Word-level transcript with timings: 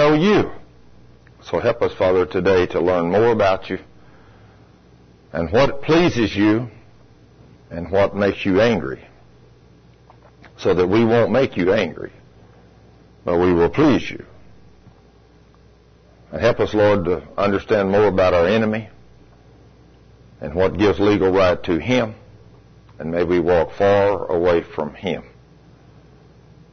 know 0.00 0.14
you. 0.14 0.50
So 1.42 1.58
help 1.58 1.82
us, 1.82 1.92
Father, 1.92 2.24
today 2.24 2.66
to 2.68 2.80
learn 2.80 3.10
more 3.10 3.32
about 3.32 3.68
you 3.68 3.78
and 5.32 5.52
what 5.52 5.82
pleases 5.82 6.34
you 6.34 6.68
and 7.70 7.90
what 7.90 8.16
makes 8.16 8.46
you 8.46 8.60
angry 8.62 9.04
so 10.56 10.74
that 10.74 10.86
we 10.86 11.04
won't 11.04 11.30
make 11.30 11.56
you 11.56 11.72
angry, 11.72 12.12
but 13.24 13.38
we 13.38 13.52
will 13.52 13.68
please 13.68 14.10
you. 14.10 14.24
And 16.32 16.40
help 16.40 16.60
us, 16.60 16.72
Lord, 16.72 17.04
to 17.04 17.22
understand 17.36 17.90
more 17.90 18.06
about 18.06 18.32
our 18.32 18.46
enemy 18.46 18.88
and 20.40 20.54
what 20.54 20.78
gives 20.78 20.98
legal 20.98 21.30
right 21.30 21.62
to 21.64 21.78
him, 21.78 22.14
and 22.98 23.10
may 23.10 23.24
we 23.24 23.38
walk 23.38 23.72
far 23.76 24.26
away 24.26 24.62
from 24.62 24.94
him. 24.94 25.24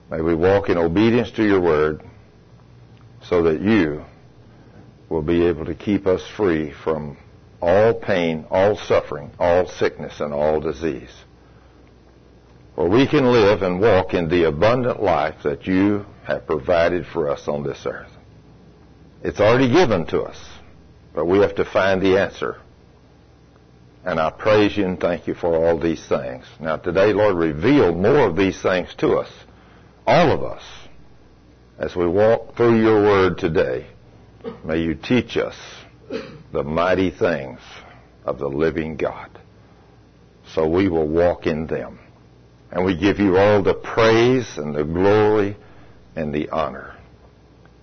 May 0.10 0.22
we 0.22 0.34
walk 0.34 0.70
in 0.70 0.78
obedience 0.78 1.32
to 1.32 1.44
your 1.44 1.60
word 1.60 2.07
so 3.30 3.44
that 3.44 3.62
you 3.62 4.04
will 5.10 5.22
be 5.22 5.46
able 5.46 5.66
to 5.66 5.76
keep 5.76 6.06
us 6.08 6.22
free 6.36 6.74
from 6.84 7.18
all 7.62 7.94
pain, 7.94 8.46
all 8.50 8.76
suffering, 8.76 9.32
all 9.40 9.68
sickness, 9.68 10.20
and 10.20 10.34
all 10.34 10.60
disease. 10.60 11.14
For 12.76 12.88
we 12.88 13.08
can 13.08 13.32
live 13.32 13.64
and 13.64 13.80
walk 13.80 14.14
in 14.14 14.30
the 14.30 14.48
abundant 14.48 15.02
life 15.02 15.44
that 15.44 15.66
you 15.66 16.06
have 16.26 16.46
provided 16.46 17.08
for 17.08 17.30
us 17.30 17.48
on 17.48 17.64
this 17.64 17.84
earth. 17.86 18.12
It's 19.24 19.40
already 19.40 19.72
given 19.72 20.06
to 20.08 20.22
us, 20.22 20.38
but 21.14 21.26
we 21.26 21.40
have 21.40 21.56
to 21.56 21.66
find 21.66 22.02
the 22.02 22.20
answer. 22.20 22.58
And 24.06 24.20
I 24.20 24.30
praise 24.30 24.78
you 24.78 24.86
and 24.86 25.00
thank 25.00 25.28
you 25.28 25.34
for 25.34 25.56
all 25.56 25.80
these 25.80 26.06
things. 26.08 26.46
Now 26.60 26.78
today, 26.78 27.14
Lord, 27.14 27.36
reveal 27.36 27.94
more 27.96 28.30
of 28.30 28.38
these 28.38 28.62
things 28.62 28.94
to 29.00 29.14
us, 29.16 29.30
all 30.06 30.32
of 30.32 30.44
us, 30.44 30.64
as 31.78 31.96
we 31.96 32.08
walk 32.08 32.56
through 32.56 32.82
your 32.82 33.02
word 33.02 33.38
today. 33.38 33.88
May 34.64 34.82
you 34.82 34.96
teach 34.96 35.38
us 35.38 35.56
the 36.52 36.64
mighty 36.64 37.12
things 37.12 37.60
of 38.26 38.40
the 38.40 38.48
living 38.48 38.98
God. 38.98 39.30
So 40.54 40.68
we 40.68 40.88
will 40.88 41.08
walk 41.08 41.46
in 41.46 41.68
them. 41.68 42.00
And 42.72 42.86
we 42.86 42.98
give 42.98 43.20
you 43.20 43.38
all 43.38 43.62
the 43.64 43.74
praise 43.74 44.58
and 44.58 44.76
the 44.76 44.84
glory 44.84 45.56
and 46.16 46.34
the 46.34 46.50
honor 46.50 46.96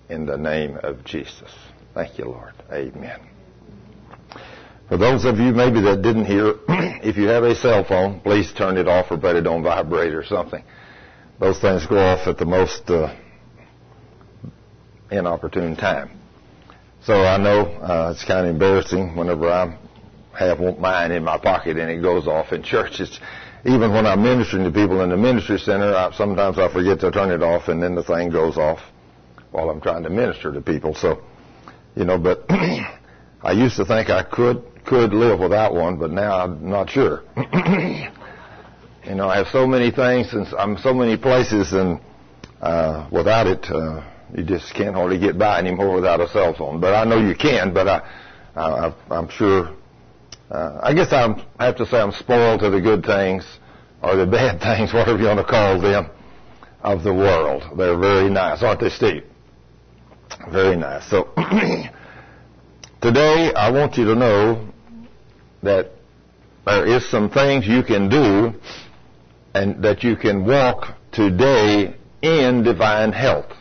in 0.09 0.25
the 0.25 0.37
name 0.37 0.77
of 0.83 1.03
Jesus. 1.05 1.49
Thank 1.93 2.17
you, 2.19 2.25
Lord. 2.25 2.53
Amen. 2.71 3.19
For 4.89 4.97
those 4.97 5.25
of 5.25 5.39
you 5.39 5.51
maybe 5.51 5.81
that 5.81 6.03
didn't 6.03 6.25
hear, 6.25 6.55
if 6.67 7.17
you 7.17 7.27
have 7.27 7.43
a 7.43 7.55
cell 7.55 7.83
phone, 7.83 8.19
please 8.19 8.51
turn 8.53 8.77
it 8.77 8.87
off 8.87 9.09
or 9.09 9.17
put 9.17 9.35
it 9.35 9.47
on 9.47 9.63
vibrate 9.63 10.13
or 10.13 10.23
something. 10.23 10.63
Those 11.39 11.59
things 11.59 11.87
go 11.87 11.97
off 11.97 12.27
at 12.27 12.37
the 12.37 12.45
most 12.45 12.87
uh, 12.89 13.15
inopportune 15.11 15.75
time. 15.75 16.19
So 17.03 17.13
I 17.13 17.37
know 17.37 17.61
uh, 17.61 18.11
it's 18.13 18.25
kind 18.25 18.47
of 18.47 18.53
embarrassing 18.53 19.15
whenever 19.15 19.49
I 19.49 19.77
have 20.37 20.59
mine 20.79 21.11
in 21.11 21.23
my 21.23 21.37
pocket 21.37 21.77
and 21.77 21.89
it 21.91 22.01
goes 22.01 22.27
off 22.27 22.51
in 22.51 22.63
church. 22.63 22.99
It's, 22.99 23.19
even 23.63 23.91
when 23.93 24.05
I'm 24.05 24.23
ministering 24.23 24.63
to 24.63 24.71
people 24.71 25.01
in 25.01 25.09
the 25.09 25.17
ministry 25.17 25.59
center, 25.59 25.93
I, 25.93 26.11
sometimes 26.13 26.57
I 26.57 26.71
forget 26.71 26.99
to 27.01 27.11
turn 27.11 27.31
it 27.31 27.43
off 27.43 27.67
and 27.67 27.81
then 27.81 27.95
the 27.95 28.03
thing 28.03 28.29
goes 28.31 28.57
off 28.57 28.79
while 29.51 29.69
I'm 29.69 29.81
trying 29.81 30.03
to 30.03 30.09
minister 30.09 30.51
to 30.51 30.61
people. 30.61 30.95
So, 30.95 31.21
you 31.95 32.05
know, 32.05 32.17
but 32.17 32.45
I 32.49 33.51
used 33.51 33.77
to 33.77 33.85
think 33.85 34.09
I 34.09 34.23
could 34.23 34.63
could 34.85 35.13
live 35.13 35.39
without 35.39 35.73
one, 35.73 35.97
but 35.97 36.11
now 36.11 36.43
I'm 36.43 36.69
not 36.69 36.89
sure. 36.89 37.23
you 37.37 39.15
know, 39.15 39.27
I 39.27 39.37
have 39.37 39.47
so 39.51 39.65
many 39.65 39.89
things 39.91 40.31
and 40.33 40.47
I'm 40.59 40.77
so 40.77 40.93
many 40.93 41.17
places, 41.17 41.73
and 41.73 41.99
uh, 42.61 43.07
without 43.11 43.47
it. 43.47 43.65
Uh, 43.69 44.03
you 44.33 44.43
just 44.43 44.73
can't 44.73 44.95
hardly 44.95 45.19
get 45.19 45.37
by 45.37 45.59
anymore 45.59 45.93
without 45.95 46.21
a 46.21 46.27
cell 46.29 46.53
phone. 46.53 46.79
But 46.79 46.93
I 46.93 47.03
know 47.03 47.19
you 47.19 47.35
can. 47.35 47.73
But 47.73 47.87
I, 47.87 48.01
I 48.55 48.93
I'm 49.09 49.29
sure. 49.29 49.75
Uh, 50.49 50.79
I 50.83 50.93
guess 50.93 51.11
I'm, 51.11 51.41
I 51.57 51.65
have 51.65 51.75
to 51.77 51.85
say 51.85 51.97
I'm 51.97 52.11
spoiled 52.11 52.59
to 52.61 52.69
the 52.69 52.79
good 52.79 53.03
things 53.03 53.45
or 54.01 54.15
the 54.15 54.25
bad 54.39 54.61
things, 54.61 54.93
whatever 54.93 55.17
you 55.19 55.25
want 55.25 55.39
to 55.39 55.45
call 55.45 55.81
them, 55.81 56.09
of 56.81 57.03
the 57.03 57.13
world. 57.13 57.63
They're 57.77 57.97
very 57.97 58.29
nice, 58.29 58.61
aren't 58.61 58.79
they, 58.79 58.89
Steve? 58.89 59.23
Very 60.51 60.75
nice. 60.75 61.09
So 61.09 61.33
today 63.01 63.53
I 63.55 63.71
want 63.71 63.97
you 63.97 64.05
to 64.05 64.15
know 64.15 64.67
that 65.63 65.91
there 66.65 66.85
is 66.85 67.09
some 67.09 67.29
things 67.29 67.65
you 67.67 67.83
can 67.83 68.09
do 68.09 68.53
and 69.53 69.83
that 69.83 70.03
you 70.03 70.15
can 70.15 70.45
walk 70.45 70.95
today 71.11 71.95
in 72.21 72.63
divine 72.63 73.11
health. 73.11 73.51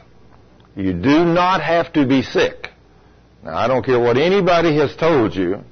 You 0.76 0.92
do 0.92 1.24
not 1.24 1.62
have 1.62 1.92
to 1.92 2.06
be 2.06 2.22
sick. 2.22 2.68
Now, 3.44 3.56
I 3.56 3.68
don't 3.68 3.84
care 3.84 4.00
what 4.00 4.16
anybody 4.16 4.76
has 4.78 4.96
told 4.96 5.34
you. 5.34 5.62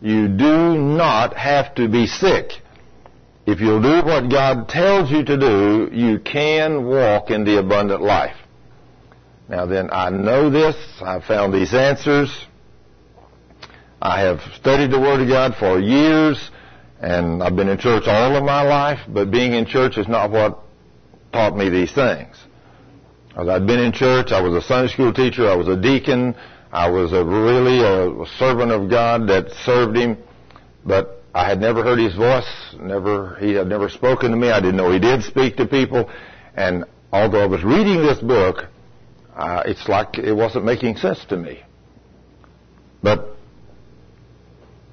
You 0.00 0.26
do 0.28 0.76
not 0.78 1.36
have 1.36 1.74
to 1.76 1.88
be 1.88 2.06
sick. 2.06 2.52
If 3.46 3.60
you'll 3.60 3.82
do 3.82 4.06
what 4.06 4.30
God 4.30 4.68
tells 4.68 5.10
you 5.10 5.24
to 5.24 5.36
do, 5.36 5.90
you 5.92 6.18
can 6.18 6.86
walk 6.86 7.30
in 7.30 7.44
the 7.44 7.58
abundant 7.58 8.02
life. 8.02 8.36
Now 9.48 9.66
then, 9.66 9.90
I 9.92 10.10
know 10.10 10.50
this. 10.50 10.76
I've 11.00 11.24
found 11.24 11.52
these 11.52 11.74
answers. 11.74 12.46
I 14.00 14.20
have 14.22 14.40
studied 14.56 14.90
the 14.90 14.98
Word 14.98 15.20
of 15.20 15.28
God 15.28 15.54
for 15.56 15.78
years, 15.78 16.50
and 17.00 17.42
I've 17.42 17.54
been 17.54 17.68
in 17.68 17.78
church 17.78 18.04
all 18.06 18.34
of 18.34 18.42
my 18.42 18.62
life, 18.62 19.00
but 19.08 19.30
being 19.30 19.52
in 19.52 19.66
church 19.66 19.98
is 19.98 20.08
not 20.08 20.30
what 20.30 20.58
taught 21.32 21.56
me 21.56 21.68
these 21.68 21.92
things. 21.92 22.41
I'd 23.36 23.66
been 23.66 23.80
in 23.80 23.92
church. 23.92 24.30
I 24.30 24.40
was 24.42 24.52
a 24.52 24.66
Sunday 24.66 24.92
school 24.92 25.12
teacher. 25.12 25.48
I 25.48 25.56
was 25.56 25.68
a 25.68 25.76
deacon. 25.76 26.34
I 26.70 26.90
was 26.90 27.12
a 27.12 27.24
really 27.24 27.80
a, 27.80 28.26
servant 28.38 28.72
of 28.72 28.90
God 28.90 29.28
that 29.28 29.50
served 29.64 29.96
Him, 29.96 30.18
but 30.84 31.22
I 31.34 31.46
had 31.46 31.60
never 31.60 31.82
heard 31.82 31.98
His 31.98 32.14
voice. 32.14 32.48
Never, 32.78 33.36
He 33.40 33.52
had 33.52 33.68
never 33.68 33.88
spoken 33.88 34.30
to 34.30 34.36
me. 34.36 34.50
I 34.50 34.60
didn't 34.60 34.76
know 34.76 34.90
He 34.90 34.98
did 34.98 35.22
speak 35.22 35.56
to 35.56 35.66
people. 35.66 36.10
And 36.54 36.84
although 37.12 37.42
I 37.42 37.46
was 37.46 37.64
reading 37.64 38.02
this 38.02 38.18
book, 38.18 38.66
uh, 39.34 39.62
it's 39.64 39.88
like 39.88 40.18
it 40.18 40.32
wasn't 40.32 40.66
making 40.66 40.96
sense 40.96 41.24
to 41.26 41.36
me. 41.36 41.62
But 43.02 43.34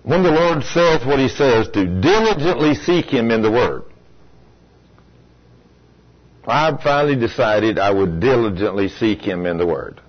when 0.04 0.24
the 0.24 0.32
Lord 0.32 0.64
says 0.64 1.06
what 1.06 1.20
He 1.20 1.28
says, 1.28 1.68
to 1.70 1.86
diligently 1.86 2.74
seek 2.76 3.08
Him 3.08 3.32
in 3.32 3.42
the 3.42 3.52
Word, 3.52 3.84
I 6.50 6.78
finally 6.82 7.16
decided 7.16 7.78
I 7.80 7.92
would 7.92 8.20
diligently 8.20 8.90
seek 8.90 9.22
Him 9.22 9.46
in 9.46 9.58
the 9.58 9.66
Word. 9.66 10.02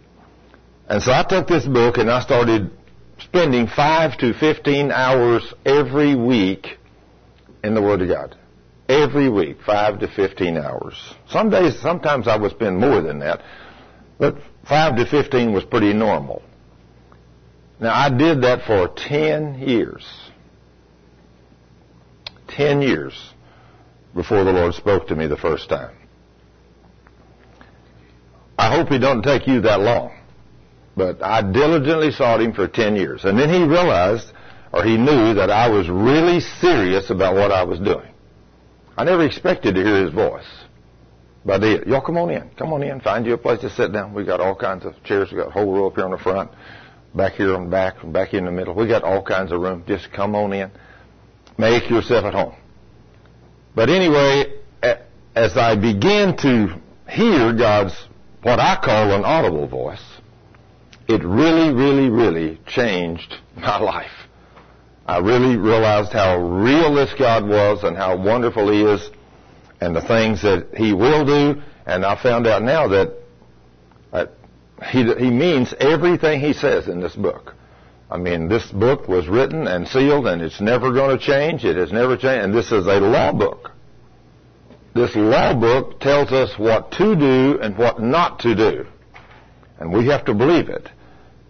And 0.89 1.03
so 1.03 1.13
I 1.13 1.23
took 1.23 1.47
this 1.47 1.67
book 1.67 1.99
and 1.99 2.11
I 2.11 2.21
started 2.21 2.71
spending 3.19 3.67
five 3.67 4.19
to 4.19 4.33
fifteen 4.33 4.91
hours 4.91 5.53
every 5.65 6.15
week 6.15 6.79
in 7.63 7.75
the 7.75 7.83
Word 7.83 8.03
of 8.03 8.09
God. 8.09 8.37
Every 8.89 9.29
week, 9.29 9.59
five 9.65 10.01
to 10.01 10.09
fifteen 10.09 10.57
hours. 10.57 10.95
Some 11.29 11.51
days, 11.51 11.79
sometimes 11.81 12.27
I 12.27 12.37
would 12.37 12.51
spend 12.51 12.79
more 12.79 13.01
than 13.01 13.21
that, 13.21 13.43
but 14.19 14.37
five 14.69 14.97
to 14.97 15.07
fifteen 15.07 15.53
was 15.53 15.65
pretty 15.65 15.93
normal. 15.93 16.43
Now 17.79 17.95
I 17.95 18.11
did 18.11 18.43
that 18.43 18.67
for 18.67 18.89
ten 18.89 19.61
years. 19.61 20.05
Ten 22.49 22.83
years 22.83 23.15
before 24.15 24.43
the 24.43 24.53
Lord 24.53 24.75
spoke 24.75 25.07
to 25.07 25.15
me 25.15 25.29
the 25.29 25.37
first 25.37 25.69
time. 25.69 25.97
I 28.61 28.77
hope 28.77 28.93
it 28.93 28.99
don't 28.99 29.23
take 29.23 29.47
you 29.47 29.63
that 29.63 29.81
long. 29.81 30.13
But 30.95 31.23
I 31.23 31.41
diligently 31.41 32.11
sought 32.11 32.43
him 32.43 32.53
for 32.53 32.69
10 32.69 32.95
years. 32.95 33.25
And 33.25 33.39
then 33.39 33.49
he 33.49 33.63
realized, 33.63 34.31
or 34.71 34.85
he 34.85 34.99
knew 34.99 35.33
that 35.33 35.49
I 35.49 35.71
was 35.71 35.89
really 35.89 36.41
serious 36.41 37.09
about 37.09 37.37
what 37.37 37.53
I 37.53 37.65
was 37.65 37.79
doing. 37.79 38.13
I 38.99 39.05
never 39.05 39.25
expected 39.25 39.77
to 39.77 39.83
hear 39.83 40.05
his 40.05 40.13
voice. 40.13 40.45
But 41.43 41.55
I 41.55 41.59
did. 41.59 41.87
Y'all 41.87 42.03
come 42.03 42.19
on 42.19 42.29
in. 42.29 42.51
Come 42.59 42.75
on 42.75 42.83
in. 42.83 43.01
Find 43.01 43.25
you 43.25 43.33
a 43.33 43.39
place 43.39 43.61
to 43.61 43.71
sit 43.71 43.95
down. 43.95 44.13
We 44.13 44.27
got 44.27 44.41
all 44.41 44.55
kinds 44.55 44.85
of 44.85 44.93
chairs. 45.05 45.33
We 45.33 45.39
got 45.39 45.49
a 45.49 45.53
whole 45.53 45.73
row 45.73 45.87
up 45.87 45.95
here 45.95 46.05
on 46.05 46.11
the 46.11 46.19
front, 46.19 46.51
back 47.15 47.33
here 47.33 47.55
on 47.55 47.65
the 47.65 47.71
back, 47.71 47.95
back 48.13 48.35
in 48.35 48.45
the 48.45 48.53
middle. 48.53 48.75
We 48.75 48.87
got 48.87 49.05
all 49.05 49.23
kinds 49.23 49.53
of 49.53 49.63
room. 49.63 49.85
Just 49.89 50.13
come 50.13 50.35
on 50.35 50.53
in. 50.53 50.71
Make 51.57 51.89
yourself 51.89 52.27
at 52.27 52.35
home. 52.35 52.57
But 53.75 53.89
anyway, 53.89 54.53
as 55.35 55.57
I 55.57 55.77
began 55.77 56.37
to 56.39 56.79
hear 57.09 57.55
God's 57.55 57.97
what 58.43 58.59
I 58.59 58.79
call 58.83 59.13
an 59.13 59.25
audible 59.25 59.67
voice, 59.67 60.03
it 61.09 61.23
really, 61.25 61.75
really, 61.75 62.09
really 62.09 62.61
changed 62.67 63.35
my 63.57 63.79
life. 63.79 64.11
I 65.07 65.19
really 65.19 65.57
realized 65.57 66.13
how 66.13 66.39
real 66.39 66.95
this 66.95 67.13
God 67.19 67.49
was 67.49 67.83
and 67.83 67.97
how 67.97 68.17
wonderful 68.17 68.71
He 68.71 68.83
is 68.83 69.11
and 69.81 69.97
the 69.97 70.03
things 70.03 70.43
that 70.43 70.69
He 70.77 70.93
will 70.93 71.25
do. 71.25 71.61
And 71.87 72.05
I 72.05 72.21
found 72.23 72.47
out 72.47 72.63
now 72.63 72.89
that 72.89 73.21
he, 74.89 75.05
he 75.15 75.31
means 75.31 75.75
everything 75.79 76.41
He 76.41 76.53
says 76.53 76.89
in 76.89 77.01
this 77.01 77.15
book. 77.15 77.55
I 78.11 78.17
mean, 78.17 78.49
this 78.49 78.67
book 78.73 79.09
was 79.09 79.29
written 79.29 79.69
and 79.69 79.87
sealed 79.87 80.27
and 80.27 80.43
it's 80.43 80.61
never 80.61 80.93
going 80.93 81.17
to 81.17 81.25
change. 81.25 81.65
It 81.65 81.77
has 81.77 81.93
never 81.93 82.17
changed. 82.17 82.45
And 82.45 82.55
this 82.55 82.73
is 82.73 82.87
a 82.87 82.99
law 82.99 83.33
book 83.33 83.71
this 84.95 85.15
law 85.15 85.55
book 85.55 86.01
tells 86.01 86.33
us 86.33 86.59
what 86.59 86.91
to 86.93 87.15
do 87.15 87.61
and 87.61 87.77
what 87.77 88.01
not 88.01 88.41
to 88.41 88.55
do. 88.55 88.87
And 89.79 89.93
we 89.93 90.07
have 90.07 90.25
to 90.27 90.35
believe 90.35 90.69
it. 90.69 90.89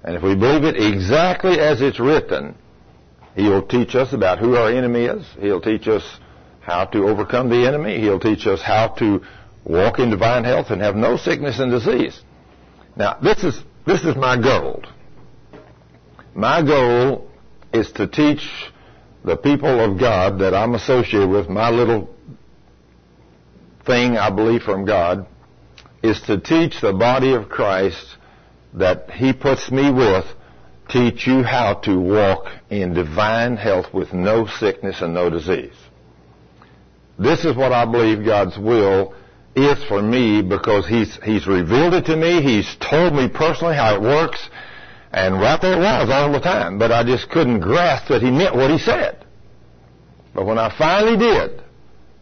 And 0.04 0.16
if 0.16 0.22
we 0.22 0.34
believe 0.34 0.64
it 0.64 0.76
exactly 0.76 1.58
as 1.58 1.81
it's 1.81 2.00
written, 2.00 2.54
He'll 3.34 3.66
teach 3.66 3.94
us 3.94 4.12
about 4.12 4.38
who 4.38 4.56
our 4.56 4.70
enemy 4.70 5.04
is. 5.04 5.26
He'll 5.38 5.60
teach 5.60 5.88
us 5.88 6.02
how 6.60 6.84
to 6.87 7.08
overcome 7.08 7.48
the 7.48 7.66
enemy. 7.66 8.00
He'll 8.00 8.20
teach 8.20 8.46
us 8.46 8.60
how 8.60 8.88
to 8.98 9.22
walk 9.64 9.98
in 9.98 10.10
divine 10.10 10.44
health 10.44 10.70
and 10.70 10.81
have 10.82 10.96
no 10.96 11.16
sickness 11.16 11.58
and 11.58 11.70
disease. 11.70 12.20
Now, 12.96 13.19
this 13.22 13.44
is, 13.44 13.62
this 13.87 14.04
is 14.04 14.16
my 14.16 14.40
goal. 14.40 14.82
My 16.34 16.62
goal 16.62 17.31
is 17.72 17.90
to 17.92 18.06
teach 18.06 18.46
the 19.25 19.37
people 19.37 19.81
of 19.81 19.98
God 19.98 20.40
that 20.40 20.54
I'm 20.54 20.75
associated 20.75 21.28
with, 21.28 21.48
my 21.48 21.70
little 21.70 22.14
thing 23.85 24.17
I 24.17 24.31
believe 24.31 24.62
from 24.62 24.85
God, 24.85 25.27
is 26.03 26.21
to 26.23 26.38
teach 26.38 26.81
the 26.81 26.93
body 26.93 27.35
of 27.35 27.49
Christ 27.49 28.17
that 28.75 29.11
He 29.11 29.32
puts 29.32 29.71
me 29.71 29.91
with, 29.91 30.25
teach 30.88 31.27
you 31.27 31.43
how 31.43 31.75
to 31.85 31.99
walk 31.99 32.47
in 32.71 32.94
divine 32.94 33.56
health 33.56 33.93
with 33.93 34.12
no 34.12 34.47
sickness 34.47 35.00
and 35.00 35.15
no 35.15 35.31
disease. 35.31 35.75
This 37.19 37.44
is 37.44 37.55
what 37.55 37.73
I 37.73 37.85
believe 37.85 38.25
God's 38.25 38.56
will 38.56 39.15
is 39.55 39.83
for 39.85 40.00
me 40.00 40.43
because 40.43 40.87
He's, 40.87 41.19
He's 41.23 41.47
revealed 41.47 41.94
it 41.94 42.06
to 42.06 42.17
me. 42.17 42.43
He's 42.43 42.76
told 42.81 43.12
me 43.12 43.29
personally 43.29 43.76
how 43.76 43.94
it 43.94 44.00
works. 44.00 44.49
And 45.12 45.35
right 45.35 45.61
there 45.61 45.75
it 45.75 45.81
was 45.81 46.09
all 46.11 46.33
the 46.33 46.41
time. 46.41 46.79
But 46.79 46.93
I 46.93 47.03
just 47.03 47.29
couldn't 47.31 47.61
grasp 47.61 48.09
that 48.09 48.23
He 48.23 48.31
meant 48.31 48.55
what 48.55 48.71
He 48.71 48.79
said. 48.79 49.26
But 50.35 50.47
when 50.47 50.59
I 50.59 50.75
finally 50.79 51.17
did, 51.17 51.62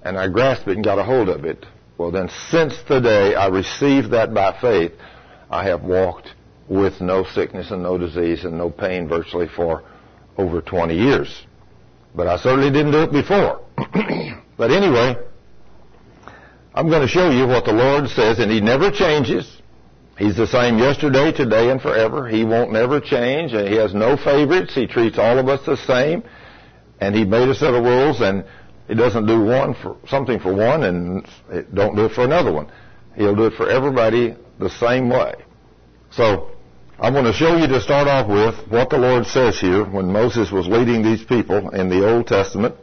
and 0.08 0.16
I 0.16 0.26
grasped 0.28 0.66
it 0.66 0.76
and 0.76 0.82
got 0.82 0.99
a 0.99 1.05
hold 1.05 1.28
of 1.28 1.44
it, 1.44 1.66
well 1.99 2.10
then 2.10 2.31
since 2.50 2.75
the 2.88 2.99
day 2.99 3.34
I 3.34 3.49
received 3.49 4.12
that 4.12 4.32
by 4.32 4.58
faith, 4.58 4.93
I 5.50 5.64
have 5.64 5.82
walked 5.82 6.32
with 6.66 7.02
no 7.02 7.25
sickness 7.25 7.70
and 7.70 7.82
no 7.82 7.99
disease 7.99 8.44
and 8.44 8.56
no 8.56 8.70
pain 8.70 9.06
virtually 9.06 9.49
for 9.49 9.82
over 10.38 10.62
20 10.62 10.96
years. 10.96 11.46
But 12.14 12.26
I 12.26 12.38
certainly 12.38 12.70
didn't 12.70 12.93
do 12.93 13.02
it 13.02 13.12
before. 13.12 13.60
but 14.56 14.70
anyway, 14.70 15.19
I'm 16.75 16.88
going 16.88 17.02
to 17.02 17.08
show 17.08 17.31
you 17.31 17.46
what 17.46 17.66
the 17.66 17.75
Lord 17.75 18.08
says, 18.08 18.38
and 18.38 18.50
He 18.50 18.62
never 18.62 18.90
changes. 18.90 19.61
He's 20.16 20.37
the 20.37 20.46
same 20.46 20.78
yesterday, 20.78 21.32
today, 21.32 21.70
and 21.70 21.82
forever. 21.82 22.26
He 22.26 22.44
won't 22.44 22.72
never 22.72 22.99
change, 22.99 23.52
and 23.52 23.69
He 23.69 23.75
has 23.75 23.93
no 23.93 24.16
favorites. 24.16 24.75
He 24.75 24.87
treats 24.87 25.19
all 25.19 25.38
of 25.38 25.49
us 25.49 25.66
the 25.66 25.76
same, 25.76 26.22
and 26.99 27.14
He 27.14 27.26
made 27.26 27.49
a 27.49 27.54
set 27.54 27.75
of 27.75 27.84
rules, 27.84 28.20
and 28.22 28.44
He 28.88 28.94
doesn't 28.94 29.26
do 29.26 29.40
one 29.40 29.75
for 29.75 29.96
something 30.08 30.40
for 30.40 30.55
one, 30.55 30.82
and 30.85 31.29
don't 31.75 31.94
do 31.94 32.06
it 32.06 32.12
for 32.12 32.25
another 32.25 32.50
one. 32.52 32.73
He'll 33.14 33.37
do 33.37 33.44
it 33.46 33.52
for 33.55 33.69
everybody 33.69 34.35
the 34.58 34.70
same 34.70 35.11
way. 35.11 35.35
So, 36.11 36.50
I'm 36.99 37.12
going 37.12 37.26
to 37.26 37.32
show 37.32 37.56
you 37.56 37.67
to 37.69 37.81
start 37.81 38.08
off 38.08 38.29
with 38.29 38.67
what 38.73 38.90
the 38.90 38.99
Lord 38.99 39.26
says 39.26 39.61
here 39.61 39.85
when 39.85 40.11
Moses 40.11 40.50
was 40.50 40.67
leading 40.67 41.02
these 41.02 41.23
people 41.23 41.69
in 41.70 41.88
the 41.88 42.08
Old 42.08 42.26
Testament. 42.26 42.75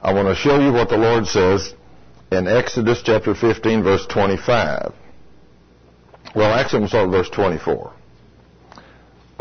I 0.00 0.14
want 0.14 0.28
to 0.28 0.34
show 0.34 0.60
you 0.60 0.72
what 0.72 0.88
the 0.88 0.96
Lord 0.96 1.26
says 1.26 1.74
in 2.30 2.46
Exodus 2.46 3.02
chapter 3.04 3.34
15 3.34 3.82
verse 3.82 4.06
25. 4.06 4.94
Well, 6.34 6.52
actually, 6.52 6.82
I'm 6.82 6.88
start 6.88 7.10
with 7.10 7.18
verse 7.18 7.30
24. 7.30 7.92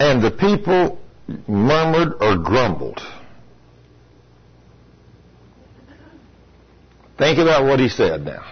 and 0.00 0.22
the 0.22 0.30
people 0.30 1.01
murmured 1.48 2.14
or 2.20 2.36
grumbled. 2.38 3.00
Think 7.18 7.38
about 7.38 7.64
what 7.64 7.78
he 7.78 7.88
said 7.88 8.24
now. 8.24 8.44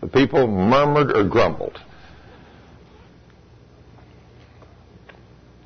The 0.00 0.08
people 0.08 0.46
murmured 0.46 1.14
or 1.16 1.24
grumbled. 1.24 1.78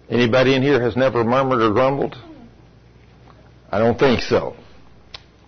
Anybody 0.08 0.54
in 0.54 0.62
here 0.62 0.82
has 0.82 0.96
never 0.96 1.24
murmured 1.24 1.62
or 1.62 1.72
grumbled? 1.72 2.16
I 3.70 3.78
don't 3.78 3.98
think 3.98 4.20
so. 4.20 4.56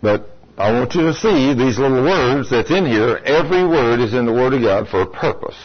But 0.01 0.31
I 0.57 0.73
want 0.73 0.95
you 0.95 1.03
to 1.03 1.15
see 1.15 1.55
these 1.55 1.79
little 1.79 2.03
words 2.05 2.51
that's 2.51 2.71
in 2.71 2.87
here. 2.87 3.17
Every 3.17 3.67
word 3.67 4.01
is 4.01 4.15
in 4.15 4.27
the 4.27 4.33
Word 4.33 4.55
of 4.55 4.63
God 4.63 4.89
for 4.89 5.03
a 5.03 5.07
purpose. 5.07 5.57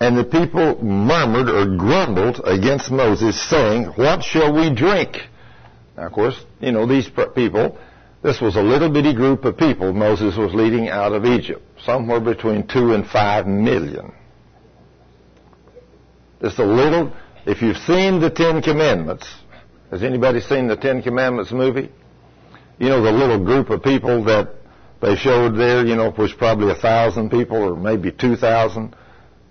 And 0.00 0.16
the 0.18 0.24
people 0.24 0.82
murmured 0.82 1.48
or 1.48 1.76
grumbled 1.76 2.40
against 2.44 2.90
Moses, 2.90 3.40
saying, 3.48 3.84
What 3.96 4.22
shall 4.22 4.52
we 4.52 4.74
drink? 4.74 5.16
Now, 5.96 6.06
of 6.06 6.12
course, 6.12 6.38
you 6.60 6.72
know, 6.72 6.86
these 6.86 7.08
people, 7.34 7.78
this 8.22 8.40
was 8.40 8.56
a 8.56 8.62
little 8.62 8.90
bitty 8.90 9.14
group 9.14 9.44
of 9.44 9.56
people 9.56 9.92
Moses 9.92 10.36
was 10.36 10.52
leading 10.52 10.88
out 10.88 11.12
of 11.12 11.24
Egypt, 11.24 11.62
somewhere 11.84 12.20
between 12.20 12.66
two 12.66 12.92
and 12.92 13.06
five 13.06 13.46
million. 13.46 14.12
Just 16.42 16.58
a 16.58 16.64
little, 16.64 17.12
if 17.46 17.62
you've 17.62 17.76
seen 17.76 18.20
the 18.20 18.30
Ten 18.30 18.60
Commandments, 18.60 19.32
has 19.90 20.02
anybody 20.02 20.40
seen 20.40 20.66
the 20.66 20.76
Ten 20.76 21.02
Commandments 21.02 21.52
movie? 21.52 21.90
you 22.78 22.88
know, 22.88 23.02
the 23.02 23.12
little 23.12 23.42
group 23.42 23.70
of 23.70 23.82
people 23.82 24.24
that 24.24 24.50
they 25.00 25.16
showed 25.16 25.56
there, 25.56 25.84
you 25.86 25.96
know, 25.96 26.12
was 26.16 26.32
probably 26.32 26.70
a 26.70 26.74
thousand 26.74 27.30
people 27.30 27.56
or 27.56 27.76
maybe 27.76 28.10
two 28.10 28.36
thousand 28.36 28.96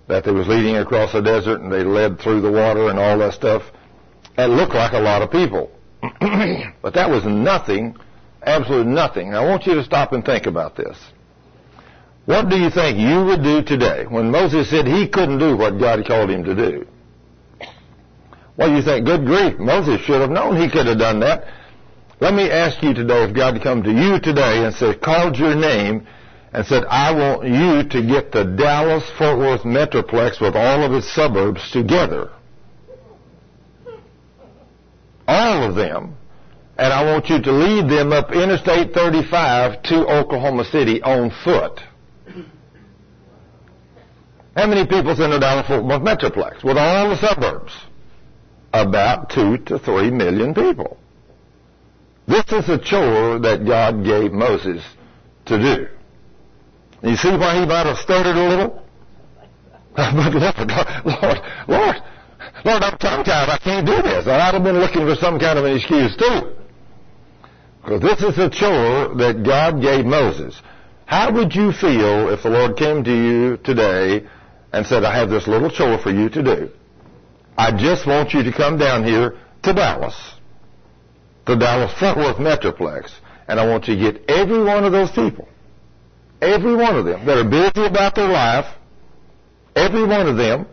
that 0.08 0.24
they 0.24 0.30
was 0.30 0.46
leading 0.48 0.76
across 0.76 1.12
the 1.12 1.20
desert 1.20 1.60
and 1.60 1.72
they 1.72 1.82
led 1.82 2.20
through 2.20 2.40
the 2.40 2.50
water 2.50 2.88
and 2.88 2.98
all 2.98 3.18
that 3.18 3.34
stuff. 3.34 3.62
That 4.36 4.50
looked 4.50 4.74
like 4.74 4.92
a 4.92 5.00
lot 5.00 5.22
of 5.22 5.30
people. 5.30 5.70
but 6.82 6.94
that 6.94 7.08
was 7.08 7.24
nothing, 7.24 7.96
absolutely 8.42 8.92
nothing. 8.92 9.34
I 9.34 9.44
want 9.44 9.66
you 9.66 9.74
to 9.74 9.84
stop 9.84 10.12
and 10.12 10.24
think 10.24 10.46
about 10.46 10.76
this. 10.76 10.98
What 12.26 12.48
do 12.48 12.56
you 12.56 12.70
think 12.70 12.98
you 12.98 13.24
would 13.24 13.42
do 13.42 13.62
today 13.62 14.04
when 14.08 14.30
Moses 14.30 14.70
said 14.70 14.86
he 14.86 15.08
couldn't 15.08 15.38
do 15.38 15.56
what 15.56 15.78
God 15.78 16.04
called 16.06 16.30
him 16.30 16.44
to 16.44 16.54
do? 16.54 16.86
Do 18.58 18.70
you 18.70 18.82
think? 18.82 19.04
Good 19.04 19.26
grief, 19.26 19.58
Moses 19.58 20.00
should 20.02 20.20
have 20.20 20.30
known 20.30 20.56
he 20.56 20.70
could 20.70 20.86
have 20.86 20.98
done 20.98 21.20
that. 21.20 21.44
Let 22.20 22.34
me 22.34 22.50
ask 22.50 22.82
you 22.82 22.94
today 22.94 23.24
if 23.24 23.34
God 23.34 23.60
come 23.62 23.82
to 23.82 23.92
you 23.92 24.20
today 24.20 24.64
and 24.64 24.74
said, 24.74 25.00
called 25.00 25.36
your 25.36 25.54
name 25.54 26.06
and 26.54 26.64
said, 26.66 26.84
I 26.84 27.12
want 27.12 27.48
you 27.48 27.82
to 27.88 28.06
get 28.06 28.30
the 28.30 28.44
Dallas 28.44 29.02
Fort 29.18 29.38
Worth 29.38 29.62
Metroplex 29.62 30.40
with 30.40 30.54
all 30.54 30.84
of 30.84 30.92
its 30.92 31.12
suburbs 31.12 31.68
together. 31.72 32.30
All 35.26 35.68
of 35.68 35.74
them. 35.74 36.16
And 36.78 36.92
I 36.92 37.12
want 37.12 37.28
you 37.28 37.42
to 37.42 37.52
lead 37.52 37.90
them 37.90 38.12
up 38.12 38.30
Interstate 38.30 38.94
35 38.94 39.82
to 39.84 40.06
Oklahoma 40.06 40.64
City 40.66 41.02
on 41.02 41.32
foot. 41.42 41.80
How 44.56 44.68
many 44.68 44.86
people's 44.86 45.18
in 45.18 45.30
the 45.30 45.40
Dallas 45.40 45.66
Fort 45.66 45.84
Worth 45.84 46.02
Metroplex 46.02 46.62
with 46.62 46.76
all 46.76 47.08
the 47.08 47.16
suburbs? 47.16 47.72
About 48.72 49.28
two 49.30 49.58
to 49.58 49.80
three 49.80 50.10
million 50.12 50.54
people. 50.54 50.98
This 52.28 52.44
is 52.52 52.68
a 52.68 52.78
chore 52.78 53.40
that 53.40 53.66
God 53.66 54.04
gave 54.04 54.32
Moses 54.32 54.84
to 55.46 55.58
do. 55.58 55.88
You 57.04 57.16
see 57.16 57.30
why 57.30 57.60
he 57.60 57.66
might 57.66 57.86
have 57.86 57.98
stuttered 57.98 58.36
a 58.36 58.48
little? 58.48 58.82
but 59.96 60.14
Lord, 60.14 60.70
Lord, 61.04 61.38
Lord, 61.68 61.96
Lord, 62.64 62.82
I'm 62.82 62.98
tongue-tied. 62.98 63.48
I 63.48 63.58
can't 63.58 63.86
do 63.86 64.02
this. 64.02 64.26
I'd 64.26 64.54
have 64.54 64.64
been 64.64 64.78
looking 64.78 65.06
for 65.06 65.14
some 65.14 65.38
kind 65.38 65.58
of 65.58 65.64
an 65.64 65.76
excuse 65.76 66.16
too. 66.16 66.54
Because 67.82 68.00
this 68.00 68.22
is 68.22 68.38
a 68.38 68.48
chore 68.48 69.14
that 69.16 69.42
God 69.44 69.80
gave 69.80 70.06
Moses. 70.06 70.60
How 71.04 71.30
would 71.32 71.54
you 71.54 71.70
feel 71.72 72.30
if 72.30 72.42
the 72.42 72.50
Lord 72.50 72.76
came 72.76 73.04
to 73.04 73.12
you 73.12 73.58
today 73.58 74.26
and 74.72 74.86
said, 74.86 75.04
I 75.04 75.16
have 75.18 75.28
this 75.28 75.46
little 75.46 75.70
chore 75.70 75.98
for 75.98 76.10
you 76.10 76.30
to 76.30 76.42
do. 76.42 76.70
I 77.56 77.76
just 77.76 78.06
want 78.06 78.32
you 78.32 78.42
to 78.42 78.52
come 78.52 78.78
down 78.78 79.04
here 79.04 79.36
to 79.62 79.72
Dallas 79.72 80.34
the 81.46 81.56
Dallas 81.56 81.92
Fort 81.98 82.16
Worth 82.16 82.36
Metroplex, 82.36 83.10
and 83.48 83.60
I 83.60 83.66
want 83.66 83.88
you 83.88 83.96
to 83.96 84.12
get 84.12 84.30
every 84.30 84.62
one 84.62 84.84
of 84.84 84.92
those 84.92 85.10
people, 85.10 85.48
every 86.44 86.74
one 86.74 86.96
of 86.96 87.04
them 87.04 87.24
that 87.26 87.38
are 87.38 87.48
busy 87.48 87.86
about 87.86 88.14
their 88.14 88.28
life, 88.28 88.66
every 89.74 90.06
one 90.06 90.28
of 90.28 90.36
them, 90.36 90.66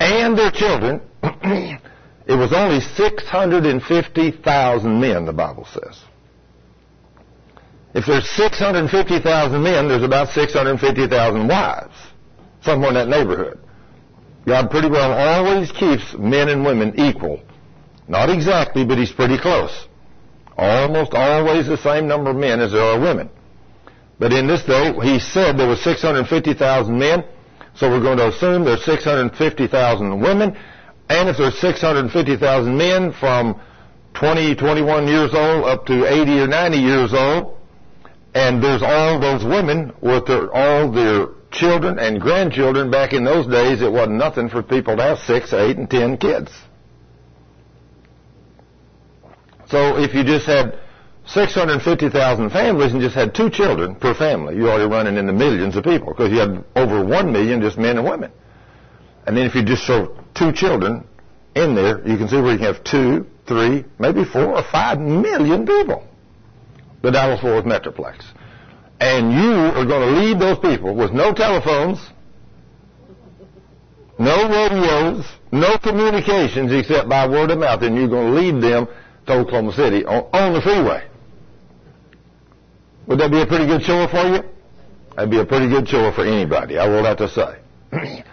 and 0.00 0.38
their 0.38 0.50
children. 0.50 1.00
it 1.22 1.80
was 2.28 2.52
only 2.52 2.80
650,000 2.80 5.00
men, 5.00 5.24
the 5.24 5.32
Bible 5.32 5.66
says. 5.66 6.00
If 7.94 8.06
there's 8.06 8.28
650,000 8.30 9.62
men, 9.62 9.88
there's 9.88 10.02
about 10.02 10.28
650,000 10.28 11.48
wives, 11.48 11.94
somewhere 12.62 12.88
in 12.88 12.94
that 12.94 13.08
neighborhood. 13.08 13.60
God 14.46 14.70
pretty 14.70 14.90
well 14.90 15.12
always 15.12 15.70
keeps 15.72 16.14
men 16.18 16.48
and 16.48 16.64
women 16.64 16.98
equal. 16.98 17.40
Not 18.08 18.30
exactly, 18.30 18.84
but 18.84 18.98
He's 18.98 19.12
pretty 19.12 19.38
close. 19.38 19.86
Almost 20.56 21.14
always 21.14 21.66
the 21.66 21.78
same 21.78 22.06
number 22.06 22.30
of 22.30 22.36
men 22.36 22.60
as 22.60 22.72
there 22.72 22.82
are 22.82 23.00
women. 23.00 23.30
But 24.18 24.32
in 24.32 24.46
this 24.46 24.62
day, 24.64 24.92
he 25.02 25.18
said 25.18 25.58
there 25.58 25.68
were 25.68 25.76
650,000 25.76 26.98
men, 26.98 27.24
so 27.74 27.90
we're 27.90 28.00
going 28.00 28.18
to 28.18 28.28
assume 28.28 28.64
there's 28.64 28.84
650,000 28.84 30.20
women, 30.20 30.56
and 31.08 31.28
if 31.28 31.36
there's 31.36 31.58
650,000 31.58 32.76
men 32.76 33.12
from 33.12 33.60
20, 34.14 34.54
21 34.54 35.08
years 35.08 35.34
old 35.34 35.64
up 35.64 35.84
to 35.86 36.06
80 36.06 36.40
or 36.40 36.46
90 36.46 36.78
years 36.78 37.12
old, 37.12 37.58
and 38.34 38.62
there's 38.62 38.82
all 38.82 39.20
those 39.20 39.44
women 39.44 39.92
with 40.00 40.26
their, 40.26 40.52
all 40.52 40.90
their 40.90 41.28
children 41.50 41.98
and 41.98 42.20
grandchildren. 42.20 42.90
Back 42.90 43.12
in 43.12 43.24
those 43.24 43.46
days, 43.46 43.80
it 43.80 43.90
wasn't 43.90 44.16
nothing 44.16 44.48
for 44.48 44.62
people 44.62 44.96
to 44.96 45.02
have 45.02 45.18
six, 45.18 45.52
eight, 45.52 45.76
and 45.76 45.88
ten 45.88 46.16
kids. 46.16 46.50
So 49.68 49.98
if 49.98 50.14
you 50.14 50.24
just 50.24 50.46
had 50.46 50.78
650,000 51.26 52.50
families 52.50 52.92
and 52.92 53.00
just 53.00 53.14
had 53.14 53.34
two 53.34 53.48
children 53.48 53.94
per 53.94 54.14
family, 54.14 54.56
you're 54.56 54.68
already 54.68 54.90
running 54.90 55.16
into 55.16 55.32
millions 55.32 55.74
of 55.74 55.84
people 55.84 56.08
because 56.12 56.30
you 56.30 56.38
had 56.38 56.64
over 56.76 57.02
one 57.04 57.32
million 57.32 57.62
just 57.62 57.78
men 57.78 57.96
and 57.96 58.06
women. 58.06 58.30
And 59.26 59.36
then 59.36 59.46
if 59.46 59.54
you 59.54 59.64
just 59.64 59.84
throw 59.84 60.14
two 60.34 60.52
children 60.52 61.06
in 61.54 61.74
there, 61.74 62.06
you 62.06 62.18
can 62.18 62.28
see 62.28 62.36
where 62.36 62.52
you 62.52 62.58
can 62.58 62.74
have 62.74 62.84
two, 62.84 63.26
three, 63.46 63.84
maybe 63.98 64.24
four 64.24 64.56
or 64.56 64.62
five 64.70 65.00
million 65.00 65.66
people. 65.66 66.06
The 67.02 67.10
Dallas 67.10 67.40
Fort 67.40 67.64
Worth 67.64 67.64
Metroplex. 67.64 68.24
And 69.00 69.32
you 69.32 69.52
are 69.52 69.86
going 69.86 70.14
to 70.14 70.20
lead 70.20 70.38
those 70.38 70.58
people 70.58 70.94
with 70.94 71.12
no 71.12 71.32
telephones, 71.32 71.98
no 74.18 74.48
radios, 74.48 75.24
no 75.52 75.78
communications 75.78 76.70
except 76.72 77.08
by 77.08 77.26
word 77.26 77.50
of 77.50 77.58
mouth, 77.58 77.82
and 77.82 77.96
you're 77.96 78.08
going 78.08 78.34
to 78.34 78.40
lead 78.40 78.62
them 78.62 78.86
to 79.26 79.32
Oklahoma 79.32 79.72
City 79.72 80.04
on, 80.04 80.28
on 80.32 80.52
the 80.52 80.60
freeway. 80.60 81.04
Would 83.06 83.18
that 83.20 83.30
be 83.30 83.40
a 83.40 83.46
pretty 83.46 83.66
good 83.66 83.82
chore 83.82 84.08
for 84.08 84.26
you? 84.26 84.42
That'd 85.14 85.30
be 85.30 85.38
a 85.38 85.44
pretty 85.44 85.68
good 85.68 85.86
chore 85.86 86.12
for 86.12 86.24
anybody, 86.24 86.78
I 86.78 86.88
will 86.88 87.04
have 87.04 87.18
to 87.18 87.28
say. 87.28 87.58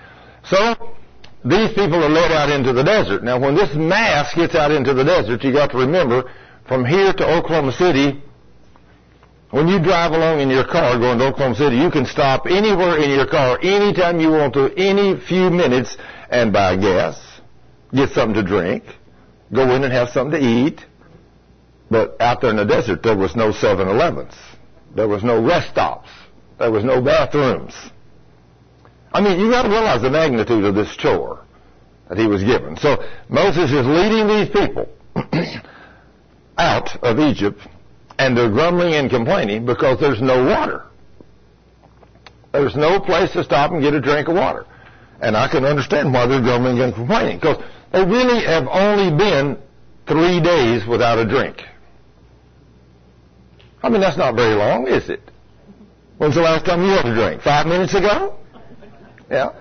so, 0.43 0.95
these 1.43 1.69
people 1.73 2.03
are 2.03 2.09
led 2.09 2.31
out 2.31 2.49
into 2.49 2.73
the 2.73 2.83
desert. 2.83 3.23
Now, 3.23 3.39
when 3.39 3.55
this 3.55 3.73
mass 3.75 4.33
gets 4.33 4.55
out 4.55 4.71
into 4.71 4.93
the 4.93 5.03
desert, 5.03 5.43
you 5.43 5.51
got 5.51 5.71
to 5.71 5.77
remember, 5.77 6.31
from 6.67 6.85
here 6.85 7.13
to 7.13 7.37
Oklahoma 7.37 7.71
City, 7.73 8.21
when 9.51 9.67
you 9.67 9.79
drive 9.79 10.13
along 10.13 10.39
in 10.39 10.49
your 10.49 10.65
car 10.65 10.97
going 10.97 11.19
to 11.19 11.27
Oklahoma 11.27 11.55
City, 11.55 11.75
you 11.75 11.91
can 11.91 12.05
stop 12.05 12.45
anywhere 12.45 12.97
in 12.97 13.09
your 13.09 13.27
car 13.27 13.59
anytime 13.61 14.19
you 14.19 14.29
want 14.29 14.53
to, 14.53 14.73
any 14.77 15.19
few 15.19 15.49
minutes, 15.49 15.97
and 16.29 16.53
buy 16.53 16.77
gas, 16.77 17.19
get 17.93 18.11
something 18.11 18.35
to 18.35 18.43
drink, 18.43 18.83
go 19.53 19.69
in 19.75 19.83
and 19.83 19.91
have 19.91 20.09
something 20.09 20.39
to 20.39 20.47
eat. 20.47 20.85
But 21.89 22.15
out 22.21 22.39
there 22.39 22.51
in 22.51 22.55
the 22.55 22.65
desert, 22.65 23.03
there 23.03 23.17
was 23.17 23.35
no 23.35 23.51
7-Elevens. 23.51 24.33
There 24.95 25.07
was 25.07 25.23
no 25.23 25.43
rest 25.43 25.69
stops. 25.69 26.09
There 26.59 26.71
was 26.71 26.83
no 26.83 27.01
bathrooms. 27.01 27.73
I 29.13 29.21
mean, 29.21 29.39
you 29.39 29.49
got 29.49 29.63
to 29.63 29.69
realize 29.69 30.01
the 30.01 30.09
magnitude 30.09 30.63
of 30.63 30.75
this 30.75 30.95
chore 30.95 31.43
that 32.09 32.17
he 32.17 32.27
was 32.27 32.43
given. 32.43 32.77
So 32.77 33.03
Moses 33.29 33.71
is 33.71 33.85
leading 33.85 34.27
these 34.27 34.49
people 34.49 34.87
out 36.57 36.95
of 37.03 37.19
Egypt, 37.19 37.59
and 38.19 38.37
they're 38.37 38.51
grumbling 38.51 38.93
and 38.93 39.09
complaining 39.09 39.65
because 39.65 39.99
there's 39.99 40.21
no 40.21 40.43
water. 40.45 40.85
There's 42.51 42.75
no 42.75 42.99
place 42.99 43.31
to 43.31 43.43
stop 43.43 43.71
and 43.71 43.81
get 43.81 43.93
a 43.93 44.01
drink 44.01 44.27
of 44.27 44.35
water. 44.35 44.65
And 45.21 45.37
I 45.37 45.47
can 45.47 45.65
understand 45.65 46.13
why 46.13 46.27
they're 46.27 46.41
grumbling 46.41 46.79
and 46.79 46.93
complaining 46.93 47.37
because 47.37 47.63
they 47.91 48.03
really 48.03 48.43
have 48.45 48.67
only 48.67 49.15
been 49.15 49.57
three 50.07 50.41
days 50.41 50.85
without 50.85 51.17
a 51.17 51.25
drink. 51.25 51.63
I 53.83 53.89
mean, 53.89 54.01
that's 54.01 54.17
not 54.17 54.35
very 54.35 54.55
long, 54.55 54.87
is 54.87 55.09
it? 55.09 55.21
When's 56.17 56.35
the 56.35 56.41
last 56.41 56.65
time 56.65 56.83
you 56.83 56.89
had 56.89 57.05
a 57.05 57.15
drink? 57.15 57.41
Five 57.41 57.65
minutes 57.65 57.95
ago? 57.95 58.37
Yeah. 59.29 59.53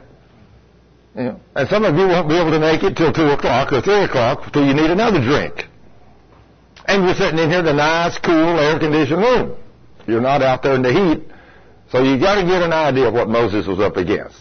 Yeah. 1.16 1.36
And 1.56 1.68
some 1.68 1.84
of 1.84 1.96
you 1.96 2.06
won't 2.06 2.28
be 2.28 2.36
able 2.36 2.50
to 2.50 2.60
make 2.60 2.82
it 2.82 2.96
till 2.96 3.12
2 3.12 3.22
o'clock 3.30 3.72
or 3.72 3.80
3 3.80 4.04
o'clock 4.04 4.52
till 4.52 4.66
you 4.66 4.74
need 4.74 4.90
another 4.90 5.20
drink. 5.20 5.64
And 6.86 7.04
you're 7.04 7.14
sitting 7.14 7.38
in 7.38 7.50
here 7.50 7.60
in 7.60 7.66
a 7.66 7.72
nice, 7.72 8.18
cool, 8.18 8.58
air-conditioned 8.58 9.20
room. 9.20 9.56
You're 10.06 10.20
not 10.20 10.42
out 10.42 10.62
there 10.62 10.74
in 10.74 10.82
the 10.82 10.92
heat. 10.92 11.26
So 11.90 12.02
you 12.02 12.18
got 12.20 12.36
to 12.36 12.42
get 12.42 12.62
an 12.62 12.72
idea 12.72 13.08
of 13.08 13.14
what 13.14 13.28
Moses 13.28 13.66
was 13.66 13.80
up 13.80 13.96
against. 13.96 14.38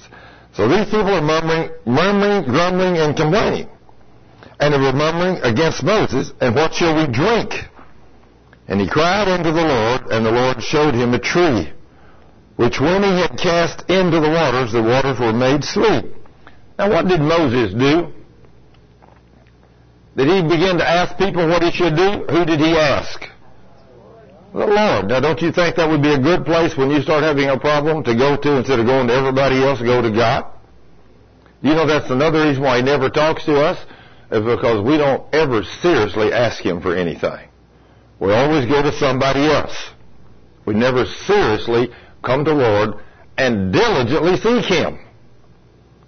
So 0.53 0.67
these 0.67 0.85
people 0.85 1.13
are 1.13 1.21
murmuring, 1.21 1.71
murmuring, 1.85 2.43
grumbling, 2.43 2.97
and 2.97 3.15
complaining. 3.15 3.69
And 4.59 4.73
they 4.73 4.77
were 4.77 4.93
murmuring 4.93 5.41
against 5.41 5.83
Moses, 5.83 6.31
and 6.41 6.53
what 6.53 6.73
shall 6.73 6.95
we 6.95 7.11
drink? 7.11 7.53
And 8.69 8.79
he 8.79 8.87
cried 8.87 9.27
unto 9.27 9.51
the 9.51 9.65
Lord, 9.65 10.01
and 10.11 10.25
the 10.25 10.31
Lord 10.31 10.61
showed 10.63 10.93
him 10.93 11.13
a 11.13 11.19
tree 11.19 11.73
which 12.59 12.77
when 12.77 13.01
he 13.03 13.21
had 13.21 13.39
cast 13.39 13.89
into 13.89 14.19
the 14.19 14.29
waters, 14.29 14.73
the 14.73 14.83
waters 14.83 15.17
were 15.17 15.31
made 15.31 15.63
sweet. 15.63 16.11
Now 16.77 16.91
what 16.91 17.07
did 17.07 17.21
Moses 17.21 17.71
do? 17.71 18.11
Did 20.17 20.27
he 20.27 20.41
begin 20.41 20.77
to 20.77 20.85
ask 20.85 21.17
people 21.17 21.47
what 21.47 21.63
he 21.63 21.71
should 21.71 21.95
do? 21.95 22.25
Who 22.27 22.43
did 22.43 22.59
he 22.59 22.75
ask? 22.75 23.21
The 24.51 24.67
Lord. 24.67 25.07
Now 25.07 25.21
don't 25.21 25.41
you 25.41 25.53
think 25.53 25.77
that 25.77 25.89
would 25.89 26.03
be 26.03 26.13
a 26.13 26.19
good 26.19 26.43
place 26.43 26.75
when 26.75 26.91
you 26.91 27.01
start 27.01 27.23
having 27.23 27.47
a 27.47 27.57
problem 27.57 28.03
to 28.03 28.13
go 28.13 28.35
to 28.35 28.57
instead 28.57 28.81
of 28.81 28.85
going 28.85 29.07
to 29.07 29.13
everybody 29.13 29.63
else, 29.63 29.81
go 29.81 30.01
to 30.01 30.11
God? 30.11 30.51
You 31.61 31.75
know 31.75 31.87
that's 31.87 32.11
another 32.11 32.43
reason 32.43 32.61
why 32.61 32.77
he 32.77 32.83
never 32.83 33.09
talks 33.09 33.45
to 33.45 33.55
us, 33.55 33.79
is 34.31 34.43
because 34.43 34.83
we 34.85 34.97
don't 34.97 35.33
ever 35.33 35.63
seriously 35.81 36.33
ask 36.33 36.61
him 36.61 36.81
for 36.81 36.93
anything. 36.93 37.48
We 38.19 38.33
always 38.33 38.65
go 38.65 38.81
to 38.81 38.91
somebody 38.91 39.45
else. 39.45 39.75
We 40.65 40.73
never 40.73 41.05
seriously 41.05 41.89
come 42.23 42.43
to 42.45 42.53
Lord 42.53 42.95
and 43.37 43.71
diligently 43.71 44.37
seek 44.37 44.65
Him. 44.65 44.99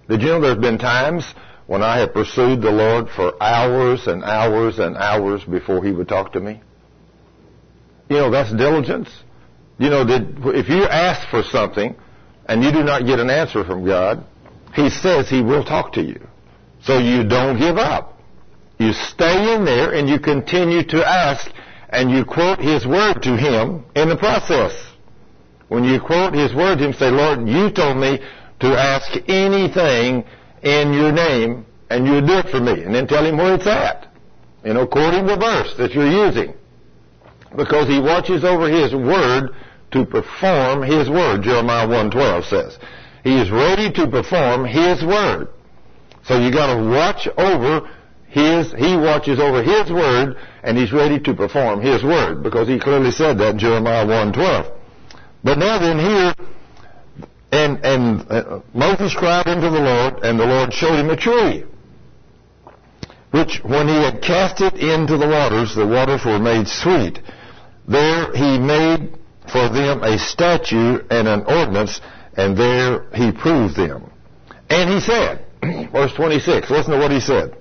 Did 0.09 0.21
you 0.21 0.27
know 0.27 0.41
there's 0.41 0.57
been 0.57 0.77
times 0.77 1.23
when 1.67 1.81
I 1.81 1.99
have 1.99 2.13
pursued 2.13 2.61
the 2.61 2.71
Lord 2.71 3.09
for 3.09 3.41
hours 3.41 4.07
and 4.07 4.23
hours 4.23 4.77
and 4.79 4.97
hours 4.97 5.43
before 5.45 5.83
He 5.83 5.91
would 5.91 6.09
talk 6.09 6.33
to 6.33 6.41
me? 6.41 6.61
You 8.09 8.17
know, 8.17 8.29
that's 8.29 8.51
diligence. 8.51 9.09
You 9.79 9.89
know, 9.89 10.05
if 10.07 10.67
you 10.67 10.83
ask 10.83 11.29
for 11.29 11.43
something 11.43 11.95
and 12.45 12.61
you 12.61 12.71
do 12.73 12.83
not 12.83 13.05
get 13.05 13.19
an 13.19 13.29
answer 13.29 13.63
from 13.63 13.85
God, 13.85 14.25
He 14.75 14.89
says 14.89 15.29
He 15.29 15.41
will 15.41 15.63
talk 15.63 15.93
to 15.93 16.01
you. 16.01 16.27
So 16.83 16.97
you 16.97 17.23
don't 17.23 17.57
give 17.57 17.77
up. 17.77 18.19
You 18.77 18.91
stay 18.93 19.55
in 19.55 19.63
there 19.63 19.93
and 19.93 20.09
you 20.09 20.19
continue 20.19 20.83
to 20.87 21.07
ask 21.07 21.49
and 21.91 22.09
you 22.09 22.25
quote 22.25 22.59
His 22.59 22.85
word 22.85 23.21
to 23.23 23.35
Him 23.35 23.85
in 23.95 24.09
the 24.09 24.17
process. 24.17 24.91
When 25.71 25.85
you 25.85 26.01
quote 26.01 26.33
his 26.33 26.53
word 26.53 26.79
to 26.79 26.83
him, 26.83 26.91
say, 26.91 27.09
Lord, 27.09 27.47
you 27.47 27.71
told 27.71 27.95
me 27.95 28.19
to 28.59 28.67
ask 28.67 29.09
anything 29.29 30.25
in 30.63 30.91
your 30.91 31.13
name, 31.13 31.65
and 31.89 32.05
you 32.05 32.19
do 32.19 32.39
it 32.39 32.49
for 32.49 32.59
me. 32.59 32.83
And 32.83 32.93
then 32.93 33.07
tell 33.07 33.25
him 33.25 33.37
where 33.37 33.55
it's 33.55 33.67
at. 33.67 34.11
You 34.65 34.73
know, 34.73 34.85
quoting 34.85 35.25
the 35.25 35.37
verse 35.37 35.73
that 35.77 35.93
you're 35.93 36.11
using. 36.11 36.55
Because 37.55 37.87
he 37.87 38.01
watches 38.01 38.43
over 38.43 38.67
his 38.67 38.93
word 38.93 39.55
to 39.91 40.05
perform 40.05 40.83
his 40.83 41.09
word, 41.09 41.43
Jeremiah 41.43 41.87
1.12 41.87 42.49
says. 42.49 42.77
He 43.23 43.39
is 43.39 43.49
ready 43.49 43.89
to 43.93 44.07
perform 44.07 44.65
his 44.65 45.01
word. 45.05 45.47
So 46.25 46.37
you 46.37 46.51
gotta 46.51 46.83
watch 46.83 47.29
over 47.37 47.89
his, 48.31 48.71
he 48.71 48.95
watches 48.95 49.39
over 49.39 49.61
his 49.61 49.91
word, 49.91 50.37
and 50.63 50.77
he's 50.77 50.93
ready 50.93 51.19
to 51.19 51.33
perform 51.33 51.81
his 51.81 52.01
word, 52.01 52.41
because 52.41 52.65
he 52.65 52.79
clearly 52.79 53.11
said 53.11 53.37
that 53.39 53.51
in 53.51 53.59
Jeremiah 53.59 54.05
1.12. 54.05 54.71
But 55.43 55.57
now 55.57 55.77
then 55.79 55.99
here, 55.99 56.33
and, 57.51 57.85
and 57.85 58.31
uh, 58.31 58.61
Moses 58.73 59.13
cried 59.13 59.47
unto 59.47 59.69
the 59.69 59.81
Lord, 59.81 60.23
and 60.23 60.39
the 60.39 60.45
Lord 60.45 60.73
showed 60.73 60.95
him 60.95 61.09
a 61.09 61.17
tree, 61.17 61.65
which 63.31 63.59
when 63.65 63.89
he 63.89 63.95
had 63.95 64.21
cast 64.21 64.61
it 64.61 64.75
into 64.75 65.17
the 65.17 65.27
waters, 65.27 65.75
the 65.75 65.85
waters 65.85 66.23
were 66.23 66.39
made 66.39 66.69
sweet. 66.69 67.19
There 67.85 68.31
he 68.33 68.57
made 68.57 69.17
for 69.51 69.67
them 69.67 70.03
a 70.03 70.17
statute 70.17 71.05
and 71.11 71.27
an 71.27 71.43
ordinance, 71.47 71.99
and 72.37 72.57
there 72.57 73.09
he 73.13 73.33
proved 73.33 73.75
them. 73.75 74.09
And 74.69 74.89
he 74.89 75.01
said, 75.01 75.45
verse 75.91 76.13
26, 76.13 76.71
listen 76.71 76.93
to 76.93 76.97
what 76.97 77.11
he 77.11 77.19
said. 77.19 77.57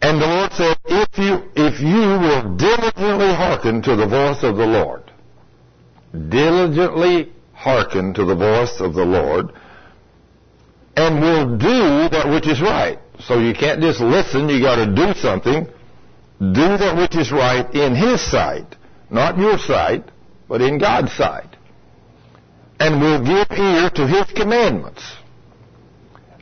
And 0.00 0.20
the 0.22 0.26
Lord 0.26 0.52
said, 0.52 0.76
if 0.84 1.18
you, 1.18 1.42
if 1.56 1.80
you 1.80 2.18
will 2.24 2.56
diligently 2.56 3.34
hearken 3.34 3.82
to 3.82 3.96
the 3.96 4.06
voice 4.06 4.42
of 4.42 4.56
the 4.56 4.66
Lord, 4.66 5.02
diligently 6.28 7.32
hearken 7.52 8.14
to 8.14 8.24
the 8.24 8.36
voice 8.36 8.80
of 8.80 8.94
the 8.94 9.04
Lord 9.04 9.50
and 10.96 11.20
will 11.20 11.56
do 11.56 12.08
that 12.10 12.28
which 12.28 12.46
is 12.46 12.60
right. 12.60 12.98
So 13.20 13.38
you 13.38 13.54
can't 13.54 13.80
just 13.80 14.00
listen, 14.00 14.48
you 14.48 14.60
gotta 14.60 14.86
do 14.86 15.14
something. 15.14 15.66
Do 16.40 16.76
that 16.78 16.96
which 16.96 17.16
is 17.16 17.32
right 17.32 17.72
in 17.74 17.94
His 17.94 18.20
sight. 18.20 18.76
Not 19.10 19.38
your 19.38 19.58
sight, 19.58 20.04
but 20.48 20.60
in 20.60 20.78
God's 20.78 21.12
sight. 21.12 21.56
And 22.78 23.00
will 23.00 23.24
give 23.24 23.58
ear 23.58 23.90
to 23.90 24.06
His 24.06 24.24
commandments. 24.32 25.02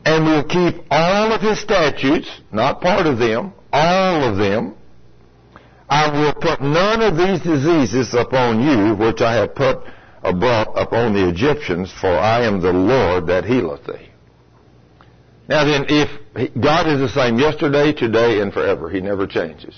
And 0.06 0.24
will 0.24 0.44
keep 0.44 0.84
all 0.90 1.32
of 1.32 1.40
His 1.40 1.60
statutes, 1.60 2.30
not 2.52 2.80
part 2.80 3.06
of 3.06 3.18
them, 3.18 3.52
all 3.72 4.22
of 4.22 4.36
them, 4.38 4.76
I 5.88 6.10
will 6.10 6.32
put 6.32 6.60
none 6.62 7.02
of 7.02 7.16
these 7.16 7.40
diseases 7.42 8.14
upon 8.14 8.62
you 8.62 8.94
which 8.94 9.20
I 9.20 9.34
have 9.34 9.54
put 9.54 9.78
brought 10.22 10.68
upon 10.76 11.12
the 11.12 11.28
Egyptians, 11.28 11.92
for 12.00 12.08
I 12.08 12.44
am 12.44 12.60
the 12.60 12.72
Lord 12.72 13.26
that 13.28 13.44
healeth 13.44 13.84
thee. 13.86 14.08
Now 15.48 15.64
then, 15.64 15.86
if 15.88 16.08
God 16.60 16.88
is 16.88 16.98
the 16.98 17.08
same 17.08 17.38
yesterday, 17.38 17.92
today, 17.92 18.40
and 18.40 18.52
forever, 18.52 18.90
He 18.90 19.00
never 19.00 19.26
changes. 19.26 19.74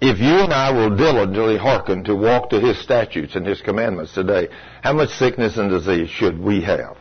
if 0.00 0.18
you 0.20 0.38
and 0.44 0.52
I 0.52 0.70
will 0.70 0.96
diligently 0.96 1.56
hearken 1.58 2.04
to 2.04 2.14
walk 2.14 2.50
to 2.50 2.60
His 2.60 2.80
statutes 2.80 3.34
and 3.34 3.44
His 3.44 3.60
commandments 3.60 4.14
today, 4.14 4.48
how 4.82 4.92
much 4.92 5.10
sickness 5.10 5.56
and 5.56 5.70
disease 5.70 6.08
should 6.08 6.38
we 6.38 6.62
have? 6.62 6.96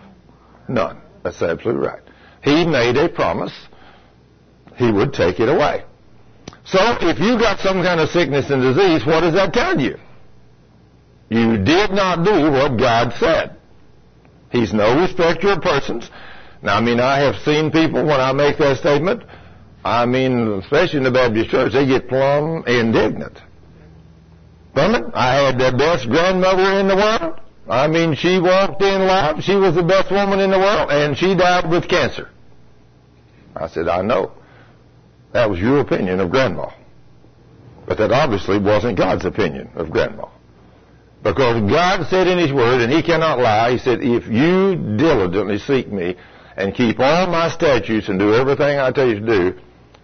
None. 0.68 1.02
That's 1.28 1.42
absolutely 1.42 1.86
right. 1.86 2.02
He 2.42 2.66
made 2.66 2.96
a 2.96 3.10
promise. 3.10 3.52
He 4.78 4.90
would 4.90 5.12
take 5.12 5.42
it 5.42 5.50
away. 5.50 5.84
So 6.64 6.80
if 7.02 7.20
you 7.20 7.38
got 7.38 7.60
some 7.60 7.84
kind 7.84 8.00
of 8.00 8.08
sickness 8.10 8.50
and 8.50 8.62
disease, 8.62 9.06
what 9.06 9.22
does 9.22 9.34
that 9.34 9.52
tell 9.52 9.78
you? 9.78 9.98
You 11.30 11.58
did 11.58 11.92
not 11.92 12.24
do 12.24 12.50
what 12.50 12.80
God 12.80 13.14
said. 13.20 13.58
He's 14.52 14.74
no 14.74 14.98
respecter 15.02 15.50
of 15.50 15.62
persons. 15.62 16.10
Now, 16.62 16.78
I 16.78 16.82
mean, 16.82 17.02
I 17.02 17.20
have 17.20 17.36
seen 17.44 17.70
people 17.70 18.06
when 18.06 18.22
I 18.22 18.32
make 18.32 18.58
that 18.60 18.78
statement, 18.78 19.24
I 19.84 20.06
mean, 20.06 20.48
especially 20.64 21.00
in 21.00 21.04
the 21.04 21.12
Baptist 21.12 21.50
church, 21.50 21.74
they 21.74 21.86
get 21.86 22.08
plumb 22.08 22.64
indignant. 22.68 23.38
It, 24.78 25.12
I 25.14 25.36
had 25.36 25.60
the 25.60 25.78
best 25.78 26.08
grandmother 26.08 26.80
in 26.80 26.88
the 26.88 26.96
world. 26.96 27.42
I 27.70 27.88
mean, 27.88 28.16
she 28.16 28.40
walked 28.40 28.82
in 28.82 29.06
life. 29.06 29.44
She 29.44 29.56
was 29.56 29.76
the 29.76 29.84
best 29.84 30.10
woman 30.12 30.40
in 30.40 30.52
the 30.52 30.60
world, 30.60 30.90
and 30.90 31.18
she 31.18 31.36
died 31.36 31.70
with 31.70 31.88
cancer. 31.88 32.30
I 33.56 33.68
said, 33.68 33.88
I 33.88 34.02
know. 34.02 34.32
That 35.34 35.50
was 35.50 35.60
your 35.60 35.80
opinion 35.80 36.20
of 36.20 36.30
grandma. 36.30 36.72
But 37.86 37.98
that 37.98 38.12
obviously 38.12 38.60
wasn't 38.60 38.98
God's 38.98 39.26
opinion 39.26 39.70
of 39.76 39.90
grandma. 39.90 40.28
Because 41.24 41.70
God 41.70 42.08
said 42.10 42.28
in 42.28 42.38
His 42.38 42.54
Word, 42.54 42.82
and 42.82 42.92
He 42.92 43.02
cannot 43.02 43.40
lie, 43.40 43.72
He 43.72 43.78
said, 43.80 44.00
if 44.02 44.28
you 44.28 44.76
diligently 44.98 45.58
seek 45.58 45.92
me 45.92 46.16
and 46.56 46.74
keep 46.74 47.00
all 47.00 47.28
my 47.28 47.50
statutes 47.50 48.08
and 48.08 48.20
do 48.20 48.34
everything 48.34 48.80
I 48.80 48.92
tell 48.92 49.08
you 49.08 49.20
to 49.20 49.26
do, 49.26 49.60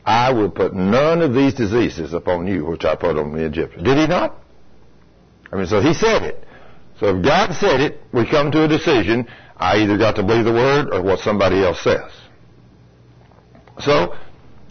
I 0.06 0.34
will 0.34 0.50
put 0.50 0.74
none 0.74 1.22
of 1.22 1.34
these 1.34 1.54
diseases 1.54 2.14
upon 2.14 2.48
you 2.48 2.66
which 2.66 2.84
I 2.84 2.96
put 2.96 3.18
on 3.18 3.32
the 3.32 3.46
Egyptians. 3.46 3.84
Did 3.84 3.98
He 3.98 4.08
not? 4.08 4.36
I 5.52 5.56
mean, 5.56 5.68
so 5.68 5.80
He 5.80 5.94
said 5.94 6.24
it. 6.24 6.43
So 7.04 7.18
if 7.18 7.22
God 7.22 7.54
said 7.56 7.82
it, 7.82 8.00
we 8.14 8.26
come 8.26 8.50
to 8.52 8.64
a 8.64 8.68
decision. 8.68 9.28
I 9.58 9.80
either 9.80 9.98
got 9.98 10.16
to 10.16 10.24
believe 10.24 10.46
the 10.46 10.54
Word 10.54 10.88
or 10.94 11.02
what 11.02 11.20
somebody 11.20 11.62
else 11.62 11.84
says. 11.84 12.10
So, 13.80 14.16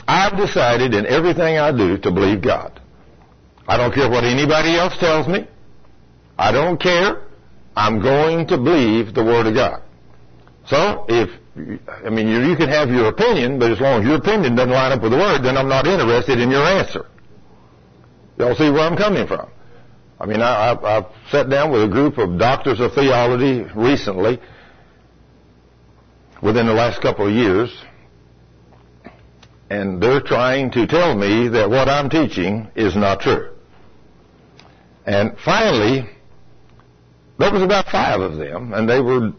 I've 0.09 0.35
decided 0.39 0.95
in 0.95 1.05
everything 1.05 1.59
I 1.59 1.77
do 1.77 1.99
to 1.99 2.11
believe 2.11 2.41
God. 2.41 2.81
I 3.69 3.77
don't 3.77 3.93
care 3.93 4.09
what 4.09 4.25
anybody 4.25 4.77
else 4.77 4.97
tells 4.97 5.29
me. 5.29 5.47
I 6.39 6.53
don't 6.53 6.81
care. 6.81 7.21
I'm 7.77 8.01
going 8.01 8.47
to 8.47 8.57
believe 8.57 9.13
the 9.13 9.23
Word 9.23 9.47
of 9.47 9.53
God. 9.55 9.83
So, 10.65 11.05
if, 11.11 11.29
I 12.03 12.09
mean, 12.09 12.29
you, 12.29 12.49
you 12.49 12.57
can 12.57 12.71
have 12.71 12.89
your 12.89 13.09
opinion, 13.09 13.59
but 13.59 13.73
as 13.73 13.79
long 13.79 14.01
as 14.01 14.07
your 14.07 14.17
opinion 14.17 14.57
doesn't 14.57 14.73
line 14.73 14.93
up 14.93 15.03
with 15.03 15.13
the 15.13 15.19
Word, 15.19 15.43
then 15.43 15.59
I'm 15.59 15.69
not 15.69 15.87
interested 15.87 16.41
in 16.41 16.51
your 16.51 16.65
answer. 16.65 17.05
Y'all 18.39 18.55
see 18.55 18.71
where 18.71 18.89
I'm 18.89 18.97
coming 18.97 19.27
from? 19.27 19.51
I 20.23 20.27
mean, 20.27 20.41
I, 20.41 20.71
I, 20.71 20.99
I've 20.99 21.07
sat 21.33 21.51
down 21.51 21.73
with 21.73 21.83
a 21.83 21.89
group 21.89 22.17
of 22.17 22.39
doctors 22.39 22.79
of 22.79 22.95
theology 22.95 23.65
recently, 23.75 24.41
within 26.41 26.67
the 26.67 26.73
last 26.73 27.03
couple 27.03 27.27
of 27.27 27.35
years, 27.35 27.77
and 29.69 30.01
they're 30.01 30.21
trying 30.21 30.71
to 30.73 30.87
tell 30.87 31.17
me 31.17 31.49
that 31.49 31.69
what 31.69 31.89
I'm 31.89 32.09
teaching 32.09 32.71
is 32.77 32.95
not 32.95 33.21
true. 33.21 33.51
And 35.07 35.37
finally, 35.45 36.09
there 37.39 37.53
was 37.53 37.63
about 37.63 37.89
five 37.89 38.21
of 38.21 38.37
them, 38.37 38.75
and 38.75 38.89
they 38.89 39.01
were 39.01 39.33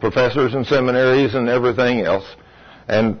professors 0.00 0.52
in 0.52 0.66
seminaries 0.66 1.34
and 1.34 1.48
everything 1.48 2.00
else, 2.00 2.26
and 2.88 3.18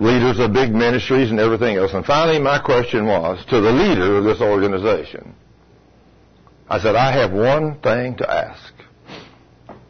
leaders 0.00 0.38
of 0.38 0.52
big 0.52 0.70
ministries 0.70 1.30
and 1.30 1.40
everything 1.40 1.76
else. 1.78 1.94
And 1.94 2.04
finally, 2.04 2.38
my 2.38 2.58
question 2.58 3.06
was 3.06 3.42
to 3.46 3.58
the 3.62 3.72
leader 3.72 4.18
of 4.18 4.24
this 4.24 4.42
organization. 4.42 5.34
I 6.68 6.80
said, 6.80 6.94
I 6.94 7.12
have 7.12 7.32
one 7.32 7.80
thing 7.80 8.16
to 8.16 8.30
ask. 8.30 8.72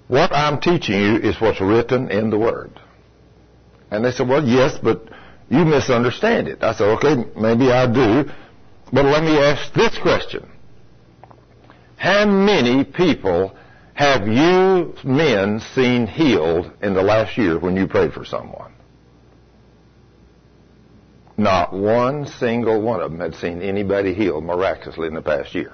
What 0.08 0.32
I'm 0.32 0.60
teaching 0.60 1.00
you 1.00 1.16
is 1.16 1.40
what's 1.40 1.60
written 1.60 2.10
in 2.10 2.30
the 2.30 2.38
Word. 2.38 2.78
And 3.90 4.04
they 4.04 4.10
said, 4.10 4.28
well, 4.28 4.46
yes, 4.46 4.78
but 4.82 5.08
you 5.48 5.64
misunderstand 5.64 6.48
it. 6.48 6.62
I 6.62 6.72
said, 6.74 6.88
okay, 6.98 7.30
maybe 7.38 7.70
I 7.70 7.86
do. 7.86 8.30
But 8.92 9.04
let 9.04 9.22
me 9.22 9.38
ask 9.38 9.72
this 9.74 9.96
question. 9.98 10.48
How 11.96 12.26
many 12.26 12.84
people 12.84 13.56
have 13.94 14.26
you 14.26 14.94
men 15.04 15.60
seen 15.74 16.06
healed 16.06 16.70
in 16.82 16.94
the 16.94 17.02
last 17.02 17.38
year 17.38 17.58
when 17.58 17.76
you 17.76 17.86
prayed 17.86 18.12
for 18.12 18.24
someone? 18.24 18.72
Not 21.36 21.72
one 21.72 22.26
single 22.26 22.82
one 22.82 23.00
of 23.00 23.10
them 23.10 23.20
had 23.20 23.34
seen 23.34 23.62
anybody 23.62 24.14
healed 24.14 24.44
miraculously 24.44 25.08
in 25.08 25.14
the 25.14 25.22
past 25.22 25.54
year. 25.54 25.72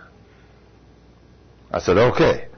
I 1.70 1.80
said, 1.80 1.98
okay. 1.98 2.48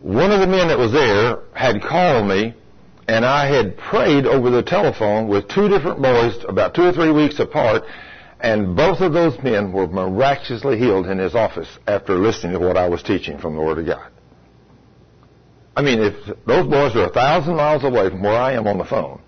One 0.00 0.32
of 0.32 0.40
the 0.40 0.46
men 0.46 0.68
that 0.68 0.78
was 0.78 0.92
there 0.92 1.40
had 1.54 1.82
called 1.82 2.26
me 2.26 2.54
and 3.10 3.24
I 3.24 3.46
had 3.52 3.76
prayed 3.76 4.24
over 4.24 4.50
the 4.50 4.62
telephone 4.62 5.26
with 5.26 5.48
two 5.48 5.68
different 5.68 6.00
boys 6.00 6.44
about 6.48 6.74
two 6.74 6.84
or 6.84 6.92
three 6.92 7.10
weeks 7.10 7.40
apart, 7.40 7.82
and 8.38 8.76
both 8.76 9.00
of 9.00 9.12
those 9.12 9.36
men 9.42 9.72
were 9.72 9.88
miraculously 9.88 10.78
healed 10.78 11.08
in 11.08 11.18
his 11.18 11.34
office 11.34 11.68
after 11.88 12.14
listening 12.14 12.52
to 12.52 12.64
what 12.64 12.76
I 12.76 12.88
was 12.88 13.02
teaching 13.02 13.36
from 13.38 13.56
the 13.56 13.62
Word 13.62 13.78
of 13.78 13.86
God. 13.86 14.12
I 15.76 15.82
mean, 15.82 15.98
if 15.98 16.14
those 16.46 16.70
boys 16.70 16.94
are 16.94 17.06
a 17.06 17.12
thousand 17.12 17.56
miles 17.56 17.82
away 17.82 18.10
from 18.10 18.22
where 18.22 18.40
I 18.40 18.52
am 18.52 18.68
on 18.68 18.78
the 18.78 18.84
phone, 18.84 19.20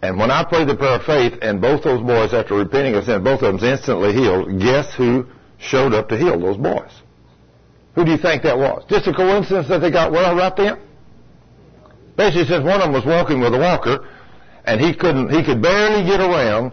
and 0.00 0.18
when 0.18 0.30
I 0.30 0.42
prayed 0.44 0.68
the 0.68 0.76
prayer 0.76 0.96
of 0.96 1.04
faith, 1.04 1.34
and 1.42 1.60
both 1.60 1.82
those 1.82 2.00
boys, 2.00 2.32
after 2.32 2.54
repenting 2.54 2.94
of 2.94 3.04
sin, 3.04 3.22
both 3.22 3.42
of 3.42 3.60
them 3.60 3.70
instantly 3.70 4.14
healed, 4.14 4.58
guess 4.60 4.94
who 4.94 5.26
showed 5.58 5.92
up 5.92 6.08
to 6.08 6.16
heal 6.16 6.40
those 6.40 6.56
boys? 6.56 6.90
Who 7.94 8.04
do 8.04 8.12
you 8.12 8.18
think 8.18 8.42
that 8.44 8.56
was? 8.56 8.84
Just 8.88 9.06
a 9.08 9.12
coincidence 9.12 9.68
that 9.68 9.78
they 9.78 9.90
got 9.90 10.12
well 10.12 10.36
right 10.36 10.54
then? 10.56 10.78
Basically 12.16 12.46
says 12.46 12.62
one 12.62 12.80
of 12.80 12.82
them 12.82 12.92
was 12.92 13.04
walking 13.04 13.40
with 13.40 13.54
a 13.54 13.58
walker, 13.58 14.06
and 14.64 14.80
he 14.80 14.94
couldn't, 14.94 15.30
he 15.30 15.42
could 15.42 15.60
barely 15.62 16.04
get 16.04 16.20
around, 16.20 16.72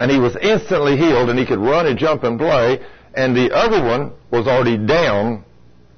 and 0.00 0.10
he 0.10 0.18
was 0.18 0.36
instantly 0.40 0.96
healed, 0.96 1.30
and 1.30 1.38
he 1.38 1.46
could 1.46 1.58
run 1.58 1.86
and 1.86 1.98
jump 1.98 2.24
and 2.24 2.38
play, 2.38 2.80
and 3.14 3.36
the 3.36 3.54
other 3.54 3.82
one 3.82 4.12
was 4.30 4.46
already 4.46 4.76
down 4.76 5.44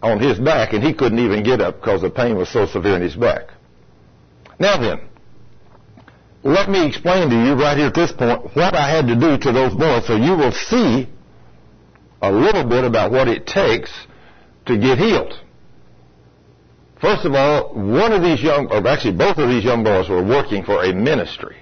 on 0.03 0.20
his 0.20 0.38
back, 0.38 0.72
and 0.72 0.83
he 0.83 0.92
couldn't 0.92 1.18
even 1.18 1.42
get 1.42 1.61
up 1.61 1.81
because 1.81 2.03
the 2.03 2.11
pain 2.11 2.37
was 2.37 2.48
so 2.48 2.66
severe 2.66 2.96
in 2.96 3.03
his 3.03 3.16
back. 3.16 3.48
Now 4.59 4.79
then, 4.79 5.01
let 6.44 6.68
me 6.68 6.87
explain 6.87 7.31
to 7.31 7.37
you 7.37 7.55
right 7.55 7.77
here 7.77 7.87
at 7.87 7.94
this 7.94 8.12
point 8.12 8.55
what 8.57 8.75
I 8.75 8.90
had 8.90 9.07
to 9.07 9.14
do 9.14 9.38
to 9.38 9.53
those 9.53 9.75
boys 9.75 10.07
so 10.07 10.16
you 10.16 10.35
will 10.37 10.53
see 10.53 11.09
a 12.20 12.31
little 12.31 12.64
bit 12.64 12.85
about 12.85 13.12
what 13.12 13.29
it 13.29 13.46
takes 13.46 13.90
to 14.66 14.79
get 14.79 14.98
healed. 14.98 15.38
First 17.01 17.25
of 17.25 17.35
all, 17.35 17.75
one 17.75 18.12
of 18.12 18.22
these 18.22 18.40
young, 18.40 18.68
or 18.70 18.87
actually 18.87 19.16
both 19.16 19.38
of 19.38 19.48
these 19.48 19.64
young 19.64 19.83
boys 19.83 20.09
were 20.09 20.25
working 20.25 20.62
for 20.62 20.85
a 20.85 20.94
ministry. 20.94 21.57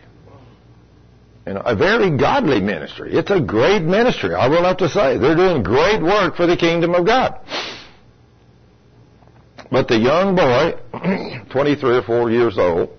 You 1.46 1.54
know, 1.54 1.62
a 1.62 1.74
very 1.74 2.16
godly 2.16 2.60
ministry. 2.60 3.14
It's 3.14 3.30
a 3.30 3.40
great 3.40 3.82
ministry, 3.82 4.34
I 4.34 4.48
will 4.48 4.64
have 4.64 4.76
to 4.78 4.88
say. 4.88 5.16
They're 5.16 5.34
doing 5.34 5.62
great 5.62 6.02
work 6.02 6.36
for 6.36 6.46
the 6.46 6.56
kingdom 6.56 6.94
of 6.94 7.06
God. 7.06 7.40
But 9.70 9.88
the 9.88 9.98
young 9.98 10.36
boy, 10.36 10.74
23 11.50 11.96
or 11.96 12.02
4 12.02 12.30
years 12.30 12.58
old, 12.58 12.90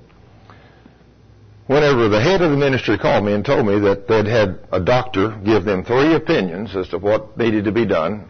whenever 1.67 2.09
the 2.09 2.19
head 2.19 2.41
of 2.41 2.49
the 2.49 2.57
ministry 2.57 2.97
called 2.97 3.23
me 3.23 3.33
and 3.33 3.45
told 3.45 3.67
me 3.67 3.79
that 3.79 4.07
they'd 4.07 4.25
had 4.25 4.59
a 4.71 4.79
doctor 4.79 5.39
give 5.45 5.63
them 5.63 5.83
three 5.83 6.15
opinions 6.15 6.75
as 6.75 6.87
to 6.89 6.97
what 6.97 7.37
needed 7.37 7.65
to 7.65 7.71
be 7.71 7.85
done, 7.85 8.27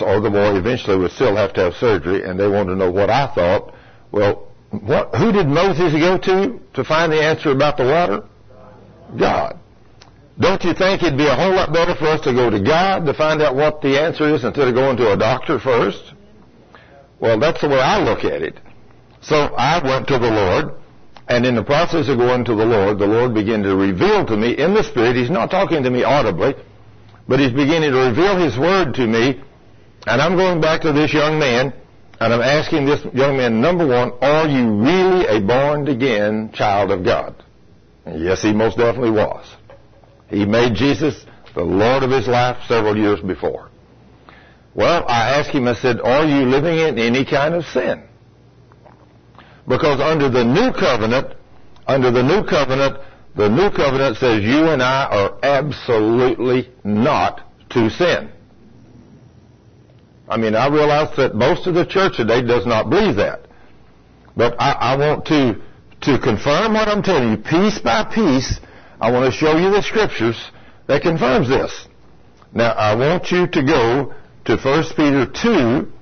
or 0.00 0.20
the 0.20 0.30
boy 0.30 0.56
eventually 0.56 0.96
would 0.96 1.12
still 1.12 1.36
have 1.36 1.52
to 1.54 1.62
have 1.62 1.74
surgery, 1.74 2.22
and 2.24 2.38
they 2.38 2.48
wanted 2.48 2.72
to 2.72 2.76
know 2.76 2.90
what 2.90 3.10
I 3.10 3.32
thought. 3.34 3.74
Well, 4.12 4.48
what, 4.70 5.14
who 5.14 5.32
did 5.32 5.46
Moses 5.46 5.92
go 5.92 6.18
to 6.18 6.60
to 6.74 6.84
find 6.84 7.10
the 7.10 7.22
answer 7.22 7.50
about 7.50 7.76
the 7.76 7.84
water? 7.84 8.24
God. 9.18 9.58
Don't 10.38 10.62
you 10.62 10.74
think 10.74 11.02
it'd 11.02 11.18
be 11.18 11.26
a 11.26 11.34
whole 11.34 11.54
lot 11.54 11.72
better 11.72 11.94
for 11.94 12.06
us 12.06 12.20
to 12.22 12.32
go 12.32 12.48
to 12.50 12.60
God 12.60 13.06
to 13.06 13.14
find 13.14 13.42
out 13.42 13.56
what 13.56 13.80
the 13.80 13.98
answer 13.98 14.32
is 14.34 14.44
instead 14.44 14.68
of 14.68 14.74
going 14.74 14.96
to 14.98 15.12
a 15.12 15.16
doctor 15.16 15.58
first? 15.58 16.12
Well, 17.18 17.40
that's 17.40 17.60
the 17.60 17.68
way 17.68 17.80
I 17.80 17.98
look 17.98 18.24
at 18.24 18.42
it. 18.42 18.60
So 19.20 19.36
I 19.36 19.82
went 19.82 20.06
to 20.08 20.18
the 20.18 20.30
Lord, 20.30 20.74
and 21.26 21.44
in 21.44 21.56
the 21.56 21.64
process 21.64 22.08
of 22.08 22.18
going 22.18 22.44
to 22.44 22.54
the 22.54 22.64
Lord, 22.64 22.98
the 22.98 23.06
Lord 23.06 23.34
began 23.34 23.62
to 23.64 23.74
reveal 23.74 24.24
to 24.26 24.36
me 24.36 24.56
in 24.56 24.74
the 24.74 24.84
Spirit, 24.84 25.16
He's 25.16 25.30
not 25.30 25.50
talking 25.50 25.82
to 25.82 25.90
me 25.90 26.04
audibly, 26.04 26.54
but 27.26 27.40
He's 27.40 27.50
beginning 27.50 27.90
to 27.90 27.98
reveal 27.98 28.38
His 28.38 28.56
Word 28.56 28.94
to 28.94 29.06
me 29.06 29.42
and 30.08 30.20
I'm 30.20 30.36
going 30.36 30.60
back 30.60 30.82
to 30.82 30.92
this 30.92 31.12
young 31.12 31.38
man, 31.38 31.72
and 32.20 32.34
I'm 32.34 32.42
asking 32.42 32.86
this 32.86 33.04
young 33.12 33.36
man, 33.36 33.60
number 33.60 33.86
one, 33.86 34.12
are 34.20 34.48
you 34.48 34.72
really 34.74 35.26
a 35.26 35.40
born 35.40 35.86
again 35.88 36.50
child 36.52 36.90
of 36.90 37.04
God? 37.04 37.44
And 38.04 38.24
yes, 38.24 38.42
he 38.42 38.52
most 38.52 38.76
definitely 38.76 39.10
was. 39.10 39.46
He 40.28 40.44
made 40.44 40.74
Jesus 40.74 41.24
the 41.54 41.62
Lord 41.62 42.02
of 42.02 42.10
his 42.10 42.26
life 42.26 42.56
several 42.66 42.96
years 42.96 43.20
before. 43.20 43.70
Well, 44.74 45.04
I 45.08 45.38
asked 45.38 45.50
him, 45.50 45.66
I 45.66 45.74
said, 45.74 46.00
are 46.00 46.24
you 46.24 46.46
living 46.46 46.78
in 46.78 46.98
any 46.98 47.24
kind 47.24 47.54
of 47.54 47.64
sin? 47.66 48.04
Because 49.66 50.00
under 50.00 50.28
the 50.30 50.44
new 50.44 50.72
covenant, 50.72 51.34
under 51.86 52.10
the 52.10 52.22
new 52.22 52.44
covenant, 52.44 52.98
the 53.36 53.48
new 53.48 53.70
covenant 53.70 54.16
says 54.16 54.42
you 54.42 54.68
and 54.68 54.82
I 54.82 55.04
are 55.04 55.38
absolutely 55.42 56.72
not 56.84 57.42
to 57.70 57.90
sin. 57.90 58.32
I 60.28 60.36
mean, 60.36 60.54
I 60.54 60.68
realize 60.68 61.16
that 61.16 61.34
most 61.34 61.66
of 61.66 61.74
the 61.74 61.86
church 61.86 62.16
today 62.16 62.42
does 62.42 62.66
not 62.66 62.90
believe 62.90 63.16
that. 63.16 63.46
But 64.36 64.54
I, 64.60 64.72
I 64.72 64.96
want 64.96 65.24
to, 65.26 65.60
to 66.02 66.18
confirm 66.18 66.74
what 66.74 66.88
I'm 66.88 67.02
telling 67.02 67.30
you, 67.30 67.36
piece 67.38 67.78
by 67.78 68.04
piece. 68.04 68.60
I 69.00 69.10
want 69.10 69.32
to 69.32 69.36
show 69.36 69.56
you 69.56 69.70
the 69.70 69.82
scriptures 69.82 70.50
that 70.86 71.02
confirms 71.02 71.48
this. 71.48 71.88
Now, 72.52 72.72
I 72.72 72.94
want 72.94 73.30
you 73.30 73.46
to 73.46 73.62
go 73.62 74.14
to 74.44 74.56
1 74.56 74.84
Peter 74.96 75.26
2, 75.26 75.92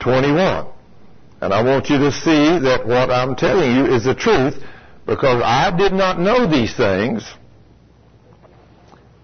21. 0.00 0.66
And 1.40 1.52
I 1.52 1.62
want 1.62 1.90
you 1.90 1.98
to 1.98 2.12
see 2.12 2.58
that 2.60 2.86
what 2.86 3.10
I'm 3.10 3.34
telling 3.34 3.74
you 3.74 3.86
is 3.86 4.04
the 4.04 4.14
truth 4.14 4.54
because 5.06 5.42
I 5.44 5.76
did 5.76 5.92
not 5.92 6.18
know 6.18 6.46
these 6.46 6.76
things. 6.76 7.28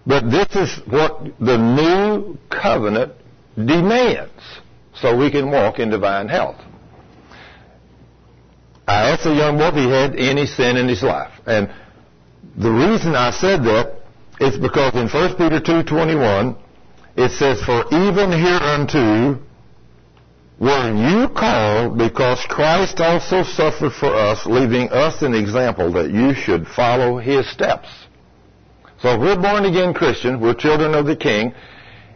But 0.05 0.29
this 0.29 0.47
is 0.55 0.81
what 0.87 1.23
the 1.39 1.57
new 1.57 2.37
covenant 2.49 3.13
demands 3.65 4.43
so 4.93 5.15
we 5.15 5.31
can 5.31 5.49
walk 5.51 5.79
in 5.79 5.89
divine 5.89 6.27
health. 6.27 6.57
I 8.87 9.11
asked 9.11 9.23
the 9.23 9.35
young 9.35 9.57
boy 9.57 9.67
if 9.67 9.75
he 9.75 9.89
had 9.89 10.15
any 10.15 10.45
sin 10.45 10.77
in 10.77 10.87
his 10.87 11.03
life. 11.03 11.31
And 11.45 11.71
the 12.57 12.71
reason 12.71 13.15
I 13.15 13.31
said 13.31 13.63
that 13.63 13.95
is 14.39 14.57
because 14.57 14.95
in 14.95 15.07
1 15.07 15.35
Peter 15.35 15.59
2.21 15.59 16.57
it 17.15 17.31
says, 17.31 17.61
For 17.61 17.85
even 17.93 18.31
hereunto 18.31 19.39
were 20.59 20.93
you 20.93 21.29
called 21.29 21.97
because 21.97 22.39
Christ 22.49 22.99
also 22.99 23.43
suffered 23.43 23.93
for 23.93 24.13
us, 24.13 24.45
leaving 24.45 24.89
us 24.89 25.21
an 25.21 25.33
example 25.33 25.91
that 25.93 26.11
you 26.11 26.33
should 26.33 26.67
follow 26.67 27.17
his 27.17 27.49
steps. 27.49 27.87
So 29.01 29.13
if 29.13 29.21
we're 29.21 29.41
born 29.41 29.65
again 29.65 29.93
Christians, 29.93 30.41
we're 30.41 30.53
children 30.53 30.93
of 30.93 31.05
the 31.05 31.15
King. 31.15 31.53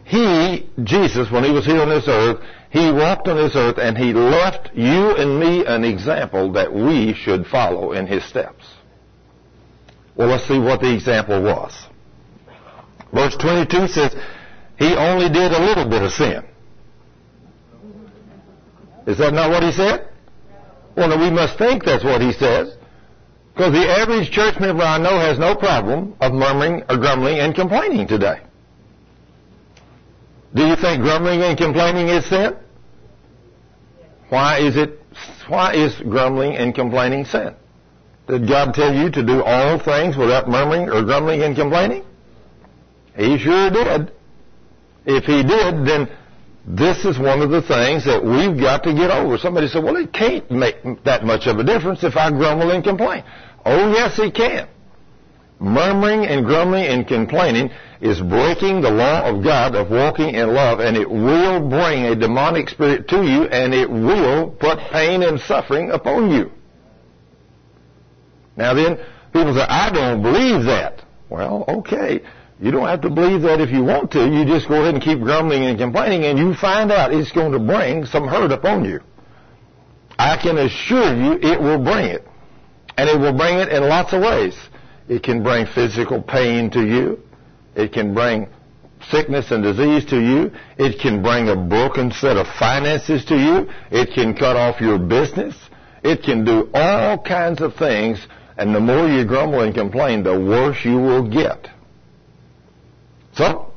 He, 0.04 0.68
Jesus, 0.82 1.30
when 1.30 1.44
he 1.44 1.50
was 1.50 1.64
here 1.64 1.80
on 1.80 1.88
this 1.88 2.06
earth, 2.08 2.40
he 2.70 2.90
walked 2.90 3.28
on 3.28 3.36
this 3.36 3.56
earth 3.56 3.78
and 3.78 3.96
he 3.96 4.12
left 4.12 4.70
you 4.74 5.16
and 5.16 5.38
me 5.38 5.64
an 5.64 5.84
example 5.84 6.52
that 6.52 6.72
we 6.72 7.14
should 7.14 7.46
follow 7.46 7.92
in 7.92 8.06
his 8.06 8.24
steps. 8.24 8.64
Well, 10.16 10.28
let's 10.28 10.46
see 10.46 10.58
what 10.58 10.80
the 10.80 10.92
example 10.92 11.42
was. 11.42 11.72
Verse 13.12 13.36
22 13.36 13.88
says, 13.88 14.14
he 14.78 14.94
only 14.94 15.28
did 15.28 15.52
a 15.52 15.60
little 15.60 15.88
bit 15.88 16.02
of 16.02 16.12
sin. 16.12 16.44
Is 19.06 19.18
that 19.18 19.32
not 19.32 19.50
what 19.50 19.62
he 19.62 19.72
said? 19.72 20.08
Well, 20.96 21.08
no, 21.08 21.16
we 21.16 21.30
must 21.30 21.58
think 21.58 21.84
that's 21.84 22.04
what 22.04 22.20
he 22.20 22.32
says. 22.32 22.76
Because 23.54 23.72
the 23.72 23.88
average 23.88 24.30
church 24.30 24.58
member 24.58 24.82
I 24.82 24.98
know 24.98 25.18
has 25.18 25.38
no 25.38 25.54
problem 25.54 26.16
of 26.20 26.32
murmuring 26.32 26.82
or 26.88 26.96
grumbling 26.96 27.38
and 27.38 27.54
complaining 27.54 28.08
today. 28.08 28.40
Do 30.54 30.64
you 30.66 30.76
think 30.76 31.02
grumbling 31.02 31.42
and 31.42 31.58
complaining 31.58 32.08
is 32.08 32.24
sin? 32.26 32.56
Why 34.28 34.58
is 34.58 34.76
it, 34.76 35.00
why 35.48 35.74
is 35.74 35.94
grumbling 35.96 36.56
and 36.56 36.74
complaining 36.74 37.24
sin? 37.24 37.54
Did 38.28 38.48
God 38.48 38.72
tell 38.72 38.94
you 38.94 39.10
to 39.10 39.22
do 39.22 39.42
all 39.42 39.78
things 39.78 40.16
without 40.16 40.48
murmuring 40.48 40.88
or 40.88 41.02
grumbling 41.02 41.42
and 41.42 41.54
complaining? 41.54 42.04
He 43.16 43.38
sure 43.38 43.70
did. 43.70 44.12
If 45.04 45.24
he 45.24 45.42
did, 45.42 45.86
then 45.86 46.08
this 46.66 47.04
is 47.04 47.18
one 47.18 47.42
of 47.42 47.50
the 47.50 47.60
things 47.60 48.04
that 48.06 48.24
we've 48.24 48.58
got 48.58 48.82
to 48.84 48.94
get 48.94 49.10
over. 49.10 49.36
Somebody 49.36 49.68
said, 49.68 49.84
well, 49.84 49.96
it 49.96 50.12
can't 50.12 50.50
make 50.50 50.76
that 51.04 51.24
much 51.24 51.46
of 51.46 51.58
a 51.58 51.64
difference 51.64 52.02
if 52.02 52.16
I 52.16 52.30
grumble 52.30 52.70
and 52.70 52.82
complain. 52.82 53.22
Oh, 53.66 53.92
yes, 53.92 54.18
it 54.18 54.34
can. 54.34 54.68
Murmuring 55.60 56.26
and 56.26 56.44
grumbling 56.46 56.84
and 56.84 57.06
complaining 57.06 57.70
is 58.04 58.20
breaking 58.20 58.82
the 58.82 58.90
law 58.90 59.22
of 59.24 59.42
God 59.42 59.74
of 59.74 59.90
walking 59.90 60.34
in 60.34 60.52
love, 60.52 60.78
and 60.78 60.94
it 60.94 61.10
will 61.10 61.66
bring 61.70 62.04
a 62.04 62.14
demonic 62.14 62.68
spirit 62.68 63.08
to 63.08 63.24
you, 63.24 63.44
and 63.44 63.72
it 63.72 63.90
will 63.90 64.50
put 64.50 64.78
pain 64.92 65.22
and 65.22 65.40
suffering 65.40 65.90
upon 65.90 66.30
you. 66.30 66.52
Now 68.58 68.74
then, 68.74 68.98
people 69.32 69.54
say, 69.54 69.62
I 69.66 69.90
don't 69.90 70.22
believe 70.22 70.66
that. 70.66 71.02
Well, 71.30 71.64
okay. 71.66 72.20
You 72.60 72.70
don't 72.70 72.86
have 72.86 73.00
to 73.00 73.10
believe 73.10 73.40
that 73.40 73.62
if 73.62 73.70
you 73.70 73.82
want 73.82 74.10
to. 74.12 74.28
You 74.28 74.44
just 74.44 74.68
go 74.68 74.82
ahead 74.82 74.94
and 74.94 75.02
keep 75.02 75.20
grumbling 75.20 75.64
and 75.64 75.78
complaining, 75.78 76.24
and 76.24 76.38
you 76.38 76.54
find 76.54 76.92
out 76.92 77.14
it's 77.14 77.32
going 77.32 77.52
to 77.52 77.58
bring 77.58 78.04
some 78.04 78.28
hurt 78.28 78.52
upon 78.52 78.84
you. 78.84 79.00
I 80.18 80.36
can 80.36 80.58
assure 80.58 81.16
you 81.16 81.38
it 81.40 81.58
will 81.58 81.82
bring 81.82 82.04
it. 82.04 82.28
And 82.98 83.08
it 83.08 83.18
will 83.18 83.36
bring 83.36 83.58
it 83.58 83.70
in 83.70 83.88
lots 83.88 84.12
of 84.12 84.20
ways. 84.20 84.54
It 85.08 85.22
can 85.22 85.42
bring 85.42 85.66
physical 85.66 86.22
pain 86.22 86.70
to 86.72 86.86
you. 86.86 87.23
It 87.74 87.92
can 87.92 88.14
bring 88.14 88.48
sickness 89.10 89.50
and 89.50 89.62
disease 89.62 90.04
to 90.06 90.20
you. 90.20 90.50
It 90.78 91.00
can 91.00 91.22
bring 91.22 91.48
a 91.48 91.56
broken 91.56 92.10
set 92.12 92.36
of 92.36 92.46
finances 92.58 93.24
to 93.26 93.36
you. 93.36 93.68
It 93.90 94.14
can 94.14 94.34
cut 94.34 94.56
off 94.56 94.80
your 94.80 94.98
business. 94.98 95.54
It 96.02 96.22
can 96.22 96.44
do 96.44 96.70
all 96.74 97.18
kinds 97.18 97.60
of 97.60 97.74
things. 97.74 98.26
And 98.56 98.74
the 98.74 98.80
more 98.80 99.08
you 99.08 99.24
grumble 99.24 99.60
and 99.60 99.74
complain, 99.74 100.22
the 100.22 100.38
worse 100.38 100.84
you 100.84 100.96
will 100.96 101.28
get. 101.28 101.68
So, 103.34 103.72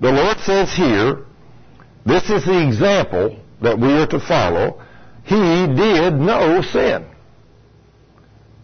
the 0.00 0.12
Lord 0.12 0.38
says 0.38 0.72
here, 0.72 1.24
this 2.06 2.30
is 2.30 2.44
the 2.44 2.66
example 2.66 3.40
that 3.62 3.78
we 3.78 3.92
are 3.92 4.06
to 4.06 4.20
follow. 4.20 4.82
He 5.24 5.34
did 5.34 6.14
no 6.14 6.62
sin. 6.62 7.06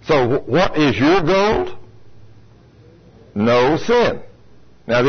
So 0.07 0.40
what 0.40 0.76
is 0.76 0.98
your 0.98 1.22
goal? 1.22 1.79
No 3.35 3.77
sin. 3.77 4.21
Now, 4.87 5.03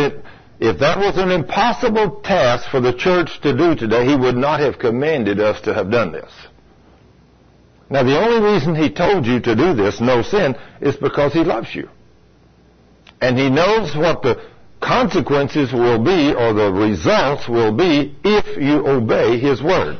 if 0.59 0.79
that 0.79 0.99
was 0.99 1.17
an 1.17 1.31
impossible 1.31 2.21
task 2.21 2.69
for 2.69 2.79
the 2.79 2.93
church 2.93 3.41
to 3.41 3.55
do 3.57 3.75
today, 3.75 4.05
he 4.05 4.15
would 4.15 4.35
not 4.37 4.59
have 4.59 4.77
commanded 4.77 5.39
us 5.39 5.59
to 5.61 5.73
have 5.73 5.89
done 5.89 6.11
this. 6.11 6.31
Now, 7.89 8.03
the 8.03 8.17
only 8.17 8.53
reason 8.53 8.75
he 8.75 8.89
told 8.89 9.25
you 9.25 9.39
to 9.41 9.55
do 9.55 9.73
this, 9.73 9.99
no 9.99 10.21
sin, 10.21 10.55
is 10.79 10.95
because 10.95 11.33
he 11.33 11.43
loves 11.43 11.75
you. 11.75 11.89
And 13.21 13.37
he 13.37 13.49
knows 13.49 13.95
what 13.95 14.21
the 14.21 14.41
consequences 14.81 15.73
will 15.73 16.03
be 16.03 16.33
or 16.33 16.53
the 16.53 16.71
results 16.71 17.47
will 17.49 17.71
be 17.75 18.15
if 18.23 18.57
you 18.57 18.87
obey 18.87 19.39
his 19.39 19.61
word. 19.61 19.99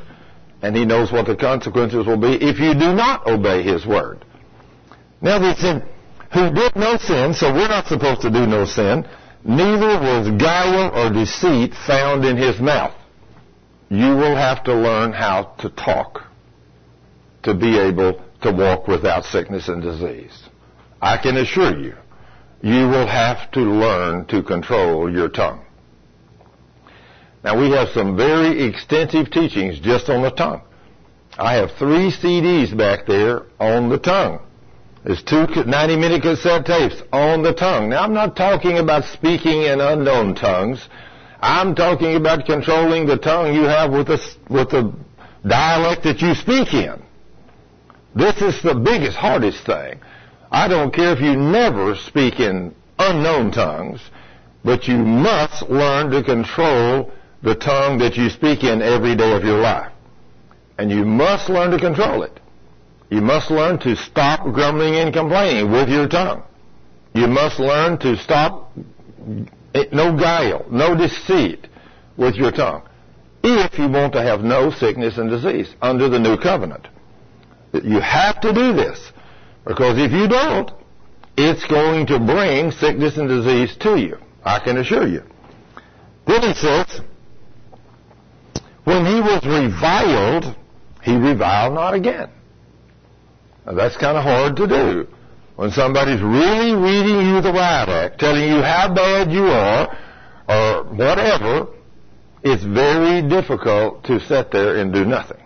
And 0.62 0.76
he 0.76 0.86
knows 0.86 1.12
what 1.12 1.26
the 1.26 1.36
consequences 1.36 2.06
will 2.06 2.18
be 2.18 2.34
if 2.36 2.60
you 2.60 2.74
do 2.74 2.94
not 2.94 3.28
obey 3.28 3.64
his 3.64 3.86
word. 3.86 4.24
Now 5.22 5.54
said, 5.56 5.88
who 6.34 6.52
did 6.54 6.76
no 6.76 6.98
sin, 6.98 7.34
so 7.34 7.54
we're 7.54 7.68
not 7.68 7.88
supposed 7.88 8.22
to 8.22 8.30
do 8.30 8.46
no 8.48 8.66
sin, 8.66 9.06
neither 9.44 10.00
was 10.00 10.30
guile 10.40 10.92
or 10.96 11.12
deceit 11.12 11.74
found 11.74 12.26
in 12.26 12.38
his 12.38 12.60
mouth. 12.60 12.96
You 13.90 14.16
will 14.16 14.36
have 14.36 14.64
to 14.66 14.74
learn 14.74 15.12
how 15.12 15.56
to 15.60 15.70
talk 15.70 16.24
to 17.44 17.54
be 17.54 17.78
able 17.78 18.22
to 18.42 18.52
walk 18.52 18.88
without 18.88 19.26
sickness 19.26 19.68
and 19.68 19.82
disease. 19.82 20.44
I 21.02 21.18
can 21.18 21.38
assure 21.38 21.78
you 21.78 21.96
you 22.62 22.88
will 22.88 23.08
have 23.08 23.52
to 23.52 23.60
learn 23.60 24.26
to 24.28 24.44
control 24.44 25.12
your 25.12 25.30
tongue. 25.30 25.66
Now 27.44 27.60
we 27.60 27.72
have 27.72 27.90
some 27.90 28.16
very 28.16 28.64
extensive 28.66 29.32
teachings 29.32 29.80
just 29.80 30.10
on 30.10 30.22
the 30.22 30.30
tongue. 30.30 30.62
I 31.38 31.56
have 31.56 31.72
three 31.80 32.12
CDs 32.12 32.76
back 32.78 33.08
there 33.08 33.44
on 33.60 33.90
the 33.90 33.98
tongue. 33.98 34.42
There's 35.04 35.24
two 35.24 35.48
90 35.48 35.96
minute 35.98 36.22
cassette 36.22 36.66
tapes 36.66 37.02
on 37.12 37.42
the 37.42 37.54
tongue. 37.54 37.90
Now 37.90 38.04
I'm 38.04 38.14
not 38.14 38.36
talking 38.36 38.78
about 38.78 39.06
speaking 39.06 39.64
in 39.64 39.82
unknown 39.82 40.36
tongues. 40.36 40.88
I'm 41.42 41.74
talking 41.74 42.16
about 42.16 42.46
controlling 42.46 43.08
the 43.08 43.18
tongue 43.18 43.56
you 43.56 43.64
have 43.64 43.92
with 43.92 44.08
the, 44.08 44.20
with 44.48 44.70
the 44.70 44.94
dialect 45.48 46.04
that 46.04 46.22
you 46.22 46.36
speak 46.36 46.74
in. 46.74 47.02
This 48.14 48.42
is 48.42 48.62
the 48.62 48.76
biggest, 48.76 49.18
hardest 49.18 49.66
thing. 49.66 50.00
I 50.52 50.68
don't 50.68 50.94
care 50.94 51.14
if 51.14 51.22
you 51.22 51.36
never 51.36 51.96
speak 51.96 52.40
in 52.40 52.76
unknown 53.00 53.52
tongues, 53.52 54.02
but 54.64 54.88
you 54.88 54.98
must 54.98 55.64
learn 55.64 56.12
to 56.12 56.22
control 56.22 57.12
the 57.42 57.56
tongue 57.56 57.98
that 58.00 58.18
you 58.18 58.30
speak 58.30 58.64
in 58.64 58.84
every 58.84 59.16
day 59.16 59.32
of 59.32 59.44
your 59.44 59.60
life. 59.60 59.92
And 60.78 60.92
you 60.92 61.06
must 61.06 61.50
learn 61.50 61.72
to 61.72 61.80
control 61.80 62.22
it. 62.22 62.41
You 63.12 63.20
must 63.20 63.52
learn 63.52 63.78
to 63.80 63.98
stop 63.98 64.52
grumbling 64.54 64.96
and 64.96 65.14
complaining 65.14 65.70
with 65.70 65.90
your 65.90 66.08
tongue. 66.08 66.44
You 67.14 67.28
must 67.28 67.60
learn 67.60 67.98
to 68.00 68.16
stop 68.16 68.72
eh, 69.76 69.84
no 69.92 70.16
guile, 70.18 70.66
no 70.72 70.96
deceit 70.96 71.68
with 72.16 72.36
your 72.36 72.54
tongue. 72.54 72.84
If 73.44 73.78
you 73.78 73.90
want 73.90 74.14
to 74.14 74.22
have 74.22 74.42
no 74.42 74.72
sickness 74.72 75.18
and 75.18 75.30
disease 75.30 75.76
under 75.82 76.08
the 76.08 76.20
new 76.20 76.38
covenant. 76.38 76.88
You 77.74 78.00
have 78.00 78.40
to 78.42 78.54
do 78.54 78.72
this. 78.72 79.12
Because 79.68 79.98
if 79.98 80.14
you 80.14 80.30
don't, 80.30 80.72
it's 81.36 81.66
going 81.68 82.08
to 82.08 82.18
bring 82.18 82.72
sickness 82.72 83.18
and 83.18 83.28
disease 83.28 83.76
to 83.82 83.98
you. 83.98 84.20
I 84.46 84.60
can 84.60 84.78
assure 84.78 85.08
you. 85.08 85.24
Then 86.28 86.44
he 86.44 86.54
says, 86.54 87.02
when 88.86 89.06
he 89.06 89.20
was 89.20 89.44
reviled, 89.46 90.56
he 91.04 91.18
reviled 91.18 91.74
not 91.74 91.94
again. 91.94 92.30
Now 93.66 93.74
that's 93.74 93.98
kind 93.98 94.18
of 94.18 94.24
hard 94.24 94.56
to 94.58 94.68
do. 94.68 95.08
when 95.56 95.70
somebody's 95.72 96.22
really 96.22 96.74
reading 96.74 97.22
you 97.30 97.42
the 97.42 97.52
riot 97.54 97.90
act, 97.90 98.20
telling 98.20 98.50
you 98.50 98.62
how 98.62 98.92
bad 98.94 99.32
you 99.32 99.44
are, 99.44 99.96
or 100.50 100.84
whatever, 100.86 101.68
it's 102.44 102.64
very 102.64 103.22
difficult 103.28 104.04
to 104.06 104.20
sit 104.22 104.52
there 104.52 104.78
and 104.78 104.92
do 104.92 105.06
nothing. 105.06 105.38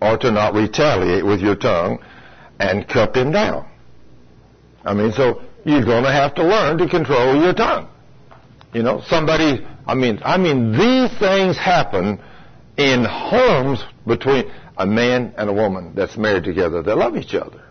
Or 0.00 0.18
to 0.18 0.32
not 0.32 0.54
retaliate 0.54 1.24
with 1.24 1.40
your 1.40 1.54
tongue 1.54 2.02
and 2.58 2.88
cut 2.88 3.14
them 3.14 3.30
down. 3.30 3.68
I 4.84 4.94
mean, 4.94 5.12
so 5.12 5.42
you're 5.64 5.84
going 5.84 6.02
to 6.02 6.10
have 6.10 6.34
to 6.34 6.42
learn 6.42 6.78
to 6.78 6.88
control 6.88 7.40
your 7.40 7.52
tongue. 7.54 7.88
You 8.74 8.82
know, 8.82 9.02
somebody, 9.06 9.64
I 9.86 9.94
mean, 9.94 10.18
I 10.24 10.36
mean, 10.38 10.72
these 10.72 11.16
things 11.20 11.56
happen 11.56 12.20
in 12.76 13.04
homes 13.04 13.84
between 14.06 14.50
a 14.76 14.86
man 14.86 15.34
and 15.36 15.50
a 15.50 15.52
woman 15.52 15.94
that's 15.94 16.16
married 16.16 16.44
together 16.44 16.82
that 16.82 16.96
love 16.96 17.16
each 17.16 17.34
other. 17.34 17.62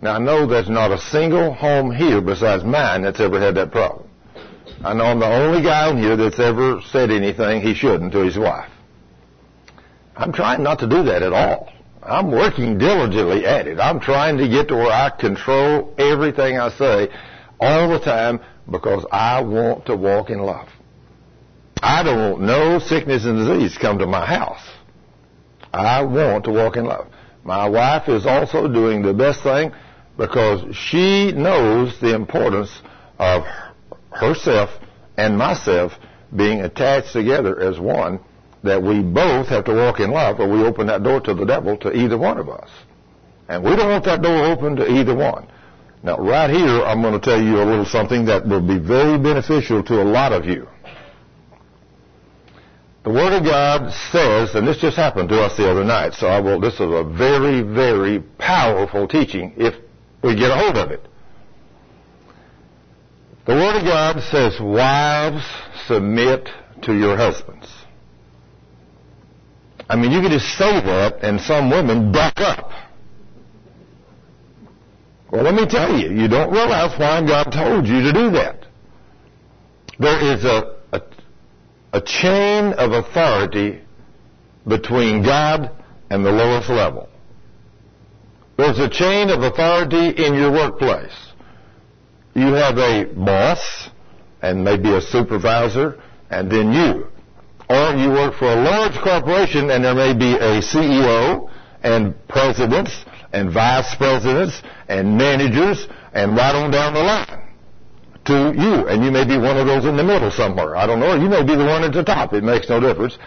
Now 0.00 0.14
I 0.14 0.18
know 0.18 0.46
there's 0.46 0.68
not 0.68 0.92
a 0.92 0.98
single 0.98 1.52
home 1.52 1.90
here 1.90 2.20
besides 2.20 2.64
mine 2.64 3.02
that's 3.02 3.20
ever 3.20 3.40
had 3.40 3.56
that 3.56 3.72
problem. 3.72 4.08
I 4.84 4.94
know 4.94 5.06
I'm 5.06 5.18
the 5.18 5.26
only 5.26 5.62
guy 5.62 5.90
in 5.90 5.98
here 5.98 6.16
that's 6.16 6.38
ever 6.38 6.80
said 6.90 7.10
anything 7.10 7.62
he 7.62 7.74
shouldn't 7.74 8.12
to 8.12 8.20
his 8.20 8.38
wife. 8.38 8.70
I'm 10.16 10.32
trying 10.32 10.62
not 10.62 10.80
to 10.80 10.86
do 10.88 11.02
that 11.04 11.22
at 11.22 11.32
all. 11.32 11.72
I'm 12.02 12.30
working 12.30 12.78
diligently 12.78 13.44
at 13.44 13.66
it. 13.66 13.80
I'm 13.80 14.00
trying 14.00 14.38
to 14.38 14.48
get 14.48 14.68
to 14.68 14.76
where 14.76 14.92
I 14.92 15.10
control 15.10 15.94
everything 15.98 16.58
I 16.58 16.70
say 16.70 17.08
all 17.60 17.88
the 17.88 17.98
time 17.98 18.40
because 18.70 19.04
I 19.10 19.42
want 19.42 19.86
to 19.86 19.96
walk 19.96 20.30
in 20.30 20.38
love. 20.38 20.68
I 21.82 22.02
don't 22.02 22.32
want 22.32 22.42
no 22.42 22.78
sickness 22.78 23.24
and 23.24 23.38
disease 23.38 23.78
come 23.78 23.98
to 23.98 24.06
my 24.06 24.24
house. 24.24 24.62
I 25.72 26.02
want 26.02 26.44
to 26.44 26.50
walk 26.50 26.76
in 26.76 26.84
love. 26.84 27.08
My 27.44 27.68
wife 27.68 28.08
is 28.08 28.26
also 28.26 28.68
doing 28.68 29.02
the 29.02 29.14
best 29.14 29.42
thing 29.42 29.72
because 30.16 30.74
she 30.74 31.32
knows 31.32 31.98
the 32.00 32.14
importance 32.14 32.70
of 33.18 33.44
herself 34.10 34.70
and 35.16 35.36
myself 35.38 35.92
being 36.34 36.60
attached 36.60 37.12
together 37.12 37.60
as 37.60 37.78
one, 37.78 38.20
that 38.64 38.82
we 38.82 39.00
both 39.00 39.48
have 39.48 39.64
to 39.64 39.74
walk 39.74 40.00
in 40.00 40.10
love 40.10 40.40
or 40.40 40.48
we 40.48 40.62
open 40.62 40.88
that 40.88 41.02
door 41.02 41.20
to 41.20 41.34
the 41.34 41.44
devil 41.44 41.76
to 41.78 41.96
either 41.96 42.18
one 42.18 42.38
of 42.38 42.48
us. 42.48 42.68
And 43.48 43.62
we 43.62 43.76
don't 43.76 43.88
want 43.88 44.04
that 44.04 44.20
door 44.20 44.44
open 44.44 44.76
to 44.76 44.90
either 44.90 45.14
one. 45.14 45.46
Now, 46.02 46.18
right 46.18 46.50
here, 46.50 46.82
I'm 46.82 47.02
going 47.02 47.18
to 47.18 47.24
tell 47.24 47.40
you 47.42 47.62
a 47.62 47.64
little 47.64 47.84
something 47.84 48.26
that 48.26 48.46
will 48.46 48.60
be 48.60 48.78
very 48.78 49.18
beneficial 49.18 49.82
to 49.84 50.02
a 50.02 50.04
lot 50.04 50.32
of 50.32 50.44
you. 50.44 50.68
The 53.04 53.10
Word 53.10 53.32
of 53.32 53.44
God 53.44 53.92
says, 54.12 54.54
and 54.54 54.66
this 54.66 54.78
just 54.78 54.96
happened 54.96 55.28
to 55.30 55.40
us 55.40 55.56
the 55.56 55.70
other 55.70 55.84
night, 55.84 56.14
so 56.14 56.26
I 56.26 56.40
will, 56.40 56.60
this 56.60 56.74
is 56.74 56.80
a 56.80 57.04
very, 57.04 57.62
very 57.62 58.20
powerful 58.20 59.06
teaching 59.06 59.54
if 59.56 59.74
we 60.22 60.34
get 60.34 60.50
a 60.50 60.56
hold 60.56 60.76
of 60.76 60.90
it. 60.90 61.06
The 63.46 63.54
Word 63.54 63.76
of 63.76 63.84
God 63.84 64.20
says, 64.30 64.60
wives, 64.60 65.42
submit 65.86 66.48
to 66.82 66.94
your 66.94 67.16
husbands. 67.16 67.66
I 69.88 69.96
mean, 69.96 70.10
you 70.10 70.20
can 70.20 70.30
just 70.30 70.58
say 70.58 70.80
that 70.80 71.20
and 71.22 71.40
some 71.40 71.70
women 71.70 72.12
buck 72.12 72.38
up. 72.40 72.70
Well, 75.30 75.44
let 75.44 75.54
me 75.54 75.66
tell 75.66 75.96
you, 75.98 76.10
you 76.10 76.28
don't 76.28 76.52
realize 76.52 76.98
why 76.98 77.24
God 77.26 77.50
told 77.50 77.86
you 77.86 78.02
to 78.02 78.12
do 78.12 78.30
that. 78.32 78.66
There 79.98 80.34
is 80.34 80.44
a, 80.44 80.77
a, 81.92 82.00
chain 82.00 82.72
of 82.74 82.92
authority 82.92 83.80
between 84.66 85.22
God 85.22 85.70
and 86.10 86.24
the 86.24 86.30
lowest 86.30 86.68
level. 86.68 87.08
There's 88.56 88.78
a 88.78 88.88
chain 88.88 89.30
of 89.30 89.42
authority 89.42 90.08
in 90.24 90.34
your 90.34 90.50
workplace. 90.50 91.16
You 92.34 92.52
have 92.54 92.78
a 92.78 93.04
boss 93.04 93.90
and 94.42 94.64
maybe 94.64 94.94
a 94.94 95.00
supervisor 95.00 96.00
and 96.30 96.50
then 96.50 96.72
you. 96.72 97.06
Or 97.70 97.94
you 97.94 98.10
work 98.10 98.34
for 98.34 98.46
a 98.46 98.56
large 98.56 98.98
corporation 99.02 99.70
and 99.70 99.84
there 99.84 99.94
may 99.94 100.14
be 100.14 100.34
a 100.34 100.60
CEO 100.60 101.50
and 101.82 102.14
presidents 102.28 103.04
and 103.32 103.52
vice 103.52 103.94
presidents 103.96 104.62
and 104.88 105.16
managers 105.16 105.86
and 106.12 106.36
right 106.36 106.54
on 106.54 106.70
down 106.70 106.94
the 106.94 107.00
line 107.00 107.47
to 108.28 108.54
you. 108.56 108.86
And 108.88 109.04
you 109.04 109.10
may 109.10 109.26
be 109.26 109.36
one 109.36 109.56
of 109.58 109.66
those 109.66 109.84
in 109.84 109.96
the 109.96 110.04
middle 110.04 110.30
somewhere. 110.30 110.76
I 110.76 110.86
don't 110.86 111.00
know. 111.00 111.14
You 111.14 111.28
may 111.28 111.42
be 111.42 111.56
the 111.56 111.66
one 111.66 111.82
at 111.82 111.92
the 111.92 112.04
top. 112.04 112.32
It 112.32 112.44
makes 112.44 112.68
no 112.68 112.80
difference. 112.80 113.18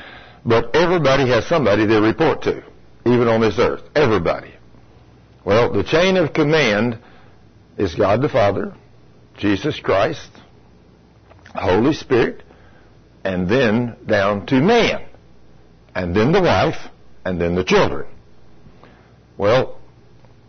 But 0.45 0.75
everybody 0.75 1.27
has 1.29 1.45
somebody 1.45 1.85
they 1.85 1.99
report 1.99 2.41
to, 2.43 2.63
even 3.05 3.27
on 3.27 3.41
this 3.41 3.59
earth. 3.59 3.83
Everybody. 3.95 4.53
Well, 5.43 5.71
the 5.71 5.83
chain 5.83 6.17
of 6.17 6.33
command 6.33 6.99
is 7.77 7.95
God 7.95 8.21
the 8.21 8.29
Father, 8.29 8.73
Jesus 9.37 9.79
Christ, 9.79 10.29
Holy 11.53 11.93
Spirit, 11.93 12.43
and 13.23 13.47
then 13.47 13.95
down 14.05 14.45
to 14.47 14.55
man, 14.55 15.03
and 15.95 16.15
then 16.15 16.31
the 16.31 16.41
wife, 16.41 16.77
and 17.25 17.39
then 17.39 17.55
the 17.55 17.63
children. 17.63 18.07
Well, 19.37 19.79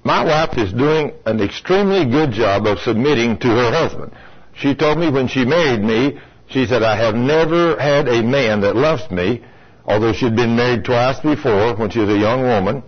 my 0.05 0.25
wife 0.25 0.59
is 0.59 0.73
doing 0.73 1.13
an 1.27 1.41
extremely 1.41 2.05
good 2.05 2.33
job 2.33 2.67
of 2.67 2.79
submitting 2.81 3.39
to 3.39 3.49
her 3.49 3.71
husband. 3.71 4.13
She 4.55 4.75
told 4.75 4.99
me 4.99 5.11
when 5.11 5.29
she 5.29 5.45
married 5.45 5.83
me, 5.83 6.21
she 6.49 6.67
said, 6.67 6.83
I 6.83 6.97
have 6.97 7.15
never 7.15 7.79
had 7.79 8.09
a 8.09 8.23
man 8.23 8.61
that 8.61 8.77
loves 8.77 9.11
me, 9.11 9.43
although 9.87 10.13
she'd 10.13 10.37
been 10.37 10.57
married 10.57 10.85
twice 10.85 11.19
before 11.21 11.75
when 11.77 11.91
she 11.91 12.01
was 12.01 12.11
a 12.11 12.19
young 12.19 12.43
woman. 12.43 12.83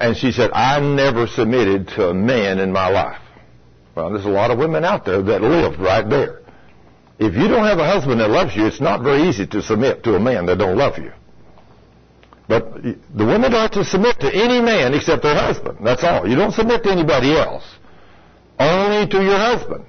And 0.00 0.16
she 0.16 0.30
said, 0.30 0.50
I 0.52 0.78
never 0.80 1.26
submitted 1.26 1.88
to 1.88 2.10
a 2.10 2.14
man 2.14 2.58
in 2.58 2.72
my 2.72 2.88
life. 2.88 3.20
Well, 3.94 4.10
there's 4.10 4.26
a 4.26 4.28
lot 4.28 4.50
of 4.50 4.58
women 4.58 4.84
out 4.84 5.04
there 5.04 5.22
that 5.22 5.42
live 5.42 5.80
right 5.80 6.08
there. 6.08 6.42
If 7.18 7.34
you 7.34 7.48
don't 7.48 7.64
have 7.64 7.78
a 7.78 7.86
husband 7.86 8.20
that 8.20 8.30
loves 8.30 8.54
you, 8.54 8.66
it's 8.66 8.80
not 8.80 9.02
very 9.02 9.22
easy 9.28 9.46
to 9.48 9.60
submit 9.60 10.04
to 10.04 10.14
a 10.14 10.20
man 10.20 10.46
that 10.46 10.58
don't 10.58 10.76
love 10.76 10.98
you. 10.98 11.12
But 12.46 12.82
the 12.82 13.26
women 13.26 13.54
are 13.54 13.68
to 13.70 13.84
submit 13.84 14.20
to 14.20 14.32
any 14.32 14.60
man 14.60 14.94
except 14.94 15.22
their 15.22 15.34
husband. 15.34 15.78
That's 15.84 16.04
all. 16.04 16.28
You 16.28 16.36
don't 16.36 16.52
submit 16.52 16.84
to 16.84 16.90
anybody 16.90 17.36
else. 17.36 17.64
Only 18.58 19.08
to 19.08 19.22
your 19.22 19.36
husband. 19.36 19.84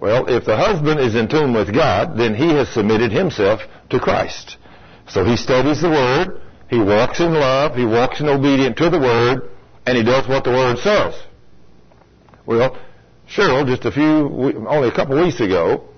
Well, 0.00 0.26
if 0.28 0.44
the 0.44 0.56
husband 0.56 1.00
is 1.00 1.14
in 1.14 1.28
tune 1.28 1.54
with 1.54 1.74
God, 1.74 2.18
then 2.18 2.34
he 2.34 2.48
has 2.50 2.68
submitted 2.68 3.12
himself 3.12 3.60
to 3.90 3.98
Christ. 3.98 4.58
So 5.08 5.24
he 5.24 5.36
studies 5.36 5.80
the 5.80 5.88
Word, 5.88 6.42
he 6.68 6.78
walks 6.78 7.20
in 7.20 7.32
love, 7.32 7.76
he 7.76 7.86
walks 7.86 8.20
in 8.20 8.28
obedience 8.28 8.76
to 8.78 8.90
the 8.90 8.98
Word, 8.98 9.50
and 9.86 9.96
he 9.96 10.02
does 10.02 10.28
what 10.28 10.44
the 10.44 10.50
Word 10.50 10.78
says. 10.78 11.14
Well, 12.44 12.76
Cheryl, 13.28 13.66
just 13.66 13.84
a 13.84 13.92
few, 13.92 14.66
only 14.68 14.88
a 14.88 14.92
couple 14.92 15.22
weeks 15.22 15.40
ago, 15.40 15.88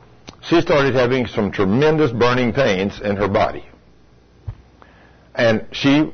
she 0.43 0.61
started 0.61 0.95
having 0.95 1.27
some 1.27 1.51
tremendous 1.51 2.13
burning 2.13 2.53
pains 2.53 3.01
in 3.01 3.17
her 3.17 3.29
body. 3.29 3.65
And 5.35 5.67
she 5.73 6.13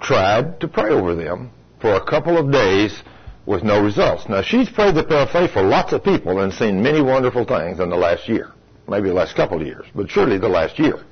tried 0.00 0.60
to 0.60 0.68
pray 0.68 0.90
over 0.90 1.14
them 1.14 1.50
for 1.80 1.94
a 1.94 2.04
couple 2.04 2.38
of 2.38 2.52
days 2.52 3.02
with 3.50 3.64
no 3.64 3.82
results. 3.82 4.28
Now, 4.28 4.42
she's 4.42 4.70
prayed 4.70 4.94
the 4.94 5.02
prayer 5.02 5.22
of 5.22 5.30
faith 5.30 5.50
for 5.50 5.62
lots 5.62 5.92
of 5.92 6.04
people 6.04 6.38
and 6.38 6.54
seen 6.54 6.80
many 6.80 7.02
wonderful 7.02 7.44
things 7.44 7.80
in 7.80 7.90
the 7.90 7.96
last 7.96 8.28
year. 8.28 8.52
Maybe 8.86 9.08
the 9.08 9.14
last 9.14 9.34
couple 9.34 9.60
of 9.60 9.66
years, 9.66 9.84
but 9.92 10.08
surely 10.08 10.38
the 10.38 10.48
last 10.48 10.78
year. 10.78 11.04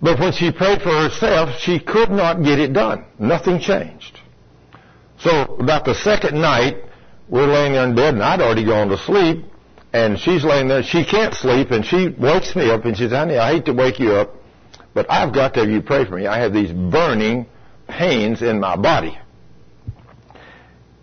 But 0.00 0.20
when 0.20 0.32
she 0.32 0.52
prayed 0.52 0.82
for 0.82 0.90
herself, 0.90 1.58
she 1.58 1.80
could 1.80 2.10
not 2.10 2.44
get 2.44 2.60
it 2.60 2.72
done. 2.72 3.06
Nothing 3.18 3.58
changed. 3.58 4.20
So 5.18 5.56
about 5.56 5.84
the 5.84 5.94
second 5.94 6.40
night, 6.40 6.76
we're 7.28 7.46
laying 7.46 7.72
there 7.72 7.84
in 7.84 7.96
bed 7.96 8.14
and 8.14 8.22
I'd 8.22 8.40
already 8.40 8.64
gone 8.64 8.88
to 8.88 8.98
sleep 8.98 9.44
and 9.92 10.16
she's 10.16 10.44
laying 10.44 10.68
there. 10.68 10.84
She 10.84 11.04
can't 11.04 11.34
sleep 11.34 11.72
and 11.72 11.84
she 11.84 12.08
wakes 12.08 12.54
me 12.54 12.70
up 12.70 12.84
and 12.84 12.96
she 12.96 13.04
says, 13.04 13.12
honey, 13.12 13.36
I 13.36 13.54
hate 13.54 13.64
to 13.66 13.72
wake 13.72 13.98
you 13.98 14.12
up, 14.12 14.36
but 14.94 15.10
I've 15.10 15.34
got 15.34 15.54
to 15.54 15.60
have 15.60 15.68
you 15.68 15.82
pray 15.82 16.04
for 16.04 16.16
me. 16.16 16.28
I 16.28 16.38
have 16.38 16.52
these 16.52 16.70
burning 16.70 17.46
pains 17.88 18.42
in 18.42 18.60
my 18.60 18.76
body. 18.76 19.18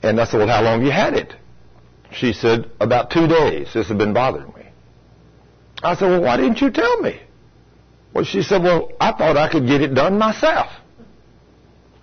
And 0.03 0.19
I 0.19 0.25
said, 0.25 0.37
well, 0.37 0.47
how 0.47 0.61
long 0.61 0.83
you 0.83 0.91
had 0.91 1.13
it? 1.13 1.33
She 2.11 2.33
said, 2.33 2.69
about 2.79 3.11
two 3.11 3.27
days. 3.27 3.69
This 3.73 3.87
has 3.87 3.97
been 3.97 4.13
bothering 4.13 4.53
me. 4.53 4.65
I 5.83 5.95
said, 5.95 6.09
well, 6.09 6.21
why 6.21 6.37
didn't 6.37 6.61
you 6.61 6.71
tell 6.71 7.01
me? 7.01 7.19
Well, 8.13 8.23
she 8.23 8.41
said, 8.41 8.63
well, 8.63 8.91
I 8.99 9.11
thought 9.11 9.37
I 9.37 9.51
could 9.51 9.67
get 9.67 9.81
it 9.81 9.93
done 9.93 10.17
myself. 10.17 10.67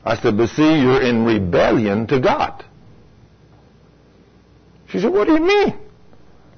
I 0.04 0.16
said, 0.20 0.36
but 0.36 0.50
see, 0.50 0.80
you're 0.80 1.02
in 1.02 1.24
rebellion 1.24 2.06
to 2.08 2.20
God. 2.20 2.64
She 4.88 5.00
said, 5.00 5.12
what 5.12 5.26
do 5.26 5.32
you 5.32 5.40
mean? 5.40 5.78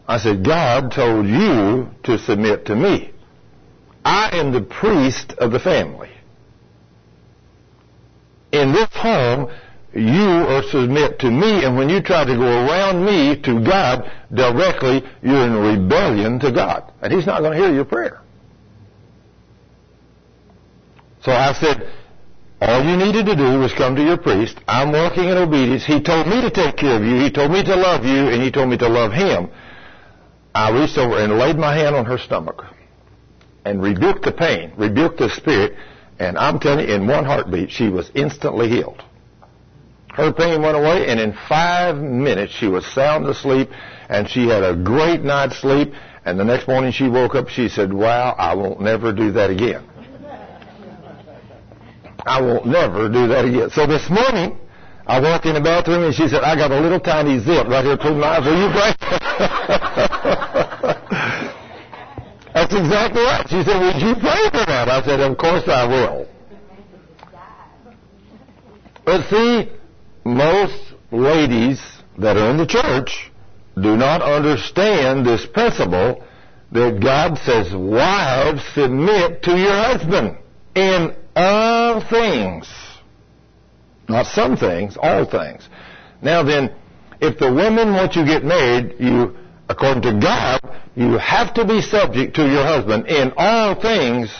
I 0.08 0.18
said, 0.18 0.44
God 0.44 0.92
told 0.92 1.26
you 1.26 1.88
to 2.04 2.18
submit 2.18 2.66
to 2.66 2.76
me. 2.76 3.12
I 4.04 4.36
am 4.36 4.52
the 4.52 4.60
priest 4.60 5.32
of 5.38 5.52
the 5.52 5.58
family. 5.58 6.10
In 8.52 8.72
this 8.72 8.88
home, 8.92 9.50
you 9.96 10.28
are 10.48 10.62
submit 10.62 11.18
to 11.20 11.30
me, 11.30 11.64
and 11.64 11.76
when 11.76 11.88
you 11.88 12.00
try 12.02 12.24
to 12.24 12.34
go 12.34 12.66
around 12.66 13.04
me 13.04 13.40
to 13.42 13.64
God 13.64 14.10
directly, 14.32 15.02
you're 15.22 15.46
in 15.46 15.54
rebellion 15.54 16.38
to 16.40 16.52
God. 16.52 16.92
And 17.02 17.12
He's 17.12 17.26
not 17.26 17.40
going 17.40 17.52
to 17.52 17.58
hear 17.58 17.72
your 17.72 17.84
prayer. 17.84 18.20
So 21.22 21.32
I 21.32 21.52
said, 21.54 21.90
All 22.60 22.84
you 22.84 22.96
needed 22.96 23.26
to 23.26 23.36
do 23.36 23.58
was 23.58 23.72
come 23.72 23.96
to 23.96 24.02
your 24.02 24.18
priest. 24.18 24.58
I'm 24.68 24.92
walking 24.92 25.24
in 25.24 25.36
obedience. 25.36 25.84
He 25.84 26.00
told 26.00 26.26
me 26.26 26.40
to 26.40 26.50
take 26.50 26.76
care 26.76 26.96
of 26.96 27.04
you. 27.04 27.16
He 27.16 27.30
told 27.30 27.50
me 27.50 27.62
to 27.64 27.74
love 27.74 28.04
you, 28.04 28.28
and 28.28 28.42
he 28.42 28.50
told 28.50 28.68
me 28.68 28.76
to 28.78 28.88
love 28.88 29.12
him. 29.12 29.48
I 30.54 30.70
reached 30.70 30.96
over 30.96 31.18
and 31.18 31.36
laid 31.38 31.56
my 31.56 31.74
hand 31.74 31.94
on 31.94 32.06
her 32.06 32.18
stomach 32.18 32.64
and 33.66 33.82
rebuked 33.82 34.22
the 34.22 34.32
pain, 34.32 34.72
rebuked 34.76 35.18
the 35.18 35.28
spirit, 35.28 35.74
and 36.18 36.38
I'm 36.38 36.60
telling 36.60 36.88
you, 36.88 36.94
in 36.94 37.06
one 37.06 37.24
heartbeat, 37.24 37.70
she 37.70 37.88
was 37.88 38.10
instantly 38.14 38.68
healed. 38.68 39.02
Her 40.16 40.32
pain 40.32 40.62
went 40.62 40.76
away, 40.78 41.08
and 41.08 41.20
in 41.20 41.36
five 41.46 41.98
minutes 41.98 42.54
she 42.54 42.68
was 42.68 42.86
sound 42.86 43.26
asleep, 43.26 43.68
and 44.08 44.26
she 44.26 44.48
had 44.48 44.62
a 44.64 44.74
great 44.74 45.22
night's 45.22 45.58
sleep. 45.58 45.92
And 46.24 46.40
the 46.40 46.44
next 46.44 46.66
morning 46.66 46.90
she 46.90 47.06
woke 47.06 47.34
up, 47.34 47.50
she 47.50 47.68
said, 47.68 47.92
"Wow, 47.92 48.34
I 48.38 48.54
won't 48.54 48.80
never 48.80 49.12
do 49.12 49.32
that 49.32 49.50
again. 49.50 49.82
I 52.24 52.40
won't 52.40 52.64
never 52.64 53.10
do 53.10 53.28
that 53.28 53.44
again." 53.44 53.68
So 53.70 53.86
this 53.86 54.08
morning, 54.08 54.58
I 55.06 55.20
walked 55.20 55.44
in 55.44 55.52
the 55.52 55.60
bathroom, 55.60 56.04
and 56.04 56.14
she 56.14 56.28
said, 56.28 56.42
"I 56.42 56.56
got 56.56 56.72
a 56.72 56.80
little 56.80 56.98
tiny 56.98 57.38
zip 57.38 57.68
right 57.68 57.84
here 57.84 57.98
between 57.98 58.18
my 58.18 58.38
eyes. 58.38 58.44
Will 58.46 58.58
you 58.58 58.70
pray?" 58.70 58.94
That's 62.54 62.74
exactly 62.74 63.20
right. 63.20 63.46
She 63.50 63.62
said, 63.62 63.80
"Would 63.82 64.00
you 64.00 64.14
pray 64.14 64.44
for 64.48 64.64
that?" 64.64 64.88
I 64.88 65.02
said, 65.02 65.20
"Of 65.20 65.36
course 65.36 65.68
I 65.68 65.84
will." 65.84 66.26
But 69.04 69.28
see, 69.28 69.68
most 70.26 70.94
ladies 71.12 71.80
that 72.18 72.36
are 72.36 72.50
in 72.50 72.56
the 72.56 72.66
church 72.66 73.30
do 73.76 73.96
not 73.96 74.22
understand 74.22 75.24
this 75.24 75.46
principle 75.46 76.24
that 76.72 77.00
God 77.00 77.38
says, 77.38 77.72
wives, 77.74 78.62
submit 78.74 79.42
to 79.44 79.52
your 79.56 79.72
husband 79.72 80.36
in 80.74 81.14
all 81.36 82.00
things. 82.00 82.68
Not 84.08 84.26
some 84.26 84.56
things, 84.56 84.96
all 85.00 85.24
things. 85.24 85.68
Now 86.22 86.42
then, 86.42 86.74
if 87.20 87.38
the 87.38 87.52
women, 87.52 87.92
once 87.92 88.16
you 88.16 88.24
get 88.24 88.44
married, 88.44 88.96
you, 88.98 89.36
according 89.68 90.02
to 90.02 90.18
God, 90.20 90.60
you 90.96 91.18
have 91.18 91.54
to 91.54 91.64
be 91.64 91.80
subject 91.80 92.34
to 92.36 92.42
your 92.42 92.64
husband 92.64 93.06
in 93.06 93.32
all 93.36 93.80
things, 93.80 94.34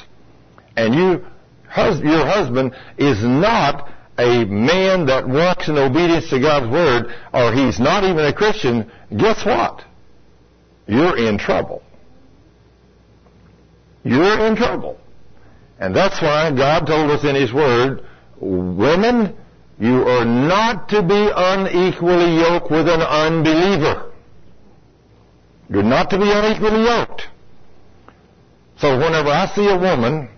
and 0.77 0.95
you, 0.95 1.25
hus- 1.69 2.03
your 2.03 2.27
husband 2.27 2.75
is 2.99 3.23
not 3.23 3.89
a 4.19 4.45
man 4.45 5.07
that 5.07 5.29
walks 5.29 5.69
in 5.69 5.77
obedience 5.77 6.31
to 6.31 6.41
God's 6.41 6.71
word, 6.71 7.15
or 7.33 7.53
he's 7.53 7.79
not 7.79 8.05
even 8.05 8.25
a 8.25 8.33
Christian, 8.33 8.91
guess 9.17 9.45
what? 9.45 9.85
You're 10.87 11.17
in 11.17 11.39
trouble. 11.39 11.83
You're 14.05 14.47
in 14.47 14.57
trouble. 14.57 14.99
And 15.81 15.95
that's 15.95 16.23
why 16.23 16.51
God 16.53 16.87
told 16.87 17.11
us 17.11 17.25
in 17.25 17.35
His 17.35 17.53
Word, 17.53 18.05
women, 18.39 19.37
you 19.79 20.03
are 20.03 20.25
not 20.25 20.89
to 20.91 21.03
be 21.03 21.31
unequally 21.35 22.37
yoked 22.37 22.71
with 22.71 22.89
an 22.89 23.03
unbeliever. 23.03 24.13
You're 25.69 25.83
not 25.83 26.11
to 26.11 26.19
be 26.19 26.31
unequally 26.31 26.85
yoked. 26.85 27.23
So 28.79 28.97
whenever 28.99 29.29
I 29.29 29.47
see 29.55 29.69
a 29.69 29.79
woman 29.79 30.31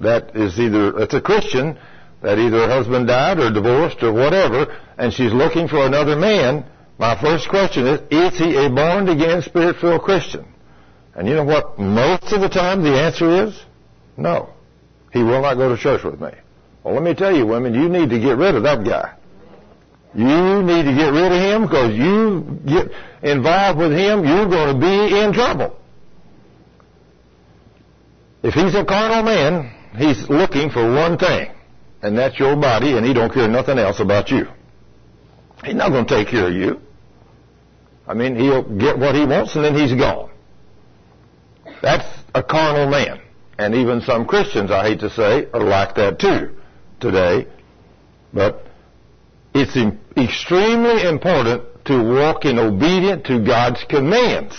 that 0.00 0.34
is 0.34 0.58
either, 0.58 0.98
it's 0.98 1.14
a 1.14 1.20
Christian, 1.20 1.78
that 2.22 2.38
either 2.38 2.66
her 2.66 2.68
husband 2.68 3.08
died 3.08 3.38
or 3.38 3.52
divorced 3.52 4.02
or 4.02 4.12
whatever, 4.12 4.78
and 4.96 5.12
she's 5.12 5.32
looking 5.32 5.68
for 5.68 5.84
another 5.84 6.16
man, 6.16 6.64
my 6.98 7.20
first 7.20 7.48
question 7.48 7.86
is, 7.86 8.00
is 8.10 8.38
he 8.38 8.56
a 8.64 8.70
born 8.70 9.08
again 9.08 9.42
spirit 9.42 9.76
filled 9.76 10.02
Christian? 10.02 10.46
And 11.14 11.28
you 11.28 11.34
know 11.34 11.44
what? 11.44 11.78
Most 11.78 12.32
of 12.32 12.40
the 12.40 12.48
time 12.48 12.82
the 12.82 12.94
answer 12.94 13.46
is 13.46 13.60
no. 14.16 14.50
He 15.12 15.22
will 15.22 15.42
not 15.42 15.56
go 15.56 15.74
to 15.74 15.80
church 15.80 16.04
with 16.04 16.20
me. 16.20 16.30
Well, 16.84 16.94
let 16.94 17.02
me 17.02 17.14
tell 17.14 17.36
you, 17.36 17.44
women, 17.44 17.74
you 17.74 17.88
need 17.88 18.10
to 18.10 18.18
get 18.18 18.38
rid 18.38 18.54
of 18.54 18.62
that 18.62 18.84
guy. 18.84 19.14
You 20.14 20.62
need 20.62 20.84
to 20.84 20.94
get 20.94 21.12
rid 21.12 21.32
of 21.32 21.40
him 21.40 21.62
because 21.62 21.94
you 21.94 22.60
get 22.66 22.88
involved 23.22 23.78
with 23.78 23.92
him, 23.92 24.24
you're 24.24 24.48
going 24.48 24.74
to 24.74 24.80
be 24.80 25.18
in 25.18 25.32
trouble. 25.32 25.76
If 28.42 28.54
he's 28.54 28.74
a 28.74 28.84
carnal 28.84 29.22
man, 29.22 29.72
he's 29.96 30.28
looking 30.28 30.70
for 30.70 30.92
one 30.92 31.18
thing 31.18 31.50
and 32.02 32.18
that's 32.18 32.38
your 32.38 32.56
body, 32.56 32.96
and 32.96 33.06
he 33.06 33.14
don't 33.14 33.32
care 33.32 33.48
nothing 33.48 33.78
else 33.78 34.00
about 34.00 34.30
you. 34.30 34.46
He's 35.64 35.74
not 35.74 35.90
going 35.90 36.06
to 36.06 36.14
take 36.14 36.28
care 36.28 36.48
of 36.48 36.54
you. 36.54 36.80
I 38.06 38.14
mean, 38.14 38.34
he'll 38.34 38.62
get 38.62 38.98
what 38.98 39.14
he 39.14 39.24
wants, 39.24 39.54
and 39.54 39.64
then 39.64 39.74
he's 39.74 39.94
gone. 39.94 40.30
That's 41.80 42.06
a 42.34 42.42
carnal 42.42 42.88
man. 42.88 43.20
And 43.58 43.74
even 43.74 44.00
some 44.00 44.26
Christians, 44.26 44.70
I 44.70 44.88
hate 44.88 45.00
to 45.00 45.10
say, 45.10 45.48
are 45.52 45.60
like 45.60 45.94
that 45.94 46.18
too 46.18 46.56
today. 47.00 47.46
But 48.32 48.66
it's 49.54 49.76
extremely 50.16 51.06
important 51.08 51.84
to 51.84 52.02
walk 52.02 52.44
in 52.44 52.58
obedience 52.58 53.22
to 53.26 53.44
God's 53.44 53.84
commands. 53.88 54.56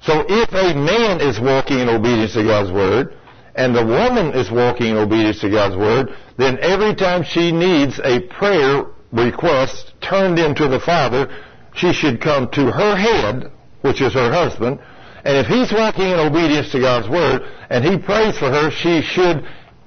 So 0.00 0.24
if 0.28 0.48
a 0.50 0.74
man 0.74 1.20
is 1.20 1.40
walking 1.40 1.80
in 1.80 1.88
obedience 1.88 2.34
to 2.34 2.44
God's 2.44 2.72
word, 2.72 3.16
and 3.54 3.74
the 3.74 3.84
woman 3.84 4.32
is 4.34 4.50
walking 4.50 4.88
in 4.88 4.96
obedience 4.96 5.40
to 5.40 5.50
God's 5.50 5.76
word, 5.76 6.14
then 6.36 6.58
every 6.60 6.94
time 6.94 7.22
she 7.22 7.52
needs 7.52 8.00
a 8.02 8.20
prayer 8.20 8.84
request 9.12 9.94
turned 10.00 10.38
into 10.38 10.68
the 10.68 10.80
Father, 10.80 11.28
she 11.74 11.92
should 11.92 12.20
come 12.20 12.48
to 12.50 12.70
her 12.70 12.96
head, 12.96 13.52
which 13.82 14.00
is 14.00 14.14
her 14.14 14.32
husband, 14.32 14.78
and 15.24 15.36
if 15.36 15.46
he's 15.46 15.72
walking 15.72 16.08
in 16.10 16.18
obedience 16.18 16.72
to 16.72 16.80
God's 16.80 17.08
word 17.08 17.42
and 17.70 17.84
he 17.84 17.98
prays 17.98 18.36
for 18.38 18.50
her, 18.50 18.70
she 18.70 19.02
should 19.02 19.46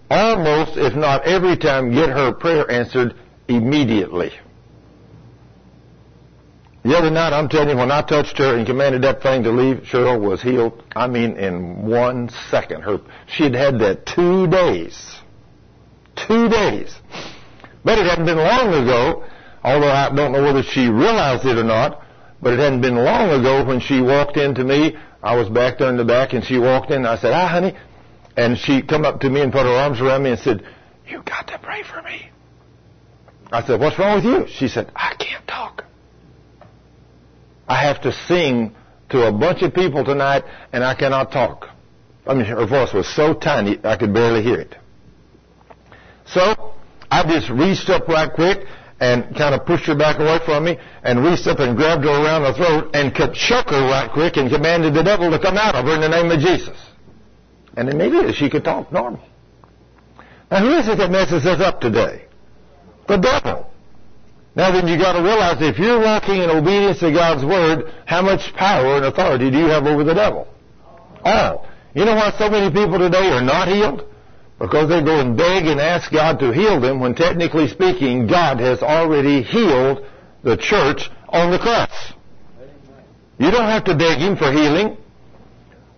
almost, 0.10 0.78
if 0.78 0.95
not 0.95 1.25
every 1.25 1.58
time, 1.58 1.91
get 1.91 2.10
her 2.10 2.32
prayer 2.32 2.69
answered 2.71 3.15
immediately. 3.47 4.32
The 6.86 6.95
other 6.95 7.10
night, 7.10 7.34
I'm 7.34 7.50
telling 7.50 7.69
you, 7.69 7.78
when 7.78 7.89
I 7.89 8.04
touched 8.04 8.38
her 8.38 8.56
and 8.56 8.63
commanded 8.63 9.02
that 9.02 9.24
thing 9.24 9.41
to 9.41 9.52
leave, 9.52 9.78
Cheryl 9.86 10.21
was 10.21 10.39
healed. 10.39 10.84
I 10.95 11.08
mean, 11.08 11.36
in 11.36 11.84
one 11.88 12.30
second. 12.52 12.84
Her, 12.84 13.02
she 13.26 13.45
had 13.45 13.56
had 13.56 13.80
that 13.80 14.06
two 14.06 14.45
days. 14.45 14.95
Two 16.15 16.48
days. 16.48 16.95
But 17.84 17.98
it 17.98 18.06
hadn't 18.06 18.28
been 18.28 18.38
long 18.38 18.71
ago, 18.71 19.26
although 19.63 19.89
I 19.89 20.13
don't 20.13 20.32
know 20.32 20.43
whether 20.43 20.62
she 20.62 20.88
realized 20.88 21.43
it 21.48 21.58
or 21.58 21.63
not, 21.63 22.04
but 22.39 22.54
it 22.54 22.60
hadn't 22.60 22.82
been 22.82 22.98
long 22.98 23.32
ago 23.32 23.65
when 23.65 23.80
she 23.80 24.00
walked 24.00 24.38
into 24.38 24.63
me. 24.63 24.95
I 25.24 25.36
was 25.36 25.50
back 25.50 25.80
there 25.80 25.89
in 25.89 25.98
the 25.98 26.06
back 26.06 26.34
and 26.34 26.45
she 26.45 26.60
walked 26.60 26.91
in 26.91 26.98
and 26.98 27.08
I 27.08 27.17
said, 27.17 27.34
hi 27.34 27.48
honey. 27.48 27.76
And 28.38 28.60
she 28.60 28.84
come 28.84 29.06
up 29.06 29.21
to 29.21 29.30
me 29.32 29.41
and 29.41 29.52
put 29.52 29.63
her 29.63 29.76
arms 29.76 30.02
around 30.02 30.21
me 30.21 30.30
and 30.30 30.39
said, 30.39 30.63
you 31.08 31.24
got 31.24 31.48
to 31.48 31.58
pray 31.58 31.82
for 31.82 32.04
me. 32.04 32.30
I 33.52 33.65
said, 33.65 33.80
what's 33.80 33.98
wrong 33.98 34.17
with 34.17 34.26
you? 34.26 34.45
She 34.48 34.67
said, 34.67 34.91
I 34.95 35.15
can't 35.15 35.48
talk. 35.48 35.86
I 37.67 37.86
have 37.86 38.01
to 38.01 38.12
sing 38.28 38.75
to 39.10 39.28
a 39.28 39.32
bunch 39.32 39.62
of 39.62 39.73
people 39.73 40.04
tonight 40.04 40.43
and 40.71 40.84
I 40.84 40.95
cannot 40.95 41.32
talk. 41.32 41.69
I 42.28 42.34
mean, 42.34 42.45
her 42.45 42.65
voice 42.65 42.93
was 42.93 43.08
so 43.08 43.34
tiny 43.34 43.80
I 43.84 43.97
could 43.97 44.13
barely 44.13 44.43
hear 44.43 44.60
it. 44.60 44.75
So, 46.25 46.73
I 47.12 47.23
just 47.23 47.49
reached 47.49 47.89
up 47.89 48.08
right 48.08 48.32
quick 48.34 48.65
and 48.99 49.36
kind 49.36 49.54
of 49.54 49.65
pushed 49.65 49.86
her 49.86 49.95
back 49.95 50.19
away 50.19 50.39
from 50.45 50.65
me 50.65 50.78
and 51.04 51.23
reached 51.23 51.47
up 51.47 51.60
and 51.60 51.78
grabbed 51.78 52.04
her 52.04 52.10
around 52.10 52.43
the 52.43 52.54
throat 52.54 52.95
and 52.95 53.13
could 53.13 53.36
shook 53.36 53.69
her 53.69 53.82
right 53.82 54.10
quick 54.12 54.38
and 54.38 54.49
commanded 54.49 54.93
the 54.93 55.04
devil 55.04 55.30
to 55.30 55.39
come 55.39 55.58
out 55.58 55.75
of 55.75 55.86
her 55.86 55.95
in 55.95 56.01
the 56.01 56.10
name 56.10 56.32
of 56.32 56.39
Jesus. 56.39 56.78
And 57.78 57.89
immediately 57.89 58.34
she 58.34 58.49
could 58.49 58.63
talk 58.63 58.91
normal. 58.91 59.21
Now 60.49 60.62
who 60.62 60.71
is 60.78 60.88
it 60.88 60.97
that 60.97 61.12
messes 61.12 61.45
us 61.45 61.60
up 61.62 61.82
today? 61.82 62.25
The 63.08 63.17
devil. 63.17 63.69
Now 64.56 64.72
then 64.72 64.88
you 64.88 64.98
gotta 64.98 65.22
realize 65.22 65.58
if 65.62 65.78
you're 65.78 66.00
walking 66.00 66.41
in 66.41 66.50
obedience 66.50 67.00
to 67.00 67.12
God's 67.12 67.44
Word, 67.44 67.91
how 68.06 68.22
much 68.22 68.54
power 68.56 68.96
and 68.96 69.06
authority 69.06 69.52
do 69.52 69.58
you 69.58 69.65
have 69.65 69.86
over 69.86 70.04
the 70.04 70.13
devil? 70.13 70.48
All. 71.24 71.68
You 71.94 72.06
know 72.06 72.15
why 72.15 72.34
so 72.38 72.50
many 72.50 72.74
people 72.74 72.98
today 72.98 73.32
are 73.32 73.41
not 73.41 73.68
healed? 73.68 74.06
Because 74.58 74.88
they 74.88 75.02
go 75.04 75.20
and 75.20 75.36
beg 75.38 75.68
and 75.68 75.80
ask 75.80 76.10
God 76.12 76.39
to 76.39 76.54
heal 76.54 76.80
them 76.80 77.02
when 77.02 77.15
technically 77.15 77.68
speaking, 77.68 78.28
God 78.28 78.60
has 78.62 78.82
already 78.82 79.44
healed 79.44 80.06
the 80.44 80.56
church 80.56 81.10
on 81.28 81.52
the 81.52 81.60
cross. 81.60 82.13
You 83.38 83.51
don't 83.51 83.68
have 83.68 83.84
to 83.86 83.95
beg 83.95 84.20
Him 84.20 84.38
for 84.38 84.51
healing. 84.51 84.95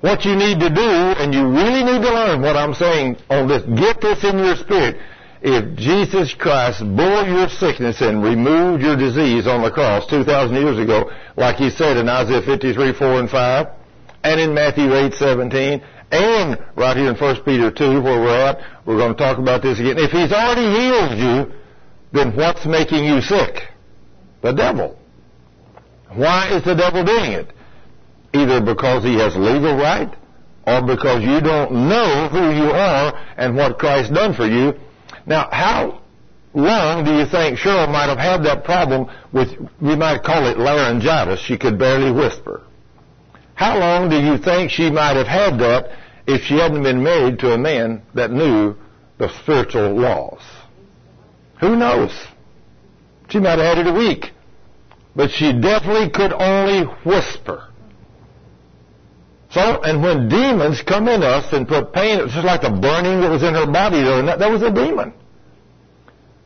What 0.02 0.26
you 0.26 0.36
need 0.36 0.60
to 0.60 0.70
do, 0.70 0.82
and 0.82 1.34
you 1.34 1.48
really 1.48 1.84
need 1.84 2.02
to 2.02 2.10
learn 2.14 2.42
what 2.42 2.56
I'm 2.56 2.74
saying 2.74 3.18
on 3.30 3.48
this, 3.48 3.62
get 3.80 4.02
this 4.02 4.24
in 4.24 4.40
your 4.40 4.56
spirit 4.56 4.98
if 5.42 5.78
Jesus 5.78 6.34
Christ 6.34 6.80
bore 6.80 7.24
your 7.24 7.50
sickness 7.50 8.02
and 8.02 8.24
removed 8.24 8.82
your 8.82 8.96
disease 8.96 9.48
on 9.48 9.62
the 9.62 9.72
cross 9.72 10.08
2,000 10.08 10.56
years 10.56 10.80
ago, 10.80 11.12
like 11.36 11.58
he 11.58 11.70
said 11.70 11.98
in 11.98 12.10
Isaiah 12.10 12.42
53, 12.42 12.94
4 12.94 13.20
and 13.20 13.30
5, 13.30 13.68
and 14.24 14.40
in 14.40 14.54
Matthew 14.54 14.94
8, 14.94 15.14
17, 15.14 15.84
and 16.12 16.58
right 16.76 16.98
here 16.98 17.10
in 17.10 17.16
1 17.16 17.44
Peter 17.44 17.70
2 17.70 18.02
where 18.02 18.20
we're 18.20 18.48
at, 18.48 18.60
we're 18.86 18.98
going 18.98 19.14
to 19.14 19.18
talk 19.18 19.38
about 19.38 19.62
this 19.62 19.80
again. 19.80 19.98
If 19.98 20.12
he's 20.12 20.32
already 20.32 20.66
healed 20.66 21.20
you, 21.20 21.54
then 22.14 22.36
what's 22.36 22.66
making 22.66 23.04
you 23.04 23.22
sick? 23.22 23.62
The 24.42 24.54
devil. 24.54 24.98
Why 26.14 26.56
is 26.56 26.64
the 26.64 26.76
devil 26.76 27.04
doing 27.04 27.34
it? 27.34 27.52
Either 28.34 28.62
because 28.62 29.04
he 29.04 29.16
has 29.20 29.36
legal 29.36 29.76
right, 29.76 30.14
or 30.66 30.82
because 30.82 31.24
you 31.24 31.42
don't 31.42 31.72
know 31.90 32.28
who 32.30 32.52
you 32.56 32.72
are 32.72 33.14
and 33.38 33.56
what 33.56 33.78
Christ 33.78 34.14
done 34.14 34.34
for 34.34 34.48
you, 34.48 34.74
Now, 35.28 35.50
how 35.52 36.02
long 36.54 37.04
do 37.04 37.12
you 37.14 37.26
think 37.26 37.60
Cheryl 37.60 37.92
might 37.92 38.08
have 38.08 38.18
had 38.18 38.44
that 38.46 38.64
problem 38.64 39.12
with, 39.34 39.50
we 39.82 39.96
might 39.96 40.24
call 40.24 40.48
it 40.48 40.58
laryngitis, 40.58 41.42
she 41.42 41.58
could 41.58 41.78
barely 41.78 42.12
whisper? 42.12 42.64
How 43.54 43.78
long 43.78 44.10
do 44.10 44.18
you 44.18 44.38
think 44.38 44.72
she 44.72 44.90
might 44.90 45.18
have 45.18 45.28
had 45.28 45.60
that 45.60 45.92
if 46.26 46.44
she 46.44 46.56
hadn't 46.56 46.84
been 46.84 47.04
married 47.04 47.40
to 47.40 47.54
a 47.54 47.58
man 47.58 48.02
that 48.14 48.32
knew 48.32 48.76
the 49.18 49.30
spiritual 49.42 49.94
laws? 49.94 50.42
Who 51.60 51.76
knows? 51.76 52.12
She 53.30 53.40
might 53.40 53.60
have 53.60 53.78
had 53.78 53.86
it 53.86 53.88
a 53.88 53.94
week. 53.94 54.32
But 55.16 55.32
she 55.32 55.52
definitely 55.52 56.10
could 56.10 56.32
only 56.32 56.84
whisper. 57.04 57.67
So, 59.58 59.82
and 59.82 60.04
when 60.04 60.30
demons 60.30 60.84
come 60.84 61.08
in 61.08 61.24
us 61.24 61.52
and 61.52 61.68
put 61.68 61.92
pain, 61.92 62.20
it's 62.20 62.34
just 62.34 62.46
like 62.46 62.62
the 62.62 62.70
burning 62.70 63.22
that 63.22 63.32
was 63.32 63.42
in 63.42 63.56
her 63.56 63.66
body 63.66 64.04
there, 64.04 64.20
and 64.20 64.28
that, 64.28 64.38
that 64.38 64.52
was 64.52 64.62
a 64.62 64.70
demon. 64.70 65.14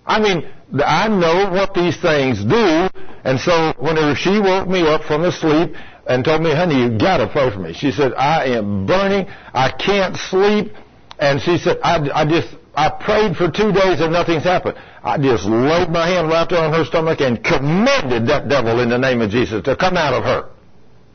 I 0.05 0.17
mean, 0.17 0.49
I 0.81 1.09
know 1.09 1.51
what 1.51 1.73
these 1.73 1.97
things 1.99 2.41
do, 2.41 2.87
and 3.25 3.37
so 3.37 3.73
whenever 3.77 4.15
she 4.15 4.39
woke 4.39 4.69
me 4.69 4.87
up 4.87 5.03
from 5.03 5.23
the 5.23 5.31
sleep 5.33 5.75
and 6.07 6.23
told 6.23 6.41
me, 6.41 6.55
honey, 6.55 6.83
you 6.83 6.97
gotta 6.97 7.27
pray 7.27 7.51
for 7.51 7.59
me. 7.59 7.73
She 7.73 7.91
said, 7.91 8.13
I 8.13 8.45
am 8.55 8.85
burning, 8.85 9.27
I 9.53 9.71
can't 9.71 10.15
sleep, 10.15 10.71
and 11.19 11.41
she 11.41 11.57
said, 11.57 11.79
I, 11.83 11.99
I 12.15 12.23
just, 12.23 12.55
I 12.75 12.87
prayed 12.91 13.35
for 13.35 13.51
two 13.51 13.73
days 13.73 13.99
and 13.99 14.13
nothing's 14.13 14.43
happened. 14.43 14.77
I 15.03 15.17
just 15.17 15.43
laid 15.43 15.89
my 15.89 16.07
hand 16.07 16.29
right 16.29 16.47
there 16.49 16.63
on 16.63 16.71
her 16.71 16.85
stomach 16.85 17.19
and 17.19 17.43
commanded 17.43 18.25
that 18.27 18.47
devil 18.47 18.79
in 18.79 18.87
the 18.87 18.97
name 18.97 19.19
of 19.19 19.31
Jesus 19.31 19.63
to 19.65 19.75
come 19.75 19.97
out 19.97 20.13
of 20.13 20.23
her. 20.23 20.49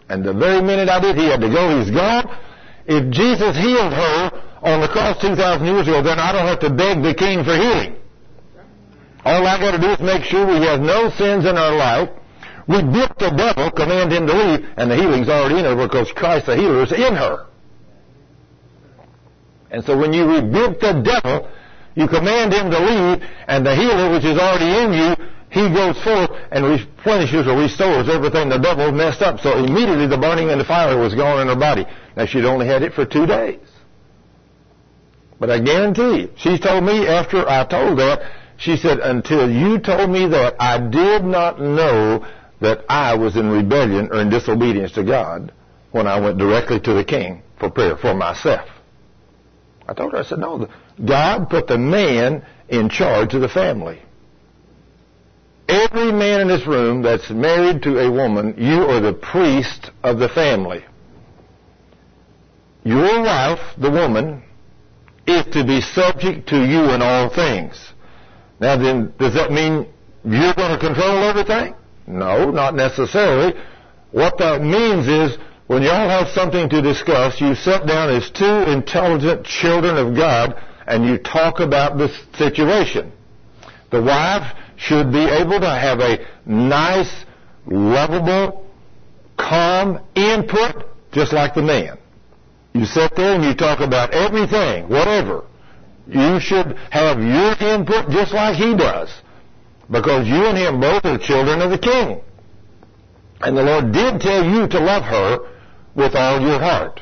And 0.09 0.25
the 0.25 0.33
very 0.33 0.63
minute 0.63 0.89
I 0.89 1.01
did, 1.01 1.17
he 1.17 1.27
had 1.27 1.41
to 1.41 1.49
go. 1.49 1.81
He's 1.81 1.91
gone. 1.91 2.31
If 2.87 3.11
Jesus 3.11 3.57
healed 3.57 3.93
her 3.93 4.31
on 4.63 4.81
the 4.81 4.89
cross 4.89 5.21
2,000 5.21 5.67
years 5.67 5.89
ago, 5.89 6.03
then 6.03 6.19
I 6.19 6.33
don't 6.33 6.47
have 6.47 6.61
to 6.61 6.71
beg 6.71 7.03
the 7.03 7.15
king 7.15 7.43
for 7.43 7.57
healing. 7.57 7.97
All 9.25 9.45
I 9.45 9.59
got 9.59 9.73
to 9.73 9.79
do 9.79 9.91
is 9.91 10.01
make 10.01 10.23
sure 10.23 10.47
we 10.47 10.65
have 10.67 10.81
no 10.81 11.11
sins 11.11 11.45
in 11.45 11.57
our 11.59 11.75
life. 11.75 12.11
Rebuke 12.69 13.19
the 13.19 13.31
devil, 13.31 13.71
command 13.73 14.13
him 14.13 14.27
to 14.27 14.33
leave, 14.33 14.69
and 14.77 14.91
the 14.91 14.97
healing's 14.97 15.29
already 15.29 15.59
in 15.59 15.65
her 15.65 15.75
because 15.75 16.11
Christ 16.13 16.47
the 16.47 16.57
healer 16.57 16.83
is 16.83 16.93
in 16.93 17.15
her. 17.15 17.47
And 19.71 19.85
so 19.85 19.97
when 19.97 20.13
you 20.13 20.27
rebuke 20.27 20.81
the 20.81 21.03
devil, 21.03 21.51
you 21.97 22.07
command 22.07 22.53
him 22.53 22.71
to 22.71 22.79
leave, 22.79 23.23
and 23.49 23.67
the 23.67 23.75
healer 23.75 24.13
which 24.13 24.25
is 24.25 24.39
already 24.39 24.79
in 24.85 24.93
you 24.93 25.27
he 25.57 25.71
goes 25.71 25.97
forth 26.03 26.31
and 26.53 26.67
replenishes 26.67 27.47
or 27.49 27.57
restores 27.57 28.11
everything 28.11 28.51
the 28.51 28.59
devil 28.59 28.93
messed 28.93 29.23
up. 29.23 29.41
So 29.41 29.57
immediately 29.57 30.07
the 30.07 30.19
burning 30.19 30.51
and 30.51 30.61
the 30.61 30.67
fire 30.67 30.99
was 30.99 31.15
gone 31.15 31.41
in 31.41 31.49
her 31.49 31.57
body. 31.57 31.87
Now 32.15 32.27
she'd 32.27 32.45
only 32.45 32.67
had 32.67 32.83
it 32.83 32.93
for 32.93 33.07
two 33.07 33.25
days. 33.25 33.61
But 35.41 35.51
I 35.51 35.59
guarantee 35.61 36.21
you, 36.21 36.31
she 36.37 36.59
told 36.59 36.85
me 36.85 37.07
after 37.07 37.49
I 37.49 37.65
told 37.65 37.99
that, 38.01 38.31
she 38.59 38.77
said, 38.77 38.99
until 38.99 39.51
you 39.51 39.79
told 39.79 40.11
me 40.11 40.27
that, 40.29 40.57
I 40.61 40.77
did 40.79 41.25
not 41.25 41.59
know 41.59 42.27
that 42.61 42.85
I 42.91 43.15
was 43.15 43.37
in 43.37 43.49
rebellion 43.49 44.11
or 44.13 44.21
in 44.21 44.29
disobedience 44.29 44.93
to 44.93 45.05
God 45.05 45.53
when 45.91 46.07
I 46.07 46.21
went 46.21 46.37
directly 46.37 46.81
to 46.81 46.93
the 46.93 47.05
king 47.05 47.43
for 47.59 47.71
prayer 47.71 47.97
for 47.97 48.13
myself. 48.13 48.69
I 49.89 49.95
told 49.95 50.13
her, 50.13 50.19
I 50.19 50.25
said, 50.25 50.39
no, 50.39 50.69
God 51.03 51.49
put 51.49 51.67
the 51.67 51.79
man 51.79 52.45
in 52.69 52.91
charge 52.91 53.33
of 53.33 53.41
the 53.41 53.49
family. 53.49 54.03
Every 55.69 56.13
man 56.13 56.43
in 56.43 56.49
this 56.49 56.67
room 56.67 57.03
that's 57.03 57.29
married 57.31 57.83
to 57.83 57.99
a 57.99 58.11
woman, 58.11 58.55
you 58.57 58.83
are 58.83 59.01
the 59.01 59.13
priest 59.13 59.91
of 60.03 60.19
the 60.19 60.29
family. 60.29 60.85
Your 62.85 63.23
wife, 63.23 63.59
the 63.79 63.91
woman, 63.91 64.45
is 65.27 65.45
to 65.47 65.65
be 65.65 65.81
subject 65.81 66.49
to 66.51 66.57
you 66.57 66.91
in 66.91 67.03
all 67.03 67.29
things. 67.29 67.93
Now 68.61 68.77
then, 68.77 69.13
does 69.19 69.35
that 69.35 69.51
mean 69.51 69.89
you're 70.25 70.55
going 70.55 70.71
to 70.71 70.79
control 70.79 71.25
everything? 71.25 71.75
No, 72.07 72.51
not 72.51 72.75
necessarily. 72.75 73.59
What 74.13 74.39
that 74.39 74.63
means 74.63 75.09
is 75.09 75.37
when 75.67 75.83
y'all 75.83 76.09
have 76.09 76.29
something 76.29 76.69
to 76.69 76.81
discuss, 76.81 77.41
you 77.41 77.57
sit 77.57 77.87
down 77.87 78.11
as 78.11 78.31
two 78.31 78.71
intelligent 78.71 79.45
children 79.45 79.97
of 79.97 80.15
God 80.15 80.55
and 80.87 81.05
you 81.05 81.19
talk 81.19 81.59
about 81.59 81.99
the 81.99 82.09
situation. 82.39 83.13
The 83.91 84.01
wife 84.01 84.57
should 84.77 85.13
be 85.13 85.25
able 85.25 85.61
to 85.61 85.69
have 85.69 86.01
a 86.01 86.27
nice, 86.45 87.25
lovable, 87.67 88.67
calm 89.37 90.01
input, 90.15 90.85
just 91.13 91.33
like 91.33 91.55
the 91.55 91.63
man. 91.63 91.99
You 92.75 92.85
sit 92.85 93.17
there 93.17 93.35
and 93.35 93.45
you 93.45 93.55
talk 93.55 93.81
about 93.81 94.13
everything, 94.13 94.89
whatever. 94.89 95.45
You 96.07 96.39
should 96.41 96.77
have 96.91 97.19
your 97.19 97.57
input 97.75 98.11
just 98.11 98.33
like 98.33 98.57
he 98.57 98.77
does. 98.77 99.11
Because 99.91 100.27
you 100.27 100.45
and 100.47 100.59
him 100.59 100.81
both 100.81 101.05
are 101.05 101.19
children 101.19 101.63
of 101.63 101.71
the 101.71 101.79
king. 101.79 102.21
And 103.41 103.57
the 103.57 103.63
Lord 103.63 103.93
did 103.93 104.21
tell 104.21 104.45
you 104.45 104.67
to 104.69 104.81
love 104.81 105.05
her 105.05 105.39
with 105.95 106.15
all 106.15 106.41
your 106.41 106.59
heart. 106.59 107.01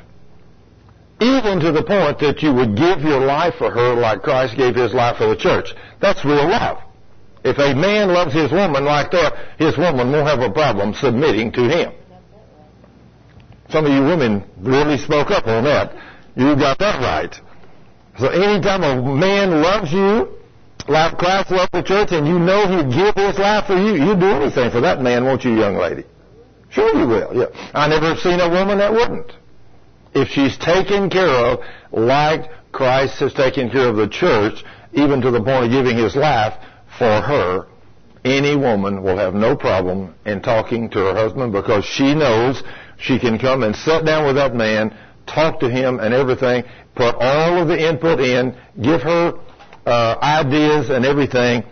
Even 1.20 1.60
to 1.60 1.72
the 1.72 1.82
point 1.82 2.18
that 2.20 2.42
you 2.42 2.52
would 2.52 2.76
give 2.76 3.00
your 3.00 3.20
life 3.20 3.54
for 3.56 3.70
her 3.70 3.94
like 3.94 4.22
Christ 4.22 4.56
gave 4.56 4.74
his 4.74 4.92
life 4.92 5.16
for 5.16 5.28
the 5.28 5.36
church. 5.36 5.74
That's 6.00 6.24
real 6.24 6.48
love. 6.48 6.83
If 7.44 7.58
a 7.58 7.74
man 7.74 8.08
loves 8.08 8.32
his 8.32 8.50
woman 8.50 8.84
like 8.84 9.10
that, 9.10 9.34
his 9.58 9.76
woman 9.76 10.10
won't 10.10 10.26
have 10.26 10.40
a 10.40 10.50
problem 10.50 10.94
submitting 10.94 11.52
to 11.52 11.68
him. 11.68 11.92
Some 13.68 13.84
of 13.84 13.92
you 13.92 14.02
women 14.02 14.44
really 14.58 14.96
spoke 14.96 15.30
up 15.30 15.46
on 15.46 15.64
that. 15.64 15.94
You 16.36 16.56
got 16.56 16.78
that 16.78 17.00
right. 17.00 17.34
So 18.18 18.28
anytime 18.28 18.82
a 18.82 19.02
man 19.02 19.62
loves 19.62 19.92
you, 19.92 20.38
like 20.88 21.18
Christ 21.18 21.50
loved 21.50 21.72
the 21.72 21.82
church, 21.82 22.12
and 22.12 22.26
you 22.26 22.38
know 22.38 22.66
he'd 22.66 22.92
give 22.92 23.14
his 23.14 23.38
life 23.38 23.66
for 23.66 23.76
you, 23.76 23.94
you'd 23.94 24.20
do 24.20 24.26
anything 24.26 24.70
for 24.70 24.80
that 24.80 25.02
man, 25.02 25.24
won't 25.24 25.44
you, 25.44 25.52
young 25.52 25.76
lady? 25.76 26.04
Sure 26.70 26.96
you 26.96 27.06
will, 27.06 27.34
yeah. 27.34 27.70
I 27.74 27.88
never 27.88 28.16
seen 28.16 28.40
a 28.40 28.48
woman 28.48 28.78
that 28.78 28.92
wouldn't. 28.92 29.32
If 30.14 30.28
she's 30.28 30.56
taken 30.58 31.10
care 31.10 31.28
of 31.28 31.60
like 31.92 32.50
Christ 32.72 33.18
has 33.20 33.34
taken 33.34 33.70
care 33.70 33.88
of 33.88 33.96
the 33.96 34.08
church, 34.08 34.64
even 34.92 35.20
to 35.20 35.30
the 35.30 35.42
point 35.42 35.66
of 35.66 35.70
giving 35.70 35.96
his 35.96 36.16
life, 36.16 36.54
for 36.98 37.20
her, 37.20 37.66
any 38.24 38.56
woman 38.56 39.02
will 39.02 39.18
have 39.18 39.34
no 39.34 39.54
problem 39.56 40.14
in 40.24 40.40
talking 40.40 40.88
to 40.90 40.98
her 40.98 41.14
husband 41.14 41.52
because 41.52 41.84
she 41.84 42.14
knows 42.14 42.62
she 42.98 43.18
can 43.18 43.38
come 43.38 43.62
and 43.62 43.76
sit 43.76 44.04
down 44.04 44.26
with 44.26 44.36
that 44.36 44.54
man, 44.54 44.96
talk 45.26 45.60
to 45.60 45.68
him 45.68 46.00
and 46.00 46.14
everything, 46.14 46.64
put 46.94 47.14
all 47.16 47.62
of 47.62 47.68
the 47.68 47.88
input 47.88 48.20
in, 48.20 48.56
give 48.80 49.02
her 49.02 49.34
uh, 49.84 50.16
ideas 50.22 50.88
and 50.88 51.04
everything, 51.04 51.62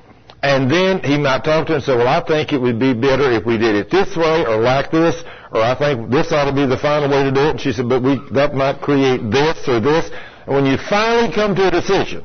and 0.43 0.70
then 0.70 1.01
he 1.03 1.16
might 1.16 1.45
talk 1.45 1.66
to 1.66 1.73
her 1.73 1.77
and 1.77 1.85
say, 1.85 1.97
well, 1.97 2.09
I 2.09 2.23
think 2.27 2.53
it 2.53 2.61
would 2.61 2.79
be 2.79 2.93
better 2.93 3.31
if 3.31 3.47
we 3.47 3.57
did 3.57 3.77
it 3.77 3.91
this 3.91 4.16
way 4.16 4.45
or 4.45 4.59
like 4.59 4.91
this, 4.91 5.14
or 5.53 5.62
I 5.62 5.79
think 5.79 6.11
this 6.11 6.33
ought 6.33 6.51
to 6.51 6.53
be 6.55 6.66
the 6.66 6.77
final 6.77 7.09
way 7.09 7.23
to 7.23 7.31
do 7.31 7.41
it. 7.47 7.51
And 7.51 7.61
she 7.61 7.73
said, 7.73 7.89
but 7.89 8.03
we, 8.03 8.20
that 8.33 8.55
might 8.55 8.81
create 8.81 9.23
this 9.31 9.68
or 9.68 9.79
this. 9.79 10.11
And 10.47 10.55
when 10.55 10.66
you 10.66 10.77
finally 10.91 11.33
come 11.33 11.55
to 11.55 11.68
a 11.68 11.70
decision, 11.70 12.25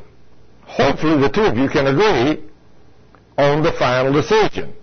hopefully 0.64 1.22
the 1.22 1.30
two 1.30 1.44
of 1.44 1.58
you 1.58 1.70
can 1.70 1.86
agree 1.88 2.47
on 3.38 3.64
the 3.64 3.72
final 3.74 4.12
decision. 4.12 4.74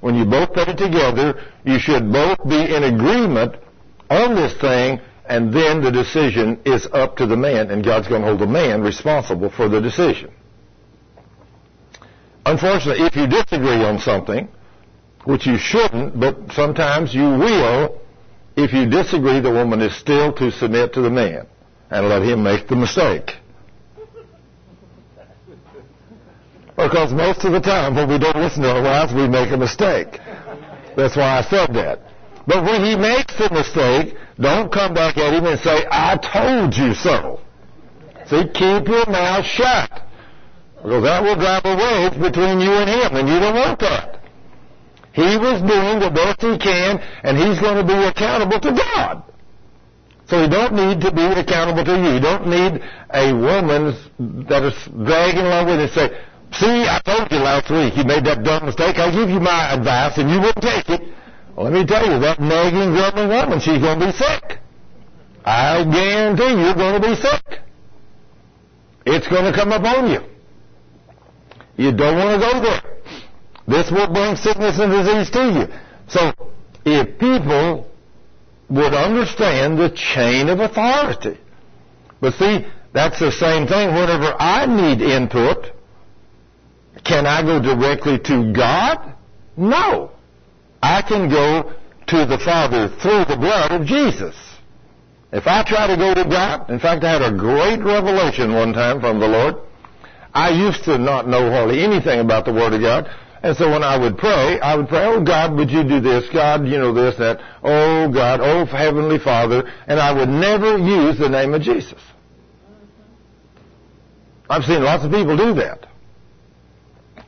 When 0.00 0.14
you 0.14 0.24
both 0.24 0.52
put 0.52 0.68
it 0.68 0.78
together, 0.78 1.42
you 1.64 1.78
should 1.78 2.12
both 2.12 2.38
be 2.48 2.74
in 2.74 2.84
agreement 2.84 3.56
on 4.10 4.34
this 4.34 4.54
thing, 4.60 5.00
and 5.26 5.52
then 5.52 5.82
the 5.82 5.90
decision 5.90 6.60
is 6.64 6.86
up 6.92 7.16
to 7.16 7.26
the 7.26 7.36
man, 7.36 7.70
and 7.70 7.84
God's 7.84 8.08
going 8.08 8.22
to 8.22 8.28
hold 8.28 8.40
the 8.40 8.46
man 8.46 8.80
responsible 8.80 9.50
for 9.50 9.68
the 9.68 9.80
decision. 9.80 10.30
Unfortunately, 12.46 13.04
if 13.04 13.14
you 13.14 13.26
disagree 13.26 13.84
on 13.84 13.98
something, 13.98 14.48
which 15.24 15.46
you 15.46 15.58
shouldn't, 15.58 16.18
but 16.18 16.52
sometimes 16.52 17.12
you 17.12 17.24
will, 17.24 18.00
if 18.56 18.72
you 18.72 18.86
disagree, 18.86 19.40
the 19.40 19.50
woman 19.50 19.82
is 19.82 19.94
still 19.94 20.32
to 20.32 20.50
submit 20.50 20.94
to 20.94 21.02
the 21.02 21.10
man 21.10 21.46
and 21.90 22.08
let 22.08 22.22
him 22.22 22.42
make 22.42 22.66
the 22.68 22.76
mistake. 22.76 23.32
Because 26.78 27.12
most 27.12 27.44
of 27.44 27.50
the 27.50 27.60
time 27.60 27.96
when 27.96 28.08
we 28.08 28.18
don't 28.18 28.36
listen 28.36 28.62
to 28.62 28.70
our 28.70 28.82
wives, 28.82 29.12
we 29.12 29.26
make 29.26 29.50
a 29.50 29.56
mistake. 29.56 30.20
That's 30.96 31.16
why 31.16 31.38
I 31.38 31.42
said 31.42 31.74
that. 31.74 31.98
But 32.46 32.62
when 32.62 32.84
he 32.84 32.94
makes 32.94 33.34
the 33.36 33.50
mistake, 33.50 34.14
don't 34.38 34.70
come 34.70 34.94
back 34.94 35.18
at 35.18 35.34
him 35.34 35.44
and 35.44 35.58
say, 35.58 35.84
I 35.90 36.14
told 36.16 36.76
you 36.76 36.94
so. 36.94 37.40
See, 38.30 38.46
keep 38.54 38.86
your 38.86 39.10
mouth 39.10 39.44
shut. 39.44 39.90
Because 40.76 41.02
that 41.02 41.20
will 41.20 41.34
drive 41.34 41.66
a 41.66 41.74
wedge 41.74 42.14
between 42.14 42.60
you 42.60 42.70
and 42.70 42.88
him, 42.88 43.10
and 43.16 43.28
you 43.28 43.40
don't 43.40 43.56
want 43.56 43.80
that. 43.80 44.22
He 45.12 45.36
was 45.36 45.58
doing 45.58 45.98
the 45.98 46.14
best 46.14 46.40
he 46.40 46.56
can, 46.58 47.02
and 47.24 47.36
he's 47.36 47.58
going 47.58 47.74
to 47.74 47.84
be 47.84 47.98
accountable 48.06 48.60
to 48.60 48.70
God. 48.70 49.24
So 50.28 50.40
you 50.40 50.48
don't 50.48 50.74
need 50.74 51.00
to 51.00 51.10
be 51.10 51.24
accountable 51.24 51.84
to 51.84 51.96
you. 51.98 52.14
You 52.14 52.20
don't 52.20 52.46
need 52.46 52.80
a 53.10 53.32
woman 53.32 53.98
that 54.46 54.62
is 54.62 54.76
dragging 55.04 55.42
along 55.42 55.66
with 55.66 55.80
you 55.80 55.86
and 55.86 55.92
say, 55.92 56.27
See, 56.52 56.86
I 56.88 57.00
told 57.04 57.30
you 57.30 57.38
last 57.38 57.70
week 57.70 57.96
you 57.96 58.04
made 58.04 58.24
that 58.24 58.42
dumb 58.42 58.66
mistake. 58.66 58.96
I'll 58.96 59.12
give 59.12 59.28
you 59.28 59.40
my 59.40 59.74
advice 59.74 60.18
and 60.18 60.30
you 60.30 60.40
wouldn't 60.40 60.62
take 60.62 60.88
it. 60.88 61.02
Well, 61.54 61.66
let 61.66 61.72
me 61.72 61.84
tell 61.84 62.06
you, 62.06 62.18
that 62.20 62.40
nagging, 62.40 62.92
grumbling 62.92 63.28
woman, 63.28 63.60
she's 63.60 63.82
going 63.82 63.98
to 64.00 64.06
be 64.06 64.12
sick. 64.12 64.58
I 65.44 65.84
guarantee 65.84 66.60
you're 66.60 66.74
going 66.74 67.00
to 67.00 67.08
be 67.08 67.14
sick. 67.16 67.60
It's 69.06 69.26
going 69.28 69.44
to 69.44 69.52
come 69.52 69.72
up 69.72 69.84
on 69.84 70.10
you. 70.10 70.20
You 71.76 71.92
don't 71.92 72.16
want 72.16 72.40
to 72.40 72.46
go 72.46 72.60
there. 72.60 72.82
This 73.66 73.90
will 73.90 74.12
bring 74.12 74.36
sickness 74.36 74.78
and 74.78 74.90
disease 74.92 75.30
to 75.30 75.42
you. 75.52 75.66
So, 76.08 76.32
if 76.84 77.18
people 77.18 77.86
would 78.68 78.94
understand 78.94 79.78
the 79.78 79.90
chain 79.90 80.48
of 80.48 80.60
authority. 80.60 81.38
But 82.20 82.34
see, 82.34 82.66
that's 82.92 83.18
the 83.18 83.32
same 83.32 83.66
thing. 83.66 83.94
Whenever 83.94 84.34
I 84.38 84.66
need 84.66 85.02
input, 85.02 85.72
can 87.08 87.26
I 87.26 87.42
go 87.42 87.60
directly 87.60 88.18
to 88.18 88.52
God? 88.52 89.14
No. 89.56 90.12
I 90.82 91.02
can 91.02 91.28
go 91.28 91.72
to 92.08 92.26
the 92.26 92.38
Father 92.38 92.88
through 93.00 93.24
the 93.24 93.36
blood 93.40 93.72
of 93.72 93.86
Jesus. 93.86 94.36
If 95.32 95.46
I 95.46 95.62
try 95.64 95.86
to 95.86 95.96
go 95.96 96.14
to 96.14 96.24
God, 96.28 96.70
in 96.70 96.78
fact, 96.78 97.04
I 97.04 97.12
had 97.12 97.22
a 97.22 97.36
great 97.36 97.82
revelation 97.82 98.54
one 98.54 98.72
time 98.72 99.00
from 99.00 99.18
the 99.20 99.26
Lord. 99.26 99.56
I 100.32 100.50
used 100.50 100.84
to 100.84 100.98
not 100.98 101.26
know 101.26 101.50
hardly 101.50 101.82
anything 101.82 102.20
about 102.20 102.44
the 102.44 102.52
Word 102.52 102.74
of 102.74 102.80
God. 102.80 103.10
And 103.42 103.56
so 103.56 103.70
when 103.70 103.82
I 103.82 103.96
would 103.96 104.18
pray, 104.18 104.60
I 104.60 104.74
would 104.74 104.88
pray, 104.88 105.04
oh 105.04 105.22
God, 105.22 105.54
would 105.56 105.70
you 105.70 105.84
do 105.84 106.00
this? 106.00 106.28
God, 106.32 106.66
you 106.66 106.78
know 106.78 106.92
this, 106.92 107.16
that. 107.16 107.40
Oh 107.62 108.10
God, 108.12 108.40
oh 108.40 108.64
Heavenly 108.64 109.18
Father. 109.18 109.70
And 109.86 110.00
I 110.00 110.12
would 110.12 110.28
never 110.28 110.76
use 110.76 111.18
the 111.18 111.28
name 111.28 111.54
of 111.54 111.62
Jesus. 111.62 112.00
I've 114.50 114.64
seen 114.64 114.82
lots 114.82 115.04
of 115.04 115.12
people 115.12 115.36
do 115.36 115.54
that. 115.54 115.86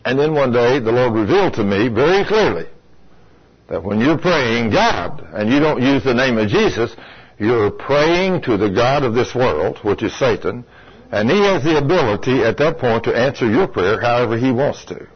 And 0.05 0.19
then 0.19 0.35
one 0.35 0.53
day 0.53 0.79
the 0.79 0.93
Lord 0.93 1.15
revealed 1.15 1.55
to 1.55 1.65
me 1.65 1.89
very 1.89 2.25
clearly 2.25 2.67
that 3.69 3.83
when 3.83 4.01
you're 4.01 4.19
praying 4.19 4.71
God 4.71 5.27
and 5.33 5.51
you 5.51 5.61
don't 5.61 5.83
use 5.83 6.03
the 6.03 6.15
name 6.15 6.39
of 6.39 6.49
Jesus, 6.49 6.95
you're 7.39 7.71
praying 7.71 8.43
to 8.43 8.57
the 8.57 8.69
God 8.69 9.05
of 9.05 9.15
this 9.15 9.35
world, 9.35 9.79
which 9.83 10.03
is 10.03 10.19
Satan, 10.19 10.65
and 11.13 11.31
he 11.31 11.39
has 11.39 11.65
the 11.65 11.79
ability 11.79 12.43
at 12.43 12.57
that 12.59 12.79
point 12.79 13.05
to 13.05 13.17
answer 13.17 13.49
your 13.49 13.67
prayer 13.67 14.01
however 14.01 14.37
he 14.37 14.53
wants 14.53 14.85
to. 14.87 15.07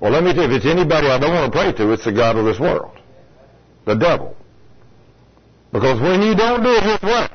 Well, 0.00 0.12
let 0.12 0.24
me 0.24 0.32
tell 0.34 0.48
you, 0.48 0.56
if 0.56 0.64
it's 0.64 0.66
anybody 0.66 1.08
I 1.08 1.18
don't 1.18 1.32
want 1.32 1.52
to 1.52 1.58
pray 1.58 1.72
to, 1.72 1.92
it's 1.92 2.04
the 2.04 2.12
God 2.12 2.36
of 2.36 2.44
this 2.44 2.58
world. 2.58 2.98
The 3.86 3.94
devil. 3.94 4.36
Because 5.72 6.00
when 6.00 6.22
you 6.22 6.34
don't 6.34 6.62
do 6.62 6.70
it 6.70 6.82
his 6.82 7.02
way, 7.02 7.28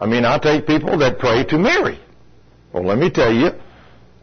I 0.00 0.06
mean, 0.06 0.24
I 0.24 0.38
take 0.38 0.66
people 0.66 0.98
that 0.98 1.18
pray 1.18 1.44
to 1.44 1.58
Mary. 1.58 2.00
Well, 2.72 2.84
let 2.84 2.98
me 2.98 3.08
tell 3.08 3.32
you, 3.32 3.52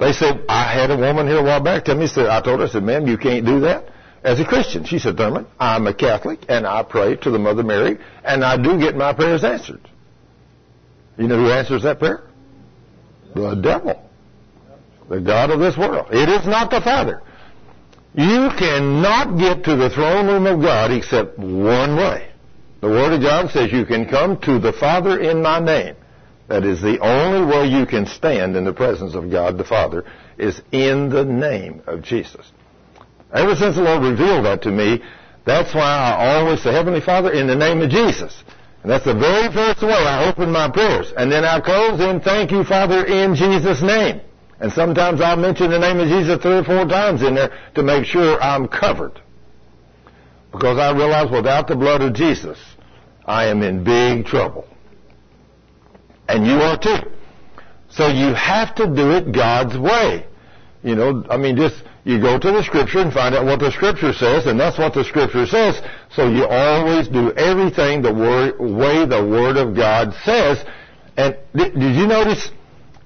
they 0.02 0.14
said, 0.14 0.44
I 0.50 0.74
had 0.74 0.92
a 0.92 0.98
woman 0.98 1.28
here 1.28 1.40
a 1.40 1.44
while 1.44 1.62
back 1.62 1.86
tell 1.86 1.96
me, 1.96 2.08
said, 2.08 2.28
I 2.28 2.42
told 2.42 2.60
her, 2.60 2.66
I 2.66 2.70
said, 2.70 2.84
ma'am, 2.84 3.08
you 3.08 3.18
can't 3.18 3.46
do 3.46 3.62
that 3.62 3.86
as 4.24 4.40
a 4.40 4.46
Christian. 4.46 4.84
She 4.84 5.00
said, 5.00 5.18
Thurman, 5.18 5.48
I'm 5.60 5.88
a 5.88 5.94
Catholic 5.94 6.46
and 6.50 6.68
I 6.68 6.84
pray 6.84 7.16
to 7.18 7.32
the 7.32 7.40
Mother 7.40 7.64
Mary 7.64 7.98
and 8.24 8.44
I 8.44 8.58
do 8.58 8.78
get 8.80 8.96
my 8.96 9.14
prayers 9.14 9.44
answered. 9.44 9.88
You 11.18 11.28
know 11.28 11.38
who 11.38 11.52
answers 11.52 11.84
that 11.84 12.00
prayer? 12.00 12.24
The 13.34 13.56
devil 13.56 14.12
the 15.12 15.20
God 15.20 15.52
of 15.52 15.60
this 15.60 15.78
world. 15.78 16.08
It 16.12 16.30
is 16.30 16.48
not 16.48 16.72
the 16.72 16.80
Father. 16.80 17.22
You 18.14 18.50
cannot 18.58 19.38
get 19.38 19.66
to 19.66 19.76
the 19.76 19.90
throne 19.90 20.28
room 20.28 20.46
of 20.48 20.62
God 20.62 20.92
except 20.92 21.38
one 21.38 21.98
way. 21.98 22.32
The 22.80 22.88
Word 22.88 23.14
of 23.14 23.22
God 23.22 23.52
says 23.52 23.72
you 23.72 23.86
can 23.86 24.08
come 24.08 24.40
to 24.42 24.58
the 24.58 24.72
Father 24.72 25.20
in 25.20 25.42
my 25.42 25.60
name. 25.60 25.96
That 26.52 26.66
is 26.66 26.82
the 26.82 27.00
only 27.00 27.46
way 27.46 27.66
you 27.68 27.86
can 27.86 28.06
stand 28.06 28.58
in 28.58 28.66
the 28.66 28.74
presence 28.74 29.16
of 29.16 29.32
God 29.32 29.58
the 29.58 29.64
Father 29.64 30.04
is 30.38 30.62
in 30.74 31.08
the 31.08 31.24
name 31.24 31.82
of 31.88 32.02
Jesus. 32.02 32.52
Ever 33.32 33.56
since 33.56 33.78
the 33.78 33.84
Lord 33.84 34.04
revealed 34.04 34.44
that 34.44 34.64
to 34.64 34.70
me, 34.70 35.02
that's 35.46 35.74
why 35.74 35.82
I 35.82 36.36
always 36.36 36.62
say, 36.62 36.74
Heavenly 36.74 37.00
Father, 37.00 37.32
in 37.32 37.48
the 37.48 37.56
name 37.56 37.82
of 37.82 37.90
Jesus. 37.90 38.44
And 38.84 38.92
that's 38.92 39.06
the 39.06 39.14
very 39.14 39.50
first 39.54 39.82
way 39.82 39.94
I 39.94 40.30
open 40.30 40.52
my 40.52 40.70
prayers. 40.70 41.14
And 41.16 41.32
then 41.32 41.46
I 41.46 41.62
close 41.62 42.02
in, 42.02 42.20
thank 42.20 42.52
you, 42.52 42.66
Father, 42.66 43.06
in 43.06 43.34
Jesus' 43.34 43.82
name. 43.82 44.20
And 44.60 44.74
sometimes 44.74 45.22
I'll 45.22 45.38
mention 45.38 45.72
the 45.72 45.80
name 45.80 46.02
of 46.02 46.10
Jesus 46.10 46.42
three 46.42 46.58
or 46.58 46.66
four 46.66 46.86
times 46.86 47.22
in 47.22 47.34
there 47.34 47.58
to 47.76 47.82
make 47.82 48.04
sure 48.04 48.44
I'm 48.44 48.68
covered. 48.68 49.22
Because 50.52 50.78
I 50.78 50.92
realize 50.92 51.32
without 51.32 51.70
the 51.70 51.78
blood 51.78 52.02
of 52.02 52.12
Jesus, 52.12 52.60
I 53.26 53.46
am 53.46 53.64
in 53.64 53.86
big 53.86 54.26
trouble. 54.26 54.68
And 56.28 56.46
you 56.46 56.54
are 56.54 56.78
too. 56.78 57.10
So 57.90 58.08
you 58.08 58.34
have 58.34 58.74
to 58.76 58.88
do 58.88 59.12
it 59.12 59.34
God's 59.34 59.78
way. 59.78 60.26
You 60.84 60.96
know, 60.96 61.24
I 61.30 61.38
mean, 61.38 61.58
just, 61.58 61.84
you 62.04 62.20
go 62.20 62.40
to 62.40 62.52
the 62.52 62.64
scripture 62.64 63.00
and 63.00 63.14
find 63.14 63.36
out 63.36 63.46
what 63.46 63.60
the 63.60 63.72
scripture 63.72 64.14
says, 64.14 64.48
and 64.48 64.60
that's 64.60 64.80
what 64.80 64.94
the 64.94 65.04
scripture 65.04 65.46
says. 65.46 65.80
So 66.10 66.28
you 66.28 66.48
always 66.48 67.08
do 67.08 67.32
everything 67.34 68.02
the 68.02 68.14
word, 68.14 68.60
way 68.60 69.06
the 69.06 69.24
word 69.24 69.58
of 69.58 69.76
God 69.76 70.14
says. 70.24 70.64
And 71.18 71.38
did, 71.54 71.76
you 71.76 72.08
notice 72.08 72.50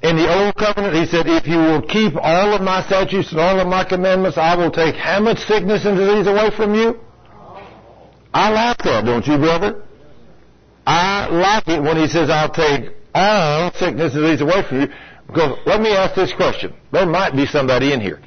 in 0.03 0.15
the 0.15 0.31
old 0.31 0.55
covenant, 0.55 0.95
he 0.95 1.05
said, 1.05 1.27
if 1.27 1.47
you 1.47 1.57
will 1.57 1.81
keep 1.81 2.13
all 2.15 2.53
of 2.53 2.61
my 2.61 2.85
statutes 2.85 3.31
and 3.31 3.41
all 3.41 3.59
of 3.59 3.67
my 3.67 3.83
commandments, 3.83 4.37
I 4.37 4.55
will 4.55 4.71
take 4.71 4.95
how 4.95 5.19
much 5.19 5.39
sickness 5.39 5.85
and 5.85 5.97
disease 5.97 6.27
away 6.27 6.51
from 6.55 6.75
you? 6.75 6.99
I 8.33 8.51
like 8.51 8.77
that, 8.83 9.03
don't 9.05 9.25
you, 9.25 9.37
brother? 9.37 9.83
I 10.85 11.27
like 11.27 11.67
it 11.67 11.81
when 11.81 11.97
he 11.97 12.07
says, 12.07 12.29
I'll 12.29 12.51
take 12.51 12.91
all 13.15 13.71
sickness 13.73 14.13
and 14.13 14.23
disease 14.23 14.41
away 14.41 14.61
from 14.67 14.81
you. 14.81 14.87
Because 15.27 15.57
let 15.65 15.81
me 15.81 15.89
ask 15.91 16.15
this 16.15 16.33
question. 16.33 16.73
There 16.91 17.05
might 17.05 17.35
be 17.35 17.45
somebody 17.45 17.93
in 17.93 18.01
here. 18.01 18.21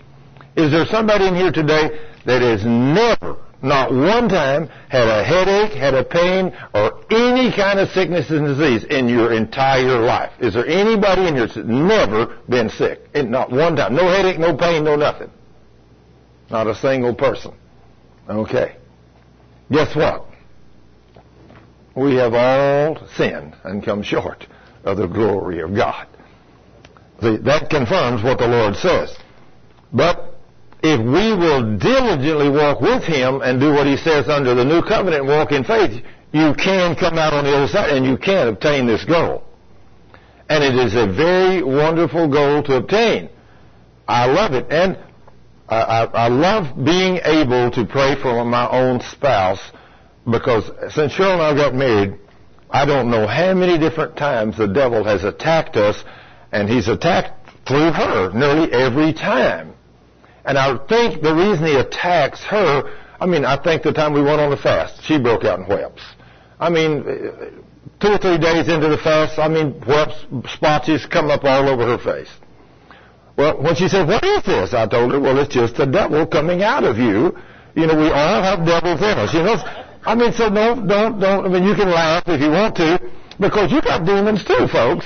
Is 0.56 0.72
there 0.72 0.86
somebody 0.86 1.28
in 1.28 1.36
here 1.36 1.52
today 1.52 2.00
that 2.24 2.42
has 2.42 2.64
never 2.64 3.36
not 3.60 3.92
one 3.92 4.28
time 4.28 4.68
had 4.88 5.08
a 5.08 5.24
headache, 5.24 5.72
had 5.72 5.94
a 5.94 6.04
pain, 6.04 6.56
or 6.74 7.04
any 7.10 7.54
kind 7.54 7.78
of 7.78 7.88
sickness 7.90 8.30
and 8.30 8.46
disease 8.46 8.84
in 8.84 9.08
your 9.08 9.32
entire 9.32 10.00
life? 10.00 10.32
Is 10.40 10.54
there 10.54 10.66
anybody 10.66 11.28
in 11.28 11.34
here 11.34 11.46
that's 11.46 11.58
never 11.58 12.38
been 12.48 12.68
sick? 12.70 13.08
And 13.14 13.30
not 13.30 13.50
one 13.50 13.76
time. 13.76 13.94
No 13.94 14.08
headache, 14.08 14.38
no 14.38 14.56
pain, 14.56 14.84
no 14.84 14.96
nothing. 14.96 15.30
Not 16.50 16.66
a 16.66 16.74
single 16.74 17.14
person. 17.14 17.52
Okay. 18.28 18.76
Guess 19.70 19.94
what? 19.94 20.26
We 21.94 22.14
have 22.16 22.32
all 22.32 23.06
sinned 23.16 23.54
and 23.64 23.84
come 23.84 24.02
short 24.02 24.46
of 24.88 24.96
the 24.96 25.06
glory 25.06 25.60
of 25.60 25.74
God. 25.74 26.06
That 27.20 27.68
confirms 27.70 28.22
what 28.22 28.38
the 28.38 28.48
Lord 28.48 28.76
says. 28.76 29.14
But 29.92 30.34
if 30.82 31.00
we 31.00 31.34
will 31.36 31.76
diligently 31.78 32.48
walk 32.48 32.80
with 32.80 33.02
Him 33.04 33.42
and 33.42 33.60
do 33.60 33.72
what 33.72 33.86
He 33.86 33.96
says 33.96 34.28
under 34.28 34.54
the 34.54 34.64
new 34.64 34.82
covenant 34.82 35.26
walk 35.26 35.52
in 35.52 35.64
faith, 35.64 36.02
you 36.32 36.54
can 36.54 36.94
come 36.94 37.18
out 37.18 37.32
on 37.32 37.44
the 37.44 37.54
other 37.54 37.68
side 37.68 37.90
and 37.90 38.06
you 38.06 38.16
can 38.16 38.48
obtain 38.48 38.86
this 38.86 39.04
goal. 39.04 39.44
And 40.48 40.64
it 40.64 40.74
is 40.74 40.94
a 40.94 41.06
very 41.06 41.62
wonderful 41.62 42.28
goal 42.28 42.62
to 42.64 42.76
obtain. 42.76 43.28
I 44.06 44.26
love 44.26 44.54
it. 44.54 44.66
And 44.70 44.96
I, 45.68 45.76
I, 45.76 46.04
I 46.04 46.28
love 46.28 46.82
being 46.82 47.18
able 47.24 47.70
to 47.72 47.84
pray 47.84 48.14
for 48.22 48.44
my 48.44 48.68
own 48.70 49.00
spouse 49.00 49.60
because 50.30 50.64
since 50.94 51.12
Cheryl 51.12 51.34
and 51.34 51.42
I 51.42 51.54
got 51.54 51.74
married, 51.74 52.18
I 52.70 52.84
don't 52.84 53.10
know 53.10 53.26
how 53.26 53.54
many 53.54 53.78
different 53.78 54.16
times 54.16 54.56
the 54.56 54.66
devil 54.66 55.04
has 55.04 55.24
attacked 55.24 55.76
us 55.76 56.02
and 56.52 56.68
he's 56.68 56.88
attacked 56.88 57.66
through 57.66 57.92
her 57.92 58.32
nearly 58.32 58.72
every 58.72 59.12
time. 59.12 59.74
And 60.44 60.56
I 60.56 60.76
think 60.86 61.22
the 61.22 61.34
reason 61.34 61.66
he 61.66 61.76
attacks 61.76 62.42
her, 62.44 62.96
I 63.20 63.26
mean, 63.26 63.44
I 63.44 63.62
think 63.62 63.82
the 63.82 63.92
time 63.92 64.12
we 64.12 64.22
went 64.22 64.40
on 64.40 64.50
the 64.50 64.56
fast, 64.56 65.02
she 65.04 65.18
broke 65.18 65.44
out 65.44 65.58
in 65.58 65.66
whelps. 65.66 66.02
I 66.60 66.70
mean, 66.70 67.04
two 68.00 68.08
or 68.08 68.18
three 68.18 68.38
days 68.38 68.68
into 68.68 68.88
the 68.88 68.98
fast, 68.98 69.38
I 69.38 69.48
mean, 69.48 69.72
whelps, 69.82 70.26
spotches 70.54 71.06
come 71.06 71.30
up 71.30 71.44
all 71.44 71.68
over 71.68 71.84
her 71.84 71.98
face. 71.98 72.30
Well, 73.36 73.62
when 73.62 73.76
she 73.76 73.88
said, 73.88 74.08
what 74.08 74.24
is 74.24 74.42
this? 74.44 74.74
I 74.74 74.86
told 74.86 75.12
her, 75.12 75.20
well, 75.20 75.38
it's 75.38 75.54
just 75.54 75.76
the 75.76 75.86
devil 75.86 76.26
coming 76.26 76.62
out 76.62 76.84
of 76.84 76.98
you. 76.98 77.36
You 77.76 77.86
know, 77.86 77.96
we 77.96 78.08
all 78.08 78.42
have 78.42 78.66
devils 78.66 79.00
in 79.00 79.18
us. 79.18 79.32
You 79.32 79.42
know, 79.42 79.56
I 80.08 80.14
mean, 80.14 80.32
so 80.32 80.48
don't, 80.48 80.88
don't, 80.88 81.20
don't, 81.20 81.44
I 81.44 81.48
mean, 81.48 81.64
you 81.64 81.74
can 81.74 81.90
laugh 81.90 82.24
if 82.28 82.40
you 82.40 82.48
want 82.48 82.74
to, 82.76 82.98
because 83.38 83.70
you 83.70 83.82
got 83.82 84.06
demons 84.06 84.42
too, 84.42 84.66
folks. 84.72 85.04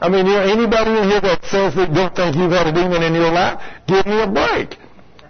I 0.00 0.08
mean, 0.08 0.24
you 0.24 0.32
know, 0.32 0.40
anybody 0.40 0.96
in 0.96 1.10
here 1.10 1.20
that 1.20 1.44
says 1.44 1.74
they 1.74 1.84
don't 1.84 2.16
think 2.16 2.36
you've 2.36 2.50
had 2.50 2.66
a 2.66 2.72
demon 2.72 3.02
in 3.02 3.12
your 3.12 3.30
life, 3.30 3.60
give 3.86 4.06
me 4.06 4.22
a 4.22 4.26
break. 4.26 4.78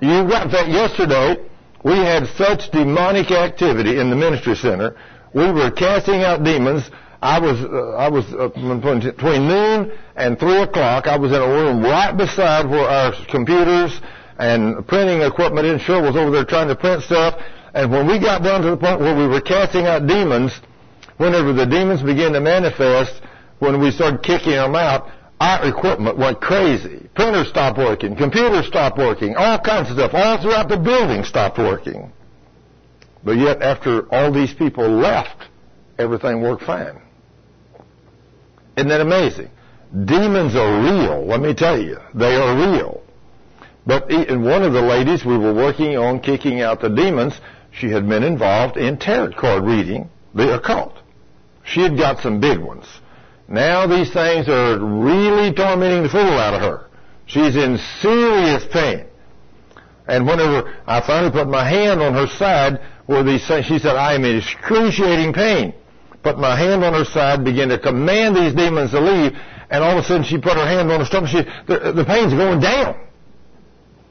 You 0.01 0.23
got 0.31 0.53
that 0.53 0.69
yesterday. 0.69 1.43
We 1.83 1.99
had 1.99 2.29
such 2.39 2.71
demonic 2.71 3.33
activity 3.33 3.99
in 3.99 4.11
the 4.11 4.17
ministry 4.17 4.55
center. 4.55 4.95
We 5.35 5.51
were 5.51 5.73
casting 5.73 6.23
out 6.23 6.45
demons. 6.45 6.89
I 7.21 7.41
was, 7.41 7.59
uh, 7.59 7.99
I 7.99 8.09
was 8.09 8.25
uh, 8.33 8.47
between 8.55 9.49
noon 9.49 9.91
and 10.15 10.39
three 10.39 10.63
o'clock. 10.63 11.09
I 11.09 11.17
was 11.19 11.33
in 11.33 11.43
a 11.43 11.49
room 11.49 11.83
right 11.83 12.17
beside 12.17 12.71
where 12.71 12.89
our 12.89 13.13
computers 13.27 14.01
and 14.39 14.87
printing 14.87 15.23
equipment 15.23 15.67
in 15.67 15.79
Cheryl 15.81 16.03
was 16.07 16.17
over 16.17 16.31
there 16.31 16.45
trying 16.45 16.69
to 16.69 16.77
print 16.77 17.03
stuff. 17.03 17.35
And 17.75 17.91
when 17.91 18.07
we 18.07 18.19
got 18.19 18.43
down 18.43 18.63
to 18.63 18.71
the 18.71 18.77
point 18.77 19.01
where 19.01 19.17
we 19.17 19.27
were 19.27 19.41
casting 19.41 19.87
out 19.87 20.07
demons, 20.07 20.53
whenever 21.19 21.53
the 21.53 21.67
demons 21.67 22.03
began 22.03 22.33
to 22.33 22.41
manifest, 22.41 23.21
when 23.59 23.81
we 23.81 23.91
started 23.91 24.23
kicking 24.23 24.53
them 24.53 24.75
out, 24.75 25.11
our 25.41 25.67
equipment 25.67 26.19
went 26.19 26.41
crazy. 26.41 27.09
Printers 27.15 27.49
stopped 27.49 27.79
working, 27.79 28.17
computers 28.17 28.67
stopped 28.67 28.99
working, 28.99 29.37
all 29.37 29.59
kinds 29.59 29.89
of 29.91 29.97
stuff, 29.97 30.13
all 30.13 30.41
throughout 30.41 30.69
the 30.69 30.77
building 30.77 31.25
stopped 31.25 31.59
working. 31.59 32.13
But 33.25 33.33
yet, 33.33 33.63
after 33.63 34.13
all 34.13 34.33
these 34.33 34.53
people 34.53 34.89
left, 34.89 35.49
everything 35.99 36.43
worked 36.43 36.65
fine. 36.65 37.01
Isn't 38.77 38.89
that 38.89 39.01
amazing? 39.01 39.51
Demons 40.05 40.55
are 40.55 40.81
real, 40.83 41.27
let 41.27 41.41
me 41.41 41.55
tell 41.55 41.81
you. 41.81 41.99
They 42.15 42.37
are 42.37 42.55
real. 42.57 43.03
But 43.87 44.11
in 44.11 44.45
one 44.45 44.63
of 44.63 44.73
the 44.73 44.83
ladies 44.83 45.25
we 45.25 45.37
were 45.37 45.55
working 45.55 45.97
on 45.97 46.21
kicking 46.21 46.61
out 46.61 46.81
the 46.81 46.89
demons, 46.89 47.35
she 47.73 47.91
had 47.91 48.09
been 48.09 48.23
involved 48.23 48.77
in 48.77 48.99
tarot 48.99 49.33
card 49.33 49.65
reading, 49.65 50.09
the 50.35 50.55
occult. 50.55 50.95
She 51.65 51.81
had 51.81 51.97
got 51.97 52.21
some 52.21 52.41
big 52.41 52.59
ones. 52.59 52.85
Now 53.49 53.87
these 53.87 54.13
things 54.13 54.49
are 54.49 54.79
really 54.79 55.53
tormenting 55.53 56.05
the 56.05 56.09
fool 56.09 56.21
out 56.21 56.55
of 56.55 56.61
her. 56.61 56.87
She's 57.27 57.57
in 57.57 57.79
serious 58.01 58.65
pain. 58.73 59.07
And 60.09 60.27
whenever 60.27 60.77
I 60.87 61.01
finally 61.07 61.31
put 61.31 61.49
my 61.49 61.69
hand 61.69 62.03
on 62.03 62.15
her 62.15 62.27
side 62.27 62.81
where 63.07 63.23
these 63.23 63.47
things, 63.47 63.67
she 63.67 63.79
said, 63.79 63.97
I 63.97 64.15
am 64.15 64.25
in 64.25 64.37
excruciating 64.37 65.33
pain. 65.33 65.75
Put 66.23 66.39
my 66.39 66.57
hand 66.57 66.85
on 66.85 66.93
her 66.93 67.05
side, 67.05 67.45
began 67.45 67.69
to 67.69 67.79
command 67.79 68.37
these 68.37 68.55
demons 68.55 68.91
to 68.91 69.01
leave, 69.01 69.33
and 69.71 69.83
all 69.83 69.97
of 69.97 70.05
a 70.05 70.07
sudden 70.07 70.25
she 70.25 70.39
put 70.39 70.57
her 70.57 70.67
hand 70.67 70.91
on 70.91 71.01
her 71.01 71.07
stomach. 71.07 71.31
She, 71.31 71.43
the, 71.67 71.93
the 71.93 72.05
pain's 72.05 72.35
going 72.35 72.61
down. 72.61 73.01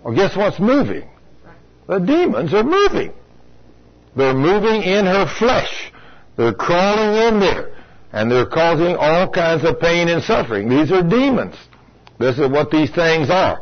Well, 0.03 0.15
guess 0.15 0.35
what's 0.35 0.59
moving? 0.59 1.07
The 1.87 1.99
demons 1.99 2.53
are 2.53 2.63
moving. 2.63 3.13
They're 4.15 4.33
moving 4.33 4.83
in 4.83 5.05
her 5.05 5.25
flesh. 5.37 5.91
They're 6.35 6.53
crawling 6.53 7.27
in 7.27 7.39
there. 7.39 7.75
And 8.11 8.31
they're 8.31 8.45
causing 8.45 8.95
all 8.95 9.29
kinds 9.29 9.63
of 9.63 9.79
pain 9.79 10.07
and 10.09 10.23
suffering. 10.23 10.67
These 10.67 10.91
are 10.91 11.03
demons. 11.03 11.55
This 12.17 12.39
is 12.39 12.49
what 12.49 12.71
these 12.71 12.89
things 12.91 13.29
are. 13.29 13.61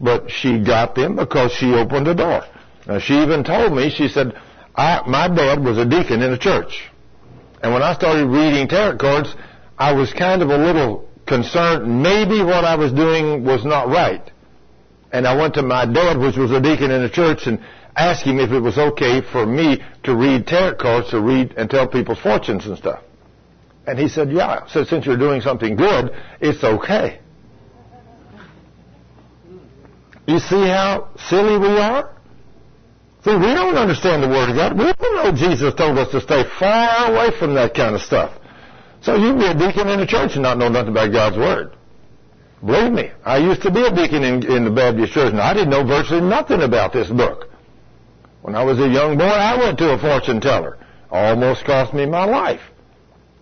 But 0.00 0.30
she 0.30 0.58
got 0.58 0.94
them 0.94 1.16
because 1.16 1.52
she 1.52 1.74
opened 1.74 2.06
the 2.06 2.14
door. 2.14 2.42
Now 2.86 2.98
she 2.98 3.14
even 3.14 3.44
told 3.44 3.72
me, 3.72 3.90
she 3.90 4.08
said, 4.08 4.32
my 4.76 5.28
dad 5.28 5.62
was 5.62 5.76
a 5.76 5.84
deacon 5.84 6.22
in 6.22 6.32
a 6.32 6.38
church. 6.38 6.88
And 7.62 7.72
when 7.74 7.82
I 7.82 7.94
started 7.94 8.26
reading 8.26 8.68
tarot 8.68 8.96
cards, 8.96 9.34
I 9.76 9.92
was 9.92 10.12
kind 10.12 10.40
of 10.40 10.48
a 10.48 10.56
little 10.56 11.08
concerned 11.26 12.02
maybe 12.02 12.42
what 12.42 12.64
I 12.64 12.76
was 12.76 12.92
doing 12.92 13.44
was 13.44 13.64
not 13.64 13.88
right. 13.88 14.22
And 15.12 15.26
I 15.26 15.36
went 15.36 15.54
to 15.54 15.62
my 15.62 15.84
dad, 15.84 16.18
which 16.18 16.36
was 16.36 16.50
a 16.52 16.60
deacon 16.60 16.90
in 16.90 17.02
the 17.02 17.10
church, 17.10 17.46
and 17.46 17.62
asked 17.96 18.24
him 18.24 18.38
if 18.38 18.50
it 18.50 18.60
was 18.60 18.78
okay 18.78 19.20
for 19.20 19.46
me 19.46 19.82
to 20.04 20.16
read 20.16 20.46
tarot 20.46 20.76
cards, 20.76 21.10
to 21.10 21.20
read 21.20 21.54
and 21.56 21.68
tell 21.68 21.88
people's 21.88 22.18
fortunes 22.18 22.66
and 22.66 22.76
stuff. 22.76 23.02
And 23.86 23.98
he 23.98 24.08
said, 24.08 24.30
yeah. 24.30 24.66
So 24.68 24.84
since 24.84 25.06
you're 25.06 25.16
doing 25.16 25.40
something 25.40 25.76
good, 25.76 26.10
it's 26.40 26.62
okay. 26.62 27.20
You 30.26 30.38
see 30.38 30.68
how 30.68 31.08
silly 31.28 31.58
we 31.58 31.78
are? 31.78 32.14
See, 33.24 33.34
we 33.34 33.52
don't 33.52 33.76
understand 33.76 34.22
the 34.22 34.28
Word 34.28 34.50
of 34.50 34.56
God. 34.56 34.78
We 34.78 34.84
don't 34.84 35.16
know 35.16 35.32
Jesus 35.32 35.74
told 35.74 35.98
us 35.98 36.10
to 36.12 36.20
stay 36.20 36.44
far 36.58 37.12
away 37.12 37.36
from 37.38 37.54
that 37.54 37.74
kind 37.74 37.94
of 37.94 38.00
stuff. 38.00 38.38
So 39.02 39.16
you 39.16 39.32
can 39.32 39.38
be 39.38 39.46
a 39.46 39.54
deacon 39.54 39.88
in 39.88 40.00
a 40.00 40.06
church 40.06 40.32
and 40.34 40.42
not 40.42 40.56
know 40.56 40.68
nothing 40.68 40.90
about 40.90 41.12
God's 41.12 41.36
Word. 41.36 41.76
Believe 42.64 42.92
me, 42.92 43.10
I 43.24 43.38
used 43.38 43.62
to 43.62 43.70
be 43.70 43.82
a 43.84 43.90
deacon 43.94 44.22
in, 44.22 44.46
in 44.46 44.64
the 44.64 44.70
Baptist 44.70 45.14
church, 45.14 45.32
and 45.32 45.40
I 45.40 45.52
didn't 45.52 45.70
know 45.70 45.84
virtually 45.84 46.20
nothing 46.20 46.62
about 46.62 46.92
this 46.92 47.08
book. 47.08 47.49
When 48.42 48.54
I 48.54 48.64
was 48.64 48.78
a 48.78 48.88
young 48.88 49.18
boy, 49.18 49.24
I 49.24 49.58
went 49.58 49.78
to 49.78 49.92
a 49.92 49.98
fortune 49.98 50.40
teller. 50.40 50.78
Almost 51.10 51.64
cost 51.64 51.92
me 51.92 52.06
my 52.06 52.24
life. 52.24 52.62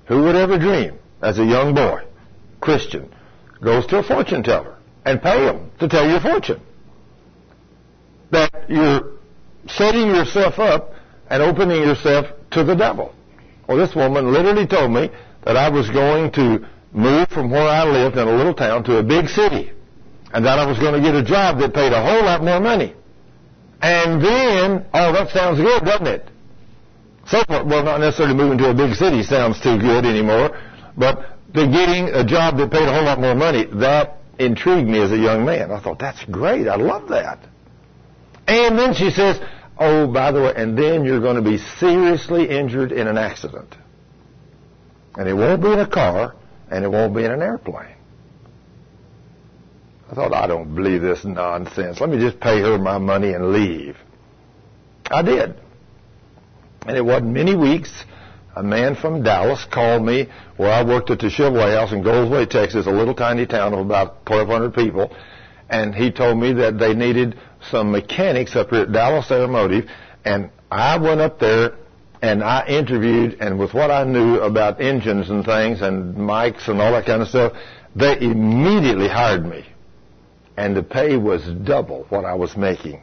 Who 0.07 0.22
would 0.22 0.34
ever 0.36 0.59
dream, 0.59 0.99
as 1.22 1.38
a 1.38 1.44
young 1.44 1.74
boy, 1.74 2.03
Christian, 2.61 3.12
goes 3.62 3.86
to 3.86 3.99
a 3.99 4.03
fortune 4.03 4.42
teller 4.42 4.76
and 5.05 5.22
pay 5.22 5.44
him 5.44 5.70
to 5.78 5.88
tell 5.88 6.09
your 6.09 6.20
fortune? 6.20 6.61
That 8.30 8.68
you're 8.68 9.12
setting 9.68 10.09
yourself 10.09 10.59
up 10.59 10.92
and 11.30 11.42
opening 11.42 11.82
yourself 11.82 12.26
to 12.53 12.64
the 12.64 12.74
devil. 12.74 13.14
Well, 13.68 13.76
this 13.76 13.94
woman 13.94 14.32
literally 14.32 14.66
told 14.66 14.90
me 14.90 15.11
that 15.44 15.57
I 15.57 15.68
was 15.68 15.88
going 15.90 16.32
to 16.32 16.66
move 16.92 17.28
from 17.28 17.51
where 17.51 17.68
I 17.68 17.84
lived 17.84 18.16
in 18.16 18.26
a 18.26 18.36
little 18.36 18.55
town 18.55 18.82
to 18.84 18.96
a 18.96 19.03
big 19.03 19.28
city, 19.28 19.72
and 20.32 20.44
that 20.44 20.59
I 20.59 20.66
was 20.66 20.78
going 20.78 20.94
to 20.94 21.01
get 21.01 21.14
a 21.14 21.22
job 21.22 21.59
that 21.59 21.74
paid 21.74 21.92
a 21.92 22.03
whole 22.03 22.24
lot 22.24 22.42
more 22.42 22.61
money. 22.61 22.94
And 23.81 24.22
then, 24.22 24.87
oh, 24.93 25.12
that 25.12 25.31
sounds 25.31 25.59
good, 25.59 25.85
doesn't 25.85 26.07
it? 26.07 26.29
So 27.26 27.43
well, 27.49 27.85
not 27.85 28.01
necessarily 28.01 28.35
moving 28.35 28.59
to 28.59 28.70
a 28.70 28.74
big 28.74 28.95
city 28.95 29.22
sounds 29.22 29.61
too 29.61 29.79
good 29.79 30.07
anymore, 30.07 30.59
but 30.97 31.37
the 31.53 31.66
getting 31.66 32.09
a 32.09 32.24
job 32.24 32.57
that 32.57 32.70
paid 32.70 32.89
a 32.89 32.93
whole 32.93 33.05
lot 33.05 33.20
more 33.20 33.35
money, 33.35 33.66
that 33.74 34.18
intrigued 34.39 34.89
me 34.89 35.01
as 35.01 35.12
a 35.12 35.16
young 35.16 35.45
man. 35.45 35.70
I 35.70 35.81
thought, 35.81 35.99
that's 35.99 36.24
great. 36.24 36.66
I 36.66 36.76
love 36.76 37.09
that. 37.09 37.39
And 38.47 38.79
then 38.79 38.95
she 38.95 39.11
says, 39.11 39.39
oh, 39.79 40.07
by 40.07 40.33
the 40.33 40.41
way, 40.41 40.53
and 40.57 40.76
then 40.76 41.05
you're 41.05 41.20
going 41.20 41.37
to 41.37 41.43
be 41.43 41.59
seriously 41.59 42.49
injured 42.49 42.93
in 42.93 43.07
an 43.07 43.18
accident. 43.18 43.74
And 45.16 45.29
it 45.29 45.35
won't 45.35 45.62
be 45.62 45.72
in 45.72 45.81
a 45.81 45.89
car, 45.89 46.35
and 46.70 46.85
it 46.85 46.89
won't 46.89 47.14
be 47.14 47.24
in 47.24 47.31
an 47.31 47.43
airplane. 47.43 47.97
I 50.11 50.14
thought, 50.14 50.32
I 50.32 50.46
don't 50.46 50.74
believe 50.74 51.02
this 51.02 51.24
nonsense. 51.24 52.00
Let 52.00 52.09
me 52.09 52.18
just 52.18 52.40
pay 52.40 52.61
her 52.62 52.78
my 52.78 52.96
money 52.96 53.34
and 53.34 53.52
leave. 53.52 53.96
I 55.11 55.22
did. 55.22 55.54
And 56.86 56.96
it 56.96 57.04
wasn't 57.04 57.32
many 57.32 57.54
weeks. 57.54 57.92
A 58.56 58.62
man 58.62 58.96
from 58.96 59.22
Dallas 59.22 59.66
called 59.70 60.02
me 60.02 60.28
where 60.56 60.72
I 60.72 60.82
worked 60.82 61.11
at 61.11 61.18
the 61.18 61.26
Chevrolet 61.26 61.76
House 61.78 61.92
in 61.92 62.02
Goldthwaite, 62.02 62.48
Texas, 62.48 62.86
a 62.86 62.90
little 62.90 63.14
tiny 63.14 63.46
town 63.46 63.74
of 63.74 63.80
about 63.80 64.26
1,200 64.28 64.72
people. 64.72 65.14
And 65.68 65.94
he 65.94 66.11
told 66.11 66.38
me 66.38 66.54
that 66.54 66.78
they 66.78 66.94
needed 66.94 67.38
some 67.70 67.92
mechanics 67.92 68.56
up 68.56 68.70
here 68.70 68.82
at 68.82 68.92
Dallas 68.92 69.30
Automotive. 69.30 69.90
And 70.24 70.50
I 70.70 70.96
went 70.96 71.20
up 71.20 71.38
there 71.38 71.76
and 72.22 72.42
I 72.42 72.66
interviewed, 72.66 73.36
and 73.40 73.59
with 73.59 73.74
what 73.74 73.90
I 73.90 74.04
knew 74.04 74.40
about 74.40 74.80
engines 74.80 75.28
and 75.28 75.44
things 75.44 75.82
and 75.82 76.16
mics 76.16 76.66
and 76.66 76.80
all 76.80 76.92
that 76.92 77.04
kind 77.04 77.20
of 77.20 77.28
stuff, 77.28 77.52
they 77.94 78.18
immediately 78.18 79.09
hired 79.09 79.44
me 79.44 79.66
and 80.59 80.76
the 80.76 80.82
pay 80.82 81.16
was 81.16 81.44
double 81.64 82.04
what 82.09 82.24
I 82.24 82.34
was 82.34 82.56
making 82.56 83.00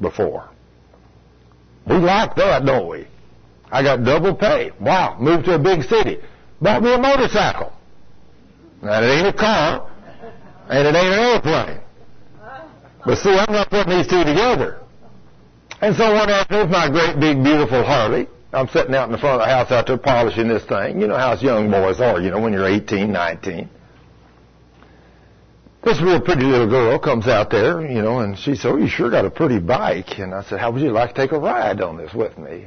before. 0.00 0.50
We 1.86 1.94
like 1.94 2.34
that, 2.34 2.66
don't 2.66 2.88
we? 2.88 3.06
I 3.70 3.84
got 3.84 4.02
double 4.02 4.34
pay. 4.34 4.72
Wow, 4.80 5.16
moved 5.20 5.44
to 5.44 5.54
a 5.54 5.58
big 5.58 5.84
city. 5.84 6.18
Bought 6.60 6.82
me 6.82 6.92
a 6.92 6.98
motorcycle. 6.98 7.72
Now, 8.82 9.00
it 9.00 9.06
ain't 9.06 9.28
a 9.28 9.32
car, 9.32 9.88
and 10.68 10.88
it 10.88 10.96
ain't 10.96 11.14
an 11.14 11.20
airplane. 11.20 11.80
But 13.06 13.18
see, 13.18 13.30
I'm 13.30 13.52
not 13.52 13.70
putting 13.70 13.96
these 13.96 14.08
two 14.08 14.24
together. 14.24 14.80
And 15.80 15.94
so 15.94 16.12
one 16.12 16.28
afternoon, 16.28 16.72
my 16.72 16.90
great 16.90 17.20
big 17.20 17.44
beautiful 17.44 17.84
Harley, 17.84 18.26
I'm 18.52 18.66
sitting 18.66 18.96
out 18.96 19.06
in 19.06 19.12
the 19.12 19.18
front 19.18 19.40
of 19.40 19.46
the 19.46 19.54
house 19.54 19.70
out 19.70 19.86
there 19.86 19.96
polishing 19.96 20.48
this 20.48 20.64
thing. 20.64 21.00
You 21.00 21.06
know 21.06 21.16
how 21.16 21.30
us 21.30 21.42
young 21.42 21.70
boys 21.70 22.00
are, 22.00 22.20
you 22.20 22.30
know, 22.30 22.40
when 22.40 22.52
you're 22.52 22.66
18, 22.66 23.12
19 23.12 23.70
this 25.82 26.00
real 26.00 26.20
pretty 26.20 26.44
little 26.44 26.68
girl 26.68 26.98
comes 26.98 27.26
out 27.26 27.50
there, 27.50 27.80
you 27.80 28.02
know, 28.02 28.20
and 28.20 28.38
she 28.38 28.54
said, 28.54 28.72
oh, 28.72 28.76
you 28.76 28.88
sure 28.88 29.10
got 29.10 29.24
a 29.24 29.30
pretty 29.30 29.58
bike. 29.58 30.18
And 30.18 30.34
I 30.34 30.42
said, 30.42 30.60
how 30.60 30.70
would 30.72 30.82
you 30.82 30.90
like 30.90 31.14
to 31.14 31.22
take 31.22 31.32
a 31.32 31.38
ride 31.38 31.80
on 31.80 31.96
this 31.96 32.12
with 32.12 32.36
me? 32.36 32.66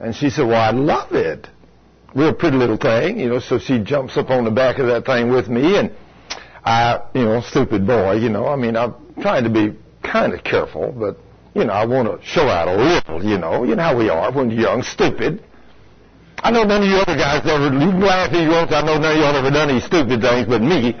And 0.00 0.14
she 0.14 0.30
said, 0.30 0.46
well, 0.46 0.60
I'd 0.60 0.74
love 0.74 1.12
it. 1.12 1.46
Real 2.14 2.32
pretty 2.32 2.56
little 2.56 2.78
thing, 2.78 3.20
you 3.20 3.28
know, 3.28 3.40
so 3.40 3.58
she 3.58 3.78
jumps 3.78 4.16
up 4.16 4.30
on 4.30 4.44
the 4.44 4.50
back 4.50 4.78
of 4.78 4.86
that 4.86 5.04
thing 5.04 5.30
with 5.30 5.48
me 5.48 5.76
and 5.76 5.92
I, 6.64 7.00
you 7.14 7.24
know, 7.24 7.42
stupid 7.42 7.86
boy, 7.86 8.14
you 8.14 8.30
know, 8.30 8.46
I 8.46 8.56
mean, 8.56 8.76
I'm 8.76 8.94
trying 9.20 9.44
to 9.44 9.50
be 9.50 9.76
kind 10.02 10.32
of 10.32 10.42
careful, 10.42 10.92
but, 10.92 11.18
you 11.54 11.64
know, 11.64 11.72
I 11.72 11.84
want 11.84 12.08
to 12.08 12.26
show 12.26 12.48
out 12.48 12.68
a 12.68 12.76
little, 12.76 13.22
you 13.22 13.36
know, 13.36 13.64
you 13.64 13.76
know 13.76 13.82
how 13.82 13.96
we 13.96 14.08
are 14.08 14.32
when 14.32 14.50
you're 14.50 14.62
young, 14.62 14.82
stupid. 14.82 15.44
I 16.38 16.50
know 16.50 16.64
none 16.64 16.82
of 16.82 16.88
you 16.88 16.96
other 16.96 17.16
guys 17.16 17.42
ever, 17.44 17.72
you 17.72 17.90
can 17.90 18.00
laugh 18.00 18.30
if 18.32 18.42
you 18.42 18.48
want, 18.48 18.72
I 18.72 18.80
know 18.80 18.98
none 18.98 19.12
of 19.12 19.18
y'all 19.18 19.36
ever 19.36 19.50
done 19.50 19.68
any 19.68 19.80
stupid 19.80 20.22
things 20.22 20.48
but 20.48 20.62
me. 20.62 20.96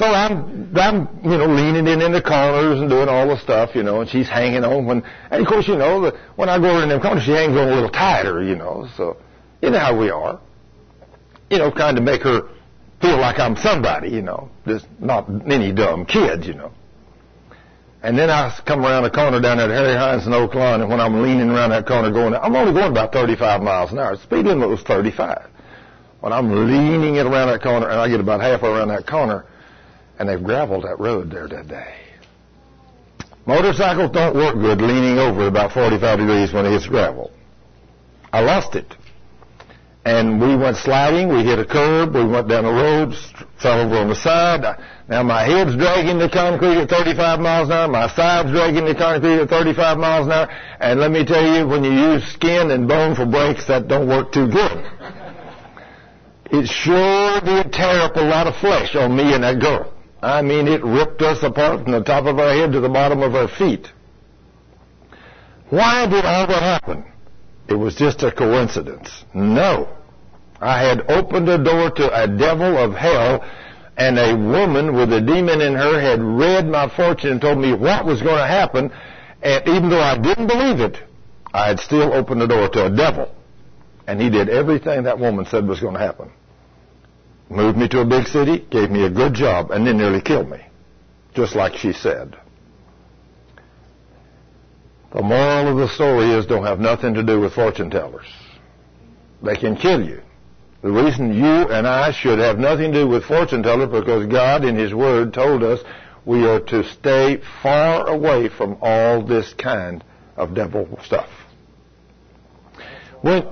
So 0.00 0.06
I'm, 0.06 0.74
I'm, 0.78 1.08
you 1.22 1.36
know, 1.36 1.44
leaning 1.44 1.86
in 1.86 2.00
in 2.00 2.10
the 2.10 2.22
corners 2.22 2.80
and 2.80 2.88
doing 2.88 3.10
all 3.10 3.28
the 3.28 3.36
stuff, 3.36 3.74
you 3.74 3.82
know, 3.82 4.00
and 4.00 4.08
she's 4.08 4.26
hanging 4.26 4.64
on 4.64 4.86
when, 4.86 5.04
and 5.30 5.42
of 5.42 5.46
course, 5.46 5.68
you 5.68 5.76
know, 5.76 6.00
the, 6.00 6.18
when 6.36 6.48
I 6.48 6.58
go 6.58 6.70
over 6.70 6.82
in 6.82 6.88
them 6.88 7.02
corners, 7.02 7.24
she 7.24 7.32
hangs 7.32 7.54
on 7.54 7.68
a 7.68 7.74
little 7.74 7.90
tighter, 7.90 8.42
you 8.42 8.56
know, 8.56 8.88
so, 8.96 9.18
you 9.60 9.68
know 9.68 9.78
how 9.78 9.94
we 9.94 10.08
are. 10.08 10.40
You 11.50 11.58
know, 11.58 11.70
kind 11.70 11.98
of 11.98 12.04
make 12.04 12.22
her 12.22 12.48
feel 13.02 13.18
like 13.18 13.38
I'm 13.38 13.56
somebody, 13.56 14.08
you 14.08 14.22
know, 14.22 14.48
just 14.66 14.86
not 15.00 15.28
any 15.46 15.70
dumb 15.70 16.06
kid, 16.06 16.46
you 16.46 16.54
know. 16.54 16.72
And 18.02 18.16
then 18.16 18.30
I 18.30 18.58
come 18.64 18.86
around 18.86 19.02
the 19.02 19.10
corner 19.10 19.38
down 19.38 19.60
at 19.60 19.68
Harry 19.68 19.94
Hines 19.94 20.24
and 20.24 20.34
Oak 20.34 20.54
Lawn, 20.54 20.80
and 20.80 20.88
when 20.88 20.98
I'm 20.98 21.20
leaning 21.20 21.50
around 21.50 21.70
that 21.70 21.86
corner 21.86 22.10
going, 22.10 22.32
I'm 22.32 22.56
only 22.56 22.72
going 22.72 22.90
about 22.90 23.12
35 23.12 23.60
miles 23.60 23.92
an 23.92 23.98
hour. 23.98 24.16
Speed 24.16 24.46
limit 24.46 24.70
was 24.70 24.80
35. 24.80 25.46
When 26.20 26.32
I'm 26.32 26.50
leaning 26.66 27.16
it 27.16 27.26
around 27.26 27.48
that 27.48 27.60
corner, 27.62 27.90
and 27.90 28.00
I 28.00 28.08
get 28.08 28.20
about 28.20 28.40
halfway 28.40 28.70
around 28.70 28.88
that 28.88 29.06
corner, 29.06 29.44
and 30.20 30.28
they've 30.28 30.44
graveled 30.44 30.84
that 30.84 31.00
road 31.00 31.30
there 31.30 31.48
today. 31.48 31.94
Motorcycles 33.46 34.12
don't 34.12 34.36
work 34.36 34.54
good 34.54 34.82
leaning 34.82 35.18
over 35.18 35.46
about 35.46 35.72
45 35.72 36.18
degrees 36.18 36.52
when 36.52 36.66
it 36.66 36.72
hits 36.72 36.86
gravel. 36.86 37.30
I 38.30 38.40
lost 38.40 38.74
it. 38.74 38.94
And 40.04 40.38
we 40.38 40.56
went 40.56 40.76
sliding, 40.76 41.28
we 41.28 41.42
hit 41.42 41.58
a 41.58 41.64
curb, 41.64 42.14
we 42.14 42.24
went 42.26 42.48
down 42.48 42.64
the 42.64 42.70
road, 42.70 43.14
fell 43.62 43.80
over 43.80 43.96
on 43.96 44.08
the 44.08 44.14
side. 44.14 44.60
Now 45.08 45.22
my 45.22 45.42
head's 45.42 45.74
dragging 45.74 46.18
the 46.18 46.28
concrete 46.28 46.76
at 46.76 46.90
35 46.90 47.40
miles 47.40 47.68
an 47.68 47.72
hour, 47.72 47.88
my 47.88 48.14
side's 48.14 48.50
dragging 48.50 48.84
the 48.84 48.94
concrete 48.94 49.40
at 49.40 49.48
35 49.48 49.96
miles 49.98 50.26
an 50.26 50.32
hour, 50.32 50.48
and 50.80 51.00
let 51.00 51.10
me 51.10 51.24
tell 51.24 51.42
you, 51.42 51.66
when 51.66 51.82
you 51.82 51.92
use 51.92 52.24
skin 52.32 52.70
and 52.70 52.86
bone 52.86 53.14
for 53.14 53.24
brakes, 53.24 53.66
that 53.68 53.88
don't 53.88 54.06
work 54.06 54.32
too 54.32 54.48
good. 54.48 54.84
It 56.52 56.66
sure 56.66 57.40
did 57.40 57.72
tear 57.72 58.00
up 58.02 58.16
a 58.16 58.20
lot 58.20 58.46
of 58.46 58.56
flesh 58.56 58.94
on 58.96 59.16
me 59.16 59.32
and 59.32 59.44
that 59.44 59.60
girl. 59.60 59.94
I 60.22 60.42
mean, 60.42 60.68
it 60.68 60.84
ripped 60.84 61.22
us 61.22 61.42
apart 61.42 61.82
from 61.82 61.92
the 61.92 62.02
top 62.02 62.26
of 62.26 62.38
our 62.38 62.52
head 62.52 62.72
to 62.72 62.80
the 62.80 62.88
bottom 62.88 63.22
of 63.22 63.34
our 63.34 63.48
feet. 63.48 63.88
Why 65.70 66.06
did 66.06 66.24
all 66.24 66.46
that 66.46 66.62
happen? 66.62 67.04
It 67.68 67.74
was 67.74 67.94
just 67.94 68.22
a 68.22 68.32
coincidence. 68.32 69.24
No. 69.32 69.88
I 70.60 70.82
had 70.82 71.10
opened 71.10 71.48
a 71.48 71.62
door 71.62 71.90
to 71.90 72.22
a 72.22 72.26
devil 72.26 72.76
of 72.76 72.92
hell 72.92 73.42
and 73.96 74.18
a 74.18 74.34
woman 74.36 74.94
with 74.94 75.12
a 75.12 75.20
demon 75.20 75.60
in 75.60 75.74
her 75.74 76.00
had 76.00 76.20
read 76.20 76.66
my 76.66 76.88
fortune 76.94 77.32
and 77.32 77.40
told 77.40 77.58
me 77.58 77.72
what 77.72 78.04
was 78.04 78.20
going 78.20 78.38
to 78.38 78.46
happen. 78.46 78.90
And 79.42 79.68
even 79.68 79.88
though 79.88 80.02
I 80.02 80.18
didn't 80.18 80.48
believe 80.48 80.80
it, 80.80 80.98
I 81.52 81.68
had 81.68 81.80
still 81.80 82.12
opened 82.12 82.40
the 82.40 82.46
door 82.46 82.68
to 82.68 82.86
a 82.86 82.90
devil. 82.90 83.34
And 84.06 84.20
he 84.20 84.28
did 84.28 84.48
everything 84.48 85.04
that 85.04 85.18
woman 85.18 85.46
said 85.46 85.66
was 85.66 85.80
going 85.80 85.94
to 85.94 86.00
happen. 86.00 86.30
Moved 87.50 87.76
me 87.76 87.88
to 87.88 88.00
a 88.00 88.04
big 88.04 88.28
city, 88.28 88.64
gave 88.70 88.90
me 88.90 89.04
a 89.04 89.10
good 89.10 89.34
job, 89.34 89.72
and 89.72 89.84
then 89.84 89.96
nearly 89.96 90.20
killed 90.20 90.48
me. 90.48 90.64
Just 91.34 91.56
like 91.56 91.74
she 91.74 91.92
said. 91.92 92.36
The 95.12 95.22
moral 95.22 95.72
of 95.72 95.76
the 95.76 95.88
story 95.88 96.30
is 96.30 96.46
don't 96.46 96.64
have 96.64 96.78
nothing 96.78 97.14
to 97.14 97.24
do 97.24 97.40
with 97.40 97.54
fortune 97.54 97.90
tellers. 97.90 98.26
They 99.42 99.56
can 99.56 99.74
kill 99.74 100.06
you. 100.06 100.22
The 100.82 100.92
reason 100.92 101.34
you 101.34 101.44
and 101.44 101.88
I 101.88 102.12
should 102.12 102.38
have 102.38 102.58
nothing 102.58 102.92
to 102.92 103.02
do 103.02 103.08
with 103.08 103.24
fortune 103.24 103.64
tellers 103.64 103.90
because 103.90 104.26
God 104.26 104.64
in 104.64 104.76
His 104.76 104.94
Word 104.94 105.34
told 105.34 105.64
us 105.64 105.80
we 106.24 106.46
are 106.46 106.60
to 106.60 106.84
stay 106.84 107.40
far 107.62 108.06
away 108.06 108.48
from 108.48 108.78
all 108.80 109.22
this 109.22 109.52
kind 109.54 110.04
of 110.36 110.54
devil 110.54 110.98
stuff. 111.04 111.28
When, 113.22 113.46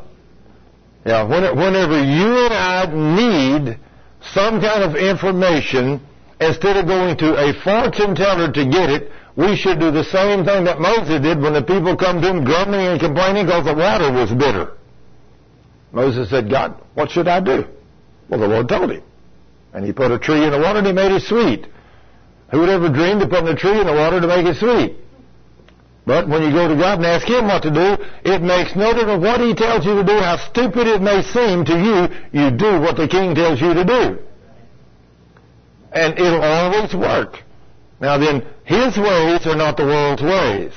yeah, 1.05 1.25
whenever 1.25 2.03
you 2.03 2.47
and 2.47 2.55
I 2.55 2.87
need 3.67 3.79
some 4.21 4.61
kind 4.61 4.83
of 4.83 4.97
information, 4.97 6.01
instead 6.41 6.77
of 6.77 6.87
going 6.87 7.17
to 7.19 7.37
a 7.37 7.53
fortune 7.63 8.15
teller 8.15 8.53
to 8.53 8.65
get 8.67 8.91
it, 8.91 9.13
we 9.37 9.57
should 9.57 9.79
do 9.79 9.91
the 9.91 10.05
same 10.05 10.45
thing 10.45 10.65
that 10.65 10.81
Moses 10.81 11.21
did 11.23 11.41
when 11.41 11.53
the 11.53 11.63
people 11.63 11.97
come 11.97 12.21
to 12.21 12.29
him 12.29 12.45
grumbling 12.45 12.87
and 12.87 13.01
complaining 13.01 13.47
because 13.47 13.65
the 13.65 13.75
water 13.75 14.11
was 14.11 14.33
bitter. 14.33 14.73
Moses 15.93 16.29
said, 16.29 16.51
God, 16.51 16.75
what 16.95 17.11
should 17.11 17.29
I 17.29 17.41
do? 17.41 17.65
Well, 18.29 18.41
the 18.41 18.49
Lord 18.49 18.69
told 18.69 18.91
him. 18.91 19.03
And 19.73 19.85
he 19.85 19.93
put 19.93 20.11
a 20.11 20.19
tree 20.19 20.45
in 20.45 20.51
the 20.51 20.59
water 20.59 20.79
and 20.79 20.87
he 20.87 20.93
made 20.93 21.13
it 21.13 21.23
sweet. 21.23 21.67
Who 22.51 22.61
would 22.61 22.69
ever 22.69 22.89
dream 22.89 23.21
of 23.21 23.31
putting 23.31 23.49
a 23.49 23.55
tree 23.55 23.81
in 23.81 23.87
the 23.87 23.93
water 23.93 24.21
to 24.21 24.27
make 24.27 24.47
it 24.47 24.57
sweet? 24.57 24.97
But 26.09 26.27
when 26.27 26.43
you 26.43 26.51
go 26.53 26.67
to 26.67 26.75
God 26.75 26.97
and 27.01 27.07
ask 27.07 27.27
Him 27.29 27.49
what 27.49 27.63
to 27.65 27.71
do, 27.71 28.03
it 28.25 28.41
makes 28.41 28.75
no 28.75 28.95
difference 28.95 29.23
what 29.23 29.43
He 29.43 29.53
tells 29.53 29.85
you 29.85 29.95
to 29.97 30.03
do, 30.03 30.17
how 30.19 30.39
stupid 30.39 30.87
it 30.87 31.03
may 31.03 31.21
seem 31.21 31.67
to 31.67 31.77
you, 31.77 32.09
you 32.33 32.51
do 32.51 32.81
what 32.81 32.97
the 32.97 33.07
King 33.07 33.35
tells 33.35 33.61
you 33.61 33.75
to 33.75 33.85
do. 33.85 34.19
And 35.93 36.19
it'll 36.19 36.41
always 36.41 36.95
work. 36.95 37.45
Now 38.01 38.17
then, 38.17 38.41
His 38.65 38.97
ways 38.97 39.47
are 39.47 39.55
not 39.55 39.77
the 39.77 39.85
world's 39.85 40.23
ways. 40.23 40.73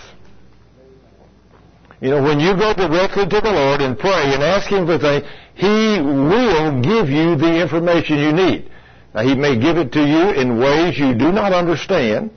You 2.01 2.09
know, 2.09 2.21
when 2.21 2.41
you 2.41 2.53
go 2.57 2.73
directly 2.73 3.25
to 3.29 3.39
the 3.39 3.51
Lord 3.51 3.79
and 3.79 3.97
pray 3.97 4.33
and 4.33 4.43
ask 4.43 4.69
Him 4.69 4.85
for 4.85 4.97
things, 4.99 5.25
He 5.55 6.01
will 6.01 6.81
give 6.81 7.07
you 7.07 7.37
the 7.37 7.61
information 7.61 8.17
you 8.17 8.33
need. 8.33 8.69
Now, 9.15 9.21
He 9.21 9.35
may 9.35 9.57
give 9.57 9.77
it 9.77 9.93
to 9.93 10.01
you 10.01 10.31
in 10.31 10.59
ways 10.59 10.99
you 10.99 11.15
do 11.15 11.31
not 11.31 11.53
understand. 11.53 12.31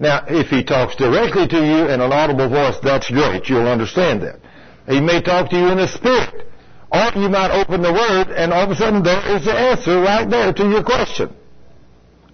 Now, 0.00 0.24
if 0.28 0.48
he 0.48 0.62
talks 0.62 0.94
directly 0.96 1.48
to 1.48 1.56
you 1.56 1.88
in 1.88 2.00
an 2.00 2.12
audible 2.12 2.48
voice, 2.48 2.76
that's 2.82 3.10
great. 3.10 3.48
You'll 3.48 3.66
understand 3.66 4.22
that. 4.22 4.40
He 4.88 5.00
may 5.00 5.20
talk 5.20 5.50
to 5.50 5.58
you 5.58 5.68
in 5.68 5.78
a 5.78 5.88
spirit. 5.88 6.46
Or 6.90 7.10
you 7.20 7.28
might 7.28 7.50
open 7.50 7.82
the 7.82 7.92
Word 7.92 8.28
and 8.28 8.52
all 8.52 8.64
of 8.64 8.70
a 8.70 8.76
sudden 8.76 9.02
there 9.02 9.36
is 9.36 9.44
the 9.44 9.52
answer 9.52 10.00
right 10.00 10.28
there 10.28 10.52
to 10.54 10.70
your 10.70 10.82
question. 10.82 11.34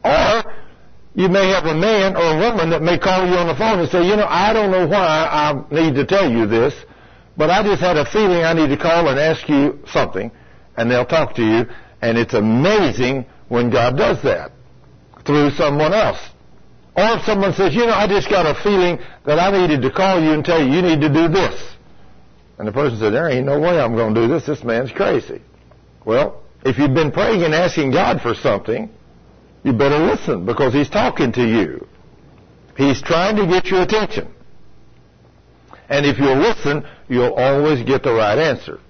Or 0.05 0.45
you 1.15 1.29
may 1.29 1.49
have 1.49 1.65
a 1.65 1.75
man 1.75 2.15
or 2.15 2.37
a 2.37 2.39
woman 2.39 2.71
that 2.71 2.83
may 2.83 2.99
call 2.99 3.27
you 3.27 3.35
on 3.35 3.49
the 3.49 3.57
phone 3.57 3.81
and 3.81 3.89
say, 3.89 4.07
you 4.07 4.15
know, 4.15 4.27
I 4.29 4.53
don't 4.53 4.71
know 4.71 4.87
why 4.87 4.99
I 4.99 5.75
need 5.75 5.95
to 5.97 6.07
tell 6.07 6.31
you 6.31 6.47
this, 6.47 6.75
but 7.37 7.51
I 7.51 7.63
just 7.65 7.81
had 7.81 7.97
a 7.97 8.05
feeling 8.05 8.45
I 8.45 8.53
need 8.53 8.69
to 8.69 8.77
call 8.77 9.09
and 9.09 9.19
ask 9.19 9.49
you 9.49 9.81
something. 9.87 10.31
And 10.77 10.91
they'll 10.91 11.07
talk 11.07 11.35
to 11.37 11.43
you. 11.43 11.67
And 12.03 12.19
it's 12.19 12.35
amazing 12.35 13.27
when 13.49 13.71
God 13.71 13.97
does 13.97 14.23
that 14.23 14.53
through 15.25 15.51
someone 15.53 15.95
else. 15.95 16.19
Or 16.97 17.17
if 17.17 17.25
someone 17.25 17.53
says, 17.55 17.75
you 17.75 17.87
know, 17.87 17.93
I 17.93 18.07
just 18.07 18.31
got 18.31 18.47
a 18.47 18.61
feeling 18.63 18.99
that 19.27 19.39
I 19.39 19.51
needed 19.51 19.83
to 19.83 19.91
call 19.91 20.23
you 20.23 20.31
and 20.31 20.45
tell 20.45 20.65
you 20.65 20.73
you 20.73 20.83
need 20.83 21.01
to 21.01 21.09
do 21.09 21.29
this. 21.29 21.75
And 22.59 22.69
the 22.69 22.73
person 22.73 22.99
said, 22.99 23.13
there 23.13 23.29
ain't 23.29 23.47
no 23.47 23.59
way 23.59 23.81
I'm 23.81 23.97
going 23.97 24.15
to 24.15 24.21
do 24.21 24.29
this. 24.29 24.47
This 24.47 24.63
man's 24.63 24.93
crazy. 24.93 25.43
Well, 26.05 26.43
if 26.65 26.79
you've 26.79 26.95
been 26.95 27.11
praying 27.11 27.43
and 27.43 27.53
asking 27.53 27.91
God 27.91 28.21
for 28.21 28.35
something, 28.35 28.91
you 29.65 29.73
better 29.73 29.99
listen 29.99 30.47
because 30.47 30.73
he's 30.73 30.89
talking 30.89 31.33
to 31.33 31.43
you. 31.43 31.87
He's 32.77 33.03
trying 33.03 33.37
to 33.37 33.47
get 33.47 33.67
your 33.67 33.83
attention. 33.83 34.33
And 35.89 36.07
if 36.07 36.19
you'll 36.19 36.39
listen, 36.39 36.87
you'll 37.09 37.35
always 37.35 37.83
get 37.83 38.03
the 38.03 38.13
right 38.13 38.39
answer. 38.39 38.81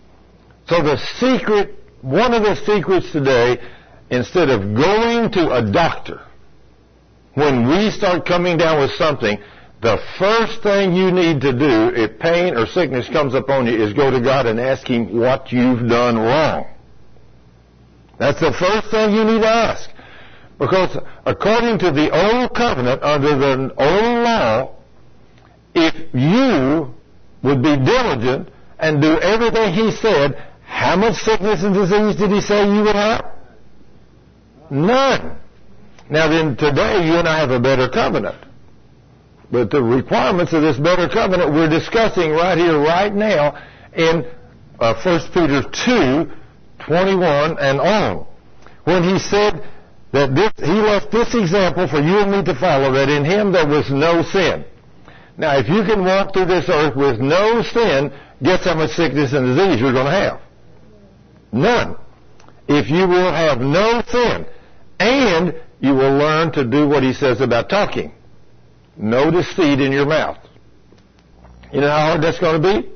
So 0.68 0.82
the 0.82 0.96
secret, 1.18 1.74
one 2.02 2.34
of 2.34 2.42
the 2.42 2.54
secrets 2.54 3.10
today, 3.12 3.60
instead 4.10 4.50
of 4.50 4.74
going 4.74 5.32
to 5.32 5.54
a 5.54 5.70
doctor, 5.70 6.22
when 7.34 7.68
we 7.68 7.90
start 7.90 8.26
coming 8.26 8.56
down 8.56 8.80
with 8.80 8.92
something, 8.92 9.38
the 9.82 9.98
first 10.18 10.62
thing 10.62 10.94
you 10.94 11.10
need 11.10 11.40
to 11.42 11.52
do 11.52 11.92
if 11.94 12.18
pain 12.18 12.56
or 12.56 12.66
sickness 12.66 13.08
comes 13.10 13.34
upon 13.34 13.66
you 13.66 13.82
is 13.82 13.92
go 13.92 14.10
to 14.10 14.20
God 14.20 14.46
and 14.46 14.58
ask 14.58 14.86
Him 14.86 15.18
what 15.18 15.52
you've 15.52 15.88
done 15.88 16.16
wrong. 16.16 16.66
That's 18.18 18.40
the 18.40 18.52
first 18.52 18.90
thing 18.90 19.14
you 19.14 19.24
need 19.24 19.40
to 19.40 19.48
ask. 19.48 19.90
Because 20.58 20.96
according 21.26 21.80
to 21.80 21.90
the 21.90 22.10
old 22.10 22.54
covenant, 22.54 23.02
under 23.02 23.36
the 23.36 23.74
old 23.76 24.24
law, 24.24 24.76
if 25.74 26.14
you 26.14 26.94
would 27.42 27.62
be 27.62 27.76
diligent 27.76 28.48
and 28.78 29.02
do 29.02 29.18
everything 29.20 29.74
He 29.74 29.90
said, 29.90 30.40
how 30.62 30.96
much 30.96 31.16
sickness 31.16 31.62
and 31.62 31.74
disease 31.74 32.16
did 32.16 32.30
He 32.30 32.40
say 32.40 32.64
you 32.72 32.84
would 32.84 32.94
have? 32.94 33.32
None. 34.70 35.36
Now 36.14 36.28
then, 36.28 36.56
today 36.56 37.04
you 37.04 37.14
and 37.14 37.26
I 37.26 37.40
have 37.40 37.50
a 37.50 37.58
better 37.58 37.88
covenant. 37.88 38.38
But 39.50 39.72
the 39.72 39.82
requirements 39.82 40.52
of 40.52 40.62
this 40.62 40.76
better 40.78 41.08
covenant 41.08 41.52
we're 41.52 41.68
discussing 41.68 42.30
right 42.30 42.56
here, 42.56 42.78
right 42.78 43.12
now, 43.12 43.60
in 43.92 44.24
uh, 44.78 44.94
1 45.02 45.20
Peter 45.34 45.62
2, 45.68 46.30
21 46.86 47.58
and 47.58 47.80
on. 47.80 48.26
When 48.84 49.02
he 49.02 49.18
said 49.18 49.68
that 50.12 50.36
this, 50.36 50.52
he 50.64 50.74
left 50.74 51.10
this 51.10 51.34
example 51.34 51.88
for 51.88 51.98
you 51.98 52.18
and 52.20 52.30
me 52.30 52.44
to 52.44 52.54
follow, 52.60 52.92
that 52.92 53.08
in 53.08 53.24
him 53.24 53.50
there 53.50 53.66
was 53.66 53.90
no 53.90 54.22
sin. 54.22 54.64
Now, 55.36 55.58
if 55.58 55.68
you 55.68 55.82
can 55.82 56.04
walk 56.04 56.32
through 56.32 56.46
this 56.46 56.68
earth 56.68 56.94
with 56.94 57.18
no 57.18 57.60
sin, 57.62 58.12
guess 58.40 58.62
how 58.62 58.76
much 58.76 58.90
sickness 58.90 59.32
and 59.32 59.46
disease 59.46 59.80
you're 59.80 59.92
going 59.92 60.06
to 60.06 60.12
have? 60.12 60.40
None. 61.50 61.96
If 62.68 62.88
you 62.88 63.08
will 63.08 63.32
have 63.32 63.58
no 63.58 64.00
sin, 64.06 64.46
and 65.00 65.54
you 65.84 65.94
will 65.94 66.16
learn 66.16 66.50
to 66.52 66.64
do 66.64 66.88
what 66.88 67.02
he 67.02 67.12
says 67.12 67.42
about 67.42 67.68
talking. 67.68 68.10
No 68.96 69.30
deceit 69.30 69.80
in 69.80 69.92
your 69.92 70.06
mouth. 70.06 70.38
You 71.72 71.82
know 71.82 71.90
how 71.90 72.06
hard 72.08 72.22
that's 72.22 72.38
going 72.38 72.62
to 72.62 72.66
be? 72.72 72.88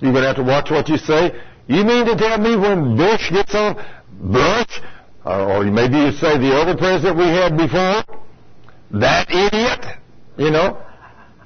You're 0.00 0.12
going 0.12 0.24
to 0.24 0.28
have 0.28 0.36
to 0.36 0.42
watch 0.42 0.70
what 0.70 0.86
you 0.90 0.98
say. 0.98 1.32
You 1.66 1.82
mean 1.82 2.04
to 2.04 2.14
tell 2.14 2.36
me 2.36 2.56
when 2.56 2.94
Bush 2.94 3.30
gets 3.30 3.54
on, 3.54 3.76
Bush, 4.20 4.80
or 5.24 5.64
maybe 5.64 5.96
you 5.96 6.12
say 6.12 6.36
the 6.36 6.52
other 6.52 6.76
president 6.76 7.16
we 7.16 7.24
had 7.24 7.56
before, 7.56 8.04
that 9.00 9.30
idiot, 9.30 9.96
you 10.36 10.50
know? 10.50 10.76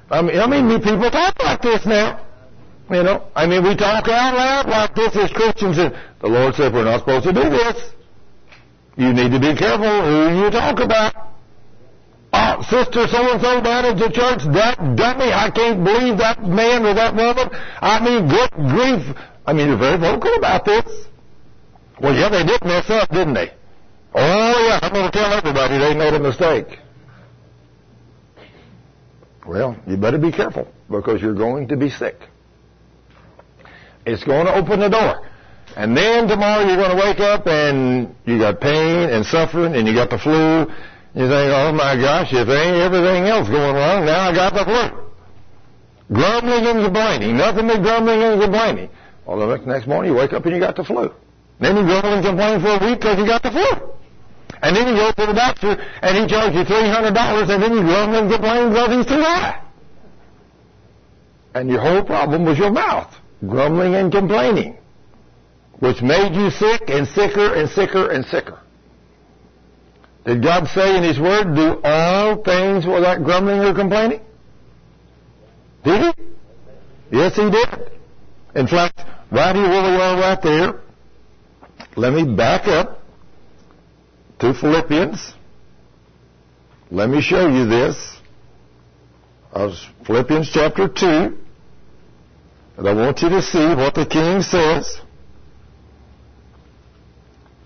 I 0.09 0.21
mean, 0.21 0.37
I 0.37 0.45
mean, 0.45 0.81
people 0.81 1.09
talk 1.09 1.39
like 1.39 1.61
this 1.61 1.85
now. 1.85 2.25
You 2.89 3.03
know, 3.03 3.31
I 3.33 3.47
mean, 3.47 3.63
we 3.63 3.77
talk 3.77 4.09
out 4.09 4.35
loud 4.35 4.67
like 4.67 4.93
this 4.93 5.15
as 5.15 5.31
Christians, 5.31 5.77
and 5.77 5.95
the 6.19 6.27
Lord 6.27 6.55
said 6.55 6.73
we're 6.73 6.83
not 6.83 6.99
supposed 6.99 7.23
to 7.23 7.31
do 7.31 7.49
this. 7.49 7.93
You 8.97 9.13
need 9.13 9.31
to 9.31 9.39
be 9.39 9.55
careful 9.55 9.87
who 9.87 10.43
you 10.43 10.49
talk 10.51 10.79
about. 10.79 11.15
Oh, 12.33 12.61
sister 12.63 13.07
so-and-so 13.07 13.61
down 13.61 13.85
at 13.85 13.97
the 13.97 14.09
church, 14.09 14.43
that 14.53 14.77
dummy, 14.95 15.31
I 15.31 15.49
can't 15.51 15.83
believe 15.83 16.17
that 16.17 16.43
man 16.43 16.85
or 16.85 16.93
that 16.93 17.13
woman. 17.13 17.49
I 17.81 17.99
mean, 17.99 18.29
good 18.29 18.51
grief. 18.69 19.17
I 19.45 19.53
mean, 19.53 19.67
you're 19.67 19.77
very 19.77 19.97
vocal 19.97 20.33
about 20.35 20.63
this. 20.65 20.85
Well, 22.01 22.15
yeah, 22.15 22.29
they 22.29 22.43
did 22.43 22.63
mess 22.63 22.89
up, 22.89 23.09
didn't 23.09 23.33
they? 23.33 23.51
Oh, 24.13 24.67
yeah, 24.67 24.79
I'm 24.81 24.93
going 24.93 25.11
to 25.11 25.17
tell 25.17 25.31
everybody 25.33 25.77
they 25.77 25.93
made 25.93 26.13
a 26.13 26.19
mistake. 26.19 26.79
Well, 29.45 29.75
you 29.87 29.97
better 29.97 30.17
be 30.17 30.31
careful 30.31 30.67
because 30.89 31.21
you're 31.21 31.35
going 31.35 31.67
to 31.69 31.77
be 31.77 31.89
sick. 31.89 32.15
It's 34.05 34.23
going 34.23 34.45
to 34.45 34.55
open 34.55 34.79
the 34.79 34.89
door. 34.89 35.27
And 35.75 35.95
then 35.95 36.27
tomorrow 36.27 36.65
you're 36.65 36.77
going 36.77 36.91
to 36.91 37.01
wake 37.01 37.19
up 37.19 37.47
and 37.47 38.13
you 38.25 38.37
got 38.37 38.59
pain 38.59 39.09
and 39.09 39.25
suffering 39.25 39.75
and 39.75 39.87
you 39.87 39.93
got 39.93 40.09
the 40.09 40.17
flu. 40.17 40.67
You 41.13 41.27
think, 41.27 41.51
oh 41.51 41.71
my 41.71 41.95
gosh, 41.95 42.31
if 42.31 42.47
ain't 42.47 42.77
everything 42.77 43.25
else 43.25 43.47
going 43.47 43.75
wrong, 43.75 44.05
now 44.05 44.29
I 44.29 44.33
got 44.33 44.53
the 44.53 44.65
flu. 44.65 46.15
Grumbling 46.15 46.65
and 46.65 46.83
complaining. 46.85 47.37
Nothing 47.37 47.67
but 47.67 47.81
grumbling 47.81 48.21
and 48.21 48.41
complaining. 48.41 48.89
Well, 49.25 49.39
the 49.39 49.57
next 49.65 49.87
morning 49.87 50.11
you 50.11 50.17
wake 50.17 50.33
up 50.33 50.45
and 50.45 50.53
you 50.53 50.59
got 50.59 50.75
the 50.75 50.83
flu. 50.83 51.11
Then 51.59 51.77
you 51.77 51.83
grumble 51.83 52.13
and 52.13 52.25
complain 52.25 52.59
for 52.59 52.69
a 52.69 52.79
week 52.85 52.99
because 52.99 53.17
you 53.17 53.25
got 53.25 53.43
the 53.43 53.51
flu. 53.51 53.91
and 54.61 54.75
then 54.75 54.87
you 54.87 54.95
go 54.95 55.11
to 55.11 55.25
the 55.25 55.33
doctor 55.33 55.77
and 56.01 56.17
he 56.17 56.27
charges 56.27 56.55
you 56.55 56.63
$300 56.65 57.49
and 57.49 57.63
then 57.63 57.73
you 57.73 57.81
grumble 57.81 58.19
and 58.19 58.31
complain 58.31 58.69
because 58.69 58.89
he's 58.89 59.05
too 59.05 59.21
high. 59.21 59.61
And 61.53 61.69
your 61.69 61.81
whole 61.81 62.03
problem 62.03 62.45
was 62.45 62.57
your 62.57 62.71
mouth, 62.71 63.13
grumbling 63.47 63.95
and 63.95 64.11
complaining, 64.11 64.77
which 65.81 66.01
made 66.03 66.35
you 66.35 66.51
sick 66.51 66.83
and 66.89 67.07
sicker 67.07 67.55
and 67.55 67.67
sicker 67.67 68.11
and 68.11 68.23
sicker. 68.25 68.59
Did 70.25 70.43
God 70.43 70.67
say 70.67 70.95
in 70.95 71.03
His 71.03 71.19
Word, 71.19 71.55
do 71.55 71.81
all 71.83 72.43
things 72.43 72.85
without 72.85 73.23
grumbling 73.23 73.61
or 73.61 73.73
complaining? 73.73 74.21
Did 75.83 76.01
He? 76.01 76.23
Yes, 77.11 77.35
He 77.35 77.49
did. 77.49 77.91
In 78.55 78.67
fact, 78.67 79.01
right 79.31 79.55
here 79.55 79.67
where 79.67 79.81
we 79.81 79.97
are 79.97 80.19
right 80.19 80.41
there, 80.43 80.81
let 81.97 82.13
me 82.13 82.35
back 82.35 82.67
up 82.67 82.99
to 84.39 84.53
Philippians. 84.53 85.33
Let 86.91 87.09
me 87.09 87.21
show 87.21 87.47
you 87.47 87.65
this. 87.65 88.17
Of 89.51 89.71
Philippians 90.05 90.51
chapter 90.53 90.87
2. 90.87 91.05
And 92.77 92.87
I 92.87 92.93
want 92.93 93.19
you 93.21 93.29
to 93.29 93.41
see 93.41 93.73
what 93.75 93.95
the 93.95 94.05
king 94.05 94.43
says. 94.43 95.01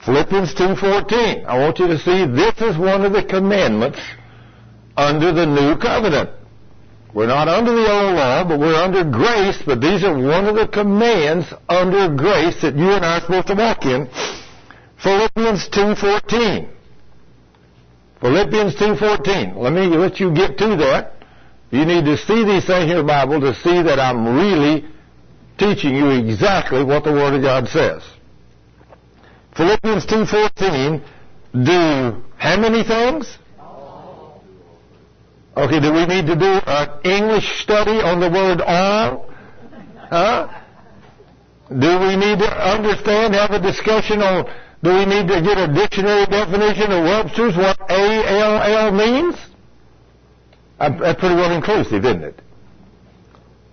Philippians 0.05 0.53
2.14. 0.53 1.45
I 1.45 1.57
want 1.57 1.79
you 1.79 1.87
to 1.87 1.97
see 1.97 2.25
this 2.27 2.61
is 2.61 2.77
one 2.77 3.03
of 3.03 3.13
the 3.13 3.23
commandments 3.23 3.99
under 4.95 5.33
the 5.33 5.47
new 5.47 5.75
covenant. 5.77 6.29
We're 7.13 7.27
not 7.27 7.47
under 7.47 7.71
the 7.73 7.89
old 7.89 8.15
law, 8.15 8.43
but 8.47 8.59
we're 8.59 8.75
under 8.75 9.03
grace, 9.03 9.61
but 9.65 9.81
these 9.81 10.03
are 10.03 10.13
one 10.13 10.45
of 10.45 10.55
the 10.55 10.67
commands 10.67 11.51
under 11.67 12.13
grace 12.13 12.61
that 12.61 12.75
you 12.75 12.91
and 12.91 13.03
I 13.03 13.17
are 13.17 13.21
supposed 13.21 13.47
to 13.47 13.55
walk 13.55 13.85
in. 13.85 14.07
Philippians 15.01 15.69
2.14. 15.69 16.69
Philippians 18.21 18.75
2.14. 18.75 19.55
Let 19.55 19.73
me 19.73 19.87
let 19.87 20.19
you 20.19 20.33
get 20.33 20.57
to 20.59 20.75
that. 20.77 21.13
You 21.71 21.85
need 21.85 22.05
to 22.05 22.17
see 22.17 22.43
these 22.43 22.67
things 22.67 22.83
in 22.83 22.89
your 22.89 23.03
Bible 23.03 23.41
to 23.41 23.55
see 23.55 23.81
that 23.81 23.99
I'm 23.99 24.35
really 24.35 24.85
teaching 25.57 25.95
you 25.95 26.09
exactly 26.11 26.83
what 26.83 27.03
the 27.03 27.11
Word 27.11 27.33
of 27.33 27.41
God 27.41 27.67
says. 27.69 28.03
Philippians 29.55 30.05
2.14 30.05 31.01
do 31.63 32.21
how 32.37 32.59
many 32.59 32.83
things? 32.83 33.37
Okay, 35.57 35.79
do 35.79 35.93
we 35.93 36.05
need 36.05 36.27
to 36.27 36.35
do 36.35 36.59
an 36.67 36.89
English 37.05 37.61
study 37.61 38.01
on 38.01 38.19
the 38.19 38.29
word 38.29 38.59
all? 38.59 39.29
Huh? 40.09 40.49
Do 41.69 41.99
we 41.99 42.17
need 42.17 42.39
to 42.39 42.69
understand, 42.69 43.33
have 43.33 43.51
a 43.51 43.59
discussion 43.61 44.21
on, 44.21 44.45
do 44.83 44.93
we 44.93 45.05
need 45.05 45.27
to 45.29 45.41
get 45.41 45.57
a 45.57 45.73
dictionary 45.73 46.25
definition 46.25 46.91
of 46.91 47.05
Webster's 47.05 47.55
what 47.55 47.79
A-L-L 47.89 48.91
means? 48.91 49.35
That's 50.77 51.19
pretty 51.19 51.35
well 51.35 51.55
inclusive, 51.55 52.03
isn't 52.03 52.23
it? 52.23 52.41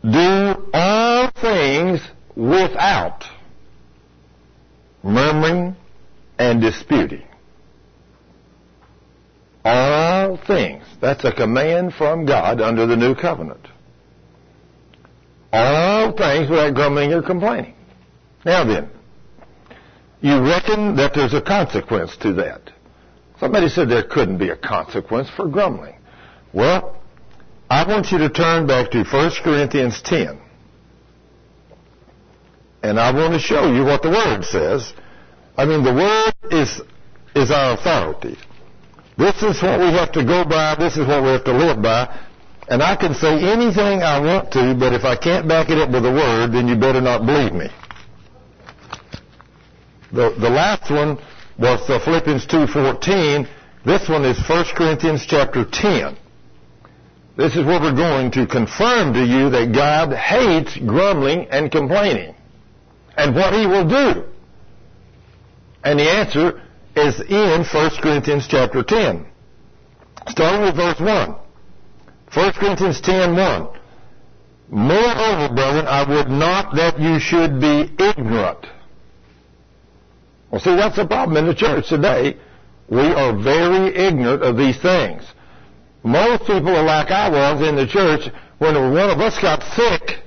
Do 0.04 0.70
all 0.72 1.30
things 1.40 2.00
without 2.36 3.24
murmuring 5.02 5.76
and 6.38 6.60
disputing. 6.60 7.22
All 9.64 10.36
things. 10.38 10.84
That's 11.00 11.24
a 11.24 11.32
command 11.32 11.94
from 11.94 12.26
God 12.26 12.60
under 12.60 12.86
the 12.86 12.96
new 12.96 13.14
covenant. 13.14 13.68
All 15.52 16.12
things 16.16 16.48
without 16.48 16.74
grumbling 16.74 17.12
or 17.12 17.22
complaining. 17.22 17.74
Now 18.44 18.64
then, 18.64 18.90
you 20.20 20.40
reckon 20.40 20.96
that 20.96 21.12
there's 21.14 21.34
a 21.34 21.42
consequence 21.42 22.16
to 22.18 22.32
that. 22.34 22.70
Somebody 23.38 23.68
said 23.68 23.88
there 23.88 24.04
couldn't 24.04 24.38
be 24.38 24.50
a 24.50 24.56
consequence 24.56 25.28
for 25.30 25.48
grumbling. 25.48 25.96
Well, 26.52 26.96
I 27.68 27.86
want 27.86 28.12
you 28.12 28.18
to 28.18 28.30
turn 28.30 28.66
back 28.66 28.90
to 28.92 29.04
1 29.04 29.30
Corinthians 29.42 30.00
10. 30.02 30.38
And 32.82 32.98
I 32.98 33.12
want 33.12 33.32
to 33.34 33.38
show 33.38 33.72
you 33.72 33.84
what 33.84 34.02
the 34.02 34.10
Word 34.10 34.44
says. 34.44 34.92
I 35.56 35.64
mean, 35.64 35.84
the 35.84 35.94
Word 35.94 36.34
is, 36.50 36.80
is 37.34 37.50
our 37.50 37.74
authority. 37.74 38.36
This 39.16 39.36
is 39.42 39.62
what 39.62 39.78
we 39.78 39.86
have 39.92 40.10
to 40.12 40.24
go 40.24 40.44
by. 40.44 40.74
This 40.74 40.96
is 40.96 41.06
what 41.06 41.22
we 41.22 41.28
have 41.28 41.44
to 41.44 41.52
live 41.52 41.80
by. 41.80 42.08
And 42.68 42.82
I 42.82 42.96
can 42.96 43.14
say 43.14 43.52
anything 43.52 44.02
I 44.02 44.18
want 44.18 44.50
to, 44.52 44.74
but 44.74 44.92
if 44.92 45.04
I 45.04 45.16
can't 45.16 45.46
back 45.46 45.68
it 45.70 45.78
up 45.78 45.90
with 45.90 46.04
a 46.06 46.10
word, 46.10 46.52
then 46.52 46.66
you 46.66 46.76
better 46.76 47.00
not 47.00 47.26
believe 47.26 47.52
me. 47.52 47.68
The, 50.12 50.34
the 50.38 50.50
last 50.50 50.90
one 50.90 51.18
was 51.58 51.86
the 51.86 52.00
Philippians 52.00 52.46
2.14. 52.46 53.48
This 53.84 54.08
one 54.08 54.24
is 54.24 54.38
1 54.48 54.64
Corinthians 54.74 55.26
chapter 55.26 55.64
10. 55.64 56.16
This 57.36 57.56
is 57.56 57.64
where 57.64 57.80
we're 57.80 57.94
going 57.94 58.30
to 58.32 58.46
confirm 58.46 59.14
to 59.14 59.24
you 59.24 59.50
that 59.50 59.72
God 59.72 60.12
hates 60.12 60.76
grumbling 60.76 61.46
and 61.50 61.70
complaining 61.70 62.34
and 63.16 63.34
what 63.34 63.52
he 63.52 63.66
will 63.66 63.88
do. 63.88 64.24
And 65.84 65.98
the 65.98 66.10
answer 66.10 66.62
is 66.96 67.20
in 67.20 67.64
1 67.64 67.90
Corinthians 68.02 68.46
chapter 68.48 68.82
10. 68.82 69.26
Starting 70.28 70.62
with 70.62 70.76
verse 70.76 71.00
1. 71.00 71.36
1 72.34 72.52
Corinthians 72.54 73.00
10, 73.00 73.36
1. 73.36 73.68
Moreover, 74.70 75.54
brethren, 75.54 75.86
I 75.86 76.08
would 76.08 76.28
not 76.28 76.74
that 76.76 76.98
you 76.98 77.18
should 77.18 77.60
be 77.60 77.92
ignorant. 77.98 78.66
Well, 80.50 80.60
see, 80.60 80.76
that's 80.76 80.96
the 80.96 81.06
problem 81.06 81.36
in 81.36 81.46
the 81.46 81.54
church 81.54 81.88
today. 81.88 82.36
We 82.88 83.00
are 83.00 83.36
very 83.36 83.94
ignorant 83.94 84.42
of 84.42 84.56
these 84.56 84.78
things. 84.80 85.24
Most 86.02 86.42
people 86.46 86.74
are 86.76 86.84
like 86.84 87.10
I 87.10 87.28
was 87.28 87.66
in 87.66 87.76
the 87.76 87.86
church 87.86 88.32
when 88.58 88.74
one 88.74 89.10
of 89.10 89.20
us 89.20 89.38
got 89.40 89.62
sick 89.74 90.21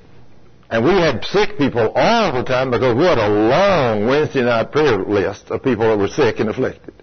and 0.76 0.84
we 0.84 0.92
had 0.92 1.24
sick 1.24 1.58
people 1.58 1.90
all 1.96 2.34
the 2.34 2.44
time 2.44 2.70
because 2.70 2.98
we 2.98 3.06
had 3.06 3.18
a 3.18 3.30
long 3.30 4.08
Wednesday 4.08 4.42
night 4.42 4.74
prayer 4.74 4.98
list 4.98 5.50
of 5.50 5.64
people 5.64 5.88
that 5.88 5.98
were 5.98 6.10
sick 6.10 6.42
and 6.42 6.50
afflicted. 6.50 6.94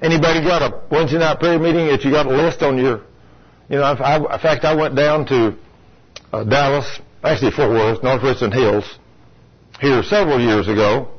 Anybody 0.00 0.40
got 0.40 0.62
a 0.62 0.80
Wednesday 0.90 1.18
night 1.18 1.40
prayer 1.40 1.58
meeting 1.58 1.88
that 1.88 2.04
you 2.04 2.10
got 2.10 2.24
a 2.24 2.30
list 2.30 2.62
on 2.62 2.78
your, 2.78 3.02
you 3.68 3.76
know, 3.76 3.82
I, 3.82 4.16
in 4.16 4.40
fact, 4.40 4.64
I 4.64 4.74
went 4.74 4.96
down 4.96 5.26
to 5.26 5.58
uh, 6.32 6.44
Dallas, 6.44 7.00
actually 7.22 7.50
Fort 7.50 7.68
Worth, 7.68 8.02
North 8.02 8.22
Richland 8.22 8.54
Hills, 8.54 8.98
here 9.78 10.02
several 10.02 10.40
years 10.40 10.68
ago. 10.68 11.10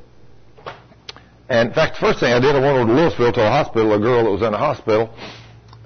And 1.47 1.69
in 1.69 1.75
fact, 1.75 1.99
the 1.99 2.07
first 2.07 2.21
thing 2.21 2.33
I 2.33 2.39
did, 2.39 2.55
I 2.55 2.59
went 2.59 2.75
over 2.75 2.91
to 2.91 2.99
Lewisville 2.99 3.33
to 3.35 3.45
a 3.45 3.51
hospital, 3.51 3.93
a 3.93 3.99
girl 3.99 4.23
that 4.23 4.31
was 4.31 4.41
in 4.41 4.51
a 4.51 4.57
hospital, 4.57 5.13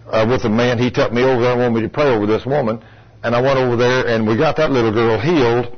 uh, 0.07 0.25
with 0.29 0.45
a 0.45 0.49
man. 0.49 0.77
He 0.77 0.89
took 0.89 1.11
me 1.11 1.23
over 1.23 1.41
there 1.41 1.51
and 1.51 1.59
wanted 1.59 1.75
me 1.75 1.81
to 1.81 1.89
pray 1.89 2.15
over 2.15 2.25
this 2.25 2.45
woman 2.45 2.81
and 3.23 3.35
I 3.35 3.41
went 3.41 3.57
over 3.57 3.75
there 3.77 4.07
and 4.07 4.27
we 4.27 4.37
got 4.37 4.57
that 4.57 4.71
little 4.71 4.91
girl 4.91 5.19
healed. 5.19 5.75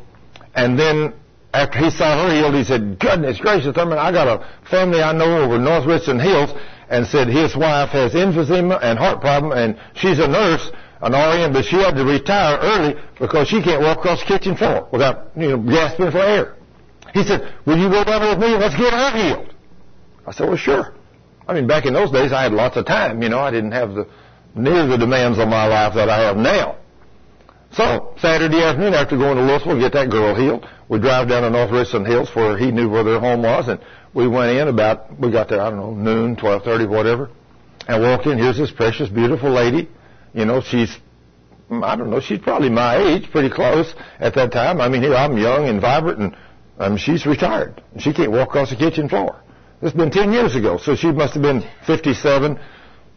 And 0.55 0.77
then 0.77 1.13
after 1.53 1.77
he 1.77 1.89
saw 1.91 2.23
her 2.23 2.33
healed, 2.33 2.55
he 2.55 2.63
said, 2.63 2.99
goodness 2.99 3.39
gracious, 3.39 3.73
Thurman, 3.75 3.97
I 3.97 4.11
got 4.11 4.27
a 4.27 4.47
family 4.69 5.01
I 5.01 5.13
know 5.13 5.43
over 5.43 5.59
North 5.59 5.85
Richland 5.85 6.21
Hills 6.21 6.49
and 6.89 7.05
said 7.05 7.27
his 7.27 7.55
wife 7.55 7.89
has 7.89 8.13
emphysema 8.13 8.79
and 8.81 8.97
heart 8.97 9.21
problem 9.21 9.51
and 9.51 9.79
she's 9.95 10.19
a 10.19 10.27
nurse, 10.27 10.71
an 11.01 11.13
RN, 11.13 11.53
but 11.53 11.65
she 11.65 11.75
had 11.77 11.95
to 11.95 12.03
retire 12.03 12.57
early 12.61 12.95
because 13.19 13.47
she 13.47 13.61
can't 13.61 13.81
walk 13.81 13.99
across 13.99 14.21
the 14.21 14.25
kitchen 14.25 14.57
floor 14.57 14.87
without, 14.91 15.31
you 15.35 15.49
know, 15.49 15.57
gasping 15.57 16.11
for 16.11 16.19
air. 16.19 16.55
He 17.13 17.23
said, 17.23 17.53
will 17.65 17.77
you 17.77 17.89
go 17.89 18.03
down 18.03 18.21
there 18.21 18.35
with 18.35 18.39
me 18.39 18.57
let's 18.57 18.75
get 18.75 18.91
her 18.91 19.11
healed? 19.11 19.53
I 20.25 20.31
said, 20.31 20.47
well, 20.47 20.57
sure. 20.57 20.95
I 21.47 21.53
mean, 21.53 21.67
back 21.67 21.85
in 21.85 21.93
those 21.93 22.09
days, 22.09 22.31
I 22.31 22.41
had 22.43 22.53
lots 22.53 22.75
of 22.75 22.87
time. 22.87 23.21
You 23.21 23.29
know, 23.29 23.39
I 23.39 23.51
didn't 23.51 23.71
have 23.71 23.93
the 23.93 24.07
near 24.55 24.87
the 24.87 24.97
demands 24.97 25.37
of 25.37 25.47
my 25.47 25.67
life 25.67 25.93
that 25.93 26.09
I 26.09 26.23
have 26.23 26.37
now. 26.37 26.77
So, 27.76 28.13
Saturday 28.19 28.63
afternoon, 28.63 28.93
after 28.93 29.17
going 29.17 29.36
to 29.36 29.43
Lewisville, 29.43 29.82
get 29.82 29.91
that 29.93 30.09
girl 30.09 30.34
healed, 30.34 30.65
we 30.88 30.97
drive 30.97 31.28
down 31.28 31.41
to 31.41 31.49
North 31.49 31.71
Richland 31.71 32.07
Hills 32.07 32.34
where 32.34 32.57
he 32.57 32.71
knew 32.71 32.88
where 32.88 33.03
their 33.03 33.19
home 33.19 33.41
was, 33.41 33.67
and 33.67 33.82
we 34.13 34.30
went 34.30 34.57
in 34.57 34.69
about, 34.69 35.19
we 35.19 35.30
got 35.30 35.49
there, 35.49 35.59
I 35.59 35.71
don't 35.71 35.80
know, 35.80 35.91
noon, 35.91 36.38
12.30, 36.38 36.88
whatever, 36.88 37.30
and 37.86 38.01
walked 38.01 38.28
in. 38.28 38.38
Here's 38.38 38.57
this 38.57 38.71
precious, 38.71 39.09
beautiful 39.09 39.51
lady. 39.51 39.89
You 40.34 40.45
know, 40.45 40.61
she's, 40.61 40.97
I 41.69 41.97
don't 41.97 42.09
know, 42.09 42.21
she's 42.21 42.39
probably 42.39 42.69
my 42.69 42.95
age, 42.95 43.30
pretty 43.30 43.49
close 43.49 43.93
at 44.21 44.36
that 44.36 44.53
time. 44.53 44.80
I 44.80 44.88
mean, 44.88 45.01
here 45.01 45.13
I'm 45.13 45.38
young 45.38 45.67
and 45.67 45.82
vibrant, 45.82 46.19
and 46.19 46.38
um, 46.80 46.95
she's 46.95 47.26
retired. 47.26 47.84
She 47.99 48.13
can't 48.13 48.32
walk 48.32 48.47
across 48.49 48.69
the 48.69 48.78
kitchen 48.78 49.09
floor. 49.09 49.41
This 49.82 49.91
has 49.91 49.97
been 49.97 50.11
10 50.11 50.32
years 50.32 50.55
ago, 50.55 50.78
so 50.78 50.95
she 50.95 51.11
must 51.11 51.34
have 51.34 51.43
been 51.43 51.61
57. 51.86 52.57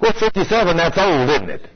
Well, 0.00 0.12
57, 0.18 0.76
that's 0.76 0.98
old, 0.98 1.30
isn't 1.30 1.48
it? 1.48 1.70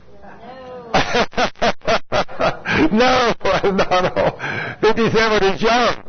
no, 0.93 2.59
no, 2.91 3.33
no. 3.41 3.97
no. 4.01 4.77
57 4.81 5.43
is 5.43 5.61
young. 5.61 6.03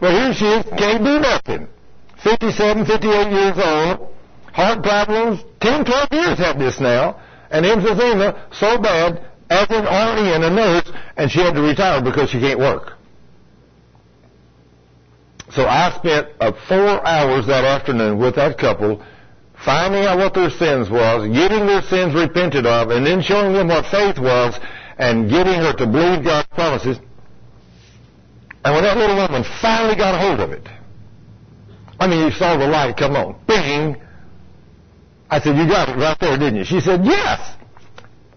But 0.00 0.12
here 0.12 0.34
she 0.34 0.46
is, 0.46 0.64
can't 0.78 1.04
do 1.04 1.18
nothing. 1.18 1.68
57, 2.22 2.86
58 2.86 3.30
years 3.30 3.56
old, 3.56 4.08
heart 4.52 4.82
problems, 4.82 5.40
10, 5.60 5.84
12 5.84 6.08
years 6.12 6.38
had 6.38 6.58
this 6.58 6.80
now, 6.80 7.20
and 7.50 7.64
emphysema 7.64 8.52
so 8.52 8.78
bad, 8.78 9.24
as 9.50 9.66
an 9.70 9.84
RN, 9.84 10.42
a 10.42 10.50
nurse, 10.50 10.90
and 11.16 11.30
she 11.30 11.40
had 11.40 11.54
to 11.54 11.60
retire 11.60 12.02
because 12.02 12.30
she 12.30 12.40
can't 12.40 12.58
work. 12.58 12.92
So 15.52 15.66
I 15.66 15.94
spent 15.98 16.28
uh, 16.40 16.52
four 16.66 17.06
hours 17.06 17.46
that 17.46 17.64
afternoon 17.64 18.18
with 18.18 18.36
that 18.36 18.58
couple 18.58 19.04
finding 19.64 20.04
out 20.04 20.18
what 20.18 20.34
their 20.34 20.50
sins 20.50 20.90
was, 20.90 21.28
getting 21.28 21.66
their 21.66 21.82
sins 21.82 22.14
repented 22.14 22.66
of, 22.66 22.90
and 22.90 23.06
then 23.06 23.22
showing 23.22 23.52
them 23.52 23.68
what 23.68 23.86
faith 23.86 24.18
was, 24.18 24.58
and 24.98 25.28
getting 25.30 25.54
her 25.54 25.72
to 25.72 25.86
believe 25.86 26.24
God's 26.24 26.48
promises. 26.48 26.98
And 28.64 28.74
when 28.74 28.84
that 28.84 28.96
little 28.96 29.16
woman 29.16 29.44
finally 29.60 29.96
got 29.96 30.14
a 30.14 30.18
hold 30.18 30.40
of 30.40 30.52
it, 30.52 30.66
I 32.00 32.06
mean, 32.06 32.24
you 32.24 32.30
saw 32.32 32.56
the 32.56 32.66
light 32.66 32.96
come 32.96 33.14
on. 33.16 33.36
Bing! 33.46 34.00
I 35.30 35.40
said, 35.40 35.56
you 35.56 35.66
got 35.66 35.88
it 35.88 35.96
right 35.96 36.16
there, 36.20 36.38
didn't 36.38 36.56
you? 36.56 36.64
She 36.64 36.80
said, 36.80 37.04
yes! 37.04 37.56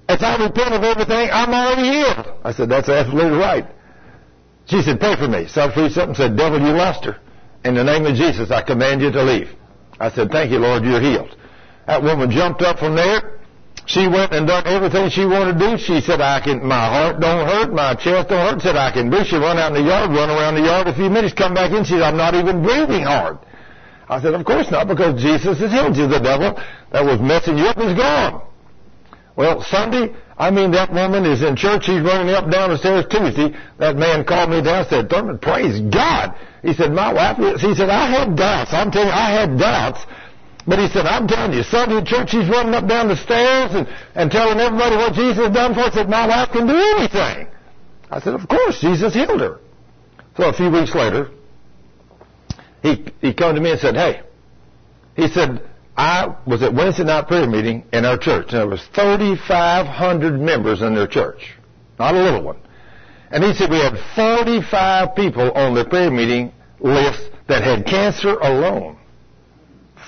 If 0.10 0.22
I 0.22 0.41
repent 0.43 0.74
of 0.74 0.84
everything, 0.84 1.30
I'm 1.32 1.53
already 1.53 1.89
healed. 1.89 2.39
I 2.43 2.51
said, 2.53 2.70
that's 2.70 2.89
absolutely 2.89 3.38
right. 3.38 3.66
She 4.66 4.82
said, 4.82 4.99
pray 4.99 5.16
for 5.16 5.28
me. 5.28 5.47
So 5.47 5.62
I 5.62 5.74
preached 5.74 5.97
up 5.97 6.08
and 6.08 6.18
said, 6.18 6.38
devil, 6.38 6.60
you 6.60 6.74
lost 6.74 7.05
her. 7.05 7.20
In 7.64 7.76
the 7.76 7.84
name 7.84 8.05
of 8.05 8.16
Jesus, 8.16 8.51
I 8.51 8.62
command 8.62 9.01
you 9.01 9.12
to 9.12 9.24
leave. 9.24 9.49
I 9.99 10.10
said, 10.12 10.30
thank 10.32 10.51
you, 10.51 10.60
Lord, 10.60 10.84
you're 10.84 11.01
healed. 11.01 11.36
That 11.88 12.03
woman 12.03 12.32
jumped 12.32 12.62
up 12.62 12.80
from 12.80 12.95
there. 12.95 13.36
She 13.88 14.05
went 14.05 14.33
and 14.35 14.45
done 14.45 14.67
everything 14.67 15.09
she 15.09 15.23
wanted 15.23 15.57
to 15.57 15.59
do. 15.59 15.77
She 15.79 16.01
said, 16.01 16.19
I 16.19 16.41
can, 16.43 16.59
my 16.59 16.75
heart 16.91 17.21
don't 17.21 17.47
hurt, 17.47 17.71
my 17.71 17.95
chest 17.95 18.27
don't 18.27 18.43
hurt. 18.43 18.61
Said, 18.61 18.75
I 18.75 18.91
can 18.91 19.09
do. 19.09 19.23
She 19.23 19.38
run 19.38 19.57
out 19.57 19.71
in 19.73 19.81
the 19.81 19.88
yard, 19.88 20.11
run 20.11 20.29
around 20.29 20.55
the 20.55 20.67
yard 20.67 20.88
a 20.88 20.93
few 20.93 21.09
minutes, 21.09 21.33
come 21.33 21.53
back 21.53 21.71
in. 21.71 21.85
She 21.85 21.95
said, 21.95 22.03
I'm 22.03 22.17
not 22.17 22.35
even 22.35 22.61
breathing 22.61 23.03
hard. 23.03 23.39
I 24.09 24.21
said, 24.21 24.33
of 24.33 24.43
course 24.45 24.69
not, 24.71 24.89
because 24.89 25.21
Jesus 25.21 25.59
has 25.59 25.71
healed 25.71 25.95
you. 25.95 26.07
The 26.07 26.19
devil 26.19 26.59
that 26.91 27.03
was 27.03 27.19
messing 27.21 27.57
you 27.57 27.65
up 27.65 27.77
is 27.79 27.95
gone. 27.95 28.43
Well, 29.38 29.63
Sunday, 29.63 30.13
I 30.38 30.51
mean, 30.51 30.71
that 30.71 30.91
woman 30.91 31.23
is 31.25 31.41
in 31.41 31.55
church. 31.55 31.85
She's 31.85 32.01
running 32.01 32.33
up 32.35 32.51
down 32.51 32.71
the 32.71 32.77
stairs 32.77 33.05
Tuesday. 33.09 33.55
That 33.79 33.95
man 33.95 34.25
called 34.25 34.49
me 34.49 34.61
down 34.61 34.83
and 34.83 34.88
said, 34.89 35.09
Thurman, 35.09 35.39
praise 35.39 35.79
God. 35.79 36.35
He 36.61 36.73
said, 36.73 36.91
my 36.91 37.13
wife, 37.13 37.38
he 37.61 37.73
said, 37.73 37.88
I 37.88 38.09
had 38.11 38.35
doubts. 38.35 38.73
I'm 38.73 38.91
telling 38.91 39.07
you, 39.07 39.13
I 39.13 39.31
had 39.31 39.57
doubts. 39.57 40.03
But 40.68 40.80
he 40.80 40.89
said, 40.89 41.05
I'm 41.05 41.28
telling 41.28 41.53
you, 41.53 41.63
Sunday 41.63 42.03
church, 42.03 42.32
he's 42.32 42.49
running 42.49 42.74
up 42.74 42.88
down 42.88 43.07
the 43.07 43.15
stairs 43.15 43.72
and, 43.74 43.88
and 44.15 44.30
telling 44.30 44.59
everybody 44.59 44.97
what 44.97 45.13
Jesus 45.13 45.38
has 45.38 45.53
done 45.53 45.74
for 45.74 45.80
us, 45.82 45.93
said, 45.93 46.09
my 46.09 46.28
wife 46.28 46.51
can 46.51 46.68
do 46.68 46.76
anything. 46.97 47.47
I 48.11 48.20
said, 48.20 48.34
of 48.34 48.47
course, 48.49 48.82
Jesus 48.82 49.13
healed 49.13 49.39
her. 49.39 49.59
So 50.36 50.43
a 50.43 50.53
few 50.53 50.70
weeks 50.70 50.93
later, 50.93 51.32
he, 52.84 53.05
he 53.22 53.34
came 53.34 53.55
to 53.55 53.61
me 53.61 53.72
and 53.72 53.80
said, 53.80 53.95
hey, 53.95 54.22
he 55.15 55.30
said, 55.30 55.63
I 55.95 56.36
was 56.45 56.61
at 56.61 56.74
Wednesday 56.74 57.05
night 57.05 57.28
prayer 57.28 57.47
meeting 57.47 57.86
in 57.93 58.03
our 58.03 58.18
church, 58.18 58.47
and 58.49 58.59
there 58.59 58.68
was 58.68 58.86
3,500 58.93 60.39
members 60.39 60.82
in 60.82 60.93
their 60.93 61.07
church. 61.07 61.55
Not 61.97 62.13
a 62.13 62.22
little 62.22 62.43
one. 62.43 62.59
And 63.32 63.43
he 63.43 63.53
said 63.53 63.72
we 63.72 63.80
had 63.80 63.97
45 64.15 65.15
people 65.15 65.51
on 65.53 65.74
the 65.74 65.86
prayer 65.86 66.11
meeting 66.11 66.53
list 66.80 67.32
that 67.47 67.63
had 67.63 67.86
cancer 67.86 68.36
alone. 68.36 68.96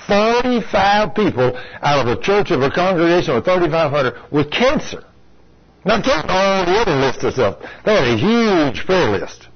45 0.10 1.16
people 1.16 1.55
out 1.82 2.05
of 2.05 2.18
a 2.18 2.22
church 2.22 2.51
of 2.51 2.62
a 2.62 2.72
congregation 2.72 3.36
of 3.36 3.45
3,500 3.45 4.32
with 4.32 4.51
cancer. 4.51 5.03
Not 5.86 6.03
counting 6.03 6.30
all 6.30 6.66
the 6.66 6.80
other 6.82 6.95
list 6.95 7.24
of 7.24 7.34
stuff. 7.34 7.60
They 7.86 7.93
had 7.93 8.03
a 8.03 8.18
huge 8.18 8.86
prayer 8.86 9.12
list. 9.12 9.47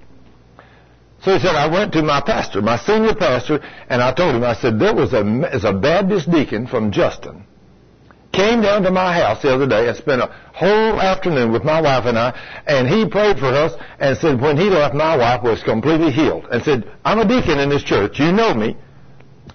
So 1.23 1.33
he 1.33 1.39
said, 1.39 1.55
I 1.55 1.67
went 1.67 1.93
to 1.93 2.03
my 2.03 2.21
pastor, 2.21 2.61
my 2.61 2.77
senior 2.77 3.15
pastor, 3.15 3.59
and 3.89 4.01
I 4.01 4.13
told 4.13 4.35
him, 4.35 4.43
I 4.43 4.53
said, 4.53 4.77
there 4.77 4.93
was 4.93 5.13
a, 5.13 5.23
as 5.51 5.63
a 5.63 5.71
Baptist 5.71 6.29
deacon 6.29 6.67
from 6.67 6.91
Justin, 6.91 7.45
came 8.33 8.61
down 8.61 8.83
to 8.83 8.91
my 8.91 9.13
house 9.13 9.41
the 9.41 9.53
other 9.53 9.67
day 9.67 9.87
and 9.87 9.95
spent 9.95 10.21
a 10.21 10.27
whole 10.53 10.99
afternoon 10.99 11.51
with 11.51 11.63
my 11.63 11.79
wife 11.79 12.05
and 12.05 12.17
I, 12.17 12.37
and 12.67 12.87
he 12.87 13.07
prayed 13.07 13.39
for 13.39 13.47
us 13.47 13.73
and 13.99 14.17
said 14.17 14.41
when 14.41 14.57
he 14.57 14.69
left, 14.69 14.95
my 14.95 15.15
wife 15.15 15.43
was 15.43 15.63
completely 15.63 16.11
healed. 16.11 16.45
And 16.51 16.61
said, 16.63 16.91
I'm 17.05 17.19
a 17.19 17.27
deacon 17.27 17.59
in 17.59 17.69
this 17.69 17.83
church. 17.83 18.19
You 18.19 18.31
know 18.31 18.53
me. 18.53 18.75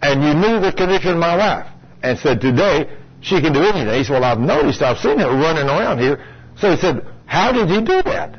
And 0.03 0.23
you 0.23 0.35
knew 0.35 0.61
the 0.61 0.73
condition 0.73 1.13
of 1.13 1.19
my 1.19 1.37
wife. 1.37 1.67
And 2.03 2.19
said, 2.19 2.41
today, 2.41 2.89
she 3.21 3.41
can 3.41 3.53
do 3.53 3.61
anything. 3.61 3.95
He 3.99 4.05
said, 4.05 4.21
well, 4.21 4.25
I've 4.25 4.39
noticed, 4.39 4.83
I've 4.83 4.99
seen 4.99 5.19
her 5.19 5.31
running 5.31 5.67
around 5.67 5.99
here. 5.99 6.25
So 6.59 6.71
he 6.71 6.77
said, 6.77 7.07
how 7.27 7.53
did 7.53 7.69
he 7.69 7.81
do 7.81 8.03
that? 8.03 8.39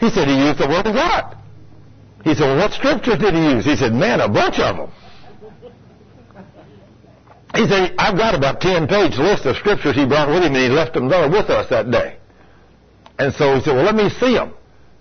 He 0.00 0.10
said, 0.10 0.28
he 0.28 0.36
used 0.36 0.58
the 0.58 0.68
Word 0.68 0.86
of 0.86 0.94
God. 0.94 1.36
He 2.24 2.34
said, 2.34 2.44
well, 2.44 2.58
what 2.58 2.72
scriptures 2.72 3.18
did 3.18 3.34
he 3.34 3.40
use? 3.40 3.64
He 3.64 3.76
said, 3.76 3.92
man, 3.92 4.20
a 4.20 4.28
bunch 4.28 4.58
of 4.58 4.76
them. 4.76 4.92
He 7.54 7.66
said, 7.66 7.94
I've 7.98 8.16
got 8.16 8.34
about 8.34 8.60
10 8.60 8.86
page 8.86 9.16
list 9.16 9.46
of 9.46 9.56
scriptures 9.56 9.96
he 9.96 10.04
brought 10.06 10.28
with 10.28 10.42
him 10.44 10.54
and 10.54 10.56
he 10.56 10.68
left 10.68 10.94
them 10.94 11.08
there 11.08 11.28
with 11.28 11.48
us 11.48 11.70
that 11.70 11.90
day. 11.90 12.18
And 13.18 13.34
so 13.34 13.54
he 13.54 13.60
said, 13.62 13.74
well, 13.74 13.84
let 13.84 13.94
me 13.94 14.10
see 14.10 14.34
them. 14.34 14.54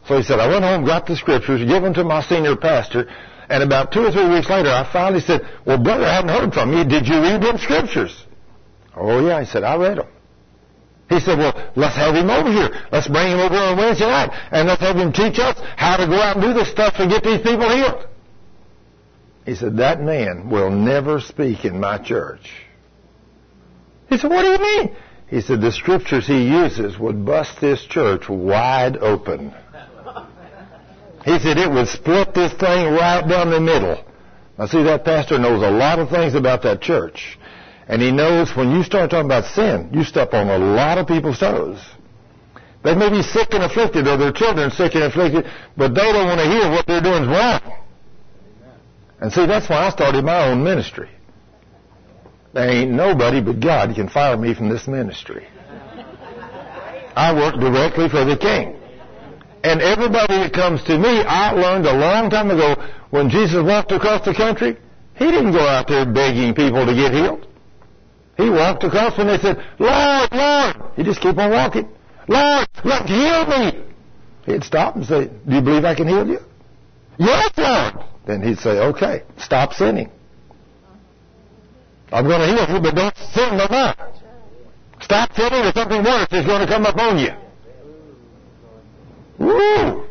So 0.07 0.17
he 0.17 0.23
said, 0.23 0.39
I 0.39 0.47
went 0.47 0.63
home, 0.63 0.85
got 0.85 1.05
the 1.05 1.15
scriptures, 1.15 1.59
gave 1.67 1.81
them 1.81 1.93
to 1.93 2.03
my 2.03 2.23
senior 2.23 2.55
pastor, 2.55 3.09
and 3.49 3.63
about 3.63 3.91
two 3.91 4.01
or 4.01 4.11
three 4.11 4.29
weeks 4.29 4.49
later, 4.49 4.69
I 4.69 4.89
finally 4.91 5.21
said, 5.21 5.41
well, 5.65 5.77
brother, 5.77 6.05
I 6.05 6.15
haven't 6.15 6.29
heard 6.29 6.53
from 6.53 6.73
you. 6.73 6.83
Did 6.83 7.07
you 7.07 7.21
read 7.21 7.41
them 7.41 7.57
scriptures? 7.57 8.25
Oh, 8.95 9.25
yeah. 9.25 9.39
He 9.41 9.45
said, 9.45 9.63
I 9.63 9.75
read 9.77 9.97
them. 9.99 10.07
He 11.09 11.21
said, 11.21 11.37
well, 11.37 11.71
let's 11.75 11.95
have 11.95 12.15
him 12.15 12.29
over 12.29 12.51
here. 12.51 12.69
Let's 12.91 13.07
bring 13.07 13.31
him 13.31 13.39
over 13.39 13.55
on 13.55 13.77
Wednesday 13.77 14.07
night, 14.07 14.29
and 14.51 14.67
let's 14.67 14.81
have 14.81 14.97
him 14.97 15.13
teach 15.13 15.39
us 15.39 15.57
how 15.77 15.95
to 15.95 16.05
go 16.05 16.15
out 16.15 16.35
and 16.35 16.45
do 16.45 16.53
this 16.53 16.69
stuff 16.69 16.97
to 16.97 17.07
get 17.07 17.23
these 17.23 17.41
people 17.41 17.69
healed. 17.69 18.07
He 19.45 19.55
said, 19.55 19.77
that 19.77 20.01
man 20.01 20.49
will 20.49 20.69
never 20.69 21.21
speak 21.21 21.63
in 21.63 21.79
my 21.79 21.97
church. 21.97 22.51
He 24.09 24.17
said, 24.17 24.29
what 24.29 24.41
do 24.41 24.49
you 24.49 24.57
mean? 24.59 24.95
He 25.29 25.39
said, 25.39 25.61
the 25.61 25.71
scriptures 25.71 26.27
he 26.27 26.49
uses 26.49 26.99
would 26.99 27.25
bust 27.25 27.61
this 27.61 27.85
church 27.85 28.27
wide 28.27 28.97
open. 28.97 29.53
He 31.27 31.37
said, 31.39 31.57
it 31.57 31.69
would 31.69 31.89
split 31.89 32.33
this 32.33 32.53
thing 32.53 32.93
right 32.93 33.21
down 33.27 33.49
the 33.49 33.59
middle. 33.59 34.01
Now 34.57 34.65
see, 34.65 34.81
that 34.83 35.03
pastor 35.03 35.37
knows 35.37 35.61
a 35.61 35.69
lot 35.69 35.99
of 35.99 36.09
things 36.09 36.35
about 36.35 36.63
that 36.63 36.79
church. 36.79 37.37
And 37.85 38.01
he 38.01 38.13
knows 38.13 38.55
when 38.55 38.71
you 38.71 38.81
start 38.81 39.09
talking 39.09 39.25
about 39.25 39.43
sin, 39.53 39.89
you 39.91 40.05
step 40.05 40.33
on 40.33 40.47
a 40.47 40.57
lot 40.57 40.97
of 40.97 41.05
people's 41.05 41.39
toes. 41.39 41.83
They 42.81 42.95
may 42.95 43.09
be 43.09 43.21
sick 43.21 43.49
and 43.51 43.61
afflicted, 43.63 44.07
or 44.07 44.15
their 44.15 44.31
children 44.31 44.71
sick 44.71 44.95
and 44.95 45.03
afflicted, 45.03 45.45
but 45.75 45.93
they 45.93 46.13
don't 46.13 46.27
want 46.27 46.39
to 46.39 46.47
hear 46.47 46.71
what 46.71 46.87
they're 46.87 47.01
doing 47.01 47.23
is 47.23 47.29
wrong. 47.29 47.77
And 49.19 49.33
see, 49.33 49.45
that's 49.45 49.67
why 49.67 49.87
I 49.87 49.89
started 49.89 50.23
my 50.23 50.47
own 50.47 50.63
ministry. 50.63 51.09
There 52.53 52.69
ain't 52.69 52.91
nobody 52.91 53.41
but 53.41 53.59
God 53.59 53.93
can 53.95 54.07
fire 54.07 54.37
me 54.37 54.53
from 54.53 54.69
this 54.69 54.87
ministry. 54.87 55.45
I 57.17 57.33
work 57.33 57.59
directly 57.59 58.07
for 58.07 58.23
the 58.23 58.37
King. 58.37 58.76
And 59.63 59.81
everybody 59.81 60.37
that 60.37 60.53
comes 60.53 60.83
to 60.83 60.97
me, 60.97 61.21
I 61.21 61.51
learned 61.51 61.85
a 61.85 61.93
long 61.93 62.29
time 62.29 62.51
ago 62.51 62.75
when 63.09 63.29
Jesus 63.29 63.63
walked 63.63 63.91
across 63.91 64.23
the 64.25 64.33
country, 64.33 64.77
he 65.15 65.25
didn't 65.25 65.51
go 65.51 65.67
out 65.67 65.87
there 65.87 66.05
begging 66.05 66.53
people 66.53 66.85
to 66.85 66.93
get 66.93 67.11
healed. 67.11 67.47
He 68.37 68.49
walked 68.49 68.83
across 68.83 69.17
and 69.17 69.29
they 69.29 69.39
said, 69.39 69.57
Lord, 69.79 70.29
Lord. 70.31 70.75
He 70.95 71.03
just 71.03 71.21
keep 71.21 71.37
on 71.37 71.51
walking. 71.51 71.89
Lord, 72.27 72.67
Lord, 72.83 73.09
heal 73.09 73.45
me. 73.47 73.83
He'd 74.45 74.63
stop 74.63 74.95
and 74.95 75.05
say, 75.05 75.25
Do 75.47 75.55
you 75.55 75.61
believe 75.61 75.85
I 75.85 75.95
can 75.95 76.07
heal 76.07 76.27
you? 76.27 76.39
Yes, 77.17 77.49
Lord. 77.57 78.05
Then 78.27 78.43
he'd 78.43 78.59
say, 78.59 78.79
Okay, 78.79 79.23
stop 79.37 79.73
sinning. 79.73 80.11
I'm 82.11 82.25
going 82.25 82.39
to 82.39 82.47
heal 82.47 82.75
you, 82.75 82.81
but 82.81 82.95
don't 82.95 83.17
sin 83.33 83.57
no 83.57 83.67
more. 83.69 83.93
Stop 85.01 85.33
sinning 85.33 85.65
or 85.65 85.71
something 85.73 86.03
worse 86.03 86.27
is 86.31 86.45
going 86.45 86.65
to 86.65 86.67
come 86.67 86.85
upon 86.85 87.17
you. 87.17 87.31
Woo! 89.39 90.05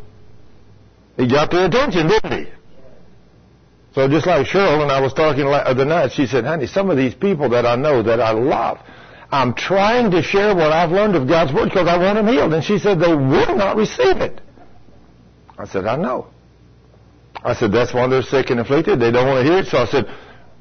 He 1.17 1.27
got 1.27 1.51
their 1.51 1.65
attention, 1.65 2.07
didn't 2.07 2.31
he? 2.31 2.51
So 3.93 4.07
just 4.07 4.27
like 4.27 4.45
Cheryl 4.45 4.83
and 4.83 4.91
I 4.91 5.01
was 5.01 5.13
talking 5.13 5.45
the 5.45 5.51
other 5.51 5.83
night, 5.83 6.11
she 6.11 6.27
said, 6.27 6.45
honey, 6.45 6.67
some 6.67 6.91
of 6.91 6.97
these 6.97 7.15
people 7.15 7.49
that 7.49 7.65
I 7.65 7.75
know 7.75 8.03
that 8.03 8.19
I 8.19 8.31
love, 8.31 8.77
I'm 9.31 9.55
trying 9.55 10.11
to 10.11 10.21
share 10.21 10.55
what 10.55 10.71
I've 10.71 10.91
learned 10.91 11.15
of 11.15 11.27
God's 11.27 11.51
Word 11.51 11.65
because 11.65 11.87
I 11.87 11.97
want 11.97 12.15
them 12.15 12.27
healed. 12.27 12.53
And 12.53 12.63
she 12.63 12.77
said, 12.77 12.99
they 12.99 13.13
will 13.13 13.55
not 13.55 13.75
receive 13.75 14.17
it. 14.17 14.39
I 15.57 15.65
said, 15.65 15.85
I 15.85 15.95
know. 15.95 16.27
I 17.43 17.55
said, 17.55 17.71
that's 17.71 17.93
why 17.93 18.07
they're 18.07 18.21
sick 18.21 18.51
and 18.51 18.59
afflicted. 18.59 18.99
They 18.99 19.11
don't 19.11 19.27
want 19.27 19.43
to 19.43 19.51
hear 19.51 19.61
it. 19.61 19.67
So 19.67 19.79
I 19.79 19.87
said, 19.87 20.05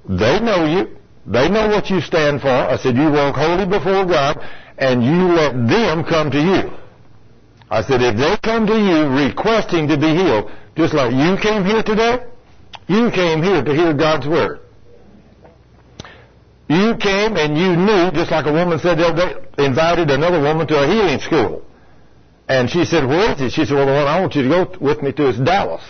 they 0.08 0.40
know 0.40 0.64
you. 0.64 0.96
They 1.26 1.48
know 1.48 1.68
what 1.68 1.90
you 1.90 2.00
stand 2.00 2.40
for. 2.40 2.48
I 2.48 2.76
said, 2.76 2.96
you 2.96 3.10
walk 3.10 3.34
holy 3.36 3.66
before 3.66 4.06
God 4.06 4.38
and 4.78 5.04
you 5.04 5.34
let 5.34 5.52
them 5.68 6.04
come 6.04 6.30
to 6.30 6.40
you. 6.40 6.70
I 7.70 7.82
said, 7.82 8.00
if 8.02 8.16
they 8.16 8.36
come 8.42 8.66
to 8.66 8.78
you 8.78 9.08
requesting 9.08 9.88
to 9.88 9.96
be 9.96 10.14
healed, 10.14 10.50
just 10.76 10.94
like 10.94 11.12
you 11.12 11.36
came 11.42 11.64
here 11.64 11.82
today, 11.82 12.24
you 12.86 13.10
came 13.10 13.42
here 13.42 13.64
to 13.64 13.74
hear 13.74 13.92
God's 13.92 14.28
Word. 14.28 14.60
You 16.68 16.96
came 16.96 17.36
and 17.36 17.56
you 17.56 17.76
knew, 17.76 18.10
just 18.12 18.30
like 18.30 18.46
a 18.46 18.52
woman 18.52 18.78
said 18.78 18.98
the 18.98 19.06
other 19.06 19.34
day, 19.34 19.64
invited 19.64 20.10
another 20.10 20.40
woman 20.40 20.66
to 20.66 20.82
a 20.82 20.86
healing 20.86 21.20
school. 21.20 21.64
And 22.48 22.70
she 22.70 22.84
said, 22.84 23.06
where 23.06 23.32
is 23.32 23.40
it? 23.40 23.50
She 23.50 23.64
said, 23.64 23.74
well, 23.74 23.86
the 23.86 23.92
one 23.92 24.06
I 24.06 24.20
want 24.20 24.34
you 24.34 24.42
to 24.42 24.48
go 24.48 24.76
with 24.80 25.02
me 25.02 25.12
to 25.12 25.28
is 25.28 25.38
Dallas. 25.38 25.82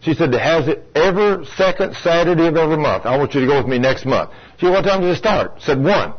She 0.00 0.12
said, 0.12 0.34
it 0.34 0.40
has 0.40 0.68
it 0.68 0.84
every 0.94 1.46
second 1.56 1.96
Saturday 1.96 2.46
of 2.46 2.56
every 2.56 2.76
month. 2.76 3.06
I 3.06 3.16
want 3.16 3.32
you 3.34 3.40
to 3.40 3.46
go 3.46 3.56
with 3.58 3.66
me 3.66 3.78
next 3.78 4.04
month. 4.04 4.30
She 4.58 4.66
said, 4.66 4.72
what 4.72 4.82
time 4.82 5.00
does 5.00 5.16
it 5.16 5.18
start? 5.18 5.62
said, 5.62 5.82
one. 5.82 6.12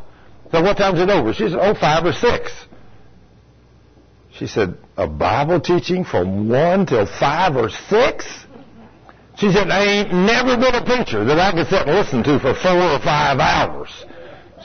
So 0.50 0.62
what 0.62 0.76
time 0.76 0.96
is 0.96 1.02
it 1.02 1.10
over? 1.10 1.32
She 1.32 1.48
said, 1.48 1.58
oh, 1.60 1.74
five 1.74 2.04
or 2.04 2.12
six. 2.12 2.50
She 4.38 4.46
said, 4.46 4.76
a 4.96 5.06
Bible 5.06 5.60
teaching 5.60 6.04
from 6.04 6.48
one 6.48 6.86
till 6.86 7.06
five 7.06 7.56
or 7.56 7.70
six? 7.70 8.26
She 9.36 9.50
said, 9.52 9.70
I 9.70 9.84
ain't 9.84 10.12
never 10.12 10.56
been 10.56 10.74
a 10.74 10.84
preacher 10.84 11.24
that 11.24 11.38
I 11.38 11.52
could 11.52 11.66
sit 11.68 11.86
and 11.86 11.96
listen 11.96 12.22
to 12.24 12.38
for 12.38 12.54
four 12.54 12.72
or 12.72 12.98
five 13.00 13.38
hours. 13.38 13.88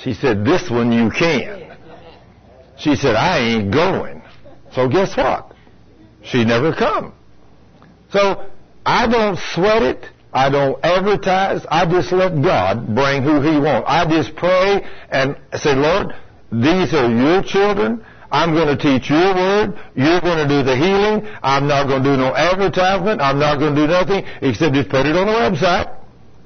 She 0.01 0.13
said, 0.13 0.45
this 0.45 0.69
one 0.69 0.91
you 0.91 1.09
can. 1.09 1.77
She 2.77 2.95
said, 2.95 3.15
I 3.15 3.39
ain't 3.39 3.73
going. 3.73 4.21
So 4.73 4.87
guess 4.87 5.15
what? 5.15 5.53
She 6.23 6.43
never 6.43 6.73
come. 6.73 7.13
So 8.11 8.49
I 8.85 9.07
don't 9.07 9.37
sweat 9.53 9.83
it. 9.83 10.05
I 10.33 10.49
don't 10.49 10.79
advertise. 10.83 11.65
I 11.69 11.85
just 11.85 12.11
let 12.11 12.41
God 12.41 12.95
bring 12.95 13.23
who 13.23 13.41
He 13.41 13.59
wants. 13.59 13.85
I 13.87 14.05
just 14.09 14.35
pray 14.35 14.85
and 15.09 15.37
say, 15.55 15.75
Lord, 15.75 16.15
these 16.51 16.93
are 16.93 17.09
your 17.09 17.43
children. 17.43 18.05
I'm 18.31 18.53
going 18.53 18.75
to 18.75 18.77
teach 18.77 19.09
your 19.09 19.35
word. 19.35 19.77
You're 19.95 20.21
going 20.21 20.39
to 20.39 20.47
do 20.47 20.63
the 20.63 20.75
healing. 20.75 21.27
I'm 21.43 21.67
not 21.67 21.87
going 21.87 22.03
to 22.03 22.09
do 22.11 22.17
no 22.17 22.33
advertisement. 22.33 23.21
I'm 23.21 23.39
not 23.39 23.59
going 23.59 23.75
to 23.75 23.81
do 23.81 23.87
nothing 23.87 24.23
except 24.41 24.73
just 24.73 24.89
put 24.89 25.05
it 25.05 25.15
on 25.15 25.27
the 25.27 25.33
website, 25.33 25.91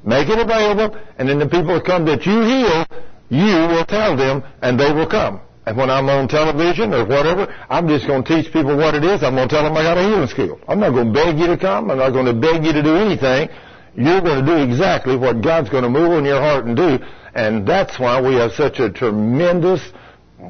make 0.03 0.27
it 0.27 0.39
available, 0.39 0.97
and 1.17 1.29
then 1.29 1.37
the 1.37 1.47
people 1.47 1.75
that 1.75 1.85
come 1.85 2.05
that 2.05 2.25
you 2.25 2.41
heal, 2.41 2.85
you 3.29 3.67
will 3.69 3.85
tell 3.85 4.17
them 4.17 4.43
and 4.61 4.79
they 4.79 4.91
will 4.91 5.07
come. 5.07 5.41
And 5.65 5.77
when 5.77 5.89
I'm 5.89 6.09
on 6.09 6.27
television 6.27 6.93
or 6.93 7.05
whatever, 7.05 7.53
I'm 7.69 7.87
just 7.87 8.05
going 8.05 8.23
to 8.23 8.35
teach 8.35 8.53
people 8.53 8.77
what 8.77 8.93
it 8.93 9.03
is. 9.03 9.23
I'm 9.23 9.35
going 9.35 9.49
to 9.49 9.55
tell 9.55 9.63
them 9.63 9.77
I 9.77 9.81
got 9.81 9.97
a 9.97 10.03
healing 10.03 10.27
school. 10.27 10.59
I'm 10.67 10.79
not 10.79 10.91
going 10.91 11.11
to 11.11 11.13
beg 11.13 11.39
you 11.39 11.47
to 11.47 11.57
come. 11.57 11.89
I'm 11.89 11.97
not 11.97 12.11
going 12.11 12.25
to 12.25 12.33
beg 12.33 12.65
you 12.65 12.73
to 12.73 12.83
do 12.83 12.95
anything. 12.95 13.49
You're 13.95 14.21
going 14.21 14.45
to 14.45 14.45
do 14.45 14.61
exactly 14.61 15.15
what 15.15 15.41
God's 15.41 15.69
going 15.69 15.83
to 15.83 15.89
move 15.89 16.11
on 16.11 16.25
your 16.25 16.39
heart 16.41 16.65
and 16.65 16.75
do. 16.75 16.99
And 17.33 17.67
that's 17.67 17.99
why 17.99 18.21
we 18.21 18.35
have 18.35 18.51
such 18.53 18.79
a 18.79 18.91
tremendous 18.91 19.81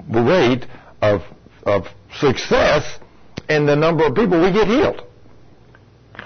rate 0.09 0.65
of, 1.01 1.21
of 1.63 1.87
success 2.19 2.99
in 3.49 3.65
the 3.65 3.75
number 3.75 4.05
of 4.05 4.15
people 4.15 4.41
we 4.41 4.51
get 4.51 4.67
healed. 4.67 5.01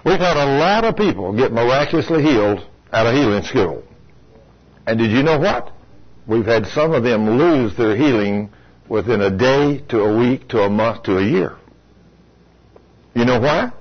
We've 0.05 0.19
had 0.19 0.37
a 0.37 0.57
lot 0.59 0.85
of 0.85 0.95
people 0.95 1.35
get 1.35 1.51
miraculously 1.51 2.23
healed 2.23 2.65
at 2.91 3.05
a 3.05 3.11
healing 3.11 3.43
school. 3.43 3.83
And 4.87 4.97
did 4.97 5.11
you 5.11 5.23
know 5.23 5.37
what? 5.37 5.71
We've 6.27 6.45
had 6.45 6.67
some 6.67 6.93
of 6.93 7.03
them 7.03 7.37
lose 7.37 7.75
their 7.75 7.95
healing 7.95 8.51
within 8.87 9.21
a 9.21 9.29
day 9.29 9.83
to 9.89 10.01
a 10.01 10.17
week 10.17 10.47
to 10.49 10.61
a 10.61 10.69
month 10.69 11.03
to 11.03 11.17
a 11.17 11.23
year. 11.23 11.57
You 13.13 13.25
know 13.25 13.39
why? 13.39 13.71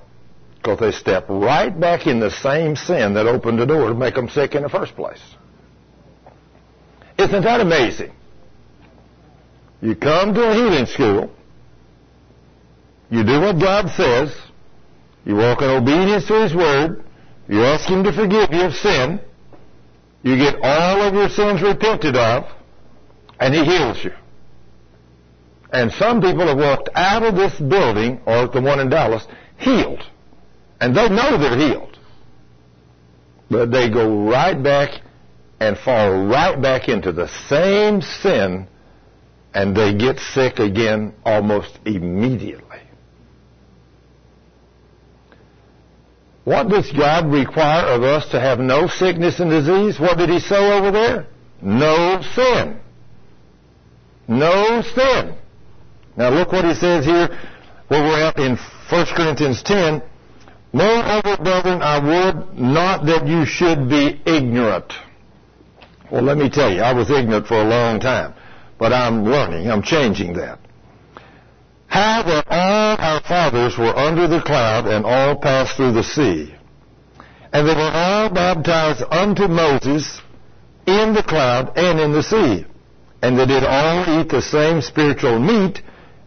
Because 0.55 0.79
they 0.79 0.91
step 0.91 1.29
right 1.29 1.77
back 1.77 2.05
in 2.05 2.19
the 2.19 2.29
same 2.29 2.75
sin 2.75 3.13
that 3.13 3.25
opened 3.25 3.59
the 3.59 3.65
door 3.65 3.87
to 3.87 3.95
make 3.95 4.15
them 4.15 4.29
sick 4.29 4.55
in 4.55 4.63
the 4.63 4.69
first 4.69 4.95
place. 4.95 5.21
Isn't 7.17 7.43
that 7.43 7.61
amazing? 7.61 8.11
You 9.81 9.95
come 9.95 10.33
to 10.33 10.49
a 10.49 10.53
healing 10.53 10.85
school, 10.85 11.31
you 13.09 13.23
do 13.23 13.39
what 13.39 13.59
God 13.59 13.89
says, 13.91 14.35
you 15.25 15.35
walk 15.35 15.61
in 15.61 15.69
obedience 15.69 16.27
to 16.27 16.43
His 16.43 16.53
Word, 16.53 17.03
you 17.47 17.63
ask 17.63 17.89
Him 17.89 18.03
to 18.03 18.11
forgive 18.11 18.51
you 18.51 18.63
of 18.63 18.73
sin, 18.73 19.19
you 20.21 20.37
get 20.37 20.55
all 20.61 21.01
of 21.01 21.13
your 21.13 21.29
sins 21.29 21.61
repented 21.61 22.15
of, 22.17 22.45
and 23.39 23.53
He 23.53 23.63
heals 23.63 24.03
you. 24.03 24.11
And 25.71 25.91
some 25.93 26.19
people 26.19 26.47
have 26.47 26.57
walked 26.57 26.89
out 26.95 27.23
of 27.23 27.35
this 27.35 27.57
building, 27.59 28.21
or 28.25 28.47
the 28.47 28.61
one 28.61 28.79
in 28.79 28.89
Dallas, 28.89 29.25
healed. 29.57 30.03
And 30.81 30.95
they 30.95 31.09
know 31.09 31.37
they're 31.37 31.57
healed. 31.57 31.97
But 33.49 33.71
they 33.71 33.89
go 33.89 34.29
right 34.29 34.61
back 34.61 35.01
and 35.59 35.77
fall 35.77 36.25
right 36.25 36.59
back 36.61 36.89
into 36.89 37.11
the 37.11 37.27
same 37.47 38.01
sin 38.01 38.67
and 39.53 39.75
they 39.75 39.93
get 39.93 40.19
sick 40.19 40.59
again 40.59 41.13
almost 41.25 41.79
immediately. 41.85 42.81
What 46.43 46.69
does 46.69 46.91
God 46.91 47.31
require 47.31 47.85
of 47.87 48.03
us 48.03 48.29
to 48.31 48.39
have 48.39 48.59
no 48.59 48.87
sickness 48.87 49.39
and 49.39 49.49
disease? 49.49 49.99
What 49.99 50.17
did 50.17 50.29
he 50.29 50.39
say 50.39 50.71
over 50.71 50.91
there? 50.91 51.27
No 51.61 52.21
sin. 52.33 52.79
No 54.27 54.81
sin. 54.81 55.35
Now 56.15 56.29
look 56.29 56.51
what 56.51 56.65
he 56.65 56.73
says 56.73 57.05
here 57.05 57.27
where 57.87 58.03
we're 58.03 58.21
at 58.21 58.37
in 58.37 58.57
1 58.89 59.05
Corinthians 59.15 59.61
10. 59.63 60.01
Moreover, 60.71 61.37
brethren, 61.37 61.81
I 61.81 61.97
would 61.99 62.59
not 62.59 63.05
that 63.07 63.27
you 63.27 63.45
should 63.45 63.89
be 63.89 64.21
ignorant. 64.25 64.93
Well, 66.11 66.23
let 66.23 66.37
me 66.37 66.49
tell 66.49 66.71
you, 66.71 66.81
I 66.81 66.93
was 66.93 67.09
ignorant 67.09 67.47
for 67.47 67.61
a 67.61 67.63
long 67.63 67.99
time, 67.99 68.33
but 68.79 68.93
I'm 68.93 69.25
learning. 69.25 69.69
I'm 69.69 69.83
changing 69.83 70.33
that. 70.33 70.59
How 71.87 72.23
that 72.23 72.45
all 72.49 72.95
our 72.97 73.21
fathers 73.21 73.77
were 73.77 73.95
under 73.95 74.27
the 74.27 74.41
cloud 74.41 74.87
and 74.87 75.05
all 75.05 75.35
passed 75.35 75.75
through 75.75 75.91
the 75.91 76.03
sea, 76.03 76.55
and 77.51 77.67
they 77.67 77.75
were 77.75 77.91
all 77.93 78.29
baptized 78.29 79.03
unto 79.11 79.47
Moses 79.47 80.21
in 80.85 81.13
the 81.13 81.23
cloud 81.23 81.77
and 81.77 81.99
in 81.99 82.13
the 82.13 82.23
sea, 82.23 82.65
and 83.21 83.37
they 83.37 83.45
did 83.45 83.63
all 83.63 84.19
eat 84.19 84.29
the 84.29 84.41
same 84.41 84.81
spiritual 84.81 85.39
meat, 85.39 85.81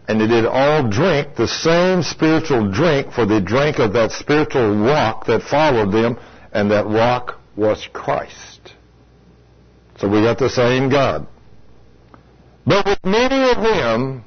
and 0.07 0.19
they 0.19 0.27
did 0.27 0.45
all 0.45 0.87
drink 0.87 1.35
the 1.35 1.47
same 1.47 2.03
spiritual 2.03 2.69
drink, 2.71 3.11
for 3.13 3.25
they 3.25 3.39
drank 3.39 3.79
of 3.79 3.93
that 3.93 4.11
spiritual 4.11 4.75
rock 4.75 5.25
that 5.25 5.41
followed 5.43 5.91
them, 5.91 6.19
and 6.51 6.69
that 6.71 6.85
rock 6.85 7.39
was 7.55 7.87
Christ. 7.93 8.73
So 9.97 10.09
we 10.09 10.21
got 10.21 10.37
the 10.37 10.49
same 10.49 10.89
God. 10.89 11.25
But 12.65 12.85
with 12.85 12.99
many 13.03 13.51
of 13.51 13.57
them, 13.57 14.23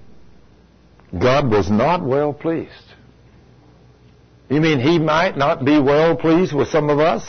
God 1.18 1.51
was 1.51 1.70
not 1.70 2.05
well 2.05 2.32
pleased. 2.32 2.70
You 4.49 4.61
mean 4.61 4.78
He 4.78 4.99
might 4.99 5.37
not 5.37 5.64
be 5.64 5.78
well 5.80 6.16
pleased 6.16 6.55
with 6.55 6.68
some 6.68 6.91
of 6.91 6.99
us? 6.99 7.24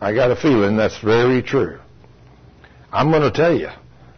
I 0.00 0.14
got 0.14 0.30
a 0.30 0.36
feeling 0.36 0.76
that's 0.76 0.98
very 0.98 1.42
true. 1.42 1.78
I'm 2.92 3.10
going 3.10 3.22
to 3.22 3.30
tell 3.30 3.54
you, 3.54 3.68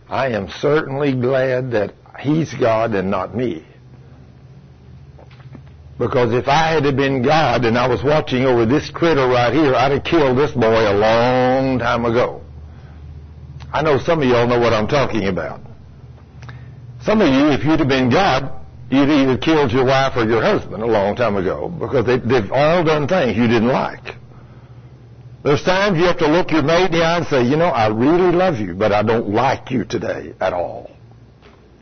I 0.08 0.28
am 0.28 0.48
certainly 0.48 1.12
glad 1.12 1.72
that 1.72 1.94
He's 2.20 2.52
God 2.54 2.94
and 2.94 3.10
not 3.10 3.36
me. 3.36 3.66
Because 5.98 6.32
if 6.32 6.48
I 6.48 6.72
had 6.72 6.96
been 6.96 7.22
God 7.22 7.64
and 7.64 7.78
I 7.78 7.86
was 7.86 8.02
watching 8.02 8.44
over 8.44 8.66
this 8.66 8.90
critter 8.90 9.26
right 9.28 9.52
here, 9.52 9.74
I'd 9.74 9.92
have 9.92 10.04
killed 10.04 10.36
this 10.36 10.52
boy 10.52 10.90
a 10.90 10.94
long 10.94 11.78
time 11.78 12.04
ago. 12.04 12.41
I 13.72 13.80
know 13.82 13.98
some 13.98 14.22
of 14.22 14.28
y'all 14.28 14.46
know 14.46 14.58
what 14.60 14.74
I'm 14.74 14.86
talking 14.86 15.28
about. 15.28 15.60
Some 17.02 17.22
of 17.22 17.28
you, 17.28 17.48
if 17.48 17.64
you'd 17.64 17.80
have 17.80 17.88
been 17.88 18.10
God, 18.10 18.52
you'd 18.90 19.08
either 19.08 19.38
killed 19.38 19.72
your 19.72 19.86
wife 19.86 20.12
or 20.14 20.24
your 20.24 20.42
husband 20.42 20.82
a 20.82 20.86
long 20.86 21.16
time 21.16 21.36
ago 21.36 21.68
because 21.68 22.04
they, 22.04 22.18
they've 22.18 22.52
all 22.52 22.84
done 22.84 23.08
things 23.08 23.36
you 23.36 23.48
didn't 23.48 23.68
like. 23.68 24.16
There's 25.42 25.62
times 25.62 25.98
you 25.98 26.04
have 26.04 26.18
to 26.18 26.28
look 26.28 26.50
your 26.50 26.62
mate 26.62 26.86
in 26.86 26.92
the 26.92 27.02
eye 27.02 27.16
and 27.16 27.26
say, 27.26 27.42
you 27.42 27.56
know, 27.56 27.68
I 27.68 27.88
really 27.88 28.30
love 28.30 28.60
you, 28.60 28.74
but 28.74 28.92
I 28.92 29.02
don't 29.02 29.30
like 29.30 29.70
you 29.70 29.84
today 29.84 30.34
at 30.40 30.52
all. 30.52 30.90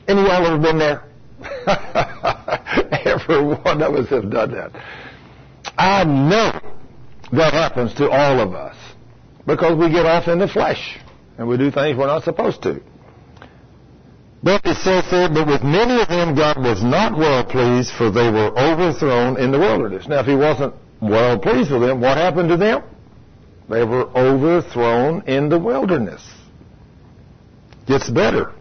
Any 0.08 0.20
of 0.20 0.26
y'all 0.28 0.46
ever 0.46 0.58
been 0.58 0.78
there? 0.78 1.04
Every 3.04 3.44
one 3.44 3.82
of 3.82 3.94
us 3.94 4.08
have 4.08 4.30
done 4.30 4.52
that. 4.52 4.70
I 5.76 6.04
know 6.04 6.58
that 7.32 7.52
happens 7.52 7.94
to 7.94 8.08
all 8.08 8.40
of 8.40 8.54
us 8.54 8.76
because 9.46 9.76
we 9.76 9.90
get 9.90 10.06
off 10.06 10.28
in 10.28 10.38
the 10.38 10.48
flesh 10.48 10.98
and 11.40 11.48
we 11.48 11.56
do 11.56 11.70
things 11.70 11.96
we're 11.96 12.06
not 12.06 12.22
supposed 12.22 12.62
to. 12.62 12.82
But 14.42 14.60
it 14.62 14.76
says 14.76 15.04
there, 15.10 15.30
but 15.32 15.46
with 15.46 15.62
many 15.62 16.02
of 16.02 16.08
them 16.08 16.34
God 16.34 16.58
was 16.58 16.82
not 16.82 17.16
well 17.16 17.42
pleased, 17.44 17.92
for 17.96 18.10
they 18.10 18.30
were 18.30 18.52
overthrown 18.58 19.40
in 19.40 19.50
the 19.50 19.58
wilderness. 19.58 20.06
Now, 20.06 20.20
if 20.20 20.26
he 20.26 20.36
wasn't 20.36 20.74
well 21.00 21.38
pleased 21.38 21.72
with 21.72 21.80
them, 21.80 21.98
what 21.98 22.18
happened 22.18 22.50
to 22.50 22.58
them? 22.58 22.82
They 23.70 23.84
were 23.84 24.10
overthrown 24.14 25.22
in 25.26 25.48
the 25.48 25.58
wilderness. 25.58 26.22
Gets 27.86 28.10
better. 28.10 28.52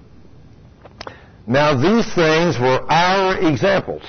Now 1.45 1.75
these 1.75 2.05
things 2.15 2.57
were 2.57 2.85
our 2.89 3.37
examples 3.39 4.03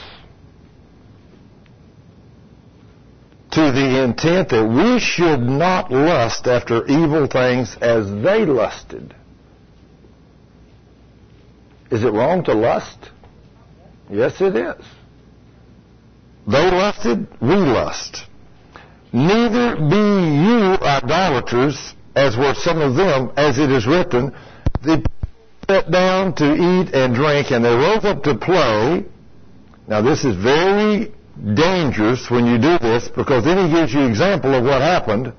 to 3.52 3.72
the 3.72 4.04
intent 4.04 4.50
that 4.50 4.64
we 4.64 5.00
should 5.00 5.40
not 5.40 5.90
lust 5.90 6.46
after 6.46 6.86
evil 6.86 7.26
things 7.26 7.76
as 7.80 8.08
they 8.22 8.44
lusted. 8.44 9.14
Is 11.90 12.04
it 12.04 12.12
wrong 12.12 12.44
to 12.44 12.54
lust? 12.54 13.10
Yes, 14.08 14.40
it 14.40 14.54
is. 14.54 14.84
They 16.46 16.70
lusted, 16.70 17.26
we 17.40 17.56
lust. 17.56 18.24
Neither 19.12 19.76
be 19.76 19.96
you 19.96 20.78
idolaters, 20.86 21.94
as 22.14 22.36
were 22.36 22.54
some 22.54 22.80
of 22.80 22.94
them, 22.94 23.32
as 23.36 23.58
it 23.58 23.70
is 23.70 23.86
written, 23.86 24.32
they 24.84 25.02
sat 25.68 25.90
down 25.90 26.34
to 26.36 26.54
eat 26.54 26.94
and 26.94 27.14
drink, 27.14 27.50
and 27.50 27.64
they 27.64 27.74
rose 27.74 28.04
up 28.04 28.22
to 28.24 28.36
play. 28.36 29.04
Now, 29.88 30.02
this 30.02 30.24
is 30.24 30.36
very 30.36 31.12
dangerous 31.54 32.30
when 32.30 32.46
you 32.46 32.58
do 32.58 32.78
this 32.78 33.08
because 33.08 33.44
then 33.44 33.66
he 33.66 33.74
gives 33.74 33.92
you 33.92 34.06
example 34.06 34.54
of 34.54 34.64
what 34.64 34.80
happened. 34.80 35.32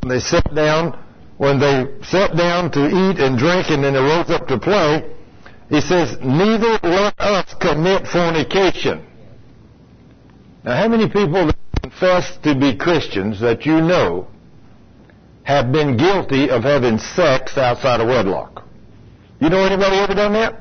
When 0.00 0.08
they 0.08 0.20
sat 0.20 0.54
down, 0.54 0.98
when 1.38 1.58
they 1.58 1.86
sat 2.02 2.36
down 2.36 2.70
to 2.72 2.86
eat 2.86 3.18
and 3.20 3.38
drink, 3.38 3.70
and 3.70 3.82
then 3.84 3.94
they 3.94 4.00
rose 4.00 4.30
up 4.30 4.46
to 4.48 4.58
play, 4.58 5.04
he 5.68 5.80
says, 5.80 6.16
"Neither 6.22 6.78
let 6.82 7.14
us 7.18 7.54
commit 7.60 8.06
fornication." 8.06 9.04
Now, 10.64 10.76
how 10.76 10.88
many 10.88 11.08
people 11.08 11.46
that 11.46 11.56
confess 11.82 12.36
to 12.42 12.54
be 12.54 12.76
Christians 12.76 13.40
that 13.40 13.64
you 13.64 13.80
know 13.80 14.28
have 15.46 15.70
been 15.70 15.96
guilty 15.96 16.50
of 16.50 16.64
having 16.64 16.98
sex 16.98 17.56
outside 17.56 18.00
of 18.00 18.08
wedlock. 18.08 18.64
You 19.40 19.48
know 19.48 19.64
anybody 19.64 19.96
ever 19.96 20.14
done 20.14 20.32
that? 20.32 20.60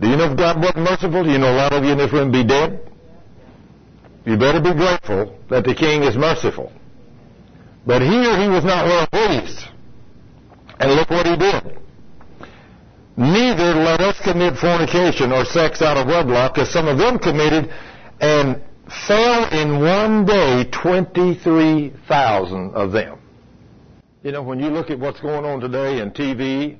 Do 0.00 0.08
you 0.08 0.16
know 0.16 0.30
if 0.30 0.36
God 0.36 0.60
wasn't 0.60 0.88
merciful? 0.88 1.24
Do 1.24 1.30
you 1.30 1.38
know 1.38 1.52
a 1.52 1.56
lot 1.56 1.72
of 1.72 1.84
you 1.84 1.92
in 1.92 1.98
this 1.98 2.12
room 2.12 2.32
be 2.32 2.42
dead? 2.42 2.90
You 4.24 4.36
better 4.36 4.60
be 4.60 4.72
grateful 4.72 5.38
that 5.50 5.64
the 5.64 5.74
king 5.74 6.02
is 6.02 6.16
merciful. 6.16 6.72
But 7.86 8.02
here 8.02 8.40
he 8.40 8.48
was 8.48 8.64
not 8.64 8.86
well 8.86 9.06
pleased. 9.06 9.66
And 10.78 10.92
look 10.92 11.10
what 11.10 11.26
he 11.26 11.36
did. 11.36 11.78
Neither 13.16 13.74
let 13.74 14.00
us 14.00 14.18
commit 14.20 14.56
fornication 14.56 15.32
or 15.32 15.44
sex 15.44 15.82
out 15.82 15.98
of 15.98 16.06
wedlock, 16.06 16.56
as 16.56 16.70
some 16.70 16.88
of 16.88 16.96
them 16.96 17.18
committed, 17.18 17.70
and 18.20 18.62
fell 19.06 19.44
in 19.52 19.80
one 19.80 20.24
day 20.24 20.64
23,000 20.70 22.74
of 22.74 22.92
them. 22.92 23.18
You 24.22 24.32
know, 24.32 24.42
when 24.42 24.60
you 24.60 24.70
look 24.70 24.90
at 24.90 24.98
what's 24.98 25.20
going 25.20 25.44
on 25.44 25.60
today 25.60 26.00
in 26.00 26.12
TV 26.12 26.78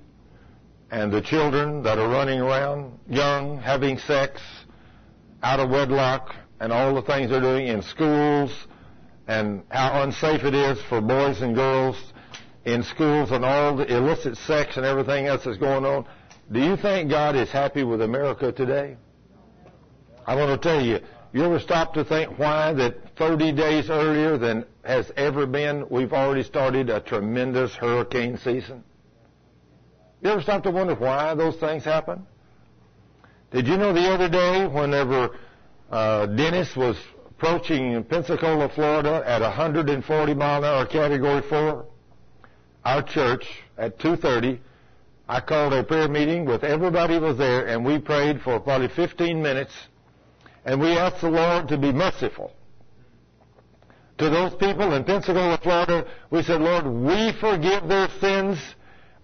and 0.91 1.13
the 1.13 1.21
children 1.21 1.83
that 1.85 1.99
are 1.99 2.09
running 2.09 2.41
around 2.41 2.99
young, 3.09 3.59
having 3.59 3.99
sex 3.99 4.41
out 5.43 5.61
of 5.61 5.71
wedlock, 5.71 6.35
and 6.61 6.73
all 6.73 6.95
the 6.95 7.03
things 7.03 7.31
they're 7.31 7.41
doing 7.41 7.69
in 7.69 7.83
schools, 7.83 8.67
and 9.29 9.63
how 9.71 10.03
unsafe 10.03 10.45
it 10.45 10.55
is 10.55 10.79
for 10.89 11.01
boys 11.01 11.41
and 11.41 11.55
girls 11.55 11.97
in 12.65 12.83
schools, 12.83 13.31
and 13.31 13.45
all 13.45 13.77
the 13.77 13.87
illicit 13.87 14.37
sex 14.37 14.77
and 14.77 14.85
everything 14.85 15.27
else 15.27 15.45
that's 15.45 15.57
going 15.57 15.85
on. 15.85 16.07
Do 16.53 16.61
you 16.61 16.77
think 16.77 17.09
God 17.09 17.37
is 17.37 17.49
happy 17.51 17.85
with 17.85 18.03
America 18.03 18.51
today? 18.53 18.97
I 20.27 20.35
want 20.35 20.61
to 20.61 20.69
tell 20.69 20.85
you, 20.85 20.99
you 21.33 21.45
ever 21.45 21.61
stop 21.61 21.95
to 21.95 22.05
think 22.05 22.39
why 22.39 22.73
that 22.75 23.17
30 23.17 23.53
days 23.53 23.89
earlier 23.89 24.37
than 24.37 24.65
has 24.85 25.11
ever 25.17 25.47
been, 25.47 25.87
we've 25.89 26.13
already 26.13 26.43
started 26.43 26.91
a 26.91 27.01
tremendous 27.01 27.73
hurricane 27.75 28.37
season? 28.37 28.83
You 30.23 30.31
ever 30.31 30.43
stop 30.43 30.63
to 30.65 30.71
wonder 30.71 30.95
why 30.95 31.35
those 31.35 31.57
things 31.57 31.85
happen? 31.85 32.27
Did 33.53 33.67
you 33.67 33.77
know 33.77 33.93
the 33.93 34.13
other 34.13 34.29
day, 34.29 34.67
whenever 34.67 35.37
uh, 35.91 36.27
Dennis 36.27 36.77
was 36.77 36.97
approaching 37.29 38.05
Pensacola, 38.05 38.69
Florida 38.69 39.23
at 39.27 39.41
140 39.41 40.35
mile 40.35 40.59
an 40.59 40.65
hour 40.65 40.87
category 40.87 41.43
4, 41.49 41.87
our 42.85 43.03
church 43.03 43.47
at 43.79 43.99
2.30, 43.99 44.59
I 45.29 45.41
called 45.41 45.73
a 45.73 45.83
prayer 45.83 46.09
meeting 46.09 46.45
with 46.45 46.65
everybody 46.65 47.19
was 47.19 47.39
there 47.39 47.67
and 47.67 47.85
we 47.85 47.99
prayed 47.99 48.43
for 48.43 48.61
probably 48.61 48.89
15 48.89 49.41
minutes 49.41 49.73
and 50.65 50.81
we 50.81 50.99
asked 50.99 51.23
the 51.23 51.31
Lord 51.31 51.69
to 51.69 51.79
be 51.79 51.93
merciful. 51.93 52.53
To 54.19 54.29
those 54.29 54.55
people 54.57 54.93
in 54.93 55.05
Pensacola, 55.05 55.59
Florida, 55.63 56.07
we 56.31 56.43
said, 56.43 56.61
Lord, 56.61 56.87
we 56.87 57.33
forgive 57.41 57.89
their 57.89 58.09
sins. 58.21 58.59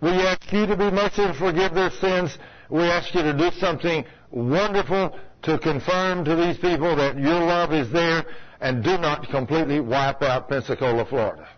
We 0.07 0.13
ask 0.13 0.53
you 0.53 0.67
to 0.67 0.77
be 0.77 0.89
merciful, 0.89 1.25
and 1.25 1.37
forgive 1.37 1.75
their 1.75 1.91
sins. 1.91 2.39
We 2.71 2.85
ask 2.85 3.13
you 3.13 3.23
to 3.23 3.33
do 3.33 3.51
something 3.59 4.05
wonderful 4.31 5.19
to 5.43 5.59
confirm 5.59 6.25
to 6.27 6.37
these 6.37 6.59
people 6.59 6.95
that 6.95 7.19
your 7.19 7.41
love 7.41 7.73
is 7.73 7.91
there 7.91 8.25
and 8.61 8.85
do 8.85 8.99
not 8.99 9.29
completely 9.31 9.81
wipe 9.81 10.23
out 10.23 10.49
Pensacola, 10.49 11.07
Florida. 11.07 11.49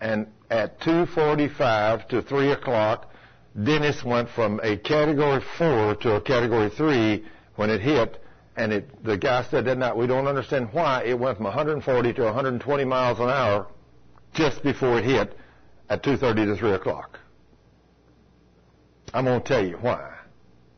And 0.00 0.26
at 0.50 0.80
2.45 0.80 2.08
to 2.08 2.22
3 2.22 2.50
o'clock, 2.50 3.12
Dennis 3.62 4.02
went 4.02 4.28
from 4.30 4.58
a 4.64 4.76
category 4.78 5.44
4 5.58 5.94
to 5.94 6.16
a 6.16 6.20
category 6.20 6.70
3 6.70 7.24
when 7.54 7.70
it 7.70 7.82
hit 7.82 8.20
and 8.56 8.72
it, 8.72 9.04
the 9.04 9.16
guy 9.16 9.44
said 9.44 9.66
that 9.66 9.78
night, 9.78 9.96
we 9.96 10.08
don't 10.08 10.26
understand 10.26 10.70
why 10.72 11.04
it 11.04 11.16
went 11.16 11.36
from 11.36 11.44
140 11.44 12.12
to 12.14 12.22
120 12.24 12.84
miles 12.84 13.20
an 13.20 13.28
hour 13.28 13.68
just 14.34 14.64
before 14.64 14.98
it 14.98 15.04
hit 15.04 15.38
at 15.92 16.02
2.30 16.02 16.46
to 16.46 16.56
3 16.56 16.70
o'clock. 16.72 17.18
I'm 19.12 19.26
going 19.26 19.42
to 19.42 19.46
tell 19.46 19.62
you 19.64 19.76
why. 19.76 20.10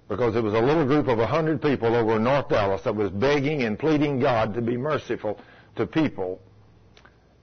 Because 0.09 0.35
it 0.35 0.43
was 0.43 0.55
a 0.55 0.61
little 0.61 0.85
group 0.85 1.07
of 1.07 1.19
100 1.19 1.62
people 1.62 1.95
over 1.95 2.16
in 2.16 2.24
North 2.24 2.49
Dallas 2.49 2.82
that 2.82 2.97
was 2.97 3.11
begging 3.11 3.62
and 3.62 3.78
pleading 3.78 4.19
God 4.19 4.55
to 4.55 4.61
be 4.61 4.77
merciful 4.77 5.39
to 5.77 5.86
people 5.86 6.41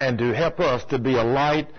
and 0.02 0.18
to 0.18 0.34
help 0.34 0.60
us 0.60 0.84
to 0.86 1.00
be 1.00 1.16
a 1.16 1.24
light, 1.24 1.70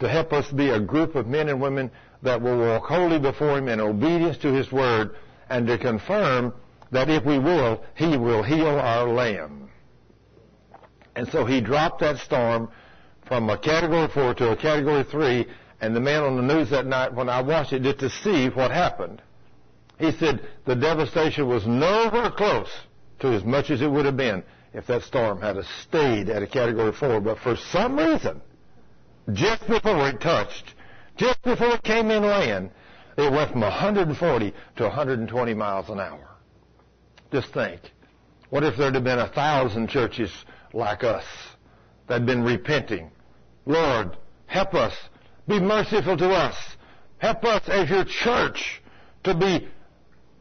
to 0.00 0.08
help 0.08 0.32
us 0.32 0.50
be 0.52 0.70
a 0.70 0.80
group 0.80 1.16
of 1.16 1.26
men 1.26 1.50
and 1.50 1.60
women 1.60 1.90
that 2.22 2.40
will 2.40 2.58
walk 2.58 2.84
wholly 2.84 3.18
before 3.18 3.58
Him 3.58 3.68
in 3.68 3.78
obedience 3.78 4.38
to 4.38 4.54
His 4.54 4.72
Word 4.72 5.16
and 5.50 5.66
to 5.66 5.76
confirm 5.76 6.54
that 6.92 7.10
if 7.10 7.26
we 7.26 7.38
will, 7.38 7.84
He 7.94 8.16
will 8.16 8.42
heal 8.42 8.78
our 8.80 9.06
land. 9.06 9.68
And 11.14 11.28
so 11.28 11.44
he 11.44 11.60
dropped 11.60 12.00
that 12.00 12.16
storm 12.18 12.70
from 13.32 13.48
a 13.48 13.56
category 13.56 14.06
four 14.08 14.34
to 14.34 14.50
a 14.50 14.56
category 14.56 15.02
three, 15.04 15.46
and 15.80 15.96
the 15.96 16.00
man 16.00 16.22
on 16.22 16.36
the 16.36 16.54
news 16.54 16.68
that 16.68 16.84
night, 16.84 17.14
when 17.14 17.30
I 17.30 17.40
watched 17.40 17.72
it 17.72 17.80
just 17.82 18.00
to 18.00 18.10
see 18.10 18.50
what 18.50 18.70
happened, 18.70 19.22
he 19.98 20.12
said 20.12 20.46
the 20.66 20.76
devastation 20.76 21.48
was 21.48 21.66
nowhere 21.66 22.30
close 22.30 22.68
to 23.20 23.28
as 23.28 23.42
much 23.42 23.70
as 23.70 23.80
it 23.80 23.90
would 23.90 24.04
have 24.04 24.18
been 24.18 24.44
if 24.74 24.86
that 24.86 25.00
storm 25.04 25.40
had 25.40 25.56
stayed 25.80 26.28
at 26.28 26.42
a 26.42 26.46
category 26.46 26.92
four. 26.92 27.22
But 27.22 27.38
for 27.38 27.56
some 27.56 27.96
reason, 27.96 28.42
just 29.32 29.66
before 29.66 30.10
it 30.10 30.20
touched, 30.20 30.74
just 31.16 31.40
before 31.40 31.76
it 31.76 31.84
came 31.84 32.10
in 32.10 32.24
land, 32.24 32.70
it 33.16 33.32
went 33.32 33.50
from 33.50 33.62
140 33.62 34.54
to 34.76 34.82
120 34.82 35.54
miles 35.54 35.88
an 35.88 36.00
hour. 36.00 36.28
Just 37.32 37.50
think. 37.54 37.80
What 38.50 38.62
if 38.62 38.76
there'd 38.76 38.94
have 38.94 39.04
been 39.04 39.20
a 39.20 39.32
thousand 39.32 39.88
churches 39.88 40.30
like 40.74 41.02
us 41.02 41.24
that 42.08 42.14
had 42.14 42.26
been 42.26 42.42
repenting? 42.42 43.10
Lord, 43.66 44.16
help 44.46 44.74
us. 44.74 44.94
Be 45.46 45.60
merciful 45.60 46.16
to 46.16 46.30
us. 46.30 46.56
Help 47.18 47.44
us 47.44 47.68
as 47.68 47.88
your 47.88 48.04
church 48.04 48.82
to 49.24 49.34
be 49.34 49.68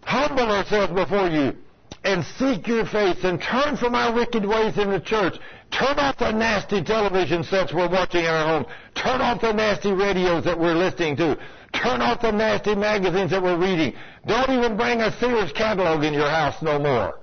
humble 0.04 0.50
ourselves 0.52 0.94
before 0.94 1.28
you 1.30 1.56
and 2.04 2.26
seek 2.26 2.68
your 2.68 2.86
face 2.86 3.24
and 3.24 3.42
turn 3.42 3.78
from 3.78 3.94
our 3.94 4.14
wicked 4.14 4.46
ways 4.46 4.78
in 4.78 4.90
the 4.90 5.00
church. 5.00 5.36
Turn 5.72 6.00
off 6.00 6.18
the 6.18 6.32
nasty 6.32 6.84
television 6.84 7.44
sets 7.44 7.74
we're 7.74 7.90
watching 7.90 8.22
in 8.22 8.28
our 8.32 8.48
home. 8.48 8.72
Turn 8.96 9.22
off 9.22 9.42
the 9.42 9.54
nasty 9.54 9.92
radios 9.92 10.44
that 10.46 10.60
we're 10.60 10.74
listening 10.74 11.16
to. 11.18 11.38
Turn 11.74 12.02
off 12.02 12.22
the 12.22 12.32
nasty 12.32 12.76
magazines 12.76 13.32
that 13.32 13.42
we're 13.42 13.58
reading. 13.58 13.94
Don't 14.26 14.50
even 14.50 14.76
bring 14.76 15.02
a 15.02 15.12
Sears 15.20 15.52
catalog 15.54 16.04
in 16.04 16.14
your 16.14 16.30
house 16.30 16.62
no 16.62 16.80
more. 16.80 17.20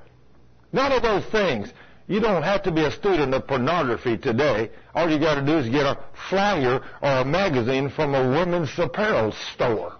None 0.73 0.93
of 0.93 1.03
those 1.03 1.25
things. 1.27 1.73
You 2.07 2.21
don't 2.21 2.43
have 2.43 2.63
to 2.63 2.73
be 2.73 2.85
a 2.85 2.91
student 2.91 3.35
of 3.35 3.47
pornography 3.47 4.17
today. 4.17 4.71
All 4.99 5.09
you 5.09 5.21
got 5.21 5.37
to 5.37 5.47
do 5.47 5.59
is 5.59 5.69
get 5.69 5.87
a 5.87 5.97
flyer 6.29 6.81
or 7.01 7.11
a 7.21 7.25
magazine 7.25 7.89
from 7.89 8.17
a 8.17 8.31
women's 8.31 8.77
apparel 8.77 9.33
store. 9.55 9.93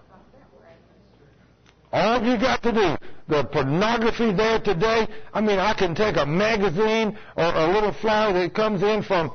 All 1.93 2.21
you 2.21 2.37
got 2.37 2.61
to 2.63 2.73
do, 2.73 2.97
the 3.29 3.45
pornography 3.45 4.33
there 4.33 4.59
today, 4.59 5.07
I 5.33 5.39
mean, 5.39 5.57
I 5.57 5.73
can 5.73 5.95
take 5.95 6.17
a 6.17 6.25
magazine 6.25 7.17
or 7.37 7.45
a 7.45 7.71
little 7.71 7.93
flyer 7.93 8.33
that 8.33 8.53
comes 8.53 8.83
in 8.83 9.01
from 9.03 9.31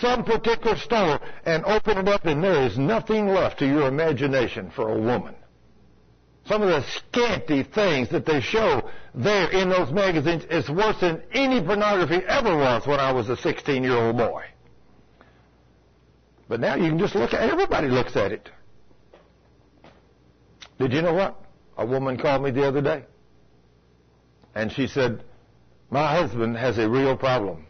some 0.00 0.24
particular 0.24 0.78
store 0.78 1.20
and 1.44 1.62
open 1.66 1.98
it 1.98 2.08
up 2.08 2.24
and 2.24 2.42
there 2.42 2.62
is 2.62 2.78
nothing 2.78 3.28
left 3.28 3.58
to 3.58 3.66
your 3.66 3.88
imagination 3.88 4.70
for 4.74 4.96
a 4.96 4.98
woman. 4.98 5.34
Some 6.46 6.62
of 6.62 6.68
the 6.68 6.82
scanty 6.88 7.64
things 7.64 8.08
that 8.08 8.24
they 8.24 8.40
show 8.40 8.88
there 9.14 9.50
in 9.50 9.68
those 9.68 9.92
magazines 9.92 10.44
is 10.44 10.70
worse 10.70 10.98
than 11.00 11.22
any 11.32 11.60
pornography 11.60 12.24
ever 12.26 12.56
was 12.56 12.86
when 12.86 12.98
I 12.98 13.12
was 13.12 13.28
a 13.28 13.36
16 13.36 13.82
year 13.84 13.98
old 13.98 14.16
boy. 14.16 14.44
But 16.48 16.60
now 16.60 16.74
you 16.74 16.88
can 16.88 16.98
just 16.98 17.14
look 17.14 17.32
at 17.32 17.48
everybody 17.48 17.88
looks 17.88 18.16
at 18.16 18.32
it. 18.32 18.50
Did 20.78 20.92
you 20.92 21.02
know 21.02 21.14
what? 21.14 21.40
A 21.78 21.86
woman 21.86 22.18
called 22.18 22.42
me 22.42 22.50
the 22.50 22.66
other 22.66 22.82
day. 22.82 23.04
And 24.54 24.70
she 24.72 24.86
said, 24.86 25.22
My 25.90 26.12
husband 26.14 26.56
has 26.56 26.78
a 26.78 26.88
real 26.88 27.16
problem. 27.16 27.66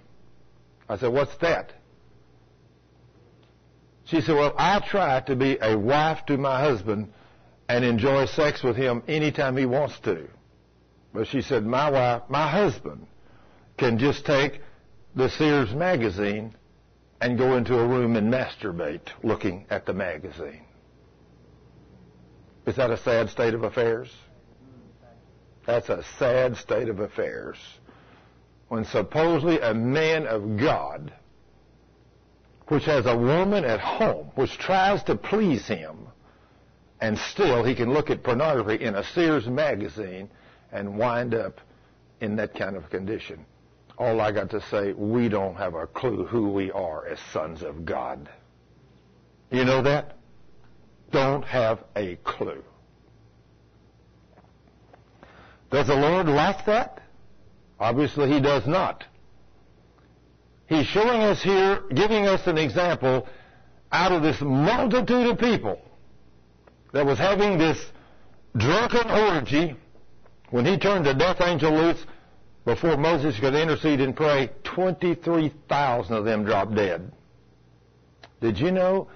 I 0.88 0.96
said, 0.96 1.12
What's 1.12 1.36
that? 1.38 1.72
She 4.04 4.20
said, 4.20 4.34
Well, 4.34 4.54
I 4.58 4.80
try 4.80 5.20
to 5.20 5.36
be 5.36 5.58
a 5.60 5.78
wife 5.78 6.26
to 6.26 6.36
my 6.36 6.60
husband 6.60 7.12
and 7.68 7.84
enjoy 7.84 8.26
sex 8.26 8.62
with 8.62 8.76
him 8.76 9.02
anytime 9.06 9.56
he 9.56 9.66
wants 9.66 9.98
to. 10.00 10.28
But 11.14 11.28
she 11.28 11.42
said, 11.42 11.64
My 11.64 11.90
wife, 11.90 12.22
my 12.28 12.50
husband, 12.50 13.06
can 13.78 13.98
just 13.98 14.24
take 14.24 14.60
the 15.14 15.28
Sears 15.28 15.74
magazine 15.74 16.54
and 17.22 17.38
go 17.38 17.56
into 17.56 17.78
a 17.78 17.86
room 17.86 18.16
and 18.16 18.34
masturbate 18.34 19.08
looking 19.22 19.64
at 19.70 19.86
the 19.86 19.92
magazine. 19.92 20.64
Is 22.66 22.74
that 22.74 22.90
a 22.90 22.96
sad 22.96 23.30
state 23.30 23.54
of 23.54 23.62
affairs? 23.62 24.12
That's 25.64 25.88
a 25.88 26.02
sad 26.18 26.56
state 26.56 26.88
of 26.88 26.98
affairs. 26.98 27.56
When 28.66 28.84
supposedly 28.84 29.60
a 29.60 29.72
man 29.72 30.26
of 30.26 30.58
God 30.58 31.12
which 32.66 32.86
has 32.86 33.06
a 33.06 33.16
woman 33.16 33.64
at 33.64 33.78
home, 33.78 34.32
which 34.34 34.58
tries 34.58 35.04
to 35.04 35.14
please 35.14 35.64
him, 35.66 36.08
and 37.00 37.16
still 37.16 37.62
he 37.62 37.76
can 37.76 37.92
look 37.92 38.10
at 38.10 38.24
pornography 38.24 38.82
in 38.82 38.96
a 38.96 39.04
Sears 39.04 39.46
magazine 39.46 40.28
and 40.72 40.98
wind 40.98 41.34
up 41.34 41.60
in 42.20 42.34
that 42.36 42.54
kind 42.56 42.76
of 42.76 42.90
condition. 42.90 43.44
All 43.98 44.20
I 44.20 44.32
got 44.32 44.50
to 44.50 44.60
say, 44.62 44.92
we 44.92 45.28
don't 45.28 45.54
have 45.56 45.74
a 45.74 45.86
clue 45.86 46.24
who 46.24 46.50
we 46.50 46.70
are 46.70 47.06
as 47.06 47.18
sons 47.32 47.62
of 47.62 47.84
God. 47.84 48.28
You 49.50 49.64
know 49.64 49.82
that? 49.82 50.16
Don't 51.10 51.44
have 51.44 51.84
a 51.94 52.16
clue. 52.24 52.64
Does 55.70 55.86
the 55.86 55.94
Lord 55.94 56.26
like 56.26 56.64
that? 56.66 57.02
Obviously 57.78 58.30
he 58.30 58.40
does 58.40 58.66
not. 58.66 59.04
He's 60.66 60.86
showing 60.86 61.22
us 61.22 61.42
here, 61.42 61.82
giving 61.94 62.26
us 62.26 62.46
an 62.46 62.56
example 62.56 63.26
out 63.90 64.12
of 64.12 64.22
this 64.22 64.40
multitude 64.40 65.26
of 65.26 65.38
people 65.38 65.78
that 66.92 67.04
was 67.04 67.18
having 67.18 67.58
this 67.58 67.78
drunken 68.56 69.10
orgy 69.10 69.76
when 70.50 70.64
he 70.64 70.78
turned 70.78 71.04
the 71.04 71.14
death 71.14 71.40
angel 71.40 71.72
loose 71.72 72.04
before 72.64 72.96
Moses 72.96 73.38
could 73.40 73.54
intercede 73.54 74.00
and 74.00 74.14
pray, 74.14 74.50
23,000 74.64 76.14
of 76.14 76.24
them 76.24 76.44
dropped 76.44 76.74
dead. 76.74 77.10
Did 78.40 78.58
you 78.58 78.70
know 78.70 79.08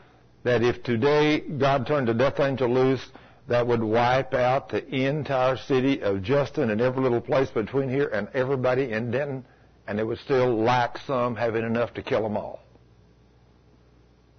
that 0.43 0.63
if 0.63 0.83
today 0.83 1.41
God 1.41 1.87
turned 1.87 2.09
the 2.09 2.15
death 2.15 2.41
angel 2.41 2.73
loose, 2.73 3.07
that 3.49 3.67
would 3.67 3.83
wipe 3.83 4.35
out 4.35 4.69
the 4.69 4.85
entire 5.07 5.57
city 5.57 6.03
of 6.03 6.23
Justin 6.23 6.71
and 6.71 6.81
every 6.81 7.03
little 7.03 7.21
place 7.21 7.51
between 7.51 7.89
here 7.89 8.09
and 8.09 8.29
everybody 8.35 8.91
in 8.91 9.11
Denton, 9.11 9.45
and 9.87 10.01
it 10.01 10.05
would 10.05 10.19
still 10.19 10.57
lack 10.57 10.99
some 10.99 11.37
having 11.37 11.65
enough 11.65 11.95
to 11.95 12.03
kill 12.03 12.23
them 12.23 12.37
all. 12.37 12.61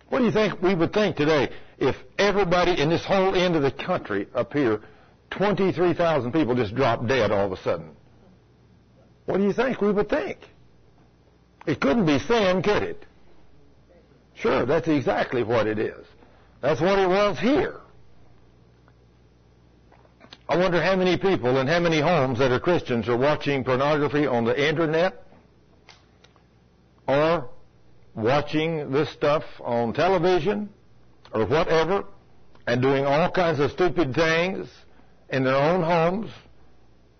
What 0.09 0.19
do 0.19 0.25
you 0.25 0.31
think 0.31 0.61
we 0.61 0.75
would 0.75 0.93
think 0.93 1.15
today 1.15 1.49
if 1.77 1.95
everybody 2.17 2.79
in 2.81 2.89
this 2.89 3.05
whole 3.05 3.35
end 3.35 3.55
of 3.55 3.61
the 3.61 3.71
country 3.71 4.27
up 4.33 4.53
here, 4.53 4.81
23,000 5.31 6.31
people 6.31 6.55
just 6.55 6.75
dropped 6.75 7.07
dead 7.07 7.31
all 7.31 7.45
of 7.45 7.51
a 7.51 7.61
sudden? 7.61 7.96
What 9.27 9.37
do 9.37 9.43
you 9.43 9.51
think 9.51 9.81
we 9.81 9.91
would 9.91 10.09
think? 10.09 10.39
It 11.65 11.81
couldn't 11.81 12.05
be 12.05 12.17
sin, 12.17 12.61
could 12.61 12.81
it? 12.81 13.05
Sure, 14.35 14.65
that's 14.65 14.87
exactly 14.87 15.43
what 15.43 15.67
it 15.67 15.77
is. 15.77 16.05
That's 16.61 16.79
what 16.79 16.97
it 16.97 17.09
was 17.09 17.37
here. 17.37 17.81
I 20.47 20.55
wonder 20.55 20.81
how 20.81 20.95
many 20.95 21.17
people 21.17 21.57
in 21.59 21.67
how 21.67 21.81
many 21.81 21.99
homes 21.99 22.39
that 22.39 22.53
are 22.53 22.59
Christians 22.59 23.09
are 23.09 23.17
watching 23.17 23.65
pornography 23.65 24.25
on 24.25 24.45
the 24.45 24.69
internet 24.69 25.25
or 27.05 27.49
watching 28.15 28.91
this 28.91 29.09
stuff 29.09 29.43
on 29.59 29.91
television 29.91 30.69
or 31.33 31.45
whatever 31.45 32.05
and 32.65 32.81
doing 32.81 33.05
all 33.05 33.29
kinds 33.29 33.59
of 33.59 33.71
stupid 33.71 34.15
things 34.15 34.69
in 35.29 35.43
their 35.43 35.57
own 35.57 35.83
homes, 35.83 36.31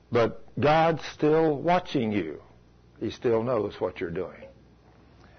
but 0.10 0.47
God's 0.60 1.04
still 1.14 1.58
watching 1.58 2.12
you. 2.12 2.42
He 3.00 3.12
still 3.12 3.44
knows 3.44 3.76
what 3.80 4.00
you're 4.00 4.10
doing. 4.10 4.46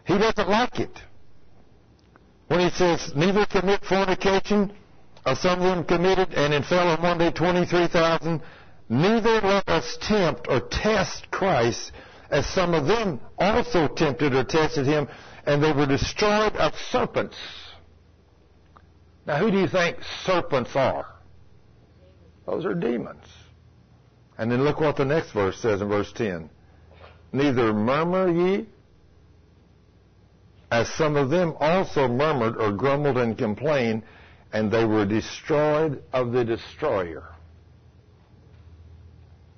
He 0.04 0.16
doesn't 0.16 0.48
like 0.48 0.78
it. 0.78 1.02
When 2.46 2.60
he 2.60 2.70
says, 2.70 3.12
neither 3.14 3.44
commit 3.46 3.84
fornication, 3.84 4.72
of 5.28 5.38
some 5.38 5.60
of 5.60 5.76
them 5.76 5.84
committed, 5.84 6.32
and 6.34 6.54
in 6.54 6.62
fell 6.62 6.88
on 6.88 7.02
one 7.02 7.18
day 7.18 7.30
23,000. 7.30 8.40
Neither 8.88 9.40
let 9.42 9.68
us 9.68 9.98
tempt 10.00 10.46
or 10.48 10.60
test 10.60 11.30
Christ, 11.30 11.92
as 12.30 12.46
some 12.46 12.72
of 12.72 12.86
them 12.86 13.20
also 13.38 13.88
tempted 13.88 14.34
or 14.34 14.44
tested 14.44 14.86
him, 14.86 15.08
and 15.46 15.62
they 15.62 15.72
were 15.72 15.86
destroyed 15.86 16.56
of 16.56 16.72
serpents. 16.90 17.36
Now, 19.26 19.38
who 19.38 19.50
do 19.50 19.58
you 19.58 19.68
think 19.68 19.98
serpents 20.24 20.74
are? 20.74 21.06
Those 22.46 22.64
are 22.64 22.74
demons. 22.74 23.26
And 24.38 24.50
then 24.50 24.62
look 24.62 24.80
what 24.80 24.96
the 24.96 25.04
next 25.04 25.32
verse 25.32 25.58
says 25.58 25.82
in 25.82 25.88
verse 25.88 26.12
10. 26.12 26.48
Neither 27.32 27.74
murmur 27.74 28.30
ye, 28.30 28.66
as 30.70 30.88
some 30.90 31.16
of 31.16 31.28
them 31.28 31.54
also 31.58 32.06
murmured 32.08 32.56
or 32.56 32.72
grumbled 32.72 33.18
and 33.18 33.36
complained, 33.36 34.04
and 34.52 34.70
they 34.70 34.84
were 34.84 35.04
destroyed 35.04 36.02
of 36.12 36.32
the 36.32 36.44
destroyer. 36.44 37.24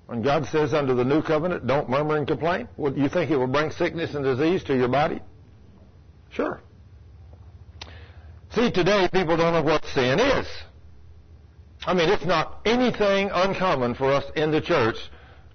When 0.07 0.23
God 0.23 0.47
says 0.47 0.75
under 0.75 0.95
the 0.95 1.05
new 1.05 1.23
covenant, 1.23 1.67
don't 1.67 1.89
murmur 1.89 2.17
and 2.17 2.27
complain, 2.27 2.67
well, 2.77 2.93
you 2.97 3.09
think 3.09 3.31
it 3.31 3.37
will 3.37 3.47
bring 3.47 3.71
sickness 3.71 4.15
and 4.15 4.25
disease 4.25 4.65
to 4.65 4.77
your 4.77 4.89
body? 4.89 5.21
Sure. 6.31 6.61
See, 8.53 8.73
today 8.73 9.09
people 9.13 9.37
don't 9.37 9.53
know 9.53 9.63
what 9.63 9.85
sin 9.85 10.19
is. 10.19 10.47
I 11.87 11.95
mean, 11.95 12.09
it's 12.11 12.25
not 12.25 12.61
anything 12.65 13.31
uncommon 13.33 13.95
for 13.95 14.13
us 14.13 14.25
in 14.37 14.51
the 14.51 14.61
church 14.61 14.97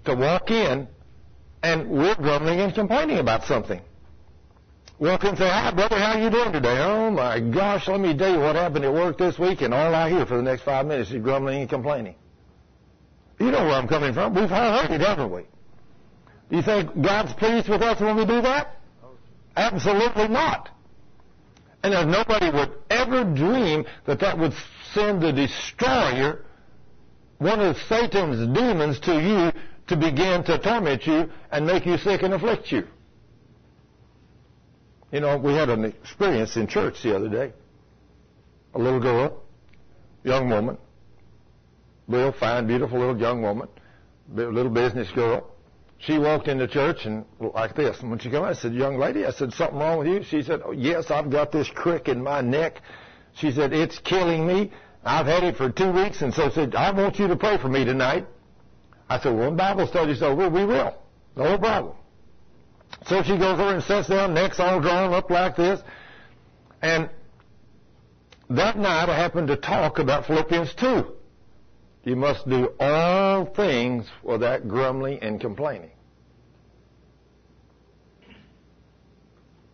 to 0.04 0.14
walk 0.14 0.50
in 0.50 0.88
and 1.62 1.88
we're 1.88 2.14
grumbling 2.14 2.60
and 2.60 2.74
complaining 2.74 3.18
about 3.18 3.44
something. 3.44 3.80
Walk 4.98 5.22
in 5.24 5.30
and 5.30 5.38
say, 5.38 5.48
hi, 5.48 5.72
brother, 5.72 5.98
how 5.98 6.18
you 6.18 6.30
doing 6.30 6.52
today? 6.52 6.78
Oh, 6.78 7.10
my 7.10 7.38
gosh, 7.38 7.86
let 7.86 8.00
me 8.00 8.16
tell 8.16 8.32
you 8.32 8.40
what 8.40 8.56
happened 8.56 8.84
at 8.84 8.92
work 8.92 9.18
this 9.18 9.38
week, 9.38 9.60
and 9.60 9.74
all 9.74 9.94
I 9.94 10.08
hear 10.08 10.24
for 10.24 10.36
the 10.36 10.42
next 10.42 10.62
five 10.62 10.86
minutes 10.86 11.10
is 11.10 11.22
grumbling 11.22 11.60
and 11.60 11.68
complaining. 11.68 12.14
You 13.38 13.50
know 13.50 13.64
where 13.64 13.74
I'm 13.74 13.88
coming 13.88 14.14
from. 14.14 14.34
We've 14.34 14.48
heard 14.48 14.90
it, 14.90 15.00
haven't 15.02 15.30
we? 15.30 15.42
Do 16.48 16.56
you 16.56 16.62
think 16.62 17.02
God's 17.02 17.34
pleased 17.34 17.68
with 17.68 17.82
us 17.82 18.00
when 18.00 18.16
we 18.16 18.24
do 18.24 18.40
that? 18.40 18.76
Absolutely 19.56 20.28
not. 20.28 20.70
And 21.82 22.10
nobody 22.10 22.50
would 22.50 22.72
ever 22.88 23.24
dream 23.24 23.84
that 24.06 24.20
that 24.20 24.38
would 24.38 24.52
send 24.96 25.22
the 25.22 25.32
destroyer, 25.32 26.44
one 27.38 27.60
of 27.60 27.76
Satan's 27.88 28.40
demons, 28.56 28.98
to 29.00 29.12
you 29.12 29.52
to 29.88 29.96
begin 29.96 30.42
to 30.44 30.58
torment 30.58 31.06
you 31.06 31.30
and 31.52 31.66
make 31.66 31.84
you 31.84 31.98
sick 31.98 32.22
and 32.22 32.32
afflict 32.32 32.72
you. 32.72 32.86
You 35.12 35.20
know, 35.20 35.36
we 35.36 35.52
had 35.52 35.68
an 35.68 35.84
experience 35.84 36.56
in 36.56 36.66
church 36.66 37.02
the 37.02 37.14
other 37.14 37.28
day. 37.28 37.52
A 38.74 38.78
little 38.78 39.00
girl, 39.00 39.42
young 40.24 40.48
woman, 40.48 40.78
real 42.08 42.32
fine, 42.32 42.66
beautiful 42.66 42.98
little 42.98 43.18
young 43.18 43.42
woman, 43.42 43.68
little 44.32 44.70
business 44.70 45.10
girl. 45.12 45.52
She 45.98 46.18
walked 46.18 46.48
into 46.48 46.66
church 46.66 47.04
and 47.04 47.24
like 47.38 47.74
this. 47.74 48.00
And 48.00 48.10
when 48.10 48.18
she 48.18 48.28
came 48.28 48.42
out, 48.42 48.50
I 48.50 48.52
said, 48.54 48.74
young 48.74 48.98
lady, 48.98 49.24
I 49.24 49.30
said, 49.30 49.52
something 49.52 49.78
wrong 49.78 49.98
with 49.98 50.08
you? 50.08 50.22
She 50.24 50.42
said, 50.42 50.60
oh, 50.64 50.72
yes, 50.72 51.10
I've 51.10 51.30
got 51.30 51.52
this 51.52 51.70
crick 51.74 52.08
in 52.08 52.22
my 52.22 52.40
neck. 52.40 52.82
She 53.34 53.50
said, 53.52 53.72
it's 53.72 53.98
killing 54.00 54.46
me. 54.46 54.72
I've 55.06 55.26
had 55.26 55.44
it 55.44 55.56
for 55.56 55.70
two 55.70 55.92
weeks. 55.92 56.20
And 56.20 56.34
so 56.34 56.50
said, 56.50 56.74
I 56.74 56.90
want 56.90 57.18
you 57.18 57.28
to 57.28 57.36
pray 57.36 57.58
for 57.58 57.68
me 57.68 57.84
tonight. 57.84 58.26
I 59.08 59.20
said, 59.20 59.34
well, 59.34 59.46
when 59.46 59.56
Bible 59.56 59.86
study's 59.86 60.20
over, 60.20 60.50
we 60.50 60.64
will. 60.64 60.94
No 61.36 61.56
problem. 61.58 61.94
So 63.06 63.22
she 63.22 63.38
goes 63.38 63.60
over 63.60 63.74
and 63.74 63.82
sits 63.82 64.08
down, 64.08 64.34
neck's 64.34 64.58
all 64.58 64.80
drawn 64.80 65.12
up 65.12 65.30
like 65.30 65.54
this. 65.54 65.80
And 66.82 67.08
that 68.50 68.76
night 68.78 69.08
I 69.08 69.16
happened 69.16 69.48
to 69.48 69.56
talk 69.56 69.98
about 69.98 70.26
Philippians 70.26 70.74
2. 70.74 71.06
You 72.04 72.16
must 72.16 72.48
do 72.48 72.72
all 72.80 73.44
things 73.44 74.06
without 74.22 74.66
grumbling 74.66 75.20
and 75.20 75.40
complaining. 75.40 75.90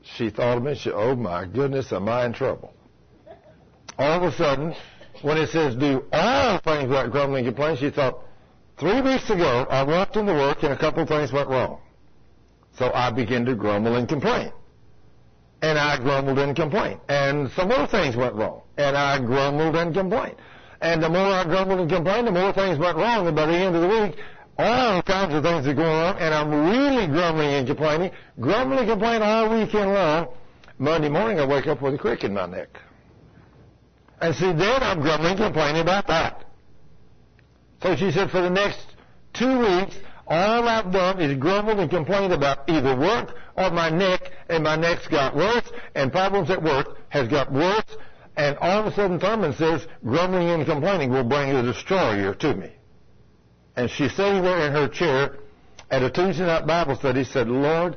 She 0.02 0.30
thought 0.30 0.58
of 0.58 0.62
me, 0.62 0.74
she, 0.74 0.90
oh 0.90 1.16
my 1.16 1.46
goodness, 1.46 1.90
am 1.92 2.08
I 2.08 2.26
in 2.26 2.34
trouble? 2.34 2.74
All 3.98 4.24
of 4.24 4.32
a 4.32 4.36
sudden, 4.36 4.74
when 5.20 5.36
it 5.36 5.50
says 5.50 5.76
do 5.76 6.04
all 6.12 6.58
things 6.58 6.88
without 6.88 7.10
grumbling 7.10 7.46
and 7.46 7.54
complaining, 7.54 7.78
she 7.78 7.90
thought, 7.90 8.18
three 8.78 9.00
weeks 9.00 9.28
ago 9.30 9.66
I 9.68 9.82
walked 9.82 10.16
into 10.16 10.32
work 10.32 10.62
and 10.62 10.72
a 10.72 10.78
couple 10.78 11.02
of 11.02 11.08
things 11.08 11.32
went 11.32 11.48
wrong. 11.48 11.80
So 12.78 12.90
I 12.92 13.10
began 13.10 13.44
to 13.44 13.54
grumble 13.54 13.96
and 13.96 14.08
complain. 14.08 14.52
And 15.60 15.78
I 15.78 15.98
grumbled 15.98 16.38
and 16.38 16.56
complained. 16.56 17.00
And 17.08 17.50
some 17.52 17.70
other 17.70 17.86
things 17.86 18.16
went 18.16 18.34
wrong. 18.34 18.62
And 18.78 18.96
I 18.96 19.18
grumbled 19.18 19.76
and 19.76 19.94
complained. 19.94 20.36
And 20.80 21.00
the 21.02 21.08
more 21.08 21.20
I 21.20 21.44
grumbled 21.44 21.78
and 21.80 21.88
complained, 21.88 22.26
the 22.26 22.32
more 22.32 22.52
things 22.52 22.78
went 22.78 22.96
wrong. 22.96 23.26
And 23.26 23.36
by 23.36 23.46
the 23.46 23.52
end 23.52 23.76
of 23.76 23.82
the 23.82 23.88
week, 23.88 24.16
all 24.58 25.02
kinds 25.02 25.34
of 25.34 25.44
things 25.44 25.66
are 25.66 25.74
going 25.74 25.88
on. 25.88 26.18
And 26.18 26.34
I'm 26.34 26.50
really 26.50 27.06
grumbling 27.06 27.50
and 27.50 27.66
complaining. 27.66 28.10
Grumbling 28.40 28.80
and 28.80 28.88
complaining 28.88 29.22
all 29.22 29.50
weekend 29.50 29.92
long. 29.92 30.28
Monday 30.78 31.08
morning, 31.08 31.38
I 31.38 31.46
wake 31.46 31.68
up 31.68 31.80
with 31.80 31.94
a 31.94 31.98
crick 31.98 32.24
in 32.24 32.34
my 32.34 32.46
neck. 32.46 32.68
And 34.22 34.36
see, 34.36 34.52
then 34.52 34.82
I'm 34.82 35.00
grumbling 35.00 35.36
complaining 35.36 35.82
about 35.82 36.06
that. 36.06 36.44
So 37.82 37.96
she 37.96 38.12
said, 38.12 38.30
for 38.30 38.40
the 38.40 38.50
next 38.50 38.86
two 39.34 39.58
weeks, 39.58 39.96
all 40.28 40.68
I've 40.68 40.92
done 40.92 41.20
is 41.20 41.36
grumbled 41.36 41.80
and 41.80 41.90
complained 41.90 42.32
about 42.32 42.70
either 42.70 42.96
work 42.96 43.34
or 43.56 43.70
my 43.70 43.90
neck, 43.90 44.30
and 44.48 44.62
my 44.62 44.76
neck's 44.76 45.08
got 45.08 45.34
worse, 45.34 45.68
and 45.96 46.12
problems 46.12 46.50
at 46.50 46.62
work 46.62 46.98
has 47.08 47.26
got 47.26 47.52
worse, 47.52 47.84
and 48.36 48.56
all 48.58 48.78
of 48.78 48.86
a 48.86 48.94
sudden 48.94 49.18
Thurman 49.18 49.54
says 49.54 49.86
grumbling 50.04 50.50
and 50.50 50.64
complaining 50.64 51.10
will 51.10 51.24
bring 51.24 51.52
the 51.52 51.62
destroyer 51.62 52.32
to 52.34 52.54
me. 52.54 52.70
And 53.74 53.90
she's 53.90 54.14
sitting 54.14 54.42
there 54.42 54.66
in 54.66 54.72
her 54.72 54.86
chair 54.86 55.38
at 55.90 56.04
a 56.04 56.10
Tuesday 56.10 56.46
night 56.46 56.64
Bible 56.64 56.94
study 56.94 57.24
said, 57.24 57.48
Lord, 57.48 57.96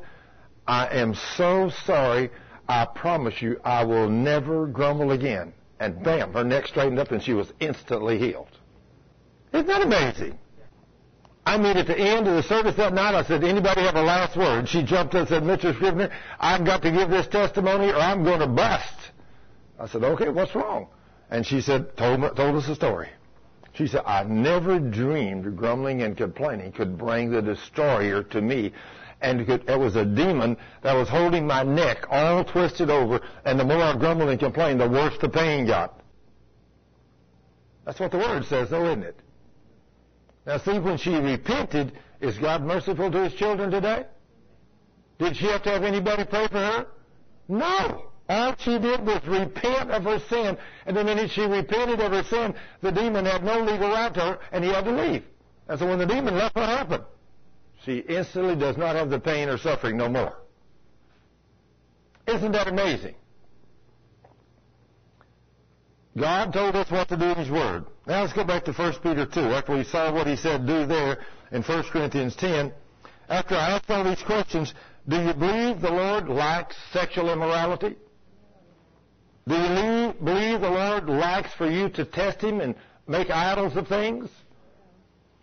I 0.67 0.87
am 0.87 1.13
so 1.37 1.69
sorry. 1.85 2.31
I 2.67 2.85
promise 2.85 3.41
you 3.43 3.61
I 3.63 3.83
will 3.83 4.09
never 4.09 4.65
grumble 4.65 5.11
again. 5.11 5.53
And 5.79 6.03
bam, 6.03 6.33
her 6.33 6.43
neck 6.43 6.67
straightened 6.67 6.99
up 6.99 7.11
and 7.11 7.21
she 7.21 7.33
was 7.33 7.51
instantly 7.59 8.17
healed. 8.17 8.47
Isn't 9.53 9.67
that 9.67 9.81
amazing? 9.81 10.39
I 11.45 11.57
mean, 11.57 11.77
at 11.77 11.87
the 11.87 11.97
end 11.97 12.27
of 12.27 12.35
the 12.35 12.43
service 12.43 12.75
that 12.77 12.93
night, 12.93 13.13
I 13.13 13.23
said, 13.23 13.43
anybody 13.43 13.81
have 13.81 13.95
a 13.95 14.01
last 14.01 14.35
word? 14.35 14.67
She 14.67 14.81
jumped 14.81 15.13
up 15.13 15.19
and 15.21 15.29
said, 15.29 15.43
Mr. 15.43 15.75
Scrivener, 15.75 16.11
I've 16.39 16.65
got 16.65 16.81
to 16.81 16.91
give 16.91 17.09
this 17.09 17.27
testimony 17.27 17.89
or 17.89 17.97
I'm 17.97 18.23
going 18.23 18.39
to 18.39 18.47
bust. 18.47 19.11
I 19.79 19.87
said, 19.87 20.03
okay, 20.03 20.29
what's 20.29 20.55
wrong? 20.55 20.87
And 21.29 21.45
she 21.45 21.61
said, 21.61 21.95
told, 21.97 22.21
told 22.35 22.55
us 22.55 22.67
a 22.67 22.75
story. 22.75 23.09
She 23.73 23.87
said, 23.87 24.03
I 24.05 24.23
never 24.23 24.79
dreamed 24.79 25.57
grumbling 25.57 26.01
and 26.01 26.15
complaining 26.15 26.71
could 26.71 26.97
bring 26.97 27.29
the 27.29 27.41
destroyer 27.41 28.23
to 28.23 28.41
me. 28.41 28.73
And 29.25 29.41
it 29.49 29.79
was 29.79 29.95
a 29.95 30.05
demon 30.05 30.55
that 30.83 30.93
was 30.93 31.09
holding 31.09 31.47
my 31.47 31.63
neck 31.63 32.05
all 32.11 32.43
twisted 32.43 32.91
over. 32.91 33.19
And 33.43 33.59
the 33.59 33.63
more 33.63 33.81
I 33.81 33.97
grumbled 33.97 34.29
and 34.29 34.39
complained, 34.39 34.79
the 34.79 34.87
worse 34.87 35.17
the 35.19 35.27
pain 35.27 35.65
got. 35.65 35.99
That's 37.85 37.99
what 37.99 38.11
the 38.11 38.19
word 38.19 38.45
says, 38.45 38.69
though, 38.69 38.85
isn't 38.85 39.01
it? 39.01 39.19
Now, 40.45 40.59
see, 40.59 40.77
when 40.77 40.99
she 40.99 41.15
repented, 41.15 41.93
is 42.21 42.37
God 42.37 42.61
merciful 42.61 43.09
to 43.09 43.23
his 43.23 43.33
children 43.33 43.71
today? 43.71 44.05
Did 45.17 45.35
she 45.37 45.47
have 45.47 45.63
to 45.63 45.71
have 45.71 45.83
anybody 45.83 46.23
pray 46.25 46.47
for 46.47 46.59
her? 46.59 46.87
No. 47.47 48.11
All 48.29 48.55
she 48.59 48.77
did 48.77 49.03
was 49.07 49.25
repent 49.25 49.89
of 49.89 50.03
her 50.03 50.19
sin, 50.29 50.55
and 50.85 50.95
the 50.95 51.03
minute 51.03 51.31
she 51.31 51.41
repented 51.41 51.99
of 51.99 52.11
her 52.11 52.23
sin, 52.25 52.53
the 52.81 52.91
demon 52.91 53.25
had 53.25 53.43
no 53.43 53.59
legal 53.59 53.89
right 53.89 54.13
to 54.13 54.19
her, 54.19 54.39
and 54.51 54.63
he 54.63 54.69
had 54.69 54.85
to 54.85 54.91
leave. 54.91 55.23
And 55.67 55.79
so 55.79 55.87
when 55.87 55.97
the 55.97 56.05
demon 56.05 56.37
left, 56.37 56.55
what 56.55 56.69
happened? 56.69 57.05
She 57.85 57.99
instantly 57.99 58.55
does 58.55 58.77
not 58.77 58.95
have 58.95 59.09
the 59.11 59.19
pain 59.19 59.47
or 59.47 59.57
suffering 59.57 59.95
no 59.95 60.09
more. 60.09 60.35
Isn't 62.27 62.51
that 62.53 62.67
amazing? 62.67 63.13
God 66.17 66.51
told 66.53 66.75
us 66.75 66.89
what 66.89 67.09
to 67.09 67.17
do 67.17 67.25
in 67.25 67.35
His 67.35 67.51
Word. 67.51 67.85
Now 68.07 68.21
let's 68.21 68.33
go 68.33 68.43
back 68.43 68.65
to 68.65 68.73
1 68.73 68.93
Peter 69.03 69.25
2. 69.25 69.39
After 69.39 69.75
we 69.75 69.83
saw 69.83 70.11
what 70.11 70.25
He 70.25 70.35
said 70.35 70.65
do 70.65 70.85
there 70.85 71.25
in 71.51 71.61
1 71.61 71.83
Corinthians 71.91 72.35
10, 72.35 72.73
after 73.29 73.55
I 73.55 73.71
asked 73.71 73.89
all 73.89 74.03
these 74.03 74.23
questions, 74.23 74.73
do 75.07 75.17
you 75.17 75.33
believe 75.33 75.81
the 75.81 75.91
Lord 75.91 76.27
likes 76.27 76.75
sexual 76.91 77.31
immorality? 77.31 77.95
Do 79.47 79.55
you 79.55 80.13
believe 80.23 80.61
the 80.61 80.69
Lord 80.69 81.07
likes 81.07 81.53
for 81.53 81.69
you 81.69 81.89
to 81.89 82.05
test 82.05 82.41
Him 82.41 82.61
and 82.61 82.73
make 83.07 83.29
idols 83.29 83.75
of 83.75 83.87
things? 83.87 84.29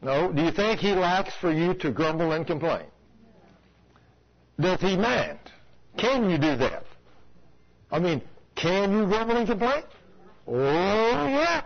No. 0.03 0.33
Do 0.33 0.43
you 0.43 0.51
think 0.51 0.81
He 0.81 0.93
likes 0.93 1.33
for 1.41 1.53
you 1.53 1.75
to 1.75 1.91
grumble 1.91 2.33
and 2.33 2.47
complain? 2.47 2.87
Does 4.61 4.81
He 4.81 4.97
mind? 4.97 5.39
Can 5.97 6.29
you 6.29 6.39
do 6.39 6.57
that? 6.57 6.85
I 7.91 7.99
mean, 7.99 8.23
can 8.57 8.93
you 8.93 9.07
grumble 9.07 9.37
and 9.37 9.47
complain? 9.47 9.83
Oh, 10.47 11.27
yeah. 11.29 11.63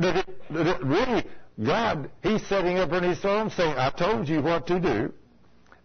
Does 0.00 0.16
it, 0.16 0.52
does 0.52 0.66
it 0.66 0.82
really, 0.82 1.24
God, 1.64 2.10
He's 2.22 2.44
setting 2.46 2.78
up 2.78 2.92
in 2.92 3.02
His 3.04 3.18
throne 3.20 3.50
saying, 3.50 3.76
I 3.76 3.90
told 3.90 4.28
you 4.28 4.42
what 4.42 4.66
to 4.66 4.80
do. 4.80 5.12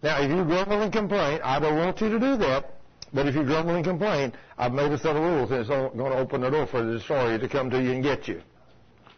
Now, 0.04 0.22
if 0.22 0.32
you 0.32 0.44
grumble 0.44 0.82
and 0.82 0.92
complain, 0.92 1.40
I 1.44 1.60
don't 1.60 1.78
want 1.78 2.02
you 2.02 2.10
to 2.10 2.20
do 2.20 2.36
that. 2.38 2.74
But 3.14 3.28
if 3.28 3.36
you 3.36 3.44
grumble 3.44 3.76
and 3.76 3.84
complain, 3.84 4.34
I've 4.58 4.74
made 4.74 4.92
a 4.92 4.98
set 4.98 5.16
of 5.16 5.22
rules 5.22 5.52
and 5.52 5.60
it's 5.60 5.70
going 5.70 5.94
to 5.94 6.18
open 6.18 6.42
the 6.42 6.50
door 6.50 6.66
for 6.66 6.84
the 6.84 6.94
destroyer 6.94 7.38
to 7.38 7.48
come 7.48 7.70
to 7.70 7.82
you 7.82 7.92
and 7.92 8.04
get 8.04 8.28
you. 8.28 8.42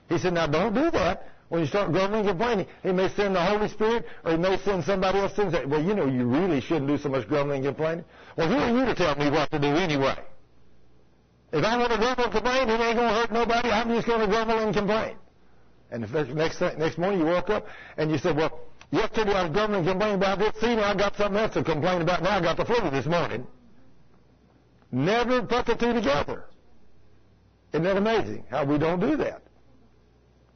He 0.09 0.17
said, 0.17 0.33
now 0.33 0.47
don't 0.47 0.73
do 0.73 0.91
that. 0.91 1.29
When 1.53 1.61
you 1.61 1.67
start 1.67 1.91
grumbling 1.91 2.21
and 2.21 2.29
complaining, 2.29 2.65
he 2.81 2.91
may 2.91 3.09
send 3.09 3.35
the 3.35 3.39
Holy 3.39 3.67
Spirit 3.67 4.07
or 4.25 4.31
he 4.31 4.37
may 4.37 4.57
send 4.65 4.83
somebody 4.85 5.19
else 5.19 5.33
to 5.33 5.51
say, 5.51 5.65
well, 5.65 5.83
you 5.83 5.93
know, 5.93 6.07
you 6.07 6.25
really 6.25 6.59
shouldn't 6.59 6.87
do 6.87 6.97
so 6.97 7.09
much 7.09 7.27
grumbling 7.27 7.63
and 7.63 7.75
complaining. 7.75 8.05
Well, 8.35 8.47
who 8.49 8.55
are 8.55 8.71
you 8.71 8.85
to 8.87 8.95
tell 8.95 9.15
me 9.15 9.29
what 9.29 9.51
to 9.51 9.59
do 9.59 9.67
anyway? 9.67 10.15
If 11.51 11.63
I 11.63 11.77
want 11.77 11.91
to 11.91 11.99
grumble 11.99 12.23
and 12.23 12.33
complain, 12.33 12.69
it 12.69 12.81
ain't 12.81 12.97
going 12.97 13.07
to 13.07 13.13
hurt 13.13 13.31
nobody. 13.31 13.69
I'm 13.69 13.87
just 13.89 14.07
going 14.07 14.21
to 14.21 14.25
grumble 14.25 14.57
and 14.57 14.73
complain. 14.73 15.15
And 15.91 16.03
if 16.03 16.11
next, 16.29 16.59
next 16.59 16.97
morning 16.97 17.19
you 17.19 17.27
woke 17.27 17.51
up 17.51 17.67
and 17.97 18.09
you 18.09 18.17
said, 18.17 18.35
well, 18.35 18.61
yesterday 18.89 19.33
I 19.33 19.43
was 19.43 19.51
grumbling 19.51 19.81
and 19.81 19.89
complaining 19.89 20.17
about 20.17 20.39
this. 20.39 20.59
See, 20.59 20.75
now 20.75 20.89
I 20.89 20.95
got 20.95 21.15
something 21.17 21.39
else 21.39 21.53
to 21.53 21.63
complain 21.63 22.01
about. 22.01 22.23
Now 22.23 22.39
I 22.39 22.41
got 22.41 22.57
the 22.57 22.65
flu 22.65 22.89
this 22.89 23.05
morning. 23.05 23.45
Never 24.91 25.43
put 25.43 25.67
the 25.67 25.75
two 25.75 25.93
together. 25.93 26.45
Isn't 27.73 27.83
that 27.83 27.97
amazing 27.97 28.45
how 28.49 28.65
we 28.65 28.79
don't 28.79 28.99
do 28.99 29.17
that? 29.17 29.43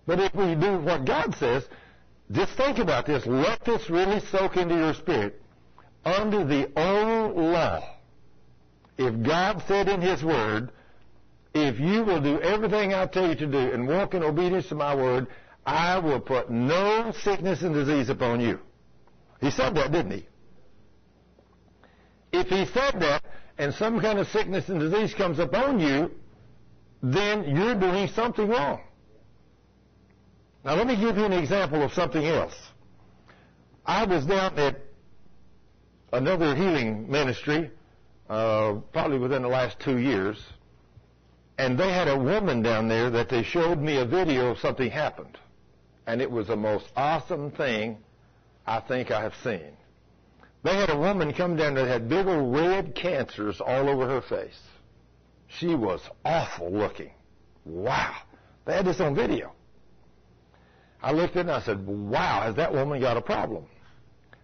But 0.08 0.20
if 0.20 0.34
we 0.34 0.56
do 0.56 0.80
what 0.80 1.06
God 1.06 1.36
says, 1.38 1.64
just 2.32 2.54
think 2.54 2.80
about 2.80 3.06
this. 3.06 3.26
Let 3.26 3.64
this 3.66 3.90
really 3.90 4.22
soak 4.32 4.56
into 4.58 4.76
your 4.76 4.94
spirit. 4.94 5.42
Under 6.06 6.46
the 6.46 6.72
old 6.80 7.36
law, 7.36 7.84
if 8.98 9.22
God 9.22 9.62
said 9.68 9.90
in 9.90 10.02
His 10.02 10.24
Word, 10.24 10.72
if 11.54 11.80
you 11.80 12.04
will 12.04 12.22
do 12.22 12.40
everything 12.42 12.94
I 12.94 13.06
tell 13.06 13.28
you 13.28 13.36
to 13.36 13.48
do 13.48 13.58
and 13.58 13.88
walk 13.88 14.14
in 14.14 14.24
obedience 14.24 14.70
to 14.70 14.76
my 14.76 14.96
Word, 14.96 15.28
I 15.66 16.00
will 16.00 16.22
put 16.22 16.50
no 16.50 17.12
sickness 17.24 17.62
and 17.62 17.74
disease 17.74 18.10
upon 18.10 18.40
you. 18.40 18.60
He 19.42 19.52
said 19.52 19.76
that, 19.76 19.92
didn't 19.92 20.12
he? 20.12 20.28
If 22.32 22.48
he 22.48 22.66
said 22.74 23.00
that, 23.02 23.24
and 23.58 23.74
some 23.74 24.00
kind 24.00 24.20
of 24.20 24.28
sickness 24.28 24.70
and 24.70 24.80
disease 24.80 25.14
comes 25.14 25.40
upon 25.40 25.80
you, 25.80 26.12
then 27.04 27.56
you're 27.56 27.76
doing 27.76 28.08
something 28.10 28.48
wrong. 28.48 28.82
Now 30.68 30.76
let 30.76 30.86
me 30.86 30.98
give 30.98 31.16
you 31.16 31.24
an 31.24 31.32
example 31.32 31.82
of 31.82 31.94
something 31.94 32.26
else. 32.26 32.54
I 33.86 34.04
was 34.04 34.26
down 34.26 34.60
at 34.60 34.76
another 36.12 36.54
healing 36.56 37.10
ministry, 37.10 37.72
uh, 38.30 38.74
probably 38.92 39.18
within 39.18 39.44
the 39.44 39.48
last 39.48 39.80
two 39.80 39.98
years, 39.98 40.38
and 41.58 41.80
they 41.80 41.94
had 41.94 42.10
a 42.10 42.18
woman 42.18 42.64
down 42.64 42.90
there 42.90 43.10
that 43.12 43.30
they 43.30 43.44
showed 43.44 43.80
me 43.80 43.96
a 44.00 44.06
video 44.06 44.48
of 44.52 44.58
something 44.58 44.92
happened. 44.92 45.38
And 46.06 46.22
it 46.22 46.30
was 46.30 46.48
the 46.48 46.58
most 46.58 46.88
awesome 46.98 47.50
thing 47.52 48.00
I 48.66 48.82
think 48.82 49.10
I 49.10 49.22
have 49.22 49.36
seen. 49.42 49.72
They 50.64 50.76
had 50.76 50.90
a 50.90 50.98
woman 50.98 51.34
come 51.34 51.56
down 51.56 51.76
that 51.76 51.88
had 51.88 52.10
big 52.10 52.28
old 52.28 52.54
red 52.54 52.94
cancers 52.94 53.62
all 53.62 53.88
over 53.88 54.06
her 54.06 54.22
face. 54.22 54.60
She 55.48 55.76
was 55.76 56.02
awful 56.26 56.70
looking. 56.70 57.12
Wow. 57.64 58.18
They 58.66 58.74
had 58.74 58.86
this 58.86 59.00
on 59.00 59.16
video. 59.16 59.54
I 61.02 61.12
looked 61.12 61.36
at 61.36 61.46
it 61.46 61.50
and 61.50 61.52
I 61.52 61.62
said, 61.62 61.86
wow, 61.86 62.42
has 62.42 62.56
that 62.56 62.74
woman 62.74 63.00
got 63.00 63.18
a 63.18 63.22
problem? 63.22 63.66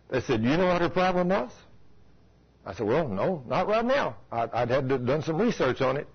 They 0.09 0.21
said, 0.21 0.43
you 0.43 0.55
know 0.57 0.67
what 0.67 0.81
her 0.81 0.89
problem 0.89 1.29
was? 1.29 1.51
I 2.65 2.73
said, 2.73 2.87
well, 2.87 3.07
no, 3.07 3.43
not 3.47 3.67
right 3.67 3.83
now. 3.83 4.15
I, 4.31 4.45
would 4.45 4.69
had 4.69 4.89
to, 4.89 4.97
done 4.97 5.23
some 5.23 5.37
research 5.37 5.81
on 5.81 5.97
it. 5.97 6.07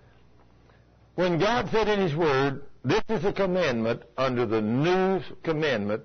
When 1.17 1.39
God 1.39 1.69
said 1.71 1.89
in 1.89 2.01
His 2.01 2.15
Word, 2.15 2.63
this 2.85 3.03
is 3.09 3.25
a 3.25 3.33
commandment 3.33 4.03
under 4.17 4.47
the 4.47 4.63
new 4.63 5.21
commandment, 5.43 6.05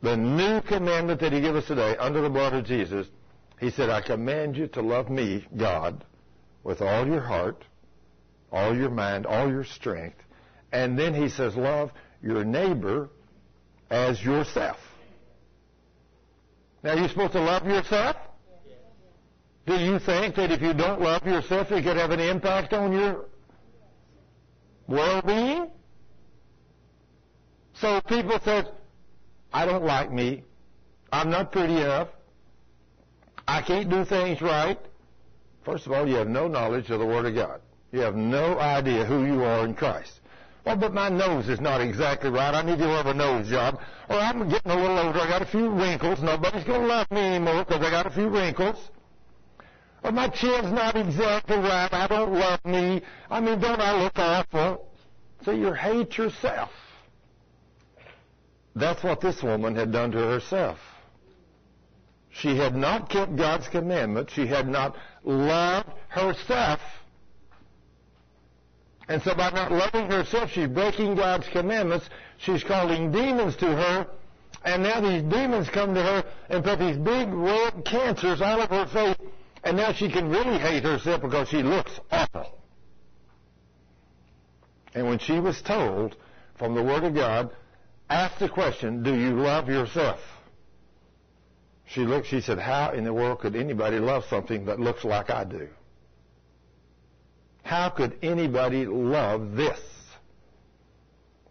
the 0.00 0.16
new 0.16 0.60
commandment 0.62 1.20
that 1.20 1.32
He 1.32 1.40
gave 1.40 1.56
us 1.56 1.66
today 1.66 1.96
under 1.98 2.22
the 2.22 2.30
blood 2.30 2.54
of 2.54 2.64
Jesus, 2.64 3.08
he 3.60 3.70
said, 3.70 3.90
I 3.90 4.00
command 4.00 4.56
you 4.56 4.66
to 4.68 4.82
love 4.82 5.08
me, 5.08 5.46
God, 5.56 6.04
with 6.62 6.82
all 6.82 7.06
your 7.06 7.20
heart, 7.20 7.64
all 8.52 8.76
your 8.76 8.90
mind, 8.90 9.26
all 9.26 9.48
your 9.48 9.64
strength. 9.64 10.18
And 10.72 10.98
then 10.98 11.14
he 11.14 11.28
says, 11.28 11.56
love 11.56 11.90
your 12.22 12.44
neighbor 12.44 13.08
as 13.90 14.22
yourself. 14.22 14.76
Now, 16.82 16.94
you're 16.94 17.08
supposed 17.08 17.32
to 17.32 17.40
love 17.40 17.66
yourself? 17.66 18.16
Do 19.66 19.74
you 19.74 19.98
think 19.98 20.34
that 20.34 20.50
if 20.50 20.60
you 20.60 20.74
don't 20.74 21.00
love 21.00 21.26
yourself, 21.26 21.72
it 21.72 21.82
could 21.82 21.96
have 21.96 22.10
an 22.10 22.20
impact 22.20 22.74
on 22.74 22.92
your 22.92 23.24
well-being? 24.86 25.70
So 27.80 28.00
people 28.02 28.38
say, 28.44 28.64
I 29.52 29.64
don't 29.64 29.84
like 29.84 30.12
me. 30.12 30.44
I'm 31.10 31.30
not 31.30 31.52
pretty 31.52 31.76
enough. 31.76 32.08
I 33.48 33.62
can't 33.62 33.88
do 33.88 34.04
things 34.04 34.42
right. 34.42 34.78
First 35.64 35.86
of 35.86 35.92
all, 35.92 36.06
you 36.06 36.16
have 36.16 36.28
no 36.28 36.46
knowledge 36.46 36.90
of 36.90 36.98
the 36.98 37.06
Word 37.06 37.24
of 37.24 37.34
God. 37.34 37.60
You 37.92 38.00
have 38.00 38.16
no 38.16 38.58
idea 38.58 39.04
who 39.04 39.24
you 39.24 39.42
are 39.44 39.64
in 39.64 39.74
Christ. 39.74 40.20
Well, 40.64 40.76
but 40.76 40.94
my 40.94 41.10
nose 41.10 41.48
is 41.48 41.60
not 41.60 41.80
exactly 41.82 42.30
right. 42.30 42.54
I 42.54 42.62
need 42.62 42.78
to 42.78 42.88
have 42.88 43.06
a 43.06 43.14
nose 43.14 43.48
job. 43.48 43.78
Or 44.08 44.16
I'm 44.16 44.48
getting 44.48 44.72
a 44.72 44.76
little 44.76 44.98
older. 44.98 45.20
I 45.20 45.28
got 45.28 45.42
a 45.42 45.46
few 45.46 45.68
wrinkles. 45.68 46.22
Nobody's 46.22 46.64
going 46.64 46.80
to 46.80 46.86
love 46.86 47.10
me 47.10 47.20
anymore 47.20 47.64
because 47.64 47.82
I 47.82 47.90
got 47.90 48.06
a 48.06 48.10
few 48.10 48.28
wrinkles. 48.28 48.76
Or 50.02 50.12
my 50.12 50.28
chin's 50.28 50.72
not 50.72 50.96
exactly 50.96 51.56
right. 51.58 51.92
I 51.92 52.06
don't 52.06 52.32
love 52.32 52.64
me. 52.64 53.02
I 53.30 53.40
mean, 53.40 53.60
don't 53.60 53.80
I 53.80 54.02
look 54.02 54.12
awful? 54.16 54.88
So 55.44 55.50
you 55.50 55.72
hate 55.72 56.16
yourself. 56.16 56.70
That's 58.74 59.02
what 59.04 59.20
this 59.20 59.42
woman 59.42 59.76
had 59.76 59.92
done 59.92 60.12
to 60.12 60.18
herself. 60.18 60.78
She 62.30 62.56
had 62.56 62.74
not 62.74 63.08
kept 63.10 63.36
God's 63.36 63.68
commandments. 63.68 64.32
She 64.32 64.46
had 64.46 64.66
not 64.66 64.96
loved 65.24 65.90
herself. 66.08 66.80
And 69.08 69.22
so 69.22 69.34
by 69.34 69.50
not 69.50 69.70
loving 69.70 70.10
herself, 70.10 70.50
she's 70.50 70.68
breaking 70.68 71.16
God's 71.16 71.46
commandments. 71.48 72.08
She's 72.38 72.64
calling 72.64 73.12
demons 73.12 73.56
to 73.56 73.66
her. 73.66 74.06
And 74.64 74.82
now 74.82 75.00
these 75.00 75.22
demons 75.22 75.68
come 75.68 75.94
to 75.94 76.02
her 76.02 76.24
and 76.48 76.64
put 76.64 76.78
these 76.78 76.96
big 76.96 77.28
red 77.28 77.84
cancers 77.84 78.40
all 78.40 78.62
over 78.62 78.84
her 78.84 78.86
face. 78.86 79.30
And 79.62 79.76
now 79.76 79.92
she 79.92 80.10
can 80.10 80.28
really 80.30 80.58
hate 80.58 80.84
herself 80.84 81.22
because 81.22 81.48
she 81.48 81.62
looks 81.62 81.92
awful. 82.10 82.58
And 84.94 85.06
when 85.06 85.18
she 85.18 85.38
was 85.40 85.60
told 85.60 86.16
from 86.56 86.74
the 86.74 86.82
Word 86.82 87.04
of 87.04 87.14
God, 87.14 87.50
ask 88.08 88.38
the 88.38 88.48
question, 88.48 89.02
do 89.02 89.14
you 89.14 89.32
love 89.32 89.68
yourself? 89.68 90.20
She 91.86 92.00
looked, 92.00 92.28
she 92.28 92.40
said, 92.40 92.58
how 92.58 92.92
in 92.92 93.04
the 93.04 93.12
world 93.12 93.40
could 93.40 93.56
anybody 93.56 93.98
love 93.98 94.24
something 94.30 94.64
that 94.66 94.80
looks 94.80 95.04
like 95.04 95.30
I 95.30 95.44
do? 95.44 95.68
How 97.64 97.88
could 97.88 98.18
anybody 98.22 98.84
love 98.86 99.56
this? 99.56 99.80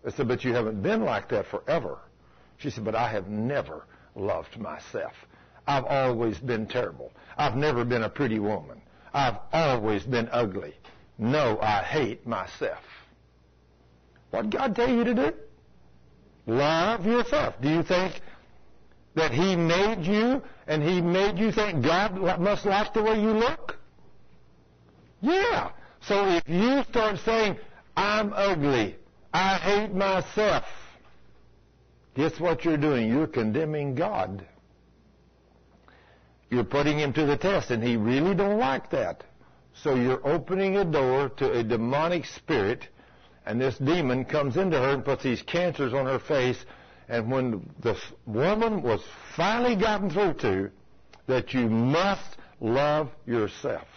I 0.05 0.11
said, 0.11 0.27
but 0.27 0.43
you 0.43 0.53
haven't 0.53 0.81
been 0.81 1.03
like 1.03 1.27
that 1.29 1.47
forever. 1.47 1.97
She 2.57 2.69
said, 2.69 2.85
but 2.85 2.95
I 2.95 3.09
have 3.09 3.27
never 3.27 3.85
loved 4.15 4.59
myself. 4.59 5.13
I've 5.67 5.85
always 5.85 6.37
been 6.37 6.67
terrible. 6.67 7.11
I've 7.37 7.55
never 7.55 7.83
been 7.83 8.03
a 8.03 8.09
pretty 8.09 8.37
woman. 8.39 8.81
I've 9.13 9.37
always 9.51 10.03
been 10.03 10.29
ugly. 10.31 10.75
No, 11.17 11.59
I 11.61 11.81
hate 11.81 12.27
myself. 12.27 12.83
What 14.29 14.51
God 14.51 14.75
tell 14.75 14.89
you 14.89 15.03
to 15.03 15.13
do? 15.13 15.33
Love 16.45 17.05
yourself. 17.05 17.55
Do 17.59 17.69
you 17.69 17.81
think 17.81 18.21
that 19.15 19.31
He 19.31 19.55
made 19.55 20.05
you 20.05 20.43
and 20.67 20.83
He 20.83 21.01
made 21.01 21.39
you 21.39 21.51
think 21.51 21.83
God 21.83 22.39
must 22.39 22.65
like 22.65 22.93
the 22.93 23.01
way 23.01 23.19
you 23.19 23.31
look? 23.31 23.77
Yeah. 25.21 25.71
So 26.07 26.27
if 26.27 26.43
you 26.47 26.83
start 26.89 27.17
saying, 27.19 27.57
I'm 27.95 28.33
ugly, 28.33 28.97
I 29.33 29.55
hate 29.55 29.93
myself, 29.93 30.65
guess 32.15 32.39
what 32.39 32.65
you're 32.65 32.77
doing? 32.77 33.09
You're 33.09 33.27
condemning 33.27 33.95
God. 33.95 34.45
You're 36.49 36.65
putting 36.65 36.99
him 36.99 37.13
to 37.13 37.25
the 37.25 37.37
test, 37.37 37.71
and 37.71 37.81
he 37.81 37.95
really 37.95 38.35
don't 38.35 38.59
like 38.59 38.89
that. 38.91 39.23
So 39.81 39.95
you're 39.95 40.25
opening 40.27 40.77
a 40.77 40.85
door 40.85 41.29
to 41.37 41.51
a 41.51 41.63
demonic 41.63 42.25
spirit, 42.25 42.87
and 43.45 43.59
this 43.59 43.77
demon 43.77 44.25
comes 44.25 44.57
into 44.57 44.77
her 44.77 44.89
and 44.89 45.05
puts 45.05 45.23
these 45.23 45.41
cancers 45.41 45.93
on 45.93 46.05
her 46.05 46.19
face. 46.19 46.63
And 47.09 47.31
when 47.31 47.69
this 47.81 47.99
woman 48.25 48.81
was 48.81 49.01
finally 49.35 49.75
gotten 49.75 50.09
through 50.09 50.33
to 50.33 50.71
that 51.27 51.53
you 51.53 51.69
must 51.69 52.37
love 52.59 53.09
yourself. 53.25 53.87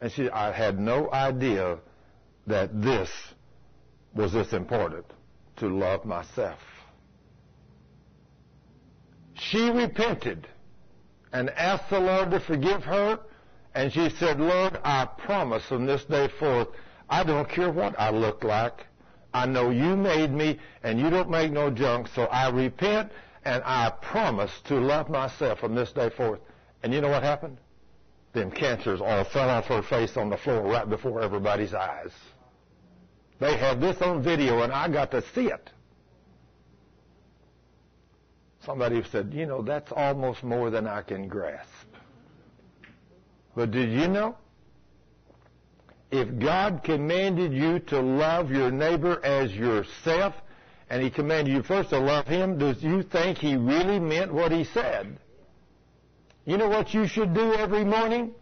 And 0.00 0.12
she, 0.12 0.30
I 0.30 0.52
had 0.52 0.78
no 0.78 1.10
idea 1.12 1.78
that 2.46 2.80
this 2.80 3.10
was 4.14 4.32
this 4.32 4.52
important 4.52 5.04
to 5.56 5.68
love 5.68 6.04
myself. 6.04 6.58
She 9.34 9.70
repented 9.70 10.46
and 11.32 11.50
asked 11.50 11.90
the 11.90 12.00
Lord 12.00 12.30
to 12.30 12.40
forgive 12.40 12.82
her. 12.84 13.20
And 13.74 13.92
she 13.92 14.08
said, 14.10 14.40
Lord, 14.40 14.78
I 14.82 15.04
promise 15.04 15.64
from 15.64 15.86
this 15.86 16.04
day 16.04 16.28
forth, 16.40 16.68
I 17.08 17.22
don't 17.22 17.48
care 17.48 17.70
what 17.70 17.98
I 17.98 18.10
look 18.10 18.42
like. 18.44 18.86
I 19.32 19.46
know 19.46 19.70
you 19.70 19.94
made 19.96 20.32
me 20.32 20.58
and 20.82 20.98
you 20.98 21.10
don't 21.10 21.30
make 21.30 21.52
no 21.52 21.70
junk, 21.70 22.08
so 22.08 22.24
I 22.24 22.48
repent 22.48 23.12
and 23.44 23.62
I 23.64 23.90
promise 23.90 24.50
to 24.66 24.74
love 24.74 25.08
myself 25.08 25.60
from 25.60 25.74
this 25.74 25.92
day 25.92 26.10
forth. 26.10 26.40
And 26.82 26.92
you 26.92 27.00
know 27.00 27.10
what 27.10 27.22
happened? 27.22 27.58
Them 28.32 28.50
cancers 28.50 29.00
all 29.00 29.24
fell 29.24 29.48
off 29.48 29.66
her 29.66 29.82
face 29.82 30.16
on 30.16 30.30
the 30.30 30.36
floor 30.36 30.62
right 30.62 30.88
before 30.88 31.22
everybody's 31.22 31.74
eyes. 31.74 32.12
They 33.40 33.56
had 33.56 33.80
this 33.80 34.00
on 34.02 34.22
video 34.22 34.62
and 34.62 34.72
I 34.72 34.88
got 34.88 35.10
to 35.12 35.22
see 35.34 35.46
it. 35.46 35.70
Somebody 38.64 39.02
said, 39.10 39.32
you 39.32 39.46
know, 39.46 39.62
that's 39.62 39.92
almost 39.92 40.42
more 40.42 40.70
than 40.70 40.86
I 40.86 41.02
can 41.02 41.28
grasp. 41.28 41.86
But 43.56 43.70
did 43.70 43.90
you 43.90 44.08
know? 44.08 44.36
If 46.10 46.38
God 46.38 46.82
commanded 46.84 47.52
you 47.52 47.78
to 47.80 48.00
love 48.00 48.50
your 48.50 48.70
neighbor 48.70 49.24
as 49.24 49.54
yourself, 49.54 50.34
and 50.90 51.02
He 51.02 51.10
commanded 51.10 51.52
you 51.52 51.62
first 51.62 51.90
to 51.90 51.98
love 51.98 52.26
Him, 52.26 52.58
do 52.58 52.74
you 52.80 53.02
think 53.02 53.38
He 53.38 53.56
really 53.56 53.98
meant 53.98 54.32
what 54.32 54.52
He 54.52 54.64
said? 54.64 55.18
You 56.48 56.56
know 56.56 56.68
what 56.70 56.94
you 56.94 57.06
should 57.06 57.34
do 57.34 57.52
every 57.52 57.84
morning? 57.84 58.32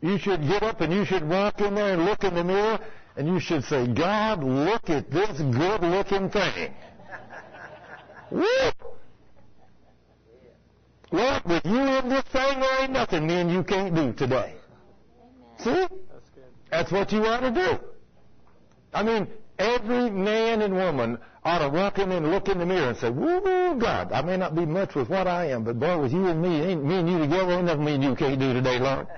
You 0.00 0.16
should 0.16 0.40
get 0.48 0.62
up 0.62 0.80
and 0.80 0.90
you 0.90 1.04
should 1.04 1.28
walk 1.28 1.60
in 1.60 1.74
there 1.74 1.92
and 1.92 2.06
look 2.06 2.24
in 2.24 2.34
the 2.34 2.42
mirror 2.42 2.78
and 3.18 3.28
you 3.28 3.38
should 3.38 3.64
say, 3.64 3.86
God, 3.86 4.42
look 4.42 4.88
at 4.88 5.10
this 5.10 5.38
good 5.38 5.82
looking 5.82 6.30
thing. 6.30 6.72
Woo! 8.30 8.46
Lord, 11.10 11.42
with 11.44 11.66
you 11.66 11.80
in 11.80 12.08
this 12.08 12.24
thing, 12.32 12.60
there 12.60 12.82
ain't 12.82 12.92
nothing 12.92 13.26
me 13.26 13.34
and 13.34 13.52
you 13.52 13.62
can't 13.62 13.94
do 13.94 14.14
today. 14.14 14.54
See? 15.58 15.70
That's 15.70 16.30
good. 16.34 16.44
That's 16.70 16.90
what 16.90 17.12
you 17.12 17.26
ought 17.26 17.40
to 17.40 17.50
do. 17.50 17.78
I 18.94 19.02
mean, 19.02 19.28
every 19.58 20.08
man 20.08 20.62
and 20.62 20.72
woman 20.72 21.18
ought 21.48 21.58
to 21.58 21.68
walk 21.68 21.98
in 21.98 22.12
and 22.12 22.30
look 22.30 22.48
in 22.48 22.58
the 22.58 22.66
mirror 22.66 22.90
and 22.90 22.98
say, 22.98 23.10
woo, 23.10 23.78
God, 23.78 24.12
I 24.12 24.22
may 24.22 24.36
not 24.36 24.54
be 24.54 24.66
much 24.66 24.94
with 24.94 25.08
what 25.08 25.26
I 25.26 25.46
am, 25.46 25.64
but 25.64 25.78
boy, 25.78 26.00
with 26.00 26.12
you 26.12 26.26
and 26.26 26.40
me, 26.42 26.60
ain't 26.60 26.84
me 26.84 26.96
and 26.96 27.10
you 27.10 27.18
together, 27.18 27.52
ain't 27.52 27.64
nothing 27.64 27.84
me 27.84 27.94
and 27.94 28.04
you 28.04 28.14
can't 28.14 28.38
do 28.38 28.52
today, 28.52 28.78
Lord. 28.78 29.06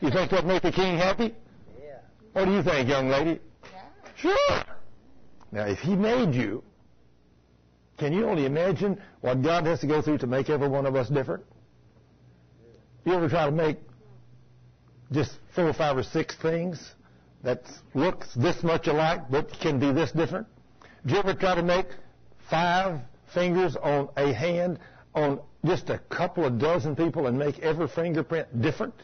You 0.00 0.10
think 0.10 0.32
that'd 0.32 0.44
make 0.44 0.62
the 0.62 0.72
king 0.72 0.98
happy? 0.98 1.34
Yeah. 1.80 1.98
What 2.32 2.44
do 2.44 2.52
you 2.52 2.62
think, 2.62 2.88
young 2.90 3.08
lady? 3.08 3.40
Yeah. 3.72 3.80
Sure. 4.16 4.64
Now, 5.50 5.66
if 5.66 5.78
he 5.78 5.94
made 5.94 6.34
you, 6.34 6.62
can 7.96 8.12
you 8.12 8.26
only 8.26 8.44
imagine 8.44 9.00
what 9.20 9.40
God 9.40 9.64
has 9.66 9.80
to 9.80 9.86
go 9.86 10.02
through 10.02 10.18
to 10.18 10.26
make 10.26 10.50
every 10.50 10.68
one 10.68 10.84
of 10.84 10.94
us 10.96 11.08
different? 11.08 11.44
You 13.06 13.14
ever 13.14 13.28
try 13.28 13.46
to 13.46 13.52
make 13.52 13.78
just 15.12 15.38
four 15.54 15.68
or 15.68 15.72
five 15.72 15.96
or 15.96 16.02
six 16.02 16.36
things 16.36 16.92
that 17.42 17.62
looks 17.94 18.34
this 18.34 18.62
much 18.62 18.88
alike 18.88 19.22
but 19.30 19.48
can 19.60 19.78
be 19.78 19.92
this 19.92 20.10
different? 20.10 20.46
Do 21.06 21.12
you 21.12 21.20
ever 21.20 21.34
try 21.34 21.54
to 21.54 21.62
make 21.62 21.86
five 22.48 23.00
fingers 23.34 23.76
on 23.76 24.08
a 24.16 24.32
hand 24.32 24.78
on 25.14 25.40
just 25.64 25.90
a 25.90 25.98
couple 25.98 26.44
of 26.44 26.58
dozen 26.58 26.96
people 26.96 27.26
and 27.26 27.38
make 27.38 27.58
every 27.58 27.88
fingerprint 27.88 28.62
different? 28.62 28.94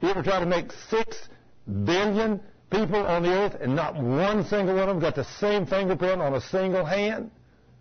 Do 0.00 0.06
you 0.06 0.10
ever 0.10 0.22
try 0.22 0.40
to 0.40 0.46
make 0.46 0.72
six 0.90 1.28
billion 1.84 2.40
people 2.70 3.06
on 3.06 3.22
the 3.22 3.30
earth 3.30 3.56
and 3.60 3.74
not 3.74 3.94
one 3.94 4.44
single 4.44 4.74
one 4.74 4.88
of 4.88 4.96
them 4.96 5.00
got 5.00 5.14
the 5.14 5.24
same 5.24 5.64
fingerprint 5.64 6.20
on 6.20 6.34
a 6.34 6.40
single 6.40 6.84
hand? 6.84 7.30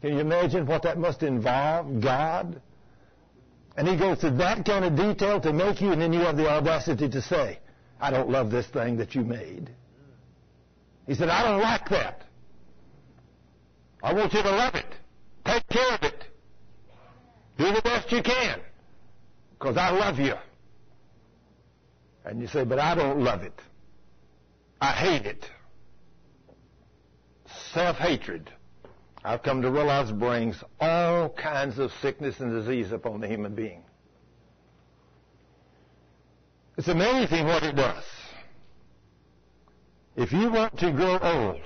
Can 0.02 0.14
you 0.14 0.20
imagine 0.20 0.68
what 0.68 0.84
that 0.84 1.00
must 1.00 1.24
involve? 1.24 2.00
God? 2.00 2.62
And 3.76 3.88
he 3.88 3.98
goes 3.98 4.20
to 4.20 4.30
that 4.32 4.66
kind 4.66 4.86
of 4.86 4.96
detail 4.96 5.42
to 5.42 5.52
make 5.52 5.82
you, 5.82 5.92
and 5.92 6.02
then 6.02 6.14
you 6.14 6.20
have 6.22 6.38
the 6.38 6.48
audacity 6.48 7.10
to 7.10 7.22
say, 7.22 7.60
I 8.00 8.12
don't 8.12 8.30
love 8.30 8.52
this 8.52 8.68
thing 8.68 8.98
that 8.98 9.16
you 9.16 9.24
made. 9.24 9.72
He 11.08 11.14
said, 11.14 11.30
I 11.30 11.44
don't 11.44 11.62
like 11.62 11.88
that. 11.90 12.24
I 14.02 14.14
want 14.14 14.34
you 14.34 14.42
to 14.42 14.52
love 14.52 14.76
it. 14.76 14.86
Take 15.46 15.68
care 15.68 15.94
of 15.94 16.04
it. 16.04 16.24
Do 17.58 17.72
the 17.72 17.82
best 17.82 18.12
you 18.12 18.22
can. 18.22 18.60
Because 19.58 19.78
I 19.78 19.90
love 19.92 20.20
you. 20.20 20.34
And 22.26 22.42
you 22.42 22.48
say, 22.48 22.64
but 22.64 22.80
I 22.80 22.96
don't 22.96 23.20
love 23.20 23.44
it. 23.44 23.60
I 24.82 24.92
hate 24.92 25.26
it. 25.26 25.50
Self-hatred, 27.74 28.52
I've 29.24 29.44
come 29.44 29.62
to 29.62 29.72
realize 29.72 30.12
brings 30.12 30.64
all 30.80 31.30
kinds 31.30 31.78
of 31.78 31.92
sickness 32.02 32.40
and 32.40 32.52
disease 32.52 32.92
upon 32.92 33.22
the 33.22 33.28
human 33.28 33.54
being. 33.54 33.84
It's 36.78 36.88
amazing 36.88 37.46
what 37.46 37.64
it 37.64 37.76
does. 37.76 38.04
If 40.16 40.32
you 40.32 40.50
want 40.50 40.78
to 40.80 40.92
grow 40.92 41.20
old, 41.20 41.62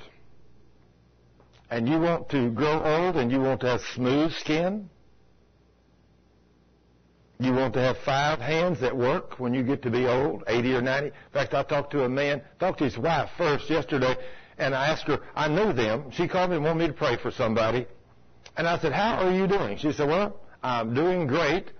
and 1.70 1.88
you 1.88 2.00
want 2.00 2.30
to 2.30 2.50
grow 2.50 2.82
old 2.84 3.16
and 3.16 3.32
you 3.32 3.40
want 3.40 3.62
to 3.62 3.68
have 3.68 3.82
smooth 3.94 4.32
skin, 4.34 4.90
you 7.40 7.54
want 7.54 7.74
to 7.76 7.80
have 7.80 7.98
five 8.00 8.40
hands 8.40 8.82
that 8.82 8.96
work 8.96 9.40
when 9.40 9.54
you 9.54 9.64
get 9.64 9.82
to 9.84 9.90
be 9.90 10.08
old, 10.08 10.44
80 10.48 10.76
or 10.76 10.82
90. 10.82 11.08
In 11.08 11.14
fact, 11.32 11.54
I 11.54 11.64
talked 11.64 11.92
to 11.92 12.04
a 12.04 12.10
man, 12.10 12.42
talked 12.60 12.80
to 12.80 12.86
his 12.86 12.98
wife 12.98 13.30
first 13.38 13.70
yesterday, 13.70 14.16
and 14.58 14.76
I 14.76 14.88
asked 14.88 15.04
her, 15.04 15.20
I 15.36 15.48
know 15.48 15.72
them. 15.72 16.12
She 16.12 16.28
called 16.28 16.50
me 16.50 16.58
and 16.58 16.66
wanted 16.66 16.80
me 16.80 16.88
to 16.88 16.94
pray 16.94 17.18
for 17.18 17.32
somebody. 17.32 17.86
And 18.58 18.68
I 18.68 18.78
said, 18.80 18.92
how 18.92 19.26
are 19.26 19.32
you 19.32 19.48
doing? 19.48 19.78
She 19.78 19.94
said, 19.94 20.08
well, 20.08 20.42
I'm 20.62 20.94
doing 20.94 21.28
great. 21.28 21.72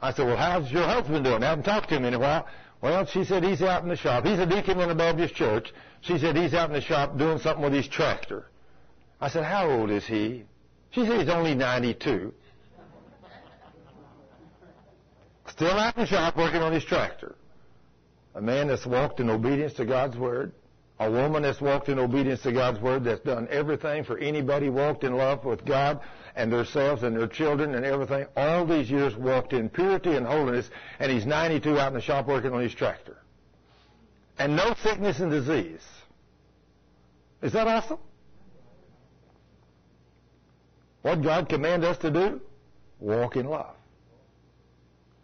I 0.00 0.12
said, 0.12 0.26
well, 0.26 0.36
how's 0.36 0.72
your 0.72 0.84
husband 0.84 1.24
doing? 1.24 1.42
I 1.42 1.50
haven't 1.50 1.64
talked 1.64 1.90
to 1.90 1.96
him 1.96 2.04
in 2.04 2.14
a 2.14 2.18
while. 2.18 2.46
Well, 2.86 3.04
she 3.04 3.24
said 3.24 3.42
he's 3.42 3.62
out 3.62 3.82
in 3.82 3.88
the 3.88 3.96
shop. 3.96 4.24
He's 4.24 4.38
a 4.38 4.46
deacon 4.46 4.78
in 4.78 4.90
a 4.90 4.94
Baptist 4.94 5.34
church. 5.34 5.74
She 6.02 6.18
said 6.18 6.36
he's 6.36 6.54
out 6.54 6.70
in 6.70 6.72
the 6.72 6.80
shop 6.80 7.18
doing 7.18 7.40
something 7.40 7.64
with 7.64 7.72
his 7.72 7.88
tractor. 7.88 8.46
I 9.20 9.28
said, 9.28 9.42
how 9.42 9.68
old 9.68 9.90
is 9.90 10.06
he? 10.06 10.44
She 10.92 11.04
said 11.04 11.18
he's 11.18 11.28
only 11.28 11.56
92. 11.56 12.32
Still 15.48 15.72
out 15.72 15.96
in 15.96 16.04
the 16.04 16.06
shop 16.06 16.36
working 16.36 16.62
on 16.62 16.72
his 16.72 16.84
tractor. 16.84 17.34
A 18.36 18.40
man 18.40 18.68
that's 18.68 18.86
walked 18.86 19.18
in 19.18 19.30
obedience 19.30 19.72
to 19.74 19.84
God's 19.84 20.16
word. 20.16 20.52
A 21.00 21.10
woman 21.10 21.42
that's 21.42 21.60
walked 21.60 21.88
in 21.88 21.98
obedience 21.98 22.42
to 22.42 22.52
God's 22.52 22.80
word, 22.80 23.02
that's 23.02 23.20
done 23.22 23.48
everything 23.50 24.04
for 24.04 24.16
anybody, 24.16 24.68
walked 24.68 25.02
in 25.02 25.16
love 25.16 25.44
with 25.44 25.64
God 25.64 26.00
and 26.36 26.52
themselves 26.52 27.02
and 27.02 27.16
their 27.16 27.26
children 27.26 27.74
and 27.74 27.84
everything. 27.84 28.26
All 28.36 28.66
these 28.66 28.90
years 28.90 29.16
walked 29.16 29.52
in 29.52 29.68
purity 29.68 30.14
and 30.14 30.26
holiness, 30.26 30.70
and 31.00 31.10
he's 31.10 31.26
92 31.26 31.78
out 31.78 31.88
in 31.88 31.94
the 31.94 32.00
shop 32.00 32.28
working 32.28 32.52
on 32.52 32.60
his 32.60 32.74
tractor. 32.74 33.16
And 34.38 34.54
no 34.54 34.74
sickness 34.82 35.18
and 35.18 35.30
disease. 35.30 35.80
Is 37.42 37.52
that 37.54 37.66
awesome? 37.66 37.98
What 41.02 41.22
God 41.22 41.48
command 41.48 41.84
us 41.84 41.96
to 41.98 42.10
do? 42.10 42.40
Walk 42.98 43.36
in 43.36 43.46
love. 43.46 43.74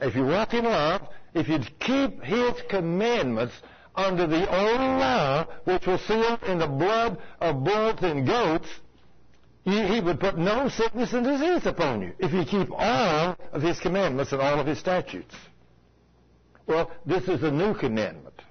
if 0.00 0.14
you 0.14 0.24
walk 0.24 0.54
in 0.54 0.64
love, 0.64 1.08
if 1.34 1.48
you 1.48 1.58
keep 1.80 2.22
His 2.22 2.54
commandments 2.68 3.54
under 3.94 4.26
the 4.26 4.48
old 4.48 4.80
law, 4.80 5.46
which 5.64 5.86
was 5.86 6.00
sealed 6.02 6.42
in 6.44 6.58
the 6.58 6.66
blood 6.66 7.18
of 7.40 7.64
bulls 7.64 7.98
and 8.02 8.26
goats, 8.26 8.68
he 9.64 10.00
would 10.00 10.18
put 10.18 10.36
no 10.36 10.68
sickness 10.68 11.12
and 11.12 11.24
disease 11.24 11.66
upon 11.66 12.02
you 12.02 12.12
if 12.18 12.32
you 12.32 12.44
keep 12.44 12.68
all 12.72 13.36
of 13.52 13.62
His 13.62 13.78
commandments 13.78 14.32
and 14.32 14.40
all 14.40 14.58
of 14.58 14.66
His 14.66 14.78
statutes. 14.78 15.34
Well, 16.66 16.90
this 17.06 17.28
is 17.28 17.42
a 17.42 17.50
new 17.50 17.74
commandment 17.74 18.42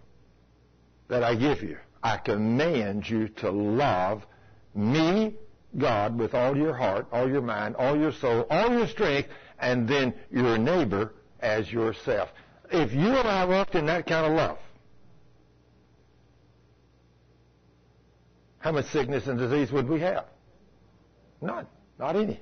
that 1.09 1.23
I 1.23 1.35
give 1.35 1.61
you. 1.61 1.77
I 2.01 2.17
command 2.17 3.09
you 3.09 3.27
to 3.27 3.51
love 3.51 4.25
me, 4.73 5.35
God, 5.77 6.17
with 6.17 6.33
all 6.33 6.55
your 6.55 6.73
heart, 6.73 7.07
all 7.11 7.29
your 7.29 7.41
mind, 7.41 7.75
all 7.75 7.97
your 7.97 8.13
soul, 8.13 8.47
all 8.49 8.71
your 8.71 8.87
strength, 8.87 9.29
and 9.59 9.87
then 9.87 10.13
your 10.31 10.57
neighbor 10.57 11.13
as 11.41 11.69
yourself. 11.71 12.29
If 12.71 12.93
you 12.93 13.09
and 13.09 13.27
I 13.27 13.43
walked 13.45 13.75
in 13.75 13.85
that 13.87 14.07
kind 14.07 14.25
of 14.25 14.31
love, 14.33 14.57
how 18.59 18.71
much 18.71 18.85
sickness 18.87 19.27
and 19.27 19.37
disease 19.37 19.71
would 19.71 19.89
we 19.89 19.99
have? 19.99 20.25
None. 21.41 21.65
Not 21.99 22.15
any. 22.15 22.39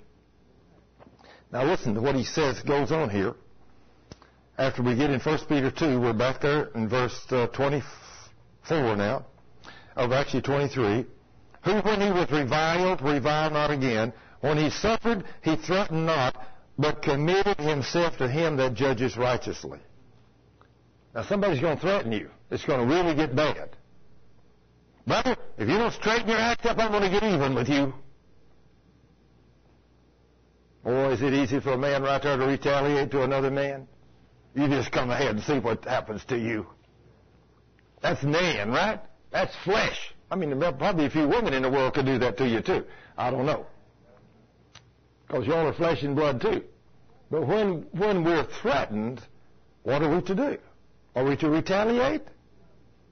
Now 1.51 1.63
listen 1.63 1.95
to 1.95 2.01
what 2.01 2.15
he 2.15 2.23
says 2.23 2.59
goes 2.61 2.91
on 2.91 3.09
here. 3.09 3.33
After 4.57 4.83
we 4.83 4.95
get 4.95 5.09
in 5.09 5.19
1 5.19 5.39
Peter 5.47 5.71
2, 5.71 5.99
we're 5.99 6.13
back 6.13 6.41
there 6.41 6.65
in 6.75 6.89
verse 6.89 7.17
uh, 7.31 7.47
24 7.47 8.95
now, 8.97 9.25
of 9.95 10.11
actually 10.11 10.41
23. 10.41 11.05
Who 11.63 11.71
when 11.71 12.01
he 12.01 12.11
was 12.11 12.29
reviled, 12.29 13.01
reviled 13.01 13.53
not 13.53 13.71
again. 13.71 14.13
When 14.41 14.57
he 14.57 14.69
suffered, 14.69 15.23
he 15.43 15.55
threatened 15.55 16.05
not, 16.05 16.35
but 16.77 17.01
committed 17.01 17.57
himself 17.57 18.17
to 18.17 18.29
him 18.29 18.57
that 18.57 18.73
judges 18.73 19.17
righteously. 19.17 19.79
Now 21.15 21.23
somebody's 21.23 21.59
going 21.59 21.77
to 21.77 21.81
threaten 21.81 22.11
you. 22.11 22.29
It's 22.51 22.65
going 22.65 22.87
to 22.87 22.93
really 22.93 23.15
get 23.15 23.35
bad. 23.35 23.75
Brother, 25.07 25.35
if 25.57 25.67
you 25.67 25.77
don't 25.77 25.93
straighten 25.93 26.27
your 26.27 26.37
act 26.37 26.65
up, 26.65 26.77
I'm 26.77 26.91
going 26.91 27.03
to 27.03 27.09
get 27.09 27.23
even 27.23 27.55
with 27.55 27.67
you. 27.67 27.93
Or 30.83 31.11
is 31.11 31.21
it 31.21 31.33
easy 31.33 31.59
for 31.59 31.73
a 31.73 31.77
man 31.77 32.03
right 32.03 32.21
there 32.21 32.37
to 32.37 32.45
retaliate 32.45 33.11
to 33.11 33.23
another 33.23 33.51
man? 33.51 33.87
You 34.55 34.67
just 34.67 34.91
come 34.91 35.09
ahead 35.09 35.35
and 35.35 35.43
see 35.43 35.59
what 35.59 35.83
happens 35.85 36.23
to 36.25 36.37
you. 36.37 36.67
That's 38.01 38.23
man, 38.23 38.71
right? 38.71 38.99
That's 39.31 39.55
flesh. 39.63 40.13
I 40.31 40.35
mean, 40.35 40.57
probably 40.59 41.05
a 41.05 41.09
few 41.09 41.27
women 41.27 41.53
in 41.53 41.63
the 41.63 41.69
world 41.69 41.93
could 41.93 42.05
do 42.05 42.17
that 42.19 42.37
to 42.37 42.47
you 42.47 42.61
too. 42.61 42.85
I 43.17 43.29
don't 43.31 43.45
know. 43.45 43.65
Because 45.27 45.45
y'all 45.45 45.67
are 45.67 45.73
flesh 45.73 46.01
and 46.03 46.15
blood 46.15 46.41
too. 46.41 46.63
But 47.29 47.45
when, 47.45 47.85
when 47.91 48.23
we're 48.23 48.45
threatened, 48.61 49.21
what 49.83 50.01
are 50.01 50.15
we 50.15 50.21
to 50.23 50.35
do? 50.35 50.57
Are 51.15 51.23
we 51.23 51.35
to 51.37 51.49
retaliate? 51.49 52.23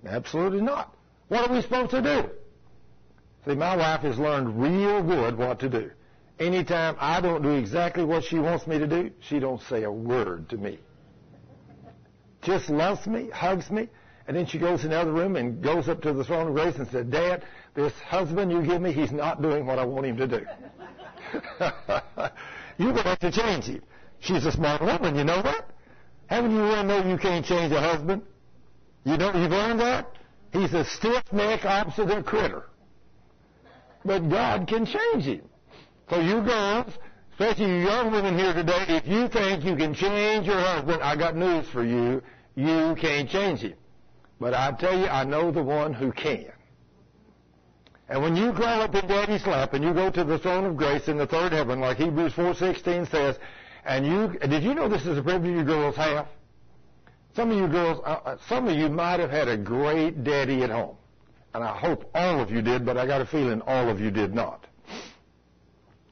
Absolutely 0.05 0.61
not. 0.61 0.95
What 1.27 1.49
are 1.49 1.53
we 1.53 1.61
supposed 1.61 1.91
to 1.91 2.01
do? 2.01 2.29
See, 3.45 3.55
my 3.55 3.75
wife 3.75 4.01
has 4.01 4.17
learned 4.17 4.61
real 4.61 5.03
good 5.03 5.37
what 5.37 5.59
to 5.59 5.69
do. 5.69 5.91
Anytime 6.39 6.95
I 6.99 7.19
don't 7.19 7.41
do 7.41 7.51
exactly 7.51 8.03
what 8.03 8.23
she 8.23 8.37
wants 8.37 8.67
me 8.67 8.77
to 8.77 8.87
do, 8.87 9.11
she 9.21 9.39
don't 9.39 9.61
say 9.63 9.83
a 9.83 9.91
word 9.91 10.49
to 10.49 10.57
me. 10.57 10.79
Just 12.43 12.69
loves 12.69 13.07
me, 13.07 13.29
hugs 13.31 13.71
me, 13.71 13.89
and 14.27 14.37
then 14.37 14.45
she 14.45 14.59
goes 14.59 14.83
in 14.83 14.91
the 14.91 14.99
other 14.99 15.11
room 15.11 15.35
and 15.35 15.63
goes 15.63 15.89
up 15.89 16.01
to 16.03 16.13
the 16.13 16.23
throne 16.23 16.49
of 16.49 16.53
grace 16.53 16.75
and 16.75 16.87
says, 16.89 17.07
Dad, 17.07 17.43
this 17.73 17.93
husband 17.93 18.51
you 18.51 18.61
give 18.61 18.81
me, 18.81 18.91
he's 18.91 19.11
not 19.11 19.41
doing 19.41 19.65
what 19.65 19.79
I 19.79 19.85
want 19.85 20.05
him 20.05 20.17
to 20.17 20.27
do. 20.27 20.45
You're 22.77 22.93
going 22.93 23.03
to 23.03 23.09
have 23.09 23.19
to 23.19 23.31
change 23.31 23.65
him. 23.65 23.81
She's 24.19 24.45
a 24.45 24.51
smart 24.51 24.81
woman, 24.81 25.15
you 25.15 25.23
know 25.23 25.41
that? 25.41 25.71
Haven't 26.27 26.51
you 26.51 26.57
learned 26.57 26.87
know 26.87 27.07
you 27.07 27.17
can't 27.17 27.45
change 27.45 27.71
a 27.71 27.81
husband? 27.81 28.21
You 29.05 29.17
know, 29.17 29.33
you've 29.33 29.51
learned 29.51 29.79
that? 29.79 30.11
He's 30.51 30.73
a 30.73 30.85
stiff-necked, 30.85 31.65
obstinate 31.65 32.25
critter. 32.25 32.65
But 34.05 34.29
God 34.29 34.67
can 34.67 34.85
change 34.85 35.23
him. 35.23 35.41
So 36.09 36.19
you 36.19 36.41
girls, 36.41 36.93
especially 37.33 37.65
you 37.65 37.85
young 37.85 38.11
women 38.11 38.37
here 38.37 38.53
today, 38.53 38.85
if 38.87 39.07
you 39.07 39.27
think 39.27 39.63
you 39.63 39.75
can 39.75 39.93
change 39.93 40.47
your 40.47 40.59
husband, 40.59 41.01
I 41.01 41.15
got 41.15 41.35
news 41.35 41.67
for 41.67 41.83
you. 41.83 42.21
You 42.55 42.95
can't 42.99 43.29
change 43.29 43.59
him. 43.59 43.75
But 44.39 44.53
I 44.53 44.71
tell 44.71 44.97
you, 44.97 45.07
I 45.07 45.23
know 45.23 45.51
the 45.51 45.63
one 45.63 45.93
who 45.93 46.11
can. 46.11 46.51
And 48.09 48.21
when 48.21 48.35
you 48.37 48.53
crawl 48.53 48.81
up 48.81 48.95
in 48.95 49.05
Daddy's 49.07 49.45
lap 49.45 49.73
and 49.73 49.83
you 49.83 49.93
go 49.93 50.09
to 50.09 50.23
the 50.23 50.39
throne 50.39 50.65
of 50.65 50.77
grace 50.77 51.07
in 51.09 51.17
the 51.17 51.27
third 51.27 51.51
heaven, 51.51 51.81
like 51.81 51.97
Hebrews 51.97 52.33
4.16 52.33 53.11
says, 53.11 53.37
and 53.85 54.05
you, 54.05 54.37
did 54.47 54.63
you 54.63 54.73
know 54.73 54.87
this 54.87 55.05
is 55.05 55.17
a 55.17 55.23
privilege 55.23 55.51
you 55.51 55.63
girls 55.63 55.95
have? 55.97 56.27
Some 57.35 57.51
of 57.51 57.57
you 57.57 57.67
girls, 57.67 58.01
uh, 58.05 58.19
uh, 58.25 58.37
some 58.47 58.67
of 58.67 58.77
you 58.77 58.89
might 58.89 59.19
have 59.19 59.29
had 59.29 59.47
a 59.47 59.57
great 59.57 60.23
daddy 60.23 60.63
at 60.63 60.69
home. 60.69 60.95
And 61.53 61.63
I 61.63 61.77
hope 61.77 62.09
all 62.13 62.39
of 62.39 62.49
you 62.49 62.61
did, 62.61 62.85
but 62.85 62.97
I 62.97 63.05
got 63.05 63.21
a 63.21 63.25
feeling 63.25 63.61
all 63.61 63.89
of 63.89 63.99
you 63.99 64.09
did 64.09 64.33
not. 64.33 64.66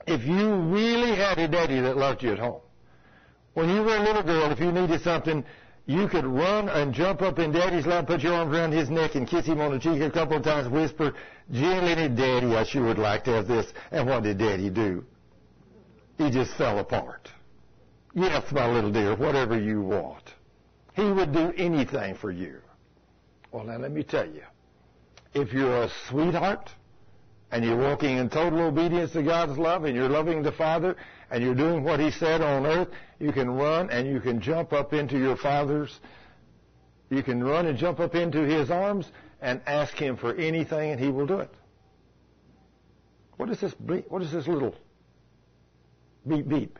If 0.07 0.25
you 0.25 0.55
really 0.55 1.15
had 1.15 1.39
a 1.39 1.47
daddy 1.47 1.79
that 1.81 1.97
loved 1.97 2.21
you 2.21 2.31
at 2.31 2.39
home, 2.39 2.61
when 3.53 3.69
you 3.69 3.81
were 3.81 3.97
a 3.97 4.03
little 4.03 4.23
girl, 4.23 4.51
if 4.51 4.59
you 4.59 4.71
needed 4.71 5.01
something, 5.01 5.43
you 5.87 6.07
could 6.07 6.25
run 6.25 6.69
and 6.69 6.93
jump 6.93 7.21
up 7.21 7.39
in 7.39 7.51
daddy's 7.51 7.85
lap, 7.85 8.07
put 8.07 8.21
your 8.21 8.33
arms 8.33 8.55
around 8.55 8.71
his 8.71 8.89
neck 8.89 9.15
and 9.15 9.27
kiss 9.27 9.45
him 9.45 9.61
on 9.61 9.71
the 9.71 9.79
cheek 9.79 10.01
a 10.01 10.11
couple 10.11 10.37
of 10.37 10.43
times, 10.43 10.67
whisper, 10.67 11.13
gently, 11.51 12.09
daddy, 12.09 12.55
I 12.55 12.63
sure 12.63 12.85
would 12.85 12.97
like 12.97 13.23
to 13.25 13.31
have 13.31 13.47
this. 13.47 13.71
And 13.91 14.07
what 14.07 14.23
did 14.23 14.39
daddy 14.39 14.69
do? 14.69 15.05
He 16.17 16.29
just 16.31 16.53
fell 16.55 16.79
apart. 16.79 17.29
Yes, 18.13 18.51
my 18.51 18.71
little 18.71 18.91
dear, 18.91 19.15
whatever 19.15 19.59
you 19.59 19.81
want. 19.81 20.33
He 20.93 21.03
would 21.03 21.33
do 21.33 21.51
anything 21.57 22.15
for 22.15 22.31
you. 22.31 22.61
Well, 23.51 23.65
now 23.65 23.77
let 23.77 23.91
me 23.91 24.03
tell 24.03 24.25
you, 24.25 24.43
if 25.33 25.53
you're 25.53 25.83
a 25.83 25.89
sweetheart 26.09 26.69
and 27.55 27.63
you're 27.63 27.77
walking 27.77 28.17
in 28.17 28.29
total 28.29 28.59
obedience 28.59 29.13
to 29.13 29.23
God's 29.23 29.57
love 29.57 29.85
and 29.85 29.95
you're 29.95 30.09
loving 30.09 30.43
the 30.43 30.51
Father 30.51 30.97
and 31.31 31.41
you're 31.41 31.55
doing 31.55 31.85
what 31.85 32.01
He 32.01 32.11
said 32.11 32.41
on 32.41 32.65
earth, 32.65 32.89
you 33.17 33.31
can 33.31 33.49
run 33.49 33.89
and 33.91 34.05
you 34.05 34.19
can 34.19 34.41
jump 34.41 34.73
up 34.73 34.91
into 34.91 35.17
your 35.17 35.37
Father's, 35.37 36.01
you 37.09 37.23
can 37.23 37.41
run 37.41 37.65
and 37.65 37.77
jump 37.77 38.01
up 38.01 38.13
into 38.13 38.39
His 38.39 38.69
arms 38.69 39.09
and 39.41 39.61
ask 39.67 39.93
Him 39.93 40.17
for 40.17 40.35
anything 40.35 40.91
and 40.91 40.99
He 40.99 41.07
will 41.07 41.25
do 41.25 41.39
it. 41.39 41.49
What 43.37 43.49
is 43.49 43.61
this, 43.61 43.73
what 44.09 44.21
is 44.21 44.33
this 44.33 44.47
little 44.47 44.75
beep 46.27 46.49
beep? 46.49 46.77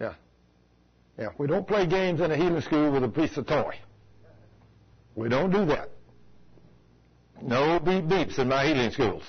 Yeah. 0.00 0.14
Yeah, 1.18 1.28
we 1.36 1.48
don't 1.48 1.66
play 1.68 1.84
games 1.84 2.22
in 2.22 2.30
a 2.30 2.36
healing 2.36 2.62
school 2.62 2.92
with 2.92 3.04
a 3.04 3.08
piece 3.08 3.36
of 3.36 3.46
toy. 3.46 3.78
We 5.16 5.28
don't 5.28 5.50
do 5.50 5.66
that. 5.66 5.91
No 7.42 7.80
beep 7.80 8.04
beeps 8.04 8.38
in 8.38 8.48
my 8.48 8.66
healing 8.66 8.90
schools. 8.92 9.24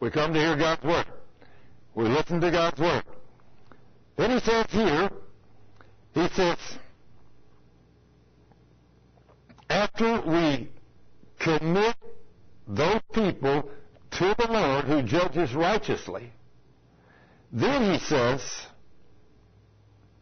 We 0.00 0.10
come 0.10 0.34
to 0.34 0.40
hear 0.40 0.56
God's 0.56 0.82
word. 0.82 1.06
We 1.94 2.04
listen 2.08 2.40
to 2.40 2.50
God's 2.50 2.80
word. 2.80 3.04
Then 4.16 4.30
he 4.32 4.40
says 4.40 4.66
here, 4.70 5.10
he 6.14 6.28
says, 6.28 6.58
after 9.70 10.20
we 10.22 10.68
commit 11.38 11.96
those 12.66 13.00
people 13.12 13.70
to 14.10 14.34
the 14.38 14.48
Lord 14.50 14.84
who 14.84 15.02
judges 15.02 15.54
righteously, 15.54 16.32
then 17.52 17.92
he 17.92 17.98
says, 18.00 18.42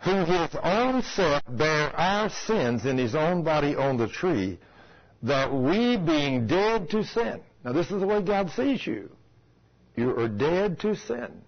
who 0.01 0.25
his 0.25 0.55
own 0.63 1.03
self 1.03 1.43
bare 1.49 1.95
our 1.97 2.29
sins 2.29 2.85
in 2.85 2.99
his 2.99 3.15
own 3.15 3.43
body 3.43 3.75
on 3.75 3.97
the 3.97 4.09
tree, 4.09 4.59
that 5.23 5.53
we 5.53 5.97
being 5.97 6.47
dead 6.47 6.91
to 6.91 7.05
sin. 7.05 7.41
Now 7.65 7.73
this 7.73 7.91
is 7.91 8.01
the 8.01 8.07
way 8.07 8.23
God 8.23 8.51
sees 8.51 8.87
you. 8.87 9.11
You 9.97 10.17
are 10.19 10.29
dead 10.29 10.81
to 10.81 10.97
sin. 10.97 11.43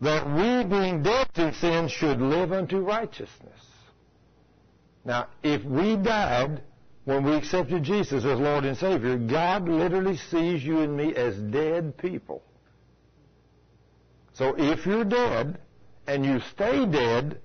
That 0.00 0.26
we 0.26 0.68
being 0.68 1.02
dead 1.02 1.28
to 1.34 1.54
sin 1.54 1.88
should 1.88 2.20
live 2.20 2.52
unto 2.52 2.78
righteousness. 2.78 3.60
Now, 5.04 5.28
if 5.42 5.64
we 5.64 5.96
died 5.96 6.62
when 7.04 7.24
we 7.24 7.34
accepted 7.34 7.84
Jesus 7.84 8.24
as 8.24 8.38
Lord 8.38 8.64
and 8.64 8.76
Savior, 8.76 9.16
God 9.16 9.68
literally 9.68 10.16
sees 10.16 10.62
you 10.64 10.80
and 10.80 10.96
me 10.96 11.14
as 11.14 11.36
dead 11.36 11.96
people. 11.98 12.42
So 14.32 14.54
if 14.56 14.86
you're 14.86 15.04
dead, 15.04 15.58
and 16.06 16.24
you 16.24 16.40
stay 16.52 16.84
dead, 16.86 17.38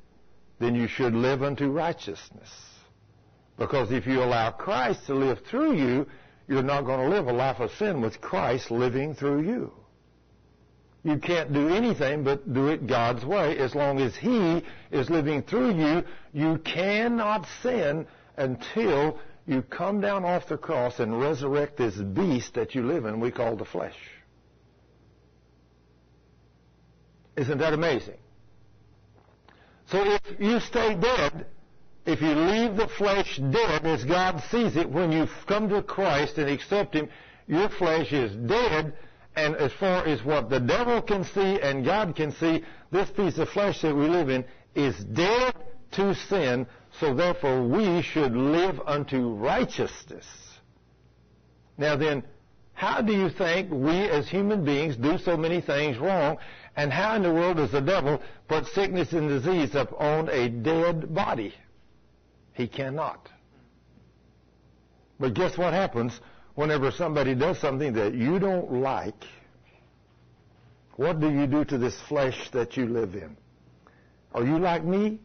then 0.59 0.75
you 0.75 0.87
should 0.87 1.13
live 1.13 1.43
unto 1.43 1.67
righteousness. 1.67 2.49
Because 3.57 3.91
if 3.91 4.05
you 4.05 4.21
allow 4.21 4.51
Christ 4.51 5.05
to 5.07 5.15
live 5.15 5.39
through 5.49 5.73
you, 5.73 6.07
you're 6.47 6.63
not 6.63 6.85
going 6.85 6.99
to 6.99 7.15
live 7.15 7.27
a 7.27 7.33
life 7.33 7.59
of 7.59 7.71
sin 7.71 8.01
with 8.01 8.21
Christ 8.21 8.71
living 8.71 9.15
through 9.15 9.41
you. 9.41 9.73
You 11.03 11.17
can't 11.17 11.53
do 11.53 11.69
anything 11.69 12.23
but 12.23 12.53
do 12.53 12.67
it 12.67 12.85
God's 12.85 13.25
way. 13.25 13.57
As 13.57 13.73
long 13.73 13.99
as 13.99 14.15
He 14.15 14.63
is 14.91 15.09
living 15.09 15.41
through 15.41 15.75
you, 15.75 16.03
you 16.33 16.57
cannot 16.59 17.47
sin 17.61 18.05
until 18.35 19.19
you 19.45 19.61
come 19.61 20.01
down 20.01 20.25
off 20.25 20.47
the 20.47 20.57
cross 20.57 20.99
and 20.99 21.19
resurrect 21.19 21.77
this 21.77 21.95
beast 21.95 22.53
that 22.55 22.75
you 22.75 22.83
live 22.83 23.05
in 23.05 23.19
we 23.19 23.31
call 23.31 23.55
the 23.55 23.65
flesh. 23.65 23.95
Isn't 27.37 27.59
that 27.59 27.73
amazing? 27.73 28.17
So 29.85 30.03
if 30.03 30.21
you 30.39 30.59
stay 30.59 30.95
dead, 30.95 31.45
if 32.07 32.21
you 32.21 32.29
leave 32.29 32.77
the 32.77 32.87
flesh 32.87 33.37
dead 33.51 33.85
as 33.85 34.05
God 34.05 34.41
sees 34.49 34.77
it, 34.77 34.89
when 34.89 35.11
you 35.11 35.27
come 35.45 35.67
to 35.67 35.83
Christ 35.83 36.37
and 36.37 36.49
accept 36.49 36.95
Him, 36.95 37.09
your 37.47 37.67
flesh 37.67 38.13
is 38.13 38.33
dead, 38.47 38.93
and 39.35 39.57
as 39.57 39.73
far 39.73 40.05
as 40.05 40.23
what 40.23 40.49
the 40.49 40.61
devil 40.61 41.01
can 41.01 41.25
see 41.25 41.59
and 41.61 41.83
God 41.83 42.15
can 42.15 42.31
see, 42.31 42.63
this 42.91 43.09
piece 43.11 43.37
of 43.37 43.49
flesh 43.49 43.81
that 43.81 43.93
we 43.93 44.07
live 44.07 44.29
in 44.29 44.45
is 44.73 44.95
dead 45.03 45.53
to 45.91 46.15
sin, 46.15 46.65
so 46.97 47.13
therefore 47.13 47.67
we 47.67 48.01
should 48.01 48.31
live 48.31 48.79
unto 48.85 49.33
righteousness. 49.33 50.25
Now 51.77 51.97
then, 51.97 52.23
how 52.73 53.01
do 53.01 53.11
you 53.11 53.29
think 53.29 53.69
we 53.69 54.07
as 54.09 54.29
human 54.29 54.63
beings 54.63 54.95
do 54.95 55.17
so 55.17 55.35
many 55.35 55.59
things 55.59 55.97
wrong? 55.97 56.37
And 56.77 56.93
how 56.93 57.15
in 57.17 57.23
the 57.23 57.33
world 57.33 57.57
does 57.57 57.71
the 57.71 57.81
devil 57.81 58.21
put 58.47 58.65
sickness 58.67 59.11
and 59.11 59.27
disease 59.27 59.75
upon 59.75 60.29
a 60.29 60.47
dead 60.47 61.13
body? 61.13 61.53
He 62.57 62.67
cannot. 62.67 63.29
But 65.19 65.35
guess 65.35 65.59
what 65.59 65.73
happens 65.73 66.19
whenever 66.55 66.89
somebody 66.89 67.35
does 67.35 67.59
something 67.59 67.93
that 67.93 68.15
you 68.15 68.39
don't 68.39 68.81
like? 68.81 69.23
What 70.95 71.19
do 71.19 71.29
you 71.29 71.45
do 71.45 71.63
to 71.65 71.77
this 71.77 71.95
flesh 72.09 72.49
that 72.53 72.75
you 72.75 72.87
live 72.87 73.13
in? 73.13 73.37
Are 74.33 74.43
you 74.43 74.57
like 74.57 74.83
me? 74.83 75.19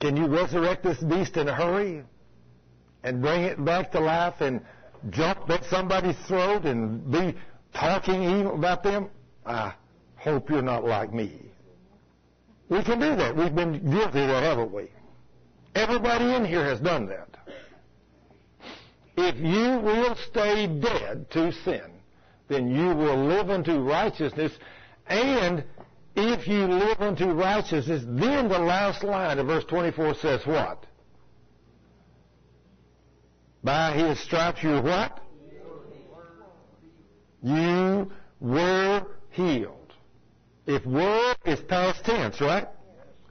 Can 0.00 0.16
you 0.16 0.26
resurrect 0.26 0.82
this 0.82 0.98
beast 0.98 1.36
in 1.36 1.46
a 1.46 1.54
hurry 1.54 2.02
and 3.04 3.22
bring 3.22 3.44
it 3.44 3.64
back 3.64 3.92
to 3.92 4.00
life 4.00 4.40
and 4.40 4.60
jump 5.10 5.48
at 5.48 5.64
somebody's 5.66 6.18
throat 6.26 6.64
and 6.64 7.08
be 7.08 7.36
talking 7.72 8.24
evil 8.24 8.56
about 8.56 8.82
them? 8.82 9.10
I 9.46 9.74
hope 10.16 10.50
you're 10.50 10.60
not 10.60 10.84
like 10.84 11.14
me. 11.14 11.52
We 12.68 12.82
can 12.82 12.98
do 12.98 13.14
that. 13.14 13.36
We've 13.36 13.54
been 13.54 13.78
guilty 13.88 14.22
of 14.22 14.28
that, 14.28 14.42
haven't 14.42 14.72
we? 14.72 14.90
Everybody 15.74 16.34
in 16.34 16.44
here 16.44 16.64
has 16.64 16.80
done 16.80 17.06
that. 17.06 17.28
If 19.16 19.36
you 19.36 19.78
will 19.80 20.16
stay 20.28 20.66
dead 20.66 21.30
to 21.30 21.52
sin, 21.52 21.90
then 22.48 22.74
you 22.74 22.94
will 22.94 23.16
live 23.16 23.50
unto 23.50 23.78
righteousness 23.78 24.52
and 25.06 25.64
if 26.16 26.46
you 26.48 26.66
live 26.66 27.00
unto 27.00 27.26
righteousness, 27.26 28.02
then 28.06 28.48
the 28.48 28.58
last 28.58 29.02
line 29.04 29.38
of 29.38 29.46
verse 29.46 29.64
24 29.64 30.14
says 30.14 30.46
what? 30.46 30.84
By 33.62 33.92
his 33.92 34.18
stripes 34.20 34.62
you 34.62 34.80
what? 34.80 35.20
You 37.42 38.10
were 38.40 39.06
healed. 39.30 39.92
If 40.66 40.84
were 40.84 41.34
is 41.44 41.60
past 41.60 42.04
tense, 42.04 42.40
right? 42.40 42.68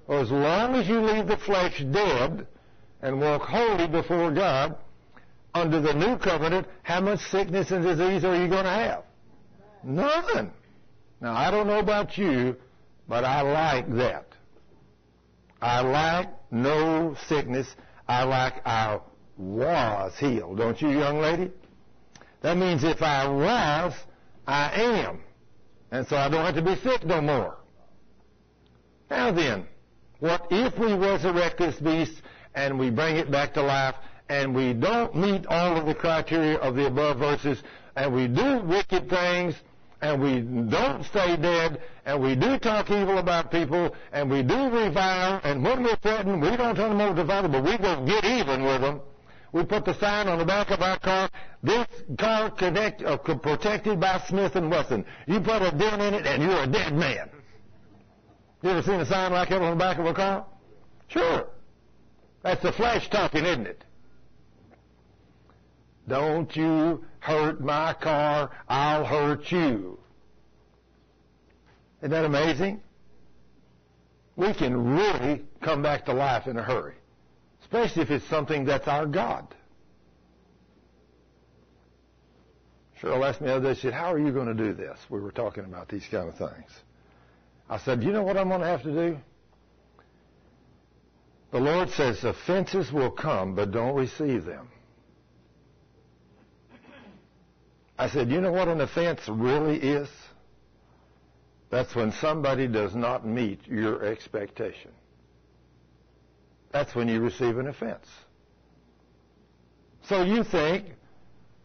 Or 0.10 0.22
as 0.22 0.32
long 0.32 0.74
as 0.74 0.88
you 0.88 1.02
leave 1.02 1.28
the 1.28 1.38
flesh 1.38 1.84
dead 1.92 2.48
and 3.00 3.22
walk 3.22 3.44
holy 3.44 3.86
before 3.88 4.32
God, 4.32 4.76
under 5.54 5.80
the 5.80 5.94
new 5.94 6.18
covenant, 6.18 6.66
how 6.82 7.00
much 7.00 7.20
sickness 7.30 7.70
and 7.70 7.84
disease 7.84 8.24
are 8.26 8.36
you 8.36 8.48
going 8.48 8.64
to 8.64 8.72
have? 8.72 9.04
None. 9.84 10.52
Now, 11.22 11.36
I 11.36 11.52
don't 11.52 11.68
know 11.68 11.78
about 11.78 12.18
you, 12.18 12.56
but 13.08 13.24
I 13.24 13.42
like 13.42 13.88
that. 13.98 14.26
I 15.62 15.82
like 15.82 16.30
no 16.50 17.16
sickness. 17.28 17.68
I 18.08 18.24
like 18.24 18.66
I 18.66 19.00
was 19.38 20.14
healed. 20.18 20.58
Don't 20.58 20.82
you, 20.82 20.90
young 20.90 21.20
lady? 21.20 21.52
That 22.42 22.58
means 22.58 22.84
if 22.84 23.04
I 23.04 23.28
was, 23.28 23.94
I 24.48 24.72
am. 24.72 25.20
And 25.92 26.08
so 26.08 26.16
I 26.16 26.30
don't 26.30 26.46
have 26.46 26.56
to 26.56 26.64
be 26.64 26.76
sick 26.78 27.06
no 27.06 27.22
more. 27.22 27.58
Now 29.12 29.32
then, 29.32 29.68
what 30.20 30.48
if 30.52 30.78
we 30.78 30.94
resurrect 30.94 31.58
this 31.58 31.76
beast 31.76 32.22
and 32.56 32.78
we 32.78 32.90
bring 32.90 33.18
it 33.18 33.32
back 33.32 33.54
to 33.54 33.62
life 33.62 33.96
and 34.30 34.54
we 34.54 34.74
don't 34.74 35.16
meet 35.16 35.46
all 35.48 35.78
of 35.78 35.86
the 35.86 35.96
criteria 35.96 36.58
of 36.58 36.76
the 36.76 36.88
above 36.88 37.18
verses 37.18 37.62
and 37.96 38.14
we 38.14 38.28
do 38.28 38.60
wicked 38.60 39.10
things 39.10 39.56
and 40.02 40.22
we 40.22 40.42
don't 40.70 41.04
stay 41.06 41.36
dead, 41.36 41.82
and 42.06 42.22
we 42.22 42.36
do 42.36 42.58
talk 42.58 42.90
evil 42.90 43.18
about 43.18 43.52
people, 43.52 43.94
and 44.14 44.30
we 44.30 44.44
do 44.44 44.70
revile, 44.70 45.42
and 45.44 45.64
when 45.64 45.84
we're 45.84 45.96
threatened, 45.98 46.42
we 46.42 46.56
don't 46.56 46.76
turn 46.76 46.98
them 46.98 47.02
over 47.02 47.22
to 47.22 47.28
Father, 47.28 47.50
but 47.50 47.64
we 47.64 47.78
go 47.78 48.06
get 48.06 48.24
even 48.24 48.64
with 48.64 48.82
them. 48.82 49.02
We 49.52 49.64
put 49.64 49.84
the 49.84 50.00
sign 50.00 50.28
on 50.28 50.38
the 50.38 50.46
back 50.46 50.70
of 50.70 50.82
our 50.82 51.00
car, 51.00 51.30
this 51.64 51.88
car 52.18 52.52
connect, 52.52 53.02
uh, 53.02 53.18
protected 53.18 54.00
by 54.00 54.22
Smith 54.28 54.54
& 54.54 54.56
Wesson. 54.56 55.06
You 55.26 55.40
put 55.42 55.62
a 55.62 55.72
dent 55.72 56.02
in 56.02 56.14
it, 56.14 56.26
and 56.26 56.44
you're 56.44 56.64
a 56.64 56.68
dead 56.68 56.94
man. 56.94 57.30
You 58.62 58.72
ever 58.72 58.82
seen 58.82 59.00
a 59.00 59.06
sign 59.06 59.32
like 59.32 59.50
that 59.50 59.62
on 59.62 59.72
the 59.72 59.76
back 59.78 59.98
of 60.00 60.06
a 60.06 60.14
car? 60.14 60.46
Sure. 61.08 61.48
That's 62.44 62.62
the 62.62 62.72
flesh 62.74 63.10
talking, 63.10 63.46
isn't 63.46 63.68
it? 63.68 63.84
Don't 66.08 66.54
you 66.56 67.06
hurt 67.20 67.62
my 67.62 67.94
car, 67.94 68.50
I'll 68.68 69.06
hurt 69.06 69.52
you. 69.52 70.00
Isn't 72.00 72.12
that 72.12 72.26
amazing? 72.26 72.82
We 74.36 74.54
can 74.54 74.96
really 74.96 75.44
come 75.62 75.82
back 75.82 76.06
to 76.06 76.14
life 76.14 76.48
in 76.48 76.58
a 76.58 76.64
hurry, 76.64 76.96
especially 77.62 78.02
if 78.04 78.12
it's 78.12 78.26
something 78.28 78.66
that's 78.66 78.88
our 78.88 79.06
God. 79.06 79.54
Cheryl 83.02 83.28
asked 83.28 83.42
me 83.42 83.48
the 83.48 83.56
other 83.56 83.74
day, 83.74 83.76
she 83.76 83.88
said, 83.88 83.94
how 83.94 84.12
are 84.12 84.20
you 84.20 84.32
going 84.32 84.48
to 84.48 84.54
do 84.54 84.74
this? 84.74 84.98
We 85.10 85.20
were 85.20 85.32
talking 85.32 85.66
about 85.66 85.88
these 85.90 86.06
kind 86.10 86.28
of 86.28 86.38
things. 86.38 86.72
I 87.70 87.78
said, 87.78 88.04
you 88.04 88.12
know 88.12 88.24
what 88.24 88.38
I'm 88.38 88.50
going 88.50 88.62
to 88.62 88.68
have 88.68 88.84
to 88.84 88.92
do? 88.92 89.18
The 91.52 91.60
Lord 91.60 91.90
says 91.92 92.24
offenses 92.24 92.92
will 92.92 93.12
come, 93.12 93.56
but 93.56 93.72
don't 93.72 93.96
receive 93.96 94.46
them. 94.46 94.70
I 97.98 98.10
said, 98.10 98.30
you 98.30 98.40
know 98.40 98.52
what 98.52 98.68
an 98.68 98.82
offense 98.82 99.22
really 99.28 99.78
is? 99.78 100.08
That's 101.70 101.94
when 101.96 102.12
somebody 102.14 102.68
does 102.68 102.96
not 102.96 103.28
meet 103.28 103.68
your 103.68 104.04
expectation. 104.06 104.92
That's 106.72 106.96
when 106.96 107.08
you 107.08 107.20
receive 107.20 107.58
an 107.58 107.68
offense. 107.68 108.06
So 110.04 110.24
you 110.24 110.44
think 110.44 110.86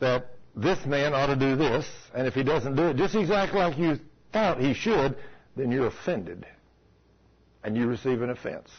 that 0.01 0.33
this 0.57 0.85
man 0.87 1.15
ought 1.15 1.27
to 1.27 1.37
do 1.37 1.57
this, 1.57 1.87
and 2.15 2.27
if 2.27 2.35
he 2.35 2.43
doesn't 2.43 2.75
do 2.75 2.89
it 2.89 2.97
just 2.97 3.15
exactly 3.15 3.61
like 3.61 3.79
you 3.79 3.99
thought 4.33 4.61
he 4.61 4.75
should, 4.75 5.17
then 5.57 5.71
you're 5.71 5.87
offended. 5.87 6.47
And 7.63 7.77
you 7.77 7.87
receive 7.87 8.23
an 8.23 8.31
offense. 8.31 8.71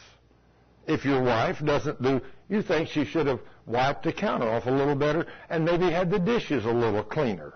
If 0.86 1.04
your 1.04 1.22
wife 1.22 1.58
doesn't 1.64 2.00
do, 2.00 2.20
you 2.48 2.62
think 2.62 2.88
she 2.88 3.04
should 3.04 3.26
have 3.26 3.40
wiped 3.66 4.04
the 4.04 4.12
counter 4.12 4.48
off 4.48 4.66
a 4.66 4.70
little 4.70 4.94
better 4.94 5.26
and 5.50 5.64
maybe 5.64 5.90
had 5.90 6.10
the 6.10 6.18
dishes 6.18 6.64
a 6.64 6.70
little 6.70 7.02
cleaner. 7.02 7.54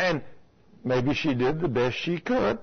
And 0.00 0.22
maybe 0.84 1.14
she 1.14 1.34
did 1.34 1.60
the 1.60 1.68
best 1.68 1.96
she 1.96 2.18
could. 2.18 2.58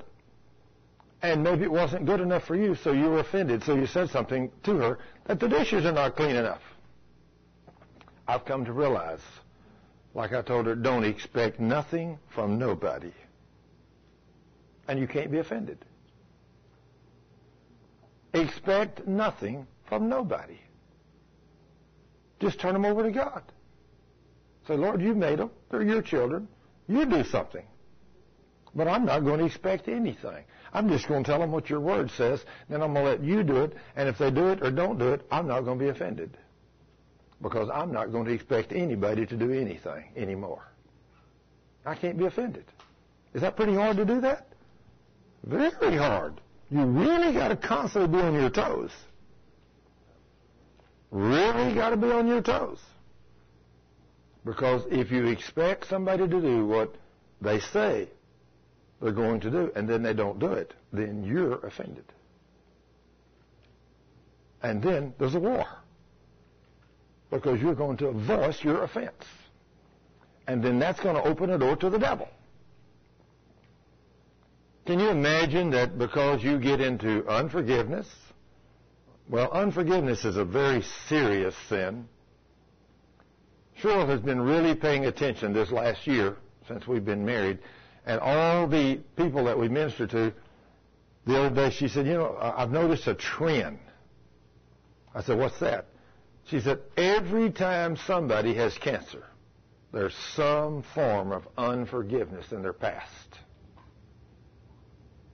And 1.22 1.44
maybe 1.44 1.64
it 1.64 1.72
wasn't 1.72 2.06
good 2.06 2.22
enough 2.22 2.46
for 2.46 2.56
you, 2.56 2.76
so 2.76 2.92
you 2.92 3.06
were 3.06 3.20
offended. 3.20 3.64
So 3.64 3.76
you 3.76 3.86
said 3.86 4.10
something 4.10 4.52
to 4.64 4.78
her 4.78 5.00
that 5.26 5.40
the 5.40 5.48
dishes 5.48 5.86
are 5.86 5.92
not 5.92 6.16
clean 6.16 6.36
enough. 6.36 6.62
I've 8.28 8.46
come 8.46 8.64
to 8.66 8.74
realize, 8.74 9.20
like 10.14 10.34
I 10.34 10.42
told 10.42 10.66
her, 10.68 10.76
don't 10.76 11.04
expect 11.04 11.60
nothing 11.60 12.20
from 12.34 12.60
nobody. 12.60 13.12
And 14.90 15.00
you 15.00 15.08
can't 15.08 15.32
be 15.32 15.38
offended. 15.38 15.78
Expect 18.34 19.08
nothing 19.08 19.68
from 19.88 20.10
nobody. 20.10 20.58
Just 22.40 22.60
turn 22.60 22.74
them 22.74 22.86
over 22.86 23.04
to 23.04 23.12
God. 23.12 23.44
Say, 24.68 24.76
Lord, 24.76 25.00
you 25.00 25.14
made 25.14 25.38
them. 25.38 25.52
They're 25.70 25.84
your 25.84 26.02
children. 26.02 26.48
You 26.88 27.06
do 27.06 27.24
something. 27.24 27.66
But 28.74 28.88
I'm 28.88 29.06
not 29.06 29.20
going 29.20 29.38
to 29.40 29.46
expect 29.46 29.88
anything. 29.88 30.44
I'm 30.74 30.90
just 30.90 31.08
going 31.08 31.24
to 31.24 31.30
tell 31.30 31.40
them 31.40 31.52
what 31.52 31.70
your 31.70 31.82
word 31.82 32.10
says, 32.18 32.44
then 32.68 32.82
I'm 32.82 32.94
going 32.94 33.06
to 33.06 33.12
let 33.12 33.24
you 33.24 33.44
do 33.44 33.58
it, 33.58 33.76
and 33.96 34.10
if 34.10 34.18
they 34.18 34.32
do 34.32 34.48
it 34.48 34.64
or 34.64 34.72
don't 34.72 34.98
do 34.98 35.10
it, 35.10 35.24
I'm 35.32 35.48
not 35.48 35.66
going 35.66 35.78
to 35.78 35.86
be 35.86 35.90
offended. 35.90 36.36
Because 37.44 37.70
I'm 37.72 37.92
not 37.92 38.12
going 38.12 38.26
to 38.26 38.32
expect 38.32 38.72
anybody 38.72 39.28
to 39.28 39.36
do 39.36 39.52
anything 39.52 40.06
anymore. 40.16 40.64
I 41.86 41.94
can't 41.94 42.18
be 42.18 42.26
offended. 42.26 42.66
Is 43.36 43.42
that 43.42 43.56
pretty 43.56 43.76
hard 43.76 43.98
to 43.98 44.06
do 44.06 44.22
that? 44.22 44.49
Very 45.44 45.98
hard. 45.98 46.42
You 46.70 46.86
really 46.86 47.34
got 47.34 47.50
to 47.50 47.56
constantly 47.56 48.20
be 48.20 48.24
on 48.24 48.34
your 48.34 48.50
toes. 48.50 48.92
Really 51.12 51.74
got 51.74 51.90
to 51.90 51.98
be 51.98 52.12
on 52.12 52.28
your 52.28 52.42
toes. 52.42 52.80
Because 54.46 54.84
if 54.90 55.12
you 55.12 55.28
expect 55.28 55.88
somebody 55.88 56.28
to 56.28 56.42
do 56.42 56.66
what 56.66 56.96
they 57.42 57.60
say 57.60 58.08
they're 59.02 59.12
going 59.12 59.40
to 59.40 59.50
do, 59.50 59.72
and 59.76 59.88
then 59.88 60.04
they 60.04 60.14
don't 60.14 60.40
do 60.40 60.52
it, 60.52 60.74
then 60.92 61.24
you're 61.24 61.66
offended. 61.66 62.04
And 64.62 64.84
then 64.84 65.14
there's 65.18 65.36
a 65.36 65.40
war. 65.40 65.66
Because 67.30 67.62
you're 67.62 67.76
going 67.76 67.98
to 67.98 68.12
voice 68.12 68.62
your 68.64 68.84
offense. 68.84 69.24
And 70.48 70.64
then 70.64 70.80
that's 70.80 71.00
going 71.00 71.16
to 71.16 71.24
open 71.24 71.52
a 71.52 71.58
door 71.58 71.76
to 71.78 71.90
the 71.90 72.00
devil. 72.00 72.28
Can 74.90 75.00
you 75.00 75.10
imagine 75.10 75.70
that 75.70 76.00
because 76.00 76.44
you 76.44 76.58
get 76.58 76.82
into 76.82 77.24
unforgiveness? 77.28 78.08
Well, 79.30 79.52
unforgiveness 79.52 80.26
is 80.26 80.36
a 80.36 80.44
very 80.44 80.82
serious 81.08 81.54
sin. 81.68 82.08
Cheryl 83.80 84.10
has 84.10 84.20
been 84.20 84.42
really 84.42 84.74
paying 84.74 85.06
attention 85.06 85.54
this 85.54 85.72
last 85.72 86.08
year 86.08 86.38
since 86.68 86.88
we've 86.88 87.06
been 87.06 87.24
married, 87.24 87.60
and 88.08 88.20
all 88.20 88.68
the 88.68 89.00
people 89.16 89.44
that 89.46 89.60
we 89.60 89.70
minister 89.70 90.08
to, 90.08 90.34
the 91.28 91.40
other 91.40 91.54
day 91.54 91.70
she 91.70 91.88
said, 91.88 92.08
you 92.08 92.14
know, 92.14 92.36
I've 92.42 92.72
noticed 92.72 93.06
a 93.06 93.14
trend. 93.14 93.78
I 95.14 95.22
said, 95.22 95.38
what's 95.38 95.60
that? 95.60 95.86
She 96.46 96.62
said, 96.62 96.80
every 96.98 97.52
time 97.52 97.96
somebody 98.08 98.56
has 98.56 98.76
cancer, 98.80 99.28
there's 99.94 100.16
some 100.34 100.84
form 100.96 101.32
of 101.32 101.48
unforgiveness 101.60 102.52
in 102.52 102.64
their 102.64 102.74
past. 102.74 103.39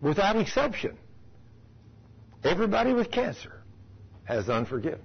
Without 0.01 0.35
exception. 0.35 0.97
Everybody 2.43 2.93
with 2.93 3.11
cancer 3.11 3.63
has 4.26 4.49
unforgiveness. 4.49 5.01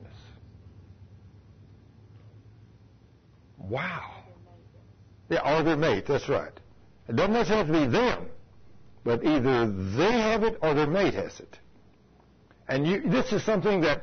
Wow. 3.58 4.24
Yeah, 5.28 5.58
or 5.58 5.62
their 5.62 5.76
mate, 5.76 6.04
that's 6.06 6.28
right. 6.28 6.52
It 7.08 7.16
doesn't 7.16 7.32
necessarily 7.32 7.66
have 7.66 7.74
to 7.74 7.86
be 7.86 7.92
them, 7.92 8.26
but 9.04 9.24
either 9.24 9.70
they 9.70 10.12
have 10.12 10.42
it 10.42 10.58
or 10.60 10.74
their 10.74 10.86
mate 10.86 11.14
has 11.14 11.38
it. 11.40 11.58
And 12.68 12.86
you, 12.86 13.00
this 13.08 13.32
is 13.32 13.44
something 13.44 13.80
that 13.82 14.02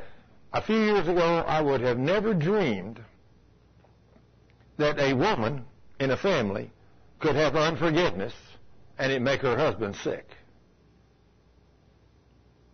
a 0.54 0.62
few 0.62 0.78
years 0.78 1.08
ago 1.08 1.44
I 1.48 1.62
would 1.62 1.82
have 1.82 1.98
never 1.98 2.34
dreamed 2.34 3.02
that 4.78 5.00
a 5.00 5.14
woman 5.14 5.66
in 6.00 6.12
a 6.12 6.18
family 6.18 6.72
could 7.20 7.36
have 7.36 7.56
unforgiveness 7.56 8.34
and 8.98 9.12
it 9.12 9.22
make 9.22 9.42
her 9.42 9.56
husband 9.56 9.96
sick. 9.98 10.30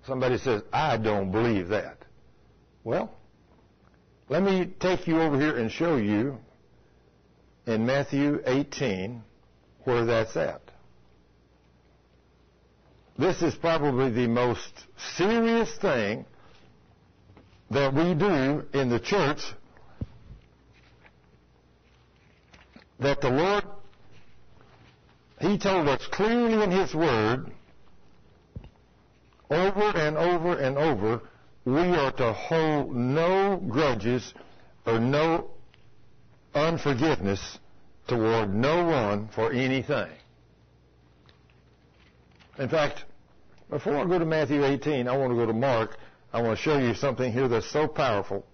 Somebody 0.06 0.38
says, 0.38 0.62
I 0.72 0.98
don't 0.98 1.32
believe 1.32 1.70
that. 1.70 1.98
Well, 2.84 3.14
let 4.30 4.44
me 4.44 4.74
take 4.80 5.08
you 5.08 5.22
over 5.22 5.40
here 5.40 5.58
and 5.58 5.72
show 5.72 5.96
you 5.96 6.38
in 7.66 7.86
Matthew 7.86 8.42
18 8.46 9.22
where 9.86 10.06
that's 10.06 10.36
at. 10.36 10.62
This 13.18 13.42
is 13.42 13.54
probably 13.56 14.10
the 14.10 14.28
most 14.28 14.72
serious 15.16 15.74
thing 15.78 16.26
that 17.70 17.94
we 17.94 18.14
do 18.14 18.66
in 18.74 18.90
the 18.90 19.00
church 19.00 19.40
that 23.00 23.22
the 23.22 23.30
Lord, 23.30 23.64
He 25.40 25.58
told 25.58 25.88
us 25.88 26.06
clearly 26.12 26.64
in 26.64 26.72
His 26.72 26.94
Word, 26.94 27.52
over 29.54 29.98
and 29.98 30.18
over 30.18 30.58
and 30.58 30.78
over, 30.78 31.22
we 31.66 31.82
are 31.82 32.12
to 32.14 32.34
hold 32.34 32.96
no 32.96 33.62
grudges 33.70 34.34
or 34.86 35.00
no 35.00 35.52
unforgiveness 36.54 37.60
toward 38.08 38.54
no 38.54 38.86
one 38.86 39.30
for 39.30 39.52
anything. 39.52 40.10
In 42.60 42.70
fact, 42.70 43.06
before 43.70 43.98
I 43.98 44.06
go 44.06 44.20
to 44.20 44.26
Matthew 44.26 44.64
18, 44.64 45.08
I 45.08 45.18
want 45.18 45.32
to 45.32 45.36
go 45.36 45.46
to 45.46 45.54
Mark. 45.54 45.98
I 46.32 46.42
want 46.42 46.58
to 46.58 46.62
show 46.62 46.78
you 46.78 46.94
something 46.94 47.32
here 47.32 47.48
that's 47.48 47.72
so 47.72 47.88
powerful. 47.88 48.46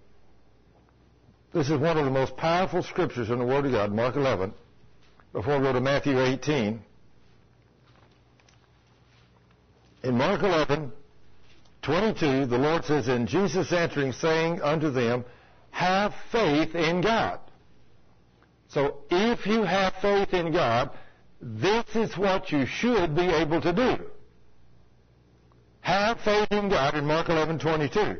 This 1.52 1.68
is 1.68 1.78
one 1.78 1.98
of 1.98 2.04
the 2.04 2.10
most 2.10 2.36
powerful 2.36 2.82
scriptures 2.82 3.28
in 3.28 3.38
the 3.38 3.44
Word 3.44 3.66
of 3.66 3.72
God, 3.72 3.92
Mark 3.92 4.16
11. 4.16 4.54
Before 5.32 5.54
I 5.54 5.60
go 5.60 5.72
to 5.72 5.80
Matthew 5.80 6.20
18, 6.20 6.80
in 10.02 10.16
Mark 10.16 10.42
11, 10.42 10.92
22, 11.82 12.46
the 12.46 12.58
Lord 12.58 12.84
says, 12.84 13.08
And 13.08 13.26
Jesus 13.28 13.72
answering, 13.72 14.12
saying 14.12 14.60
unto 14.62 14.90
them, 14.90 15.24
Have 15.70 16.14
faith 16.30 16.74
in 16.74 17.00
God. 17.00 17.40
So 18.68 18.98
if 19.10 19.46
you 19.46 19.62
have 19.62 19.94
faith 20.00 20.32
in 20.32 20.52
God, 20.52 20.90
this 21.40 21.84
is 21.94 22.16
what 22.16 22.52
you 22.52 22.66
should 22.66 23.16
be 23.16 23.26
able 23.26 23.60
to 23.60 23.72
do. 23.72 23.98
Have 25.80 26.20
faith 26.20 26.48
in 26.50 26.68
God 26.68 26.94
in 26.94 27.06
Mark 27.06 27.28
11:22. 27.28 28.18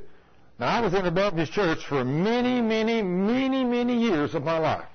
Now 0.58 0.66
I 0.66 0.80
was 0.80 0.94
in 0.94 1.06
a 1.06 1.10
Baptist 1.10 1.52
church 1.52 1.84
for 1.86 2.04
many, 2.04 2.60
many, 2.60 3.02
many, 3.02 3.64
many 3.64 4.00
years 4.00 4.34
of 4.34 4.42
my 4.42 4.58
life. 4.58 4.88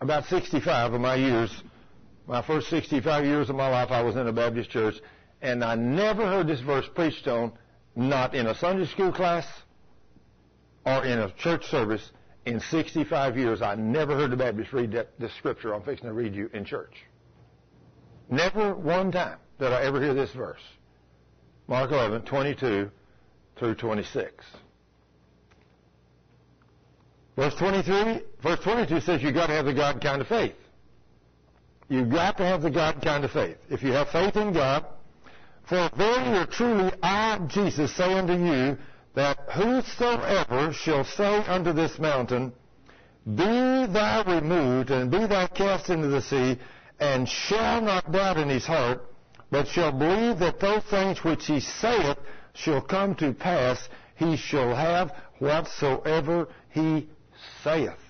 About 0.00 0.26
65 0.26 0.94
of 0.94 1.00
my 1.00 1.16
years, 1.16 1.50
my 2.28 2.42
first 2.42 2.68
65 2.68 3.24
years 3.24 3.48
of 3.48 3.56
my 3.56 3.68
life, 3.68 3.90
I 3.90 4.02
was 4.02 4.14
in 4.14 4.26
a 4.26 4.32
Baptist 4.32 4.68
church, 4.68 4.96
and 5.40 5.64
I 5.64 5.74
never 5.74 6.26
heard 6.26 6.46
this 6.46 6.60
verse 6.60 6.86
preached 6.94 7.26
on, 7.26 7.52
not 7.96 8.34
in 8.34 8.46
a 8.46 8.54
Sunday 8.54 8.84
school 8.86 9.12
class 9.12 9.46
or 10.84 11.04
in 11.06 11.18
a 11.18 11.32
church 11.32 11.64
service, 11.66 12.12
in 12.44 12.60
65 12.60 13.36
years, 13.36 13.60
I 13.62 13.74
never 13.74 14.14
heard 14.14 14.30
the 14.30 14.36
Baptist 14.36 14.72
read 14.72 14.92
that, 14.92 15.18
this 15.18 15.34
scripture 15.36 15.74
I'm 15.74 15.82
fixing 15.82 16.06
to 16.06 16.14
read 16.14 16.34
you 16.34 16.50
in 16.52 16.64
church. 16.64 16.94
Never 18.30 18.74
one 18.74 19.10
time 19.10 19.38
did 19.58 19.72
I 19.72 19.82
ever 19.82 20.00
hear 20.00 20.14
this 20.14 20.32
verse. 20.32 20.60
Mark 21.66 21.90
11, 21.90 22.22
22 22.22 22.90
through 23.58 23.74
26. 23.74 24.44
Verse 27.36 27.54
23, 27.54 28.20
verse 28.42 28.60
22 28.60 29.00
says 29.00 29.22
you've 29.22 29.34
got 29.34 29.46
to 29.46 29.52
have 29.54 29.66
the 29.66 29.74
God 29.74 30.00
kind 30.00 30.20
of 30.20 30.28
faith. 30.28 30.54
You've 31.88 32.10
got 32.10 32.36
to 32.36 32.44
have 32.44 32.62
the 32.62 32.70
God 32.70 33.00
kind 33.02 33.24
of 33.24 33.30
faith. 33.30 33.56
If 33.70 33.82
you 33.82 33.92
have 33.92 34.10
faith 34.10 34.36
in 34.36 34.52
God, 34.52 34.84
for 35.68 35.90
verily 35.96 36.38
or 36.38 36.46
truly 36.46 36.92
I, 37.02 37.38
Jesus, 37.48 37.94
say 37.96 38.12
unto 38.14 38.34
you, 38.34 38.76
that 39.14 39.38
whosoever 39.54 40.72
shall 40.72 41.04
say 41.04 41.38
unto 41.46 41.72
this 41.72 41.98
mountain, 41.98 42.52
Be 43.26 43.86
thou 43.86 44.22
removed, 44.26 44.90
and 44.90 45.10
be 45.10 45.26
thou 45.26 45.46
cast 45.46 45.90
into 45.90 46.08
the 46.08 46.22
sea, 46.22 46.58
and 47.00 47.28
shall 47.28 47.80
not 47.80 48.12
doubt 48.12 48.38
in 48.38 48.48
his 48.48 48.66
heart, 48.66 49.02
but 49.50 49.66
shall 49.68 49.92
believe 49.92 50.38
that 50.40 50.60
those 50.60 50.84
things 50.84 51.24
which 51.24 51.46
he 51.46 51.60
saith 51.60 52.18
shall 52.54 52.82
come 52.82 53.14
to 53.16 53.32
pass, 53.32 53.88
he 54.16 54.36
shall 54.36 54.74
have 54.74 55.12
whatsoever 55.38 56.48
he 56.70 57.08
saith. 57.62 58.07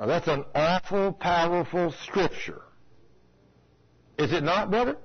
Now 0.00 0.06
that's 0.06 0.28
an 0.28 0.46
awful, 0.54 1.12
powerful 1.12 1.92
scripture. 2.04 2.62
Is 4.18 4.32
it 4.32 4.42
not, 4.42 4.70
brother? 4.70 4.96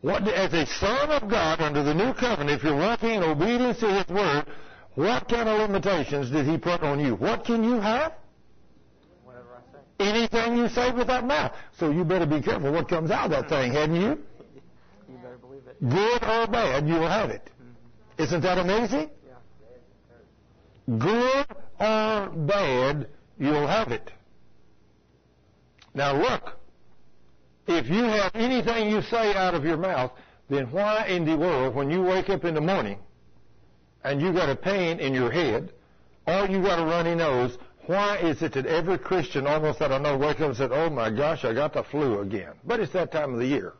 What, 0.00 0.26
as 0.26 0.54
a 0.54 0.66
son 0.66 1.10
of 1.10 1.30
God 1.30 1.60
under 1.60 1.82
the 1.82 1.92
new 1.92 2.14
covenant, 2.14 2.50
if 2.50 2.64
you're 2.64 2.74
walking 2.74 3.10
in 3.10 3.22
obedience 3.22 3.78
to 3.80 3.92
His 3.92 4.08
word, 4.08 4.46
what 4.94 5.28
kind 5.28 5.48
of 5.50 5.60
limitations 5.60 6.30
did 6.30 6.46
He 6.46 6.56
put 6.56 6.82
on 6.82 6.98
you? 6.98 7.14
What 7.14 7.44
can 7.44 7.62
you 7.62 7.78
have? 7.78 8.14
Whatever 9.22 9.46
I 9.54 9.72
say. 9.72 10.08
Anything 10.10 10.56
you 10.56 10.68
say 10.70 10.90
with 10.90 11.08
that 11.08 11.26
mouth. 11.26 11.52
So 11.78 11.90
you 11.90 12.04
better 12.04 12.26
be 12.26 12.40
careful 12.40 12.72
what 12.72 12.88
comes 12.88 13.10
out 13.10 13.26
of 13.26 13.30
that 13.32 13.48
thing, 13.50 13.72
hadn't 13.72 13.96
you? 13.96 14.18
You 15.08 15.18
better 15.18 15.36
believe 15.36 15.62
it. 15.66 15.76
Good 15.88 16.22
or 16.24 16.46
bad, 16.46 16.88
you 16.88 16.94
will 16.94 17.08
have 17.08 17.28
it. 17.28 17.42
Mm-hmm. 17.44 18.22
Isn't 18.22 18.40
that 18.40 18.56
amazing? 18.56 19.10
Yeah. 20.88 20.96
Good 20.98 21.46
or 21.78 22.28
bad, 22.46 23.08
you'll 23.42 23.66
have 23.66 23.90
it. 23.90 24.10
Now 25.94 26.16
look, 26.16 26.56
if 27.66 27.88
you 27.88 28.04
have 28.04 28.30
anything 28.34 28.88
you 28.88 29.02
say 29.02 29.34
out 29.34 29.54
of 29.54 29.64
your 29.64 29.76
mouth, 29.76 30.12
then 30.48 30.70
why 30.70 31.06
in 31.06 31.24
the 31.24 31.36
world, 31.36 31.74
when 31.74 31.90
you 31.90 32.02
wake 32.02 32.30
up 32.30 32.44
in 32.44 32.54
the 32.54 32.60
morning 32.60 32.98
and 34.04 34.20
you 34.20 34.32
got 34.32 34.48
a 34.48 34.56
pain 34.56 35.00
in 35.00 35.12
your 35.12 35.30
head 35.30 35.72
or 36.26 36.46
you 36.46 36.62
got 36.62 36.78
a 36.78 36.84
runny 36.84 37.14
nose, 37.14 37.58
why 37.86 38.16
is 38.18 38.42
it 38.42 38.52
that 38.52 38.66
every 38.66 38.96
Christian 38.96 39.46
almost 39.46 39.80
that 39.80 39.90
I 39.90 39.98
know 39.98 40.16
wake 40.16 40.40
up 40.40 40.48
and 40.48 40.56
said, 40.56 40.70
"Oh 40.72 40.88
my 40.88 41.10
gosh, 41.10 41.44
I 41.44 41.52
got 41.52 41.72
the 41.72 41.82
flu 41.82 42.20
again"? 42.20 42.52
But 42.64 42.78
it's 42.78 42.92
that 42.92 43.10
time 43.10 43.34
of 43.34 43.40
the 43.40 43.46
year. 43.46 43.74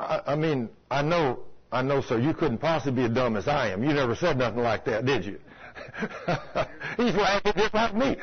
I, 0.00 0.20
I 0.26 0.34
mean, 0.34 0.68
I 0.90 1.02
know, 1.02 1.44
I 1.70 1.82
know, 1.82 2.00
sir. 2.00 2.18
You 2.18 2.34
couldn't 2.34 2.58
possibly 2.58 3.04
be 3.04 3.08
as 3.08 3.14
dumb 3.14 3.36
as 3.36 3.46
I 3.46 3.68
am. 3.68 3.84
You 3.84 3.92
never 3.92 4.16
said 4.16 4.38
nothing 4.38 4.62
like 4.62 4.84
that, 4.86 5.06
did 5.06 5.24
you? 5.24 5.38
He's 6.96 7.14
laughing 7.14 7.52
just 7.56 7.74
like 7.74 7.94
me. 7.94 8.16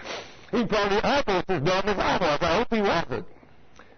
He 0.51 0.65
probably 0.65 0.99
almost 1.01 1.49
as 1.49 1.61
dumb 1.61 1.83
as 1.85 1.99
I 1.99 2.17
was. 2.19 2.39
I 2.41 2.57
hope 2.57 2.67
he 2.71 2.81
wasn't. 2.81 3.25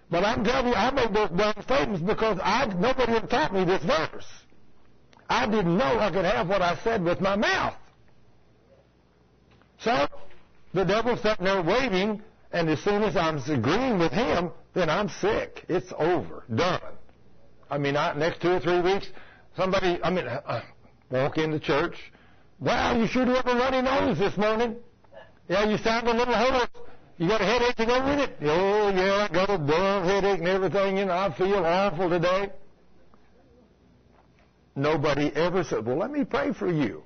But 0.09 0.25
I'm 0.25 0.43
telling 0.43 0.67
you, 0.67 0.73
I 0.73 0.91
made 0.91 1.13
those 1.13 1.29
dumb 1.29 1.53
statements 1.63 2.01
because 2.01 2.37
I 2.43 2.65
nobody 2.65 3.13
had 3.13 3.29
taught 3.29 3.53
me 3.53 3.63
this 3.63 3.83
verse. 3.83 4.27
I 5.29 5.45
didn't 5.45 5.77
know 5.77 5.99
I 5.99 6.11
could 6.11 6.25
have 6.25 6.49
what 6.49 6.61
I 6.61 6.75
said 6.83 7.03
with 7.03 7.21
my 7.21 7.37
mouth. 7.37 7.75
So 9.79 10.07
the 10.73 10.83
devil's 10.83 11.21
sitting 11.21 11.45
there 11.45 11.61
waiting, 11.61 12.21
and 12.51 12.69
as 12.69 12.79
soon 12.81 13.03
as 13.03 13.15
I'm 13.15 13.37
agreeing 13.37 13.97
with 13.97 14.11
him, 14.11 14.51
then 14.73 14.89
I'm 14.89 15.07
sick. 15.07 15.65
It's 15.69 15.91
over, 15.97 16.43
done. 16.53 16.81
I 17.69 17.77
mean, 17.77 17.95
I, 17.95 18.13
next 18.13 18.41
two 18.41 18.51
or 18.51 18.59
three 18.59 18.81
weeks, 18.81 19.07
somebody, 19.55 19.99
I 20.03 20.09
mean, 20.09 20.27
uh, 20.27 20.61
walk 21.09 21.37
into 21.37 21.59
church. 21.59 21.95
Wow, 22.61 22.95
you 22.95 23.07
sure 23.07 23.25
do 23.25 23.31
have 23.31 23.47
a 23.47 23.55
runny 23.55 23.81
nose 23.81 24.19
this 24.19 24.37
morning. 24.37 24.75
Yeah, 25.49 25.67
you 25.67 25.77
sound 25.79 26.07
a 26.07 26.13
little 26.13 26.35
hoarse. 26.35 26.67
You 27.17 27.27
got 27.27 27.41
a 27.41 27.45
headache 27.45 27.75
to 27.77 27.85
go 27.87 28.05
with 28.05 28.19
it? 28.19 28.37
Oh, 28.43 28.89
yeah, 28.89 29.27
I 29.29 29.33
got 29.33 29.49
a 29.49 29.57
dull 29.57 30.03
headache 30.03 30.39
and 30.39 30.47
everything, 30.47 30.99
and 30.99 31.11
I 31.11 31.35
feel 31.35 31.65
awful 31.65 32.09
today. 32.09 32.51
Nobody 34.75 35.31
ever 35.35 35.63
said, 35.63 35.85
well, 35.85 35.97
let 35.97 36.11
me 36.11 36.23
pray 36.23 36.53
for 36.53 36.71
you. 36.71 37.03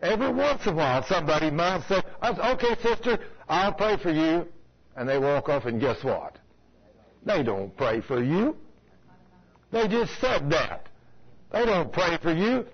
Every 0.00 0.32
once 0.32 0.64
in 0.64 0.74
a 0.74 0.76
while, 0.76 1.04
somebody 1.08 1.50
might 1.50 1.82
say, 1.88 2.00
oh, 2.22 2.52
okay, 2.52 2.80
sister, 2.80 3.18
I'll 3.48 3.72
pray 3.72 3.96
for 3.96 4.12
you. 4.12 4.46
And 4.96 5.08
they 5.08 5.18
walk 5.18 5.48
off, 5.48 5.64
and 5.66 5.80
guess 5.80 6.02
what? 6.04 6.38
They 7.26 7.42
don't 7.42 7.76
pray 7.76 8.00
for 8.00 8.22
you. 8.22 8.56
They 9.72 9.88
just 9.88 10.12
said 10.20 10.48
that. 10.50 10.88
They 11.52 11.66
don't 11.66 11.92
pray 11.92 12.16
for 12.22 12.32
you. 12.32 12.64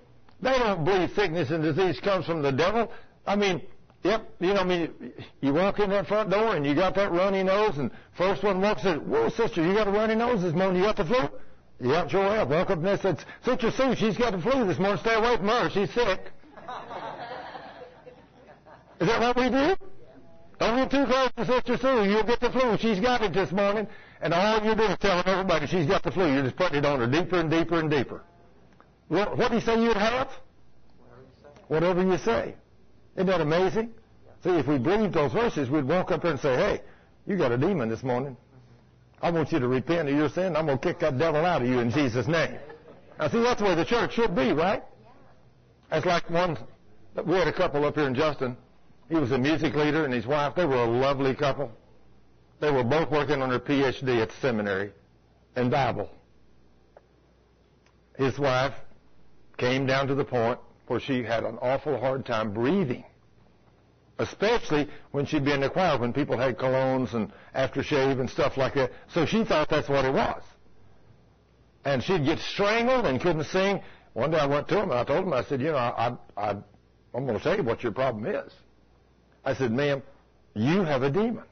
They 0.41 0.57
don't 0.57 0.83
believe 0.83 1.11
sickness 1.15 1.49
and 1.49 1.63
disease 1.63 1.99
comes 1.99 2.25
from 2.25 2.41
the 2.41 2.51
devil. 2.51 2.91
I 3.25 3.35
mean, 3.35 3.61
yep, 4.03 4.29
you 4.39 4.53
know, 4.53 4.61
I 4.61 4.63
mean, 4.63 5.13
you 5.41 5.53
walk 5.53 5.79
in 5.79 5.89
that 5.91 6.07
front 6.07 6.29
door 6.29 6.55
and 6.55 6.65
you 6.65 6.75
got 6.75 6.95
that 6.95 7.11
runny 7.11 7.43
nose, 7.43 7.77
and 7.77 7.91
first 8.17 8.43
one 8.43 8.61
walks 8.61 8.85
in, 8.85 8.99
whoa, 9.09 9.29
sister, 9.29 9.65
you 9.65 9.73
got 9.73 9.87
a 9.87 9.91
runny 9.91 10.15
nose 10.15 10.41
this 10.41 10.53
morning. 10.53 10.81
You 10.81 10.87
got 10.87 10.97
the 10.97 11.05
flu? 11.05 11.29
Yeah, 11.79 12.07
sure 12.07 12.23
have. 12.23 12.49
Walk 12.49 12.69
up 12.69 12.83
and 12.83 12.99
said, 12.99 13.23
Sister 13.43 13.71
Sue, 13.71 13.95
she's 13.95 14.17
got 14.17 14.31
the 14.31 14.41
flu 14.41 14.65
this 14.65 14.79
morning. 14.79 14.99
Stay 14.99 15.13
away 15.13 15.37
from 15.37 15.47
her. 15.47 15.69
She's 15.69 15.93
sick. 15.93 16.31
Is 18.99 19.07
that 19.07 19.19
what 19.19 19.35
we 19.35 19.49
do? 19.49 19.75
Don't 20.57 20.77
get 20.77 20.91
too 20.91 21.05
close 21.05 21.31
to 21.35 21.45
Sister 21.45 21.77
Sue. 21.77 22.09
You'll 22.09 22.23
get 22.23 22.39
the 22.39 22.49
flu. 22.49 22.77
She's 22.77 23.01
got 23.01 23.21
it 23.21 23.33
this 23.33 23.51
morning. 23.51 23.87
And 24.21 24.33
all 24.33 24.63
you're 24.63 24.75
doing 24.75 24.91
is 24.91 24.97
telling 24.99 25.25
everybody 25.25 25.67
she's 25.67 25.85
got 25.85 26.03
the 26.03 26.11
flu. 26.11 26.31
You're 26.31 26.43
just 26.43 26.55
putting 26.55 26.77
it 26.77 26.85
on 26.85 26.99
her 26.99 27.07
deeper 27.07 27.39
and 27.39 27.51
deeper 27.51 27.79
and 27.79 27.91
deeper. 27.91 28.23
What, 29.07 29.37
what 29.37 29.49
do 29.49 29.55
you 29.55 29.61
say 29.61 29.81
you'd 29.81 29.97
have? 29.97 30.29
Whatever 31.67 32.03
you 32.03 32.17
say. 32.17 32.55
Isn't 33.15 33.27
that 33.27 33.41
amazing? 33.41 33.93
See, 34.43 34.51
if 34.51 34.67
we 34.67 34.77
believed 34.77 35.13
those 35.13 35.31
verses, 35.31 35.69
we'd 35.69 35.87
walk 35.87 36.11
up 36.11 36.21
there 36.21 36.31
and 36.31 36.39
say, 36.39 36.55
hey, 36.55 36.81
you 37.25 37.37
got 37.37 37.51
a 37.51 37.57
demon 37.57 37.89
this 37.89 38.03
morning. 38.03 38.37
I 39.21 39.31
want 39.31 39.51
you 39.51 39.59
to 39.59 39.67
repent 39.67 40.09
of 40.09 40.15
your 40.15 40.29
sin. 40.29 40.55
I'm 40.55 40.65
going 40.65 40.77
to 40.77 40.83
kick 40.83 40.99
that 40.99 41.17
devil 41.17 41.45
out 41.45 41.61
of 41.61 41.67
you 41.67 41.79
in 41.79 41.89
Jesus' 41.89 42.27
name. 42.27 42.57
Now, 43.19 43.29
see, 43.29 43.41
that's 43.41 43.61
the 43.61 43.67
way 43.67 43.75
the 43.75 43.85
church 43.85 44.13
should 44.13 44.35
be, 44.35 44.51
right? 44.51 44.83
That's 45.89 46.05
like 46.05 46.29
one, 46.29 46.57
we 47.25 47.35
had 47.35 47.47
a 47.47 47.53
couple 47.53 47.85
up 47.85 47.95
here 47.95 48.07
in 48.07 48.15
Justin. 48.15 48.57
He 49.09 49.15
was 49.15 49.31
a 49.31 49.37
music 49.37 49.75
leader 49.75 50.03
and 50.03 50.13
his 50.13 50.25
wife, 50.25 50.55
they 50.55 50.65
were 50.65 50.83
a 50.83 50.85
lovely 50.85 51.33
couple. 51.33 51.71
They 52.59 52.71
were 52.71 52.83
both 52.83 53.11
working 53.11 53.41
on 53.41 53.49
their 53.49 53.59
PhD 53.59 54.21
at 54.21 54.29
the 54.29 54.35
seminary 54.41 54.91
in 55.55 55.69
Bible. 55.69 56.09
His 58.17 58.37
wife 58.39 58.73
came 59.57 59.85
down 59.85 60.07
to 60.07 60.15
the 60.15 60.25
point 60.25 60.59
where 60.87 60.99
she 60.99 61.23
had 61.23 61.43
an 61.43 61.57
awful 61.61 61.99
hard 61.99 62.25
time 62.25 62.53
breathing. 62.53 63.03
Especially 64.17 64.87
when 65.11 65.25
she'd 65.25 65.43
be 65.43 65.51
in 65.51 65.61
the 65.61 65.69
choir 65.69 65.97
when 65.99 66.13
people 66.13 66.37
had 66.37 66.57
colognes 66.57 67.13
and 67.13 67.31
aftershave 67.53 68.19
and 68.19 68.29
stuff 68.29 68.55
like 68.55 68.75
that. 68.75 68.91
So 69.13 69.25
she 69.25 69.43
thought 69.43 69.69
that's 69.69 69.89
what 69.89 70.05
it 70.05 70.13
was. 70.13 70.41
And 71.83 72.01
she'd 72.01 72.23
get 72.25 72.39
strangled 72.39 73.05
and 73.05 73.19
couldn't 73.19 73.45
sing. 73.45 73.81
One 74.13 74.31
day 74.31 74.37
I 74.37 74.45
went 74.45 74.69
to 74.69 74.77
him 74.81 74.91
and 74.91 74.99
I 74.99 75.03
told 75.03 75.25
him, 75.25 75.33
I 75.33 75.43
said, 75.43 75.59
you 75.61 75.71
know, 75.71 75.77
I, 75.77 76.15
I, 76.37 76.51
I'm 77.13 77.25
going 77.25 77.37
to 77.37 77.43
tell 77.43 77.57
you 77.57 77.63
what 77.63 77.83
your 77.83 77.91
problem 77.91 78.25
is. 78.25 78.51
I 79.43 79.53
said, 79.53 79.71
ma'am, 79.71 80.01
you 80.53 80.83
have 80.83 81.03
a 81.03 81.09
demon. 81.09 81.43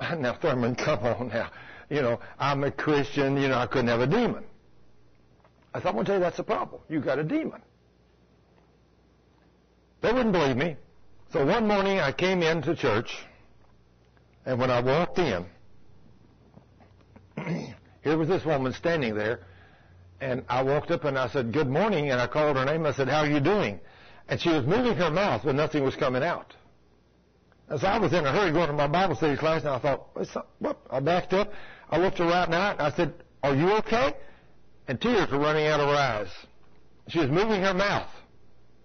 Now, 0.18 0.34
Thurman, 0.34 0.74
come 0.74 1.00
on 1.00 1.28
now. 1.28 1.50
You 1.88 2.02
know, 2.02 2.20
I'm 2.38 2.64
a 2.64 2.70
Christian, 2.70 3.36
you 3.36 3.48
know, 3.48 3.58
I 3.58 3.66
couldn't 3.66 3.88
have 3.88 4.00
a 4.00 4.06
demon. 4.06 4.44
I 5.74 5.80
thought, 5.80 5.88
I'm 5.88 5.94
going 5.94 6.06
to 6.06 6.12
tell 6.12 6.18
you 6.18 6.24
that's 6.24 6.36
the 6.36 6.44
problem. 6.44 6.80
You 6.88 7.00
got 7.00 7.18
a 7.18 7.24
demon. 7.24 7.60
They 10.02 10.12
wouldn't 10.12 10.32
believe 10.32 10.56
me. 10.56 10.76
So 11.32 11.44
one 11.44 11.66
morning 11.66 11.98
I 11.98 12.12
came 12.12 12.42
into 12.42 12.76
church, 12.76 13.10
and 14.46 14.60
when 14.60 14.70
I 14.70 14.80
walked 14.80 15.18
in, 15.18 15.46
here 18.02 18.16
was 18.16 18.28
this 18.28 18.44
woman 18.44 18.72
standing 18.72 19.16
there, 19.16 19.40
and 20.20 20.44
I 20.48 20.62
walked 20.62 20.92
up 20.92 21.04
and 21.04 21.18
I 21.18 21.28
said, 21.28 21.52
good 21.52 21.68
morning, 21.68 22.10
and 22.10 22.20
I 22.20 22.28
called 22.28 22.56
her 22.56 22.64
name. 22.64 22.86
I 22.86 22.92
said, 22.92 23.08
how 23.08 23.20
are 23.20 23.26
you 23.26 23.40
doing? 23.40 23.80
And 24.28 24.40
she 24.40 24.50
was 24.50 24.64
moving 24.64 24.94
her 24.94 25.10
mouth, 25.10 25.42
but 25.44 25.56
nothing 25.56 25.82
was 25.82 25.96
coming 25.96 26.22
out. 26.22 26.54
As 27.68 27.82
I 27.82 27.98
was 27.98 28.12
in 28.12 28.24
a 28.24 28.32
hurry 28.32 28.52
going 28.52 28.68
to 28.68 28.74
my 28.74 28.86
Bible 28.86 29.16
study 29.16 29.36
class, 29.36 29.62
and 29.62 29.70
I 29.70 29.78
thought, 29.80 30.08
whoop, 30.60 30.78
I 30.88 31.00
backed 31.00 31.32
up. 31.32 31.52
I 31.90 31.98
looked 31.98 32.18
her 32.18 32.26
right 32.26 32.48
now, 32.48 32.70
and 32.72 32.80
I 32.80 32.92
said, 32.92 33.12
are 33.42 33.56
you 33.56 33.72
okay? 33.78 34.14
And 34.86 35.00
tears 35.00 35.30
were 35.30 35.38
running 35.38 35.66
out 35.66 35.80
of 35.80 35.88
her 35.88 35.94
eyes. 35.94 36.28
She 37.08 37.18
was 37.18 37.30
moving 37.30 37.62
her 37.62 37.74
mouth. 37.74 38.10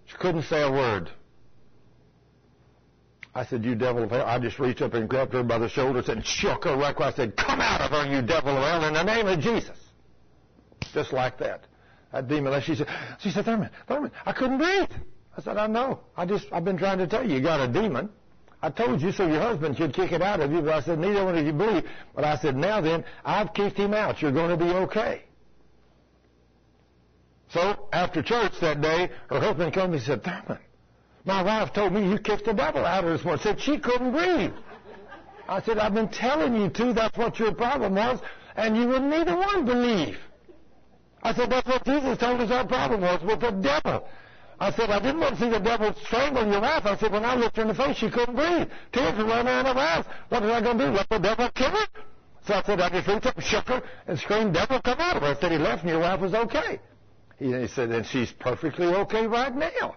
She 0.06 0.16
couldn't 0.16 0.42
say 0.44 0.62
a 0.62 0.70
word. 0.70 1.10
I 3.34 3.44
said, 3.44 3.64
you 3.64 3.74
devil 3.74 4.02
of 4.02 4.10
hell. 4.10 4.26
I 4.26 4.38
just 4.38 4.58
reached 4.58 4.82
up 4.82 4.94
and 4.94 5.08
grabbed 5.08 5.32
her 5.34 5.42
by 5.42 5.58
the 5.58 5.68
shoulders 5.68 6.08
and 6.08 6.24
shook 6.24 6.64
her 6.64 6.76
right 6.76 6.98
I 7.00 7.12
said, 7.12 7.36
come 7.36 7.60
out 7.60 7.80
of 7.80 7.90
her, 7.92 8.12
you 8.12 8.22
devil 8.22 8.56
of 8.56 8.64
hell, 8.64 8.84
in 8.84 8.94
the 8.94 9.02
name 9.04 9.28
of 9.28 9.38
Jesus. 9.38 9.78
Just 10.92 11.12
like 11.12 11.38
that. 11.38 11.66
That 12.12 12.26
demon, 12.26 12.60
she 12.62 12.74
said, 12.74 12.88
she 13.20 13.30
said, 13.30 13.44
Thurman, 13.44 13.70
Thurman, 13.86 14.10
I 14.26 14.32
couldn't 14.32 14.58
breathe. 14.58 14.90
I 15.36 15.42
said, 15.42 15.56
I 15.56 15.68
know. 15.68 16.00
I 16.16 16.26
just, 16.26 16.46
I've 16.50 16.64
been 16.64 16.76
trying 16.76 16.98
to 16.98 17.06
tell 17.06 17.24
you, 17.24 17.36
you 17.36 17.42
got 17.42 17.60
a 17.60 17.72
demon. 17.72 18.10
I 18.62 18.70
told 18.70 19.00
you 19.00 19.12
so 19.12 19.26
your 19.26 19.40
husband 19.40 19.76
could 19.76 19.94
kick 19.94 20.10
it 20.10 20.20
out 20.20 20.40
of 20.40 20.50
you, 20.50 20.60
but 20.60 20.74
I 20.74 20.82
said, 20.82 20.98
neither 20.98 21.24
one 21.24 21.38
of 21.38 21.46
you 21.46 21.52
believe. 21.52 21.84
But 22.14 22.24
I 22.24 22.36
said, 22.36 22.56
now 22.56 22.80
then, 22.80 23.04
I've 23.24 23.54
kicked 23.54 23.76
him 23.76 23.94
out. 23.94 24.20
You're 24.20 24.32
going 24.32 24.50
to 24.50 24.62
be 24.62 24.70
okay. 24.70 25.22
So 27.52 27.88
after 27.92 28.22
church 28.22 28.52
that 28.60 28.80
day, 28.80 29.10
her 29.28 29.40
husband 29.40 29.72
came 29.72 29.92
and 29.92 30.02
said, 30.02 30.22
Thurman, 30.22 30.58
my 31.24 31.42
wife 31.42 31.72
told 31.72 31.92
me 31.92 32.08
you 32.08 32.18
kicked 32.18 32.44
the 32.44 32.52
devil 32.52 32.84
out 32.84 33.04
of 33.04 33.10
her 33.10 33.16
this 33.16 33.24
morning. 33.24 33.42
Said 33.42 33.60
she 33.60 33.78
couldn't 33.78 34.12
breathe. 34.12 34.52
I 35.48 35.60
said, 35.60 35.78
I've 35.78 35.94
been 35.94 36.08
telling 36.08 36.54
you 36.54 36.70
to, 36.70 36.92
that's 36.92 37.18
what 37.18 37.38
your 37.38 37.52
problem 37.52 37.96
was, 37.96 38.20
and 38.54 38.76
you 38.76 38.86
would 38.86 39.02
neither 39.02 39.36
one 39.36 39.64
believe. 39.64 40.16
I 41.22 41.34
said, 41.34 41.50
that's 41.50 41.66
what 41.66 41.84
Jesus 41.84 42.18
told 42.18 42.40
us 42.40 42.50
our 42.50 42.66
problem 42.66 43.00
was 43.00 43.20
with 43.22 43.40
the 43.40 43.50
devil. 43.50 44.08
I 44.60 44.70
said, 44.72 44.90
I 44.90 45.00
didn't 45.00 45.20
want 45.20 45.36
to 45.36 45.40
see 45.40 45.50
the 45.50 45.58
devil 45.58 45.92
strangle 46.04 46.46
your 46.46 46.60
wife. 46.60 46.84
I 46.84 46.96
said, 46.96 47.10
when 47.10 47.24
I 47.24 47.34
looked 47.34 47.56
her 47.56 47.62
in 47.62 47.68
the 47.68 47.74
face, 47.74 47.96
she 47.96 48.10
couldn't 48.10 48.36
breathe. 48.36 48.68
Tears 48.92 49.18
were 49.18 49.24
running 49.24 49.48
out 49.48 49.66
of 49.66 49.76
her 49.76 49.82
eyes. 49.82 50.04
What 50.28 50.42
was 50.42 50.50
I 50.50 50.60
going 50.60 50.78
to 50.78 50.86
do? 50.86 50.92
Let 50.92 51.08
the 51.08 51.18
devil 51.18 51.48
kill 51.54 51.70
her? 51.70 51.86
So 52.46 52.54
I 52.54 52.62
said, 52.62 52.80
I 52.80 52.90
just 52.90 53.08
reached 53.08 53.26
up 53.26 53.36
and 53.36 53.44
shook 53.44 53.66
her 53.68 53.82
and 54.06 54.18
screamed, 54.18 54.54
devil, 54.54 54.80
come 54.82 54.98
out 55.00 55.16
of 55.16 55.22
her. 55.22 55.28
I 55.28 55.40
said, 55.40 55.52
he 55.52 55.58
left 55.58 55.82
and 55.82 55.90
your 55.90 56.00
wife 56.00 56.20
was 56.20 56.34
okay. 56.34 56.78
He 57.40 57.66
said, 57.68 57.90
and 57.90 58.06
she's 58.06 58.30
perfectly 58.32 58.86
okay 58.86 59.26
right 59.26 59.54
now. 59.54 59.96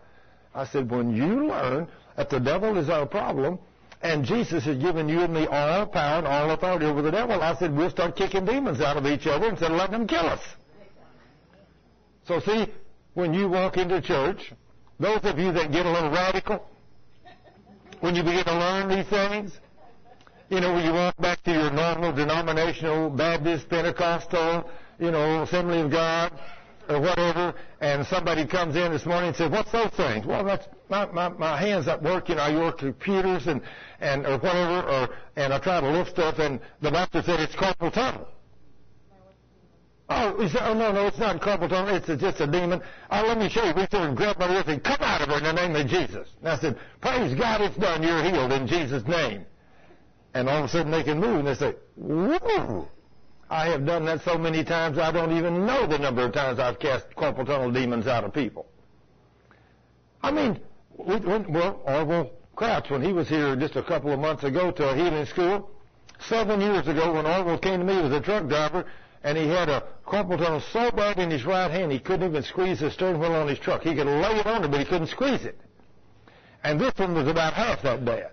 I 0.55 0.65
said, 0.65 0.89
when 0.89 1.13
you 1.13 1.47
learn 1.47 1.89
that 2.15 2.29
the 2.29 2.39
devil 2.39 2.77
is 2.77 2.89
our 2.89 3.05
problem, 3.05 3.59
and 4.01 4.23
Jesus 4.23 4.63
has 4.63 4.77
given 4.77 5.09
you 5.09 5.19
and 5.19 5.33
me 5.33 5.45
all 5.47 5.85
power 5.85 6.19
and 6.19 6.27
all 6.27 6.51
authority 6.51 6.85
over 6.85 7.01
the 7.01 7.11
devil, 7.11 7.41
I 7.41 7.55
said, 7.55 7.75
we'll 7.75 7.89
start 7.89 8.15
kicking 8.15 8.45
demons 8.45 8.79
out 8.79 8.95
of 8.95 9.05
each 9.05 9.27
other 9.27 9.49
instead 9.49 9.71
of 9.71 9.77
letting 9.77 9.91
them 9.91 10.07
kill 10.07 10.25
us. 10.25 10.39
So 12.25 12.39
see, 12.39 12.67
when 13.13 13.33
you 13.33 13.49
walk 13.49 13.75
into 13.75 14.01
church, 14.01 14.53
those 14.99 15.19
of 15.23 15.37
you 15.37 15.51
that 15.51 15.71
get 15.73 15.85
a 15.85 15.91
little 15.91 16.11
radical, 16.11 16.65
when 17.99 18.15
you 18.15 18.23
begin 18.23 18.45
to 18.45 18.57
learn 18.57 18.87
these 18.87 19.07
things, 19.07 19.51
you 20.49 20.61
know, 20.61 20.73
when 20.73 20.85
you 20.85 20.93
walk 20.93 21.17
back 21.17 21.43
to 21.43 21.51
your 21.51 21.71
normal 21.71 22.13
denominational 22.13 23.09
Baptist, 23.09 23.67
Pentecostal, 23.67 24.69
you 24.99 25.11
know, 25.11 25.43
Assembly 25.43 25.81
of 25.81 25.91
God, 25.91 26.31
or 26.89 26.99
whatever, 26.99 27.53
and 27.81 28.05
somebody 28.07 28.45
comes 28.45 28.75
in 28.75 28.91
this 28.91 29.05
morning 29.05 29.29
and 29.29 29.37
says, 29.37 29.51
"What's 29.51 29.71
those 29.71 29.91
things?" 29.91 30.25
Well, 30.25 30.43
that's 30.43 30.67
my 30.89 31.05
my, 31.07 31.29
my 31.29 31.57
hands 31.59 31.87
at 31.87 32.01
work. 32.01 32.29
You 32.29 32.35
know, 32.35 32.41
I 32.41 32.55
work 32.55 32.79
computers 32.79 33.47
and 33.47 33.61
and 33.99 34.25
or 34.25 34.37
whatever, 34.37 34.89
or 34.89 35.09
and 35.35 35.53
I 35.53 35.59
try 35.59 35.81
to 35.81 35.89
lift 35.89 36.11
stuff, 36.11 36.39
and 36.39 36.59
the 36.81 36.91
doctor 36.91 37.21
said 37.21 37.39
it's 37.39 37.55
carpal 37.55 37.91
tunnel. 37.91 38.27
Oh, 40.09 40.47
said, 40.47 40.61
oh 40.63 40.73
no, 40.73 40.91
no, 40.91 41.07
it's 41.07 41.17
not 41.17 41.41
carpal 41.41 41.69
tunnel. 41.69 41.95
It's 41.95 42.07
just 42.21 42.41
a 42.41 42.47
demon. 42.47 42.81
Oh, 43.09 43.23
let 43.25 43.37
me 43.37 43.49
show 43.49 43.63
you. 43.63 43.73
We 43.73 43.85
threw 43.85 44.01
and 44.01 44.17
grabbed 44.17 44.39
my 44.39 44.53
wrist 44.53 44.67
and 44.67 44.83
come 44.83 44.97
out 44.99 45.21
of 45.21 45.29
her 45.29 45.37
in 45.37 45.43
the 45.43 45.53
name 45.53 45.75
of 45.75 45.87
Jesus. 45.87 46.27
And 46.39 46.49
I 46.49 46.57
said, 46.59 46.77
praise 47.01 47.33
God, 47.35 47.61
it's 47.61 47.77
done. 47.77 48.03
You're 48.03 48.21
healed 48.21 48.51
in 48.51 48.67
Jesus' 48.67 49.07
name. 49.07 49.45
And 50.33 50.49
all 50.49 50.59
of 50.59 50.65
a 50.65 50.67
sudden 50.67 50.91
they 50.91 51.03
can 51.03 51.19
move 51.19 51.39
and 51.39 51.47
they 51.47 51.55
say, 51.55 51.75
whoa. 51.95 52.87
I 53.53 53.67
have 53.67 53.85
done 53.85 54.03
that 54.05 54.23
so 54.23 54.35
many 54.35 54.63
times 54.63 54.97
I 54.97 55.11
don't 55.11 55.37
even 55.37 55.63
know 55.63 55.85
the 55.85 55.99
number 55.99 56.25
of 56.25 56.33
times 56.33 56.57
I've 56.57 56.79
cast 56.79 57.05
carpal 57.11 57.45
tunnel 57.45 57.71
demons 57.71 58.07
out 58.07 58.23
of 58.23 58.33
people. 58.33 58.65
I 60.23 60.31
mean, 60.31 60.59
when, 60.95 61.53
well, 61.53 61.79
Orville 61.85 62.31
Crouch, 62.55 62.89
when 62.89 63.03
he 63.03 63.13
was 63.13 63.29
here 63.29 63.55
just 63.55 63.75
a 63.75 63.83
couple 63.83 64.11
of 64.11 64.19
months 64.19 64.43
ago 64.43 64.71
to 64.71 64.89
a 64.89 64.95
healing 64.95 65.27
school, 65.27 65.69
seven 66.27 66.61
years 66.61 66.87
ago 66.87 67.13
when 67.13 67.27
Orville 67.27 67.59
came 67.59 67.79
to 67.79 67.85
me, 67.85 67.93
he 67.93 68.01
was 68.01 68.11
a 68.11 68.21
truck 68.21 68.47
driver, 68.47 68.87
and 69.23 69.37
he 69.37 69.47
had 69.47 69.69
a 69.69 69.83
carpal 70.07 70.39
tunnel 70.39 70.59
so 70.71 70.89
bad 70.89 71.19
in 71.19 71.29
his 71.29 71.45
right 71.45 71.69
hand 71.69 71.91
he 71.91 71.99
couldn't 71.99 72.27
even 72.27 72.41
squeeze 72.41 72.79
the 72.79 72.89
steering 72.89 73.19
wheel 73.19 73.33
on 73.33 73.47
his 73.47 73.59
truck. 73.59 73.83
He 73.83 73.93
could 73.93 74.07
lay 74.07 74.39
it 74.39 74.47
on 74.47 74.63
it, 74.63 74.71
but 74.71 74.79
he 74.79 74.85
couldn't 74.85 75.09
squeeze 75.09 75.45
it. 75.45 75.61
And 76.63 76.81
this 76.81 76.93
one 76.97 77.13
was 77.13 77.27
about 77.27 77.53
half 77.53 77.83
that 77.83 78.03
bad. 78.03 78.31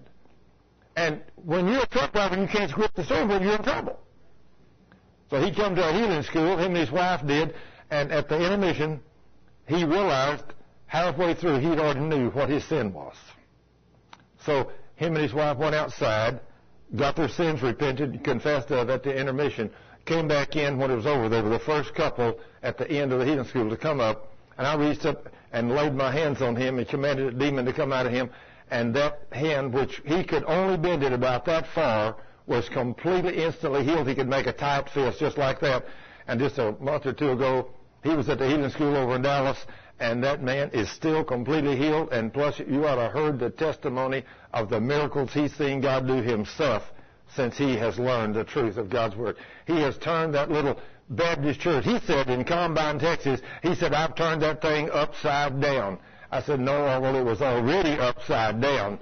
And 0.96 1.20
when 1.36 1.68
you're 1.68 1.82
a 1.82 1.88
truck 1.88 2.14
driver 2.14 2.36
and 2.36 2.44
you 2.44 2.48
can't 2.48 2.70
squeeze 2.70 2.88
the 2.94 3.04
steering 3.04 3.28
wheel, 3.28 3.42
you're 3.42 3.56
in 3.56 3.62
trouble. 3.64 3.98
So 5.30 5.40
he 5.40 5.52
come 5.52 5.76
to 5.76 5.88
a 5.88 5.92
healing 5.92 6.22
school, 6.24 6.56
him 6.56 6.74
and 6.74 6.76
his 6.76 6.90
wife 6.90 7.24
did, 7.24 7.54
and 7.90 8.10
at 8.10 8.28
the 8.28 8.36
intermission, 8.36 9.00
he 9.66 9.84
realized 9.84 10.44
halfway 10.86 11.34
through 11.34 11.60
he 11.60 11.68
already 11.68 12.00
knew 12.00 12.30
what 12.30 12.48
his 12.48 12.64
sin 12.64 12.92
was. 12.92 13.14
So 14.44 14.72
him 14.96 15.14
and 15.14 15.22
his 15.22 15.32
wife 15.32 15.56
went 15.56 15.74
outside, 15.76 16.40
got 16.96 17.14
their 17.14 17.28
sins 17.28 17.62
repented, 17.62 18.24
confessed 18.24 18.72
of 18.72 18.90
at 18.90 19.04
the 19.04 19.14
intermission, 19.14 19.70
came 20.04 20.26
back 20.26 20.56
in 20.56 20.78
when 20.78 20.90
it 20.90 20.96
was 20.96 21.06
over. 21.06 21.28
They 21.28 21.40
were 21.40 21.50
the 21.50 21.60
first 21.60 21.94
couple 21.94 22.40
at 22.62 22.76
the 22.76 22.90
end 22.90 23.12
of 23.12 23.20
the 23.20 23.26
healing 23.26 23.46
school 23.46 23.70
to 23.70 23.76
come 23.76 24.00
up, 24.00 24.32
and 24.58 24.66
I 24.66 24.74
reached 24.74 25.06
up 25.06 25.28
and 25.52 25.70
laid 25.70 25.94
my 25.94 26.10
hands 26.10 26.42
on 26.42 26.56
him 26.56 26.78
and 26.78 26.88
commanded 26.88 27.34
a 27.34 27.38
demon 27.38 27.64
to 27.66 27.72
come 27.72 27.92
out 27.92 28.06
of 28.06 28.12
him, 28.12 28.30
and 28.70 28.94
that 28.94 29.26
hand, 29.30 29.72
which 29.72 30.00
he 30.04 30.24
could 30.24 30.42
only 30.44 30.76
bend 30.76 31.04
it 31.04 31.12
about 31.12 31.44
that 31.44 31.68
far, 31.68 32.16
was 32.50 32.68
completely 32.68 33.42
instantly 33.42 33.84
healed. 33.84 34.08
He 34.08 34.14
could 34.14 34.28
make 34.28 34.46
a 34.46 34.52
tight 34.52 34.90
fist 34.90 35.20
just 35.20 35.38
like 35.38 35.60
that. 35.60 35.84
And 36.26 36.40
just 36.40 36.58
a 36.58 36.72
month 36.80 37.06
or 37.06 37.12
two 37.12 37.30
ago, 37.30 37.70
he 38.02 38.10
was 38.10 38.28
at 38.28 38.38
the 38.38 38.48
healing 38.48 38.70
school 38.70 38.96
over 38.96 39.14
in 39.14 39.22
Dallas, 39.22 39.58
and 40.00 40.22
that 40.24 40.42
man 40.42 40.70
is 40.72 40.90
still 40.90 41.22
completely 41.22 41.76
healed. 41.76 42.12
And 42.12 42.32
plus, 42.32 42.58
you 42.58 42.86
ought 42.86 42.96
to 42.96 43.02
have 43.02 43.12
heard 43.12 43.38
the 43.38 43.50
testimony 43.50 44.24
of 44.52 44.68
the 44.68 44.80
miracles 44.80 45.32
he's 45.32 45.54
seen 45.54 45.80
God 45.80 46.06
do 46.08 46.14
himself 46.14 46.82
since 47.34 47.56
he 47.56 47.76
has 47.76 47.98
learned 47.98 48.34
the 48.34 48.44
truth 48.44 48.76
of 48.76 48.90
God's 48.90 49.14
Word. 49.14 49.36
He 49.66 49.80
has 49.80 49.96
turned 49.98 50.34
that 50.34 50.50
little 50.50 50.80
Baptist 51.08 51.60
church. 51.60 51.84
He 51.84 52.00
said 52.00 52.28
in 52.28 52.44
Combine, 52.44 52.98
Texas, 52.98 53.40
he 53.62 53.76
said, 53.76 53.94
I've 53.94 54.16
turned 54.16 54.42
that 54.42 54.60
thing 54.60 54.90
upside 54.90 55.60
down. 55.60 55.98
I 56.32 56.42
said, 56.42 56.58
no, 56.58 56.82
well, 57.00 57.14
it 57.14 57.24
was 57.24 57.42
already 57.42 57.90
upside 57.90 58.60
down. 58.60 58.98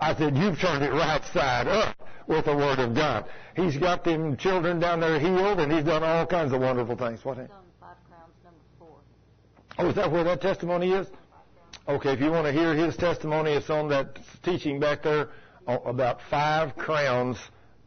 I 0.00 0.14
said, 0.14 0.36
you've 0.36 0.58
turned 0.58 0.84
it 0.84 0.92
right 0.92 1.22
side 1.32 1.66
up 1.66 1.96
with 2.30 2.44
the 2.44 2.56
Word 2.56 2.78
of 2.78 2.94
God. 2.94 3.26
He's 3.56 3.76
got 3.76 4.04
them 4.04 4.36
children 4.36 4.78
down 4.78 5.00
there 5.00 5.18
healed, 5.18 5.58
and 5.58 5.70
he's 5.70 5.84
done 5.84 6.04
all 6.04 6.24
kinds 6.24 6.52
of 6.52 6.60
wonderful 6.60 6.96
things. 6.96 7.24
What? 7.24 7.38
It's 7.38 7.50
on 7.50 7.58
Five 7.80 7.96
Crowns, 8.08 8.32
number 8.44 8.60
four. 8.78 8.96
Oh, 9.78 9.88
is 9.88 9.96
that 9.96 10.10
where 10.10 10.24
that 10.24 10.40
testimony 10.40 10.92
is? 10.92 11.08
Okay, 11.88 12.12
if 12.12 12.20
you 12.20 12.30
want 12.30 12.46
to 12.46 12.52
hear 12.52 12.74
his 12.74 12.96
testimony, 12.96 13.50
it's 13.50 13.68
on 13.68 13.88
that 13.88 14.20
teaching 14.44 14.78
back 14.78 15.02
there 15.02 15.30
uh, 15.66 15.78
about 15.84 16.20
five 16.30 16.76
crowns. 16.76 17.36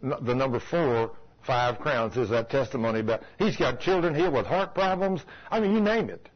The 0.02 0.36
number 0.36 0.60
four, 0.60 1.11
five 1.48 1.80
crowns, 1.80 2.18
is 2.18 2.30
that 2.32 2.49
testimony 2.49 2.99
about. 2.99 3.22
He's 3.40 3.56
got 3.56 3.80
children 3.80 4.14
here 4.14 4.30
with 4.30 4.45
heart 4.45 4.76
problems. 4.76 5.22
I 5.49 5.61
mean, 5.61 5.74
you 5.74 5.80
name 5.80 6.10
it. 6.10 6.28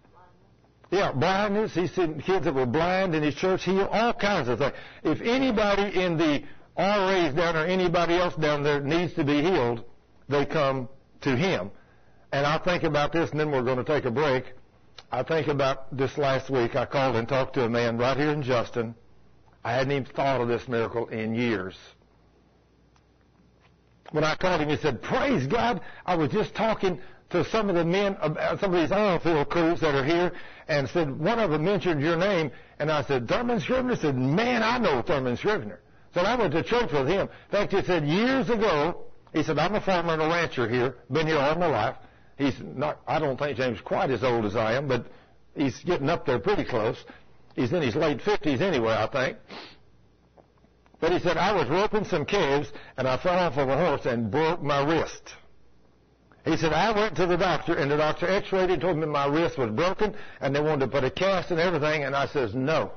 Yeah, 0.89 1.11
blindness. 1.11 1.73
He's 1.73 1.93
seen 1.93 2.21
kids 2.21 2.45
that 2.45 2.55
were 2.55 2.65
blind 2.65 3.13
in 3.13 3.21
his 3.21 3.35
church 3.35 3.65
heal 3.65 3.89
all 3.91 4.13
kinds 4.13 4.47
of 4.47 4.59
things. 4.59 4.73
If 5.03 5.19
anybody 5.19 6.01
in 6.01 6.17
the 6.17 6.43
RAs 6.77 7.33
down 7.33 7.55
there, 7.55 7.67
anybody 7.67 8.15
else 8.15 8.35
down 8.35 8.63
there 8.63 8.79
needs 8.79 9.13
to 9.13 9.23
be 9.23 9.41
healed, 9.41 9.83
they 10.29 10.45
come 10.45 10.89
to 11.21 11.35
him. 11.35 11.71
And 12.31 12.45
I 12.45 12.57
think 12.59 12.83
about 12.83 13.11
this, 13.13 13.31
and 13.31 13.39
then 13.39 13.51
we're 13.51 13.63
going 13.63 13.77
to 13.77 13.83
take 13.83 14.05
a 14.05 14.11
break. 14.11 14.53
I 15.11 15.23
think 15.23 15.47
about 15.47 15.95
this 15.95 16.17
last 16.17 16.49
week. 16.49 16.75
I 16.75 16.85
called 16.85 17.15
and 17.15 17.27
talked 17.27 17.53
to 17.55 17.63
a 17.63 17.69
man 17.69 17.97
right 17.97 18.17
here 18.17 18.31
in 18.31 18.43
Justin. 18.43 18.93
I 19.63 19.73
hadn't 19.73 19.91
even 19.91 20.05
thought 20.05 20.41
of 20.41 20.47
this 20.47 20.67
miracle 20.67 21.07
in 21.07 21.33
years. 21.33 21.75
When 24.11 24.23
I 24.23 24.35
called 24.35 24.61
him, 24.61 24.69
he 24.69 24.77
said, 24.77 25.01
"Praise 25.01 25.47
God! 25.47 25.81
I 26.05 26.15
was 26.15 26.31
just 26.31 26.55
talking 26.55 26.99
to 27.31 27.43
some 27.45 27.69
of 27.69 27.75
the 27.75 27.83
men, 27.83 28.17
some 28.59 28.73
of 28.73 28.79
these 28.81 28.91
oil 28.91 29.19
field 29.19 29.49
crews 29.49 29.81
that 29.81 29.95
are 29.95 30.03
here, 30.03 30.31
and 30.67 30.87
said 30.89 31.19
one 31.19 31.39
of 31.39 31.51
them 31.51 31.65
mentioned 31.65 32.01
your 32.01 32.15
name, 32.15 32.51
and 32.79 32.89
I 32.91 33.03
said 33.03 33.27
Thurman 33.27 33.59
Scrivener. 33.59 33.95
Said, 33.95 34.15
"Man, 34.15 34.63
I 34.63 34.77
know 34.77 35.01
Thurman 35.01 35.37
Scrivener." 35.37 35.79
So 36.13 36.21
I 36.21 36.35
went 36.35 36.53
to 36.53 36.63
church 36.63 36.91
with 36.91 37.07
him. 37.07 37.21
In 37.21 37.51
fact, 37.51 37.73
he 37.73 37.84
said 37.84 38.05
years 38.05 38.49
ago, 38.49 39.05
he 39.34 39.43
said, 39.43 39.59
"I'm 39.59 39.75
a 39.75 39.81
farmer 39.81 40.13
and 40.13 40.21
a 40.21 40.27
rancher 40.27 40.67
here. 40.67 40.95
Been 41.11 41.27
here 41.27 41.38
all 41.38 41.55
my 41.55 41.67
life." 41.67 41.95
He's 42.38 42.59
not. 42.61 42.99
I 43.07 43.19
don't 43.19 43.38
think 43.38 43.57
James 43.57 43.81
quite 43.81 44.11
as 44.11 44.23
old 44.23 44.45
as 44.45 44.55
I 44.55 44.73
am, 44.73 44.88
but 44.88 45.07
he's 45.55 45.77
getting 45.79 46.09
up 46.09 46.25
there 46.25 46.39
pretty 46.39 46.63
close. 46.63 47.03
He's 47.55 47.73
in 47.73 47.81
his 47.81 47.95
late 47.95 48.21
fifties 48.21 48.61
anyway, 48.61 48.93
I 48.93 49.07
think. 49.07 49.38
But 50.99 51.11
he 51.11 51.19
said, 51.19 51.38
I 51.38 51.53
was 51.53 51.67
roping 51.67 52.05
some 52.05 52.25
calves 52.25 52.71
and 52.97 53.07
I 53.07 53.17
fell 53.17 53.38
off 53.38 53.57
of 53.57 53.69
a 53.69 53.77
horse 53.77 54.05
and 54.05 54.31
broke 54.31 54.61
my 54.61 54.84
wrist. 54.84 55.34
He 56.45 56.55
said, 56.57 56.73
I 56.73 56.91
went 56.91 57.15
to 57.17 57.25
the 57.25 57.35
doctor 57.35 57.75
and 57.75 57.91
the 57.91 57.97
doctor 57.97 58.27
x-rayed 58.27 58.69
and 58.69 58.81
told 58.81 58.97
me 58.97 59.05
my 59.05 59.25
wrist 59.25 59.57
was 59.57 59.69
broken 59.69 60.15
and 60.39 60.55
they 60.55 60.61
wanted 60.61 60.85
to 60.85 60.91
put 60.91 61.03
a 61.03 61.11
cast 61.11 61.51
and 61.51 61.59
everything 61.59 62.03
and 62.03 62.15
I 62.15 62.27
says, 62.27 62.55
no, 62.55 62.91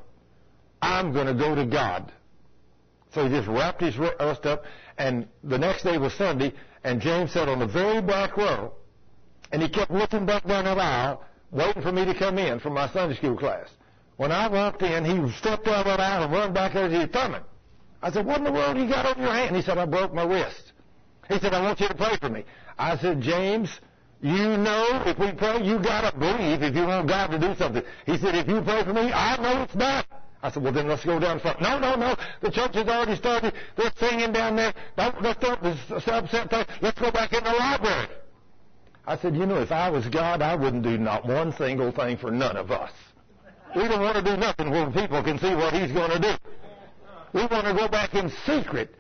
I'm 0.80 1.12
going 1.12 1.26
to 1.26 1.34
go 1.34 1.54
to 1.54 1.66
God. 1.66 2.12
So 3.12 3.24
he 3.24 3.30
just 3.30 3.48
wrapped 3.48 3.80
his 3.80 3.98
wrist 3.98 4.46
up 4.46 4.64
and 4.98 5.26
the 5.42 5.58
next 5.58 5.82
day 5.82 5.98
was 5.98 6.14
Sunday 6.14 6.52
and 6.84 7.00
James 7.00 7.32
sat 7.32 7.48
on 7.48 7.58
the 7.58 7.66
very 7.66 8.00
back 8.00 8.36
row 8.36 8.72
and 9.52 9.60
he 9.60 9.68
kept 9.68 9.90
looking 9.90 10.26
back 10.26 10.46
down 10.46 10.64
that 10.64 10.78
aisle 10.78 11.24
waiting 11.50 11.82
for 11.82 11.92
me 11.92 12.04
to 12.04 12.14
come 12.14 12.38
in 12.38 12.60
from 12.60 12.74
my 12.74 12.88
Sunday 12.90 13.16
school 13.16 13.36
class. 13.36 13.68
When 14.16 14.30
I 14.30 14.48
walked 14.48 14.82
in, 14.82 15.04
he 15.04 15.32
stepped 15.38 15.64
down 15.64 15.84
that 15.86 15.98
aisle 15.98 16.24
and 16.24 16.32
run 16.32 16.52
back 16.52 16.74
there 16.74 16.88
to 16.88 17.00
his 17.00 17.08
Thurman. 17.08 17.42
I 18.02 18.10
said, 18.10 18.26
what 18.26 18.38
in 18.38 18.44
the 18.44 18.52
world 18.52 18.76
you 18.76 18.88
got 18.88 19.06
on 19.06 19.22
your 19.22 19.32
hand? 19.32 19.56
He 19.56 19.62
said, 19.62 19.78
I 19.78 19.86
broke 19.86 20.14
my 20.14 20.24
wrist. 20.24 20.72
He 21.28 21.38
said, 21.38 21.52
I 21.52 21.62
want 21.62 21.80
you 21.80 21.88
to 21.88 21.94
pray 21.94 22.16
for 22.20 22.28
me. 22.28 22.44
I 22.78 22.96
said, 22.98 23.20
James, 23.20 23.70
you 24.20 24.56
know 24.56 25.02
if 25.06 25.18
we 25.18 25.32
pray, 25.32 25.62
you 25.62 25.78
got 25.78 26.10
to 26.10 26.18
believe 26.18 26.62
if 26.62 26.74
you 26.74 26.86
want 26.86 27.08
God 27.08 27.28
to 27.28 27.38
do 27.38 27.54
something. 27.56 27.82
He 28.06 28.18
said, 28.18 28.34
if 28.34 28.48
you 28.48 28.62
pray 28.62 28.84
for 28.84 28.92
me, 28.92 29.12
I 29.12 29.36
know 29.40 29.62
it's 29.62 29.74
done. 29.74 30.04
I 30.42 30.50
said, 30.50 30.62
well, 30.62 30.72
then 30.72 30.88
let's 30.88 31.04
go 31.04 31.18
down 31.18 31.38
front. 31.40 31.60
No, 31.60 31.78
no, 31.78 31.96
no. 31.96 32.16
The 32.40 32.50
church 32.50 32.74
has 32.74 32.88
already 32.88 33.16
started. 33.16 33.52
They're 33.76 33.92
singing 33.98 34.32
down 34.32 34.56
there. 34.56 34.72
No, 34.96 35.12
let's 35.20 35.38
don't. 35.40 35.62
Let's 35.62 36.98
go 36.98 37.10
back 37.10 37.32
in 37.32 37.44
the 37.44 37.52
library. 37.52 38.08
I 39.06 39.18
said, 39.18 39.36
you 39.36 39.44
know, 39.44 39.60
if 39.60 39.72
I 39.72 39.90
was 39.90 40.06
God, 40.08 40.40
I 40.40 40.54
wouldn't 40.54 40.82
do 40.82 40.96
not 40.96 41.26
one 41.26 41.52
single 41.56 41.92
thing 41.92 42.16
for 42.16 42.30
none 42.30 42.56
of 42.56 42.70
us. 42.70 42.92
We 43.74 43.82
don't 43.86 44.00
want 44.00 44.16
to 44.16 44.22
do 44.22 44.36
nothing 44.36 44.70
where 44.70 44.90
people 44.90 45.22
can 45.22 45.38
see 45.38 45.54
what 45.54 45.74
he's 45.74 45.92
going 45.92 46.10
to 46.10 46.18
do. 46.18 46.34
We 47.32 47.40
want 47.42 47.66
to 47.66 47.74
go 47.74 47.88
back 47.88 48.14
in 48.14 48.30
secret. 48.46 48.94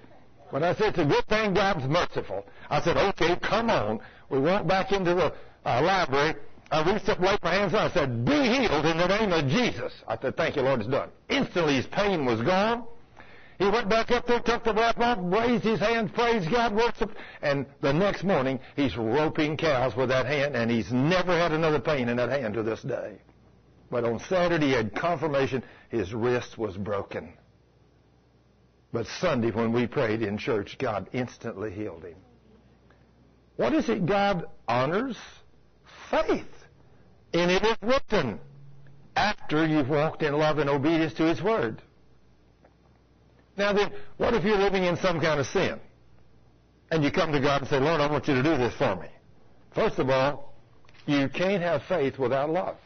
When 0.50 0.62
I 0.62 0.74
said 0.74 0.90
it's 0.90 0.98
a 0.98 1.04
good 1.04 1.26
thing 1.26 1.54
God's 1.54 1.86
merciful, 1.86 2.44
I 2.68 2.80
said, 2.80 2.96
okay, 2.96 3.36
come 3.36 3.70
on. 3.70 4.00
We 4.30 4.40
went 4.40 4.66
back 4.66 4.92
into 4.92 5.14
the 5.14 5.32
uh, 5.64 5.82
library. 5.82 6.34
I 6.70 6.92
reached 6.92 7.08
up, 7.08 7.18
laid 7.18 7.42
my 7.42 7.52
hands 7.52 7.74
on. 7.74 7.90
I 7.90 7.92
said, 7.92 8.24
be 8.24 8.32
healed 8.32 8.86
in 8.86 8.96
the 8.96 9.08
name 9.08 9.32
of 9.32 9.48
Jesus. 9.48 9.92
I 10.06 10.16
said, 10.18 10.36
thank 10.36 10.56
you, 10.56 10.62
Lord, 10.62 10.80
it's 10.80 10.88
done. 10.88 11.10
Instantly 11.28 11.74
his 11.74 11.86
pain 11.86 12.24
was 12.24 12.40
gone. 12.42 12.84
He 13.58 13.68
went 13.68 13.90
back 13.90 14.10
up 14.10 14.26
there, 14.26 14.40
took 14.40 14.64
the 14.64 14.72
wrap 14.72 14.98
off, 14.98 15.18
raised 15.20 15.64
his 15.64 15.80
hands, 15.80 16.10
praised 16.12 16.50
God, 16.50 16.74
worshiped, 16.74 17.14
and 17.42 17.66
the 17.82 17.92
next 17.92 18.24
morning 18.24 18.58
he's 18.74 18.96
roping 18.96 19.56
cows 19.56 19.94
with 19.94 20.08
that 20.08 20.24
hand, 20.24 20.56
and 20.56 20.70
he's 20.70 20.90
never 20.90 21.36
had 21.36 21.52
another 21.52 21.78
pain 21.78 22.08
in 22.08 22.16
that 22.16 22.30
hand 22.30 22.54
to 22.54 22.62
this 22.62 22.80
day. 22.82 23.18
But 23.90 24.04
on 24.04 24.18
Saturday 24.20 24.68
he 24.68 24.72
had 24.72 24.94
confirmation 24.94 25.62
his 25.90 26.14
wrist 26.14 26.56
was 26.56 26.76
broken. 26.76 27.34
But 28.92 29.06
Sunday, 29.20 29.50
when 29.50 29.72
we 29.72 29.86
prayed 29.86 30.22
in 30.22 30.38
church, 30.38 30.78
God 30.78 31.10
instantly 31.12 31.70
healed 31.70 32.04
him. 32.04 32.16
What 33.56 33.74
is 33.74 33.88
it 33.88 34.06
God 34.06 34.46
honors? 34.66 35.18
Faith. 36.10 36.46
And 37.32 37.50
it 37.50 37.64
is 37.64 37.76
written 37.82 38.40
after 39.16 39.66
you've 39.66 39.88
walked 39.88 40.22
in 40.22 40.34
love 40.34 40.58
and 40.58 40.68
obedience 40.68 41.14
to 41.14 41.24
His 41.24 41.42
Word. 41.42 41.80
Now 43.56 43.72
then, 43.72 43.92
what 44.16 44.34
if 44.34 44.44
you're 44.44 44.58
living 44.58 44.84
in 44.84 44.96
some 44.96 45.20
kind 45.20 45.38
of 45.38 45.46
sin? 45.46 45.78
And 46.90 47.04
you 47.04 47.10
come 47.10 47.32
to 47.32 47.40
God 47.40 47.60
and 47.62 47.70
say, 47.70 47.78
Lord, 47.78 48.00
I 48.00 48.10
want 48.10 48.26
you 48.26 48.34
to 48.34 48.42
do 48.42 48.56
this 48.56 48.74
for 48.74 48.96
me. 48.96 49.08
First 49.74 49.98
of 49.98 50.10
all, 50.10 50.54
you 51.06 51.28
can't 51.28 51.62
have 51.62 51.82
faith 51.84 52.18
without 52.18 52.50
love. 52.50 52.76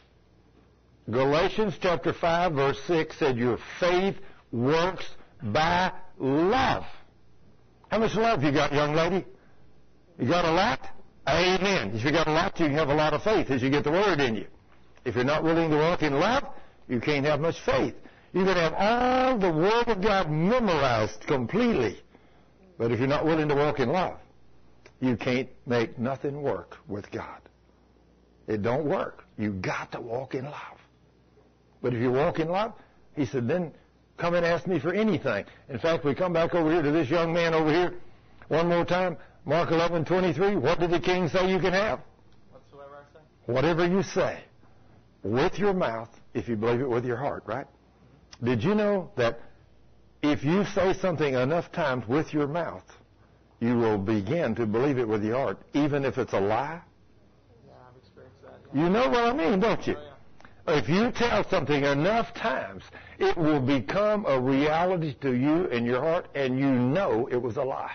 Galatians 1.10 1.74
chapter 1.80 2.12
5 2.12 2.52
verse 2.52 2.78
6 2.86 3.18
said 3.18 3.36
your 3.36 3.58
faith 3.78 4.16
works 4.52 5.04
by 5.42 5.92
love. 6.18 6.84
How 7.88 7.98
much 7.98 8.14
love 8.14 8.42
you 8.42 8.52
got, 8.52 8.72
young 8.72 8.94
lady? 8.94 9.26
You 10.18 10.26
got 10.26 10.44
a 10.44 10.50
lot? 10.50 10.80
Amen. 11.26 11.92
If 11.94 12.04
you 12.04 12.12
got 12.12 12.26
a 12.26 12.32
lot, 12.32 12.58
you 12.60 12.68
have 12.70 12.88
a 12.88 12.94
lot 12.94 13.14
of 13.14 13.22
faith 13.22 13.50
as 13.50 13.62
you 13.62 13.70
get 13.70 13.84
the 13.84 13.90
word 13.90 14.20
in 14.20 14.36
you. 14.36 14.46
If 15.04 15.14
you're 15.14 15.24
not 15.24 15.42
willing 15.42 15.70
to 15.70 15.76
walk 15.76 16.02
in 16.02 16.18
love, 16.18 16.44
you 16.88 17.00
can't 17.00 17.24
have 17.24 17.40
much 17.40 17.60
faith. 17.60 17.94
You 18.32 18.44
can 18.44 18.56
have 18.56 18.74
all 18.74 19.38
the 19.38 19.52
word 19.52 19.88
of 19.88 20.02
God 20.02 20.30
memorized 20.30 21.20
completely. 21.26 22.00
But 22.78 22.90
if 22.90 22.98
you're 22.98 23.08
not 23.08 23.24
willing 23.24 23.48
to 23.48 23.54
walk 23.54 23.80
in 23.80 23.90
love, 23.90 24.18
you 25.00 25.16
can't 25.16 25.48
make 25.66 25.98
nothing 25.98 26.42
work 26.42 26.76
with 26.88 27.10
God. 27.10 27.40
It 28.46 28.62
don't 28.62 28.84
work. 28.84 29.24
You 29.38 29.52
got 29.52 29.92
to 29.92 30.00
walk 30.00 30.34
in 30.34 30.44
love. 30.44 30.78
But 31.80 31.94
if 31.94 32.00
you 32.00 32.10
walk 32.10 32.38
in 32.38 32.48
love, 32.48 32.72
he 33.14 33.24
said, 33.24 33.48
then 33.48 33.72
come 34.16 34.34
and 34.34 34.44
ask 34.44 34.66
me 34.66 34.78
for 34.78 34.92
anything. 34.92 35.44
In 35.68 35.78
fact, 35.78 36.04
we 36.04 36.14
come 36.14 36.32
back 36.32 36.54
over 36.54 36.70
here 36.70 36.82
to 36.82 36.90
this 36.90 37.08
young 37.08 37.32
man 37.32 37.54
over 37.54 37.70
here 37.70 37.94
one 38.48 38.68
more 38.68 38.84
time. 38.84 39.16
Mark 39.46 39.70
11:23. 39.70 40.56
What 40.56 40.80
did 40.80 40.90
the 40.90 41.00
king 41.00 41.28
say 41.28 41.50
you 41.50 41.58
can 41.58 41.72
have? 41.72 42.00
Whatsoever 42.50 42.96
I 42.96 43.12
say. 43.12 43.52
Whatever 43.52 43.86
you 43.86 44.02
say 44.02 44.44
with 45.22 45.58
your 45.58 45.74
mouth, 45.74 46.08
if 46.32 46.48
you 46.48 46.56
believe 46.56 46.80
it 46.80 46.88
with 46.88 47.04
your 47.04 47.16
heart, 47.16 47.42
right? 47.46 47.66
Did 48.42 48.64
you 48.64 48.74
know 48.74 49.10
that 49.16 49.40
if 50.22 50.44
you 50.44 50.64
say 50.64 50.94
something 50.94 51.34
enough 51.34 51.70
times 51.72 52.08
with 52.08 52.32
your 52.32 52.46
mouth, 52.46 52.84
you 53.60 53.76
will 53.76 53.98
begin 53.98 54.54
to 54.54 54.66
believe 54.66 54.98
it 54.98 55.06
with 55.06 55.22
your 55.22 55.36
heart, 55.36 55.58
even 55.74 56.04
if 56.04 56.16
it's 56.16 56.32
a 56.32 56.40
lie? 56.40 56.80
Yeah, 57.66 57.72
I've 57.86 57.96
experienced 57.96 58.42
that. 58.42 58.60
Yeah. 58.74 58.82
You 58.82 58.90
know 58.90 59.08
what 59.08 59.24
I 59.24 59.32
mean, 59.32 59.60
don't 59.60 59.86
you? 59.86 59.96
Oh, 59.96 60.72
yeah. 60.72 60.78
If 60.78 60.88
you 60.88 61.12
tell 61.12 61.44
something 61.48 61.84
enough 61.84 62.32
times, 62.32 62.84
it 63.18 63.36
will 63.36 63.60
become 63.60 64.24
a 64.26 64.40
reality 64.40 65.14
to 65.20 65.34
you 65.34 65.66
in 65.66 65.84
your 65.84 66.00
heart, 66.00 66.28
and 66.34 66.58
you 66.58 66.70
know 66.70 67.28
it 67.30 67.36
was 67.40 67.58
a 67.58 67.62
lie. 67.62 67.92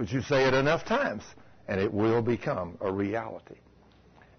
But 0.00 0.10
you 0.12 0.22
say 0.22 0.46
it 0.46 0.54
enough 0.54 0.86
times, 0.86 1.22
and 1.68 1.78
it 1.78 1.92
will 1.92 2.22
become 2.22 2.78
a 2.80 2.90
reality. 2.90 3.58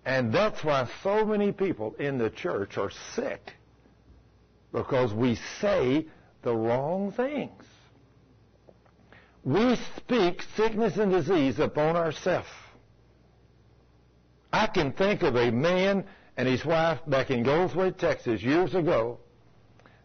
And 0.03 0.33
that's 0.33 0.63
why 0.63 0.89
so 1.03 1.23
many 1.23 1.51
people 1.51 1.93
in 1.99 2.17
the 2.17 2.31
church 2.31 2.79
are 2.79 2.89
sick, 3.13 3.53
because 4.73 5.13
we 5.13 5.37
say 5.59 6.07
the 6.41 6.55
wrong 6.55 7.11
things. 7.11 7.63
We 9.43 9.77
speak 9.97 10.41
sickness 10.57 10.97
and 10.97 11.11
disease 11.11 11.59
upon 11.59 11.95
ourselves. 11.95 12.49
I 14.51 14.65
can 14.65 14.93
think 14.93 15.21
of 15.21 15.35
a 15.35 15.51
man 15.51 16.05
and 16.37 16.47
his 16.47 16.65
wife 16.65 17.01
back 17.05 17.29
in 17.29 17.43
Goldthwaite, 17.43 17.99
Texas, 17.99 18.41
years 18.41 18.73
ago, 18.73 19.19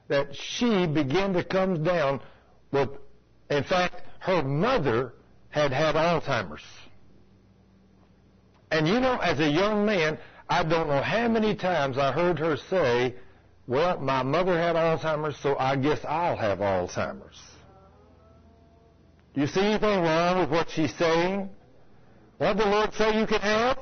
that 0.08 0.36
she 0.36 0.86
began 0.86 1.32
to 1.32 1.42
come 1.42 1.82
down 1.82 2.20
with, 2.72 2.90
in 3.48 3.64
fact, 3.64 4.02
her 4.18 4.42
mother 4.42 5.14
had 5.56 5.72
had 5.72 5.94
Alzheimer's. 5.94 6.62
And 8.70 8.86
you 8.86 9.00
know, 9.00 9.16
as 9.16 9.40
a 9.40 9.48
young 9.48 9.86
man, 9.86 10.18
I 10.50 10.62
don't 10.62 10.88
know 10.88 11.00
how 11.00 11.28
many 11.28 11.54
times 11.54 11.96
I 11.96 12.12
heard 12.12 12.38
her 12.38 12.58
say, 12.68 13.14
well, 13.66 13.98
my 13.98 14.22
mother 14.22 14.56
had 14.56 14.76
Alzheimer's, 14.76 15.38
so 15.38 15.56
I 15.58 15.76
guess 15.76 16.00
I'll 16.06 16.36
have 16.36 16.58
Alzheimer's. 16.58 17.40
Do 19.34 19.40
you 19.40 19.46
see 19.46 19.60
anything 19.60 20.02
wrong 20.02 20.40
with 20.40 20.50
what 20.50 20.68
she's 20.70 20.94
saying? 20.94 21.48
What 22.36 22.58
did 22.58 22.66
the 22.66 22.70
Lord 22.70 22.92
say 22.92 23.18
you 23.18 23.26
can 23.26 23.40
have? 23.40 23.78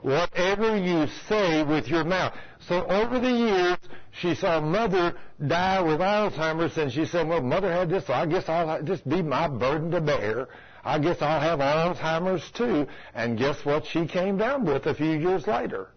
Whatever 0.00 0.78
you 0.78 1.08
say 1.28 1.62
with 1.62 1.88
your 1.88 2.04
mouth. 2.04 2.32
So 2.66 2.86
over 2.86 3.18
the 3.18 3.30
years, 3.30 3.78
she 4.20 4.34
saw 4.34 4.60
mother 4.60 5.14
die 5.46 5.80
with 5.80 6.00
Alzheimer's, 6.00 6.76
and 6.76 6.92
she 6.92 7.06
said, 7.06 7.28
well, 7.28 7.40
mother 7.40 7.70
had 7.72 7.88
this, 7.88 8.06
so 8.06 8.12
I 8.12 8.26
guess 8.26 8.48
I'll 8.48 8.82
just 8.82 9.08
be 9.08 9.22
my 9.22 9.48
burden 9.48 9.90
to 9.92 10.00
bear. 10.00 10.48
I 10.84 10.98
guess 10.98 11.20
I'll 11.20 11.40
have 11.40 11.60
Alzheimer's 11.60 12.50
too. 12.52 12.86
And 13.14 13.38
guess 13.38 13.64
what 13.64 13.86
she 13.86 14.06
came 14.06 14.36
down 14.36 14.64
with 14.64 14.86
a 14.86 14.94
few 14.94 15.10
years 15.10 15.46
later? 15.46 15.88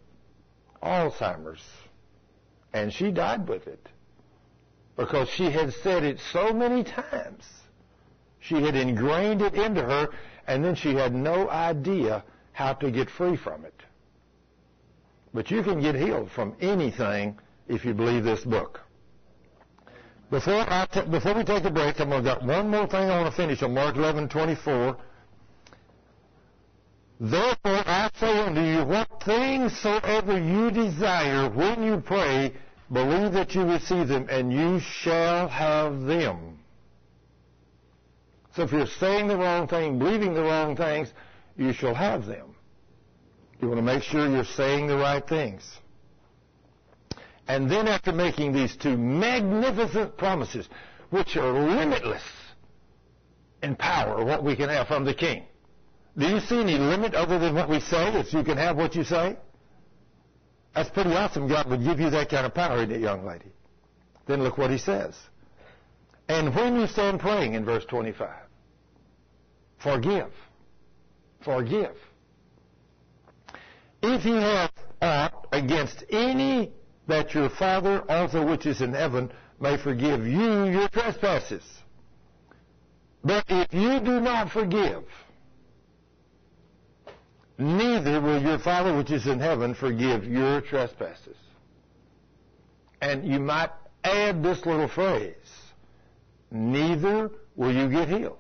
Alzheimer's. 0.84 1.64
And 2.74 2.94
she 2.94 3.12
died 3.12 3.48
with 3.48 3.68
it. 3.68 3.88
Because 4.98 5.30
she 5.30 5.46
had 5.50 5.74
said 5.74 6.04
it 6.04 6.20
so 6.32 6.54
many 6.54 6.84
times. 6.84 7.44
She 8.40 8.56
had 8.62 8.76
ingrained 8.76 9.42
it 9.42 9.56
into 9.56 9.82
her, 9.82 10.10
and 10.48 10.64
then 10.64 10.76
she 10.76 10.94
had 10.94 11.14
no 11.14 11.50
idea 11.50 12.24
how 12.52 12.74
to 12.74 12.92
get 12.92 13.10
free 13.10 13.38
from 13.38 13.66
it. 13.66 13.82
But 15.34 15.50
you 15.50 15.64
can 15.64 15.82
get 15.82 15.96
healed 15.96 16.30
from 16.32 16.56
anything 16.60 17.40
if 17.72 17.86
you 17.86 17.94
believe 17.94 18.24
this 18.24 18.44
book. 18.44 18.82
Before, 20.30 20.54
I 20.60 20.88
t- 20.92 21.10
before 21.10 21.34
we 21.36 21.44
take 21.44 21.64
a 21.64 21.72
break, 21.72 22.00
I'm 22.00 22.10
going 22.10 22.24
to 22.24 22.30
got 22.30 22.44
one 22.44 22.70
more 22.70 22.86
thing 22.86 23.10
I 23.10 23.22
want 23.22 23.34
to 23.34 23.36
finish 23.36 23.64
on 23.64 23.74
Mark 23.74 23.96
11, 23.96 24.30
24. 24.30 24.98
Therefore 27.22 27.58
I 27.66 28.10
say 28.20 28.40
unto 28.40 28.62
you, 28.62 28.84
what 28.84 29.24
things 29.24 29.78
soever 29.80 30.38
you 30.40 30.72
desire 30.72 31.50
when 31.50 31.84
you 31.84 31.98
pray, 31.98 32.54
believe 32.92 33.32
that 33.34 33.54
you 33.56 33.64
receive 33.64 34.08
them, 34.08 34.28
and 34.30 34.52
you 34.52 34.80
shall 34.80 35.48
have 35.48 36.02
them. 36.02 36.60
So 38.56 38.64
if 38.64 38.72
you're 38.72 38.88
saying 38.88 39.28
the 39.28 39.38
wrong 39.38 39.68
thing, 39.68 39.98
believing 39.98 40.34
the 40.34 40.44
wrong 40.44 40.76
things, 40.76 41.14
you 41.58 41.72
shall 41.72 41.94
have 41.94 42.26
them. 42.26 42.56
You 43.62 43.68
want 43.68 43.78
to 43.78 43.84
make 43.84 44.04
sure 44.04 44.28
you're 44.28 44.44
saying 44.44 44.88
the 44.88 44.98
right 44.98 45.26
things. 45.26 45.62
And 47.48 47.70
then 47.70 47.88
after 47.88 48.12
making 48.12 48.54
these 48.54 48.76
two 48.76 48.98
magnificent 48.98 50.18
promises, 50.18 50.70
which 51.10 51.36
are 51.36 51.52
limitless 51.52 52.24
in 53.62 53.76
power, 53.76 54.24
what 54.24 54.44
we 54.44 54.56
can 54.56 54.70
have 54.70 54.88
from 54.88 55.06
the 55.06 55.14
King. 55.14 55.44
Do 56.18 56.28
you 56.28 56.40
see 56.40 56.60
any 56.60 56.78
limit 56.78 57.14
other 57.14 57.40
than 57.40 57.56
what 57.56 57.70
we 57.70 57.80
say, 57.80 58.14
if 58.20 58.34
you 58.34 58.44
can 58.44 58.58
have 58.58 58.76
what 58.76 58.96
you 58.96 59.04
say? 59.04 59.38
That's 60.76 60.90
pretty 60.90 61.12
awesome. 61.12 61.48
God 61.48 61.70
would 61.70 61.84
give 61.84 62.00
you 62.00 62.10
that 62.10 62.30
kind 62.30 62.46
of 62.46 62.54
power, 62.54 62.78
isn't 62.78 62.92
it, 62.92 63.02
young 63.02 63.26
lady? 63.26 63.52
Then 64.26 64.44
look 64.44 64.58
what 64.58 64.72
he 64.72 64.78
says. 64.78 65.18
And 66.30 66.56
when 66.56 66.80
you 66.80 66.88
stand 66.88 67.20
praying 67.20 67.56
in 67.56 67.66
verse 67.66 67.84
25, 67.86 68.30
forgive. 69.84 70.32
Forgive. 71.44 71.96
If 74.02 74.26
you 74.26 74.36
have 74.36 74.72
aught 75.02 75.48
against 75.52 76.04
any 76.10 76.72
that 77.08 77.34
your 77.34 77.50
Father 77.50 78.04
also 78.10 78.46
which 78.46 78.66
is 78.66 78.82
in 78.82 78.94
heaven 78.94 79.32
may 79.60 79.78
forgive 79.78 80.26
you 80.26 80.66
your 80.66 80.88
trespasses. 80.90 81.64
But 83.24 83.46
if 83.48 83.74
you 83.74 84.00
do 84.00 84.20
not 84.20 84.52
forgive, 84.52 85.04
neither 87.58 88.20
will 88.20 88.42
your 88.42 88.60
Father 88.60 88.96
which 88.96 89.12
is 89.12 89.28
in 89.28 89.40
heaven 89.40 89.74
forgive 89.76 90.26
your 90.26 90.62
trespasses. 90.62 91.38
And 93.02 93.26
you 93.26 93.40
might 93.40 93.72
add 94.04 94.44
this 94.44 94.66
little 94.66 94.88
phrase, 94.88 95.36
neither 96.50 97.32
will 97.56 97.74
you 97.74 97.90
get 97.90 98.08
healed. 98.08 98.38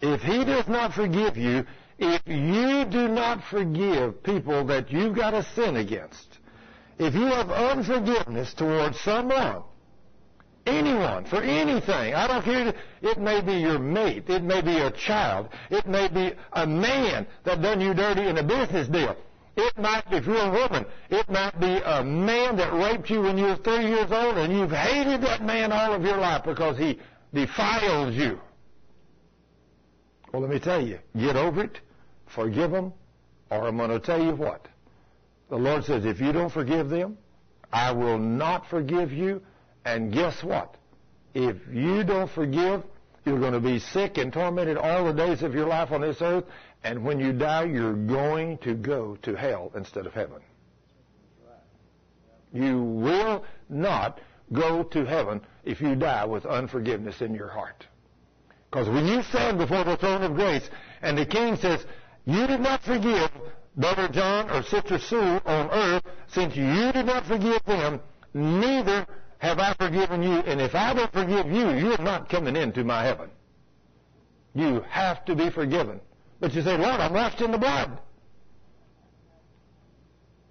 If 0.00 0.22
he 0.22 0.44
does 0.44 0.68
not 0.68 0.92
forgive 0.92 1.36
you, 1.36 1.66
if 1.98 2.22
you 2.26 2.84
do 2.84 3.08
not 3.08 3.42
forgive 3.50 4.22
people 4.22 4.64
that 4.66 4.90
you've 4.90 5.16
got 5.16 5.34
a 5.34 5.42
sin 5.54 5.76
against, 5.76 6.38
if 6.98 7.14
you 7.14 7.26
have 7.26 7.50
unforgiveness 7.50 8.52
towards 8.54 9.00
someone, 9.00 9.62
anyone, 10.66 11.24
for 11.24 11.42
anything, 11.42 12.14
I 12.14 12.26
don't 12.26 12.44
care, 12.44 12.74
it 13.02 13.18
may 13.18 13.40
be 13.40 13.54
your 13.54 13.78
mate, 13.78 14.28
it 14.28 14.42
may 14.42 14.60
be 14.60 14.76
a 14.76 14.90
child, 14.90 15.48
it 15.70 15.86
may 15.86 16.08
be 16.08 16.34
a 16.52 16.66
man 16.66 17.26
that 17.44 17.62
done 17.62 17.80
you 17.80 17.94
dirty 17.94 18.26
in 18.26 18.36
a 18.38 18.42
business 18.42 18.88
deal. 18.88 19.16
It 19.56 19.78
might, 19.78 20.04
if 20.10 20.26
you're 20.26 20.36
a 20.36 20.50
woman, 20.50 20.84
it 21.08 21.30
might 21.30 21.58
be 21.58 21.80
a 21.82 22.04
man 22.04 22.56
that 22.56 22.74
raped 22.74 23.08
you 23.08 23.22
when 23.22 23.38
you 23.38 23.44
were 23.44 23.56
three 23.56 23.86
years 23.86 24.12
old 24.12 24.36
and 24.36 24.52
you've 24.52 24.70
hated 24.70 25.22
that 25.22 25.42
man 25.42 25.72
all 25.72 25.94
of 25.94 26.02
your 26.02 26.18
life 26.18 26.44
because 26.44 26.76
he 26.76 27.00
defiled 27.32 28.12
you. 28.12 28.38
Well, 30.30 30.42
let 30.42 30.50
me 30.50 30.58
tell 30.58 30.86
you, 30.86 30.98
get 31.16 31.36
over 31.36 31.64
it 31.64 31.80
forgive 32.26 32.70
them, 32.70 32.92
or 33.50 33.66
I'm 33.66 33.76
going 33.76 33.90
to 33.90 34.00
tell 34.00 34.22
you 34.22 34.34
what. 34.34 34.66
The 35.48 35.56
Lord 35.56 35.84
says, 35.84 36.04
if 36.04 36.20
you 36.20 36.32
don't 36.32 36.52
forgive 36.52 36.88
them, 36.88 37.18
I 37.72 37.92
will 37.92 38.18
not 38.18 38.68
forgive 38.68 39.12
you. 39.12 39.42
And 39.84 40.12
guess 40.12 40.42
what? 40.42 40.76
If 41.34 41.56
you 41.72 42.02
don't 42.02 42.30
forgive, 42.30 42.82
you're 43.24 43.38
going 43.38 43.52
to 43.52 43.60
be 43.60 43.78
sick 43.78 44.18
and 44.18 44.32
tormented 44.32 44.76
all 44.76 45.04
the 45.04 45.12
days 45.12 45.42
of 45.42 45.54
your 45.54 45.66
life 45.66 45.92
on 45.92 46.00
this 46.00 46.20
earth. 46.20 46.44
And 46.82 47.04
when 47.04 47.20
you 47.20 47.32
die, 47.32 47.64
you're 47.64 47.94
going 47.94 48.58
to 48.58 48.74
go 48.74 49.16
to 49.22 49.34
hell 49.34 49.72
instead 49.74 50.06
of 50.06 50.14
heaven. 50.14 50.40
You 52.52 52.80
will 52.80 53.44
not 53.68 54.20
go 54.52 54.82
to 54.84 55.04
heaven 55.04 55.40
if 55.64 55.80
you 55.80 55.94
die 55.94 56.24
with 56.24 56.46
unforgiveness 56.46 57.20
in 57.20 57.34
your 57.34 57.48
heart. 57.48 57.86
Because 58.70 58.88
when 58.88 59.06
you 59.06 59.22
stand 59.22 59.58
before 59.58 59.84
the 59.84 59.96
throne 59.96 60.22
of 60.22 60.34
grace 60.34 60.68
and 61.02 61.18
the 61.18 61.26
king 61.26 61.56
says, 61.56 61.84
you 62.26 62.46
did 62.46 62.60
not 62.60 62.82
forgive 62.82 63.30
Brother 63.76 64.08
John 64.08 64.50
or 64.50 64.62
Sister 64.62 64.98
Sue 64.98 65.40
on 65.44 65.70
earth, 65.70 66.02
since 66.28 66.56
you 66.56 66.92
did 66.92 67.06
not 67.06 67.26
forgive 67.26 67.62
them, 67.64 68.00
neither 68.34 69.06
have 69.38 69.58
I 69.58 69.74
forgiven 69.74 70.22
you. 70.22 70.32
And 70.32 70.60
if 70.60 70.74
I 70.74 70.94
don't 70.94 71.12
forgive 71.12 71.46
you, 71.46 71.70
you're 71.70 71.98
not 71.98 72.28
coming 72.28 72.56
into 72.56 72.84
my 72.84 73.04
heaven. 73.04 73.30
You 74.54 74.80
have 74.88 75.24
to 75.26 75.34
be 75.34 75.50
forgiven. 75.50 76.00
But 76.40 76.54
you 76.54 76.62
say, 76.62 76.76
Lord, 76.76 77.00
I'm 77.00 77.12
washed 77.12 77.40
in 77.40 77.50
the 77.50 77.58
blood. 77.58 77.98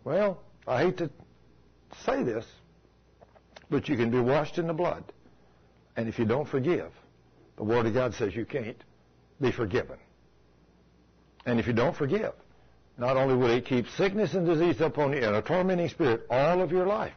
Well, 0.03 0.39
I 0.67 0.83
hate 0.83 0.97
to 0.97 1.09
say 2.05 2.23
this, 2.23 2.45
but 3.69 3.89
you 3.89 3.97
can 3.97 4.11
be 4.11 4.19
washed 4.19 4.59
in 4.59 4.67
the 4.67 4.73
blood. 4.73 5.03
And 5.97 6.07
if 6.07 6.19
you 6.19 6.25
don't 6.25 6.47
forgive, 6.47 6.91
the 7.57 7.63
Word 7.63 7.87
of 7.87 7.93
God 7.93 8.13
says 8.13 8.35
you 8.35 8.45
can't 8.45 8.81
be 9.41 9.51
forgiven. 9.51 9.97
And 11.45 11.59
if 11.59 11.67
you 11.67 11.73
don't 11.73 11.95
forgive, 11.95 12.33
not 12.97 13.17
only 13.17 13.35
will 13.35 13.51
it 13.51 13.65
keep 13.65 13.87
sickness 13.89 14.33
and 14.33 14.45
disease 14.45 14.81
upon 14.81 15.13
you 15.13 15.19
and 15.19 15.35
a 15.35 15.41
tormenting 15.41 15.89
spirit 15.89 16.25
all 16.29 16.61
of 16.61 16.71
your 16.71 16.85
life, 16.85 17.13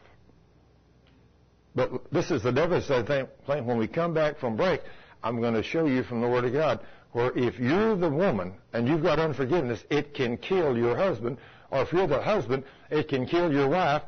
but 1.75 2.11
this 2.11 2.31
is 2.31 2.43
the 2.43 2.51
devastating 2.51 3.05
thing. 3.05 3.65
When 3.65 3.77
we 3.77 3.87
come 3.87 4.13
back 4.13 4.39
from 4.39 4.57
break, 4.57 4.81
I'm 5.23 5.39
going 5.39 5.53
to 5.53 5.63
show 5.63 5.85
you 5.85 6.03
from 6.03 6.21
the 6.21 6.27
Word 6.27 6.45
of 6.45 6.53
God 6.53 6.79
where 7.11 7.31
if 7.37 7.59
you're 7.59 7.95
the 7.95 8.09
woman 8.09 8.53
and 8.73 8.87
you've 8.87 9.03
got 9.03 9.19
unforgiveness, 9.19 9.83
it 9.89 10.13
can 10.13 10.37
kill 10.37 10.77
your 10.77 10.95
husband, 10.95 11.37
or 11.71 11.81
if 11.81 11.91
you're 11.91 12.07
the 12.07 12.21
husband, 12.21 12.63
it 12.91 13.07
can 13.07 13.25
kill 13.25 13.51
your 13.51 13.67
wife. 13.67 14.03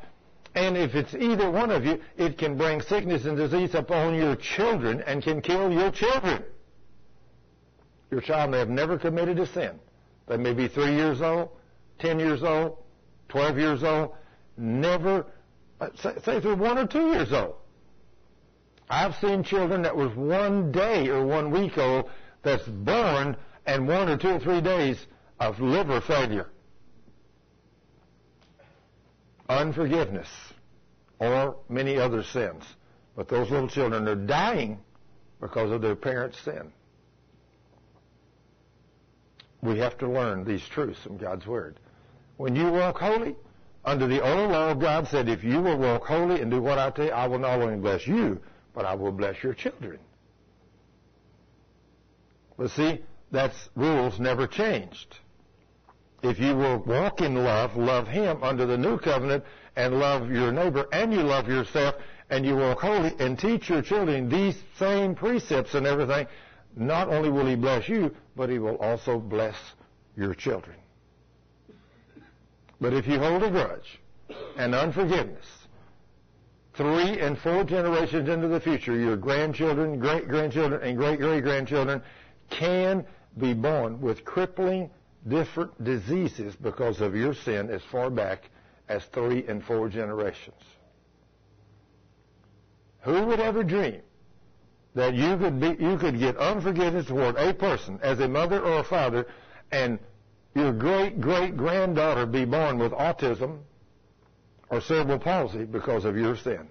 And 0.54 0.76
if 0.76 0.94
it's 0.94 1.14
either 1.14 1.50
one 1.50 1.70
of 1.70 1.84
you, 1.84 2.00
it 2.16 2.36
can 2.36 2.56
bring 2.56 2.80
sickness 2.82 3.24
and 3.24 3.36
disease 3.36 3.74
upon 3.74 4.14
your 4.14 4.36
children 4.36 5.02
and 5.06 5.22
can 5.22 5.40
kill 5.40 5.72
your 5.72 5.90
children. 5.90 6.44
Your 8.10 8.20
child 8.20 8.50
may 8.50 8.58
have 8.58 8.68
never 8.68 8.98
committed 8.98 9.38
a 9.38 9.46
sin. 9.46 9.80
They 10.26 10.36
may 10.36 10.52
be 10.52 10.68
three 10.68 10.94
years 10.94 11.20
old, 11.20 11.50
10 11.98 12.18
years 12.18 12.42
old, 12.42 12.78
12 13.28 13.58
years 13.58 13.82
old, 13.82 14.14
never, 14.56 15.26
uh, 15.80 15.88
say, 15.96 16.14
say 16.24 16.38
they're 16.38 16.54
one 16.54 16.78
or 16.78 16.86
two 16.86 17.12
years 17.12 17.32
old. 17.32 17.54
I've 18.88 19.14
seen 19.16 19.42
children 19.42 19.82
that 19.82 19.96
was 19.96 20.14
one 20.14 20.70
day 20.70 21.08
or 21.08 21.24
one 21.24 21.50
week 21.50 21.78
old 21.78 22.10
that's 22.42 22.64
born 22.64 23.36
and 23.66 23.88
one 23.88 24.08
or 24.08 24.18
two 24.18 24.30
or 24.30 24.38
three 24.38 24.60
days 24.60 25.06
of 25.40 25.60
liver 25.60 26.00
failure. 26.00 26.48
Unforgiveness 29.48 30.28
or 31.18 31.56
many 31.68 31.96
other 31.96 32.22
sins. 32.22 32.64
But 33.16 33.28
those 33.28 33.50
little 33.50 33.68
children 33.68 34.08
are 34.08 34.14
dying 34.14 34.78
because 35.40 35.70
of 35.70 35.80
their 35.80 35.96
parents' 35.96 36.38
sin. 36.44 36.72
We 39.62 39.78
have 39.78 39.96
to 39.98 40.08
learn 40.08 40.44
these 40.44 40.66
truths 40.68 41.02
from 41.02 41.16
God's 41.16 41.46
Word. 41.46 41.78
When 42.36 42.56
you 42.56 42.70
walk 42.70 42.98
holy, 42.98 43.36
under 43.84 44.06
the 44.06 44.20
old 44.20 44.50
law, 44.50 44.74
God 44.74 45.08
said, 45.08 45.28
if 45.28 45.44
you 45.44 45.60
will 45.60 45.78
walk 45.78 46.04
holy 46.04 46.40
and 46.40 46.50
do 46.50 46.60
what 46.60 46.78
I 46.78 46.90
tell 46.90 47.06
you, 47.06 47.12
I 47.12 47.26
will 47.26 47.38
not 47.38 47.60
only 47.60 47.76
bless 47.76 48.06
you, 48.06 48.40
but 48.74 48.84
I 48.84 48.94
will 48.94 49.12
bless 49.12 49.42
your 49.42 49.54
children. 49.54 49.98
But 52.56 52.70
see, 52.70 53.02
that's 53.30 53.68
rules 53.74 54.18
never 54.20 54.46
changed. 54.46 55.18
If 56.22 56.38
you 56.38 56.56
will 56.56 56.78
walk 56.78 57.20
in 57.20 57.34
love, 57.34 57.76
love 57.76 58.06
Him 58.06 58.42
under 58.42 58.66
the 58.66 58.78
new 58.78 58.98
covenant, 58.98 59.44
and 59.74 59.98
love 59.98 60.30
your 60.30 60.52
neighbor, 60.52 60.86
and 60.92 61.12
you 61.12 61.22
love 61.22 61.48
yourself, 61.48 61.96
and 62.30 62.44
you 62.46 62.56
walk 62.56 62.80
holy, 62.80 63.12
and 63.18 63.38
teach 63.38 63.68
your 63.68 63.82
children 63.82 64.28
these 64.28 64.56
same 64.78 65.14
precepts 65.14 65.74
and 65.74 65.86
everything, 65.86 66.26
not 66.76 67.08
only 67.08 67.30
will 67.30 67.46
He 67.46 67.56
bless 67.56 67.88
you, 67.88 68.14
but 68.36 68.48
He 68.48 68.58
will 68.58 68.76
also 68.76 69.18
bless 69.18 69.56
your 70.16 70.34
children. 70.34 70.76
But 72.80 72.92
if 72.92 73.06
you 73.06 73.18
hold 73.18 73.42
a 73.42 73.50
grudge 73.50 74.00
and 74.56 74.74
unforgiveness, 74.74 75.46
three 76.74 77.20
and 77.20 77.38
four 77.38 77.64
generations 77.64 78.28
into 78.28 78.48
the 78.48 78.60
future, 78.60 78.96
your 78.96 79.16
grandchildren, 79.16 79.98
great 79.98 80.28
grandchildren, 80.28 80.82
and 80.82 80.96
great 80.96 81.20
great 81.20 81.42
grandchildren 81.42 82.02
can 82.50 83.06
be 83.38 83.54
born 83.54 84.00
with 84.00 84.24
crippling 84.24 84.90
different 85.28 85.84
diseases 85.84 86.56
because 86.56 87.00
of 87.00 87.14
your 87.14 87.34
sin 87.34 87.70
as 87.70 87.82
far 87.90 88.10
back 88.10 88.50
as 88.88 89.04
three 89.06 89.46
and 89.46 89.64
four 89.64 89.88
generations. 89.88 90.60
Who 93.02 93.26
would 93.26 93.40
ever 93.40 93.62
dream 93.62 94.02
that 94.94 95.14
you 95.14 95.36
could 95.36 95.60
be, 95.60 95.76
you 95.82 95.96
could 95.96 96.18
get 96.18 96.36
unforgiveness 96.36 97.06
toward 97.06 97.36
a 97.36 97.54
person 97.54 97.98
as 98.02 98.20
a 98.20 98.28
mother 98.28 98.60
or 98.60 98.80
a 98.80 98.84
father 98.84 99.26
and 99.70 99.98
your 100.54 100.72
great 100.72 101.20
great 101.20 101.56
granddaughter 101.56 102.26
be 102.26 102.44
born 102.44 102.78
with 102.78 102.92
autism 102.92 103.60
or 104.68 104.80
cerebral 104.80 105.18
palsy 105.18 105.64
because 105.64 106.04
of 106.04 106.16
your 106.16 106.36
sin 106.36 106.68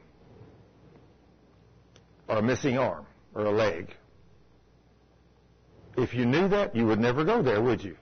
or 2.28 2.38
a 2.38 2.42
missing 2.42 2.78
arm 2.78 3.06
or 3.34 3.46
a 3.46 3.52
leg. 3.52 3.96
If 5.98 6.14
you 6.14 6.26
knew 6.26 6.48
that, 6.48 6.76
you 6.76 6.86
would 6.86 7.00
never 7.00 7.26
go 7.26 7.42
there, 7.42 7.62
would 7.62 7.84
you? 7.84 7.98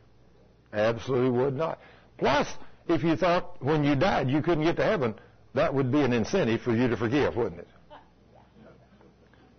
Absolutely 0.74 1.32
would 1.32 1.56
not. 1.56 1.80
Plus, 2.18 2.48
if 2.88 3.04
you 3.04 3.16
thought 3.16 3.62
when 3.64 3.84
you 3.84 3.96
died 3.96 4.30
you 4.30 4.42
couldn't 4.42 4.66
get 4.66 4.76
to 4.76 4.84
heaven, 4.84 5.16
that 5.54 5.74
would 5.74 5.92
be 5.92 6.02
an 6.02 6.14
incentive 6.14 6.62
for 6.62 6.76
you 6.76 6.88
to 6.88 6.98
forgive, 6.98 7.36
wouldn't 7.36 7.62
it? 7.62 7.68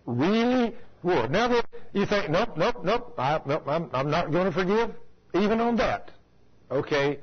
Really 0.06 0.74
would. 1.02 1.30
Now, 1.30 1.60
you 1.92 2.06
think, 2.06 2.30
nope, 2.30 2.56
nope, 2.56 2.84
nope, 2.84 3.14
I, 3.18 3.40
nope 3.46 3.64
I'm, 3.66 3.90
I'm 3.92 4.10
not 4.10 4.30
going 4.30 4.46
to 4.46 4.52
forgive, 4.52 4.94
even 5.34 5.60
on 5.60 5.76
that. 5.76 6.10
Okay, 6.70 7.18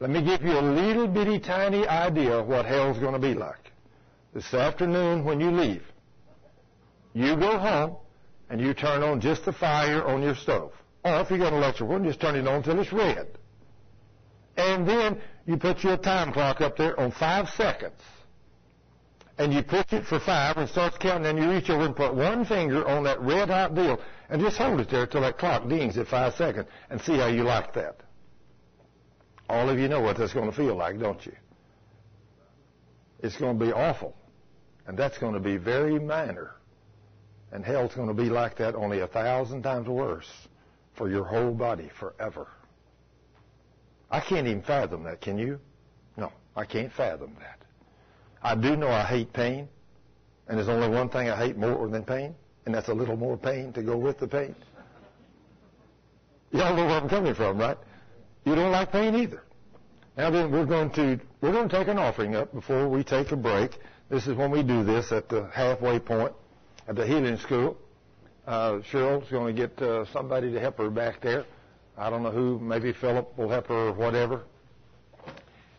let 0.00 0.10
me 0.10 0.22
give 0.22 0.42
you 0.42 0.58
a 0.58 0.60
little 0.60 1.06
bitty 1.06 1.38
tiny 1.38 1.86
idea 1.86 2.32
of 2.32 2.48
what 2.48 2.66
hell's 2.66 2.98
going 2.98 3.12
to 3.12 3.20
be 3.20 3.34
like. 3.34 3.70
This 4.34 4.52
afternoon 4.54 5.24
when 5.24 5.40
you 5.40 5.50
leave, 5.50 5.84
you 7.14 7.36
go 7.36 7.58
home 7.58 7.96
and 8.48 8.60
you 8.60 8.74
turn 8.74 9.02
on 9.02 9.20
just 9.20 9.44
the 9.44 9.52
fire 9.52 10.04
on 10.04 10.22
your 10.22 10.34
stove. 10.34 10.72
Or 11.04 11.20
if 11.20 11.30
you 11.30 11.38
got 11.38 11.52
an 11.52 11.58
electric 11.58 11.88
one, 11.88 12.04
just 12.04 12.20
turn 12.20 12.36
it 12.36 12.46
on 12.46 12.56
until 12.56 12.80
it's 12.80 12.92
red. 12.92 13.26
And 14.56 14.88
then 14.88 15.20
you 15.46 15.56
put 15.56 15.82
your 15.82 15.96
time 15.96 16.32
clock 16.32 16.60
up 16.60 16.76
there 16.76 16.98
on 16.98 17.12
five 17.12 17.48
seconds. 17.50 18.00
And 19.38 19.52
you 19.52 19.62
push 19.62 19.92
it 19.92 20.04
for 20.04 20.20
five 20.20 20.56
and 20.58 20.68
starts 20.68 20.98
counting, 20.98 21.26
and 21.26 21.38
you 21.38 21.50
reach 21.50 21.70
over 21.70 21.84
and 21.84 21.96
put 21.96 22.14
one 22.14 22.44
finger 22.44 22.86
on 22.86 23.04
that 23.04 23.20
red 23.20 23.48
hot 23.48 23.74
deal 23.74 23.98
and 24.28 24.40
just 24.40 24.56
hold 24.56 24.80
it 24.80 24.90
there 24.90 25.06
till 25.06 25.22
that 25.22 25.38
clock 25.38 25.68
dings 25.68 25.96
at 25.96 26.06
five 26.06 26.34
seconds 26.34 26.68
and 26.90 27.00
see 27.00 27.16
how 27.16 27.26
you 27.28 27.42
like 27.42 27.72
that. 27.74 28.00
All 29.48 29.68
of 29.68 29.78
you 29.78 29.88
know 29.88 30.00
what 30.00 30.18
that's 30.18 30.32
going 30.32 30.50
to 30.50 30.56
feel 30.56 30.76
like, 30.76 30.98
don't 30.98 31.24
you? 31.24 31.32
It's 33.20 33.36
going 33.36 33.58
to 33.58 33.64
be 33.64 33.72
awful. 33.72 34.16
And 34.86 34.98
that's 34.98 35.18
going 35.18 35.34
to 35.34 35.40
be 35.40 35.56
very 35.56 35.98
minor. 35.98 36.56
And 37.52 37.64
hell's 37.64 37.94
going 37.94 38.08
to 38.08 38.14
be 38.14 38.28
like 38.28 38.56
that 38.58 38.74
only 38.74 39.00
a 39.00 39.06
thousand 39.06 39.62
times 39.62 39.86
worse 39.86 40.30
for 40.96 41.08
your 41.08 41.24
whole 41.24 41.52
body 41.52 41.90
forever. 41.98 42.48
I 44.10 44.20
can't 44.20 44.46
even 44.46 44.62
fathom 44.62 45.04
that, 45.04 45.20
can 45.20 45.38
you? 45.38 45.58
No, 46.16 46.32
I 46.56 46.64
can't 46.64 46.92
fathom 46.92 47.36
that. 47.38 47.61
I 48.42 48.54
do 48.54 48.76
know 48.76 48.88
I 48.88 49.04
hate 49.04 49.32
pain, 49.32 49.68
and 50.48 50.58
there's 50.58 50.68
only 50.68 50.88
one 50.88 51.08
thing 51.08 51.28
I 51.28 51.36
hate 51.36 51.56
more 51.56 51.88
than 51.88 52.04
pain, 52.04 52.34
and 52.66 52.74
that's 52.74 52.88
a 52.88 52.94
little 52.94 53.16
more 53.16 53.36
pain 53.36 53.72
to 53.74 53.82
go 53.82 53.96
with 53.96 54.18
the 54.18 54.26
pain. 54.26 54.54
Y'all 56.50 56.76
know 56.76 56.84
where 56.86 57.00
I'm 57.00 57.08
coming 57.08 57.34
from, 57.34 57.58
right? 57.58 57.78
You 58.44 58.54
don't 58.54 58.72
like 58.72 58.92
pain 58.92 59.14
either. 59.14 59.42
Now 60.16 60.30
then, 60.30 60.50
we're 60.50 60.66
going 60.66 60.90
to 60.90 61.18
we're 61.40 61.52
going 61.52 61.68
to 61.68 61.78
take 61.78 61.88
an 61.88 61.98
offering 61.98 62.36
up 62.36 62.52
before 62.52 62.88
we 62.88 63.02
take 63.02 63.32
a 63.32 63.36
break. 63.36 63.78
This 64.10 64.26
is 64.26 64.34
when 64.34 64.50
we 64.50 64.62
do 64.62 64.84
this 64.84 65.10
at 65.10 65.28
the 65.28 65.48
halfway 65.54 65.98
point 65.98 66.32
at 66.86 66.96
the 66.96 67.06
healing 67.06 67.38
school. 67.38 67.78
Uh, 68.46 68.80
Cheryl's 68.90 69.30
going 69.30 69.54
to 69.54 69.68
get 69.68 69.80
uh, 69.80 70.04
somebody 70.12 70.52
to 70.52 70.60
help 70.60 70.76
her 70.78 70.90
back 70.90 71.20
there. 71.22 71.46
I 71.96 72.10
don't 72.10 72.22
know 72.22 72.30
who. 72.30 72.58
Maybe 72.58 72.92
Philip 72.92 73.38
will 73.38 73.48
help 73.48 73.68
her 73.68 73.88
or 73.88 73.92
whatever. 73.92 74.42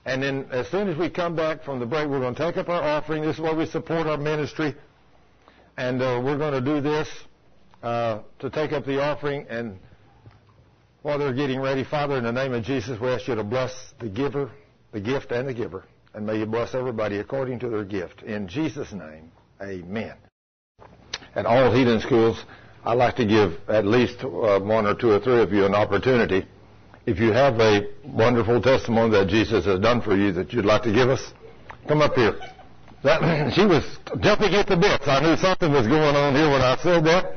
And 0.05 0.21
then 0.21 0.47
as 0.51 0.67
soon 0.67 0.89
as 0.89 0.97
we 0.97 1.09
come 1.09 1.35
back 1.35 1.63
from 1.63 1.79
the 1.79 1.85
break, 1.85 2.09
we're 2.09 2.19
going 2.19 2.35
to 2.35 2.45
take 2.45 2.57
up 2.57 2.67
our 2.69 2.83
offering. 2.83 3.23
This 3.23 3.35
is 3.35 3.41
where 3.41 3.55
we 3.55 3.65
support 3.65 4.05
our 4.07 4.17
ministry. 4.17 4.75
And 5.77 6.01
uh, 6.01 6.21
we're 6.23 6.37
going 6.37 6.53
to 6.53 6.61
do 6.61 6.81
this 6.81 7.07
uh, 7.81 8.19
to 8.39 8.49
take 8.49 8.73
up 8.73 8.85
the 8.85 9.01
offering. 9.01 9.45
And 9.49 9.79
while 11.03 11.17
they're 11.17 11.33
getting 11.33 11.61
ready, 11.61 11.83
Father, 11.83 12.17
in 12.17 12.25
the 12.25 12.31
name 12.31 12.53
of 12.53 12.63
Jesus, 12.63 12.99
we 12.99 13.07
ask 13.09 13.27
you 13.27 13.35
to 13.35 13.43
bless 13.43 13.93
the 13.99 14.09
giver, 14.09 14.51
the 14.91 14.99
gift, 14.99 15.31
and 15.31 15.47
the 15.47 15.53
giver. 15.53 15.85
And 16.13 16.25
may 16.25 16.37
you 16.37 16.45
bless 16.45 16.75
everybody 16.75 17.19
according 17.19 17.59
to 17.59 17.69
their 17.69 17.85
gift. 17.85 18.23
In 18.23 18.47
Jesus' 18.47 18.91
name, 18.91 19.31
amen. 19.61 20.15
At 21.33 21.45
all 21.45 21.73
healing 21.73 22.01
schools, 22.01 22.43
I 22.85 22.93
like 22.93 23.15
to 23.15 23.25
give 23.25 23.53
at 23.69 23.85
least 23.85 24.23
uh, 24.23 24.59
one 24.59 24.85
or 24.85 24.93
two 24.95 25.11
or 25.11 25.19
three 25.19 25.41
of 25.41 25.51
you 25.53 25.65
an 25.65 25.73
opportunity. 25.73 26.45
If 27.05 27.19
you 27.19 27.33
have 27.33 27.59
a 27.59 27.89
wonderful 28.05 28.61
testimony 28.61 29.11
that 29.11 29.27
Jesus 29.27 29.65
has 29.65 29.79
done 29.79 30.01
for 30.01 30.15
you 30.15 30.31
that 30.33 30.53
you'd 30.53 30.65
like 30.65 30.83
to 30.83 30.93
give 30.93 31.09
us, 31.09 31.33
come 31.87 32.01
up 32.01 32.13
here. 32.13 32.35
That, 33.03 33.51
she 33.55 33.65
was 33.65 33.83
jumping 34.21 34.53
at 34.53 34.67
the 34.67 34.77
bits. 34.77 35.05
I 35.07 35.19
knew 35.19 35.35
something 35.35 35.71
was 35.71 35.87
going 35.87 36.15
on 36.15 36.33
here 36.33 36.49
when 36.49 36.61
I 36.61 36.77
said 36.77 37.03
that. 37.05 37.35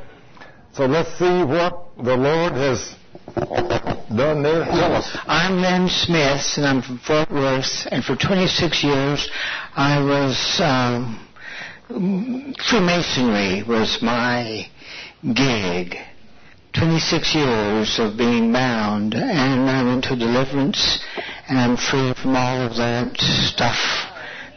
So 0.72 0.86
let's 0.86 1.10
see 1.18 1.43
what 1.43 1.88
the 1.97 2.16
Lord 2.16 2.52
has 2.52 2.94
done 3.34 4.43
there. 4.43 4.62
Us. 4.62 5.18
I'm 5.26 5.60
Lynn 5.60 5.88
Smith, 5.88 6.59
and 6.59 6.66
I'm 6.66 6.82
from 6.82 6.98
Fort 6.98 7.30
Worth. 7.30 7.88
And 7.90 8.05
for 8.05 8.14
26 8.14 8.84
years, 8.84 9.28
I 9.74 9.98
was 10.01 10.60
um, 10.62 11.26
Freemasonry 11.88 13.62
was 13.62 13.98
my 14.02 14.68
gig. 15.22 15.97
26 16.78 17.35
years 17.35 17.98
of 17.98 18.19
being 18.19 18.53
bound, 18.53 19.15
and 19.15 19.70
I'm 19.70 19.89
into 19.89 20.15
deliverance, 20.15 21.03
and 21.48 21.59
I'm 21.59 21.77
free 21.77 22.12
from 22.12 22.36
all 22.36 22.66
of 22.66 22.77
that 22.77 23.16
stuff. 23.16 23.81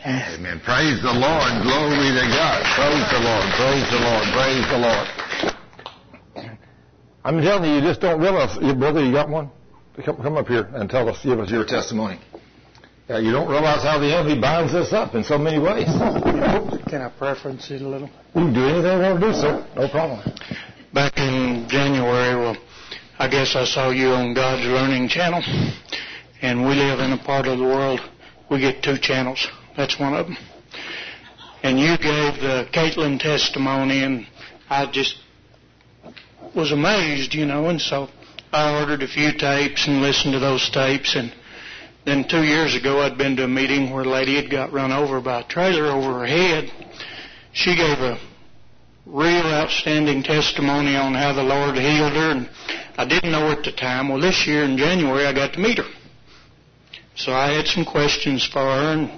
Amen. 0.06 0.60
Praise 0.60 1.02
the 1.02 1.16
Lord. 1.16 1.64
Glory 1.64 2.12
to 2.12 2.26
God. 2.28 2.60
Praise 2.76 3.08
the 3.08 3.20
Lord. 3.24 3.48
Praise 3.56 3.88
the 3.88 4.00
Lord. 4.04 4.26
Praise 4.36 4.66
the 4.68 4.80
Lord. 4.84 5.08
I'm 7.24 7.42
telling 7.42 7.70
you, 7.70 7.76
you 7.78 7.82
just 7.82 8.02
don't 8.02 8.20
realize, 8.20 8.58
your 8.62 8.76
brother, 8.76 9.06
you 9.06 9.14
got 9.14 9.30
one? 9.30 9.50
Come, 10.04 10.18
come 10.18 10.36
up 10.36 10.48
here 10.48 10.70
and 10.74 10.90
tell 10.90 11.08
us, 11.08 11.24
give 11.24 11.40
us 11.40 11.50
your 11.50 11.66
testimony. 11.66 12.20
Yeah, 13.10 13.20
you 13.20 13.32
don't 13.32 13.50
realize 13.50 13.84
how 13.84 13.98
the 13.98 14.14
enemy 14.14 14.40
binds 14.40 14.74
us 14.74 14.92
up 14.92 15.16
in 15.16 15.24
so 15.24 15.38
many 15.38 15.58
ways. 15.58 15.88
Can 16.90 17.02
I 17.02 17.12
preference 17.18 17.72
it 17.72 17.82
a 17.82 17.88
little? 17.88 18.10
You 18.36 18.44
can 18.44 18.54
do 18.54 18.66
anything 18.66 18.98
you 18.98 19.04
want 19.04 19.20
to 19.22 19.28
do, 19.28 19.34
sir. 19.34 19.68
No 19.76 19.88
problem. 19.90 20.22
Back 20.92 21.18
in 21.18 21.68
January, 21.70 22.36
well, 22.36 22.58
I 23.20 23.28
guess 23.28 23.56
I 23.56 23.64
saw 23.66 23.92
you 23.92 24.08
on 24.08 24.34
God's 24.34 24.66
Learning 24.66 25.08
Channel, 25.08 25.44
and 26.42 26.66
we 26.66 26.74
live 26.74 27.00
in 27.00 27.12
a 27.12 27.24
part 27.24 27.46
of 27.46 27.60
the 27.60 27.64
world 27.64 28.00
we 28.50 28.60
get 28.60 28.82
two 28.82 28.98
channels. 28.98 29.48
That's 29.78 30.00
one 30.00 30.16
of 30.16 30.26
them. 30.26 30.38
And 31.62 31.80
you 31.80 31.96
gave 31.96 32.42
the 32.42 32.68
Caitlin 32.74 33.20
testimony, 33.20 34.04
and 34.04 34.26
I 34.68 34.88
just 34.92 35.18
was 36.56 36.72
amazed, 36.72 37.36
you 37.36 37.46
know, 37.46 37.68
and 37.68 37.80
so 37.80 38.10
I 38.52 38.80
ordered 38.80 39.04
a 39.04 39.08
few 39.08 39.32
tapes 39.38 39.88
and 39.88 40.02
listened 40.02 40.34
to 40.34 40.40
those 40.40 40.68
tapes, 40.72 41.16
and 41.16 41.32
then 42.04 42.28
two 42.28 42.44
years 42.44 42.76
ago 42.76 43.02
I'd 43.02 43.16
been 43.16 43.36
to 43.36 43.44
a 43.44 43.48
meeting 43.48 43.92
where 43.92 44.06
a 44.06 44.10
lady 44.10 44.42
had 44.42 44.50
got 44.50 44.74
run 44.74 44.92
over 44.92 45.22
by 45.22 45.42
a 45.42 45.48
trailer 45.48 45.86
over 45.86 46.18
her 46.18 46.26
head. 46.26 46.72
She 47.54 47.76
gave 47.76 48.00
a 48.00 48.20
real 49.12 49.46
outstanding 49.48 50.22
testimony 50.22 50.96
on 50.96 51.14
how 51.16 51.34
the 51.34 51.44
Lord 51.44 51.76
healed 51.76 52.14
her, 52.14 52.32
and 52.32 52.50
I 52.98 53.06
didn't 53.06 53.32
know 53.32 53.52
at 53.52 53.64
the 53.64 53.72
time. 53.72 54.10
Well, 54.10 54.22
this 54.22 54.46
year 54.46 54.64
in 54.64 54.78
January, 54.78 55.26
I 55.26 55.34
got 55.34 55.54
to 55.54 55.60
meet 55.60 55.80
her. 55.80 55.90
So 57.16 57.34
I 57.34 57.52
had 57.52 57.66
some 57.66 57.86
questions 57.86 58.46
for 58.46 58.60
her, 58.60 58.94
and 58.94 59.12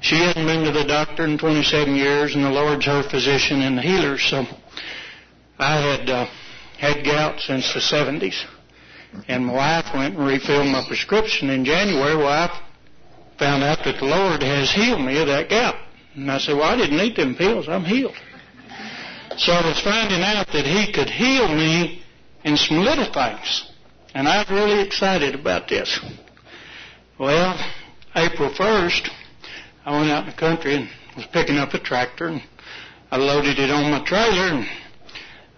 she 0.00 0.16
hadn't 0.16 0.46
been 0.46 0.64
to 0.64 0.72
the 0.72 0.84
doctor 0.84 1.24
in 1.24 1.38
27 1.38 1.94
years, 1.94 2.34
and 2.34 2.44
the 2.44 2.50
Lord's 2.50 2.84
her 2.84 3.02
physician 3.08 3.62
and 3.62 3.78
the 3.78 3.82
healer. 3.82 4.18
So 4.18 4.44
I 5.58 5.80
had 5.80 6.10
uh, 6.10 6.26
had 6.78 7.04
gout 7.04 7.40
since 7.40 7.72
the 7.72 7.80
70s, 7.80 8.44
and 9.28 9.46
my 9.46 9.52
wife 9.54 9.94
went 9.94 10.16
and 10.16 10.26
refilled 10.26 10.66
my 10.66 10.84
prescription 10.86 11.48
in 11.48 11.64
January. 11.64 12.16
Well, 12.16 12.28
I 12.28 12.48
found 13.38 13.64
out 13.64 13.78
that 13.84 13.98
the 13.98 14.06
Lord 14.06 14.42
has 14.42 14.70
healed 14.70 15.00
me 15.00 15.18
of 15.20 15.26
that 15.28 15.48
gout, 15.48 15.76
and 16.14 16.30
I 16.30 16.38
said, 16.38 16.56
"Well, 16.56 16.68
I 16.68 16.76
didn't 16.76 17.00
eat 17.00 17.16
them 17.16 17.34
pills. 17.34 17.66
I'm 17.66 17.84
healed." 17.84 18.14
So 19.38 19.52
I 19.52 19.66
was 19.66 19.80
finding 19.80 20.22
out 20.22 20.46
that 20.52 20.66
He 20.66 20.92
could 20.92 21.08
heal 21.08 21.48
me 21.48 22.02
in 22.44 22.56
some 22.56 22.78
little 22.78 23.10
things, 23.12 23.70
and 24.14 24.28
I 24.28 24.38
was 24.38 24.50
really 24.50 24.80
excited 24.80 25.34
about 25.34 25.68
this. 25.68 26.00
Well, 27.18 27.56
April 28.14 28.50
1st, 28.50 29.08
I 29.84 29.98
went 29.98 30.10
out 30.10 30.24
in 30.24 30.30
the 30.30 30.36
country 30.36 30.76
and 30.76 30.88
was 31.16 31.26
picking 31.26 31.56
up 31.56 31.72
a 31.74 31.78
tractor 31.78 32.28
and 32.28 32.42
I 33.10 33.16
loaded 33.16 33.58
it 33.58 33.70
on 33.70 33.90
my 33.90 34.04
trailer 34.04 34.48
and 34.48 34.66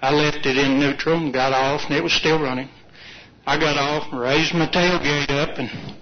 I 0.03 0.13
left 0.13 0.47
it 0.47 0.57
in 0.57 0.79
neutral 0.79 1.19
and 1.19 1.33
got 1.33 1.53
off 1.53 1.83
and 1.87 1.95
it 1.95 2.03
was 2.03 2.13
still 2.13 2.41
running. 2.41 2.69
I 3.47 3.59
got 3.59 3.77
off 3.77 4.13
and 4.13 4.21
raised 4.21 4.55
my 4.55 4.67
tailgate 4.67 5.31
up 5.31 5.59
and 5.59 5.97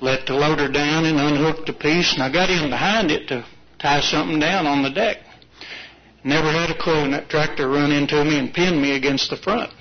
let 0.00 0.26
the 0.26 0.34
loader 0.34 0.70
down 0.70 1.04
and 1.04 1.18
unhooked 1.18 1.66
the 1.66 1.72
piece 1.72 2.12
and 2.14 2.22
I 2.22 2.32
got 2.32 2.50
in 2.50 2.70
behind 2.70 3.10
it 3.10 3.28
to 3.28 3.44
tie 3.78 4.00
something 4.00 4.38
down 4.38 4.66
on 4.66 4.82
the 4.82 4.90
deck. 4.90 5.18
Never 6.28 6.52
had 6.52 6.68
a 6.68 6.76
clue 6.76 7.08
and 7.08 7.14
that 7.14 7.30
tractor 7.30 7.70
run 7.70 7.90
into 7.90 8.22
me 8.22 8.38
and 8.38 8.52
pinned 8.52 8.82
me 8.82 8.94
against 8.94 9.30
the 9.30 9.38
front. 9.38 9.72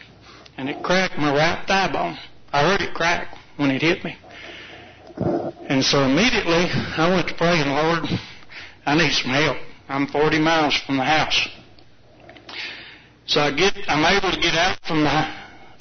And 0.58 0.70
it 0.70 0.82
cracked 0.82 1.18
my 1.18 1.36
right 1.36 1.68
thigh 1.68 1.92
bone. 1.92 2.18
I 2.54 2.64
heard 2.64 2.80
it 2.80 2.94
crack 2.94 3.36
when 3.58 3.70
it 3.70 3.82
hit 3.82 4.02
me. 4.06 4.16
And 5.68 5.84
so 5.84 6.04
immediately 6.04 6.72
I 6.96 7.12
went 7.14 7.28
to 7.28 7.34
praying, 7.34 7.68
Lord, 7.68 8.06
I 8.86 8.96
need 8.96 9.12
some 9.12 9.32
help. 9.32 9.58
I'm 9.90 10.08
40 10.08 10.40
miles 10.40 10.74
from 10.88 10.96
the 10.96 11.04
house. 11.04 11.50
So 13.26 13.42
I 13.42 13.52
get, 13.52 13.76
I'm 13.90 14.06
able 14.06 14.32
to 14.32 14.40
get 14.40 14.56
out 14.56 14.80
from 14.88 15.04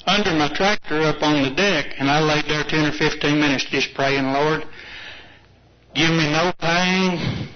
under 0.05 0.33
my 0.33 0.51
tractor 0.53 0.99
up 1.03 1.23
on 1.23 1.43
the 1.43 1.55
deck, 1.55 1.95
and 1.97 2.11
I 2.11 2.19
laid 2.19 2.43
there 2.43 2.65
10 2.65 2.87
or 2.87 2.91
15 2.91 3.39
minutes 3.39 3.63
just 3.69 3.93
praying, 3.93 4.25
Lord, 4.33 4.63
give 5.95 6.09
me 6.09 6.29
no 6.29 6.51
pain, 6.59 7.47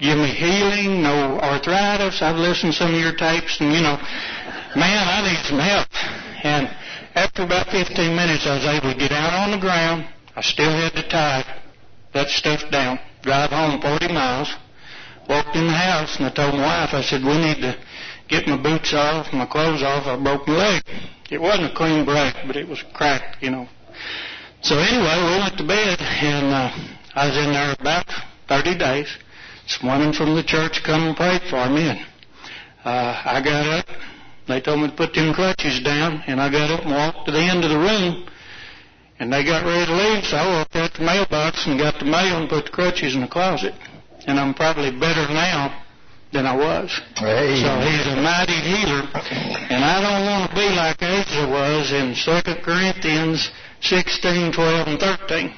give 0.00 0.18
me 0.18 0.28
healing, 0.28 1.02
no 1.02 1.38
arthritis. 1.40 2.22
I've 2.22 2.36
listened 2.36 2.72
to 2.72 2.78
some 2.78 2.94
of 2.94 3.00
your 3.00 3.14
tapes, 3.14 3.60
and 3.60 3.72
you 3.72 3.80
know, 3.80 3.96
man, 4.74 5.04
I 5.06 5.20
need 5.28 5.44
some 5.44 5.58
help. 5.58 5.88
And 6.42 6.68
after 7.14 7.42
about 7.42 7.68
15 7.68 8.16
minutes, 8.16 8.46
I 8.46 8.56
was 8.56 8.64
able 8.64 8.92
to 8.92 8.98
get 8.98 9.12
out 9.12 9.34
on 9.34 9.50
the 9.52 9.58
ground. 9.58 10.08
I 10.34 10.42
still 10.42 10.70
had 10.70 10.94
to 10.94 11.08
tie 11.08 11.44
that 12.14 12.28
stuff 12.28 12.62
down, 12.70 12.98
drive 13.22 13.50
home 13.50 13.80
40 13.80 14.08
miles, 14.08 14.54
walked 15.28 15.54
in 15.54 15.66
the 15.66 15.72
house, 15.72 16.16
and 16.16 16.26
I 16.26 16.30
told 16.30 16.54
my 16.54 16.62
wife, 16.62 16.94
I 16.94 17.02
said, 17.02 17.22
we 17.22 17.36
need 17.36 17.60
to 17.60 17.76
get 18.28 18.46
my 18.46 18.56
boots 18.56 18.94
off, 18.94 19.32
my 19.32 19.46
clothes 19.46 19.82
off. 19.82 20.06
I 20.06 20.16
broke 20.22 20.46
my 20.48 20.56
leg. 20.56 20.82
It 21.30 21.40
wasn't 21.40 21.72
a 21.72 21.74
clean 21.76 22.04
break, 22.04 22.34
but 22.46 22.56
it 22.56 22.66
was 22.66 22.82
cracked, 22.94 23.42
you 23.42 23.50
know. 23.50 23.68
So 24.62 24.78
anyway, 24.78 25.16
we 25.18 25.38
went 25.38 25.58
to 25.58 25.66
bed, 25.66 26.00
and 26.00 26.46
uh, 26.46 26.70
I 27.14 27.28
was 27.28 27.36
in 27.36 27.52
there 27.52 27.74
about 27.78 28.06
30 28.48 28.78
days. 28.78 29.08
Some 29.70 29.88
women 29.88 30.12
from 30.12 30.34
the 30.34 30.42
church 30.42 30.82
come 30.82 31.06
and 31.06 31.16
prayed 31.16 31.42
for 31.48 31.70
me, 31.70 31.86
and 31.86 32.00
uh, 32.84 33.22
I 33.24 33.40
got 33.40 33.66
up. 33.66 33.86
They 34.48 34.60
told 34.60 34.80
me 34.80 34.90
to 34.90 34.96
put 34.96 35.14
them 35.14 35.32
crutches 35.32 35.78
down, 35.84 36.24
and 36.26 36.40
I 36.40 36.50
got 36.50 36.74
up 36.74 36.82
and 36.82 36.90
walked 36.90 37.26
to 37.26 37.32
the 37.32 37.38
end 37.38 37.62
of 37.62 37.70
the 37.70 37.78
room, 37.78 38.26
and 39.20 39.32
they 39.32 39.44
got 39.44 39.64
ready 39.64 39.86
to 39.86 39.94
leave, 39.94 40.24
so 40.24 40.38
I 40.38 40.58
walked 40.58 40.74
out 40.74 40.92
the 40.94 41.06
mailbox 41.06 41.68
and 41.68 41.78
got 41.78 42.00
the 42.00 42.04
mail 42.04 42.42
and 42.42 42.50
put 42.50 42.64
the 42.64 42.72
crutches 42.72 43.14
in 43.14 43.20
the 43.20 43.28
closet. 43.28 43.74
And 44.26 44.40
I'm 44.40 44.54
probably 44.54 44.90
better 44.90 45.30
now 45.30 45.86
than 46.32 46.46
I 46.46 46.56
was. 46.56 46.90
Hey. 47.14 47.62
So 47.62 47.70
he's 47.78 48.06
a 48.10 48.18
mighty 48.18 48.58
healer. 48.58 49.06
And 49.70 49.84
I 49.84 50.02
don't 50.02 50.26
want 50.26 50.50
to 50.50 50.56
be 50.56 50.66
like 50.74 50.98
Asa 50.98 51.46
was 51.46 51.92
in 51.94 52.18
2 52.18 52.62
Corinthians 52.64 53.50
16, 53.82 54.52
12, 54.52 54.88
and 54.88 54.98
13. 54.98 55.54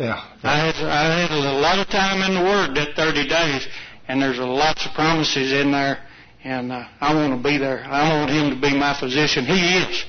Yeah. 0.00 0.16
I 0.42 0.56
had, 0.64 0.76
I 0.80 1.20
had 1.20 1.30
a 1.30 1.60
lot 1.60 1.78
of 1.78 1.86
time 1.92 2.24
in 2.24 2.32
the 2.32 2.40
Word 2.40 2.74
that 2.74 2.96
30 2.96 3.28
days, 3.28 3.68
and 4.08 4.22
there's 4.22 4.38
a 4.38 4.46
lots 4.46 4.86
of 4.86 4.94
promises 4.94 5.52
in 5.52 5.72
there, 5.72 6.00
and 6.42 6.72
uh, 6.72 6.88
I 7.02 7.12
want 7.12 7.36
to 7.36 7.42
be 7.46 7.58
there. 7.58 7.84
I 7.84 8.16
want 8.16 8.30
Him 8.30 8.48
to 8.48 8.56
be 8.56 8.72
my 8.72 8.98
physician. 8.98 9.44
He 9.44 9.76
is 9.76 10.04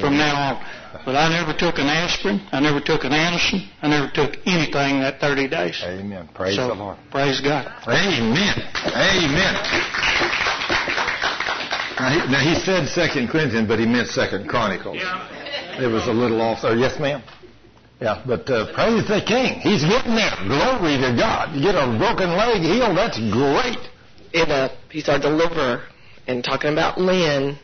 from 0.00 0.16
now 0.16 0.54
on. 0.54 1.04
But 1.04 1.16
I 1.16 1.28
never 1.28 1.52
took 1.52 1.82
an 1.82 1.90
aspirin. 1.90 2.46
I 2.52 2.60
never 2.60 2.78
took 2.80 3.02
an 3.02 3.10
Anacin. 3.10 3.66
I 3.82 3.88
never 3.88 4.06
took 4.06 4.38
anything 4.46 5.02
that 5.02 5.18
30 5.18 5.48
days. 5.48 5.82
Amen. 5.82 6.28
Praise 6.32 6.54
so, 6.54 6.68
the 6.68 6.74
Lord. 6.74 6.96
Praise 7.10 7.40
God. 7.40 7.66
Amen. 7.88 8.54
Amen. 8.86 9.54
Now 11.98 12.10
he, 12.10 12.18
now 12.30 12.40
he 12.40 12.54
said 12.62 12.86
Second 12.88 13.28
Corinthians, 13.30 13.66
but 13.66 13.80
he 13.80 13.86
meant 13.86 14.06
Second 14.08 14.48
Chronicles. 14.48 15.02
It 15.82 15.90
was 15.90 16.06
a 16.06 16.12
little 16.12 16.40
off 16.40 16.62
there. 16.62 16.76
Yes, 16.76 17.00
ma'am. 17.00 17.20
Yeah, 18.00 18.22
but 18.26 18.48
uh, 18.50 18.72
praise 18.74 19.06
the 19.08 19.22
King. 19.26 19.60
He's 19.60 19.82
getting 19.84 20.14
there. 20.14 20.34
Glory 20.46 20.98
to 20.98 21.14
God. 21.16 21.54
You 21.54 21.62
get 21.62 21.74
a 21.74 21.86
broken 21.96 22.36
leg 22.36 22.60
healed. 22.60 22.96
That's 22.96 23.18
great. 23.18 23.78
in 24.32 24.50
a, 24.50 24.76
he's 24.90 25.08
our 25.08 25.18
deliverer. 25.18 25.84
And 26.26 26.42
talking 26.42 26.72
about 26.72 26.98
Lynn, 26.98 27.58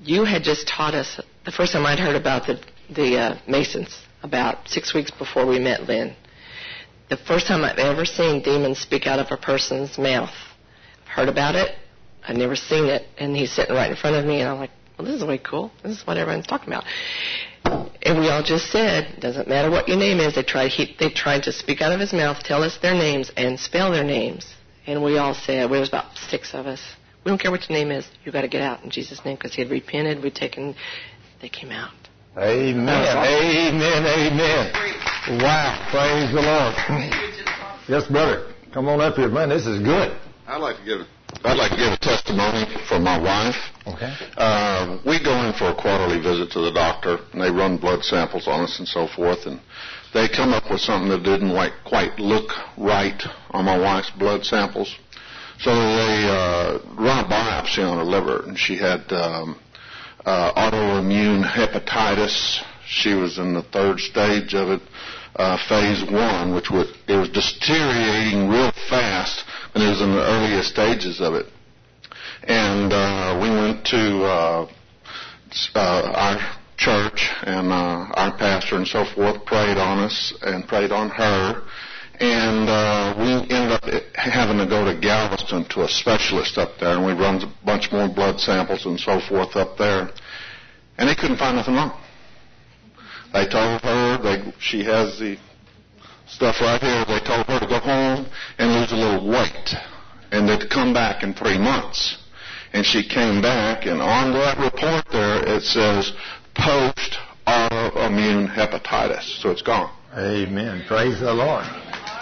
you 0.00 0.24
had 0.24 0.42
just 0.42 0.68
taught 0.68 0.94
us 0.94 1.20
the 1.44 1.52
first 1.52 1.72
time 1.72 1.86
I'd 1.86 1.98
heard 1.98 2.16
about 2.16 2.46
the 2.46 2.62
the 2.94 3.16
uh, 3.16 3.38
Masons 3.48 4.02
about 4.22 4.68
six 4.68 4.92
weeks 4.94 5.10
before 5.10 5.46
we 5.46 5.58
met 5.58 5.84
Lynn. 5.84 6.14
The 7.08 7.16
first 7.16 7.46
time 7.46 7.64
I've 7.64 7.78
ever 7.78 8.04
seen 8.04 8.42
demons 8.42 8.78
speak 8.78 9.06
out 9.06 9.18
of 9.18 9.26
a 9.30 9.36
person's 9.36 9.96
mouth. 9.98 10.30
I've 11.04 11.08
heard 11.08 11.28
about 11.28 11.54
it. 11.54 11.74
I've 12.26 12.36
never 12.36 12.54
seen 12.54 12.84
it, 12.84 13.04
and 13.18 13.34
he's 13.36 13.50
sitting 13.52 13.74
right 13.74 13.90
in 13.90 13.96
front 13.96 14.16
of 14.16 14.24
me, 14.24 14.40
and 14.40 14.48
I'm 14.48 14.58
like, 14.58 14.70
well, 14.98 15.06
this 15.06 15.16
is 15.16 15.24
way 15.24 15.38
cool. 15.38 15.72
This 15.82 15.98
is 15.98 16.06
what 16.06 16.16
everyone's 16.16 16.46
talking 16.46 16.68
about. 16.68 16.84
And 17.64 18.18
we 18.18 18.28
all 18.28 18.42
just 18.42 18.70
said, 18.70 19.20
doesn't 19.20 19.48
matter 19.48 19.70
what 19.70 19.88
your 19.88 19.96
name 19.96 20.18
is. 20.18 20.34
They 20.34 20.42
tried, 20.42 20.68
he, 20.70 20.96
they 20.98 21.10
tried 21.10 21.44
to 21.44 21.52
speak 21.52 21.80
out 21.80 21.92
of 21.92 22.00
his 22.00 22.12
mouth, 22.12 22.42
tell 22.42 22.62
us 22.62 22.78
their 22.82 22.94
names, 22.94 23.30
and 23.36 23.58
spell 23.58 23.92
their 23.92 24.04
names. 24.04 24.54
And 24.86 25.02
we 25.02 25.18
all 25.18 25.34
said, 25.34 25.64
well, 25.64 25.70
there 25.70 25.80
was 25.80 25.88
about 25.88 26.16
six 26.16 26.54
of 26.54 26.66
us. 26.66 26.80
We 27.24 27.30
don't 27.30 27.38
care 27.38 27.52
what 27.52 27.68
your 27.68 27.78
name 27.78 27.92
is. 27.92 28.04
You 28.24 28.32
got 28.32 28.42
to 28.42 28.48
get 28.48 28.62
out 28.62 28.82
in 28.82 28.90
Jesus' 28.90 29.24
name 29.24 29.36
because 29.36 29.54
he 29.54 29.62
had 29.62 29.70
repented. 29.70 30.22
We'd 30.22 30.34
taken. 30.34 30.74
They 31.40 31.48
came 31.48 31.70
out. 31.70 31.92
Amen. 32.36 32.88
Amen. 32.88 34.06
Amen. 34.06 34.72
Wow. 35.40 35.88
Praise 35.90 36.34
the 36.34 36.42
Lord. 36.42 36.74
yes, 37.88 38.10
brother. 38.10 38.52
Come 38.72 38.88
on 38.88 39.00
up 39.00 39.14
here, 39.14 39.28
man. 39.28 39.50
This 39.50 39.66
is 39.66 39.80
good. 39.80 40.16
I'd 40.46 40.56
like 40.56 40.78
to 40.78 40.84
give 40.84 41.00
I'd 41.44 41.56
like 41.56 41.72
to 41.72 41.76
give 41.76 41.92
a 41.92 41.98
testimony 41.98 42.66
from 42.88 43.02
my 43.02 43.18
wife. 43.18 43.56
Okay. 43.86 44.14
Uh, 44.36 44.98
we 45.04 45.22
go 45.22 45.32
in 45.44 45.52
for 45.54 45.70
a 45.70 45.74
quarterly 45.74 46.20
visit 46.20 46.50
to 46.52 46.60
the 46.60 46.70
doctor, 46.70 47.18
and 47.32 47.40
they 47.40 47.50
run 47.50 47.78
blood 47.78 48.04
samples 48.04 48.46
on 48.46 48.64
us 48.64 48.78
and 48.78 48.86
so 48.86 49.08
forth, 49.08 49.46
and 49.46 49.60
they 50.14 50.28
come 50.28 50.52
up 50.52 50.70
with 50.70 50.80
something 50.80 51.08
that 51.08 51.22
didn't 51.22 51.50
like, 51.50 51.72
quite 51.84 52.18
look 52.18 52.50
right 52.76 53.20
on 53.50 53.64
my 53.64 53.78
wife's 53.78 54.10
blood 54.10 54.44
samples. 54.44 54.94
So 55.58 55.70
they 55.70 56.26
uh, 56.28 56.78
run 56.98 57.24
a 57.24 57.28
biopsy 57.28 57.78
on 57.78 57.98
her 57.98 58.04
liver, 58.04 58.44
and 58.46 58.58
she 58.58 58.76
had 58.76 59.10
um, 59.12 59.58
uh, 60.24 60.52
autoimmune 60.54 61.44
hepatitis. 61.44 62.62
She 62.86 63.14
was 63.14 63.38
in 63.38 63.54
the 63.54 63.62
third 63.62 64.00
stage 64.00 64.54
of 64.54 64.68
it, 64.68 64.82
uh, 65.36 65.56
phase 65.68 66.02
one, 66.10 66.54
which 66.54 66.70
was 66.70 66.92
it 67.08 67.16
was 67.16 67.30
deteriorating 67.30 68.48
real 68.48 68.72
fast, 68.90 69.44
and 69.74 69.82
it 69.82 69.88
was 69.88 70.00
in 70.00 70.12
the 70.12 70.22
earliest 70.22 70.70
stages 70.70 71.20
of 71.20 71.34
it. 71.34 71.46
And 72.44 72.92
uh, 72.92 73.38
we 73.40 73.48
went 73.50 73.86
to 73.86 74.24
uh, 74.24 74.72
uh, 75.74 76.12
our 76.14 76.58
church, 76.76 77.30
and 77.42 77.72
uh, 77.72 78.10
our 78.14 78.36
pastor 78.36 78.76
and 78.76 78.86
so 78.86 79.04
forth 79.14 79.44
prayed 79.44 79.78
on 79.78 79.98
us 80.00 80.34
and 80.42 80.66
prayed 80.66 80.90
on 80.90 81.08
her. 81.10 81.62
And 82.18 82.68
uh, 82.68 83.14
we 83.18 83.54
ended 83.54 83.72
up 83.72 83.84
having 84.14 84.58
to 84.58 84.66
go 84.66 84.84
to 84.84 84.98
Galveston 85.00 85.64
to 85.70 85.82
a 85.82 85.88
specialist 85.88 86.58
up 86.58 86.78
there, 86.78 86.96
and 86.96 87.06
we 87.06 87.12
run 87.12 87.42
a 87.42 87.52
bunch 87.64 87.90
more 87.90 88.08
blood 88.08 88.40
samples 88.40 88.86
and 88.86 88.98
so 88.98 89.20
forth 89.28 89.56
up 89.56 89.78
there. 89.78 90.10
And 90.98 91.08
they 91.08 91.14
couldn't 91.14 91.38
find 91.38 91.56
nothing 91.56 91.74
wrong. 91.74 91.98
They 93.32 93.48
told 93.48 93.80
her 93.80 94.18
they, 94.22 94.52
she 94.60 94.84
has 94.84 95.18
the 95.18 95.38
stuff 96.34 96.60
right 96.60 96.80
here. 96.80 97.04
They 97.06 97.20
told 97.20 97.46
her 97.46 97.60
to 97.60 97.66
go 97.66 97.78
home 97.78 98.26
and 98.58 98.72
lose 98.72 98.92
a 98.92 98.96
little 98.96 99.28
weight, 99.28 99.74
and 100.32 100.48
they'd 100.48 100.68
come 100.70 100.92
back 100.92 101.22
in 101.22 101.34
three 101.34 101.58
months. 101.58 102.18
And 102.72 102.84
she 102.86 103.06
came 103.06 103.42
back, 103.42 103.84
and 103.86 104.00
on 104.00 104.32
that 104.32 104.56
report 104.58 105.04
there 105.12 105.44
it 105.46 105.62
says 105.62 106.12
post 106.56 107.18
autoimmune 107.46 108.48
hepatitis. 108.48 109.40
So 109.42 109.50
it's 109.50 109.62
gone. 109.62 109.92
Amen. 110.16 110.84
Praise 110.88 111.20
the 111.20 111.32
Lord. 111.32 111.64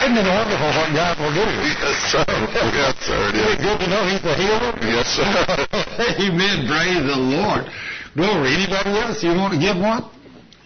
Isn't 0.01 0.17
it 0.17 0.25
wonderful 0.27 0.71
what 0.75 0.91
God 0.97 1.15
will 1.21 1.35
do? 1.35 1.45
Yes, 1.81 1.99
sir. 2.11 2.25
Yes, 2.27 2.97
sir. 3.05 3.21
It 3.29 3.35
Isn't 3.35 3.53
it 3.53 3.61
is. 3.61 3.67
good 3.67 3.79
to 3.81 3.87
know 3.91 4.03
He's 4.09 4.23
the 4.23 4.35
healer? 4.35 4.73
Yes, 4.81 5.07
sir. 5.13 5.27
Amen. 6.25 6.67
Praise 6.67 7.05
the 7.05 7.19
Lord. 7.21 7.65
Glory. 8.17 8.55
Anybody 8.55 8.91
else? 8.99 9.23
You 9.23 9.31
want 9.37 9.53
to 9.55 9.61
give 9.61 9.77
one? 9.77 10.09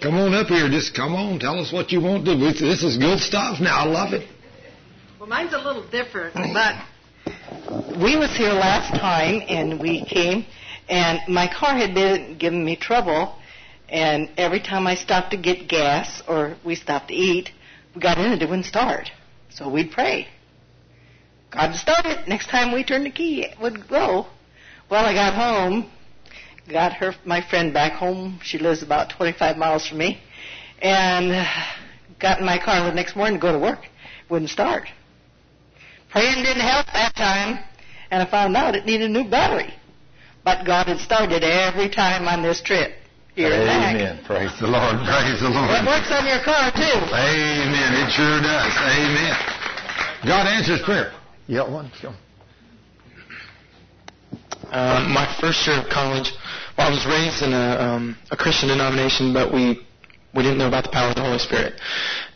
Come 0.00 0.16
on 0.16 0.34
up 0.34 0.48
here. 0.48 0.68
Just 0.68 0.94
come 0.94 1.14
on. 1.14 1.38
Tell 1.38 1.58
us 1.58 1.72
what 1.72 1.90
you 1.92 2.00
want 2.00 2.24
to 2.24 2.34
do. 2.34 2.52
This- 2.52 2.82
is 2.82 2.98
good 2.98 3.20
stuff. 3.20 3.60
Now 3.60 3.78
I 3.80 3.84
love 3.84 4.12
it. 4.12 4.28
Well, 5.18 5.28
mine's 5.28 5.54
a 5.54 5.58
little 5.58 5.86
different, 5.88 6.34
but 6.34 6.76
we 7.96 8.16
was 8.16 8.36
here 8.36 8.52
last 8.52 8.90
time, 9.00 9.42
and 9.48 9.80
we 9.80 10.04
came, 10.04 10.44
and 10.88 11.20
my 11.28 11.48
car 11.48 11.74
had 11.74 11.94
been 11.94 12.36
giving 12.38 12.64
me 12.64 12.76
trouble, 12.76 13.34
and 13.88 14.28
every 14.36 14.60
time 14.60 14.86
I 14.86 14.96
stopped 14.96 15.30
to 15.30 15.36
get 15.36 15.68
gas 15.68 16.22
or 16.28 16.56
we 16.64 16.74
stopped 16.74 17.08
to 17.08 17.14
eat, 17.14 17.50
we 17.94 18.00
got 18.02 18.18
in 18.18 18.32
and 18.32 18.42
it 18.42 18.48
wouldn't 18.48 18.66
start. 18.66 19.10
So 19.50 19.68
we'd 19.68 19.92
pray. 19.92 20.28
God 21.50 21.74
start 21.76 22.04
it. 22.04 22.28
Next 22.28 22.48
time 22.48 22.72
we 22.74 22.82
turned 22.82 23.06
the 23.06 23.10
key, 23.10 23.44
it 23.44 23.58
would 23.60 23.88
go. 23.88 24.26
Well, 24.90 25.06
I 25.06 25.14
got 25.14 25.34
home, 25.34 25.90
got 26.68 26.92
her, 26.94 27.14
my 27.24 27.46
friend 27.48 27.72
back 27.72 27.92
home. 27.92 28.40
She 28.42 28.58
lives 28.58 28.82
about 28.82 29.10
25 29.10 29.56
miles 29.56 29.86
from 29.86 29.98
me, 29.98 30.20
and 30.80 31.32
uh, 31.32 31.44
got 32.18 32.40
in 32.40 32.46
my 32.46 32.58
car 32.58 32.84
the 32.88 32.94
next 32.94 33.16
morning 33.16 33.38
to 33.38 33.40
go 33.40 33.52
to 33.52 33.58
work. 33.58 33.80
Wouldn't 34.30 34.50
start. 34.50 34.88
Praying 36.10 36.44
didn't 36.44 36.62
help 36.62 36.86
that 36.92 37.14
time, 37.14 37.58
and 38.10 38.22
I 38.22 38.30
found 38.30 38.56
out 38.56 38.74
it 38.74 38.86
needed 38.86 39.10
a 39.10 39.12
new 39.12 39.28
battery. 39.28 39.72
But 40.44 40.64
God 40.64 40.86
had 40.86 40.98
started 40.98 41.42
every 41.42 41.88
time 41.88 42.28
on 42.28 42.42
this 42.42 42.60
trip. 42.60 42.92
Here 43.34 43.50
and 43.50 43.66
back. 43.66 43.96
Amen. 43.96 44.24
Praise 44.24 44.52
the 44.60 44.68
Lord. 44.68 44.94
Praise 45.02 45.40
the 45.40 45.50
Lord. 45.50 45.70
It 45.74 45.84
works 45.84 46.06
on 46.14 46.22
your 46.24 46.38
car 46.44 46.70
too. 46.70 46.98
Amen. 47.10 47.90
It 47.98 48.12
sure 48.14 48.38
does. 48.38 48.72
Amen. 48.78 49.34
God 50.24 50.46
answers 50.46 50.80
prayer. 50.82 51.12
You 51.48 51.56
got 51.56 51.70
one? 51.70 51.90
Sure. 51.98 52.14
Um, 54.70 55.12
my 55.12 55.26
first 55.40 55.66
year 55.66 55.78
of 55.78 55.88
college, 55.88 56.32
well, 56.76 56.88
I 56.88 56.90
was 56.90 57.06
raised 57.06 57.42
in 57.42 57.52
a, 57.52 57.78
um, 57.78 58.16
a 58.30 58.36
Christian 58.36 58.68
denomination, 58.68 59.32
but 59.32 59.52
we 59.52 59.86
we 60.34 60.42
didn't 60.42 60.58
know 60.58 60.66
about 60.66 60.82
the 60.82 60.90
power 60.90 61.10
of 61.10 61.14
the 61.14 61.22
Holy 61.22 61.38
Spirit, 61.38 61.78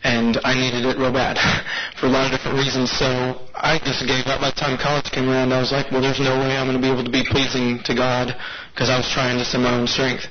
and 0.03 0.39
I 0.45 0.55
needed 0.55 0.85
it 0.87 0.95
real 0.97 1.11
bad 1.11 1.35
for 1.99 2.07
a 2.07 2.09
lot 2.09 2.25
of 2.25 2.31
different 2.31 2.57
reasons. 2.57 2.91
So 2.91 3.43
I 3.53 3.77
just 3.83 4.07
gave 4.07 4.25
up. 4.27 4.39
By 4.39 4.51
the 4.51 4.55
time 4.55 4.77
college 4.79 5.11
came 5.11 5.27
around, 5.27 5.51
I 5.51 5.59
was 5.59 5.73
like, 5.73 5.91
well, 5.91 5.99
there's 5.99 6.19
no 6.19 6.39
way 6.39 6.55
I'm 6.55 6.65
going 6.65 6.79
to 6.79 6.81
be 6.81 6.87
able 6.87 7.03
to 7.03 7.11
be 7.11 7.27
pleasing 7.27 7.83
to 7.83 7.93
God 7.93 8.31
because 8.71 8.89
I 8.89 8.95
was 8.95 9.09
trying 9.11 9.37
this 9.37 9.53
in 9.53 9.63
my 9.63 9.75
own 9.75 9.85
strength 9.85 10.23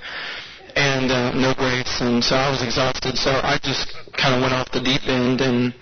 and 0.78 1.10
uh, 1.10 1.32
no 1.34 1.54
grace, 1.54 2.00
and 2.00 2.22
so 2.22 2.36
I 2.36 2.50
was 2.50 2.62
exhausted. 2.62 3.18
So 3.18 3.30
I 3.30 3.58
just 3.62 3.92
kind 4.16 4.34
of 4.34 4.40
went 4.42 4.54
off 4.54 4.70
the 4.70 4.80
deep 4.80 5.02
end, 5.08 5.40
and 5.40 5.74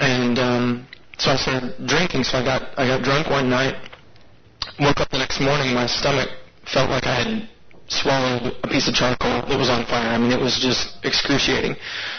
and 0.00 0.38
um, 0.38 0.88
so 1.18 1.32
I 1.32 1.36
started 1.36 1.74
drinking. 1.86 2.24
So 2.24 2.38
I 2.38 2.44
got 2.44 2.62
I 2.78 2.86
got 2.86 3.02
drunk 3.02 3.28
one 3.28 3.50
night. 3.50 3.74
Woke 4.80 5.00
up 5.00 5.10
the 5.10 5.18
next 5.18 5.40
morning, 5.40 5.74
my 5.74 5.86
stomach 5.86 6.28
felt 6.72 6.90
like 6.90 7.06
I 7.06 7.14
had 7.22 7.48
swallowed 7.88 8.52
a 8.62 8.68
piece 8.68 8.86
of 8.86 8.94
charcoal 8.94 9.42
that 9.48 9.58
was 9.58 9.68
on 9.68 9.84
fire. 9.86 10.12
I 10.12 10.18
mean, 10.18 10.30
it 10.30 10.40
was 10.40 10.60
just 10.60 11.00
excruciating, 11.04 11.74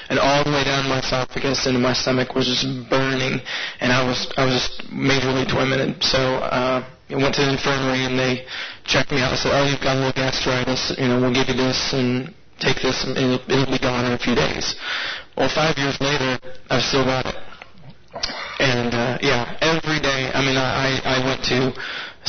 and 0.09 0.17
all 0.17 0.43
the 0.43 0.49
way 0.51 0.63
down 0.63 0.89
my 0.89 0.99
esophagus 0.99 1.67
into 1.67 1.80
my 1.80 1.93
stomach 1.93 2.34
was 2.34 2.47
just 2.49 2.65
burning, 2.89 3.39
and 3.80 3.93
I 3.93 4.03
was 4.03 4.27
I 4.35 4.45
was 4.45 4.53
just 4.55 4.89
majorly 4.89 5.47
tormented. 5.47 6.03
So 6.03 6.17
uh, 6.41 6.84
I 7.09 7.15
went 7.15 7.35
to 7.35 7.41
the 7.45 7.53
infirmary, 7.53 8.03
and 8.03 8.17
they 8.17 8.45
checked 8.84 9.11
me 9.11 9.21
out. 9.21 9.31
and 9.31 9.39
said, 9.39 9.53
"Oh, 9.53 9.65
you've 9.69 9.81
got 9.81 9.95
a 9.95 9.99
little 9.99 10.17
gastritis. 10.17 10.97
You 10.97 11.07
know, 11.07 11.21
we'll 11.21 11.34
give 11.34 11.47
you 11.47 11.55
this 11.55 11.93
and 11.93 12.34
take 12.59 12.81
this, 12.81 13.05
and 13.05 13.15
it'll, 13.15 13.39
it'll 13.45 13.71
be 13.71 13.80
gone 13.80 14.05
in 14.05 14.13
a 14.13 14.19
few 14.19 14.34
days." 14.35 14.76
Well, 15.38 15.49
five 15.53 15.77
years 15.77 15.95
later, 16.01 16.39
I've 16.69 16.84
still 16.84 17.05
got 17.05 17.26
it. 17.27 17.38
And 18.59 18.93
uh, 18.93 19.17
yeah, 19.21 19.55
every 19.61 20.01
day. 20.01 20.31
I 20.34 20.41
mean, 20.41 20.57
I 20.57 20.99
I 21.05 21.21
I 21.21 21.26
went 21.26 21.43
to 21.45 21.71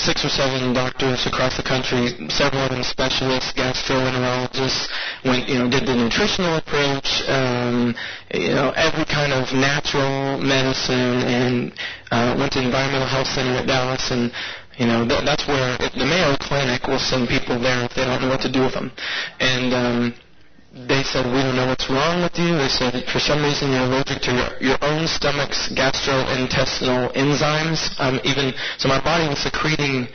six 0.01 0.25
or 0.25 0.29
seven 0.29 0.73
doctors 0.73 1.27
across 1.27 1.57
the 1.57 1.63
country, 1.63 2.09
several 2.31 2.65
of 2.65 2.71
them 2.71 2.83
specialists, 2.83 3.53
gastroenterologists. 3.53 4.89
Went, 5.25 5.49
you 5.49 5.59
know, 5.59 5.69
did 5.69 5.87
the 5.87 5.95
nutritional 5.95 6.57
approach. 6.57 7.23
Um, 7.29 7.95
you 8.33 8.57
know, 8.57 8.73
every 8.77 9.05
kind 9.05 9.33
of 9.33 9.53
natural 9.53 10.41
medicine, 10.41 11.21
and 11.29 11.73
uh, 12.11 12.35
went 12.39 12.53
to 12.53 12.61
the 12.61 12.67
Environmental 12.67 13.09
Health 13.09 13.29
Center 13.29 13.61
at 13.61 13.67
Dallas, 13.67 14.11
and 14.11 14.33
you 14.79 14.87
know, 14.87 15.07
th- 15.07 15.25
that's 15.25 15.47
where 15.47 15.77
the 15.77 16.07
Mayo 16.07 16.37
Clinic 16.41 16.87
will 16.87 16.99
send 16.99 17.29
people 17.29 17.61
there 17.61 17.85
if 17.85 17.95
they 17.95 18.05
don't 18.05 18.23
know 18.23 18.29
what 18.31 18.41
to 18.41 18.51
do 18.51 18.63
with 18.63 18.73
them. 18.73 18.91
And 19.39 19.75
um, 19.75 20.15
they 20.73 21.03
said, 21.03 21.27
we 21.27 21.43
don't 21.43 21.57
know 21.57 21.67
what's 21.67 21.91
wrong 21.91 22.23
with 22.23 22.39
you. 22.39 22.55
They 22.55 22.69
said, 22.69 22.95
for 23.11 23.19
some 23.19 23.43
reason 23.43 23.73
you're 23.73 23.91
allergic 23.91 24.23
to 24.23 24.31
your, 24.31 24.71
your 24.71 24.79
own 24.83 25.09
stomach's 25.09 25.69
gastrointestinal 25.75 27.11
enzymes. 27.15 27.91
Um, 27.99 28.21
even, 28.23 28.55
so 28.79 28.89
my 28.89 29.03
body 29.03 29.27
was 29.27 29.43
secreting 29.43 30.07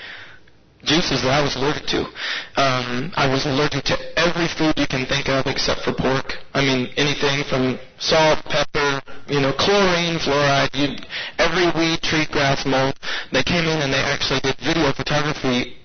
juices 0.86 1.24
that 1.24 1.34
I 1.34 1.42
was 1.42 1.58
allergic 1.58 1.88
to. 1.92 2.08
Um, 2.56 3.12
I 3.18 3.28
was 3.28 3.46
allergic 3.46 3.84
to 3.92 3.98
every 4.16 4.48
food 4.48 4.80
you 4.80 4.88
can 4.88 5.06
think 5.06 5.28
of 5.28 5.46
except 5.48 5.82
for 5.82 5.92
pork. 5.92 6.40
I 6.54 6.62
mean, 6.64 6.88
anything 6.96 7.44
from 7.50 7.78
salt, 8.00 8.40
pepper, 8.46 9.02
you 9.28 9.42
know, 9.42 9.52
chlorine, 9.60 10.20
fluoride, 10.24 10.72
you, 10.72 10.96
every 11.38 11.68
weed, 11.76 12.00
tree, 12.02 12.28
grass, 12.32 12.66
mold. 12.66 12.96
They 13.34 13.44
came 13.44 13.66
in 13.66 13.82
and 13.82 13.92
they 13.92 14.00
actually 14.00 14.40
did 14.40 14.56
video 14.64 14.94
photography 14.94 15.76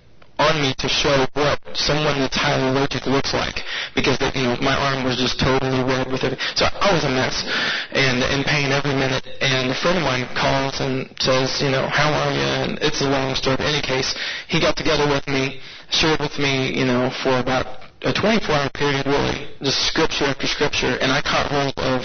on 0.41 0.57
me 0.65 0.73
to 0.81 0.89
show 0.89 1.27
what 1.37 1.61
someone 1.77 2.17
that's 2.19 2.37
highly 2.37 2.73
allergic 2.73 3.05
looks 3.05 3.35
like 3.37 3.61
because 3.95 4.17
they, 4.19 4.33
you 4.35 4.49
know 4.49 4.57
my 4.65 4.73
arm 4.73 5.05
was 5.05 5.21
just 5.21 5.39
totally 5.39 5.85
red 5.85 6.09
with 6.11 6.25
it. 6.25 6.41
So 6.57 6.65
I 6.65 6.89
was 6.93 7.05
a 7.05 7.13
mess 7.13 7.45
and 7.93 8.25
in 8.25 8.45
pain 8.45 8.73
every 8.73 8.97
minute. 8.97 9.29
And 9.41 9.71
a 9.71 9.75
friend 9.77 9.99
of 9.99 10.05
mine 10.05 10.25
calls 10.33 10.81
and 10.81 11.13
says, 11.21 11.61
you 11.61 11.71
know, 11.71 11.87
how 11.89 12.09
are 12.09 12.33
you? 12.33 12.49
And 12.65 12.79
it's 12.81 13.01
a 13.03 13.09
long 13.09 13.35
story. 13.35 13.57
In 13.61 13.69
any 13.69 13.83
case, 13.83 14.17
he 14.49 14.61
got 14.61 14.77
together 14.77 15.07
with 15.07 15.27
me, 15.29 15.61
shared 15.91 16.21
with 16.21 16.39
me, 16.39 16.73
you 16.73 16.87
know, 16.87 17.11
for 17.23 17.39
about 17.39 17.81
a 18.03 18.13
24-hour 18.13 18.71
period, 18.71 19.05
really, 19.05 19.47
just 19.61 19.87
scripture 19.87 20.25
after 20.25 20.47
scripture, 20.47 20.97
and 21.03 21.13
I 21.13 21.21
caught 21.21 21.53
hold 21.53 21.77
of 21.77 22.01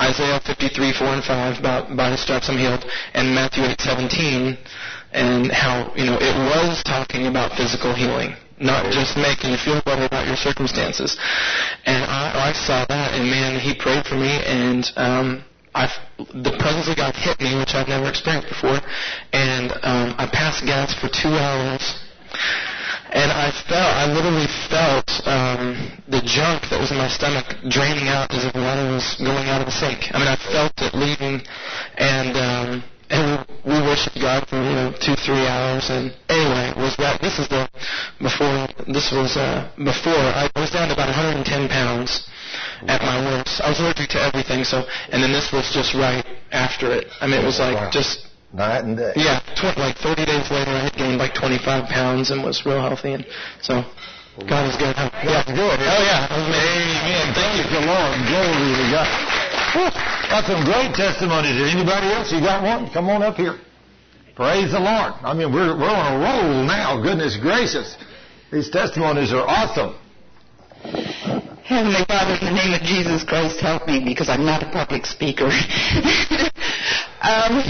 Isaiah 0.00 0.40
53, 0.40 0.92
4 0.92 1.06
and 1.06 1.22
5, 1.24 1.60
about 1.60 1.94
by 1.94 2.10
His 2.12 2.20
stripes 2.20 2.48
I'm 2.48 2.56
healed, 2.56 2.84
and 3.12 3.34
Matthew 3.34 3.64
8, 3.64 3.78
17, 3.78 4.56
and 5.14 5.50
how 5.52 5.92
you 5.96 6.04
know 6.04 6.18
it 6.20 6.36
was 6.50 6.82
talking 6.82 7.26
about 7.26 7.56
physical 7.56 7.94
healing, 7.94 8.34
not 8.60 8.90
just 8.92 9.16
making 9.16 9.50
you 9.50 9.56
feel 9.56 9.80
better 9.82 10.04
about 10.04 10.26
your 10.26 10.36
circumstances. 10.36 11.16
And 11.86 12.04
I, 12.04 12.50
I 12.50 12.52
saw 12.52 12.84
that, 12.86 13.14
and 13.14 13.30
man, 13.30 13.58
he 13.58 13.74
prayed 13.74 14.04
for 14.04 14.16
me, 14.16 14.42
and 14.44 14.84
um, 14.96 15.44
I, 15.74 15.86
the 16.18 16.54
presence 16.58 16.88
of 16.88 16.96
God 16.96 17.14
hit 17.14 17.40
me, 17.40 17.54
which 17.56 17.74
I've 17.74 17.88
never 17.88 18.08
experienced 18.08 18.48
before, 18.48 18.82
and 19.32 19.72
um, 19.86 20.14
I 20.18 20.28
passed 20.30 20.66
gas 20.66 20.92
for 20.94 21.08
two 21.08 21.32
hours. 21.32 21.82
And 23.14 23.30
I 23.30 23.52
felt, 23.70 23.94
I 23.94 24.10
literally 24.10 24.50
felt 24.66 25.06
um, 25.22 26.02
the 26.10 26.18
junk 26.26 26.66
that 26.70 26.80
was 26.80 26.90
in 26.90 26.98
my 26.98 27.06
stomach 27.06 27.46
draining 27.70 28.08
out 28.08 28.34
as 28.34 28.44
if 28.44 28.52
water 28.54 28.90
was 28.90 29.14
going 29.22 29.46
out 29.46 29.62
of 29.62 29.68
a 29.68 29.70
sink. 29.70 30.10
I 30.10 30.18
mean, 30.18 30.26
I 30.26 30.34
felt 30.50 30.74
it 30.82 30.98
leaving, 30.98 31.46
and 31.94 32.34
um, 32.36 32.82
and 33.14 33.46
we 33.64 33.76
worshiped 33.86 34.18
God 34.20 34.42
for 34.50 34.56
you 34.58 34.74
know 34.74 34.90
two 34.98 35.14
three 35.26 35.46
hours 35.46 35.86
and 35.90 36.10
anyway 36.28 36.72
was 36.76 36.96
that 36.98 37.20
this 37.22 37.38
is 37.38 37.46
the 37.48 37.68
before 38.18 38.66
this 38.90 39.12
was 39.12 39.36
uh 39.36 39.70
before 39.78 40.18
I 40.42 40.50
was 40.56 40.70
down 40.70 40.88
to 40.88 40.94
about 40.94 41.08
110 41.14 41.46
pounds 41.68 42.26
at 42.90 43.00
my 43.02 43.16
worst 43.22 43.60
I 43.62 43.70
was 43.70 43.78
allergic 43.78 44.10
to 44.16 44.20
everything 44.20 44.64
so 44.64 44.82
and 45.10 45.22
then 45.22 45.32
this 45.32 45.52
was 45.52 45.70
just 45.70 45.94
right 45.94 46.26
after 46.50 46.90
it 46.92 47.06
I 47.20 47.26
mean 47.26 47.40
it 47.40 47.46
was 47.46 47.58
like 47.58 47.76
Wow. 47.76 47.90
just 47.90 48.26
Night 48.54 48.84
and 48.86 48.96
day. 48.96 49.12
yeah 49.16 49.40
tw- 49.58 49.76
like 49.78 49.96
30 49.98 50.24
days 50.26 50.46
later 50.50 50.70
I 50.70 50.86
had 50.90 50.94
gained 50.94 51.18
like 51.18 51.34
25 51.34 51.88
pounds 51.90 52.30
and 52.30 52.42
was 52.42 52.64
real 52.66 52.80
healthy 52.80 53.12
and 53.14 53.26
so 53.62 53.82
God 54.46 54.66
is 54.70 54.76
good 54.78 54.94
yeah 55.26 55.42
Good. 55.46 55.78
oh 55.78 56.02
yeah 56.10 56.26
I 56.30 56.34
was 56.38 56.46
amazed. 56.50 56.98
Amen. 57.06 57.26
Thank 57.38 57.52
you, 57.58 57.64
for 57.70 57.82
Lord. 57.86 58.14
Glory 58.26 58.74
to 58.74 58.86
God. 58.90 59.06
Got 60.30 60.46
some 60.46 60.64
great 60.64 60.94
testimonies. 60.94 61.58
Anybody 61.58 62.06
else? 62.06 62.30
You 62.30 62.40
got 62.40 62.62
one? 62.62 62.90
Come 62.92 63.08
on 63.08 63.22
up 63.22 63.34
here. 63.34 63.58
Praise 64.36 64.70
the 64.70 64.78
Lord. 64.78 65.14
I 65.22 65.34
mean, 65.34 65.52
we're, 65.52 65.76
we're 65.76 65.90
on 65.90 66.14
a 66.14 66.18
roll 66.18 66.62
now. 66.64 67.02
Goodness 67.02 67.36
gracious. 67.36 67.96
These 68.52 68.70
testimonies 68.70 69.32
are 69.32 69.42
awesome. 69.46 69.98
Heavenly 71.64 72.04
Father, 72.06 72.38
in 72.38 72.54
the 72.54 72.54
name 72.54 72.74
of 72.74 72.82
Jesus 72.82 73.24
Christ, 73.24 73.58
help 73.58 73.86
me 73.88 74.04
because 74.04 74.28
I'm 74.28 74.44
not 74.44 74.62
a 74.62 74.70
public 74.70 75.06
speaker. 75.06 75.46
um, 77.22 77.62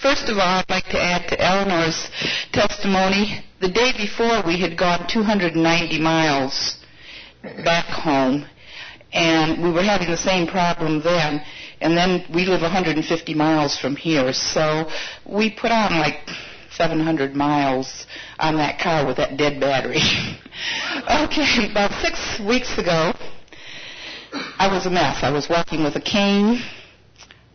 first 0.00 0.28
of 0.28 0.38
all, 0.38 0.62
I'd 0.62 0.70
like 0.70 0.86
to 0.90 1.00
add 1.00 1.28
to 1.30 1.40
Eleanor's 1.40 2.08
testimony. 2.52 3.44
The 3.60 3.70
day 3.70 3.92
before, 3.96 4.42
we 4.46 4.60
had 4.60 4.78
gone 4.78 5.08
290 5.08 5.98
miles 6.00 6.76
back 7.64 7.86
home, 7.86 8.46
and 9.12 9.62
we 9.62 9.70
were 9.70 9.82
having 9.82 10.10
the 10.10 10.16
same 10.16 10.46
problem 10.46 11.02
then. 11.02 11.42
And 11.80 11.96
then 11.96 12.24
we 12.32 12.44
live 12.44 12.62
150 12.62 13.34
miles 13.34 13.76
from 13.78 13.96
here, 13.96 14.32
so 14.32 14.88
we 15.26 15.50
put 15.50 15.70
on 15.72 15.98
like 15.98 16.28
700 16.70 17.34
miles 17.34 18.06
on 18.38 18.56
that 18.56 18.78
car 18.78 19.06
with 19.06 19.16
that 19.16 19.36
dead 19.36 19.60
battery. 19.60 20.00
okay, 21.24 21.70
about 21.70 21.92
six 22.00 22.40
weeks 22.46 22.78
ago, 22.78 23.12
I 24.58 24.68
was 24.72 24.86
a 24.86 24.90
mess. 24.90 25.22
I 25.22 25.30
was 25.30 25.48
walking 25.48 25.82
with 25.82 25.96
a 25.96 26.00
cane. 26.00 26.62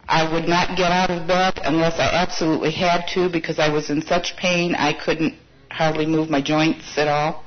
I 0.09 0.31
would 0.31 0.47
not 0.47 0.77
get 0.77 0.91
out 0.91 1.09
of 1.09 1.27
bed 1.27 1.59
unless 1.63 1.99
I 1.99 2.09
absolutely 2.13 2.71
had 2.71 3.07
to 3.13 3.29
because 3.29 3.59
I 3.59 3.69
was 3.69 3.89
in 3.89 4.01
such 4.01 4.37
pain 4.37 4.73
I 4.75 4.93
couldn't 4.93 5.35
hardly 5.69 6.05
move 6.05 6.29
my 6.29 6.41
joints 6.41 6.97
at 6.97 7.07
all. 7.07 7.43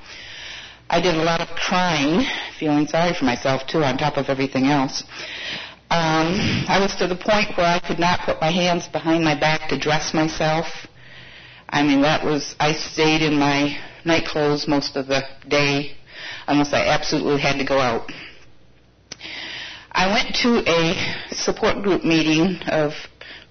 I 0.93 1.01
did 1.01 1.15
a 1.15 1.23
lot 1.23 1.41
of 1.41 1.47
crying, 1.51 2.27
feeling 2.59 2.89
sorry 2.89 3.15
for 3.15 3.25
myself 3.25 3.63
too, 3.69 3.85
on 3.85 3.97
top 3.97 4.17
of 4.17 4.29
everything 4.29 4.67
else. 4.67 5.05
Um, 5.89 6.65
I 6.67 6.81
was 6.81 6.97
to 6.97 7.07
the 7.07 7.15
point 7.15 7.57
where 7.57 7.67
I 7.67 7.79
could 7.79 8.01
not 8.01 8.27
put 8.27 8.41
my 8.41 8.51
hands 8.51 8.89
behind 8.89 9.23
my 9.25 9.39
back 9.39 9.69
to 9.69 9.79
dress 9.79 10.13
myself. 10.13 10.67
I 11.69 11.85
mean, 11.85 12.03
that 12.03 12.25
was, 12.25 12.57
I 12.59 12.73
stayed 12.73 13.23
in 13.23 13.39
my 13.39 13.79
night 14.05 14.25
clothes 14.27 14.67
most 14.67 14.97
of 14.97 15.07
the 15.07 15.23
day 15.47 15.93
unless 16.49 16.73
I 16.73 16.89
absolutely 16.89 17.41
had 17.41 17.59
to 17.59 17.65
go 17.65 17.79
out. 17.79 18.11
I 19.93 20.13
went 20.13 20.35
to 20.43 20.69
a 20.69 21.33
support 21.33 21.85
group 21.85 22.03
meeting 22.05 22.57
of 22.67 22.95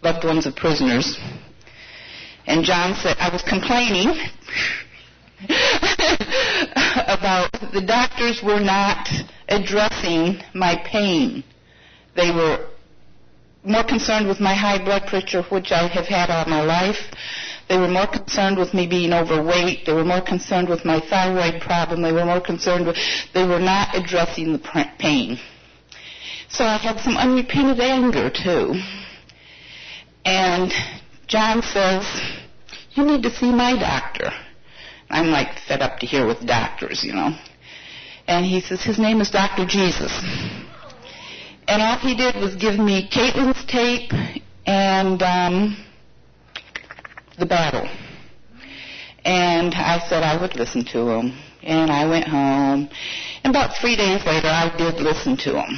loved 0.04 0.26
ones 0.26 0.46
of 0.46 0.58
prisoners, 0.58 1.18
and 2.48 2.66
John 2.66 2.96
said, 2.96 3.16
I 3.18 3.30
was 3.32 3.44
complaining 3.44 4.10
about 7.20 7.52
the 7.74 7.82
doctors 7.86 8.42
were 8.44 8.60
not 8.60 9.08
addressing 9.50 10.42
my 10.54 10.82
pain. 10.86 11.44
They 12.16 12.32
were 12.32 12.68
more 13.64 13.84
concerned 13.84 14.28
with 14.28 14.40
my 14.40 14.54
high 14.54 14.84
blood 14.84 15.06
pressure, 15.08 15.44
which 15.44 15.72
I 15.72 15.88
have 15.88 16.06
had 16.06 16.30
all 16.30 16.46
my 16.46 16.62
life. 16.62 16.98
They 17.68 17.78
were 17.78 17.88
more 17.88 18.08
concerned 18.08 18.58
with 18.58 18.74
me 18.74 18.88
being 18.88 19.14
overweight. 19.14 19.86
They 19.86 19.94
were 19.94 20.06
more 20.06 20.22
concerned 20.22 20.70
with 20.70 20.86
my 20.86 21.00
thyroid 21.00 21.62
problem. 21.62 22.02
They 22.02 22.12
were 22.14 22.26
more 22.26 22.42
concerned 22.42 22.88
with, 22.88 22.98
they 23.34 23.44
were 23.44 23.60
not 23.60 23.96
addressing 23.96 24.54
the 24.54 24.60
pain. 24.98 25.38
So 26.50 26.64
I 26.64 26.78
had 26.78 27.00
some 27.02 27.18
unrepented 27.18 27.80
anger 27.80 28.32
too. 28.32 28.74
And 30.26 30.74
John 31.28 31.62
says, 31.62 32.06
you 32.94 33.06
need 33.06 33.22
to 33.24 33.30
see 33.30 33.52
my 33.52 33.78
doctor. 33.78 34.32
I'm 35.10 35.28
like 35.28 35.60
fed 35.68 35.82
up 35.82 36.00
to 36.00 36.06
here 36.06 36.28
with 36.28 36.46
doctors, 36.46 37.04
you 37.04 37.14
know. 37.14 37.36
And 38.28 38.46
he 38.46 38.62
says, 38.62 38.84
his 38.84 39.00
name 39.00 39.22
is 39.22 39.32
Dr. 39.32 39.66
Jesus. 39.66 40.12
And 41.68 41.82
all 41.82 41.98
he 41.98 42.16
did 42.16 42.36
was 42.36 42.56
give 42.56 42.78
me 42.78 43.10
Caitlin's 43.10 43.66
tape 43.66 44.12
and 44.66 45.22
um, 45.24 45.86
the 47.40 47.46
battle. 47.46 47.90
And 49.26 49.74
I 49.74 50.00
said 50.08 50.24
I 50.24 50.40
would 50.40 50.56
listen 50.56 50.86
to 50.86 51.10
him. 51.10 51.38
And 51.64 51.92
I 51.92 52.08
went 52.08 52.28
home. 52.28 52.90
And 53.44 53.52
about 53.52 53.76
three 53.82 53.96
days 53.96 54.26
later, 54.26 54.48
I 54.48 54.74
did 54.78 55.02
listen 55.02 55.36
to 55.38 55.62
him. 55.62 55.78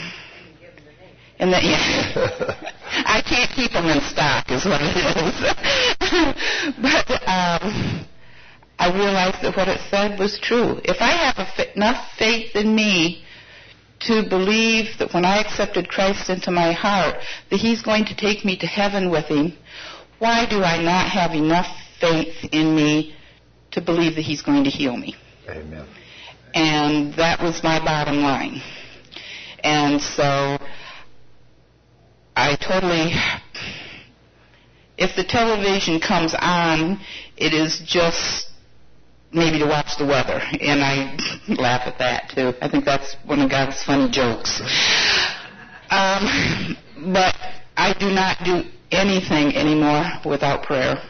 And 1.40 1.52
that, 1.54 1.64
yeah, 1.64 2.54
I 3.06 3.22
can't 3.22 3.50
keep 3.52 3.72
them 3.72 3.86
in 3.88 4.00
stock, 4.02 4.52
is 4.52 4.64
what 4.64 4.80
it 4.82 4.96
is. 4.96 5.34
but 6.82 7.28
um, 7.28 8.06
I 8.82 8.92
realized 8.92 9.44
that 9.44 9.56
what 9.56 9.68
it 9.68 9.80
said 9.92 10.18
was 10.18 10.40
true. 10.40 10.82
If 10.84 11.02
I 11.02 11.12
have 11.12 11.48
enough 11.76 12.14
faith 12.18 12.56
in 12.56 12.74
me 12.74 13.24
to 14.08 14.28
believe 14.28 14.98
that 14.98 15.14
when 15.14 15.24
I 15.24 15.38
accepted 15.38 15.88
Christ 15.88 16.32
into 16.32 16.50
my 16.50 16.72
heart, 16.72 17.18
that 17.52 17.60
He's 17.60 17.84
going 17.84 18.06
to 18.06 18.16
take 18.16 18.44
me 18.44 18.58
to 18.58 18.66
heaven 18.66 19.12
with 19.12 19.26
Him, 19.26 19.54
why 20.18 20.48
do 20.50 20.64
I 20.64 20.82
not 20.82 21.08
have 21.12 21.34
enough 21.36 21.68
faith 22.00 22.34
in 22.52 22.76
me 22.76 23.14
to 23.70 23.82
believe 23.82 24.16
that 24.16 24.24
He's 24.24 24.42
going 24.42 24.64
to 24.64 24.72
heal 24.72 24.98
me? 24.98 25.16
Amen. 25.48 25.86
And 26.56 27.14
that 27.14 27.40
was 27.40 27.62
my 27.64 27.78
bottom 27.86 28.24
line. 28.24 28.64
And 29.64 30.02
so 30.02 30.58
I 32.36 32.56
totally, 32.56 33.14
if 34.98 35.16
the 35.16 35.24
television 35.24 36.00
comes 36.00 36.34
on, 36.34 37.00
it 37.38 37.54
is 37.54 37.80
just 37.86 38.51
maybe 39.34 39.60
to 39.60 39.66
watch 39.66 39.98
the 39.98 40.06
weather. 40.06 40.42
And 40.60 40.82
I 40.82 41.18
laugh 41.48 41.88
at 41.88 41.98
that 42.00 42.32
too. 42.36 42.54
I 42.62 42.70
think 42.70 42.86
that's 42.86 43.16
one 43.26 43.42
of 43.42 43.50
God's 43.50 43.82
funny 43.84 44.10
jokes. 44.10 44.62
Um, 45.90 46.78
but 47.14 47.36
I 47.78 47.94
do 48.00 48.10
not 48.10 48.38
do 48.44 48.64
anything 48.92 49.56
anymore 49.56 50.06
without 50.26 50.64
prayer. 50.64 51.02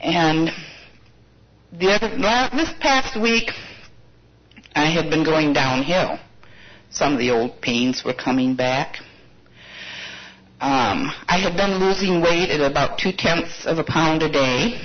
And 0.00 0.50
the 1.72 1.92
other, 1.92 2.08
this 2.56 2.72
past 2.80 3.20
week, 3.20 3.50
I 4.74 4.86
had 4.86 5.10
been 5.10 5.24
going 5.24 5.52
downhill. 5.52 6.18
Some 6.90 7.14
of 7.14 7.18
the 7.18 7.30
old 7.30 7.60
pains 7.60 8.04
were 8.04 8.14
coming 8.14 8.54
back. 8.54 8.96
Um, 10.60 11.10
I 11.26 11.38
had 11.38 11.56
been 11.56 11.78
losing 11.78 12.20
weight 12.20 12.50
at 12.50 12.60
about 12.60 12.98
two 12.98 13.12
tenths 13.12 13.66
of 13.66 13.78
a 13.78 13.84
pound 13.84 14.22
a 14.22 14.30
day, 14.30 14.80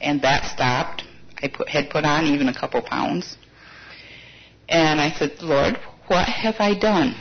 and 0.00 0.22
that 0.22 0.44
stopped. 0.44 0.99
I 1.42 1.48
put, 1.48 1.68
had 1.68 1.90
put 1.90 2.04
on 2.04 2.26
even 2.26 2.48
a 2.48 2.54
couple 2.58 2.82
pounds. 2.82 3.36
And 4.68 5.00
I 5.00 5.10
said, 5.12 5.42
Lord, 5.42 5.78
what 6.06 6.28
have 6.28 6.56
I 6.58 6.78
done? 6.78 7.14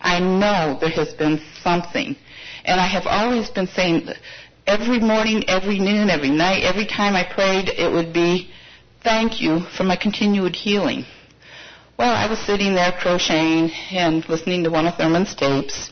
I 0.00 0.18
know 0.18 0.78
there 0.80 0.90
has 0.90 1.12
been 1.14 1.40
something. 1.62 2.16
And 2.64 2.80
I 2.80 2.86
have 2.86 3.06
always 3.06 3.50
been 3.50 3.66
saying, 3.66 4.08
every 4.66 4.98
morning, 4.98 5.44
every 5.48 5.78
noon, 5.78 6.10
every 6.10 6.30
night, 6.30 6.62
every 6.62 6.86
time 6.86 7.14
I 7.14 7.24
prayed, 7.24 7.68
it 7.68 7.90
would 7.90 8.12
be, 8.12 8.50
thank 9.02 9.40
you 9.40 9.60
for 9.76 9.84
my 9.84 9.96
continued 9.96 10.54
healing. 10.54 11.04
Well, 11.98 12.14
I 12.14 12.28
was 12.30 12.38
sitting 12.38 12.74
there 12.74 12.92
crocheting 12.92 13.70
and 13.90 14.26
listening 14.28 14.64
to 14.64 14.70
one 14.70 14.86
of 14.86 14.94
Thurman's 14.94 15.34
tapes, 15.34 15.90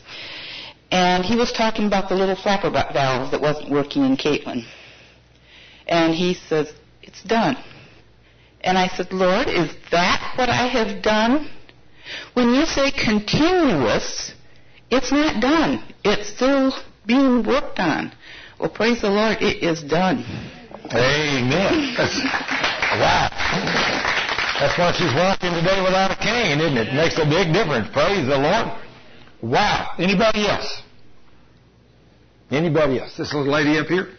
and 0.91 1.23
he 1.23 1.35
was 1.35 1.51
talking 1.51 1.85
about 1.85 2.09
the 2.09 2.15
little 2.15 2.35
flapper 2.35 2.71
valve 2.71 3.29
that 3.31 3.41
wasn't 3.41 3.69
working 3.69 4.03
in 4.03 4.17
Caitlin. 4.17 4.65
And 5.87 6.15
he 6.15 6.33
says, 6.33 6.73
it's 7.01 7.23
done. 7.23 7.57
And 8.61 8.77
I 8.77 8.87
said, 8.87 9.13
Lord, 9.13 9.47
is 9.47 9.73
that 9.91 10.33
what 10.35 10.49
I 10.49 10.67
have 10.67 11.01
done? 11.01 11.49
When 12.33 12.53
you 12.53 12.65
say 12.65 12.91
continuous, 12.91 14.33
it's 14.89 15.11
not 15.11 15.41
done. 15.41 15.83
It's 16.03 16.29
still 16.29 16.73
being 17.05 17.43
worked 17.43 17.79
on. 17.79 18.11
Well, 18.59 18.69
praise 18.69 19.01
the 19.01 19.09
Lord, 19.09 19.41
it 19.41 19.63
is 19.63 19.81
done. 19.83 20.25
Amen. 20.91 21.95
wow. 21.97 23.29
That's 24.59 24.77
why 24.77 24.91
she's 24.91 25.13
walking 25.13 25.53
today 25.53 25.81
without 25.81 26.11
a 26.11 26.17
cane, 26.17 26.59
isn't 26.59 26.77
it? 26.77 26.89
it? 26.89 26.93
Makes 26.93 27.17
a 27.17 27.25
big 27.25 27.53
difference. 27.53 27.87
Praise 27.93 28.27
the 28.27 28.37
Lord. 28.37 28.77
Wow. 29.41 29.91
Anybody 29.97 30.47
else? 30.47 30.81
Anybody 32.51 32.99
else? 32.99 33.15
This 33.15 33.33
little 33.33 33.51
lady 33.51 33.77
up 33.77 33.87
here? 33.87 34.09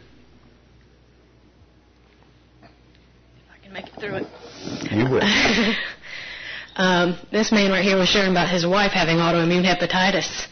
Make 3.81 3.93
it 3.93 4.01
through 4.01 4.17
it. 4.17 4.93
You 4.93 5.11
will. 5.11 5.75
um, 6.77 7.19
this 7.33 7.53
man 7.53 7.71
right 7.71 7.85
here 7.85 7.97
was 7.97 8.09
sharing 8.09 8.31
about 8.31 8.49
his 8.49 8.67
wife 8.67 8.93
having 8.93 9.17
autoimmune 9.17 9.65
hepatitis. 9.65 10.47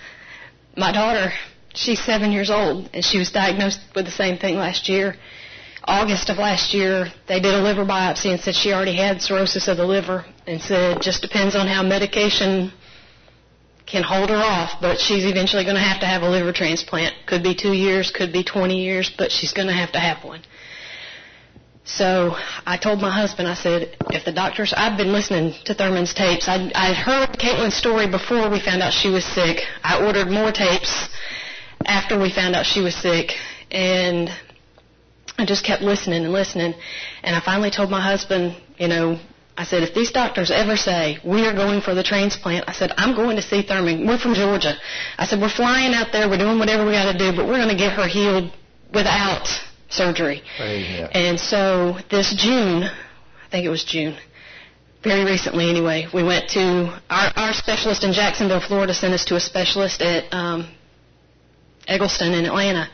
My 0.77 0.93
daughter, 0.93 1.33
she's 1.75 2.01
seven 2.01 2.33
years 2.33 2.51
old, 2.51 2.91
and 2.95 3.05
she 3.05 3.19
was 3.19 3.31
diagnosed 3.31 3.81
with 3.95 4.07
the 4.07 4.13
same 4.13 4.39
thing 4.39 4.57
last 4.57 4.89
year. 4.89 5.17
August 5.85 6.29
of 6.29 6.37
last 6.37 6.75
year, 6.75 7.07
they 7.29 7.41
did 7.41 7.55
a 7.55 7.63
liver 7.63 7.85
biopsy 7.85 8.31
and 8.31 8.41
said 8.41 8.55
she 8.55 8.73
already 8.73 8.95
had 8.97 9.23
cirrhosis 9.23 9.69
of 9.69 9.79
the 9.79 9.87
liver, 9.87 10.25
and 10.47 10.61
said 10.61 10.97
it 10.97 11.03
just 11.03 11.23
depends 11.23 11.57
on 11.57 11.67
how 11.67 11.83
medication 11.83 12.73
can 13.87 14.03
hold 14.03 14.29
her 14.29 14.37
off, 14.37 14.83
but 14.83 14.99
she's 14.99 15.25
eventually 15.25 15.65
going 15.65 15.77
to 15.77 15.81
have 15.81 16.01
to 16.01 16.07
have 16.07 16.21
a 16.21 16.29
liver 16.29 16.53
transplant. 16.53 17.15
Could 17.27 17.43
be 17.43 17.55
two 17.55 17.73
years, 17.73 18.11
could 18.11 18.35
be 18.35 18.45
20 18.45 18.77
years, 18.77 19.11
but 19.17 19.33
she's 19.33 19.55
going 19.55 19.69
to 19.69 19.73
have 19.73 19.93
to 19.93 19.99
have 19.99 20.23
one. 20.23 20.43
So 21.89 22.37
I 22.67 22.77
told 22.77 23.01
my 23.01 23.11
husband, 23.11 23.49
I 23.49 23.55
said, 23.55 23.97
if 24.11 24.25
the 24.27 24.33
doctors, 24.33 24.75
I've 24.77 24.99
been 24.99 25.11
listening 25.11 25.55
to 25.65 25.73
Thurman's 25.73 26.13
tapes. 26.13 26.47
I, 26.47 26.71
I 26.75 26.93
heard 26.93 27.39
Caitlin's 27.39 27.77
story 27.77 28.07
before 28.07 28.51
we 28.51 28.61
found 28.61 28.83
out 28.83 28.93
she 28.93 29.09
was 29.09 29.25
sick. 29.25 29.63
I 29.83 30.05
ordered 30.05 30.29
more 30.29 30.53
tapes 30.53 31.09
after 31.87 32.21
we 32.21 32.31
found 32.31 32.55
out 32.55 32.67
she 32.67 32.83
was 32.83 32.95
sick. 32.95 33.33
And 33.71 34.29
I 35.39 35.47
just 35.47 35.65
kept 35.65 35.81
listening 35.81 36.25
and 36.25 36.33
listening. 36.33 36.75
And 37.23 37.35
I 37.35 37.41
finally 37.41 37.71
told 37.71 37.89
my 37.91 38.03
husband, 38.03 38.55
you 38.77 38.89
know, 38.89 39.19
I 39.57 39.65
said, 39.65 39.83
if 39.83 39.95
these 39.95 40.13
doctors 40.13 40.51
ever 40.51 40.77
say, 40.77 41.19
we 41.25 41.47
are 41.47 41.55
going 41.55 41.81
for 41.81 41.95
the 41.95 42.03
transplant, 42.03 42.69
I 42.69 42.73
said, 42.73 42.93
I'm 42.99 43.17
going 43.17 43.37
to 43.37 43.43
see 43.43 43.63
Thurman. 43.63 44.07
We're 44.07 44.19
from 44.19 44.35
Georgia. 44.35 44.75
I 45.17 45.25
said, 45.25 45.41
we're 45.41 45.49
flying 45.49 45.95
out 45.95 46.13
there. 46.13 46.29
We're 46.29 46.39
doing 46.39 46.59
whatever 46.59 46.85
we 46.85 46.93
got 46.93 47.11
to 47.11 47.19
do, 47.19 47.35
but 47.35 47.47
we're 47.47 47.57
going 47.57 47.75
to 47.75 47.83
get 47.83 47.95
her 47.95 48.07
healed 48.07 48.53
without 48.93 49.49
surgery. 49.89 50.43
And 51.13 51.39
so 51.39 51.99
this 52.11 52.35
June, 52.35 52.85
I 52.85 53.51
think 53.51 53.65
it 53.65 53.71
was 53.71 53.85
June, 53.85 54.17
very 55.03 55.25
recently 55.25 55.71
anyway, 55.71 56.07
we 56.13 56.23
went 56.25 56.51
to 56.51 57.01
our, 57.09 57.33
our 57.37 57.53
specialist 57.53 58.05
in 58.05 58.13
Jacksonville, 58.13 58.61
Florida, 58.61 58.93
sent 58.93 59.15
us 59.15 59.25
to 59.27 59.37
a 59.37 59.41
specialist 59.41 60.03
at 60.03 60.33
um, 60.35 60.69
Egleston 61.87 62.35
in 62.35 62.45
Atlanta, 62.45 62.89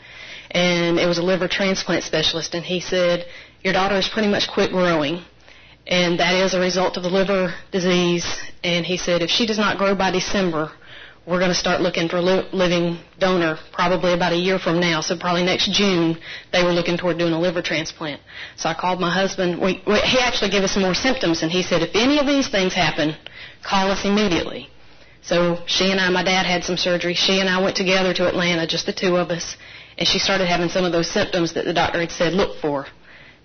and 0.50 0.98
it 0.98 1.06
was 1.06 1.18
a 1.18 1.22
liver 1.22 1.48
transplant 1.48 2.04
specialist, 2.04 2.54
and 2.54 2.64
he 2.64 2.80
said 2.80 3.24
your 3.62 3.72
daughter 3.72 3.94
has 3.94 4.08
pretty 4.08 4.28
much 4.28 4.48
quit 4.52 4.70
growing, 4.70 5.24
and 5.86 6.20
that 6.20 6.34
is 6.34 6.54
a 6.54 6.60
result 6.60 6.96
of 6.96 7.02
the 7.02 7.08
liver 7.08 7.54
disease. 7.72 8.26
And 8.62 8.84
he 8.84 8.96
said 8.98 9.22
if 9.22 9.30
she 9.30 9.46
does 9.46 9.58
not 9.58 9.78
grow 9.78 9.94
by 9.94 10.10
December, 10.10 10.72
we're 11.26 11.38
going 11.38 11.50
to 11.50 11.54
start 11.54 11.80
looking 11.80 12.08
for 12.08 12.18
a 12.18 12.22
living 12.22 12.98
donor 13.18 13.56
probably 13.72 14.12
about 14.12 14.32
a 14.32 14.36
year 14.36 14.58
from 14.58 14.78
now. 14.78 15.00
So 15.00 15.16
probably 15.16 15.42
next 15.42 15.72
June, 15.72 16.18
they 16.52 16.62
were 16.62 16.72
looking 16.72 16.98
toward 16.98 17.18
doing 17.18 17.32
a 17.32 17.40
liver 17.40 17.62
transplant. 17.62 18.20
So 18.56 18.68
I 18.68 18.74
called 18.74 19.00
my 19.00 19.12
husband. 19.12 19.60
We, 19.60 19.82
we, 19.86 20.00
he 20.00 20.18
actually 20.20 20.50
gave 20.50 20.62
us 20.62 20.72
some 20.72 20.82
more 20.82 20.94
symptoms, 20.94 21.42
and 21.42 21.50
he 21.50 21.62
said, 21.62 21.82
if 21.82 21.90
any 21.94 22.18
of 22.18 22.26
these 22.26 22.48
things 22.48 22.74
happen, 22.74 23.16
call 23.62 23.90
us 23.90 24.04
immediately. 24.04 24.68
So 25.22 25.62
she 25.66 25.90
and 25.90 25.98
I, 25.98 26.10
my 26.10 26.22
dad 26.22 26.44
had 26.44 26.62
some 26.62 26.76
surgery. 26.76 27.14
She 27.14 27.40
and 27.40 27.48
I 27.48 27.62
went 27.62 27.76
together 27.76 28.12
to 28.14 28.28
Atlanta, 28.28 28.66
just 28.66 28.84
the 28.84 28.92
two 28.92 29.16
of 29.16 29.30
us, 29.30 29.56
and 29.96 30.06
she 30.06 30.18
started 30.18 30.46
having 30.46 30.68
some 30.68 30.84
of 30.84 30.92
those 30.92 31.10
symptoms 31.10 31.54
that 31.54 31.64
the 31.64 31.72
doctor 31.72 32.00
had 32.00 32.10
said 32.10 32.34
look 32.34 32.60
for. 32.60 32.86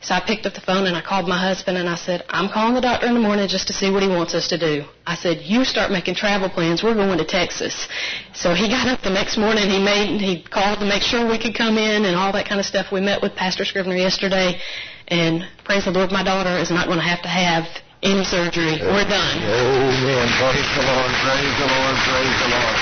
So 0.01 0.15
I 0.15 0.21
picked 0.25 0.45
up 0.45 0.53
the 0.53 0.61
phone 0.61 0.87
and 0.87 0.95
I 0.95 1.01
called 1.01 1.27
my 1.27 1.37
husband 1.37 1.77
and 1.77 1.89
I 1.89 1.95
said, 1.95 2.23
I'm 2.29 2.47
calling 2.47 2.73
the 2.73 2.81
doctor 2.81 3.07
in 3.07 3.13
the 3.13 3.19
morning 3.19 3.49
just 3.49 3.67
to 3.67 3.73
see 3.73 3.91
what 3.91 4.01
he 4.01 4.07
wants 4.07 4.33
us 4.33 4.47
to 4.47 4.57
do. 4.57 4.85
I 5.05 5.15
said, 5.15 5.43
you 5.43 5.65
start 5.65 5.91
making 5.91 6.15
travel 6.15 6.49
plans. 6.49 6.81
We're 6.81 6.95
going 6.95 7.17
to 7.17 7.25
Texas. 7.25 7.87
So 8.33 8.53
he 8.53 8.69
got 8.69 8.87
up 8.87 9.01
the 9.01 9.09
next 9.09 9.37
morning. 9.37 9.69
He 9.69 9.83
made, 9.83 10.21
he 10.21 10.41
called 10.41 10.79
to 10.79 10.85
make 10.85 11.01
sure 11.01 11.27
we 11.27 11.37
could 11.37 11.53
come 11.53 11.77
in 11.77 12.05
and 12.05 12.15
all 12.15 12.31
that 12.31 12.47
kind 12.47 12.61
of 12.61 12.65
stuff. 12.65 12.93
We 12.93 13.01
met 13.01 13.21
with 13.21 13.35
Pastor 13.35 13.65
Scrivner 13.65 13.97
yesterday 13.97 14.61
and 15.09 15.43
praise 15.65 15.85
the 15.85 15.91
Lord, 15.91 16.11
my 16.11 16.23
daughter 16.23 16.55
is 16.57 16.71
not 16.71 16.87
going 16.87 16.99
to 16.99 17.05
have 17.05 17.21
to 17.23 17.29
have 17.29 17.65
any 18.01 18.23
surgery. 18.23 18.79
We're 18.79 19.03
done. 19.03 19.37
Amen. 19.43 20.27
Praise 20.39 20.69
the 20.79 20.85
Lord. 20.87 21.11
Praise 21.27 21.55
the 21.59 21.67
Lord. 21.67 21.95
Praise 22.07 22.37
the 22.39 22.49
Lord. 22.55 22.77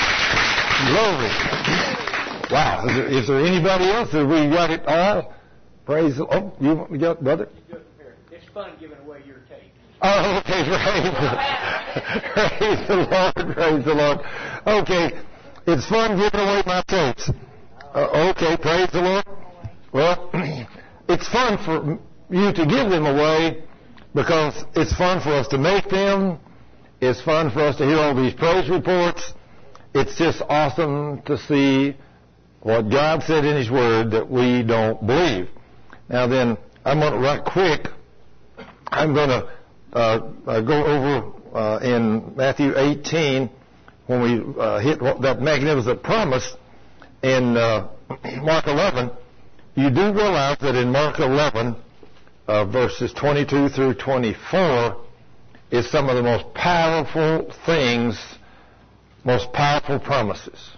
Glory. 0.92 1.32
Wow. 2.52 2.86
Is 2.86 2.94
there, 2.94 3.08
is 3.08 3.26
there 3.26 3.40
anybody 3.40 3.90
else? 3.90 4.12
that 4.12 4.24
we 4.24 4.48
got 4.48 4.70
it 4.70 4.86
all? 4.86 5.34
Praise 5.88 6.18
the 6.18 6.26
Oh, 6.30 6.52
you, 6.60 6.86
you 6.90 6.98
got 6.98 7.24
brother? 7.24 7.48
It's 8.30 8.44
fun 8.52 8.72
giving 8.78 8.98
away 8.98 9.22
your 9.26 9.38
tape. 9.48 9.72
Oh, 10.02 10.36
okay. 10.36 10.62
Praise, 12.34 12.78
praise 12.84 12.88
the 12.88 12.96
Lord. 13.10 13.54
Praise 13.56 13.84
the 13.86 13.94
Lord. 13.94 14.18
Okay. 14.66 15.18
It's 15.66 15.88
fun 15.88 16.18
giving 16.18 16.40
away 16.40 16.62
my 16.66 16.82
tapes. 16.88 17.30
Uh, 17.94 18.30
okay. 18.36 18.58
Praise 18.58 18.90
the 18.92 19.00
Lord. 19.00 19.24
Well, 19.90 20.30
it's 21.08 21.26
fun 21.28 21.56
for 21.64 21.98
you 22.28 22.52
to 22.52 22.66
give 22.66 22.90
them 22.90 23.06
away 23.06 23.62
because 24.14 24.62
it's 24.76 24.92
fun 24.94 25.22
for 25.22 25.30
us 25.30 25.48
to 25.48 25.56
make 25.56 25.88
them. 25.88 26.38
It's 27.00 27.22
fun 27.22 27.50
for 27.50 27.60
us 27.60 27.76
to 27.76 27.86
hear 27.86 27.96
all 27.96 28.14
these 28.14 28.34
praise 28.34 28.68
reports. 28.68 29.32
It's 29.94 30.18
just 30.18 30.42
awesome 30.50 31.22
to 31.22 31.38
see 31.38 31.96
what 32.60 32.90
God 32.90 33.22
said 33.22 33.46
in 33.46 33.56
His 33.56 33.70
Word 33.70 34.10
that 34.10 34.28
we 34.28 34.62
don't 34.62 35.06
believe. 35.06 35.48
Now 36.08 36.26
then, 36.26 36.56
I'm 36.84 37.00
going 37.00 37.12
to, 37.12 37.18
right 37.18 37.44
quick, 37.44 37.88
I'm 38.86 39.12
going 39.14 39.28
to 39.28 39.50
uh, 39.92 40.30
uh, 40.46 40.60
go 40.62 40.84
over 40.84 41.56
uh, 41.56 41.78
in 41.78 42.34
Matthew 42.36 42.72
18 42.76 43.50
when 44.06 44.22
we 44.22 44.60
uh, 44.60 44.78
hit 44.78 45.00
that 45.00 45.40
magnificent 45.40 46.02
promise 46.02 46.56
in 47.22 47.56
uh, 47.56 47.88
Mark 48.42 48.66
11. 48.66 49.10
You 49.74 49.90
do 49.90 50.12
realize 50.12 50.56
that 50.60 50.74
in 50.74 50.90
Mark 50.90 51.18
11, 51.18 51.76
uh, 52.46 52.64
verses 52.64 53.12
22 53.12 53.68
through 53.68 53.94
24, 53.94 55.04
is 55.70 55.90
some 55.90 56.08
of 56.08 56.16
the 56.16 56.22
most 56.22 56.52
powerful 56.54 57.52
things, 57.66 58.18
most 59.24 59.52
powerful 59.52 59.98
promises. 59.98 60.70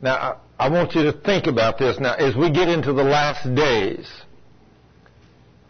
Now, 0.00 0.40
I, 0.58 0.66
I 0.66 0.68
want 0.70 0.94
you 0.94 1.02
to 1.04 1.12
think 1.12 1.46
about 1.46 1.78
this. 1.78 2.00
Now, 2.00 2.14
as 2.14 2.34
we 2.34 2.50
get 2.50 2.68
into 2.68 2.94
the 2.94 3.04
last 3.04 3.54
days, 3.54 4.10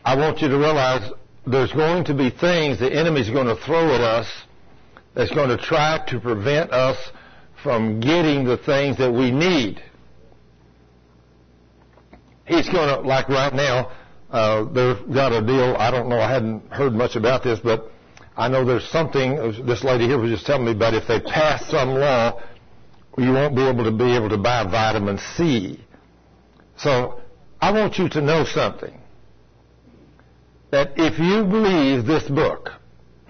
I 0.05 0.17
want 0.17 0.41
you 0.41 0.49
to 0.49 0.57
realize 0.57 1.11
there's 1.47 1.73
going 1.73 2.05
to 2.05 2.15
be 2.15 2.31
things 2.31 2.79
the 2.79 2.93
enemy's 2.93 3.31
going 3.31 3.47
to 3.47 3.57
throw 3.57 3.95
at 3.95 4.01
us 4.01 4.27
that's 5.15 5.31
going 5.31 5.49
to 5.49 5.59
try 5.59 6.05
to 6.09 6.20
prevent 6.20 6.73
us 6.73 6.97
from 7.62 8.01
getting 8.01 8.45
the 8.45 8.57
things 8.57 8.97
that 8.99 9.12
we 9.12 9.31
need. 9.31 9.83
He's 12.47 12.69
going 12.69 12.89
to, 12.89 13.07
like 13.07 13.29
right 13.29 13.53
now, 13.53 13.93
uh, 14.31 14.65
they've 14.65 15.12
got 15.12 15.33
a 15.33 15.45
deal. 15.45 15.77
I 15.79 15.91
don't 15.91 16.09
know. 16.09 16.20
I 16.20 16.31
hadn't 16.31 16.73
heard 16.73 16.93
much 16.93 17.17
about 17.17 17.43
this, 17.43 17.61
but 17.61 17.91
I 18.37 18.49
know 18.49 18.65
there's 18.65 18.89
something. 18.89 19.67
This 19.67 19.85
lady 19.85 20.07
here 20.07 20.19
was 20.19 20.31
just 20.31 20.47
telling 20.47 20.65
me 20.65 20.73
about 20.73 20.95
if 20.95 21.07
they 21.07 21.20
pass 21.20 21.67
some 21.69 21.91
law, 21.91 22.41
you 23.19 23.33
won't 23.33 23.55
be 23.55 23.62
able 23.62 23.85
to 23.85 23.91
be 23.91 24.17
able 24.17 24.31
to 24.31 24.39
buy 24.39 24.65
vitamin 24.65 25.19
C. 25.37 25.85
So 26.77 27.20
I 27.61 27.73
want 27.73 27.99
you 27.99 28.09
to 28.09 28.20
know 28.20 28.45
something 28.45 29.00
that 30.70 30.92
if 30.97 31.18
you 31.18 31.44
believe 31.44 32.07
this 32.07 32.28
book, 32.28 32.70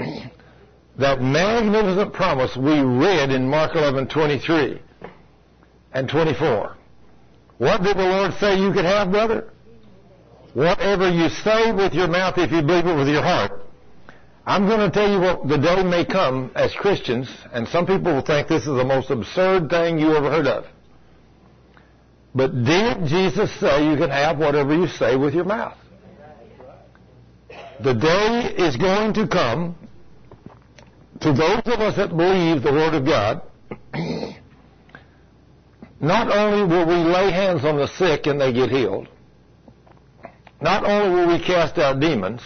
that 0.99 1.21
magnificent 1.23 2.13
promise 2.13 2.57
we 2.57 2.81
read 2.81 3.31
in 3.31 3.49
Mark 3.49 3.73
11:23 3.73 4.81
and 5.93 6.09
24, 6.09 6.77
what 7.59 7.83
did 7.83 7.97
the 7.97 8.05
Lord 8.05 8.33
say 8.35 8.59
you 8.59 8.73
could 8.73 8.85
have, 8.85 9.11
brother? 9.11 9.51
Whatever 10.55 11.11
you 11.11 11.29
say 11.29 11.73
with 11.73 11.95
your 11.95 12.09
mouth, 12.09 12.35
if 12.37 12.51
you 12.51 12.63
believe 12.63 12.87
it 12.87 12.97
with 12.97 13.09
your 13.09 13.23
heart. 13.23 13.53
I'm 14.47 14.67
going 14.67 14.81
to 14.81 14.91
tell 14.91 15.09
you 15.09 15.21
what 15.21 15.47
the 15.47 15.59
day 15.59 15.83
may 15.83 16.05
come 16.05 16.51
as 16.55 16.73
Christians, 16.73 17.29
and 17.53 17.69
some 17.69 17.87
people 17.87 18.15
will 18.15 18.23
think 18.23 18.49
this 18.49 18.63
is 18.63 18.75
the 18.75 18.85
most 18.85 19.11
absurd 19.11 19.71
thing 19.71 19.99
you 19.99 20.17
ever 20.17 20.31
heard 20.31 20.47
of. 20.47 20.65
But 22.35 22.65
did 22.65 23.07
Jesus 23.07 23.53
say 23.61 23.89
you 23.89 23.97
can 23.97 24.11
have 24.11 24.39
whatever 24.39 24.75
you 24.75 24.89
say 24.89 25.17
with 25.17 25.35
your 25.35 25.45
mouth? 25.45 25.77
The 27.83 27.95
day 27.95 28.55
is 28.59 28.77
going 28.77 29.15
to 29.15 29.27
come 29.27 29.75
to 31.21 31.33
those 31.33 31.63
of 31.65 31.81
us 31.81 31.97
that 31.97 32.15
believe 32.15 32.63
the 32.63 32.73
Word 32.73 32.93
of 32.93 33.07
God. 33.07 33.41
Not 36.01 36.31
only 36.31 36.67
will 36.67 36.87
we 36.87 36.97
lay 36.97 37.31
hands 37.31 37.65
on 37.65 37.79
the 37.79 37.87
sick 37.87 38.27
and 38.27 38.39
they 38.39 38.53
get 38.53 38.71
healed, 38.71 39.09
not 40.63 40.85
only 40.85 41.15
will 41.15 41.29
we 41.29 41.45
cast 41.45 41.79
out 41.79 42.01
demons, 42.01 42.43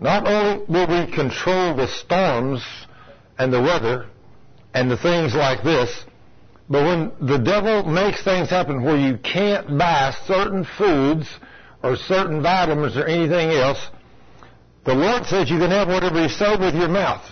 not 0.00 0.26
only 0.26 0.64
will 0.66 0.86
we 0.86 1.12
control 1.12 1.74
the 1.74 1.88
storms 1.88 2.62
and 3.38 3.52
the 3.52 3.60
weather 3.60 4.06
and 4.74 4.90
the 4.90 4.96
things 4.98 5.34
like 5.34 5.62
this, 5.62 6.04
but 6.70 6.84
when 6.84 7.12
the 7.26 7.38
devil 7.38 7.82
makes 7.84 8.22
things 8.22 8.50
happen 8.50 8.82
where 8.82 8.98
you 8.98 9.16
can't 9.18 9.78
buy 9.78 10.14
certain 10.26 10.66
foods 10.76 11.26
or 11.82 11.96
certain 11.96 12.42
vitamins 12.42 12.96
or 12.96 13.06
anything 13.06 13.50
else, 13.50 13.78
the 14.88 14.94
Lord 14.94 15.26
says 15.26 15.50
you 15.50 15.58
can 15.58 15.70
have 15.70 15.88
whatever 15.88 16.22
you 16.22 16.30
say 16.30 16.56
with 16.56 16.74
your 16.74 16.88
mouth. 16.88 17.22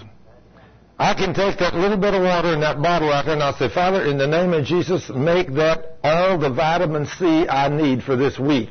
I 0.98 1.14
can 1.14 1.32
take 1.32 1.58
that 1.58 1.74
little 1.74 1.96
bit 1.96 2.12
of 2.12 2.22
water 2.22 2.52
in 2.52 2.60
that 2.60 2.82
bottle 2.82 3.10
out 3.10 3.24
there 3.24 3.32
and 3.32 3.42
I'll 3.42 3.56
say, 3.56 3.70
Father, 3.70 4.04
in 4.04 4.18
the 4.18 4.26
name 4.26 4.52
of 4.52 4.66
Jesus, 4.66 5.08
make 5.08 5.54
that 5.54 5.96
all 6.04 6.36
the 6.36 6.50
vitamin 6.50 7.06
C 7.06 7.48
I 7.48 7.68
need 7.68 8.02
for 8.02 8.14
this 8.14 8.38
week. 8.38 8.68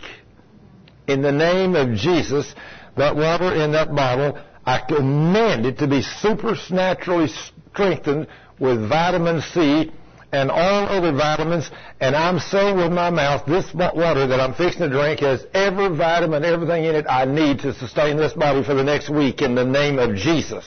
In 1.08 1.24
the 1.24 1.32
name 1.32 1.76
of 1.76 1.98
Jesus, 1.98 2.54
that 2.96 3.16
water 3.16 3.56
in 3.56 3.72
that 3.72 3.96
bottle, 3.96 4.38
I 4.68 4.82
command 4.88 5.66
it 5.66 5.80
to 5.80 5.88
be 5.88 6.04
supernaturally 6.04 7.30
strengthened 7.74 8.28
with 8.60 8.88
vitamin 8.88 9.42
C 9.42 9.92
and 10.36 10.52
all 10.52 10.90
other 10.90 11.14
vitamins, 11.14 11.72
and 12.02 12.16
I'm 12.16 12.40
saying 12.40 12.76
with 12.76 12.92
my 12.92 13.10
mouth, 13.10 13.46
this 13.46 13.74
water 13.74 14.28
that 14.28 14.40
I'm 14.40 14.54
fixing 14.54 14.82
to 14.82 14.90
drink 14.90 15.22
has 15.22 15.46
every 15.54 15.96
vitamin, 15.96 16.44
everything 16.44 16.84
in 16.84 16.96
it 16.96 17.06
I 17.10 17.24
need 17.24 17.60
to 17.60 17.74
sustain 17.74 18.18
this 18.18 18.34
body 18.34 18.64
for 18.64 18.74
the 18.74 18.84
next 18.84 19.10
week 19.10 19.42
in 19.42 19.56
the 19.56 19.64
name 19.64 19.98
of 19.98 20.16
Jesus. 20.16 20.66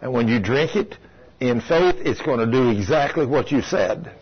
And 0.00 0.12
when 0.12 0.26
you 0.26 0.40
drink 0.40 0.74
it 0.74 0.96
in 1.38 1.60
faith, 1.60 1.96
it's 1.98 2.20
going 2.20 2.40
to 2.40 2.50
do 2.50 2.70
exactly 2.70 3.26
what 3.26 3.52
you 3.52 3.62
said. 3.62 4.12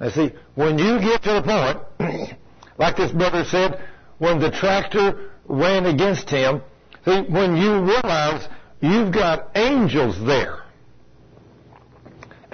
Now 0.00 0.10
see, 0.10 0.32
when 0.56 0.78
you 0.78 0.98
get 0.98 1.22
to 1.22 1.34
the 1.34 1.42
point, 1.42 2.36
like 2.78 2.96
this 2.96 3.12
brother 3.12 3.44
said, 3.44 3.80
when 4.18 4.40
the 4.40 4.50
tractor 4.50 5.30
ran 5.44 5.86
against 5.86 6.28
him, 6.28 6.62
see, 7.04 7.22
when 7.28 7.56
you 7.56 7.80
realize 7.80 8.48
you've 8.80 9.14
got 9.14 9.50
angels 9.54 10.18
there, 10.26 10.65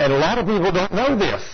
and 0.02 0.12
a 0.12 0.18
lot 0.18 0.36
of 0.36 0.46
people 0.46 0.72
don't 0.72 0.92
know 0.92 1.16
this. 1.16 1.44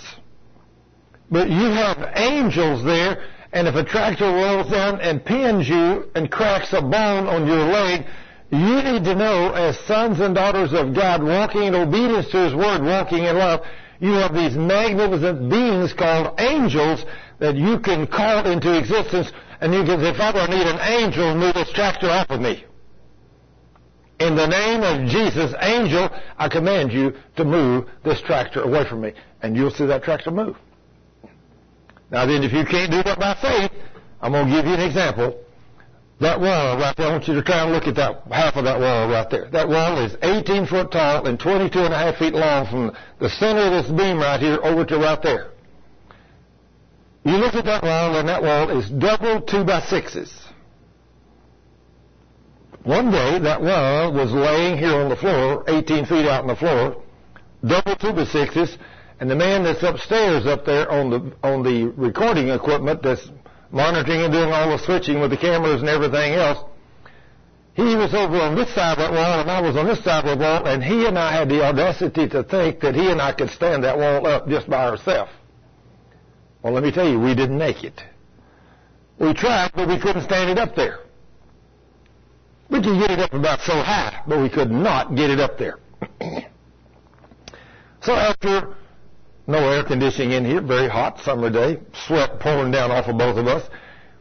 But 1.31 1.51
you 1.51 1.68
have 1.68 2.12
angels 2.15 2.83
there, 2.83 3.28
and 3.52 3.68
if 3.68 3.75
a 3.75 3.85
tractor 3.85 4.25
rolls 4.25 4.70
down 4.70 5.02
and 5.02 5.23
pins 5.23 5.68
you 5.68 6.09
and 6.15 6.31
cracks 6.31 6.73
a 6.73 6.81
bone 6.81 7.27
on 7.27 7.47
your 7.47 7.67
leg, 7.67 8.07
you 8.51 8.83
need 8.83 9.05
to 9.05 9.15
know, 9.15 9.52
as 9.52 9.78
sons 9.81 10.20
and 10.20 10.35
daughters 10.35 10.73
of 10.73 10.94
God, 10.94 11.23
walking 11.23 11.65
in 11.65 11.75
obedience 11.75 12.31
to 12.31 12.44
His 12.44 12.55
Word, 12.55 12.83
walking 12.83 13.25
in 13.25 13.36
love, 13.36 13.60
you 14.01 14.12
have 14.12 14.33
these 14.33 14.57
magnificent 14.57 15.51
beings 15.51 15.93
called 15.93 16.41
angels 16.41 17.05
that 17.41 17.57
you 17.57 17.78
can 17.81 18.07
call 18.07 18.47
into 18.47 18.78
existence, 18.78 19.31
and 19.60 19.75
you 19.75 19.85
can 19.85 20.01
say, 20.01 20.17
Father, 20.17 20.41
I 20.41 20.47
need 20.47 20.67
an 20.67 20.81
angel 20.81 21.35
to 21.35 21.39
move 21.39 21.55
this 21.55 21.70
tractor 21.73 22.09
off 22.09 22.31
of 22.31 22.41
me. 22.41 22.65
In 24.21 24.35
the 24.35 24.47
name 24.47 24.83
of 24.83 25.09
Jesus, 25.09 25.55
angel, 25.61 26.11
I 26.37 26.49
command 26.49 26.93
you 26.93 27.15
to 27.37 27.45
move 27.45 27.89
this 28.05 28.21
tractor 28.21 28.63
away 28.63 28.85
from 28.89 29.03
me. 29.03 29.13
And 29.43 29.57
you'll 29.57 29.71
see 29.71 29.87
that 29.87 30.03
tractor 30.03 30.33
move. 30.33 30.57
Now 32.11 32.27
then, 32.27 32.43
if 32.43 32.53
you 32.53 32.65
can't 32.65 32.91
do 32.91 33.03
that 33.05 33.19
by 33.19 33.35
faith, 33.41 33.71
I'm 34.21 34.33
going 34.33 34.49
to 34.49 34.53
give 34.53 34.67
you 34.67 34.75
an 34.75 34.81
example. 34.81 35.39
That 36.21 36.41
wall 36.41 36.77
right 36.79 36.97
there, 36.97 37.07
I 37.07 37.13
want 37.13 37.29
you 37.29 37.35
to 37.35 37.43
try 37.43 37.63
and 37.63 37.73
look 37.73 37.87
at 37.87 37.95
that 37.95 38.23
half 38.33 38.57
of 38.57 38.65
that 38.65 38.81
wall 38.81 39.09
right 39.09 39.31
there. 39.31 39.49
That 39.51 39.69
wall 39.69 40.05
is 40.05 40.17
18 40.21 40.67
foot 40.67 40.91
tall 40.91 41.27
and 41.29 41.39
22 41.39 41.79
and 41.79 41.95
a 41.95 41.99
half 41.99 42.17
feet 42.17 42.35
long 42.35 42.67
from 42.67 42.97
the 43.21 43.31
center 43.31 43.61
of 43.61 43.85
this 43.85 43.93
beam 43.93 44.19
right 44.19 44.41
here 44.41 44.59
over 44.65 44.85
to 44.85 44.99
right 44.99 45.23
there. 45.23 45.53
You 47.25 47.37
look 47.37 47.55
at 47.55 47.67
that 47.67 47.85
wall 47.85 48.17
and 48.17 48.29
that 48.29 48.43
wall 48.43 48.71
is 48.77 48.91
double 48.91 49.43
two 49.43 49.63
by 49.63 49.81
sixes. 49.83 50.48
One 52.89 53.10
day 53.10 53.39
that 53.41 53.60
wall 53.60 54.15
was 54.15 54.33
laying 54.33 54.78
here 54.78 54.94
on 54.94 55.10
the 55.10 55.17
floor, 55.17 55.62
18 55.68 56.07
feet 56.07 56.25
out 56.25 56.41
on 56.41 56.47
the 56.47 56.57
floor, 56.57 56.97
double 57.62 58.15
by 58.15 58.25
sixes, 58.25 58.78
and 59.20 59.31
the 59.31 59.36
man 59.36 59.62
that's 59.62 59.83
upstairs 59.83 60.47
up 60.47 60.65
there 60.65 60.91
on 60.91 61.10
the 61.10 61.36
on 61.47 61.62
the 61.62 61.92
recording 61.99 62.49
equipment 62.49 63.02
that's 63.02 63.28
monitoring 63.70 64.23
and 64.23 64.33
doing 64.33 64.50
all 64.52 64.70
the 64.70 64.83
switching 64.83 65.20
with 65.20 65.28
the 65.31 65.36
cameras 65.36 65.81
and 65.83 65.91
everything 65.91 66.33
else. 66.33 66.65
He 67.75 67.94
was 67.94 68.15
over 68.15 68.41
on 68.41 68.55
this 68.55 68.75
side 68.75 68.92
of 68.92 68.99
that 69.00 69.12
wall 69.12 69.41
and 69.42 69.50
I 69.50 69.60
was 69.60 69.76
on 69.76 69.84
this 69.84 70.02
side 70.02 70.25
of 70.25 70.39
the 70.39 70.42
wall 70.42 70.67
and 70.67 70.83
he 70.83 71.05
and 71.05 71.18
I 71.18 71.31
had 71.31 71.50
the 71.50 71.62
audacity 71.62 72.26
to 72.31 72.42
think 72.42 72.81
that 72.81 72.94
he 72.94 73.10
and 73.10 73.20
I 73.20 73.33
could 73.33 73.50
stand 73.50 73.84
that 73.84 73.99
wall 73.99 74.26
up 74.26 74.49
just 74.49 74.67
by 74.67 74.86
ourselves. 74.86 75.33
Well, 76.62 76.73
let 76.73 76.83
me 76.83 76.91
tell 76.91 77.07
you, 77.07 77.20
we 77.20 77.34
didn't 77.34 77.58
make 77.58 77.84
it. 77.84 78.02
We 79.18 79.34
tried, 79.34 79.73
but 79.75 79.89
we 79.89 80.00
couldn't 80.00 80.23
stand 80.23 80.49
it 80.49 80.57
up 80.57 80.75
there. 80.75 81.00
We 82.71 82.83
could 82.83 82.99
get 82.99 83.11
it 83.11 83.19
up 83.21 83.33
about 83.33 83.61
so 83.61 83.73
high, 83.73 84.23
but 84.27 84.41
we 84.41 84.49
could 84.49 84.71
not 84.71 85.15
get 85.15 85.31
it 85.31 85.41
up 85.41 85.59
there. 85.59 85.79
so 88.03 88.13
after 88.13 88.77
no 89.47 89.59
air 89.71 89.83
conditioning 89.83 90.33
in 90.33 90.45
here, 90.45 90.61
very 90.61 90.89
hot 90.89 91.19
summer 91.21 91.49
day, 91.49 91.81
sweat 92.07 92.39
pouring 92.39 92.71
down 92.71 92.91
off 92.91 93.07
of 93.09 93.17
both 93.17 93.39
of 93.39 93.47
us. 93.47 93.69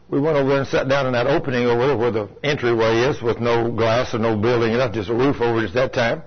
We 0.08 0.18
went 0.20 0.38
over 0.38 0.48
there 0.48 0.58
and 0.60 0.66
sat 0.66 0.88
down 0.88 1.06
in 1.06 1.12
that 1.12 1.26
opening 1.26 1.66
over 1.66 1.86
there 1.86 1.96
where 1.96 2.10
the 2.10 2.28
entryway 2.42 3.00
is 3.00 3.20
with 3.20 3.38
no 3.38 3.70
glass 3.70 4.14
or 4.14 4.18
no 4.18 4.38
building 4.38 4.72
enough, 4.72 4.94
just 4.94 5.10
a 5.10 5.14
roof 5.14 5.42
over 5.42 5.62
it 5.62 5.68
at 5.68 5.74
that 5.74 5.92
time. 5.92 6.22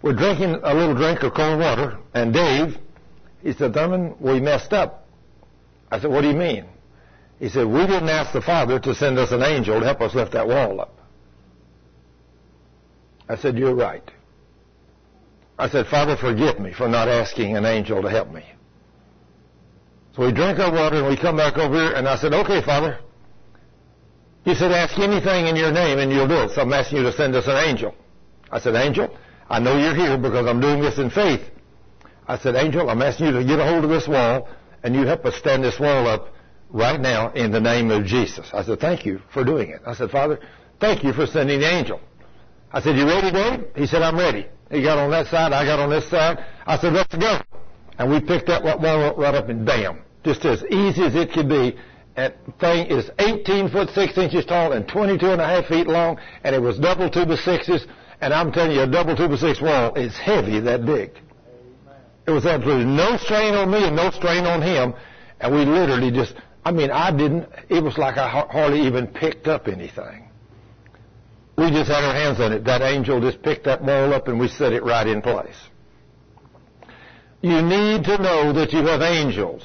We're 0.00 0.14
drinking 0.14 0.60
a 0.62 0.74
little 0.74 0.94
drink 0.94 1.22
of 1.22 1.34
cold 1.34 1.60
water, 1.60 1.98
and 2.14 2.32
Dave, 2.32 2.78
he 3.42 3.52
said, 3.52 3.74
Thurman, 3.74 4.14
we 4.18 4.40
messed 4.40 4.72
up. 4.72 5.06
I 5.90 6.00
said, 6.00 6.10
what 6.10 6.22
do 6.22 6.28
you 6.28 6.34
mean? 6.34 6.64
He 7.38 7.50
said, 7.50 7.66
we 7.66 7.86
didn't 7.86 8.08
ask 8.08 8.32
the 8.32 8.40
Father 8.40 8.80
to 8.80 8.94
send 8.94 9.18
us 9.18 9.30
an 9.30 9.42
angel 9.42 9.78
to 9.78 9.84
help 9.84 10.00
us 10.00 10.14
lift 10.14 10.32
that 10.32 10.48
wall 10.48 10.80
up. 10.80 11.01
I 13.32 13.36
said, 13.36 13.56
you're 13.56 13.74
right. 13.74 14.04
I 15.58 15.66
said, 15.66 15.86
Father, 15.86 16.16
forgive 16.18 16.60
me 16.60 16.74
for 16.74 16.86
not 16.86 17.08
asking 17.08 17.56
an 17.56 17.64
angel 17.64 18.02
to 18.02 18.10
help 18.10 18.30
me. 18.30 18.44
So 20.14 20.26
we 20.26 20.32
drank 20.32 20.58
our 20.58 20.70
water 20.70 20.96
and 20.96 21.06
we 21.06 21.16
come 21.16 21.38
back 21.38 21.56
over 21.56 21.74
here 21.74 21.92
and 21.94 22.06
I 22.06 22.16
said, 22.16 22.34
okay, 22.34 22.60
Father. 22.60 22.98
He 24.44 24.54
said, 24.54 24.70
ask 24.70 24.98
anything 24.98 25.46
in 25.46 25.56
your 25.56 25.72
name 25.72 25.98
and 25.98 26.12
you'll 26.12 26.28
do 26.28 26.42
it. 26.42 26.50
So 26.50 26.60
I'm 26.60 26.72
asking 26.74 26.98
you 26.98 27.04
to 27.04 27.12
send 27.12 27.34
us 27.34 27.46
an 27.46 27.56
angel. 27.56 27.94
I 28.50 28.60
said, 28.60 28.74
angel, 28.74 29.16
I 29.48 29.60
know 29.60 29.78
you're 29.78 29.94
here 29.94 30.18
because 30.18 30.46
I'm 30.46 30.60
doing 30.60 30.82
this 30.82 30.98
in 30.98 31.08
faith. 31.08 31.40
I 32.28 32.36
said, 32.36 32.54
angel, 32.54 32.90
I'm 32.90 33.00
asking 33.00 33.28
you 33.28 33.32
to 33.32 33.44
get 33.44 33.60
a 33.60 33.64
hold 33.64 33.84
of 33.84 33.88
this 33.88 34.06
wall 34.06 34.46
and 34.82 34.94
you 34.94 35.06
help 35.06 35.24
us 35.24 35.36
stand 35.36 35.64
this 35.64 35.80
wall 35.80 36.06
up 36.06 36.34
right 36.68 37.00
now 37.00 37.32
in 37.32 37.50
the 37.50 37.60
name 37.60 37.90
of 37.90 38.04
Jesus. 38.04 38.50
I 38.52 38.62
said, 38.62 38.78
thank 38.78 39.06
you 39.06 39.22
for 39.32 39.42
doing 39.42 39.70
it. 39.70 39.80
I 39.86 39.94
said, 39.94 40.10
Father, 40.10 40.38
thank 40.80 41.02
you 41.02 41.14
for 41.14 41.24
sending 41.24 41.60
the 41.60 41.72
angel. 41.72 41.98
I 42.72 42.80
said, 42.80 42.96
you 42.96 43.06
ready, 43.06 43.30
Dave? 43.30 43.64
He 43.76 43.86
said, 43.86 44.02
I'm 44.02 44.16
ready. 44.16 44.46
He 44.70 44.82
got 44.82 44.98
on 44.98 45.10
that 45.10 45.26
side, 45.26 45.52
I 45.52 45.64
got 45.64 45.78
on 45.78 45.90
this 45.90 46.08
side. 46.08 46.42
I 46.66 46.78
said, 46.78 46.94
let's 46.94 47.14
go. 47.14 47.40
And 47.98 48.10
we 48.10 48.20
picked 48.20 48.46
that 48.46 48.64
wall 48.64 48.78
right 49.16 49.34
up 49.34 49.48
and 49.50 49.66
bam. 49.66 50.00
Just 50.24 50.44
as 50.44 50.64
easy 50.70 51.02
as 51.02 51.14
it 51.14 51.32
could 51.32 51.48
be. 51.48 51.76
That 52.16 52.36
thing 52.60 52.86
is 52.86 53.10
18 53.18 53.70
foot 53.70 53.90
6 53.90 54.18
inches 54.18 54.44
tall 54.44 54.72
and 54.72 54.86
22 54.86 55.32
and 55.32 55.40
a 55.40 55.46
half 55.46 55.66
feet 55.66 55.86
long, 55.86 56.18
and 56.44 56.54
it 56.54 56.60
was 56.60 56.78
double 56.78 57.08
two 57.10 57.24
by 57.24 57.36
sixes. 57.36 57.86
And 58.20 58.32
I'm 58.32 58.52
telling 58.52 58.72
you, 58.72 58.82
a 58.82 58.86
double 58.86 59.16
two 59.16 59.28
by 59.28 59.36
six 59.36 59.60
wall 59.60 59.94
is 59.94 60.16
heavy 60.16 60.60
that 60.60 60.86
big. 60.86 61.10
It 62.26 62.30
was 62.30 62.46
absolutely 62.46 62.84
no 62.84 63.16
strain 63.16 63.54
on 63.54 63.70
me 63.70 63.84
and 63.84 63.96
no 63.96 64.10
strain 64.10 64.44
on 64.44 64.62
him. 64.62 64.94
And 65.40 65.54
we 65.54 65.64
literally 65.64 66.10
just, 66.10 66.34
I 66.64 66.70
mean, 66.70 66.90
I 66.90 67.10
didn't, 67.10 67.48
it 67.68 67.82
was 67.82 67.98
like 67.98 68.16
I 68.16 68.28
hardly 68.28 68.82
even 68.82 69.08
picked 69.08 69.48
up 69.48 69.66
anything. 69.66 70.21
We 71.62 71.70
just 71.70 71.88
had 71.88 72.02
our 72.02 72.12
hands 72.12 72.40
on 72.40 72.52
it. 72.52 72.64
That 72.64 72.82
angel 72.82 73.20
just 73.20 73.40
picked 73.40 73.66
that 73.66 73.86
ball 73.86 74.12
up 74.12 74.26
and 74.26 74.40
we 74.40 74.48
set 74.48 74.72
it 74.72 74.82
right 74.82 75.06
in 75.06 75.22
place. 75.22 75.54
You 77.40 77.62
need 77.62 78.02
to 78.02 78.18
know 78.18 78.52
that 78.52 78.72
you 78.72 78.84
have 78.84 79.00
angels. 79.00 79.62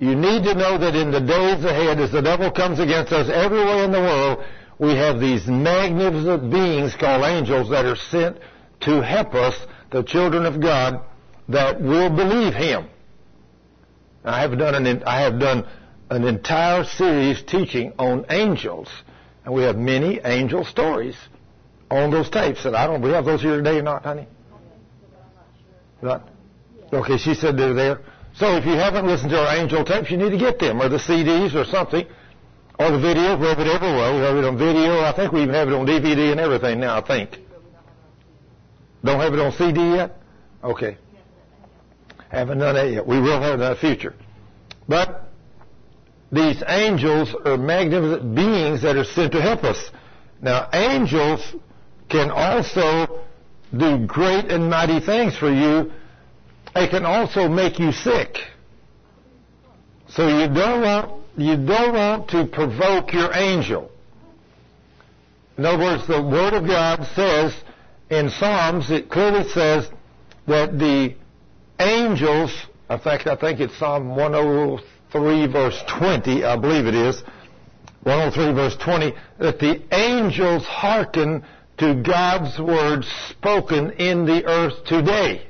You 0.00 0.16
need 0.16 0.42
to 0.42 0.54
know 0.54 0.78
that 0.78 0.96
in 0.96 1.12
the 1.12 1.20
days 1.20 1.62
ahead, 1.64 2.00
as 2.00 2.10
the 2.10 2.20
devil 2.20 2.50
comes 2.50 2.80
against 2.80 3.12
us 3.12 3.30
everywhere 3.32 3.84
in 3.84 3.92
the 3.92 4.00
world, 4.00 4.44
we 4.80 4.96
have 4.96 5.20
these 5.20 5.46
magnificent 5.46 6.50
beings 6.50 6.96
called 6.98 7.22
angels 7.22 7.70
that 7.70 7.84
are 7.84 7.94
sent 7.94 8.38
to 8.80 9.00
help 9.00 9.32
us, 9.34 9.54
the 9.92 10.02
children 10.02 10.44
of 10.44 10.60
God, 10.60 11.02
that 11.48 11.80
will 11.80 12.10
believe 12.10 12.52
Him. 12.52 12.88
I 14.24 14.40
have 14.40 14.58
done 14.58 14.74
an, 14.74 15.04
I 15.04 15.20
have 15.20 15.38
done 15.38 15.68
an 16.10 16.24
entire 16.24 16.82
series 16.82 17.42
teaching 17.44 17.92
on 17.96 18.26
angels 18.28 18.88
and 19.44 19.54
we 19.54 19.62
have 19.62 19.76
many 19.76 20.20
angel 20.24 20.64
stories 20.64 21.16
on 21.90 22.10
those 22.10 22.28
tapes. 22.30 22.64
And 22.64 22.76
I 22.76 22.86
don't, 22.86 23.02
we 23.02 23.10
have 23.10 23.24
those 23.24 23.40
here 23.40 23.56
today 23.56 23.78
or 23.78 23.82
not, 23.82 24.04
honey? 24.04 24.26
Not? 26.02 26.28
Okay, 26.92 27.18
she 27.18 27.34
said 27.34 27.56
they're 27.56 27.74
there. 27.74 28.00
So 28.34 28.56
if 28.56 28.64
you 28.64 28.72
haven't 28.72 29.06
listened 29.06 29.30
to 29.30 29.38
our 29.38 29.56
angel 29.56 29.84
tapes, 29.84 30.10
you 30.10 30.16
need 30.16 30.30
to 30.30 30.38
get 30.38 30.58
them, 30.58 30.80
or 30.80 30.88
the 30.88 30.98
CDs 30.98 31.54
or 31.54 31.64
something, 31.64 32.06
or 32.78 32.90
the 32.90 32.98
video. 32.98 33.36
We 33.36 33.46
have 33.46 33.58
it 33.58 33.66
everywhere. 33.66 34.14
We 34.14 34.20
have 34.20 34.36
it 34.36 34.44
on 34.44 34.56
video. 34.56 35.00
I 35.00 35.12
think 35.14 35.32
we 35.32 35.42
even 35.42 35.54
have 35.54 35.68
it 35.68 35.74
on 35.74 35.86
DVD 35.86 36.30
and 36.30 36.40
everything 36.40 36.80
now, 36.80 36.98
I 36.98 37.06
think. 37.06 37.38
Don't 39.04 39.20
have 39.20 39.32
it 39.32 39.40
on 39.40 39.52
CD 39.52 39.80
yet? 39.96 40.16
Okay. 40.62 40.96
Haven't 42.30 42.58
done 42.58 42.74
that 42.74 42.90
yet. 42.92 43.06
We 43.06 43.20
will 43.20 43.40
have 43.40 43.58
that 43.58 43.78
future. 43.78 44.14
But 44.88 45.29
these 46.32 46.62
angels 46.66 47.34
are 47.44 47.56
magnificent 47.56 48.34
beings 48.34 48.82
that 48.82 48.96
are 48.96 49.04
sent 49.04 49.32
to 49.32 49.42
help 49.42 49.64
us. 49.64 49.90
Now, 50.40 50.68
angels 50.72 51.40
can 52.08 52.30
also 52.30 53.24
do 53.76 54.06
great 54.06 54.46
and 54.46 54.70
mighty 54.70 55.00
things 55.00 55.36
for 55.36 55.52
you. 55.52 55.92
They 56.74 56.88
can 56.88 57.04
also 57.04 57.48
make 57.48 57.78
you 57.78 57.92
sick. 57.92 58.36
So 60.08 60.26
you 60.28 60.52
don't 60.52 60.82
want, 60.82 61.24
you 61.36 61.56
don't 61.56 61.94
want 61.94 62.30
to 62.30 62.46
provoke 62.46 63.12
your 63.12 63.34
angel. 63.34 63.90
In 65.58 65.66
other 65.66 65.78
words, 65.78 66.06
the 66.06 66.22
Word 66.22 66.54
of 66.54 66.66
God 66.66 67.06
says 67.14 67.54
in 68.08 68.30
Psalms, 68.30 68.90
it 68.90 69.10
clearly 69.10 69.48
says 69.50 69.88
that 70.46 70.78
the 70.78 71.14
angels, 71.78 72.52
in 72.88 72.98
fact, 72.98 73.26
I 73.26 73.36
think 73.36 73.60
it's 73.60 73.76
Psalm 73.78 74.16
103, 74.16 74.89
3 75.12 75.46
verse 75.46 75.82
20, 75.88 76.44
I 76.44 76.56
believe 76.56 76.86
it 76.86 76.94
is, 76.94 77.22
103 78.02 78.52
verse 78.52 78.76
20, 78.76 79.12
that 79.38 79.58
the 79.58 79.82
angels 79.94 80.64
hearken 80.64 81.44
to 81.78 81.94
God's 82.02 82.58
word 82.58 83.04
spoken 83.30 83.92
in 83.92 84.26
the 84.26 84.44
earth 84.46 84.84
today. 84.84 85.46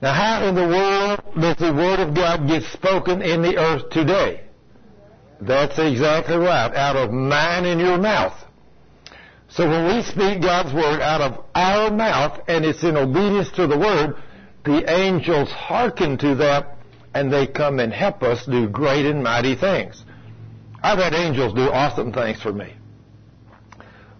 Now 0.00 0.12
how 0.12 0.46
in 0.46 0.54
the 0.54 0.68
world 0.68 1.20
does 1.40 1.56
the 1.56 1.72
word 1.72 2.00
of 2.00 2.14
God 2.14 2.46
get 2.46 2.62
spoken 2.64 3.22
in 3.22 3.42
the 3.42 3.56
earth 3.56 3.90
today? 3.90 4.42
That's 5.40 5.78
exactly 5.78 6.36
right. 6.36 6.74
Out 6.74 6.96
of 6.96 7.10
mine 7.10 7.64
and 7.64 7.80
your 7.80 7.98
mouth. 7.98 8.34
So 9.48 9.68
when 9.68 9.96
we 9.96 10.02
speak 10.02 10.42
God's 10.42 10.72
word 10.74 11.00
out 11.00 11.20
of 11.20 11.44
our 11.54 11.90
mouth 11.90 12.40
and 12.48 12.64
it's 12.64 12.82
in 12.82 12.96
obedience 12.96 13.50
to 13.52 13.66
the 13.66 13.78
word, 13.78 14.16
the 14.64 14.90
angels 14.90 15.50
hearken 15.50 16.18
to 16.18 16.34
that 16.36 16.75
and 17.16 17.32
they 17.32 17.46
come 17.46 17.80
and 17.80 17.94
help 17.94 18.22
us 18.22 18.44
do 18.44 18.68
great 18.68 19.06
and 19.06 19.22
mighty 19.22 19.56
things. 19.56 20.04
I've 20.82 20.98
had 20.98 21.14
angels 21.14 21.54
do 21.54 21.70
awesome 21.70 22.12
things 22.12 22.42
for 22.42 22.52
me. 22.52 22.74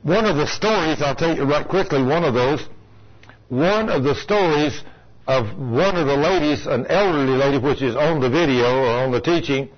One 0.02 0.25
of 0.25 0.36
the 0.36 0.47
stories, 0.47 1.02
I'll 1.02 1.15
tell 1.15 1.36
you 1.36 1.44
right 1.44 1.68
quickly, 1.68 2.02
one 2.02 2.25
of 2.25 2.33
those, 2.33 2.66
one 3.50 3.91
of 3.91 4.02
the 4.02 4.15
stories 4.15 4.83
of 5.26 5.58
one 5.58 5.97
of 5.97 6.07
the 6.07 6.16
ladies, 6.16 6.66
an 6.66 6.86
elderly 6.86 7.36
lady, 7.36 7.58
which 7.58 7.83
is 7.83 7.94
on 7.97 8.18
the 8.20 8.31
video 8.31 8.65
or 8.65 9.05
on 9.05 9.12
the 9.12 9.20
teaching, 9.20 9.68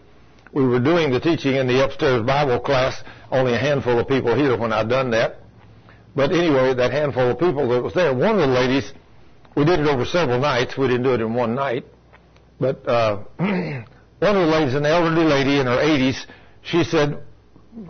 we 0.53 0.65
were 0.65 0.79
doing 0.79 1.11
the 1.11 1.19
teaching 1.19 1.57
in 1.57 1.67
the 1.67 1.85
upstairs 1.85 2.25
Bible 2.25 2.61
class, 2.61 3.03
only 3.33 3.55
a 3.55 3.59
handful 3.59 3.99
of 3.99 4.07
people 4.07 4.37
here 4.37 4.57
when 4.57 4.73
I'd 4.73 4.89
done 4.89 5.11
that. 5.11 5.41
But 6.15 6.31
anyway, 6.31 6.73
that 6.73 6.93
handful 6.93 7.31
of 7.33 7.39
people 7.41 7.69
that 7.71 7.83
was 7.83 7.95
there, 7.95 8.15
one 8.15 8.39
of 8.39 8.49
the 8.49 8.55
ladies, 8.55 8.93
we 9.57 9.65
did 9.65 9.81
it 9.81 9.89
over 9.89 10.05
several 10.05 10.39
nights, 10.39 10.79
we 10.79 10.87
didn't 10.87 11.03
do 11.03 11.15
it 11.15 11.21
in 11.21 11.35
one 11.35 11.57
night, 11.57 11.85
but 12.61 12.87
uh, 12.89 13.17
one 13.37 13.87
of 14.21 14.35
the 14.35 14.47
ladies, 14.47 14.75
an 14.75 14.87
elderly 14.87 15.25
lady 15.25 15.59
in 15.61 15.67
her 15.67 15.79
80s, 15.79 16.27
she 16.63 16.85
said 16.85 17.23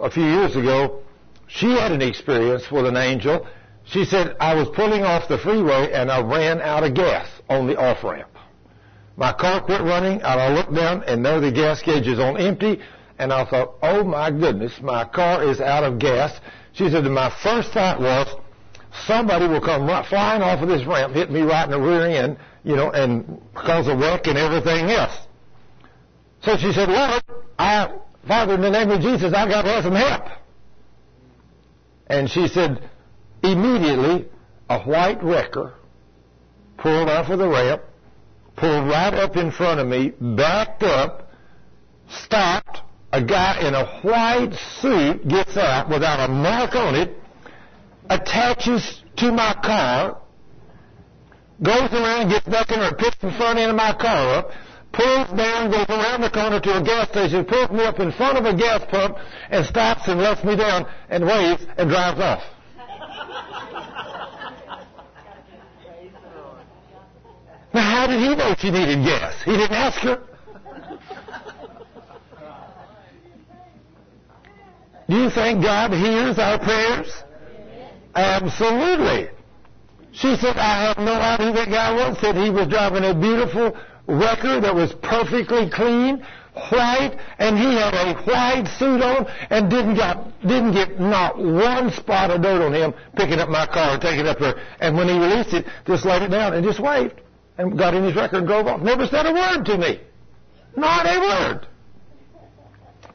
a 0.00 0.10
few 0.10 0.24
years 0.24 0.56
ago, 0.56 1.02
she 1.46 1.70
had 1.70 1.92
an 1.92 2.02
experience 2.02 2.70
with 2.70 2.86
an 2.86 2.96
angel. 2.96 3.46
She 3.84 4.04
said, 4.04 4.36
I 4.38 4.54
was 4.54 4.68
pulling 4.74 5.02
off 5.02 5.28
the 5.28 5.38
freeway 5.38 5.92
and 5.92 6.10
I 6.10 6.20
ran 6.20 6.60
out 6.60 6.84
of 6.84 6.94
gas 6.94 7.26
on 7.48 7.66
the 7.66 7.76
off 7.76 8.04
ramp. 8.04 8.28
My 9.16 9.32
car 9.32 9.62
quit 9.62 9.80
running 9.80 10.20
and 10.20 10.40
I 10.40 10.52
looked 10.54 10.74
down 10.74 11.02
and 11.04 11.24
there 11.24 11.40
the 11.40 11.50
gas 11.50 11.82
gauge 11.82 12.06
is 12.06 12.18
on 12.18 12.36
empty 12.36 12.80
and 13.18 13.32
I 13.32 13.44
thought, 13.48 13.74
oh 13.82 14.04
my 14.04 14.30
goodness, 14.30 14.72
my 14.82 15.04
car 15.04 15.42
is 15.42 15.60
out 15.60 15.82
of 15.82 15.98
gas. 15.98 16.38
She 16.72 16.88
said, 16.90 17.04
my 17.04 17.34
first 17.42 17.72
thought 17.72 18.00
was, 18.00 18.28
somebody 19.06 19.48
will 19.48 19.60
come 19.60 19.86
flying 20.04 20.42
off 20.42 20.62
of 20.62 20.68
this 20.68 20.86
ramp, 20.86 21.14
hit 21.14 21.30
me 21.30 21.40
right 21.40 21.64
in 21.64 21.70
the 21.70 21.80
rear 21.80 22.06
end, 22.06 22.38
you 22.64 22.76
know, 22.76 22.90
and 22.90 23.40
cause 23.54 23.88
a 23.88 23.96
wreck 23.96 24.26
and 24.26 24.38
everything 24.38 24.90
else. 24.90 25.16
So 26.42 26.56
she 26.56 26.72
said, 26.72 26.88
Lord, 26.88 27.22
I, 27.58 27.92
Father, 28.26 28.54
in 28.54 28.60
the 28.60 28.70
name 28.70 28.90
of 28.90 29.00
Jesus, 29.00 29.32
I 29.34 29.48
got 29.48 29.62
to 29.62 29.68
have 29.68 29.84
some 29.84 29.94
help. 29.94 30.24
And 32.06 32.30
she 32.30 32.48
said, 32.48 32.88
immediately, 33.42 34.28
a 34.70 34.80
white 34.80 35.22
wrecker 35.22 35.74
pulled 36.78 37.08
off 37.08 37.28
of 37.30 37.38
the 37.38 37.48
ramp, 37.48 37.82
pulled 38.56 38.88
right 38.88 39.14
up 39.14 39.36
in 39.36 39.50
front 39.50 39.80
of 39.80 39.86
me, 39.86 40.12
backed 40.20 40.82
up, 40.82 41.30
stopped. 42.08 42.80
A 43.10 43.24
guy 43.24 43.66
in 43.66 43.74
a 43.74 44.00
white 44.02 44.52
suit 44.80 45.26
gets 45.26 45.56
out 45.56 45.88
without 45.88 46.28
a 46.28 46.32
mark 46.32 46.74
on 46.74 46.94
it, 46.94 47.16
attaches 48.10 49.02
to 49.16 49.32
my 49.32 49.54
car, 49.64 50.20
goes 51.62 51.92
around, 51.92 52.28
gets 52.28 52.46
back 52.46 52.70
in 52.70 52.80
there, 52.80 52.94
picks 52.94 53.16
the 53.18 53.32
front 53.32 53.58
end 53.58 53.70
of 53.70 53.76
my 53.76 53.92
car 53.92 54.34
up, 54.34 54.50
pulls 54.92 55.28
down, 55.36 55.70
goes 55.70 55.86
around 55.88 56.20
the 56.20 56.30
corner 56.30 56.60
to 56.60 56.78
a 56.78 56.82
gas 56.82 57.08
station, 57.08 57.44
pulls 57.44 57.70
me 57.70 57.84
up 57.84 57.98
in 58.00 58.12
front 58.12 58.38
of 58.38 58.44
a 58.44 58.56
gas 58.56 58.84
pump, 58.90 59.16
and 59.50 59.66
stops 59.66 60.08
and 60.08 60.20
lets 60.20 60.44
me 60.44 60.56
down 60.56 60.86
and 61.10 61.24
waves 61.24 61.66
and 61.76 61.90
drives 61.90 62.20
off. 62.20 62.42
Now, 67.74 67.82
how 67.82 68.06
did 68.06 68.20
he 68.20 68.34
know 68.34 68.54
she 68.58 68.70
needed 68.70 69.04
gas? 69.04 69.42
He 69.44 69.52
didn't 69.52 69.76
ask 69.76 69.98
her. 70.00 70.22
Do 75.08 75.16
you 75.16 75.30
think 75.30 75.62
God 75.62 75.92
hears 75.92 76.38
our 76.38 76.58
prayers? 76.58 77.10
Absolutely. 78.14 79.30
She 80.12 80.36
said, 80.36 80.56
I 80.56 80.88
have 80.88 80.98
no 80.98 81.14
idea 81.14 81.52
that 81.52 81.68
guy 81.70 81.92
was. 81.92 82.18
Said 82.20 82.36
he 82.36 82.50
was 82.50 82.66
driving 82.68 83.04
a 83.04 83.14
beautiful 83.14 83.76
wrecker 84.06 84.60
that 84.60 84.74
was 84.74 84.92
perfectly 85.02 85.70
clean, 85.70 86.24
white, 86.70 87.16
and 87.38 87.58
he 87.58 87.74
had 87.74 87.94
a 87.94 88.14
white 88.22 88.66
suit 88.78 89.02
on 89.02 89.26
and 89.50 89.70
didn't 89.70 89.94
get, 89.94 90.40
didn't 90.42 90.72
get 90.72 90.98
not 90.98 91.38
one 91.38 91.92
spot 91.92 92.30
of 92.30 92.42
dirt 92.42 92.62
on 92.64 92.72
him 92.72 92.94
picking 93.16 93.38
up 93.38 93.48
my 93.48 93.66
car 93.66 93.92
and 93.92 94.02
taking 94.02 94.20
it 94.20 94.26
up 94.26 94.38
there. 94.38 94.54
And 94.80 94.96
when 94.96 95.08
he 95.08 95.18
released 95.18 95.52
it, 95.52 95.66
just 95.86 96.04
laid 96.04 96.22
it 96.22 96.30
down 96.30 96.54
and 96.54 96.64
just 96.64 96.80
waved 96.80 97.20
and 97.58 97.76
got 97.76 97.94
in 97.94 98.02
his 98.04 98.16
wrecker 98.16 98.38
and 98.38 98.46
drove 98.46 98.66
off. 98.66 98.80
Never 98.80 99.06
said 99.06 99.26
a 99.26 99.32
word 99.32 99.64
to 99.66 99.78
me. 99.78 100.00
Not 100.76 101.06
a 101.06 101.20
word. 101.20 101.66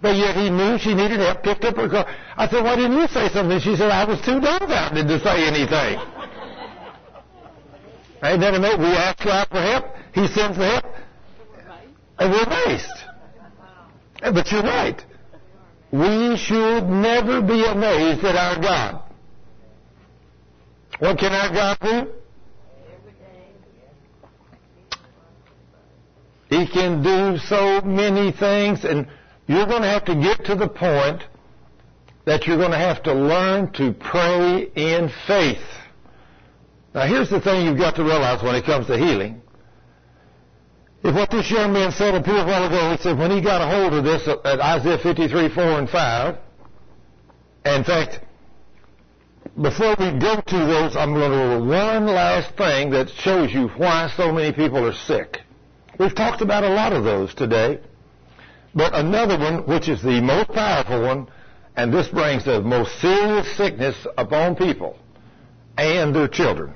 But 0.02 0.18
yet 0.18 0.36
he 0.36 0.50
knew 0.50 0.78
she 0.78 0.94
needed 0.94 1.22
help, 1.22 1.44
picked 1.44 1.64
up 1.64 1.78
her 1.78 1.88
car. 1.88 2.06
I 2.36 2.50
said, 2.50 2.64
why 2.64 2.76
didn't 2.76 2.98
you 2.98 3.08
say 3.08 3.30
something? 3.30 3.58
She 3.62 3.78
said, 3.78 3.90
I 3.90 4.04
was 4.04 4.20
too 4.20 4.42
dumbfounded 4.42 5.08
to 5.08 5.20
say 5.20 5.48
anything. 5.48 5.98
And 8.24 8.42
then 8.42 8.54
we 8.80 8.88
ask 8.88 9.22
God 9.22 9.48
for 9.50 9.62
help. 9.62 9.86
He 10.14 10.28
sends 10.28 10.58
the 10.58 10.66
help. 10.66 10.86
And 12.20 12.32
we're 12.32 12.44
amazed. 12.44 12.88
But 14.22 14.50
you're 14.50 14.64
right. 14.64 15.04
We 15.92 16.38
should 16.38 16.86
never 16.86 17.42
be 17.42 17.66
amazed 17.66 18.24
at 18.24 18.36
our 18.36 18.62
God. 18.62 19.04
What 21.00 21.20
can 21.20 21.34
our 21.34 21.52
God 21.52 21.78
do? 21.82 22.12
He 26.50 26.68
can 26.68 27.04
do 27.04 27.38
so 27.40 27.82
many 27.82 28.32
things, 28.32 28.86
and 28.86 29.08
you're 29.48 29.66
going 29.66 29.82
to 29.82 29.88
have 29.88 30.06
to 30.06 30.16
get 30.16 30.46
to 30.46 30.56
the 30.56 30.70
point 30.70 31.24
that 32.26 32.48
you're 32.48 32.58
going 32.58 32.72
to 32.72 32.78
have 32.78 33.04
to 33.04 33.14
learn 33.14 33.72
to 33.74 33.92
pray 33.92 34.72
in 34.76 35.12
faith. 35.28 35.58
Now, 36.94 37.08
here's 37.08 37.30
the 37.30 37.42
thing 37.42 37.66
you've 37.66 37.78
got 37.78 37.96
to 37.96 38.04
realize 38.04 38.44
when 38.44 38.56
it 38.56 38.66
comes 38.66 38.88
to 38.88 38.98
healing. 38.98 39.42
If 41.04 41.16
what 41.16 41.32
this 41.32 41.50
young 41.50 41.74
man 41.74 41.92
said 41.92 42.14
a 42.14 42.20
little 42.20 42.46
while 42.46 42.66
ago, 42.66 42.92
he 42.92 42.98
said 43.02 43.18
when 43.18 43.32
he 43.32 43.42
got 43.42 43.62
a 43.62 43.68
hold 43.68 43.94
of 43.94 44.04
this 44.04 44.28
at 44.28 44.60
Isaiah 44.62 45.00
53, 45.00 45.50
4 45.50 45.64
and 45.64 45.90
5, 45.90 46.38
in 47.66 47.84
fact, 47.84 48.20
before 49.62 49.96
we 50.00 50.18
go 50.18 50.40
to 50.40 50.58
those, 50.58 50.96
I'm 50.96 51.14
going 51.14 51.32
to 51.32 51.58
do 51.60 51.66
one 51.66 52.06
last 52.06 52.56
thing 52.56 52.92
that 52.92 53.10
shows 53.10 53.52
you 53.52 53.68
why 53.70 54.12
so 54.16 54.32
many 54.32 54.54
people 54.54 54.86
are 54.86 54.94
sick. 54.94 55.40
We've 56.00 56.16
talked 56.16 56.42
about 56.42 56.64
a 56.64 56.70
lot 56.70 56.94
of 56.94 57.04
those 57.04 57.34
today, 57.34 57.80
but 58.74 58.96
another 58.96 59.38
one, 59.38 59.68
which 59.68 59.90
is 59.90 60.02
the 60.02 60.22
most 60.22 60.50
powerful 60.50 61.02
one, 61.02 61.28
and 61.76 61.94
this 61.94 62.08
brings 62.08 62.46
the 62.46 62.62
most 62.62 63.00
serious 63.02 63.58
sickness 63.58 63.96
upon 64.18 64.56
people 64.56 64.98
and 65.78 66.16
their 66.16 66.28
children. 66.28 66.74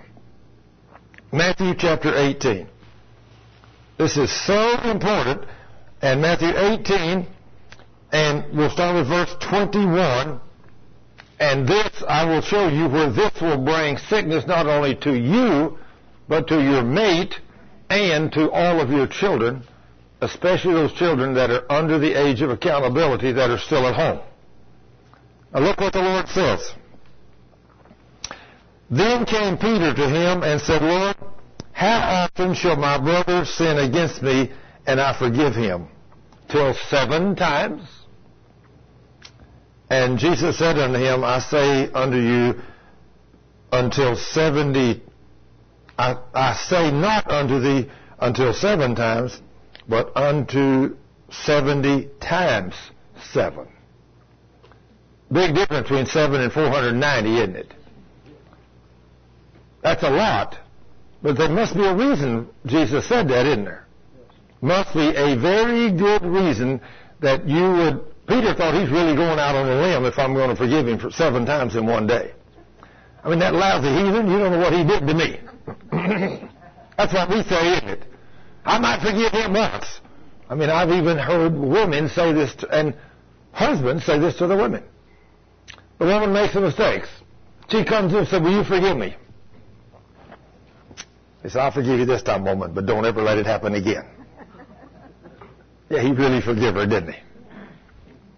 Matthew 1.31 1.73
chapter 1.77 2.15
18. 2.15 2.67
This 3.97 4.15
is 4.15 4.31
so 4.45 4.79
important. 4.89 5.43
And 6.01 6.21
Matthew 6.21 6.49
18, 6.55 7.27
and 8.11 8.57
we'll 8.57 8.69
start 8.69 8.95
with 8.95 9.07
verse 9.07 9.35
21. 9.41 10.39
And 11.39 11.67
this, 11.67 12.03
I 12.07 12.23
will 12.25 12.41
show 12.41 12.67
you 12.67 12.87
where 12.87 13.11
this 13.11 13.41
will 13.41 13.63
bring 13.63 13.97
sickness 13.97 14.45
not 14.47 14.67
only 14.67 14.95
to 14.97 15.13
you, 15.17 15.77
but 16.29 16.47
to 16.47 16.61
your 16.61 16.83
mate 16.83 17.35
and 17.89 18.31
to 18.33 18.51
all 18.51 18.79
of 18.79 18.91
your 18.91 19.07
children, 19.07 19.63
especially 20.21 20.73
those 20.73 20.93
children 20.93 21.33
that 21.33 21.49
are 21.49 21.71
under 21.71 21.99
the 21.99 22.13
age 22.13 22.41
of 22.41 22.49
accountability 22.49 23.31
that 23.33 23.49
are 23.49 23.59
still 23.59 23.87
at 23.87 23.95
home. 23.95 24.19
Now 25.53 25.61
look 25.61 25.79
what 25.79 25.93
the 25.93 26.01
Lord 26.01 26.27
says. 26.29 26.73
Then 28.89 29.25
came 29.25 29.57
Peter 29.57 29.93
to 29.93 30.09
him 30.09 30.43
and 30.43 30.61
said, 30.61 30.81
Lord, 30.81 31.15
how 31.73 32.25
often 32.25 32.53
shall 32.53 32.77
my 32.77 32.97
brother 32.97 33.45
sin 33.45 33.77
against 33.77 34.21
me 34.21 34.51
and 34.85 34.99
I 35.01 35.17
forgive 35.17 35.55
him? 35.55 35.87
Till 36.49 36.73
seven 36.89 37.35
times? 37.35 37.81
And 39.89 40.17
Jesus 40.17 40.57
said 40.57 40.77
unto 40.77 40.97
him, 40.97 41.23
I 41.23 41.39
say 41.39 41.91
unto 41.91 42.17
you, 42.17 42.61
until 43.71 44.15
seventy, 44.15 45.03
I, 45.97 46.17
I 46.33 46.53
say 46.55 46.91
not 46.91 47.29
unto 47.29 47.59
thee 47.59 47.89
until 48.19 48.53
seven 48.53 48.95
times, 48.95 49.41
but 49.87 50.15
unto 50.15 50.95
seventy 51.29 52.09
times 52.21 52.73
seven. 53.31 53.67
Big 55.31 55.55
difference 55.55 55.83
between 55.83 56.05
seven 56.05 56.41
and 56.41 56.51
490, 56.51 57.37
isn't 57.37 57.55
it? 57.57 57.73
That's 59.83 60.03
a 60.03 60.09
lot. 60.09 60.57
But 61.21 61.37
there 61.37 61.49
must 61.49 61.75
be 61.75 61.85
a 61.85 61.95
reason 61.95 62.47
Jesus 62.65 63.07
said 63.07 63.27
that, 63.29 63.45
isn't 63.45 63.65
there? 63.65 63.87
Must 64.61 64.93
be 64.93 65.09
a 65.09 65.35
very 65.35 65.91
good 65.91 66.23
reason 66.23 66.81
that 67.21 67.47
you 67.47 67.61
would. 67.61 68.27
Peter 68.27 68.53
thought 68.53 68.73
he's 68.79 68.89
really 68.89 69.15
going 69.15 69.39
out 69.39 69.55
on 69.55 69.67
a 69.67 69.81
limb 69.81 70.05
if 70.05 70.17
I'm 70.19 70.33
going 70.33 70.49
to 70.49 70.55
forgive 70.55 70.87
him 70.87 70.99
for 70.99 71.11
seven 71.11 71.45
times 71.45 71.75
in 71.75 71.85
one 71.85 72.07
day. 72.07 72.33
I 73.23 73.29
mean, 73.29 73.39
that 73.39 73.53
lousy 73.53 73.87
heathen, 73.89 74.29
you 74.29 74.37
don't 74.37 74.51
know 74.51 74.59
what 74.59 74.73
he 74.73 74.83
did 74.83 75.07
to 75.07 75.13
me. 75.13 75.39
That's 76.97 77.13
what 77.13 77.29
we 77.29 77.43
say, 77.43 77.73
isn't 77.77 77.89
it? 77.89 78.03
I 78.65 78.79
might 78.79 79.01
forgive 79.01 79.31
him 79.31 79.53
once. 79.53 80.01
I 80.49 80.55
mean, 80.55 80.69
I've 80.69 80.89
even 80.89 81.17
heard 81.17 81.53
women 81.53 82.09
say 82.09 82.33
this, 82.33 82.55
to, 82.55 82.69
and 82.69 82.95
husbands 83.51 84.05
say 84.05 84.19
this 84.19 84.35
to 84.37 84.47
the 84.47 84.55
women. 84.55 84.83
The 85.99 86.05
woman 86.05 86.33
makes 86.33 86.53
the 86.53 86.61
mistakes. 86.61 87.09
She 87.69 87.83
comes 87.83 88.13
and 88.13 88.27
says, 88.27 88.41
will 88.41 88.51
you 88.51 88.63
forgive 88.63 88.97
me? 88.97 89.15
He 91.47 91.51
said, 91.51 91.61
I'll 91.61 91.71
forgive 91.71 91.97
you 91.97 92.05
this 92.05 92.23
time, 92.23 92.43
woman, 92.43 92.73
but 92.73 92.85
don't 92.85 93.05
ever 93.05 93.21
let 93.21 93.37
it 93.37 93.45
happen 93.45 93.73
again. 93.73 94.03
Yeah, 95.89 96.01
he 96.01 96.11
really 96.11 96.41
forgave 96.41 96.73
her, 96.73 96.85
didn't 96.85 97.13
he? 97.13 97.19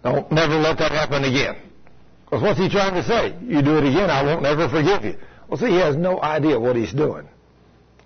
Don't 0.04 0.30
never 0.30 0.54
let 0.54 0.78
that 0.78 0.92
happen 0.92 1.24
again. 1.24 1.56
Because 2.24 2.40
what's 2.40 2.60
he 2.60 2.68
trying 2.68 2.94
to 2.94 3.02
say? 3.02 3.34
You 3.42 3.60
do 3.62 3.76
it 3.78 3.82
again, 3.82 4.08
I 4.08 4.22
won't 4.22 4.42
never 4.42 4.68
forgive 4.68 5.04
you. 5.04 5.16
Well, 5.48 5.58
see, 5.58 5.70
he 5.70 5.78
has 5.78 5.96
no 5.96 6.22
idea 6.22 6.60
what 6.60 6.76
he's 6.76 6.92
doing. 6.92 7.26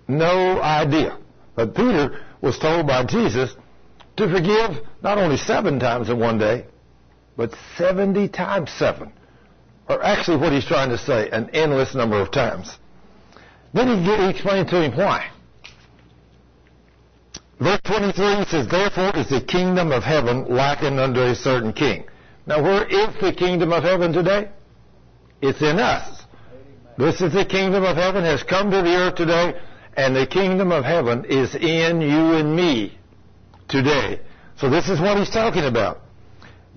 No 0.07 0.59
idea. 0.59 1.19
But 1.53 1.75
Peter 1.75 2.25
was 2.41 2.57
told 2.57 2.87
by 2.87 3.05
Jesus 3.05 3.55
to 4.17 4.27
forgive 4.27 4.83
not 5.03 5.19
only 5.19 5.37
seven 5.37 5.79
times 5.79 6.09
in 6.09 6.17
one 6.17 6.39
day, 6.39 6.65
but 7.37 7.53
70 7.77 8.29
times 8.29 8.71
seven. 8.71 9.11
Or 9.87 10.03
actually 10.03 10.37
what 10.37 10.53
he's 10.53 10.65
trying 10.65 10.89
to 10.89 10.97
say, 10.97 11.29
an 11.29 11.51
endless 11.53 11.93
number 11.93 12.19
of 12.19 12.31
times. 12.31 12.79
Then 13.75 14.05
he 14.05 14.29
explained 14.29 14.69
to 14.69 14.81
him 14.81 14.97
why. 14.97 15.29
Verse 17.59 17.81
23 17.83 18.45
says, 18.45 18.67
Therefore 18.69 19.11
is 19.17 19.27
the 19.27 19.41
kingdom 19.41 19.91
of 19.91 20.01
heaven 20.01 20.45
likened 20.45 20.97
unto 20.97 21.19
a 21.19 21.35
certain 21.35 21.73
king. 21.73 22.05
Now 22.47 22.63
where 22.63 22.87
is 22.87 23.09
the 23.19 23.33
kingdom 23.33 23.73
of 23.73 23.83
heaven 23.83 24.13
today? 24.13 24.47
It's 25.41 25.61
in 25.61 25.77
us. 25.77 26.23
This 26.97 27.19
is 27.19 27.33
the 27.33 27.43
kingdom 27.43 27.83
of 27.83 27.97
heaven 27.97 28.23
has 28.23 28.43
come 28.43 28.71
to 28.71 28.81
the 28.81 28.95
earth 28.95 29.15
today, 29.15 29.59
and 29.97 30.15
the 30.15 30.25
kingdom 30.25 30.71
of 30.71 30.85
heaven 30.85 31.25
is 31.25 31.53
in 31.55 31.99
you 31.99 32.35
and 32.35 32.55
me 32.55 32.97
today. 33.67 34.21
So 34.57 34.69
this 34.69 34.87
is 34.87 35.01
what 35.01 35.17
he's 35.17 35.29
talking 35.29 35.65
about. 35.65 35.99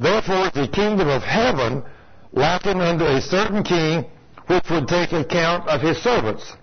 Therefore 0.01 0.51
the 0.53 0.67
kingdom 0.67 1.09
of 1.09 1.23
heaven 1.23 1.85
likened 2.33 2.83
unto 2.83 3.05
a 3.05 3.21
certain 3.21 3.63
king 3.63 4.05
which 4.49 4.65
would 4.69 4.89
take 4.89 5.13
account 5.13 5.69
of 5.69 5.81
his 5.81 5.99
servants. 5.99 6.55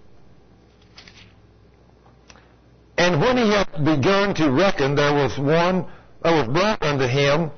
And 2.98 3.22
when 3.22 3.38
he 3.38 3.52
had 3.52 3.68
begun 3.84 4.34
to 4.36 4.50
reckon, 4.52 4.96
there 4.96 5.14
was 5.14 5.38
one 5.38 5.86
that 6.24 6.32
was 6.32 6.48
brought 6.48 6.82
unto 6.82 7.06
him. 7.06 7.52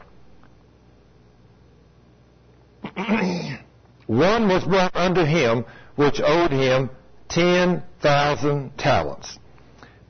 one 4.08 4.48
was 4.48 4.64
brought 4.64 4.96
unto 4.96 5.24
him 5.24 5.64
which 5.96 6.20
owed 6.22 6.52
him 6.52 6.90
ten 7.30 7.84
thousand 8.02 8.76
talents. 8.78 9.38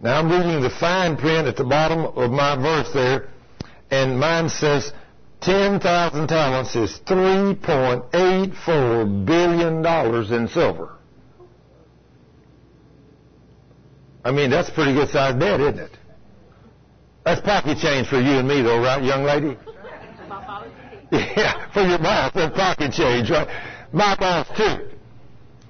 Now 0.02 0.20
I'm 0.20 0.30
reading 0.30 0.62
the 0.62 0.70
fine 0.70 1.16
print 1.18 1.48
at 1.48 1.56
the 1.56 1.64
bottom 1.64 2.06
of 2.06 2.30
my 2.32 2.56
verse 2.56 2.92
there, 2.94 3.30
and 3.90 4.20
mine 4.20 4.50
says 4.50 4.94
10,000 5.42 6.28
talents 6.28 6.76
is 6.76 7.00
$3.84 7.06 9.26
billion 9.26 9.84
in 10.34 10.48
silver. 10.48 10.97
I 14.28 14.32
mean, 14.32 14.50
that's 14.50 14.68
a 14.68 14.74
pretty 14.74 14.94
good 14.94 15.08
sized 15.08 15.40
debt, 15.40 15.62
isn't 15.62 15.80
it? 15.80 15.98
That's 17.24 17.40
pocket 17.40 17.78
change 17.78 18.10
for 18.10 18.20
you 18.20 18.40
and 18.40 18.48
me, 18.48 18.62
though, 18.62 18.82
right, 18.82 19.02
young 19.02 19.24
lady? 19.24 19.58
Yeah, 21.10 21.72
for 21.72 21.84
your 21.84 22.00
boss, 22.00 22.34
that's 22.36 22.54
pocket 22.54 22.92
change, 22.92 23.30
right? 23.30 23.48
My 23.94 24.18
boss, 24.18 24.46
too. 24.50 24.90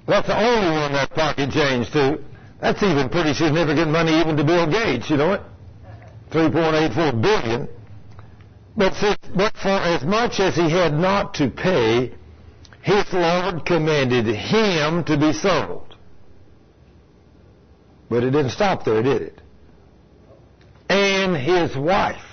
That's 0.08 0.26
the 0.26 0.36
only 0.36 0.72
one 0.72 0.92
that's 0.92 1.14
pocket 1.14 1.50
change, 1.52 1.92
too. 1.92 2.24
That's 2.60 2.82
even 2.82 3.08
pretty 3.08 3.32
significant 3.32 3.92
money 3.92 4.18
even 4.18 4.36
to 4.36 4.42
Bill 4.42 4.66
Gates, 4.66 5.08
you 5.08 5.18
know 5.18 5.34
it? 5.34 5.42
3.84 6.32 7.22
billion. 7.22 7.68
But, 8.76 8.94
but 9.36 9.54
for 9.54 9.68
as 9.68 10.02
much 10.02 10.40
as 10.40 10.56
he 10.56 10.68
had 10.68 10.94
not 10.94 11.34
to 11.34 11.48
pay, 11.48 12.12
his 12.82 13.04
Lord 13.12 13.64
commanded 13.64 14.26
him 14.26 15.04
to 15.04 15.16
be 15.16 15.32
sold. 15.32 15.87
But 18.08 18.24
it 18.24 18.30
didn't 18.30 18.50
stop 18.50 18.84
there, 18.84 19.02
did 19.02 19.22
it? 19.22 19.40
And 20.88 21.36
his 21.36 21.76
wife. 21.76 22.24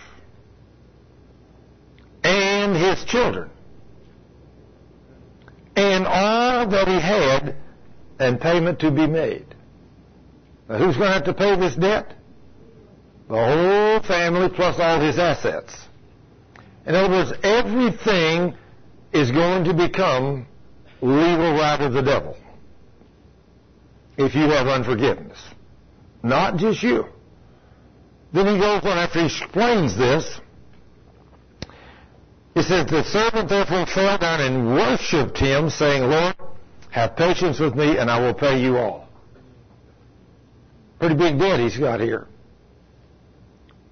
And 2.23 2.75
his 2.75 3.03
children. 3.05 3.49
And 5.75 6.07
all 6.07 6.67
that 6.67 6.87
he 6.87 6.99
had, 6.99 7.55
and 8.19 8.39
payment 8.39 8.79
to 8.79 8.91
be 8.91 9.07
made. 9.07 9.45
Now 10.69 10.77
who's 10.77 10.95
going 10.95 11.09
to 11.09 11.13
have 11.13 11.25
to 11.25 11.33
pay 11.33 11.55
this 11.57 11.75
debt? 11.75 12.13
The 13.27 13.35
whole 13.35 14.01
family 14.07 14.49
plus 14.49 14.79
all 14.79 14.99
his 14.99 15.19
assets. 15.19 15.75
In 16.85 16.95
other 16.95 17.09
words, 17.09 17.33
everything 17.43 18.55
is 19.11 19.31
going 19.31 19.65
to 19.65 19.73
become 19.73 20.47
legal 21.01 21.53
right 21.53 21.81
of 21.81 21.93
the 21.93 22.01
devil 22.01 22.37
if 24.17 24.33
you 24.33 24.43
have 24.43 24.67
unforgiveness. 24.67 25.37
Not 26.25 26.57
just 26.57 26.81
you. 26.81 27.05
Then 28.33 28.47
he 28.47 28.57
goes 28.59 28.83
on 28.83 28.97
after 28.97 29.19
he 29.19 29.27
explains 29.27 29.95
this. 29.95 30.39
He 32.55 32.63
says, 32.63 32.87
The 32.87 33.03
servant 33.03 33.47
therefore 33.47 33.85
fell 33.85 34.17
down 34.17 34.41
and 34.41 34.65
worshipped 34.73 35.37
him, 35.37 35.69
saying, 35.69 36.01
Lord, 36.01 36.35
have 36.89 37.15
patience 37.15 37.59
with 37.59 37.75
me, 37.75 37.99
and 37.99 38.09
I 38.09 38.19
will 38.19 38.33
pay 38.33 38.59
you 38.59 38.75
all. 38.77 39.07
Pretty 40.97 41.13
big 41.13 41.37
debt 41.37 41.59
he's 41.59 41.77
got 41.77 41.99
here. 41.99 42.27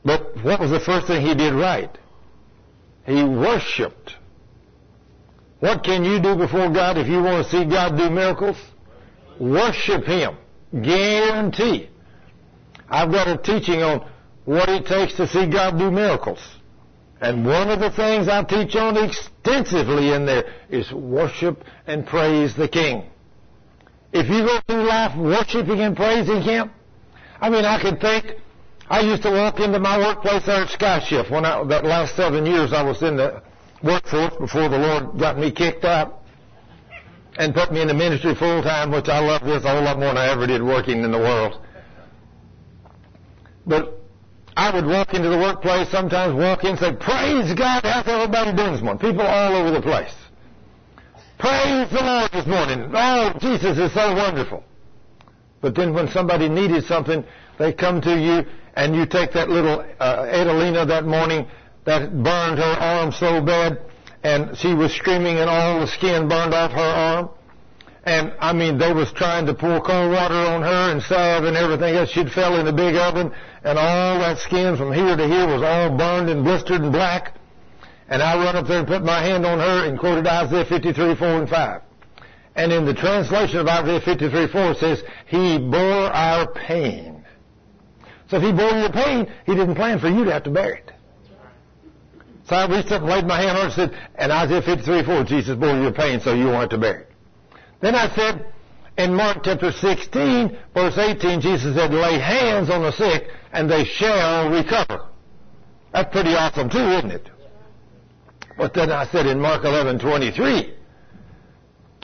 But 0.03 0.35
what 0.43 0.59
was 0.59 0.71
the 0.71 0.79
first 0.79 1.05
thing 1.05 1.23
he 1.23 1.35
did 1.35 1.53
right? 1.53 1.95
He 3.05 3.23
worshiped. 3.23 4.15
What 5.59 5.83
can 5.83 6.03
you 6.03 6.19
do 6.19 6.35
before 6.35 6.71
God 6.71 6.97
if 6.97 7.07
you 7.07 7.21
want 7.21 7.45
to 7.45 7.51
see 7.51 7.63
God 7.63 7.95
do 7.95 8.09
miracles? 8.09 8.57
Worship 9.39 10.03
Him. 10.05 10.35
Guarantee. 10.71 11.89
I've 12.93 13.11
got 13.11 13.27
a 13.27 13.37
teaching 13.37 13.81
on 13.81 14.07
what 14.45 14.69
it 14.69 14.85
takes 14.85 15.15
to 15.15 15.27
see 15.27 15.47
God 15.47 15.79
do 15.79 15.89
miracles. 15.89 16.39
And 17.19 17.43
one 17.43 17.71
of 17.71 17.79
the 17.79 17.89
things 17.89 18.27
I 18.27 18.43
teach 18.43 18.75
on 18.75 18.97
extensively 18.97 20.13
in 20.13 20.27
there 20.27 20.53
is 20.69 20.91
worship 20.91 21.63
and 21.87 22.05
praise 22.05 22.55
the 22.55 22.67
King. 22.67 23.09
If 24.11 24.29
you 24.29 24.45
go 24.45 24.59
through 24.67 24.83
life 24.83 25.17
worshiping 25.17 25.79
and 25.79 25.95
praising 25.95 26.43
Him, 26.43 26.69
I 27.41 27.49
mean, 27.49 27.65
I 27.65 27.81
could 27.81 27.99
think, 27.99 28.35
I 28.87 28.99
used 28.99 29.23
to 29.23 29.31
walk 29.31 29.59
into 29.59 29.79
my 29.79 29.97
workplace 29.97 30.45
there 30.45 30.61
at 30.61 30.69
Sky 30.69 30.99
Shift 30.99 31.31
when 31.31 31.45
I, 31.45 31.63
that 31.63 31.85
last 31.85 32.15
seven 32.15 32.45
years 32.45 32.73
I 32.73 32.83
was 32.83 33.01
in 33.01 33.17
the 33.17 33.41
workforce 33.81 34.35
before 34.35 34.69
the 34.69 34.77
Lord 34.77 35.17
got 35.17 35.39
me 35.39 35.51
kicked 35.51 35.83
out 35.83 36.21
and 37.39 37.55
put 37.55 37.71
me 37.71 37.81
in 37.81 37.87
the 37.87 37.95
ministry 37.95 38.35
full 38.35 38.61
time, 38.61 38.91
which 38.91 39.09
I 39.09 39.17
love 39.17 39.43
this 39.43 39.63
a 39.63 39.69
whole 39.69 39.81
lot 39.83 39.97
more 39.97 40.09
than 40.09 40.17
I 40.17 40.31
ever 40.31 40.45
did 40.45 40.61
working 40.61 41.03
in 41.03 41.11
the 41.11 41.17
world. 41.17 41.59
But 43.65 43.99
I 44.55 44.73
would 44.73 44.85
walk 44.85 45.13
into 45.13 45.29
the 45.29 45.37
workplace, 45.37 45.89
sometimes 45.89 46.35
walk 46.35 46.63
in 46.63 46.71
and 46.71 46.79
say, 46.79 46.93
Praise 46.93 47.53
God, 47.53 47.83
how's 47.83 48.07
everybody 48.07 48.55
doing 48.55 48.73
this 48.73 48.81
morning? 48.81 48.99
People 48.99 49.25
all 49.25 49.55
over 49.55 49.71
the 49.71 49.81
place. 49.81 50.13
Praise 51.39 51.89
the 51.89 52.01
Lord 52.01 52.31
this 52.31 52.45
morning. 52.45 52.91
Oh, 52.93 53.33
Jesus 53.39 53.77
is 53.77 53.93
so 53.93 54.13
wonderful. 54.15 54.63
But 55.61 55.75
then 55.75 55.93
when 55.93 56.07
somebody 56.09 56.49
needed 56.49 56.85
something, 56.85 57.23
they 57.57 57.73
come 57.73 58.01
to 58.01 58.19
you 58.19 58.45
and 58.75 58.95
you 58.95 59.05
take 59.05 59.33
that 59.33 59.49
little 59.49 59.79
uh, 59.99 60.25
Adelina 60.29 60.85
that 60.85 61.05
morning 61.05 61.47
that 61.85 62.11
burned 62.23 62.59
her 62.59 62.75
arm 62.79 63.11
so 63.11 63.41
bad 63.41 63.79
and 64.23 64.57
she 64.57 64.73
was 64.73 64.93
screaming 64.93 65.37
and 65.37 65.49
all 65.49 65.81
the 65.81 65.87
skin 65.87 66.27
burned 66.27 66.53
off 66.53 66.71
her 66.71 66.79
arm. 66.79 67.29
And 68.05 68.33
I 68.39 68.51
mean, 68.53 68.77
they 68.77 68.91
was 68.91 69.11
trying 69.13 69.45
to 69.45 69.53
pour 69.53 69.81
cold 69.81 70.11
water 70.11 70.33
on 70.33 70.61
her 70.61 70.91
and 70.91 71.01
salve 71.01 71.45
and 71.45 71.55
everything 71.55 71.95
else. 71.95 72.09
She'd 72.09 72.31
fell 72.31 72.57
in 72.57 72.65
the 72.65 72.73
big 72.73 72.95
oven 72.95 73.33
and 73.63 73.79
all 73.79 74.19
that 74.19 74.39
skin 74.39 74.75
from 74.77 74.91
here 74.91 75.15
to 75.15 75.27
here 75.27 75.47
was 75.47 75.61
all 75.61 75.97
burned 75.97 76.29
and 76.29 76.43
blistered 76.43 76.81
and 76.81 76.91
black. 76.91 77.35
And 78.09 78.21
I 78.21 78.35
run 78.35 78.55
up 78.55 78.67
there 78.67 78.79
and 78.79 78.87
put 78.87 79.03
my 79.03 79.21
hand 79.21 79.45
on 79.45 79.59
her 79.59 79.87
and 79.87 79.97
quoted 79.97 80.27
Isaiah 80.27 80.65
53, 80.65 81.15
4 81.15 81.27
and 81.27 81.49
5. 81.49 81.81
And 82.55 82.71
in 82.71 82.85
the 82.85 82.93
translation 82.93 83.59
of 83.59 83.67
Isaiah 83.67 84.01
53, 84.01 84.47
4 84.47 84.71
it 84.71 84.77
says, 84.77 85.03
He 85.27 85.57
bore 85.57 86.11
our 86.11 86.51
pain. 86.51 87.25
So 88.29 88.37
if 88.37 88.43
He 88.43 88.51
bore 88.51 88.71
your 88.71 88.91
pain, 88.91 89.31
He 89.45 89.55
didn't 89.55 89.75
plan 89.75 89.99
for 89.99 90.09
you 90.09 90.25
to 90.25 90.33
have 90.33 90.43
to 90.43 90.51
bear 90.51 90.73
it. 90.73 90.91
So 92.47 92.57
I 92.57 92.67
reached 92.67 92.91
up 92.91 93.01
and 93.01 93.09
laid 93.09 93.25
my 93.25 93.41
hand 93.41 93.51
on 93.51 93.55
her 93.55 93.63
and 93.63 93.73
said, 93.73 94.09
and 94.15 94.31
Isaiah 94.31 94.61
53, 94.61 95.03
4, 95.03 95.23
Jesus 95.23 95.55
bore 95.57 95.79
your 95.79 95.93
pain 95.93 96.19
so 96.19 96.33
you 96.33 96.47
won't 96.47 96.61
have 96.61 96.69
to 96.71 96.77
bear 96.77 96.99
it. 96.99 97.11
Then 97.79 97.95
I 97.95 98.13
said, 98.13 98.45
in 98.97 99.13
Mark 99.13 99.39
chapter 99.43 99.71
16, 99.71 100.57
verse 100.73 100.97
18, 100.97 101.41
Jesus 101.41 101.75
said, 101.75 101.93
lay 101.93 102.19
hands 102.19 102.69
on 102.69 102.83
the 102.83 102.91
sick 102.91 103.27
and 103.51 103.69
they 103.69 103.85
shall 103.85 104.49
recover. 104.49 105.07
That's 105.91 106.11
pretty 106.11 106.35
awesome 106.35 106.69
too, 106.69 106.77
isn't 106.77 107.11
it? 107.11 107.29
But 108.57 108.73
then 108.73 108.91
I 108.91 109.07
said 109.07 109.25
in 109.25 109.39
Mark 109.39 109.63
11, 109.63 109.99
23, 109.99 110.75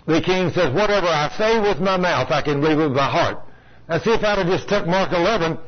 the 0.08 0.22
king 0.22 0.50
says, 0.50 0.74
whatever 0.74 1.08
I 1.08 1.32
say 1.38 1.60
with 1.60 1.80
my 1.80 1.98
mouth, 1.98 2.32
I 2.32 2.42
can 2.42 2.60
believe 2.60 2.78
with 2.78 2.92
my 2.92 3.10
heart. 3.10 3.38
Now 3.88 4.00
see 4.00 4.12
if 4.12 4.24
I'd 4.24 4.40
have 4.40 4.48
just 4.48 4.68
took 4.68 4.88
Mark 4.88 5.12
11 5.12 5.60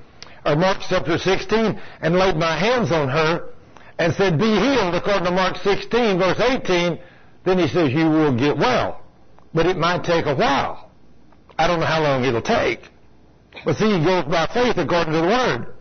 or 0.45 0.55
Mark 0.55 0.79
chapter 0.89 1.19
16 1.19 1.79
and 2.01 2.15
laid 2.15 2.35
my 2.35 2.57
hands 2.57 2.91
on 2.91 3.09
her 3.09 3.49
and 3.99 4.13
said, 4.15 4.39
be 4.39 4.45
healed 4.45 4.95
according 4.95 5.25
to 5.25 5.31
Mark 5.31 5.57
16 5.57 6.17
verse 6.17 6.39
18, 6.39 6.99
then 7.43 7.59
he 7.59 7.67
says, 7.67 7.91
you 7.91 8.09
will 8.09 8.35
get 8.35 8.57
well. 8.57 9.03
But 9.53 9.67
it 9.67 9.77
might 9.77 10.03
take 10.03 10.25
a 10.25 10.35
while. 10.35 10.90
I 11.61 11.67
don't 11.67 11.79
know 11.79 11.85
how 11.85 12.01
long 12.01 12.25
it'll 12.25 12.41
take. 12.41 12.81
But 13.63 13.75
see, 13.75 13.85
he 13.85 14.03
goes 14.03 14.25
by 14.25 14.47
faith 14.51 14.77
according 14.77 15.13
to 15.13 15.21
the 15.21 15.27
Word. 15.27 15.73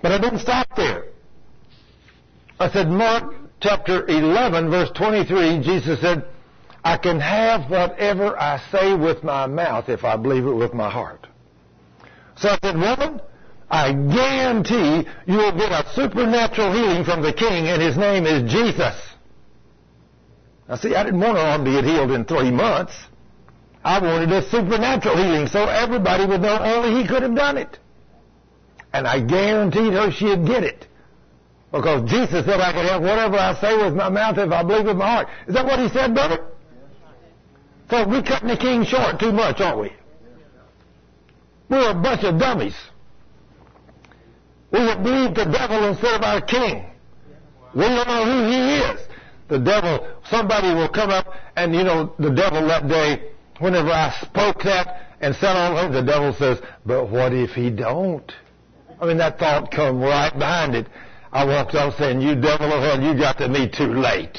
But 0.00 0.12
I 0.12 0.18
didn't 0.18 0.38
stop 0.38 0.66
there. 0.74 1.04
I 2.58 2.70
said, 2.70 2.88
Mark 2.88 3.34
chapter 3.60 4.06
11 4.06 4.70
verse 4.70 4.90
23, 4.96 5.60
Jesus 5.62 6.00
said, 6.00 6.24
I 6.82 6.96
can 6.96 7.20
have 7.20 7.70
whatever 7.70 8.38
I 8.40 8.58
say 8.72 8.94
with 8.94 9.22
my 9.22 9.46
mouth 9.46 9.90
if 9.90 10.02
I 10.02 10.16
believe 10.16 10.46
it 10.46 10.54
with 10.54 10.72
my 10.72 10.88
heart. 10.88 11.26
So 12.36 12.48
I 12.48 12.58
said, 12.62 12.76
woman, 12.76 13.20
I 13.70 13.92
guarantee 13.92 15.08
you 15.26 15.36
will 15.36 15.56
get 15.56 15.72
a 15.72 15.86
supernatural 15.94 16.72
healing 16.72 17.04
from 17.04 17.22
the 17.22 17.34
King, 17.34 17.68
and 17.68 17.82
his 17.82 17.98
name 17.98 18.24
is 18.24 18.50
Jesus. 18.50 18.96
Now 20.68 20.76
see, 20.76 20.94
I 20.94 21.04
didn't 21.04 21.20
want 21.20 21.36
her 21.36 21.62
to 21.62 21.70
get 21.70 21.84
healed 21.84 22.12
in 22.12 22.24
three 22.24 22.50
months. 22.50 22.94
I 23.84 23.98
wanted 23.98 24.30
a 24.30 24.48
supernatural 24.48 25.16
healing 25.16 25.46
so 25.48 25.64
everybody 25.64 26.24
would 26.26 26.40
know 26.40 26.58
only 26.58 27.02
he 27.02 27.08
could 27.08 27.22
have 27.22 27.34
done 27.34 27.58
it. 27.58 27.78
And 28.92 29.06
I 29.06 29.20
guaranteed 29.20 29.92
her 29.92 30.10
she'd 30.10 30.46
get 30.46 30.62
it. 30.62 30.86
Because 31.72 32.08
Jesus 32.10 32.44
said 32.44 32.60
I 32.60 32.72
could 32.72 32.84
have 32.84 33.02
whatever 33.02 33.36
I 33.36 33.54
say 33.54 33.76
with 33.76 33.94
my 33.94 34.08
mouth 34.08 34.38
if 34.38 34.52
I 34.52 34.62
believe 34.62 34.84
with 34.84 34.96
my 34.96 35.10
heart. 35.10 35.28
Is 35.46 35.54
that 35.54 35.64
what 35.64 35.80
he 35.80 35.88
said, 35.88 36.14
brother? 36.14 36.44
So 37.90 38.06
we're 38.06 38.22
cutting 38.22 38.48
the 38.48 38.56
king 38.56 38.84
short 38.84 39.18
too 39.18 39.32
much, 39.32 39.60
aren't 39.60 39.80
we? 39.80 39.92
We're 41.68 41.90
a 41.90 41.94
bunch 41.94 42.22
of 42.24 42.38
dummies. 42.38 42.76
We 44.70 44.80
have 44.80 45.02
believed 45.02 45.36
the 45.36 45.46
devil 45.46 45.88
instead 45.88 46.14
of 46.14 46.22
our 46.22 46.40
king. 46.40 46.86
We 47.74 47.82
don't 47.82 48.06
know 48.06 48.24
who 48.24 48.50
he 48.50 48.76
is. 48.78 49.00
the 49.48 49.58
devil, 49.58 50.06
somebody 50.30 50.74
will 50.74 50.88
come 50.88 51.10
up 51.10 51.26
and, 51.56 51.74
you 51.74 51.84
know, 51.84 52.14
the 52.18 52.30
devil 52.30 52.66
that 52.68 52.88
day, 52.88 53.31
whenever 53.62 53.90
I 53.90 54.12
spoke 54.22 54.62
that 54.64 55.16
and 55.20 55.34
said 55.36 55.56
all 55.56 55.74
that, 55.76 55.92
the 55.92 56.02
devil 56.02 56.34
says, 56.34 56.58
but 56.84 57.08
what 57.10 57.32
if 57.32 57.50
he 57.50 57.70
don't? 57.70 58.30
I 59.00 59.06
mean, 59.06 59.18
that 59.18 59.38
thought 59.38 59.70
come 59.70 60.00
right 60.00 60.32
behind 60.32 60.74
it. 60.74 60.88
I 61.32 61.44
walked 61.44 61.74
off 61.74 61.94
saying, 61.96 62.20
you 62.20 62.34
devil 62.34 62.72
of 62.72 62.82
hell, 62.82 63.00
you 63.00 63.18
got 63.18 63.38
to 63.38 63.48
me 63.48 63.70
too 63.70 63.94
late. 63.94 64.36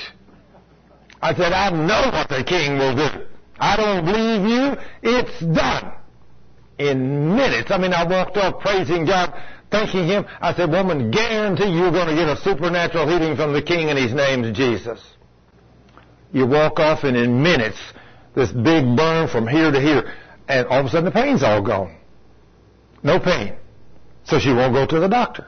I 1.22 1.34
said, 1.34 1.54
I 1.54 1.70
know 1.70 2.12
what 2.12 2.28
the 2.28 2.44
king 2.44 2.78
will 2.78 2.96
do. 2.96 3.26
I 3.58 3.78
don't 3.78 4.06
believe 4.06 4.44
you. 4.46 4.76
It's 5.02 5.40
done. 5.40 5.94
In 6.78 7.36
minutes. 7.36 7.72
I 7.72 7.78
mean, 7.78 7.94
I 7.94 8.06
walked 8.06 8.36
off 8.36 8.60
praising 8.60 9.06
God, 9.06 9.34
thanking 9.72 10.06
Him. 10.06 10.26
I 10.42 10.54
said, 10.54 10.70
woman, 10.70 11.12
guarantee 11.12 11.72
you're 11.72 11.92
going 11.92 12.08
to 12.08 12.16
get 12.16 12.28
a 12.28 12.36
supernatural 12.42 13.08
healing 13.08 13.38
from 13.38 13.54
the 13.54 13.62
King 13.62 13.90
and 13.90 13.98
His 13.98 14.14
name's 14.14 14.56
Jesus. 14.58 15.00
You 16.34 16.46
walk 16.46 16.80
off 16.80 17.04
and 17.04 17.16
in 17.16 17.42
minutes, 17.42 17.78
this 18.36 18.52
big 18.52 18.96
burn 18.96 19.28
from 19.28 19.48
here 19.48 19.72
to 19.72 19.80
here, 19.80 20.14
and 20.48 20.68
all 20.68 20.80
of 20.80 20.86
a 20.86 20.90
sudden 20.90 21.06
the 21.06 21.12
pain's 21.12 21.44
all 21.44 21.62
gone. 21.62 21.96
No 23.04 23.20
pain. 23.20 23.56
So 24.26 24.40
she 24.40 24.50
won't 24.50 24.74
go 24.74 24.86
to 24.86 25.00
the 25.00 25.08
doctor. 25.08 25.48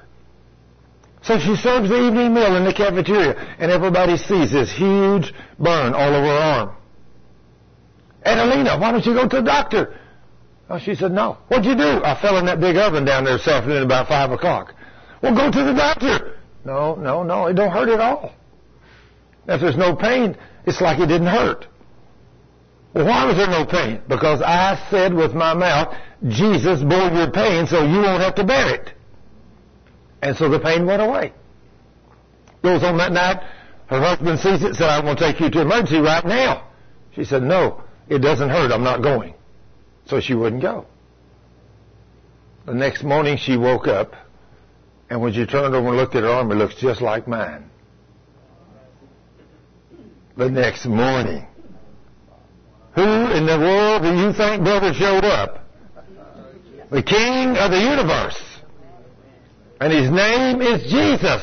So 1.23 1.39
she 1.39 1.55
serves 1.55 1.89
the 1.89 2.07
evening 2.07 2.33
meal 2.33 2.55
in 2.55 2.65
the 2.65 2.73
cafeteria, 2.73 3.35
and 3.57 3.71
everybody 3.71 4.17
sees 4.17 4.51
this 4.51 4.71
huge 4.71 5.33
burn 5.57 5.93
all 5.93 6.13
over 6.13 6.27
her 6.27 6.37
arm. 6.37 6.75
Adelina, 8.23 8.77
why 8.77 8.91
don't 8.91 9.05
you 9.05 9.13
go 9.13 9.27
to 9.27 9.37
the 9.37 9.41
doctor? 9.41 9.99
Oh, 10.69 10.79
she 10.79 10.95
said, 10.95 11.11
no. 11.11 11.37
What'd 11.47 11.65
you 11.65 11.75
do? 11.75 12.03
I 12.03 12.19
fell 12.19 12.37
in 12.37 12.45
that 12.47 12.59
big 12.59 12.75
oven 12.75 13.05
down 13.05 13.23
there 13.23 13.37
this 13.37 13.47
afternoon 13.47 13.83
about 13.83 14.07
5 14.07 14.31
o'clock. 14.31 14.73
Well, 15.21 15.35
go 15.35 15.51
to 15.51 15.63
the 15.63 15.73
doctor. 15.73 16.37
No, 16.63 16.95
no, 16.95 17.23
no, 17.23 17.47
it 17.47 17.53
don't 17.53 17.71
hurt 17.71 17.89
at 17.89 17.99
all. 17.99 18.33
If 19.47 19.61
there's 19.61 19.77
no 19.77 19.95
pain, 19.95 20.35
it's 20.65 20.81
like 20.81 20.99
it 20.99 21.05
didn't 21.05 21.27
hurt. 21.27 21.67
Well, 22.95 23.05
why 23.07 23.25
was 23.25 23.35
there 23.35 23.47
no 23.47 23.65
pain? 23.65 24.01
Because 24.07 24.41
I 24.41 24.81
said 24.89 25.13
with 25.13 25.33
my 25.33 25.53
mouth, 25.53 25.93
Jesus 26.29 26.81
bore 26.81 27.11
your 27.11 27.29
pain 27.29 27.67
so 27.67 27.83
you 27.83 27.97
won't 27.97 28.23
have 28.23 28.35
to 28.35 28.45
bear 28.45 28.73
it. 28.73 28.93
And 30.21 30.35
so 30.37 30.47
the 30.47 30.61
pain 30.61 30.85
went 30.85 31.01
away. 31.01 31.33
Goes 32.63 32.83
on 32.83 32.97
that 32.97 33.11
night, 33.11 33.43
her 33.87 33.99
husband 33.99 34.39
sees 34.39 34.63
it, 34.63 34.75
said, 34.75 34.87
I'm 34.87 35.03
going 35.03 35.17
to 35.17 35.23
take 35.23 35.41
you 35.41 35.49
to 35.51 35.61
emergency 35.61 35.99
right 35.99 36.25
now. 36.25 36.69
She 37.13 37.25
said, 37.25 37.43
no, 37.43 37.83
it 38.07 38.19
doesn't 38.19 38.49
hurt, 38.49 38.71
I'm 38.71 38.83
not 38.83 39.03
going. 39.03 39.33
So 40.05 40.21
she 40.21 40.33
wouldn't 40.33 40.61
go. 40.61 40.85
The 42.65 42.73
next 42.73 43.03
morning 43.03 43.37
she 43.37 43.57
woke 43.57 43.87
up, 43.87 44.13
and 45.09 45.21
when 45.21 45.33
she 45.33 45.45
turned 45.45 45.75
over 45.75 45.89
and 45.89 45.97
looked 45.97 46.15
at 46.15 46.23
her 46.23 46.29
arm, 46.29 46.49
it 46.51 46.55
looks 46.55 46.75
just 46.75 47.01
like 47.01 47.27
mine. 47.27 47.69
The 50.37 50.49
next 50.49 50.85
morning. 50.85 51.45
Who 52.95 53.31
in 53.31 53.45
the 53.45 53.59
world 53.59 54.03
do 54.03 54.15
you 54.15 54.31
think 54.33 54.63
brother 54.63 54.93
showed 54.93 55.25
up? 55.25 55.65
The 56.91 57.03
king 57.03 57.57
of 57.57 57.71
the 57.71 57.79
universe. 57.79 58.41
And 59.81 59.91
his 59.91 60.09
name 60.09 60.61
is 60.61 60.83
Jesus. 60.89 61.41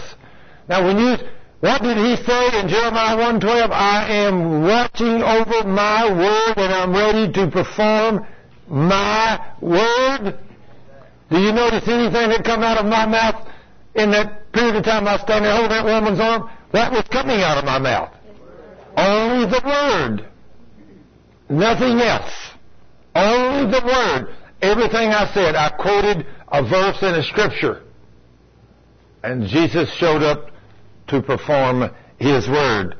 Now 0.68 0.86
when 0.86 0.98
you, 0.98 1.16
what 1.60 1.82
did 1.82 1.98
he 1.98 2.16
say 2.24 2.58
in 2.58 2.68
Jeremiah 2.68 3.16
1.12? 3.16 3.70
I 3.70 4.08
am 4.24 4.62
watching 4.62 5.22
over 5.22 5.68
my 5.68 6.10
word 6.10 6.54
and 6.56 6.72
I'm 6.72 6.92
ready 6.92 7.30
to 7.32 7.50
perform 7.50 8.26
my 8.68 9.54
word. 9.60 10.38
Do 11.30 11.38
you 11.38 11.52
notice 11.52 11.86
anything 11.86 12.30
that 12.30 12.44
come 12.44 12.62
out 12.62 12.78
of 12.78 12.86
my 12.86 13.04
mouth 13.04 13.46
in 13.94 14.10
that 14.12 14.52
period 14.52 14.76
of 14.76 14.84
time 14.84 15.06
I 15.06 15.12
was 15.12 15.20
standing 15.22 15.44
there 15.44 15.52
holding 15.52 15.70
that 15.70 15.84
woman's 15.84 16.20
arm? 16.20 16.48
What 16.70 16.92
was 16.92 17.04
coming 17.08 17.42
out 17.42 17.58
of 17.58 17.64
my 17.64 17.78
mouth? 17.78 18.14
Only 18.96 19.46
the 19.50 19.60
word. 19.64 20.31
Nothing 21.52 22.00
else. 22.00 22.32
Only 23.14 23.70
the 23.70 23.84
word. 23.84 24.34
Everything 24.62 25.10
I 25.10 25.30
said, 25.34 25.54
I 25.54 25.68
quoted 25.68 26.26
a 26.48 26.62
verse 26.62 26.96
in 27.02 27.14
a 27.14 27.22
scripture. 27.22 27.82
And 29.22 29.46
Jesus 29.46 29.92
showed 29.96 30.22
up 30.22 30.50
to 31.08 31.20
perform 31.20 31.90
His 32.18 32.48
word. 32.48 32.96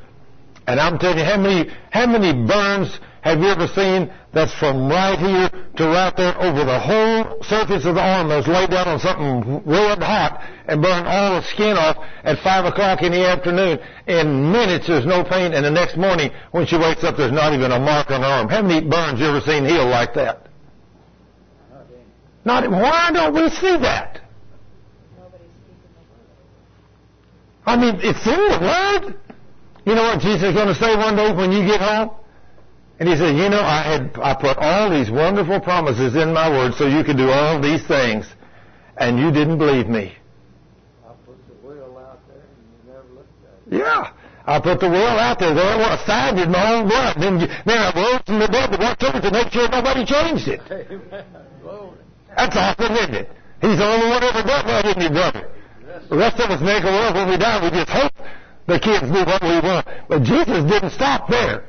And 0.67 0.79
I'm 0.79 0.99
telling 0.99 1.17
you, 1.17 1.23
how 1.25 1.37
many, 1.37 1.71
how 1.89 2.05
many 2.05 2.45
burns 2.45 2.99
have 3.23 3.39
you 3.39 3.47
ever 3.47 3.67
seen 3.67 4.11
that's 4.33 4.53
from 4.55 4.89
right 4.89 5.17
here 5.17 5.49
to 5.77 5.87
right 5.87 6.13
there 6.17 6.35
over 6.41 6.65
the 6.65 6.77
whole 6.77 7.41
surface 7.43 7.85
of 7.85 7.95
the 7.95 8.01
arm 8.01 8.27
that's 8.27 8.49
laid 8.49 8.69
down 8.69 8.85
on 8.85 8.99
something 8.99 9.63
red 9.65 10.03
hot 10.03 10.43
and 10.67 10.81
burn 10.81 11.05
all 11.07 11.39
the 11.39 11.47
skin 11.47 11.77
off 11.77 11.95
at 12.25 12.37
five 12.39 12.65
o'clock 12.65 13.01
in 13.01 13.13
the 13.13 13.25
afternoon. 13.25 13.79
In 14.07 14.51
minutes 14.51 14.87
there's 14.87 15.05
no 15.05 15.23
pain 15.23 15.53
and 15.53 15.63
the 15.63 15.71
next 15.71 15.95
morning 15.95 16.31
when 16.51 16.67
she 16.67 16.75
wakes 16.75 17.05
up 17.05 17.15
there's 17.15 17.31
not 17.31 17.53
even 17.53 17.71
a 17.71 17.79
mark 17.79 18.11
on 18.11 18.21
her 18.21 18.27
arm. 18.27 18.49
How 18.49 18.61
many 18.61 18.85
burns 18.85 19.21
you 19.21 19.27
ever 19.27 19.39
seen 19.39 19.63
heal 19.63 19.87
like 19.87 20.13
that? 20.15 20.49
Not, 22.43 22.69
why 22.69 23.09
don't 23.13 23.33
we 23.33 23.49
see 23.49 23.77
that? 23.77 24.19
I 27.65 27.77
mean, 27.77 27.95
it's 28.03 28.27
in 28.27 28.35
the 28.35 28.59
Word. 28.59 29.15
You 29.85 29.95
know 29.95 30.03
what 30.03 30.19
Jesus 30.19 30.49
is 30.49 30.53
going 30.53 30.67
to 30.67 30.75
say 30.75 30.97
one 30.97 31.15
day 31.15 31.33
when 31.33 31.53
you 31.53 31.65
get 31.65 31.79
home? 31.79 32.11
And 32.99 33.09
he 33.09 33.15
said, 33.17 33.35
you 33.35 33.49
know, 33.49 33.61
I 33.61 33.81
had, 33.81 34.17
I 34.21 34.33
put 34.35 34.57
all 34.57 34.89
these 34.89 35.09
wonderful 35.09 35.59
promises 35.59 36.15
in 36.15 36.33
my 36.33 36.49
Word 36.49 36.73
so 36.75 36.87
you 36.87 37.03
could 37.03 37.17
do 37.17 37.29
all 37.29 37.59
these 37.59 37.85
things. 37.87 38.25
And 38.97 39.17
you 39.17 39.31
didn't 39.31 39.57
believe 39.57 39.87
me. 39.87 40.15
I 41.03 41.13
put 41.25 41.35
the 41.47 41.67
will 41.67 41.97
out 41.97 42.19
there 42.27 42.37
and 42.37 42.63
you 42.63 42.93
never 42.93 43.09
looked 43.15 43.33
at 43.43 43.73
it. 43.73 43.79
Yeah. 43.79 44.13
I 44.45 44.59
put 44.59 44.79
the 44.79 44.89
will 44.89 45.17
out 45.17 45.39
there. 45.39 45.53
There 45.53 45.65
I 45.65 45.97
signed 46.05 46.37
it 46.37 46.43
in 46.43 46.51
my 46.51 46.73
own 46.73 46.87
blood. 46.87 47.17
Then, 47.17 47.39
then 47.39 47.77
I 47.77 47.91
rose 47.95 48.21
from 48.25 48.39
the 48.39 48.47
dead 48.47 48.71
to 48.71 48.77
watch 48.77 49.03
over 49.03 49.19
to 49.21 49.31
make 49.31 49.51
sure 49.51 49.67
nobody 49.69 50.05
changed 50.05 50.47
it. 50.47 50.61
Amen. 50.69 51.25
Glory. 51.61 51.97
That's 52.37 52.55
awesome, 52.55 52.93
isn't 52.93 53.15
it? 53.15 53.29
He's 53.61 53.77
the 53.77 53.85
only 53.85 54.09
one 54.09 54.23
ever 54.23 54.43
done 54.43 54.67
that, 54.67 54.85
isn't 54.85 55.01
he, 55.01 55.09
brother? 55.09 55.49
The 56.09 56.17
rest 56.17 56.39
of 56.39 56.51
us 56.51 56.61
make 56.61 56.83
a 56.83 56.91
world 56.91 57.15
when 57.15 57.29
we 57.29 57.37
die. 57.37 57.63
We 57.63 57.69
just 57.71 57.89
hope 57.89 58.11
the 58.67 58.79
kids 58.79 59.07
do 59.07 59.23
what 59.23 59.41
we 59.41 59.59
want. 59.63 59.87
But 60.09 60.23
Jesus 60.23 60.69
didn't 60.69 60.91
stop 60.91 61.29
there. 61.29 61.63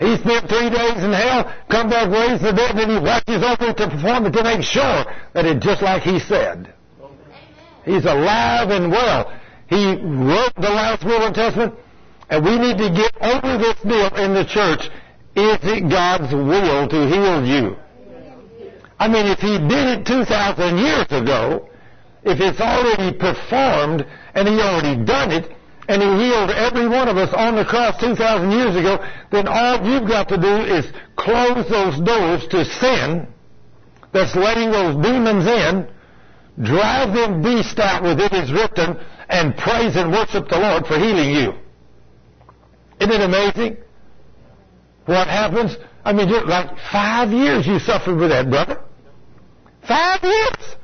He 0.00 0.16
spent 0.16 0.48
three 0.48 0.70
days 0.70 1.02
in 1.02 1.12
hell, 1.12 1.52
come 1.70 1.88
back, 1.88 2.10
raised 2.10 2.42
the 2.42 2.52
dead, 2.52 2.76
and 2.78 2.90
he 2.90 2.98
watches 2.98 3.42
over 3.42 3.70
it 3.70 3.76
to 3.76 3.88
perform 3.88 4.26
it 4.26 4.32
to 4.32 4.42
make 4.42 4.62
sure 4.62 5.04
that 5.32 5.46
it's 5.46 5.64
just 5.64 5.82
like 5.82 6.02
he 6.02 6.18
said. 6.18 6.72
He's 7.84 8.04
alive 8.04 8.70
and 8.70 8.90
well. 8.90 9.32
He 9.68 9.94
wrote 9.96 10.54
the 10.56 10.70
last 10.70 11.04
will 11.04 11.22
and 11.22 11.34
testament, 11.34 11.74
and 12.28 12.44
we 12.44 12.58
need 12.58 12.78
to 12.78 12.90
get 12.90 13.14
over 13.20 13.58
this 13.58 13.80
deal 13.82 14.14
in 14.16 14.34
the 14.34 14.44
church. 14.44 14.90
Is 15.36 15.58
it 15.62 15.88
God's 15.88 16.32
will 16.32 16.88
to 16.88 17.08
heal 17.08 17.44
you? 17.44 17.76
I 18.98 19.08
mean, 19.08 19.26
if 19.26 19.40
he 19.40 19.58
did 19.58 20.00
it 20.00 20.06
2,000 20.06 20.78
years 20.78 21.06
ago, 21.10 21.68
if 22.22 22.40
it's 22.40 22.60
already 22.60 23.16
performed 23.16 24.06
and 24.34 24.48
he 24.48 24.60
already 24.60 25.04
done 25.04 25.30
it, 25.30 25.50
and 25.88 26.02
he 26.02 26.08
healed 26.24 26.50
every 26.50 26.88
one 26.88 27.08
of 27.08 27.16
us 27.16 27.32
on 27.34 27.56
the 27.56 27.64
cross 27.64 28.00
2,000 28.00 28.50
years 28.50 28.76
ago, 28.76 29.04
then 29.30 29.46
all 29.46 29.84
you've 29.84 30.08
got 30.08 30.28
to 30.28 30.38
do 30.38 30.56
is 30.64 30.86
close 31.16 31.68
those 31.68 32.00
doors 32.00 32.46
to 32.48 32.64
sin 32.64 33.26
that's 34.12 34.34
letting 34.34 34.70
those 34.70 34.94
demons 35.02 35.46
in, 35.46 35.88
drive 36.62 37.14
them 37.14 37.42
beasts 37.42 37.78
out 37.78 38.02
with 38.02 38.20
it 38.20 38.32
is 38.32 38.52
written, 38.52 38.96
and 39.28 39.56
praise 39.56 39.96
and 39.96 40.10
worship 40.10 40.48
the 40.48 40.58
Lord 40.58 40.86
for 40.86 40.98
healing 40.98 41.30
you. 41.30 41.52
Isn't 43.00 43.12
it 43.12 43.20
amazing? 43.20 43.76
What 45.06 45.26
happens? 45.26 45.76
I 46.04 46.12
mean, 46.12 46.30
like 46.48 46.70
five 46.92 47.30
years 47.30 47.66
you 47.66 47.78
suffered 47.78 48.16
with 48.16 48.30
that, 48.30 48.48
brother. 48.48 48.80
Five 49.86 50.20
years. 50.22 50.76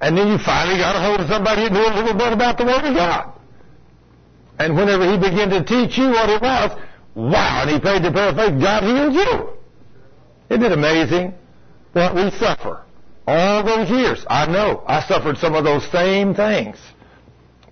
And 0.00 0.16
then 0.16 0.28
you 0.28 0.38
finally 0.38 0.78
got 0.78 0.96
a 0.96 1.00
hold 1.00 1.20
of 1.20 1.28
somebody 1.28 1.62
who 1.62 1.70
knew 1.70 1.86
a 1.86 1.94
little 1.94 2.14
bit 2.14 2.32
about 2.32 2.58
the 2.58 2.64
Word 2.64 2.84
of 2.84 2.94
God. 2.94 3.32
And 4.58 4.76
whenever 4.76 5.10
he 5.10 5.18
began 5.18 5.50
to 5.50 5.64
teach 5.64 5.98
you 5.98 6.08
what 6.10 6.30
it 6.30 6.40
was, 6.40 6.70
wow, 7.14 7.62
and 7.62 7.70
he 7.70 7.80
paid 7.80 8.02
the 8.02 8.10
prayer 8.10 8.30
of 8.30 8.36
faith, 8.36 8.60
God 8.60 8.82
healed 8.82 9.14
you. 9.14 9.50
Isn't 10.50 10.64
it 10.64 10.72
amazing 10.72 11.34
what 11.92 12.14
we 12.14 12.30
suffer? 12.30 12.82
All 13.26 13.64
those 13.64 13.90
years. 13.90 14.24
I 14.28 14.46
know. 14.46 14.84
I 14.86 15.02
suffered 15.06 15.36
some 15.38 15.54
of 15.54 15.64
those 15.64 15.90
same 15.90 16.34
things. 16.34 16.78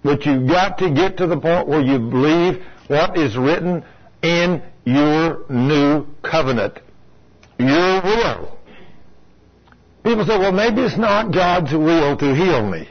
But 0.03 0.27
you've 0.27 0.49
got 0.49 0.79
to 0.79 0.91
get 0.91 1.17
to 1.19 1.27
the 1.27 1.39
point 1.39 1.69
where 1.69 1.81
you 1.81 1.99
believe 1.99 2.63
what 2.89 3.17
is 3.17 3.37
written 3.37 3.85
in 4.23 4.63
your 4.85 5.45
new 5.49 6.07
covenant. 6.23 6.81
Your 7.59 8.03
will. 8.03 8.59
People 10.03 10.27
say, 10.27 10.37
well, 10.37 10.53
maybe 10.53 10.83
it's 10.83 10.99
not 10.99 11.33
God's 11.33 11.73
will 11.73 12.17
to 12.19 12.35
heal 12.35 12.69
me. 12.69 12.89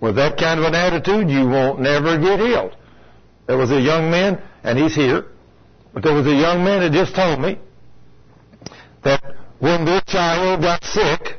With 0.00 0.16
that 0.16 0.36
kind 0.36 0.58
of 0.58 0.66
an 0.66 0.74
attitude, 0.74 1.30
you 1.30 1.46
won't 1.46 1.80
never 1.80 2.18
get 2.18 2.40
healed. 2.40 2.76
There 3.46 3.56
was 3.56 3.70
a 3.70 3.80
young 3.80 4.10
man, 4.10 4.40
and 4.62 4.78
he's 4.78 4.94
here, 4.94 5.26
but 5.92 6.02
there 6.02 6.14
was 6.14 6.26
a 6.26 6.34
young 6.34 6.64
man 6.64 6.80
that 6.80 6.92
just 6.92 7.14
told 7.14 7.40
me 7.40 7.58
that 9.02 9.22
when 9.58 9.84
their 9.84 10.00
child 10.02 10.62
got 10.62 10.84
sick, 10.84 11.36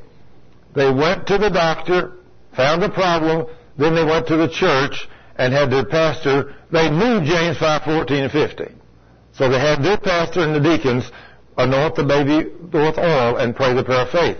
they 0.75 0.91
went 0.91 1.27
to 1.27 1.37
the 1.37 1.49
doctor, 1.49 2.13
found 2.55 2.83
a 2.83 2.89
problem, 2.89 3.47
then 3.77 3.95
they 3.95 4.03
went 4.03 4.27
to 4.27 4.37
the 4.37 4.49
church, 4.49 5.07
and 5.35 5.53
had 5.53 5.71
their 5.71 5.85
pastor, 5.85 6.55
they 6.71 6.89
knew 6.89 7.21
James 7.21 7.57
5:14 7.57 8.23
and 8.23 8.31
15. 8.31 8.79
So 9.33 9.49
they 9.49 9.59
had 9.59 9.83
their 9.83 9.97
pastor 9.97 10.41
and 10.41 10.53
the 10.53 10.59
deacons 10.59 11.09
anoint 11.57 11.95
the 11.95 12.03
baby 12.03 12.49
with 12.71 12.97
oil 12.97 13.37
and 13.37 13.55
pray 13.55 13.73
the 13.73 13.83
prayer 13.83 14.01
of 14.01 14.09
faith. 14.09 14.37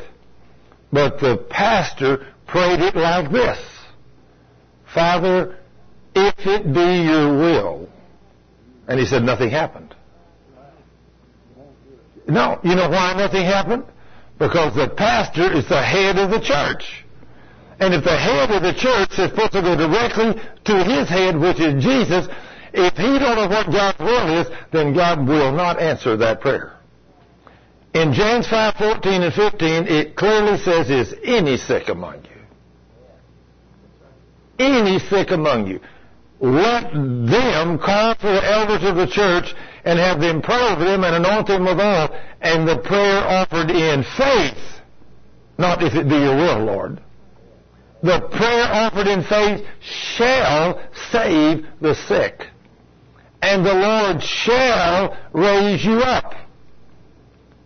But 0.92 1.20
the 1.20 1.38
pastor 1.50 2.28
prayed 2.46 2.80
it 2.80 2.96
like 2.96 3.32
this. 3.32 3.60
Father, 4.94 5.58
if 6.16 6.46
it 6.46 6.74
be 6.74 7.04
your 7.04 7.38
will. 7.38 7.90
And 8.88 9.00
he 9.00 9.06
said 9.06 9.24
nothing 9.24 9.50
happened. 9.50 9.96
No, 12.28 12.60
you 12.64 12.76
know 12.76 12.90
why 12.90 13.14
nothing 13.14 13.46
happened? 13.46 13.86
Because 14.40 14.76
the 14.76 14.90
pastor 14.90 15.52
is 15.54 15.68
the 15.68 15.82
head 15.82 16.18
of 16.18 16.32
the 16.32 16.40
church. 16.40 17.06
And 17.80 17.94
if 17.94 18.04
the 18.04 18.18
head 18.18 18.52
of 18.52 18.62
the 18.62 18.74
church 18.74 19.12
is 19.12 19.30
supposed 19.30 19.54
to 19.54 19.62
go 19.62 19.76
directly 19.76 20.42
to 20.66 20.84
his 20.84 21.10
head, 21.10 21.40
which 21.40 21.60
is 21.60 21.84
Jesus, 21.84 22.28
if 22.74 22.96
he 22.96 23.20
don't 23.20 23.36
know 23.36 23.48
what 23.48 23.72
God's 23.72 24.00
will 24.00 24.42
is, 24.42 24.48
then 24.72 24.94
God 24.94 25.28
will 25.28 25.52
not 25.52 25.80
answer 25.80 26.18
that 26.18 26.42
prayer. 26.42 26.74
In 27.94 28.14
James 28.14 28.48
5:14 28.48 29.22
and 29.22 29.34
15, 29.34 29.88
it 29.88 30.16
clearly 30.16 30.58
says, 30.58 30.90
"Is 30.90 31.14
any 31.24 31.58
sick 31.58 31.90
among 31.90 32.24
you? 32.24 32.42
Any 34.58 34.98
sick 35.00 35.32
among 35.32 35.68
you? 35.68 35.80
Let 36.40 36.92
them 36.94 37.80
call 37.80 38.16
for 38.16 38.28
the 38.28 38.46
elders 38.46 38.84
of 38.84 38.96
the 38.96 39.08
church 39.08 39.54
and 39.86 40.00
have 40.00 40.20
them 40.20 40.42
pray 40.42 40.62
over 40.70 40.84
them 40.84 41.04
and 41.04 41.16
anoint 41.16 41.48
them 41.48 41.66
with 41.66 41.80
oil, 41.80 42.10
and 42.42 42.68
the 42.68 42.78
prayer 42.78 43.24
offered 43.28 43.70
in 43.72 44.04
faith, 44.18 44.82
not 45.58 45.84
if 45.84 45.94
it 45.96 46.10
be 46.10 46.16
your 46.16 46.36
will, 46.36 46.60
Lord." 46.66 47.02
The 48.02 48.20
prayer 48.20 48.66
offered 48.66 49.08
in 49.08 49.24
faith 49.24 49.66
shall 49.80 50.82
save 51.12 51.66
the 51.80 51.96
sick 51.96 52.50
and 53.44 53.66
the 53.66 53.74
Lord 53.74 54.24
shall 54.24 55.18
raise 55.34 55.84
you 55.84 56.00
up. 56.00 56.34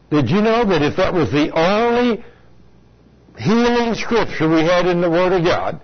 Did 0.10 0.28
you 0.30 0.42
know 0.42 0.66
that 0.66 0.82
if 0.82 0.96
that 0.98 1.14
was 1.14 1.32
the 1.32 1.52
only 1.52 2.26
healing 3.38 3.94
scripture 3.94 4.50
we 4.50 4.62
had 4.62 4.88
in 4.88 5.02
the 5.02 5.10
Word 5.10 5.34
of 5.34 5.44
God, 5.44 5.80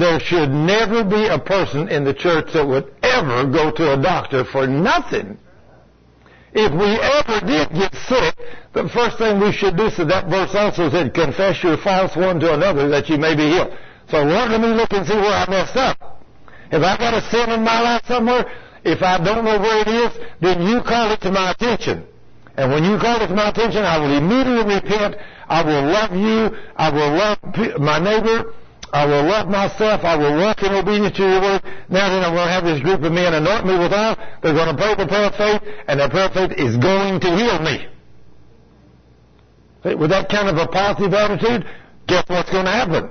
there 0.00 0.18
should 0.20 0.50
never 0.50 1.04
be 1.04 1.26
a 1.26 1.38
person 1.38 1.88
in 1.88 2.04
the 2.04 2.14
church 2.14 2.52
that 2.54 2.66
would 2.66 2.92
ever 3.02 3.44
go 3.44 3.70
to 3.70 3.92
a 3.92 4.00
doctor 4.00 4.44
for 4.44 4.66
nothing. 4.66 5.38
If 6.52 6.72
we 6.72 6.98
ever 6.98 7.46
did 7.46 7.70
get 7.70 7.94
sick, 8.08 8.34
the 8.72 8.88
first 8.88 9.18
thing 9.18 9.38
we 9.38 9.52
should 9.52 9.76
do, 9.76 9.90
so 9.90 10.04
that 10.04 10.28
verse 10.28 10.54
also 10.54 10.90
said, 10.90 11.14
confess 11.14 11.62
your 11.62 11.76
faults 11.78 12.16
one 12.16 12.40
to 12.40 12.54
another 12.54 12.88
that 12.88 13.08
you 13.08 13.18
may 13.18 13.36
be 13.36 13.48
healed. 13.50 13.76
So 14.08 14.22
Lord, 14.22 14.50
let 14.50 14.60
me 14.60 14.68
look 14.68 14.92
and 14.92 15.06
see 15.06 15.14
where 15.14 15.32
I 15.32 15.48
messed 15.48 15.76
up. 15.76 16.24
If 16.72 16.82
I 16.82 16.96
got 16.96 17.14
a 17.14 17.22
sin 17.30 17.50
in 17.50 17.62
my 17.62 17.80
life 17.80 18.02
somewhere, 18.06 18.50
if 18.84 19.02
I 19.02 19.18
don't 19.22 19.44
know 19.44 19.60
where 19.60 19.80
it 19.82 19.88
is, 19.88 20.26
then 20.40 20.62
you 20.62 20.82
call 20.82 21.12
it 21.12 21.20
to 21.20 21.30
my 21.30 21.52
attention. 21.52 22.06
And 22.56 22.72
when 22.72 22.84
you 22.84 22.98
call 22.98 23.20
it 23.20 23.28
to 23.28 23.34
my 23.34 23.50
attention, 23.50 23.84
I 23.84 23.98
will 23.98 24.16
immediately 24.16 24.74
repent. 24.74 25.16
I 25.48 25.62
will 25.62 25.84
love 25.86 26.12
you. 26.16 26.56
I 26.76 26.90
will 26.90 27.12
love 27.16 27.78
my 27.78 27.98
neighbor. 27.98 28.54
I 28.92 29.06
will 29.06 29.22
love 29.24 29.48
myself. 29.48 30.02
I 30.04 30.16
will 30.16 30.36
walk 30.36 30.62
in 30.62 30.72
obedience 30.72 31.16
to 31.16 31.22
your 31.22 31.40
word. 31.40 31.62
Now 31.88 32.10
then, 32.10 32.24
I'm 32.24 32.34
going 32.34 32.46
to 32.46 32.52
have 32.52 32.64
this 32.64 32.80
group 32.80 33.02
of 33.02 33.12
men 33.12 33.34
anoint 33.34 33.64
me 33.66 33.78
with 33.78 33.92
oil. 33.92 34.16
They're 34.42 34.54
going 34.54 34.74
to 34.74 34.82
pray 34.82 34.94
the 34.96 35.06
prayer 35.06 35.26
of 35.26 35.34
faith, 35.36 35.62
and 35.86 36.00
that 36.00 36.10
prayer 36.10 36.26
of 36.26 36.32
faith 36.32 36.52
is 36.58 36.76
going 36.76 37.20
to 37.20 37.30
heal 37.36 37.58
me. 37.62 37.86
With 39.96 40.10
that 40.10 40.28
kind 40.28 40.48
of 40.48 40.56
a 40.56 40.66
positive 40.66 41.14
attitude, 41.14 41.66
guess 42.06 42.24
what's 42.28 42.50
going 42.50 42.66
to 42.66 42.70
happen? 42.70 43.10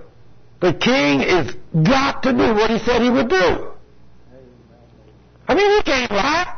The 0.60 0.74
king 0.74 1.22
is 1.22 1.56
got 1.88 2.22
to 2.24 2.34
do 2.34 2.54
what 2.54 2.70
he 2.70 2.80
said 2.80 3.02
he 3.02 3.10
would 3.10 3.30
do. 3.30 3.72
I 5.48 5.56
mean, 5.56 5.78
he 5.78 5.84
can't 5.84 6.12
lie. 6.12 6.56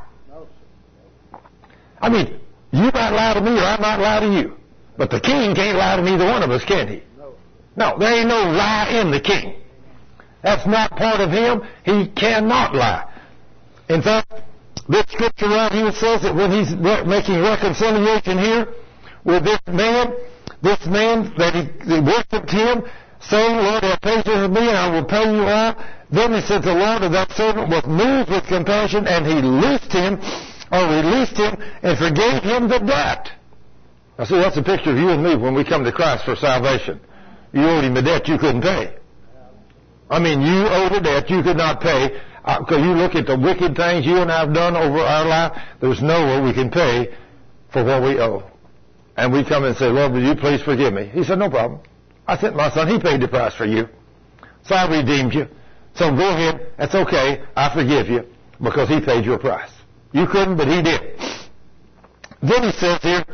I 2.01 2.09
mean, 2.09 2.39
you 2.71 2.89
might 2.91 3.11
lie 3.11 3.33
to 3.35 3.41
me 3.41 3.51
or 3.51 3.63
I 3.63 3.79
might 3.79 3.97
lie 3.97 4.19
to 4.21 4.33
you. 4.33 4.57
But 4.97 5.11
the 5.11 5.19
king 5.19 5.53
can't 5.55 5.77
lie 5.77 5.95
to 5.95 6.01
neither 6.01 6.25
one 6.25 6.43
of 6.43 6.49
us, 6.49 6.65
can 6.65 6.87
he? 6.87 7.03
No, 7.75 7.97
there 7.97 8.19
ain't 8.19 8.27
no 8.27 8.41
lie 8.51 8.99
in 9.01 9.11
the 9.11 9.21
king. 9.21 9.55
That's 10.43 10.65
not 10.65 10.91
part 10.91 11.21
of 11.21 11.31
him. 11.31 11.61
He 11.83 12.07
cannot 12.09 12.75
lie. 12.75 13.07
In 13.89 14.01
fact, 14.01 14.31
this 14.89 15.05
scripture 15.09 15.47
right 15.47 15.71
here 15.71 15.91
says 15.91 16.23
that 16.23 16.35
when 16.35 16.51
he's 16.51 16.73
making 16.75 17.39
reconciliation 17.41 18.37
here 18.37 18.67
with 19.23 19.43
this 19.45 19.59
man, 19.67 20.13
this 20.61 20.83
man 20.87 21.33
that 21.37 21.53
he, 21.53 21.99
worshipped 21.99 22.51
him, 22.51 22.83
saying, 23.21 23.55
Lord, 23.55 23.83
have 23.83 24.01
patience 24.01 24.41
with 24.41 24.51
me, 24.51 24.67
and 24.67 24.77
I 24.77 24.89
will 24.89 25.05
pay 25.05 25.23
you 25.31 25.43
all. 25.43 25.75
Then 26.11 26.33
he 26.33 26.41
said, 26.41 26.63
the 26.63 26.73
Lord 26.73 27.03
of 27.03 27.11
that 27.13 27.31
servant 27.31 27.69
was 27.69 27.85
moved 27.85 28.31
with 28.31 28.47
compassion, 28.47 29.07
and 29.07 29.25
he 29.25 29.39
loosed 29.39 29.93
him, 29.93 30.19
or 30.71 30.89
released 30.89 31.37
him, 31.37 31.55
and 31.83 31.97
forgave 31.97 32.43
him 32.43 32.67
the 32.67 32.79
debt. 32.79 33.29
Now 34.17 34.25
see, 34.25 34.35
that's 34.35 34.57
a 34.57 34.63
picture 34.63 34.91
of 34.91 34.97
you 34.97 35.09
and 35.09 35.23
me 35.23 35.35
when 35.35 35.53
we 35.53 35.63
come 35.63 35.83
to 35.83 35.91
Christ 35.91 36.25
for 36.25 36.35
salvation. 36.35 36.99
You 37.53 37.63
owed 37.63 37.83
him 37.83 37.97
a 37.97 38.01
debt 38.01 38.27
you 38.27 38.37
couldn't 38.37 38.61
pay. 38.61 38.95
I 40.09 40.19
mean, 40.19 40.41
you 40.41 40.67
owed 40.67 40.91
a 40.91 41.01
debt 41.01 41.29
you 41.29 41.41
could 41.41 41.57
not 41.57 41.81
pay, 41.81 42.09
because 42.43 42.77
uh, 42.77 42.83
you 42.83 42.93
look 42.93 43.15
at 43.15 43.27
the 43.27 43.37
wicked 43.37 43.75
things 43.75 44.05
you 44.05 44.17
and 44.17 44.31
I 44.31 44.39
have 44.45 44.53
done 44.53 44.75
over 44.75 44.99
our 44.99 45.25
life, 45.25 45.61
there's 45.79 46.01
no 46.01 46.25
way 46.25 46.41
we 46.41 46.53
can 46.53 46.69
pay 46.69 47.15
for 47.71 47.83
what 47.83 48.03
we 48.03 48.19
owe. 48.19 48.43
And 49.15 49.31
we 49.31 49.45
come 49.45 49.63
and 49.63 49.75
say, 49.75 49.85
Lord, 49.85 50.13
will 50.13 50.23
you 50.23 50.35
please 50.35 50.61
forgive 50.61 50.93
me? 50.93 51.05
He 51.05 51.23
said, 51.23 51.37
no 51.37 51.49
problem. 51.49 51.81
I 52.27 52.37
sent 52.37 52.55
my 52.55 52.69
son. 52.71 52.87
He 52.87 52.99
paid 52.99 53.21
the 53.21 53.27
price 53.27 53.53
for 53.55 53.65
you. 53.65 53.87
So 54.63 54.75
I 54.75 54.89
redeemed 54.89 55.33
you. 55.33 55.47
So 55.95 56.09
go 56.15 56.29
ahead. 56.29 56.71
That's 56.77 56.95
okay. 56.95 57.43
I 57.55 57.73
forgive 57.73 58.07
you 58.07 58.25
because 58.61 58.89
he 58.89 59.01
paid 59.01 59.25
your 59.25 59.37
price. 59.37 59.71
You 60.11 60.27
couldn't, 60.27 60.57
but 60.57 60.67
he 60.67 60.81
did. 60.81 61.19
Then 62.41 62.63
he 62.63 62.71
says 62.71 62.99
here, 63.01 63.25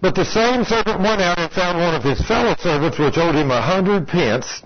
but 0.00 0.14
the 0.14 0.24
same 0.24 0.64
servant 0.64 1.00
went 1.00 1.20
out 1.20 1.38
and 1.38 1.52
found 1.52 1.78
one 1.78 1.94
of 1.94 2.02
his 2.02 2.20
fellow 2.26 2.54
servants 2.58 2.98
which 2.98 3.18
owed 3.18 3.34
him 3.34 3.50
a 3.50 3.60
hundred 3.60 4.08
pence. 4.08 4.62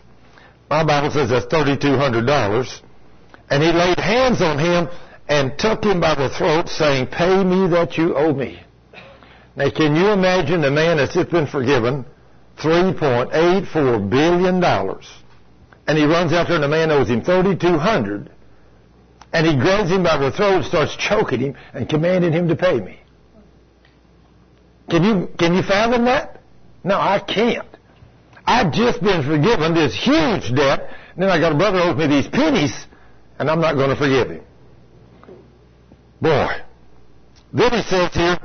My 0.71 0.85
Bible 0.85 1.11
says 1.11 1.31
that's 1.31 1.47
thirty-two 1.47 1.97
hundred 1.97 2.27
dollars. 2.27 2.83
And 3.51 3.63
he 3.63 3.73
laid 3.73 3.99
hands 3.99 4.41
on 4.41 4.59
him 4.59 4.89
and 5.29 5.59
took 5.59 5.85
him 5.85 6.01
by 6.01 6.15
the 6.15 6.31
throat, 6.31 6.69
saying, 6.69 7.09
Pay 7.09 7.45
me 7.45 7.69
that 7.69 7.97
you 7.99 8.17
owe 8.17 8.33
me. 8.33 8.61
Now, 9.57 9.71
can 9.71 9.95
you 9.95 10.09
imagine 10.09 10.61
the 10.61 10.71
man 10.71 10.97
that's 10.97 11.15
just 11.15 11.31
been 11.31 11.47
forgiven 11.47 12.05
$3.84 12.59 14.11
billion. 14.11 14.65
And 15.87 15.99
he 15.99 16.05
runs 16.05 16.33
out 16.33 16.47
there 16.49 16.57
and 16.57 16.65
the 16.65 16.69
man 16.69 16.91
owes 16.91 17.09
him 17.09 17.23
3200 17.23 18.31
And 19.33 19.47
he 19.47 19.57
grabs 19.57 19.91
him 19.91 20.03
by 20.03 20.17
the 20.17 20.33
throat 20.33 20.65
starts 20.65 20.97
choking 20.97 21.41
him 21.41 21.57
and 21.73 21.89
commanding 21.89 22.33
him 22.33 22.49
to 22.49 22.57
pay 22.57 22.81
me. 22.81 23.01
Can 24.91 25.03
you, 25.03 25.29
can 25.39 25.55
you 25.55 25.63
fathom 25.63 26.05
that? 26.05 26.41
No, 26.83 26.97
I 26.99 27.19
can't. 27.19 27.69
I've 28.47 28.73
just 28.73 29.03
been 29.03 29.23
forgiven 29.23 29.75
this 29.75 29.95
huge 29.95 30.55
debt, 30.55 30.91
and 31.15 31.23
then 31.23 31.31
I 31.31 31.39
got 31.39 31.53
a 31.53 31.57
brother 31.57 31.81
owes 31.81 31.97
me 31.97 32.07
these 32.07 32.29
pennies, 32.29 32.87
and 33.39 33.51
I'm 33.51 33.61
not 33.61 33.75
going 33.75 33.91
to 33.91 33.97
forgive 33.97 34.31
him. 34.31 34.45
Boy. 36.21 36.49
Then 37.53 37.73
he 37.73 37.83
says 37.83 38.13
here, 38.13 38.39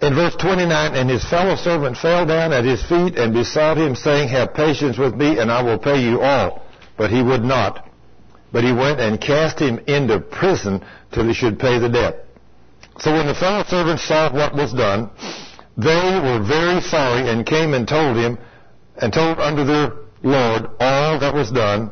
in 0.00 0.14
verse 0.14 0.36
29, 0.36 0.94
and 0.94 1.10
his 1.10 1.24
fellow 1.28 1.56
servant 1.56 1.96
fell 1.96 2.24
down 2.24 2.52
at 2.52 2.64
his 2.64 2.82
feet 2.84 3.16
and 3.16 3.34
besought 3.34 3.76
him, 3.76 3.96
saying, 3.96 4.28
Have 4.28 4.54
patience 4.54 4.96
with 4.96 5.14
me, 5.14 5.40
and 5.40 5.50
I 5.50 5.62
will 5.62 5.78
pay 5.78 6.00
you 6.00 6.20
all. 6.20 6.62
But 6.96 7.10
he 7.10 7.20
would 7.20 7.42
not. 7.42 7.88
But 8.52 8.62
he 8.62 8.72
went 8.72 9.00
and 9.00 9.20
cast 9.20 9.58
him 9.58 9.80
into 9.86 10.20
prison 10.20 10.84
till 11.12 11.26
he 11.26 11.34
should 11.34 11.58
pay 11.58 11.80
the 11.80 11.88
debt. 11.88 12.26
So 12.98 13.12
when 13.12 13.26
the 13.26 13.34
fellow 13.34 13.64
servants 13.68 14.04
saw 14.04 14.32
what 14.32 14.54
was 14.54 14.72
done, 14.72 15.10
they 15.76 16.20
were 16.20 16.42
very 16.42 16.80
sorry 16.80 17.28
and 17.28 17.46
came 17.46 17.74
and 17.74 17.86
told 17.86 18.16
him, 18.16 18.38
and 18.96 19.12
told 19.12 19.38
unto 19.38 19.64
their 19.64 19.92
Lord 20.22 20.66
all 20.80 21.18
that 21.20 21.32
was 21.32 21.50
done. 21.50 21.90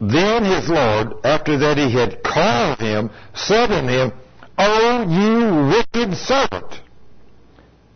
Then 0.00 0.44
his 0.44 0.68
Lord, 0.68 1.14
after 1.24 1.58
that 1.58 1.76
he 1.76 1.90
had 1.90 2.22
called 2.22 2.78
him, 2.80 3.10
said 3.34 3.72
unto 3.72 3.92
him, 3.92 4.12
O 4.58 5.02
you 5.02 5.74
wicked 5.74 6.16
servant! 6.16 6.80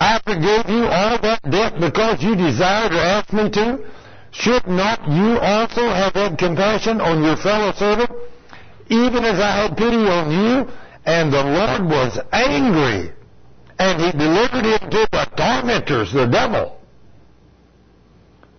I 0.01 0.21
forgave 0.25 0.69
you 0.69 0.87
all 0.87 1.19
that 1.21 1.41
debt 1.49 1.81
because 1.81 2.23
you 2.23 2.35
desired 2.35 2.93
or 2.93 2.99
asked 2.99 3.33
me 3.33 3.51
to. 3.51 3.79
Should 4.31 4.67
not 4.67 5.09
you 5.09 5.39
also 5.39 5.89
have 5.89 6.15
had 6.15 6.39
compassion 6.39 7.01
on 7.01 7.23
your 7.23 7.37
fellow 7.37 7.73
servant, 7.73 8.11
even 8.89 9.25
as 9.25 9.41
I 9.41 9.63
had 9.63 9.77
pity 9.77 9.97
on 9.97 10.31
you? 10.31 10.69
And 11.09 11.33
the 11.33 11.43
Lord 11.43 11.89
was 11.89 12.21
angry, 12.33 13.11
and 13.79 14.03
he 14.03 14.13
delivered 14.13 14.67
him 14.67 14.91
to 14.91 15.09
the 15.11 15.27
tormentors, 15.39 16.13
the 16.13 16.27
devil, 16.27 16.79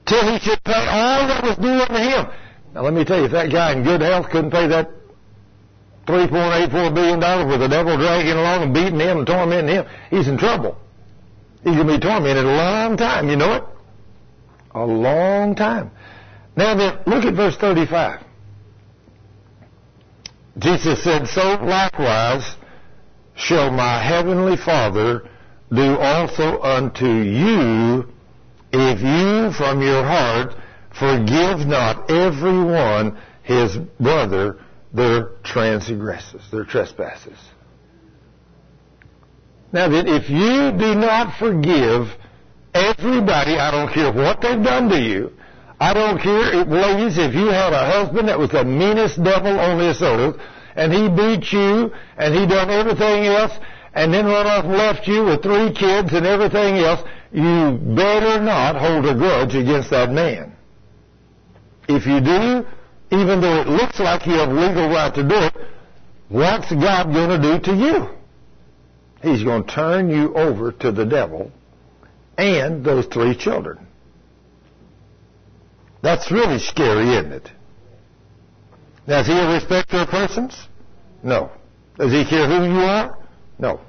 till 0.07 0.31
he 0.31 0.39
should 0.39 0.63
pay 0.63 0.87
all 0.89 1.27
that 1.27 1.43
was 1.43 1.57
due 1.57 1.79
unto 1.79 1.93
him. 1.93 2.25
Now 2.73 2.81
let 2.81 2.93
me 2.93 3.05
tell 3.05 3.19
you, 3.19 3.25
if 3.25 3.31
that 3.33 3.51
guy 3.51 3.73
in 3.73 3.83
good 3.83 4.01
health 4.01 4.31
couldn't 4.31 4.49
pay 4.49 4.65
that 4.65 4.89
$3.84 6.07 6.95
billion 6.95 7.47
with 7.47 7.59
the 7.59 7.67
devil 7.67 7.95
dragging 7.97 8.31
along 8.31 8.63
and 8.63 8.73
beating 8.73 8.99
him 8.99 9.19
and 9.19 9.27
tormenting 9.27 9.75
him, 9.75 9.85
he's 10.09 10.27
in 10.27 10.35
trouble. 10.35 10.75
He's 11.63 11.75
going 11.75 11.85
to 11.85 11.93
be 11.93 11.99
tormented 11.99 12.45
a 12.45 12.47
long 12.47 12.97
time. 12.97 13.29
You 13.29 13.35
know 13.35 13.53
it? 13.57 13.63
A 14.73 14.83
long 14.83 15.53
time. 15.53 15.91
Now 16.55 16.73
then, 16.73 16.97
look 17.05 17.25
at 17.25 17.35
verse 17.35 17.55
35. 17.57 18.23
Jesus 20.59 21.03
said, 21.03 21.27
So 21.27 21.55
likewise 21.63 22.55
shall 23.35 23.71
my 23.71 24.01
heavenly 24.01 24.57
Father 24.57 25.27
do 25.73 25.97
also 25.97 26.61
unto 26.61 27.07
you 27.07 28.07
if 28.71 28.99
you 29.01 29.51
from 29.57 29.81
your 29.81 30.03
heart 30.03 30.53
forgive 30.91 31.65
not 31.67 32.09
every 32.11 32.63
one 32.63 33.17
his 33.43 33.77
brother 33.99 34.59
their 34.93 35.31
transgressions, 35.43 36.49
their 36.51 36.65
trespasses. 36.65 37.37
Now 39.71 39.87
then, 39.87 40.07
if 40.07 40.29
you 40.29 40.71
do 40.71 40.95
not 40.95 41.37
forgive 41.37 42.07
everybody, 42.73 43.55
I 43.57 43.71
don't 43.71 43.93
care 43.93 44.11
what 44.11 44.41
they've 44.41 44.63
done 44.63 44.89
to 44.89 44.99
you, 44.99 45.31
I 45.79 45.93
don't 45.93 46.19
care, 46.19 46.65
ladies, 46.65 47.17
if 47.17 47.33
you 47.33 47.47
had 47.47 47.71
a 47.71 47.85
husband 47.85 48.27
that 48.27 48.37
was 48.37 48.49
the 48.49 48.65
meanest 48.65 49.23
devil 49.23 49.57
on 49.59 49.77
this 49.77 50.01
earth, 50.01 50.35
and 50.75 50.91
he 50.91 51.07
beat 51.07 51.51
you, 51.53 51.91
and 52.17 52.35
he 52.35 52.45
done 52.45 52.69
everything 52.69 53.25
else, 53.25 53.53
and 53.93 54.13
then 54.13 54.25
run 54.25 54.45
off 54.45 54.65
and 54.65 54.73
left 54.73 55.07
you 55.07 55.23
with 55.23 55.41
three 55.41 55.71
kids 55.73 56.13
and 56.13 56.25
everything 56.25 56.77
else, 56.77 57.01
you 57.31 57.79
better 57.95 58.41
not 58.43 58.75
hold 58.75 59.05
a 59.05 59.15
grudge 59.15 59.55
against 59.55 59.89
that 59.91 60.11
man. 60.11 60.55
If 61.87 62.05
you 62.05 62.19
do, 62.19 62.65
even 63.11 63.41
though 63.41 63.61
it 63.61 63.67
looks 63.67 63.99
like 63.99 64.25
you 64.25 64.33
have 64.33 64.49
legal 64.49 64.89
right 64.89 65.13
to 65.15 65.23
do 65.23 65.35
it, 65.35 65.53
what's 66.27 66.71
God 66.71 67.13
going 67.13 67.41
to 67.41 67.41
do 67.41 67.59
to 67.71 67.75
you? 67.75 68.09
He's 69.21 69.43
going 69.43 69.63
to 69.63 69.71
turn 69.71 70.09
you 70.09 70.33
over 70.35 70.71
to 70.73 70.91
the 70.91 71.05
devil 71.05 71.51
and 72.37 72.83
those 72.85 73.05
three 73.07 73.35
children. 73.35 73.88
That's 76.01 76.31
really 76.31 76.59
scary, 76.59 77.15
isn't 77.17 77.31
it? 77.31 77.51
Now, 79.07 79.21
is 79.21 79.27
he 79.27 79.33
a 79.33 79.49
respecter 79.53 79.97
of 79.97 80.09
persons? 80.09 80.67
No. 81.23 81.51
Does 81.97 82.11
he 82.11 82.23
care 82.25 82.47
who 82.47 82.63
you 82.65 82.79
are? 82.79 83.17
No. 83.57 83.81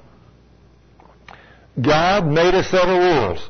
God 1.79 2.27
made 2.27 2.53
a 2.53 2.63
set 2.63 2.89
of 2.89 2.97
rules. 2.97 3.49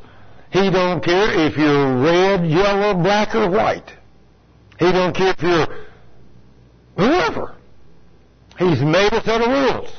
He 0.50 0.70
don't 0.70 1.02
care 1.02 1.46
if 1.46 1.56
you're 1.56 2.00
red, 2.00 2.46
yellow, 2.46 2.94
black, 2.94 3.34
or 3.34 3.50
white. 3.50 3.90
He 4.78 4.92
don't 4.92 5.14
care 5.16 5.34
if 5.36 5.42
you're 5.42 5.66
whoever. 6.96 7.56
He's 8.58 8.80
made 8.80 9.12
a 9.12 9.22
set 9.24 9.40
of 9.40 9.48
rules. 9.48 9.90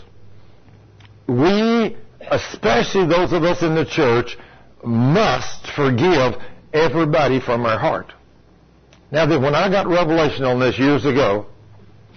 We, 1.28 1.98
especially 2.22 3.08
those 3.08 3.34
of 3.34 3.44
us 3.44 3.62
in 3.62 3.76
the 3.76 3.86
church, 3.86 4.38
must 4.84 5.68
forgive 5.76 6.36
everybody 6.72 7.40
from 7.40 7.66
our 7.66 7.80
heart. 7.80 8.14
Now 9.14 9.28
that 9.28 9.40
when 9.40 9.54
I 9.54 9.70
got 9.70 9.86
revelation 9.86 10.44
on 10.44 10.60
this 10.60 10.80
years 10.80 11.06
ago 11.06 11.46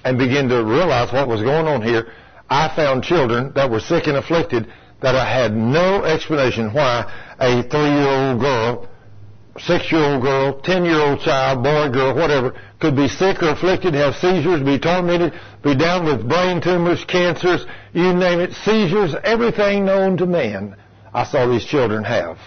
and 0.02 0.16
began 0.16 0.49
to 0.49 0.65
realize 0.65 1.12
what 1.12 1.28
was 1.28 1.42
going 1.42 1.66
on 1.66 1.83
here, 1.83 2.10
I 2.49 2.75
found 2.75 3.05
children 3.05 3.52
that 3.55 3.70
were 3.70 3.81
sick 3.81 4.07
and 4.07 4.16
afflicted 4.16 4.73
that 5.02 5.15
I 5.15 5.31
had 5.31 5.55
no 5.55 6.05
explanation 6.05 6.73
why 6.73 7.05
a 7.39 7.62
three-year-old 7.68 8.41
girl, 8.41 8.89
six-year-old 9.58 10.23
girl, 10.23 10.58
ten-year-old 10.62 11.20
child, 11.20 11.62
boy, 11.62 11.91
girl, 11.91 12.15
whatever, 12.15 12.58
could 12.81 12.97
be 12.97 13.08
sick 13.08 13.42
or 13.42 13.50
afflicted, 13.50 13.92
have 13.92 14.15
seizures, 14.15 14.62
be 14.62 14.78
tormented, 14.78 15.34
be 15.62 15.75
down 15.76 16.07
with 16.07 16.26
brain 16.26 16.62
tumors, 16.62 17.05
cancers, 17.05 17.66
you 17.92 18.15
name 18.15 18.41
it, 18.41 18.55
seizures, 18.65 19.15
everything 19.23 19.84
known 19.84 20.16
to 20.16 20.25
man, 20.25 20.75
I 21.12 21.25
saw 21.25 21.47
these 21.47 21.66
children 21.66 22.05
have. 22.05 22.39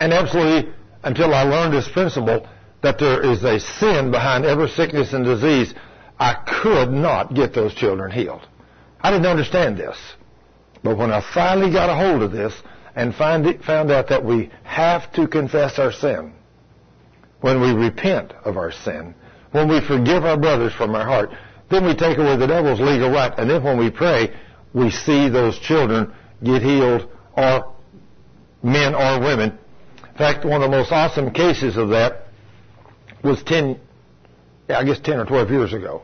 And 0.00 0.14
absolutely, 0.14 0.72
until 1.04 1.34
I 1.34 1.42
learned 1.42 1.74
this 1.74 1.88
principle, 1.88 2.48
that 2.82 2.98
there 2.98 3.22
is 3.24 3.42
a 3.44 3.58
sin 3.58 4.10
behind 4.10 4.44
every 4.44 4.68
sickness 4.68 5.12
and 5.12 5.24
disease, 5.24 5.74
I 6.18 6.34
could 6.34 6.90
not 6.90 7.34
get 7.34 7.54
those 7.54 7.74
children 7.74 8.10
healed. 8.10 8.46
I 9.00 9.10
didn't 9.10 9.26
understand 9.26 9.76
this. 9.76 9.96
But 10.82 10.96
when 10.96 11.12
I 11.12 11.22
finally 11.34 11.72
got 11.72 11.90
a 11.90 11.94
hold 11.94 12.22
of 12.22 12.32
this 12.32 12.54
and 12.94 13.14
find 13.14 13.46
it, 13.46 13.64
found 13.64 13.90
out 13.90 14.08
that 14.08 14.24
we 14.24 14.50
have 14.64 15.12
to 15.12 15.26
confess 15.26 15.78
our 15.78 15.92
sin, 15.92 16.32
when 17.40 17.60
we 17.60 17.72
repent 17.72 18.32
of 18.44 18.56
our 18.56 18.72
sin, 18.72 19.14
when 19.52 19.68
we 19.68 19.80
forgive 19.80 20.24
our 20.24 20.36
brothers 20.36 20.72
from 20.72 20.94
our 20.94 21.06
heart, 21.06 21.30
then 21.70 21.84
we 21.84 21.94
take 21.94 22.18
away 22.18 22.36
the 22.36 22.46
devil's 22.46 22.80
legal 22.80 23.10
right. 23.10 23.32
And 23.38 23.48
then 23.48 23.62
when 23.62 23.78
we 23.78 23.90
pray, 23.90 24.34
we 24.72 24.90
see 24.90 25.28
those 25.28 25.58
children 25.58 26.12
get 26.42 26.62
healed, 26.62 27.08
or 27.36 27.74
men 28.62 28.94
or 28.94 29.20
women. 29.20 29.58
In 30.10 30.16
fact, 30.16 30.44
one 30.44 30.62
of 30.62 30.70
the 30.70 30.76
most 30.76 30.92
awesome 30.92 31.32
cases 31.32 31.76
of 31.76 31.90
that 31.90 32.27
was 33.22 33.42
10, 33.42 33.78
I 34.68 34.84
guess 34.84 34.98
10 35.00 35.18
or 35.18 35.24
12 35.24 35.50
years 35.50 35.72
ago. 35.72 36.02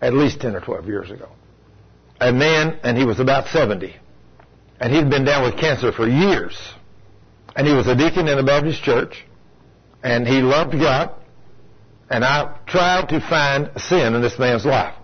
At 0.00 0.14
least 0.14 0.40
10 0.40 0.54
or 0.54 0.60
12 0.60 0.86
years 0.86 1.10
ago. 1.10 1.28
A 2.20 2.32
man, 2.32 2.78
and 2.82 2.96
he 2.96 3.04
was 3.04 3.20
about 3.20 3.48
70. 3.48 3.94
And 4.80 4.92
he'd 4.92 5.10
been 5.10 5.24
down 5.24 5.44
with 5.44 5.58
cancer 5.58 5.92
for 5.92 6.08
years. 6.08 6.56
And 7.56 7.66
he 7.66 7.72
was 7.72 7.86
a 7.86 7.94
deacon 7.94 8.28
in 8.28 8.38
a 8.38 8.42
Baptist 8.42 8.82
church. 8.82 9.24
And 10.02 10.26
he 10.26 10.42
loved 10.42 10.72
God. 10.72 11.14
And 12.10 12.24
I 12.24 12.58
tried 12.66 13.08
to 13.08 13.20
find 13.20 13.70
sin 13.76 14.14
in 14.14 14.20
this 14.20 14.38
man's 14.38 14.64
life. 14.64 14.94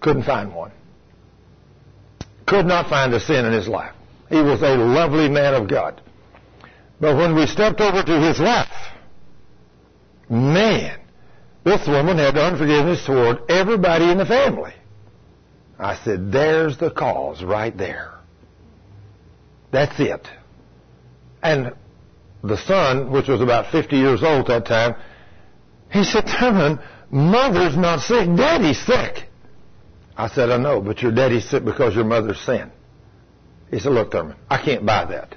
Couldn't 0.00 0.24
find 0.24 0.54
one. 0.54 0.72
Could 2.46 2.66
not 2.66 2.88
find 2.88 3.12
a 3.12 3.20
sin 3.20 3.44
in 3.44 3.52
his 3.52 3.66
life. 3.66 3.94
He 4.28 4.40
was 4.40 4.62
a 4.62 4.76
lovely 4.76 5.28
man 5.28 5.54
of 5.54 5.68
God. 5.68 6.00
But 7.00 7.16
when 7.16 7.34
we 7.34 7.46
stepped 7.46 7.80
over 7.80 8.02
to 8.02 8.20
his 8.20 8.38
wife, 8.38 8.68
man, 10.28 10.98
this 11.64 11.86
woman 11.86 12.18
had 12.18 12.36
unforgiveness 12.36 13.04
toward 13.04 13.50
everybody 13.50 14.10
in 14.10 14.18
the 14.18 14.26
family. 14.26 14.72
I 15.78 15.96
said, 15.96 16.32
there's 16.32 16.78
the 16.78 16.90
cause 16.90 17.42
right 17.42 17.76
there. 17.76 18.14
That's 19.72 19.98
it. 20.00 20.26
And 21.42 21.74
the 22.42 22.56
son, 22.56 23.10
which 23.10 23.28
was 23.28 23.40
about 23.40 23.70
50 23.72 23.96
years 23.96 24.22
old 24.22 24.48
at 24.50 24.64
that 24.64 24.66
time, 24.66 24.94
he 25.90 26.04
said, 26.04 26.24
Thurman, 26.26 26.78
mother's 27.10 27.76
not 27.76 28.00
sick, 28.00 28.26
daddy's 28.36 28.84
sick. 28.84 29.28
I 30.16 30.28
said, 30.28 30.50
I 30.50 30.56
know, 30.56 30.80
but 30.80 31.02
your 31.02 31.12
daddy's 31.12 31.48
sick 31.48 31.64
because 31.64 31.94
your 31.94 32.04
mother's 32.04 32.40
sin. 32.40 32.70
He 33.70 33.78
said, 33.80 33.92
look, 33.92 34.12
Thurman, 34.12 34.36
I 34.48 34.64
can't 34.64 34.86
buy 34.86 35.04
that. 35.06 35.36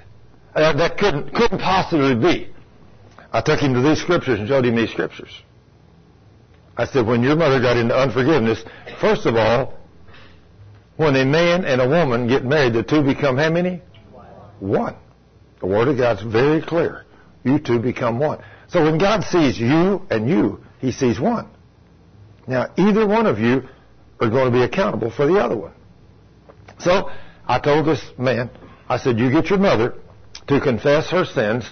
Uh, 0.54 0.72
that 0.74 0.96
couldn't, 0.96 1.34
couldn't 1.34 1.58
possibly 1.58 2.14
be. 2.14 2.52
I 3.32 3.40
took 3.40 3.60
him 3.60 3.74
to 3.74 3.80
these 3.80 4.00
scriptures 4.00 4.38
and 4.40 4.48
showed 4.48 4.64
him 4.64 4.76
these 4.76 4.90
scriptures. 4.90 5.30
I 6.76 6.86
said, 6.86 7.06
when 7.06 7.22
your 7.22 7.36
mother 7.36 7.60
got 7.60 7.76
into 7.76 7.96
unforgiveness, 7.96 8.64
first 9.00 9.26
of 9.26 9.36
all, 9.36 9.74
when 10.96 11.14
a 11.16 11.24
man 11.24 11.64
and 11.64 11.80
a 11.80 11.88
woman 11.88 12.26
get 12.26 12.44
married, 12.44 12.72
the 12.72 12.82
two 12.82 13.02
become 13.02 13.36
how 13.36 13.50
many? 13.50 13.82
One. 14.58 14.96
The 15.60 15.66
Word 15.66 15.88
of 15.88 15.96
God's 15.96 16.22
very 16.22 16.60
clear. 16.60 17.04
You 17.44 17.58
two 17.58 17.78
become 17.78 18.18
one. 18.18 18.42
So 18.68 18.82
when 18.82 18.98
God 18.98 19.24
sees 19.24 19.58
you 19.58 20.06
and 20.10 20.28
you, 20.28 20.64
He 20.78 20.92
sees 20.92 21.18
one. 21.18 21.48
Now, 22.46 22.72
either 22.76 23.06
one 23.06 23.26
of 23.26 23.38
you 23.38 23.68
are 24.20 24.28
going 24.28 24.46
to 24.46 24.50
be 24.50 24.62
accountable 24.62 25.10
for 25.10 25.26
the 25.26 25.38
other 25.38 25.56
one. 25.56 25.72
So, 26.78 27.10
I 27.46 27.58
told 27.58 27.86
this 27.86 28.02
man, 28.18 28.50
I 28.88 28.98
said, 28.98 29.18
you 29.18 29.30
get 29.30 29.50
your 29.50 29.58
mother 29.58 29.94
to 30.48 30.60
confess 30.60 31.10
her 31.10 31.24
sins 31.24 31.64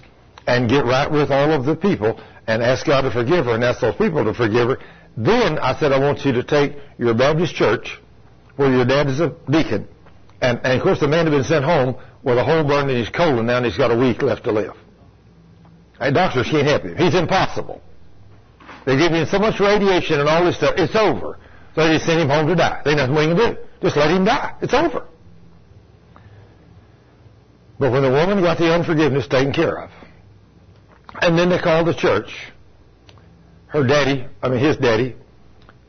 and 0.49 0.69
get 0.69 0.87
right 0.87 1.11
with 1.11 1.31
all 1.31 1.53
of 1.53 1.67
the 1.67 1.77
people 1.77 2.19
and 2.47 2.63
ask 2.63 2.87
God 2.87 3.03
to 3.03 3.11
forgive 3.11 3.45
her 3.45 3.55
and 3.55 3.63
ask 3.63 3.81
those 3.81 3.95
people 3.97 4.25
to 4.25 4.33
forgive 4.33 4.69
her. 4.71 4.79
Then 5.15 5.59
I 5.59 5.79
said, 5.79 5.93
I 5.93 5.99
want 6.01 6.25
you 6.25 6.33
to 6.33 6.43
take 6.43 6.73
your 6.97 7.13
Baptist 7.13 7.55
church 7.55 8.01
where 8.57 8.73
your 8.73 8.87
dad 8.87 9.09
is 9.09 9.21
a 9.21 9.37
deacon. 9.51 9.87
And, 10.41 10.59
and 10.65 10.79
of 10.79 10.83
course, 10.83 11.01
the 11.01 11.07
man 11.07 11.27
had 11.27 11.33
been 11.33 11.45
sent 11.45 11.67
home 11.67 11.97
with 12.23 12.39
a 12.39 12.45
hole 12.45 12.65
burned 12.65 12.91
in 12.91 12.97
his 12.97 13.11
colon 13.11 13.45
now 13.47 13.59
and 13.59 13.67
he's 13.67 13.77
got 13.77 13.91
a 13.91 13.97
week 13.97 14.23
left 14.23 14.45
to 14.45 14.53
live. 14.53 14.75
Hey, 16.01 16.13
doctors 16.13 16.49
can't 16.49 16.67
help 16.67 16.83
him. 16.83 16.97
He's 16.97 17.15
impossible. 17.15 17.83
They 18.87 18.97
give 18.97 19.13
him 19.13 19.27
so 19.27 19.39
much 19.39 19.61
radiation 19.61 20.19
and 20.19 20.29
all 20.29 20.45
this 20.45 20.57
stuff. 20.57 20.75
It's 20.79 20.97
over. 20.97 21.39
So 21.75 21.87
they 21.87 21.95
just 21.95 22.07
send 22.07 22.21
him 22.23 22.31
home 22.31 22.47
to 22.47 22.55
die. 22.55 22.81
They 22.87 22.95
nothing 22.95 23.15
we 23.15 23.27
can 23.27 23.37
do. 23.37 23.59
Just 23.83 23.99
let 23.99 24.11
him 24.11 24.25
die. 24.25 24.55
It's 24.63 24.73
over. 24.73 25.07
But 27.79 27.93
when 27.93 28.03
the 28.03 28.11
woman 28.11 28.43
got 28.43 28.57
the 28.57 28.73
unforgiveness 28.73 29.29
taken 29.29 29.53
care 29.53 29.79
of, 29.83 29.91
and 31.23 31.39
then 31.39 31.49
they 31.49 31.59
called 31.59 31.87
the 31.87 31.95
church, 31.95 32.31
her 33.69 33.87
daddy, 33.87 34.27
I 34.43 34.49
mean 34.49 34.61
his 34.61 34.77
daddy, 34.77 35.17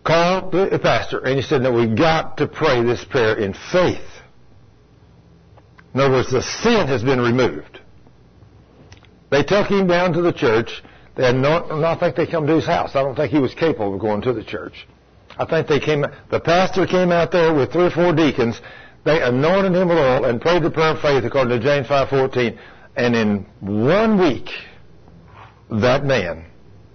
called 0.04 0.52
the 0.52 0.80
pastor 0.82 1.20
and 1.20 1.36
he 1.36 1.42
said, 1.42 1.62
no, 1.62 1.72
we 1.74 1.88
got 1.88 2.38
to 2.38 2.48
pray 2.48 2.84
this 2.84 3.04
prayer 3.06 3.38
in 3.38 3.54
faith. 3.72 4.02
In 5.94 6.00
other 6.00 6.16
words, 6.16 6.32
the 6.32 6.42
sin 6.42 6.88
has 6.88 7.04
been 7.04 7.20
removed. 7.20 7.80
They 9.32 9.44
took 9.44 9.68
him 9.68 9.88
down 9.88 10.14
to 10.14 10.22
the 10.22 10.34
church. 10.34 10.84
They 11.16 11.26
had 11.26 11.36
I 11.36 11.98
think 12.00 12.16
they 12.16 12.28
come 12.28 12.48
to 12.48 12.56
his 12.56 12.66
house. 12.66 12.96
I 12.96 13.02
don't 13.02 13.16
think 13.16 13.32
he 13.32 13.40
was 13.40 13.54
capable 13.54 13.94
of 13.94 14.00
going 14.00 14.22
to 14.22 14.34
the 14.34 14.44
church. 14.44 14.88
I 15.38 15.46
think 15.46 15.68
they 15.68 15.80
came, 15.80 16.06
the 16.30 16.40
pastor 16.40 16.86
came 16.86 17.12
out 17.12 17.32
there 17.32 17.54
with 17.54 17.72
three 17.72 17.86
or 17.86 17.92
four 17.92 18.14
deacons. 18.14 18.60
They 19.06 19.22
anointed 19.22 19.74
him 19.74 19.88
with 19.88 19.98
oil 19.98 20.26
and 20.26 20.42
prayed 20.42 20.64
the 20.64 20.72
prayer 20.72 20.96
of 20.96 21.02
faith 21.02 21.24
according 21.24 21.58
to 21.58 21.64
James 21.64 21.88
5.14. 21.88 22.58
And 22.96 23.16
in 23.16 23.46
one 23.62 24.20
week, 24.20 24.50
that 25.70 26.04
man 26.04 26.46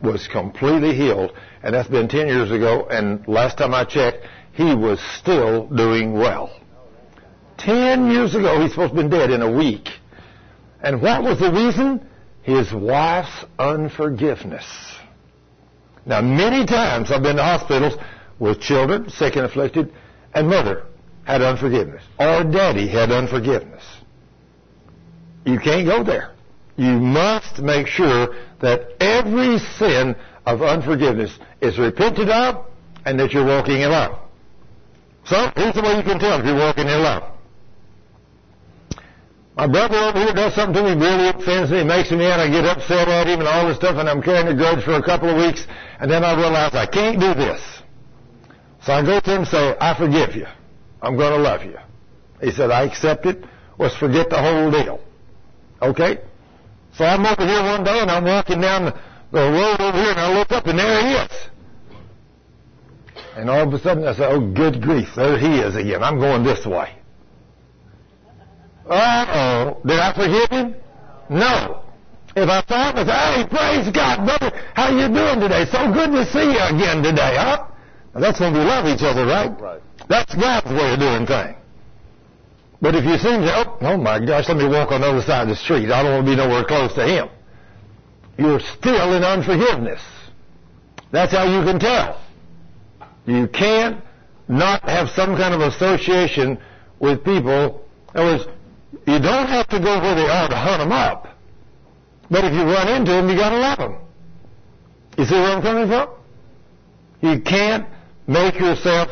was 0.03 0.29
completely 0.29 0.95
healed, 0.95 1.33
and 1.63 1.75
that's 1.75 1.89
been 1.89 2.09
10 2.09 2.27
years 2.27 2.51
ago, 2.51 2.87
and 2.91 3.27
last 3.27 3.59
time 3.59 3.73
I 3.75 3.85
checked, 3.85 4.27
he 4.53 4.75
was 4.75 5.01
still 5.19 5.67
doing 5.67 6.13
well. 6.13 6.51
10 7.59 8.11
years 8.11 8.35
ago, 8.35 8.61
he's 8.61 8.71
supposed 8.71 8.95
to 8.95 9.01
have 9.01 9.11
been 9.11 9.19
dead 9.19 9.31
in 9.31 9.43
a 9.43 9.51
week. 9.51 9.89
And 10.83 11.01
what 11.01 11.23
was 11.23 11.39
the 11.39 11.51
reason? 11.51 12.07
His 12.43 12.73
wife's 12.73 13.45
unforgiveness. 13.59 14.67
Now, 16.05 16.21
many 16.21 16.67
times 16.67 17.11
I've 17.11 17.23
been 17.23 17.37
to 17.37 17.43
hospitals 17.43 17.95
with 18.39 18.61
children, 18.61 19.09
sick 19.09 19.37
and 19.37 19.47
afflicted, 19.47 19.93
and 20.35 20.49
mother 20.49 20.87
had 21.25 21.41
unforgiveness, 21.41 22.03
or 22.19 22.45
daddy 22.45 22.87
had 22.87 23.11
unforgiveness. 23.11 23.83
You 25.47 25.59
can't 25.59 25.87
go 25.87 26.05
there. 26.05 26.34
You 26.77 26.99
must 26.99 27.61
make 27.61 27.87
sure 27.87 28.35
that 28.61 28.89
every 29.01 29.59
sin 29.59 30.17
of 30.47 30.63
unforgiveness 30.63 31.39
is 31.61 31.79
repented 31.79 32.29
of 32.29 32.67
and 33.05 33.19
that 33.21 33.33
you're 33.33 33.47
walking 33.47 33.81
in 33.81 33.91
love. 33.91 34.19
So, 35.25 35.51
here's 35.57 35.75
the 35.75 35.83
way 35.83 35.97
you 35.97 36.03
can 36.03 36.19
tell 36.19 36.39
if 36.41 36.45
you're 36.45 36.57
walking 36.57 36.87
in 36.87 37.03
love. 37.03 37.35
My 39.57 39.69
brother 39.69 39.97
over 39.97 40.19
here 40.19 40.35
does 40.35 40.55
something 40.55 40.85
to 40.85 40.97
me, 40.97 41.01
really 41.01 41.29
offends 41.29 41.71
me, 41.71 41.85
makes 41.85 42.11
me 42.11 42.19
mad, 42.19 42.41
I 42.41 42.51
get 42.51 42.65
upset 42.65 43.07
at 43.07 43.29
him 43.29 43.39
and 43.39 43.49
all 43.49 43.69
this 43.69 43.77
stuff, 43.77 43.97
and 43.97 44.09
I'm 44.11 44.21
carrying 44.21 44.49
a 44.49 44.55
grudge 44.55 44.85
for 44.85 44.95
a 44.95 45.03
couple 45.03 45.29
of 45.31 45.37
weeks, 45.37 45.65
and 46.01 46.11
then 46.11 46.25
I 46.25 46.35
realize 46.35 46.75
I 46.75 46.87
can't 46.87 47.21
do 47.21 47.35
this. 47.35 47.63
So 48.83 48.93
I 48.93 49.03
go 49.03 49.21
to 49.21 49.31
him 49.31 49.39
and 49.43 49.49
say, 49.49 49.77
I 49.81 49.97
forgive 49.97 50.35
you. 50.35 50.47
I'm 51.01 51.17
going 51.17 51.33
to 51.33 51.39
love 51.39 51.63
you. 51.63 51.77
He 52.41 52.51
said, 52.51 52.71
I 52.71 52.83
accept 52.83 53.27
it. 53.27 53.45
Let's 53.79 53.97
forget 53.97 54.29
the 54.29 54.43
whole 54.43 54.71
deal. 54.71 55.01
Okay? 55.81 56.19
So 56.97 57.05
I'm 57.05 57.27
over 57.27 57.47
here 57.47 57.63
one 57.63 57.83
day 57.83 57.99
and 57.99 58.11
I'm 58.11 58.25
walking 58.25 58.61
down 58.61 58.87
the, 58.87 58.93
the 59.33 59.41
road 59.41 59.81
over 59.81 59.99
here 59.99 60.11
and 60.11 60.21
I 60.21 60.39
look 60.39 60.53
up 60.53 60.67
and 60.67 60.79
there 60.79 61.03
he 61.03 61.15
is. 61.15 61.51
And 63.37 63.51
all 63.51 63.67
of 63.67 63.75
a 63.75 63.79
sudden 63.81 64.07
I 64.07 64.15
say, 64.15 64.25
oh 64.27 64.41
good 64.41 64.81
grief, 64.81 65.09
there 65.17 65.39
he 65.39 65.59
is 65.59 65.75
again. 65.75 66.05
I'm 66.05 66.21
going 66.21 66.45
this 66.45 66.65
way. 66.65 66.95
Uh-oh. 68.89 69.81
Did 69.85 69.99
I 69.99 70.13
forgive 70.15 70.51
him? 70.51 70.75
No. 71.31 71.83
If 72.37 72.49
I 72.49 72.63
saw 72.67 72.91
him 72.91 72.99
I 72.99 73.05
say, 73.07 73.43
hey, 73.43 73.49
praise 73.49 73.93
God, 73.93 74.25
brother, 74.27 74.57
how 74.75 74.91
you 74.91 75.09
doing 75.09 75.41
today? 75.41 75.65
So 75.71 75.93
good 75.93 76.13
to 76.13 76.25
see 76.31 76.53
you 76.53 76.63
again 76.63 77.03
today, 77.03 77.35
huh? 77.35 77.67
Now, 78.15 78.21
that's 78.21 78.39
when 78.39 78.53
we 78.53 78.61
love 78.61 78.87
each 78.87 79.03
other, 79.03 79.27
right? 79.27 79.51
Right. 79.61 79.81
That's 80.09 80.35
God's 80.35 80.71
way 80.71 80.95
of 80.95 81.01
doing 81.01 81.27
things. 81.27 81.57
But 82.85 82.95
if 82.95 83.07
you 83.07 83.17
seem 83.17 83.41
to, 83.41 83.65
oh, 83.65 83.79
oh 83.81 83.97
my 83.97 84.19
gosh, 84.19 84.47
let 84.47 84.59
me 84.59 84.69
walk 84.69 84.93
on 84.93 85.01
the 85.01 85.07
other 85.07 85.23
side 85.23 85.45
of 85.45 85.49
the 85.49 85.57
street. 85.57 85.91
I 85.91 86.03
don't 86.03 86.17
want 86.17 86.27
to 86.27 86.33
be 86.33 86.37
nowhere 86.37 86.65
close 86.65 86.93
to 86.97 87.07
him. 87.07 87.31
You're 88.37 88.61
still 88.61 89.15
in 89.17 89.25
unforgiveness. 89.25 90.03
That's 91.11 91.33
how 91.33 91.45
you 91.45 91.65
can 91.65 91.79
tell. 91.79 92.21
You 93.25 93.49
can't 93.49 94.05
not 94.49 94.87
have 94.87 95.09
some 95.17 95.35
kind 95.35 95.55
of 95.55 95.63
association 95.63 96.59
with 97.01 97.25
people. 97.25 97.89
In 98.15 98.21
other 98.21 98.37
words, 98.37 98.45
you 99.07 99.19
don't 99.19 99.49
have 99.49 99.67
to 99.69 99.81
go 99.81 100.03
where 100.03 100.15
they 100.15 100.29
are 100.29 100.49
to 100.51 100.55
hunt 100.55 100.81
them 100.81 100.93
up. 100.93 101.39
But 102.31 102.45
if 102.45 102.53
you 102.53 102.65
run 102.65 102.89
into 102.89 103.13
them, 103.13 103.31
you 103.31 103.35
gotta 103.35 103.57
love 103.57 103.79
them. 103.79 103.97
You 105.17 105.25
see 105.25 105.37
where 105.37 105.57
I'm 105.57 105.63
coming 105.63 105.89
from? 105.89 106.11
You 107.23 107.41
can't 107.41 107.89
make 108.27 108.61
yourself 108.61 109.09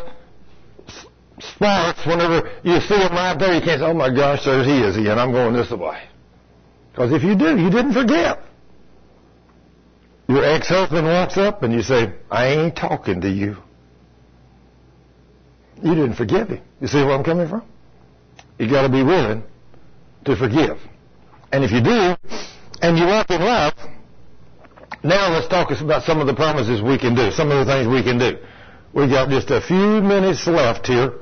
sparks 1.55 2.07
whenever 2.07 2.51
you 2.63 2.81
see 2.81 2.97
him 2.97 3.13
right 3.13 3.37
there. 3.39 3.55
You 3.55 3.61
can't 3.61 3.81
say, 3.81 3.87
oh 3.87 3.95
my 3.95 4.15
gosh, 4.15 4.45
there 4.45 4.65
he 4.65 4.81
is 4.81 4.97
again. 4.97 5.19
I'm 5.19 5.33
going 5.33 5.55
this 5.55 5.71
way. 5.71 6.03
Because 6.91 7.13
if 7.13 7.23
you 7.23 7.35
do, 7.35 7.59
you 7.59 7.71
didn't 7.71 7.95
forgive. 7.95 8.37
Your 10.29 10.45
ex-husband 10.45 11.07
walks 11.07 11.37
up 11.37 11.63
and 11.63 11.73
you 11.73 11.83
say, 11.83 12.15
I 12.31 12.49
ain't 12.49 12.77
talking 12.77 13.21
to 13.23 13.29
you. 13.29 13.57
You 15.83 15.95
didn't 15.95 16.15
forgive 16.15 16.49
him. 16.49 16.63
You 16.81 16.87
see 16.87 16.99
where 16.99 17.13
I'm 17.13 17.25
coming 17.25 17.49
from? 17.49 17.63
You 18.59 18.71
gotta 18.71 18.89
be 18.89 19.03
willing 19.03 19.43
to 20.25 20.37
forgive. 20.37 20.79
And 21.53 21.65
if 21.65 21.73
you 21.73 21.81
do, 21.81 22.15
and 22.81 22.99
you 22.99 23.07
walk 23.07 23.31
in 23.31 23.41
love, 23.41 23.75
now 25.03 25.33
let's 25.33 25.49
talk 25.49 25.71
about 25.81 26.05
some 26.05 26.21
of 26.21 26.27
the 26.27 26.35
promises 26.35 26.81
we 26.81 26.97
can 26.99 27.15
do, 27.15 27.31
some 27.33 27.51
of 27.51 27.67
the 27.67 27.73
things 27.73 27.89
we 27.89 28.03
can 28.03 28.19
do. 28.19 28.39
We've 28.95 29.09
got 29.09 29.31
just 29.31 29.51
a 29.51 29.63
few 29.63 30.03
minutes 30.03 30.47
left 30.47 30.87
here. 30.87 31.15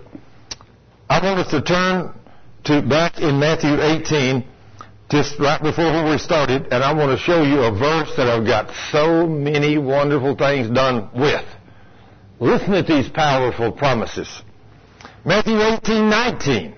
I 1.09 1.25
want 1.25 1.39
us 1.41 1.51
to 1.53 1.63
turn 1.63 2.13
to 2.65 2.83
back 2.83 3.21
in 3.21 3.39
Matthew 3.39 3.81
18, 3.81 4.45
just 5.09 5.39
right 5.39 5.63
before 5.63 6.11
we 6.11 6.19
started, 6.19 6.73
and 6.73 6.83
I 6.83 6.93
want 6.93 7.17
to 7.17 7.25
show 7.25 7.43
you 7.43 7.61
a 7.61 7.71
verse 7.71 8.11
that 8.17 8.27
I've 8.29 8.45
got 8.45 8.75
so 8.91 9.25
many 9.27 9.79
wonderful 9.79 10.35
things 10.35 10.69
done 10.69 11.11
with. 11.15 11.45
Listen 12.41 12.73
to 12.73 12.83
these 12.83 13.09
powerful 13.09 13.71
promises. 13.71 14.43
Matthew 15.25 15.61
18, 15.61 16.11
19. 16.11 16.75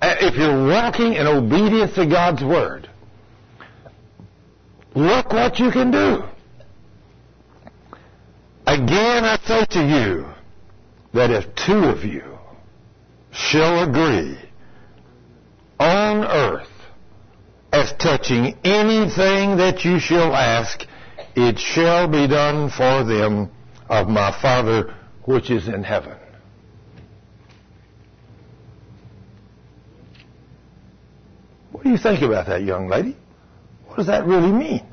Uh, 0.00 0.14
If 0.20 0.36
you're 0.36 0.68
walking 0.68 1.14
in 1.14 1.26
obedience 1.26 1.94
to 1.96 2.06
God's 2.06 2.44
Word, 2.44 2.88
look 4.94 5.32
what 5.32 5.58
you 5.58 5.72
can 5.72 5.90
do. 5.90 6.22
Again, 8.68 9.24
I 9.24 9.38
say 9.46 9.64
to 9.64 9.82
you 9.82 10.26
that 11.14 11.30
if 11.30 11.54
two 11.54 11.84
of 11.84 12.04
you 12.04 12.38
shall 13.30 13.88
agree 13.88 14.36
on 15.80 16.22
earth 16.22 16.68
as 17.72 17.94
touching 17.94 18.58
anything 18.64 19.56
that 19.56 19.86
you 19.86 19.98
shall 19.98 20.36
ask, 20.36 20.86
it 21.34 21.58
shall 21.58 22.08
be 22.08 22.26
done 22.26 22.68
for 22.68 23.04
them 23.04 23.50
of 23.88 24.06
my 24.06 24.38
Father 24.42 24.94
which 25.24 25.48
is 25.50 25.66
in 25.66 25.82
heaven. 25.82 26.18
What 31.72 31.84
do 31.84 31.90
you 31.90 31.96
think 31.96 32.20
about 32.20 32.48
that, 32.48 32.64
young 32.64 32.86
lady? 32.86 33.16
What 33.86 33.96
does 33.96 34.08
that 34.08 34.26
really 34.26 34.52
mean? 34.52 34.86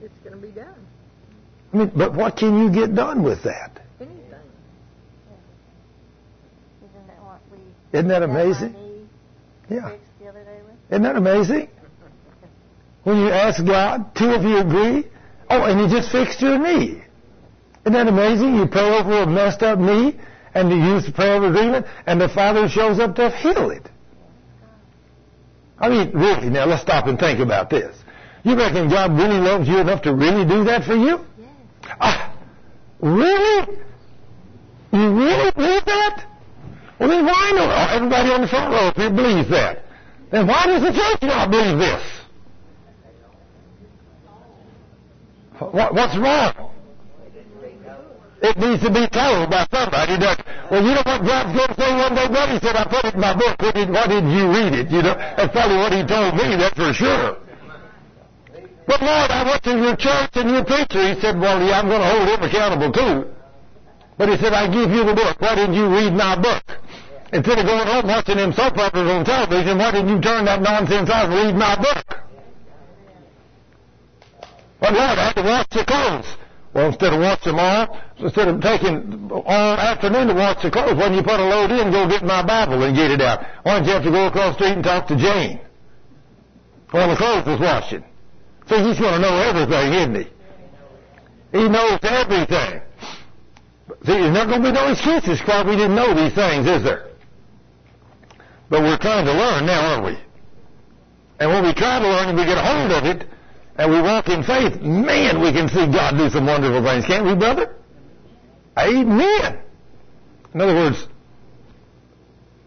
It's 0.00 0.14
going 0.22 0.40
to 0.40 0.46
be 0.46 0.52
done. 0.52 0.86
I 1.67 1.67
mean, 1.78 1.92
but 1.96 2.14
what 2.14 2.36
can 2.36 2.58
you 2.58 2.70
get 2.70 2.94
done 2.94 3.22
with 3.22 3.42
that? 3.44 3.80
Anything. 4.00 4.18
Isn't 6.82 7.06
that 7.06 7.22
what 7.22 7.40
we 7.50 7.58
Isn't 7.92 8.08
that 8.08 8.20
got 8.20 8.28
my 8.28 8.40
amazing? 8.40 9.08
Yeah. 9.70 9.90
fixed 9.90 10.04
the 10.20 10.28
other 10.28 10.44
day 10.44 10.60
with? 10.66 10.76
Isn't 10.90 11.02
that 11.02 11.16
amazing? 11.16 11.68
When 13.04 13.16
you 13.18 13.30
ask 13.30 13.64
God, 13.64 14.14
two 14.14 14.28
of 14.28 14.42
you 14.42 14.58
agree. 14.58 15.08
Oh, 15.48 15.62
and 15.62 15.80
He 15.80 15.96
just 15.96 16.12
fixed 16.12 16.42
your 16.42 16.58
knee. 16.58 17.02
Isn't 17.82 17.92
that 17.92 18.06
amazing? 18.06 18.56
You 18.56 18.66
pray 18.66 18.98
over 18.98 19.22
a 19.22 19.26
messed 19.26 19.62
up 19.62 19.78
knee, 19.78 20.18
and 20.52 20.70
you 20.70 20.76
use 20.76 21.06
the 21.06 21.12
prayer 21.12 21.36
of 21.36 21.44
agreement, 21.44 21.86
and 22.06 22.20
the 22.20 22.28
Father 22.28 22.68
shows 22.68 22.98
up 22.98 23.14
to 23.16 23.30
heal 23.30 23.70
it. 23.70 23.88
I 25.78 25.88
mean, 25.88 26.10
really, 26.12 26.50
now 26.50 26.66
let's 26.66 26.82
stop 26.82 27.06
and 27.06 27.18
think 27.18 27.40
about 27.40 27.70
this. 27.70 27.96
You 28.42 28.56
reckon 28.56 28.90
God 28.90 29.12
really 29.16 29.38
loves 29.38 29.68
you 29.68 29.78
enough 29.78 30.02
to 30.02 30.14
really 30.14 30.44
do 30.44 30.64
that 30.64 30.84
for 30.84 30.94
you? 30.94 31.20
Ah, 32.00 32.36
really? 33.00 33.78
You 34.92 35.12
really 35.12 35.50
believe 35.52 35.84
that? 35.84 36.26
Well, 36.98 37.08
then 37.08 37.24
why 37.24 37.50
not? 37.54 37.90
Everybody 37.90 38.30
on 38.30 38.40
the 38.42 38.48
front 38.48 38.72
row 38.72 38.92
here 38.96 39.10
believes 39.10 39.48
that. 39.50 39.84
Then 40.30 40.46
why 40.46 40.66
does 40.66 40.82
the 40.82 40.92
church 40.92 41.22
not 41.22 41.50
believe 41.50 41.78
this? 41.78 42.02
What, 45.58 45.94
what's 45.94 46.16
wrong? 46.16 46.70
It 48.40 48.56
needs 48.56 48.82
to 48.82 48.90
be 48.90 49.02
told 49.10 49.50
by 49.50 49.66
somebody. 49.70 50.14
That, 50.22 50.44
well, 50.70 50.82
you 50.82 50.94
know 50.94 51.02
what 51.02 51.26
God's 51.26 51.58
going 51.58 51.68
to 51.68 51.74
say 51.74 51.90
one 51.90 52.14
day, 52.14 52.28
brother? 52.28 52.52
He 52.54 52.60
said, 52.62 52.76
I 52.76 52.86
put 52.86 53.04
it 53.04 53.14
in 53.14 53.20
my 53.20 53.34
book. 53.34 53.58
Why 53.58 54.06
didn't 54.06 54.30
you 54.30 54.46
read 54.46 54.74
it? 54.74 54.90
You 54.90 55.02
know, 55.02 55.14
that's 55.18 55.50
probably 55.50 55.76
what 55.78 55.92
he 55.92 56.06
told 56.06 56.34
me, 56.38 56.54
that's 56.54 56.76
for 56.78 56.92
sure. 56.94 57.36
But 58.88 59.02
Lord, 59.02 59.30
I 59.30 59.44
went 59.44 59.62
to 59.64 59.76
your 59.76 59.96
church 59.96 60.32
and 60.40 60.48
your 60.48 60.64
preacher. 60.64 61.12
He 61.12 61.20
said, 61.20 61.38
well, 61.38 61.60
yeah, 61.60 61.78
I'm 61.78 61.92
going 61.92 62.00
to 62.00 62.08
hold 62.08 62.24
him 62.24 62.40
accountable 62.40 62.90
too. 62.90 63.28
But 64.16 64.30
he 64.30 64.36
said, 64.38 64.54
I 64.54 64.64
give 64.64 64.88
you 64.90 65.04
the 65.04 65.12
book. 65.12 65.36
Why 65.38 65.54
didn't 65.54 65.74
you 65.74 65.92
read 65.92 66.14
my 66.14 66.40
book? 66.40 66.64
Instead 67.30 67.58
of 67.58 67.66
going 67.66 67.86
home 67.86 68.08
watching 68.08 68.38
them 68.38 68.50
soap 68.54 68.78
operas 68.78 69.10
on 69.12 69.26
television, 69.26 69.76
why 69.76 69.92
didn't 69.92 70.08
you 70.08 70.20
turn 70.22 70.46
that 70.46 70.62
nonsense 70.62 71.10
off 71.10 71.28
and 71.28 71.34
read 71.34 71.54
my 71.54 71.76
book? 71.76 72.06
But 74.80 74.94
Lord, 74.94 75.18
I 75.20 75.24
had 75.26 75.36
to 75.36 75.42
wash 75.42 75.66
the 75.68 75.84
clothes. 75.84 76.26
Well, 76.72 76.86
instead 76.88 77.12
of 77.12 77.20
wash 77.20 77.44
them 77.44 77.58
all, 77.58 78.00
instead 78.16 78.48
of 78.48 78.60
taking 78.62 79.30
all 79.30 79.76
afternoon 79.76 80.28
to 80.28 80.34
wash 80.34 80.62
the 80.62 80.70
clothes, 80.70 80.96
when 80.96 81.12
you 81.12 81.22
put 81.22 81.38
a 81.38 81.44
load 81.44 81.70
in, 81.70 81.92
go 81.92 82.08
get 82.08 82.24
my 82.24 82.42
Bible 82.42 82.82
and 82.82 82.96
get 82.96 83.10
it 83.10 83.20
out? 83.20 83.44
Why 83.64 83.76
don't 83.76 83.84
you 83.84 83.92
have 83.92 84.04
to 84.04 84.10
go 84.10 84.26
across 84.28 84.56
the 84.56 84.64
street 84.64 84.80
and 84.80 84.84
talk 84.84 85.06
to 85.08 85.16
Jane? 85.16 85.60
While 86.90 87.10
the 87.10 87.16
clothes 87.16 87.44
was 87.44 87.60
washing. 87.60 88.07
See, 88.68 88.76
he's 88.84 88.98
going 88.98 89.14
to 89.14 89.18
know 89.20 89.36
everything, 89.36 89.94
isn't 89.94 90.14
he? 90.14 91.58
He 91.58 91.68
knows 91.68 91.98
everything. 92.02 92.82
See, 94.04 94.12
there's 94.12 94.34
not 94.34 94.48
going 94.48 94.62
to 94.62 94.68
be 94.68 94.72
no 94.72 94.92
excuses 94.92 95.40
because 95.40 95.64
we 95.66 95.76
didn't 95.76 95.94
know 95.94 96.14
these 96.14 96.34
things, 96.34 96.66
is 96.66 96.84
there? 96.84 97.08
But 98.68 98.82
we're 98.82 98.98
trying 98.98 99.24
to 99.24 99.32
learn 99.32 99.64
now, 99.64 99.94
aren't 99.94 100.04
we? 100.04 100.18
And 101.40 101.50
when 101.50 101.64
we 101.64 101.72
try 101.72 101.98
to 101.98 102.06
learn 102.06 102.28
and 102.28 102.36
we 102.36 102.44
get 102.44 102.58
a 102.58 102.62
hold 102.62 102.92
of 102.92 103.04
it, 103.04 103.26
and 103.76 103.90
we 103.90 104.02
walk 104.02 104.28
in 104.28 104.42
faith, 104.42 104.82
man, 104.82 105.40
we 105.40 105.52
can 105.52 105.68
see 105.68 105.86
God 105.86 106.18
do 106.18 106.28
some 106.28 106.46
wonderful 106.46 106.82
things, 106.82 107.06
can't 107.06 107.24
we, 107.24 107.34
brother? 107.34 107.74
Amen. 108.76 109.58
In 110.52 110.60
other 110.60 110.74
words, 110.74 111.06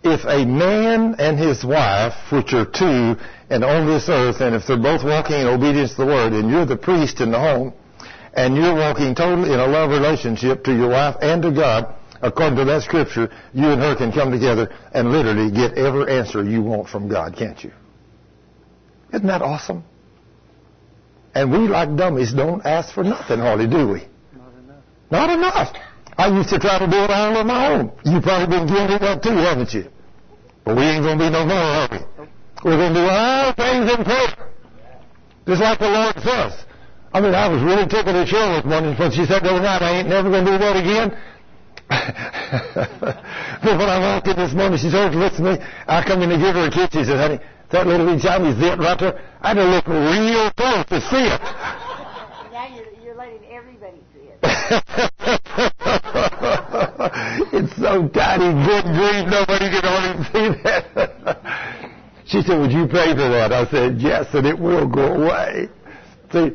if 0.03 0.21
a 0.25 0.45
man 0.45 1.15
and 1.19 1.37
his 1.37 1.63
wife, 1.63 2.13
which 2.31 2.53
are 2.53 2.65
two, 2.65 3.15
and 3.51 3.65
on 3.65 3.85
this 3.85 4.07
earth, 4.07 4.39
and 4.39 4.55
if 4.55 4.65
they're 4.65 4.77
both 4.77 5.03
walking 5.03 5.35
in 5.35 5.45
obedience 5.45 5.91
to 5.91 5.97
the 5.97 6.05
word, 6.05 6.31
and 6.31 6.49
you're 6.49 6.65
the 6.65 6.77
priest 6.77 7.19
in 7.19 7.31
the 7.31 7.39
home, 7.39 7.73
and 8.33 8.55
you're 8.55 8.73
walking 8.73 9.13
totally 9.13 9.51
in 9.51 9.59
a 9.59 9.67
love 9.67 9.89
relationship 9.89 10.63
to 10.63 10.73
your 10.73 10.87
wife 10.87 11.17
and 11.21 11.41
to 11.41 11.51
God, 11.51 11.93
according 12.21 12.57
to 12.59 12.63
that 12.63 12.81
scripture, 12.83 13.29
you 13.53 13.67
and 13.67 13.81
her 13.81 13.93
can 13.97 14.13
come 14.13 14.31
together 14.31 14.73
and 14.93 15.11
literally 15.11 15.51
get 15.51 15.73
every 15.77 16.17
answer 16.17 16.41
you 16.41 16.61
want 16.61 16.87
from 16.87 17.09
God, 17.09 17.35
can't 17.35 17.61
you? 17.61 17.73
Isn't 19.13 19.27
that 19.27 19.41
awesome? 19.41 19.83
And 21.35 21.51
we, 21.51 21.67
like 21.67 21.93
dummies, 21.97 22.31
don't 22.31 22.65
ask 22.65 22.93
for 22.93 23.03
nothing 23.03 23.39
hardly, 23.39 23.67
do 23.67 23.85
we? 23.85 24.07
Not 24.33 24.53
enough. 24.63 24.83
Not 25.11 25.29
enough. 25.29 25.75
I 26.17 26.27
used 26.27 26.49
to 26.49 26.59
try 26.59 26.79
to 26.79 26.87
do 26.87 27.03
it 27.03 27.09
all 27.09 27.35
on 27.35 27.47
my 27.47 27.73
own. 27.73 27.91
You've 28.05 28.23
probably 28.23 28.57
been 28.57 28.67
guilty 28.67 28.93
of 28.93 29.01
that 29.01 29.21
too, 29.21 29.35
haven't 29.35 29.73
you? 29.73 29.91
But 30.63 30.77
we 30.77 30.83
ain't 30.83 31.03
going 31.03 31.17
to 31.17 31.25
be 31.25 31.29
no 31.29 31.45
more, 31.45 31.57
are 31.57 31.89
we? 31.91 31.97
We're 32.63 32.77
going 32.77 32.93
to 32.93 33.01
do 33.01 33.07
all 33.09 33.53
things 33.53 33.91
in 33.91 34.03
prayer. 34.03 34.35
Just 35.47 35.61
like 35.61 35.79
the 35.79 35.89
Lord 35.89 36.13
says. 36.21 36.65
I 37.13 37.19
mean, 37.19 37.33
I 37.33 37.47
was 37.47 37.61
really 37.61 37.87
tickled 37.87 38.15
at 38.15 38.27
Cheryl 38.27 38.61
this 38.61 38.69
morning 38.69 38.95
when 38.95 39.11
she 39.11 39.25
said 39.25 39.43
the 39.43 39.49
other 39.49 39.61
night, 39.61 39.81
I 39.81 39.99
ain't 39.99 40.07
never 40.07 40.29
going 40.29 40.45
to 40.45 40.51
do 40.51 40.57
that 40.59 40.77
again. 40.77 41.17
but 41.91 43.75
when 43.77 43.89
I 43.89 43.99
walked 43.99 44.27
in 44.27 44.37
this 44.37 44.53
morning, 44.53 44.77
she 44.77 44.89
said, 44.89 45.13
oh, 45.13 45.17
listen 45.17 45.43
to 45.43 45.57
me. 45.57 45.65
I 45.87 46.03
come 46.05 46.21
in 46.21 46.29
to 46.29 46.37
give 46.37 46.55
her 46.55 46.67
a 46.67 46.71
kiss. 46.71 46.87
She 46.93 47.03
said, 47.03 47.19
honey, 47.19 47.39
that 47.71 47.85
little 47.87 48.05
wee 48.05 48.17
Chinese 48.21 48.55
zit 48.55 48.79
right 48.79 48.97
there, 48.97 49.19
I 49.41 49.49
had 49.49 49.55
to 49.55 49.65
look 49.65 49.87
real 49.87 50.49
close 50.55 50.85
to 50.87 51.01
see 51.01 51.27
it. 51.27 51.41
Now 52.51 52.67
you're, 52.67 52.85
you're 53.03 53.15
letting 53.15 53.43
everybody 53.49 54.01
see 54.13 54.27
it. 54.27 54.37
it's 57.53 57.75
so 57.77 58.07
tiny, 58.09 58.53
good 58.65 58.83
grief, 58.83 59.25
nobody 59.27 59.69
can 59.71 59.85
only 59.85 60.23
see 60.31 60.49
that. 60.63 61.90
She 62.31 62.41
said, 62.43 62.57
would 62.59 62.71
you 62.71 62.87
pay 62.87 63.11
for 63.11 63.27
that? 63.27 63.51
I 63.51 63.69
said, 63.69 63.99
yes, 63.99 64.27
and 64.33 64.47
it 64.47 64.57
will 64.57 64.87
go 64.87 65.15
away. 65.15 65.67
See, 66.31 66.51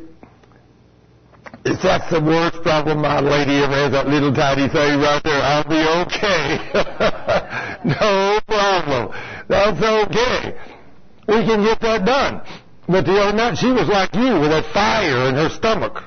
if 1.65 1.81
that's 1.83 2.09
the 2.09 2.19
worst 2.19 2.63
problem 2.63 3.01
my 3.01 3.19
lady 3.19 3.61
ever 3.61 3.73
has, 3.73 3.91
that 3.91 4.07
little 4.07 4.33
tiny 4.33 4.67
thing 4.69 4.99
right 4.99 5.21
there, 5.23 5.39
I'll 5.39 5.69
be 5.69 5.77
okay. 6.01 6.57
no 8.01 8.39
problem. 8.47 9.13
That's 9.47 9.77
okay. 9.77 10.57
We 11.27 11.45
can 11.45 11.63
get 11.63 11.79
that 11.81 12.05
done. 12.05 12.41
But 12.89 13.05
the 13.05 13.13
other 13.19 13.37
night, 13.37 13.59
she 13.59 13.69
was 13.71 13.87
like 13.87 14.15
you 14.15 14.39
with 14.39 14.49
that 14.49 14.73
fire 14.73 15.29
in 15.29 15.35
her 15.35 15.49
stomach. 15.49 16.01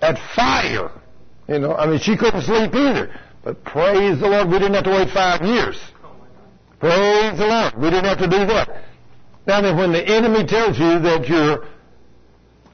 That 0.00 0.16
fire. 0.34 0.92
You 1.46 1.58
know, 1.58 1.74
I 1.74 1.86
mean, 1.86 1.98
she 1.98 2.16
couldn't 2.16 2.42
sleep 2.42 2.74
either. 2.74 3.14
But 3.44 3.62
praise 3.64 4.18
the 4.18 4.28
Lord, 4.28 4.48
we 4.48 4.58
didn't 4.58 4.74
have 4.74 4.84
to 4.84 4.92
wait 4.92 5.10
five 5.10 5.42
years. 5.42 5.76
Praise 6.80 7.38
the 7.38 7.46
Lord, 7.46 7.74
we 7.76 7.90
didn't 7.90 8.04
have 8.04 8.18
to 8.18 8.28
do 8.28 8.46
that. 8.46 8.84
Now 9.46 9.60
then, 9.62 9.76
when 9.76 9.92
the 9.92 10.04
enemy 10.06 10.46
tells 10.46 10.78
you 10.78 10.98
that 11.00 11.26
you're 11.26 11.66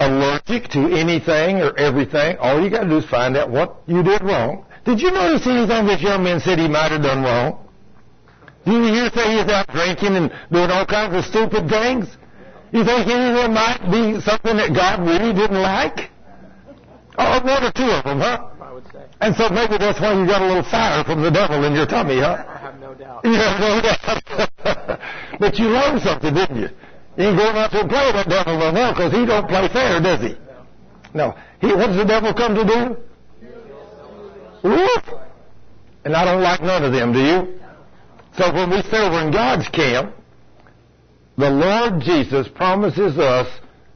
allergic 0.00 0.68
to 0.70 0.81
anything 0.92 1.62
or 1.62 1.76
everything, 1.78 2.36
all 2.39 2.62
you 2.62 2.68
got 2.68 2.83
to 2.83 2.89
do 2.89 2.99
is 2.99 3.07
find 3.07 3.36
out 3.36 3.49
what 3.49 3.76
you 3.86 4.02
did 4.02 4.23
wrong. 4.23 4.66
Did 4.84 5.00
you 5.00 5.10
notice 5.10 5.47
anything 5.47 5.86
this 5.86 6.02
young 6.02 6.24
man 6.24 6.41
said 6.41 6.58
he 6.58 6.68
might 6.68 6.92
have 6.92 7.02
done 7.02 7.23
wrong? 7.23 7.66
Did 8.66 8.74
you 8.74 8.92
hear 8.92 9.10
say 9.15 9.39
he's 9.39 9.49
out 9.49 9.68
drinking 9.68 10.16
and 10.16 10.33
doing 10.50 10.70
all 10.70 10.84
kinds 10.84 11.15
of 11.15 11.24
stupid 11.24 11.68
things? 11.68 12.08
You 12.73 12.84
think 12.84 13.08
any 13.08 13.31
of 13.31 13.36
them 13.36 13.55
might 13.55 13.81
be 13.91 14.20
something 14.20 14.57
that 14.57 14.74
God 14.74 15.00
really 15.07 15.33
didn't 15.33 15.62
like? 15.62 16.10
Oh, 17.16 17.41
one 17.44 17.62
or 17.62 17.70
two 17.70 17.89
of 17.89 18.05
them, 18.05 18.20
huh? 18.20 18.50
I 18.60 18.73
would 18.73 18.84
say. 18.92 19.07
And 19.20 19.36
so 19.36 19.49
maybe 19.49 19.78
that's 19.78 20.00
why 20.00 20.18
you 20.18 20.26
got 20.26 20.42
a 20.42 20.47
little 20.47 20.65
fire 20.65 21.05
from 21.05 21.23
the 21.23 21.31
devil 21.31 21.62
in 21.65 21.73
your 21.74 21.86
tummy, 21.86 22.18
huh? 22.18 22.53
No 22.98 23.05
doubt. 23.05 23.24
Have 23.24 23.60
no 23.60 23.81
doubt. 23.81 25.00
but 25.40 25.58
you 25.58 25.68
learned 25.68 26.02
something, 26.02 26.34
didn't 26.34 26.56
you? 26.56 26.68
You 27.16 27.28
ain't 27.28 27.39
going 27.39 27.56
out 27.56 27.70
to 27.73 27.86
play 27.89 28.06
with 28.06 28.14
that 28.14 28.28
devil 28.28 28.73
no 28.73 28.92
because 28.92 29.12
he 29.12 29.24
don't 29.24 29.48
play 29.48 29.68
fair, 29.68 30.00
does 30.00 30.20
he? 30.20 30.36
No. 31.14 31.34
He, 31.60 31.68
what 31.68 31.89
does 31.89 31.97
the 31.97 32.05
devil 32.05 32.34
come 32.34 32.55
to 32.55 32.64
do? 32.64 32.97
Whoop! 34.68 35.20
And 36.05 36.14
I 36.14 36.24
don't 36.24 36.42
like 36.42 36.62
none 36.62 36.84
of 36.84 36.92
them, 36.92 37.12
do 37.12 37.20
you? 37.20 37.60
So 38.36 38.52
when 38.52 38.70
we 38.70 38.82
say 38.82 39.08
we're 39.08 39.26
in 39.26 39.32
God's 39.32 39.68
camp, 39.68 40.14
the 41.36 41.50
Lord 41.50 42.00
Jesus 42.00 42.48
promises 42.48 43.18
us 43.18 43.48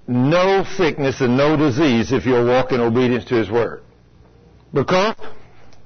no 0.07 0.65
sickness 0.77 1.20
and 1.20 1.36
no 1.36 1.57
disease 1.57 2.12
if 2.12 2.25
you'll 2.25 2.47
walk 2.47 2.73
in 2.73 2.81
obedience 2.81 3.25
to 3.27 3.35
His 3.35 3.51
Word. 3.51 3.83
Because 4.73 5.17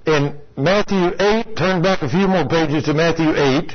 in 0.07 0.39
Matthew 0.57 1.13
8, 1.19 1.57
turn 1.57 1.83
back 1.83 2.03
a 2.03 2.09
few 2.09 2.27
more 2.27 2.47
pages 2.47 2.85
to 2.85 2.95
Matthew 2.95 3.31
8, 3.35 3.73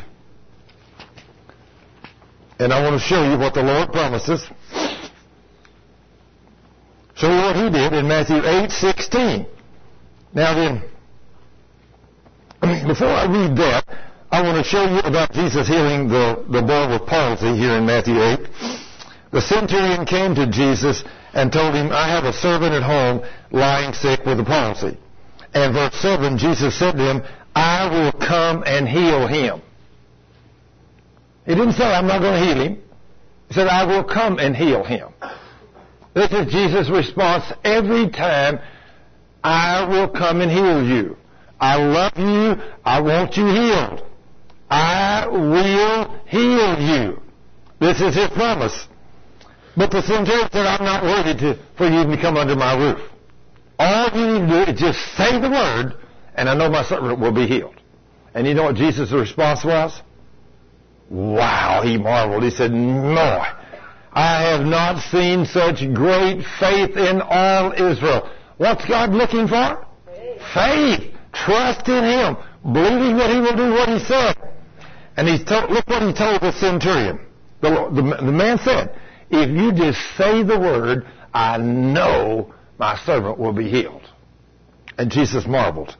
and 2.59 2.73
I 2.73 2.81
want 2.81 2.99
to 2.99 3.07
show 3.07 3.23
you 3.29 3.37
what 3.37 3.53
the 3.53 3.63
Lord 3.63 3.91
promises. 3.91 4.47
You 7.17 7.29
what 7.29 7.55
He 7.55 7.69
did 7.69 7.93
in 7.93 8.07
Matthew 8.07 8.37
8, 8.43 8.71
16. 8.71 9.47
Now 10.33 10.53
then, 10.53 10.83
before 12.87 13.07
I 13.07 13.25
read 13.25 13.57
that, 13.57 13.85
I 14.29 14.41
want 14.41 14.57
to 14.57 14.63
show 14.63 14.83
you 14.83 14.99
about 14.99 15.31
Jesus 15.31 15.67
healing 15.67 16.09
the, 16.09 16.45
the 16.49 16.61
boy 16.61 16.89
with 16.91 17.07
palsy 17.07 17.55
here 17.57 17.77
in 17.77 17.85
Matthew 17.85 18.21
8. 18.21 18.39
The 19.31 19.41
centurion 19.41 20.05
came 20.05 20.35
to 20.35 20.47
Jesus 20.47 21.03
and 21.33 21.51
told 21.51 21.73
him, 21.73 21.91
I 21.91 22.07
have 22.09 22.25
a 22.25 22.33
servant 22.33 22.73
at 22.73 22.83
home 22.83 23.25
lying 23.51 23.93
sick 23.93 24.25
with 24.25 24.39
a 24.39 24.43
palsy. 24.43 24.97
And 25.57 25.73
verse 25.73 25.95
7, 25.95 26.37
Jesus 26.37 26.77
said 26.77 26.91
to 26.97 27.03
him, 27.03 27.23
I 27.55 27.89
will 27.89 28.11
come 28.11 28.63
and 28.63 28.87
heal 28.87 29.25
him. 29.25 29.63
He 31.47 31.55
didn't 31.55 31.73
say, 31.73 31.83
I'm 31.83 32.05
not 32.05 32.21
going 32.21 32.39
to 32.39 32.45
heal 32.45 32.63
him. 32.63 32.83
He 33.47 33.53
said, 33.55 33.67
I 33.67 33.83
will 33.85 34.03
come 34.03 34.37
and 34.37 34.55
heal 34.55 34.83
him. 34.83 35.09
This 36.13 36.31
is 36.31 36.51
Jesus' 36.51 36.91
response 36.91 37.51
every 37.63 38.09
time, 38.09 38.59
I 39.43 39.83
will 39.87 40.09
come 40.09 40.41
and 40.41 40.51
heal 40.51 40.83
you. 40.83 41.17
I 41.59 41.77
love 41.77 42.13
you. 42.17 42.63
I 42.85 43.01
want 43.01 43.35
you 43.35 43.47
healed. 43.47 44.03
I 44.69 45.25
will 45.27 46.21
heal 46.27 46.79
you. 46.79 47.21
This 47.79 47.99
is 47.99 48.13
his 48.13 48.29
promise. 48.29 48.87
But 49.75 49.89
the 49.89 50.03
centurion 50.03 50.49
said, 50.51 50.67
I'm 50.67 50.85
not 50.85 51.03
worthy 51.03 51.33
to, 51.39 51.59
for 51.77 51.87
you 51.87 52.03
to 52.03 52.21
come 52.21 52.37
under 52.37 52.55
my 52.55 52.77
roof. 52.77 52.99
All 53.79 54.09
you 54.13 54.39
need 54.39 54.47
to 54.47 54.65
do 54.65 54.71
is 54.71 54.79
just 54.79 54.99
say 55.15 55.39
the 55.39 55.49
word, 55.49 55.93
and 56.35 56.49
I 56.49 56.55
know 56.55 56.69
my 56.69 56.83
servant 56.83 57.19
will 57.19 57.31
be 57.31 57.47
healed. 57.47 57.75
And 58.33 58.47
you 58.47 58.53
know 58.53 58.63
what 58.63 58.75
Jesus' 58.75 59.11
response 59.11 59.63
was? 59.63 60.01
Wow, 61.09 61.81
he 61.83 61.97
marveled. 61.97 62.43
He 62.43 62.49
said, 62.49 62.71
No, 62.71 63.43
I 64.11 64.43
have 64.43 64.65
not 64.65 65.01
seen 65.11 65.45
such 65.45 65.77
great 65.93 66.43
faith 66.59 66.97
in 66.97 67.21
all 67.21 67.71
Israel. 67.71 68.29
What's 68.57 68.85
God 68.85 69.11
looking 69.11 69.47
for? 69.47 69.85
Faith. 70.05 70.41
faith. 70.53 71.13
Trust 71.33 71.87
in 71.87 72.03
Him. 72.03 72.37
Believing 72.63 73.17
that 73.17 73.29
He 73.29 73.39
will 73.39 73.55
do 73.55 73.71
what 73.71 73.89
He 73.89 73.99
said. 73.99 74.35
And 75.17 75.27
he 75.27 75.43
told, 75.43 75.71
look 75.71 75.87
what 75.87 76.03
he 76.03 76.13
told 76.13 76.41
the 76.41 76.51
centurion. 76.51 77.19
The, 77.61 77.69
the, 77.69 78.25
the 78.25 78.31
man 78.31 78.59
said, 78.59 78.95
if 79.31 79.49
you 79.49 79.71
just 79.71 79.99
say 80.15 80.43
the 80.43 80.59
word, 80.59 81.07
I 81.33 81.57
know 81.57 82.53
my 82.77 82.97
servant 83.05 83.37
will 83.37 83.53
be 83.53 83.69
healed. 83.69 84.07
And 84.97 85.11
Jesus 85.11 85.45
marveled. 85.45 85.95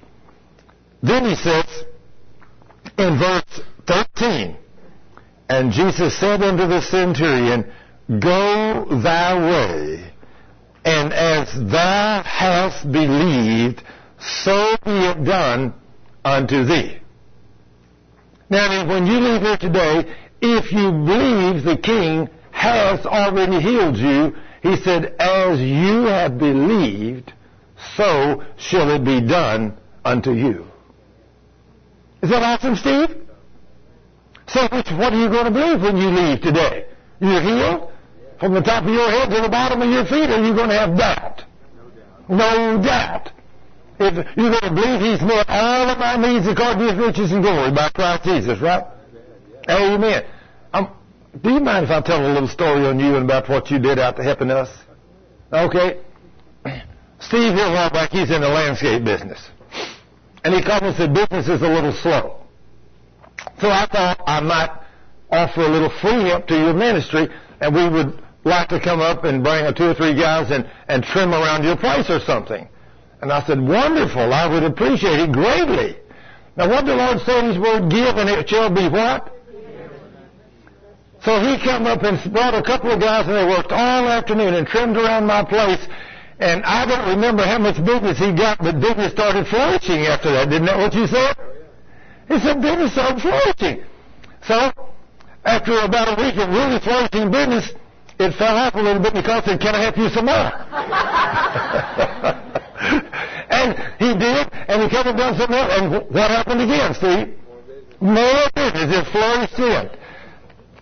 Then 1.01 1.25
he 1.25 1.35
says 1.35 1.85
in 2.97 3.19
verse 3.19 3.61
13, 3.87 4.57
and 5.49 5.71
Jesus 5.71 6.17
said 6.19 6.41
unto 6.41 6.67
the 6.67 6.81
centurion, 6.81 7.71
Go 8.07 8.85
thy 9.03 9.35
way, 9.37 10.13
and 10.83 11.13
as 11.13 11.53
thou 11.71 12.23
hast 12.25 12.91
believed, 12.91 13.83
so 14.19 14.75
be 14.83 14.91
it 14.91 15.23
done 15.23 15.73
unto 16.23 16.63
thee. 16.63 16.97
Now, 18.49 18.87
when 18.87 19.05
you 19.05 19.19
leave 19.19 19.41
here 19.41 19.57
today, 19.57 20.15
if 20.41 20.71
you 20.71 20.91
believe 20.91 21.63
the 21.63 21.77
King 21.77 22.29
has 22.51 23.05
already 23.05 23.61
healed 23.61 23.97
you, 23.97 24.35
he 24.61 24.75
said, 24.77 25.15
as 25.19 25.59
you 25.59 26.05
have 26.05 26.37
believed, 26.37 27.33
so 27.95 28.43
shall 28.57 28.89
it 28.91 29.03
be 29.03 29.21
done 29.21 29.77
unto 30.03 30.31
you. 30.31 30.65
Is 32.21 32.29
that 32.29 32.41
awesome, 32.41 32.75
Steve? 32.75 33.15
So 34.47 34.61
what 34.71 35.13
are 35.13 35.19
you 35.19 35.29
going 35.29 35.45
to 35.45 35.51
believe 35.51 35.81
when 35.81 35.97
you 35.97 36.09
leave 36.09 36.41
today? 36.41 36.87
You're 37.19 37.41
healed? 37.41 37.91
From 38.39 38.53
the 38.53 38.61
top 38.61 38.83
of 38.83 38.89
your 38.89 39.09
head 39.09 39.29
to 39.29 39.41
the 39.41 39.49
bottom 39.49 39.81
of 39.81 39.89
your 39.89 40.05
feet, 40.05 40.29
are 40.29 40.43
you 40.43 40.55
going 40.55 40.69
to 40.69 40.77
have 40.77 40.97
doubt? 40.97 41.43
No 41.75 41.89
doubt. 41.89 42.77
No 42.77 42.83
doubt. 42.83 43.31
If 43.99 44.37
you're 44.37 44.51
going 44.51 44.61
to 44.61 44.73
believe 44.73 45.01
He's 45.01 45.21
met 45.21 45.45
all 45.49 45.89
of 45.89 45.97
my 45.97 46.15
needs 46.17 46.47
according 46.47 46.79
to 46.79 46.93
His 46.93 46.97
riches 46.97 47.31
and 47.31 47.41
glory 47.41 47.71
by 47.71 47.89
Christ 47.89 48.23
Jesus, 48.23 48.61
right? 48.61 48.85
Amen. 49.69 50.23
Do 51.41 51.51
you 51.51 51.59
mind 51.59 51.85
if 51.85 51.91
I 51.91 52.01
tell 52.01 52.25
a 52.25 52.31
little 52.31 52.47
story 52.47 52.87
on 52.87 52.99
you 52.99 53.15
and 53.15 53.25
about 53.25 53.49
what 53.49 53.69
you 53.69 53.79
did 53.79 53.99
out 53.99 54.15
to 54.15 54.23
helping 54.23 54.49
us? 54.49 54.69
Okay? 55.51 55.99
Steve 57.19 57.53
here 57.53 57.65
a 57.65 57.71
while 57.71 57.89
back, 57.91 58.11
he's 58.11 58.31
in 58.31 58.41
the 58.41 58.49
landscape 58.49 59.03
business. 59.03 59.49
And 60.43 60.55
he 60.55 60.63
called 60.63 60.83
and 60.83 60.95
said, 60.95 61.13
business 61.13 61.47
is 61.47 61.61
a 61.61 61.67
little 61.67 61.91
slow. 61.91 62.41
So 63.59 63.69
I 63.69 63.87
thought 63.91 64.21
I 64.25 64.39
might 64.39 64.69
offer 65.29 65.61
a 65.61 65.69
little 65.69 65.89
free 65.89 66.29
help 66.29 66.47
to 66.47 66.55
your 66.55 66.73
ministry, 66.73 67.27
and 67.59 67.75
we 67.75 67.89
would 67.89 68.23
like 68.43 68.69
to 68.69 68.79
come 68.79 69.01
up 69.01 69.25
and 69.25 69.43
bring 69.43 69.65
a 69.65 69.73
two 69.73 69.89
or 69.89 69.93
three 69.93 70.15
guys 70.15 70.51
and, 70.51 70.69
and 70.87 71.03
trim 71.03 71.33
around 71.33 71.63
your 71.63 71.75
place 71.75 72.09
or 72.09 72.19
something. 72.21 72.67
And 73.21 73.31
I 73.31 73.45
said, 73.45 73.59
wonderful, 73.59 74.33
I 74.33 74.47
would 74.47 74.63
appreciate 74.63 75.19
it 75.19 75.31
greatly. 75.33 75.97
Now 76.55 76.69
what 76.69 76.85
the 76.85 76.95
Lord 76.95 77.19
said 77.25 77.43
in 77.43 77.49
His 77.51 77.59
Word, 77.59 77.91
give 77.91 78.15
and 78.15 78.29
it 78.29 78.49
shall 78.49 78.73
be 78.73 78.87
what? 78.87 79.36
So 81.27 81.43
he 81.43 81.59
come 81.59 81.83
up 81.85 82.03
and 82.03 82.15
brought 82.31 82.55
a 82.55 82.63
couple 82.63 82.89
of 82.89 83.01
guys 83.01 83.27
and 83.27 83.35
they 83.35 83.43
worked 83.43 83.73
all 83.73 84.07
afternoon 84.07 84.53
and 84.53 84.65
trimmed 84.65 84.95
around 84.95 85.25
my 85.25 85.43
place. 85.43 85.85
And 86.39 86.63
I 86.63 86.85
don't 86.85 87.03
remember 87.09 87.43
how 87.43 87.59
much 87.59 87.83
business 87.83 88.17
he 88.17 88.31
got, 88.31 88.59
but 88.59 88.79
business 88.79 89.11
started 89.11 89.45
flourishing 89.45 90.07
after 90.07 90.31
that. 90.31 90.47
Didn't 90.47 90.71
that 90.71 90.77
what 90.77 90.93
you 90.93 91.05
said? 91.05 91.35
He 92.31 92.39
said 92.39 92.61
business 92.61 92.93
started 92.93 93.19
flourishing. 93.19 93.83
So, 94.47 94.71
after 95.43 95.77
about 95.83 96.15
a 96.15 96.21
week 96.21 96.39
of 96.39 96.47
really 96.47 96.79
flourishing 96.79 97.27
business, 97.29 97.75
it 98.23 98.31
fell 98.39 98.55
off 98.55 98.75
a 98.75 98.81
little 98.81 99.03
bit 99.03 99.13
because 99.13 99.43
said, 99.43 99.59
can 99.59 99.75
I 99.75 99.83
help 99.83 99.97
you 99.97 100.07
some 100.07 100.31
more? 100.31 100.31
and 103.51 103.75
he 103.99 104.15
did, 104.15 104.47
and 104.71 104.79
he 104.79 104.87
came 104.87 105.11
and 105.11 105.17
done 105.17 105.35
some 105.35 105.51
more. 105.51 105.67
And 105.75 105.91
what 106.07 106.31
happened 106.31 106.61
again, 106.61 106.93
Steve? 106.95 107.35
More 107.99 108.47
business. 108.55 108.95
It 108.95 109.11
flourished 109.11 109.59
in. 109.59 109.96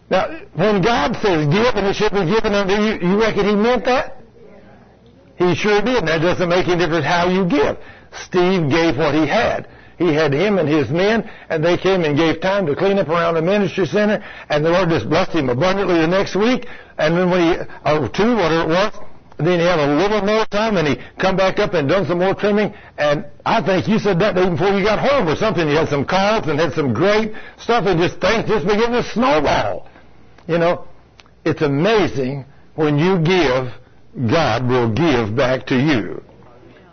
Now, 0.09 0.39
when 0.53 0.81
God 0.81 1.15
says 1.21 1.47
give 1.47 1.75
and 1.75 1.87
it 1.87 1.95
should 1.95 2.11
be 2.11 2.25
given 2.25 2.53
unto 2.53 2.73
you, 2.73 3.09
you 3.09 3.19
reckon 3.19 3.45
he 3.47 3.55
meant 3.55 3.85
that? 3.85 4.21
He 5.37 5.55
sure 5.55 5.81
did. 5.81 5.97
And 5.97 6.07
that 6.07 6.21
doesn't 6.21 6.47
make 6.47 6.67
any 6.67 6.77
difference 6.77 7.05
how 7.05 7.27
you 7.29 7.45
give. 7.45 7.77
Steve 8.13 8.69
gave 8.69 8.97
what 8.97 9.15
he 9.15 9.25
had. 9.27 9.67
He 9.97 10.13
had 10.13 10.33
him 10.33 10.57
and 10.59 10.67
his 10.67 10.89
men, 10.89 11.29
and 11.49 11.63
they 11.63 11.77
came 11.77 12.03
and 12.03 12.17
gave 12.17 12.41
time 12.41 12.65
to 12.65 12.75
clean 12.75 12.99
up 12.99 13.07
around 13.07 13.35
the 13.35 13.41
ministry 13.41 13.85
center, 13.85 14.23
and 14.49 14.65
the 14.65 14.69
Lord 14.69 14.89
just 14.89 15.09
blessed 15.09 15.31
him 15.31 15.49
abundantly 15.49 15.99
the 15.99 16.07
next 16.07 16.35
week, 16.35 16.67
and 16.97 17.15
then 17.15 17.29
when 17.29 17.41
he, 17.41 17.59
or 17.89 18.09
two, 18.09 18.35
whatever 18.35 18.63
it 18.63 18.67
was, 18.67 18.93
then 19.37 19.59
he 19.59 19.65
had 19.65 19.79
a 19.79 19.95
little 19.95 20.21
more 20.21 20.45
time, 20.47 20.75
and 20.75 20.87
he 20.87 20.97
come 21.17 21.37
back 21.37 21.59
up 21.59 21.73
and 21.73 21.87
done 21.87 22.05
some 22.05 22.19
more 22.19 22.35
trimming, 22.35 22.73
and 22.97 23.25
I 23.45 23.61
think 23.61 23.87
you 23.87 23.99
said 23.99 24.19
that 24.19 24.37
even 24.37 24.57
before 24.57 24.77
you 24.77 24.83
got 24.83 24.99
home 24.99 25.29
or 25.29 25.35
something. 25.35 25.67
You 25.67 25.77
had 25.77 25.89
some 25.89 26.05
cards 26.05 26.47
and 26.47 26.59
had 26.59 26.73
some 26.73 26.93
great 26.93 27.33
stuff, 27.57 27.85
and 27.85 27.99
just 27.99 28.19
things 28.19 28.49
just 28.49 28.65
began 28.65 28.91
to 28.91 29.03
snowball. 29.03 29.87
You 30.47 30.57
know, 30.57 30.87
it's 31.43 31.61
amazing 31.61 32.45
when 32.75 32.97
you 32.97 33.19
give, 33.19 33.73
God 34.29 34.67
will 34.67 34.91
give 34.91 35.35
back 35.35 35.65
to 35.67 35.75
you. 35.75 36.23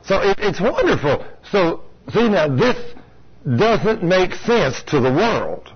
So 0.05 0.20
it, 0.20 0.39
it's 0.40 0.60
wonderful. 0.60 1.24
So, 1.50 1.82
see 2.12 2.28
now, 2.28 2.48
this 2.55 2.76
doesn't 3.44 4.02
make 4.02 4.34
sense 4.34 4.82
to 4.89 5.00
the 5.00 5.12
world. 5.12 5.72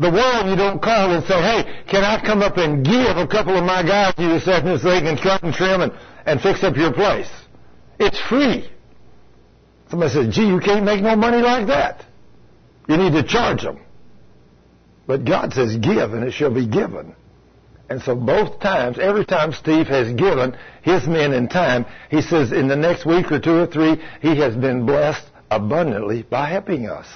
The 0.00 0.10
world 0.10 0.46
you 0.46 0.56
don't 0.56 0.80
call 0.80 1.12
and 1.12 1.24
say, 1.24 1.40
hey, 1.40 1.82
can 1.88 2.04
I 2.04 2.24
come 2.24 2.40
up 2.40 2.56
and 2.56 2.84
give 2.84 3.16
a 3.16 3.26
couple 3.26 3.56
of 3.56 3.64
my 3.64 3.82
guys 3.82 4.14
to 4.14 4.22
you 4.22 4.28
this 4.28 4.46
afternoon 4.46 4.78
so 4.78 4.90
they 4.90 5.00
can 5.00 5.16
cut 5.16 5.42
and 5.42 5.52
trim 5.52 5.80
and, 5.80 5.92
and 6.24 6.40
fix 6.40 6.62
up 6.62 6.76
your 6.76 6.92
place? 6.92 7.28
It's 7.98 8.18
free. 8.28 8.70
Somebody 9.90 10.12
says, 10.12 10.34
gee, 10.34 10.46
you 10.46 10.60
can't 10.60 10.84
make 10.84 11.02
no 11.02 11.16
money 11.16 11.38
like 11.38 11.66
that. 11.66 12.04
You 12.88 12.96
need 12.96 13.12
to 13.12 13.24
charge 13.24 13.62
them. 13.62 13.80
But 15.08 15.24
God 15.24 15.54
says, 15.54 15.74
give 15.78 16.12
and 16.12 16.22
it 16.22 16.32
shall 16.32 16.52
be 16.52 16.66
given. 16.66 17.16
And 17.88 18.02
so 18.02 18.14
both 18.14 18.60
times, 18.60 18.98
every 18.98 19.24
time 19.24 19.52
Steve 19.54 19.86
has 19.86 20.12
given 20.12 20.54
his 20.82 21.06
men 21.06 21.32
in 21.32 21.48
time, 21.48 21.86
he 22.10 22.20
says 22.20 22.52
in 22.52 22.68
the 22.68 22.76
next 22.76 23.06
week 23.06 23.32
or 23.32 23.40
two 23.40 23.56
or 23.56 23.66
three, 23.66 23.96
he 24.20 24.36
has 24.36 24.54
been 24.54 24.84
blessed 24.84 25.24
abundantly 25.50 26.24
by 26.24 26.50
helping 26.50 26.90
us. 26.90 27.06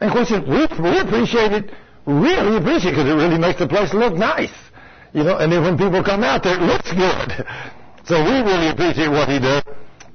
And 0.00 0.10
of 0.10 0.14
course, 0.14 0.30
we, 0.30 0.80
we 0.80 0.98
appreciate 1.00 1.50
it, 1.50 1.72
really 2.06 2.56
appreciate 2.56 2.92
it 2.92 2.96
because 2.96 3.10
it 3.10 3.14
really 3.14 3.38
makes 3.38 3.58
the 3.58 3.66
place 3.66 3.92
look 3.92 4.14
nice. 4.14 4.54
You 5.12 5.24
know, 5.24 5.38
and 5.38 5.50
then 5.50 5.62
when 5.62 5.76
people 5.76 6.04
come 6.04 6.22
out 6.22 6.44
there, 6.44 6.54
it 6.54 6.62
looks 6.62 6.90
good. 6.92 7.46
So 8.04 8.24
we 8.24 8.40
really 8.40 8.68
appreciate 8.68 9.10
what 9.10 9.28
he 9.28 9.38
does. 9.38 9.62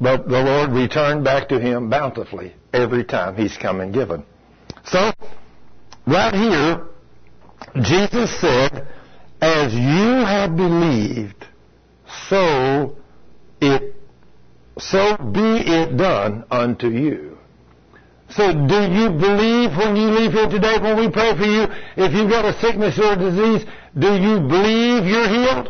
But 0.01 0.27
the 0.27 0.41
Lord 0.41 0.71
returned 0.71 1.23
back 1.23 1.47
to 1.49 1.59
him 1.59 1.91
bountifully 1.91 2.55
every 2.73 3.03
time 3.03 3.35
he's 3.35 3.55
come 3.55 3.81
and 3.81 3.93
given. 3.93 4.25
So, 4.83 5.11
right 6.05 6.33
here, 6.33 6.87
Jesus 7.81 8.39
said, 8.39 8.87
as 9.41 9.73
you 9.73 10.25
have 10.25 10.55
believed, 10.55 11.45
so 12.29 12.95
it, 13.61 13.95
so 14.77 15.17
be 15.17 15.63
it 15.65 15.97
done 15.97 16.45
unto 16.49 16.87
you. 16.87 17.37
So 18.29 18.51
do 18.51 18.81
you 18.89 19.09
believe 19.11 19.77
when 19.77 19.95
you 19.95 20.09
leave 20.09 20.31
here 20.31 20.49
today, 20.49 20.79
when 20.79 20.97
we 20.97 21.09
pray 21.09 21.35
for 21.37 21.45
you, 21.45 21.67
if 21.97 22.13
you've 22.13 22.29
got 22.29 22.45
a 22.45 22.59
sickness 22.59 22.97
or 22.97 23.13
a 23.13 23.15
disease, 23.15 23.65
do 23.97 24.15
you 24.15 24.39
believe 24.39 25.05
you're 25.05 25.29
healed? 25.29 25.69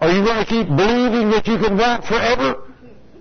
Are 0.00 0.10
you 0.10 0.24
going 0.24 0.38
to 0.38 0.46
keep 0.46 0.68
believing 0.68 1.30
that 1.30 1.46
you 1.46 1.58
can 1.58 1.76
walk 1.76 2.04
forever? 2.04 2.63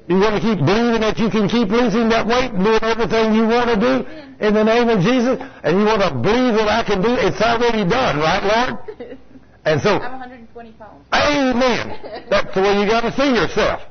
You 0.07 0.19
want 0.19 0.35
to 0.35 0.41
keep 0.41 0.59
believing 0.59 0.99
that 0.99 1.17
you 1.17 1.29
can 1.29 1.47
keep 1.47 1.69
losing 1.69 2.09
that 2.09 2.27
weight 2.27 2.51
and 2.51 2.63
doing 2.63 2.83
everything 2.83 3.33
you 3.33 3.47
want 3.47 3.71
to 3.71 3.79
do 3.79 4.03
in 4.43 4.53
the 4.53 4.63
name 4.63 4.89
of 4.89 4.99
Jesus? 4.99 5.39
And 5.63 5.79
you 5.79 5.85
want 5.85 6.03
to 6.03 6.11
believe 6.11 6.59
that 6.59 6.67
I 6.67 6.83
can 6.83 7.01
do 7.01 7.15
it? 7.15 7.23
It's 7.23 7.39
already 7.39 7.87
done, 7.87 8.19
right, 8.19 8.43
Lord? 8.43 9.17
And 9.65 9.79
so, 9.79 9.91
I'm 9.91 10.19
120 10.19 10.71
pounds. 10.73 11.07
Amen. 11.13 12.27
That's 12.29 12.53
the 12.53 12.61
way 12.61 12.81
you 12.81 12.85
got 12.85 13.07
to 13.07 13.13
see 13.15 13.31
yourself. 13.33 13.81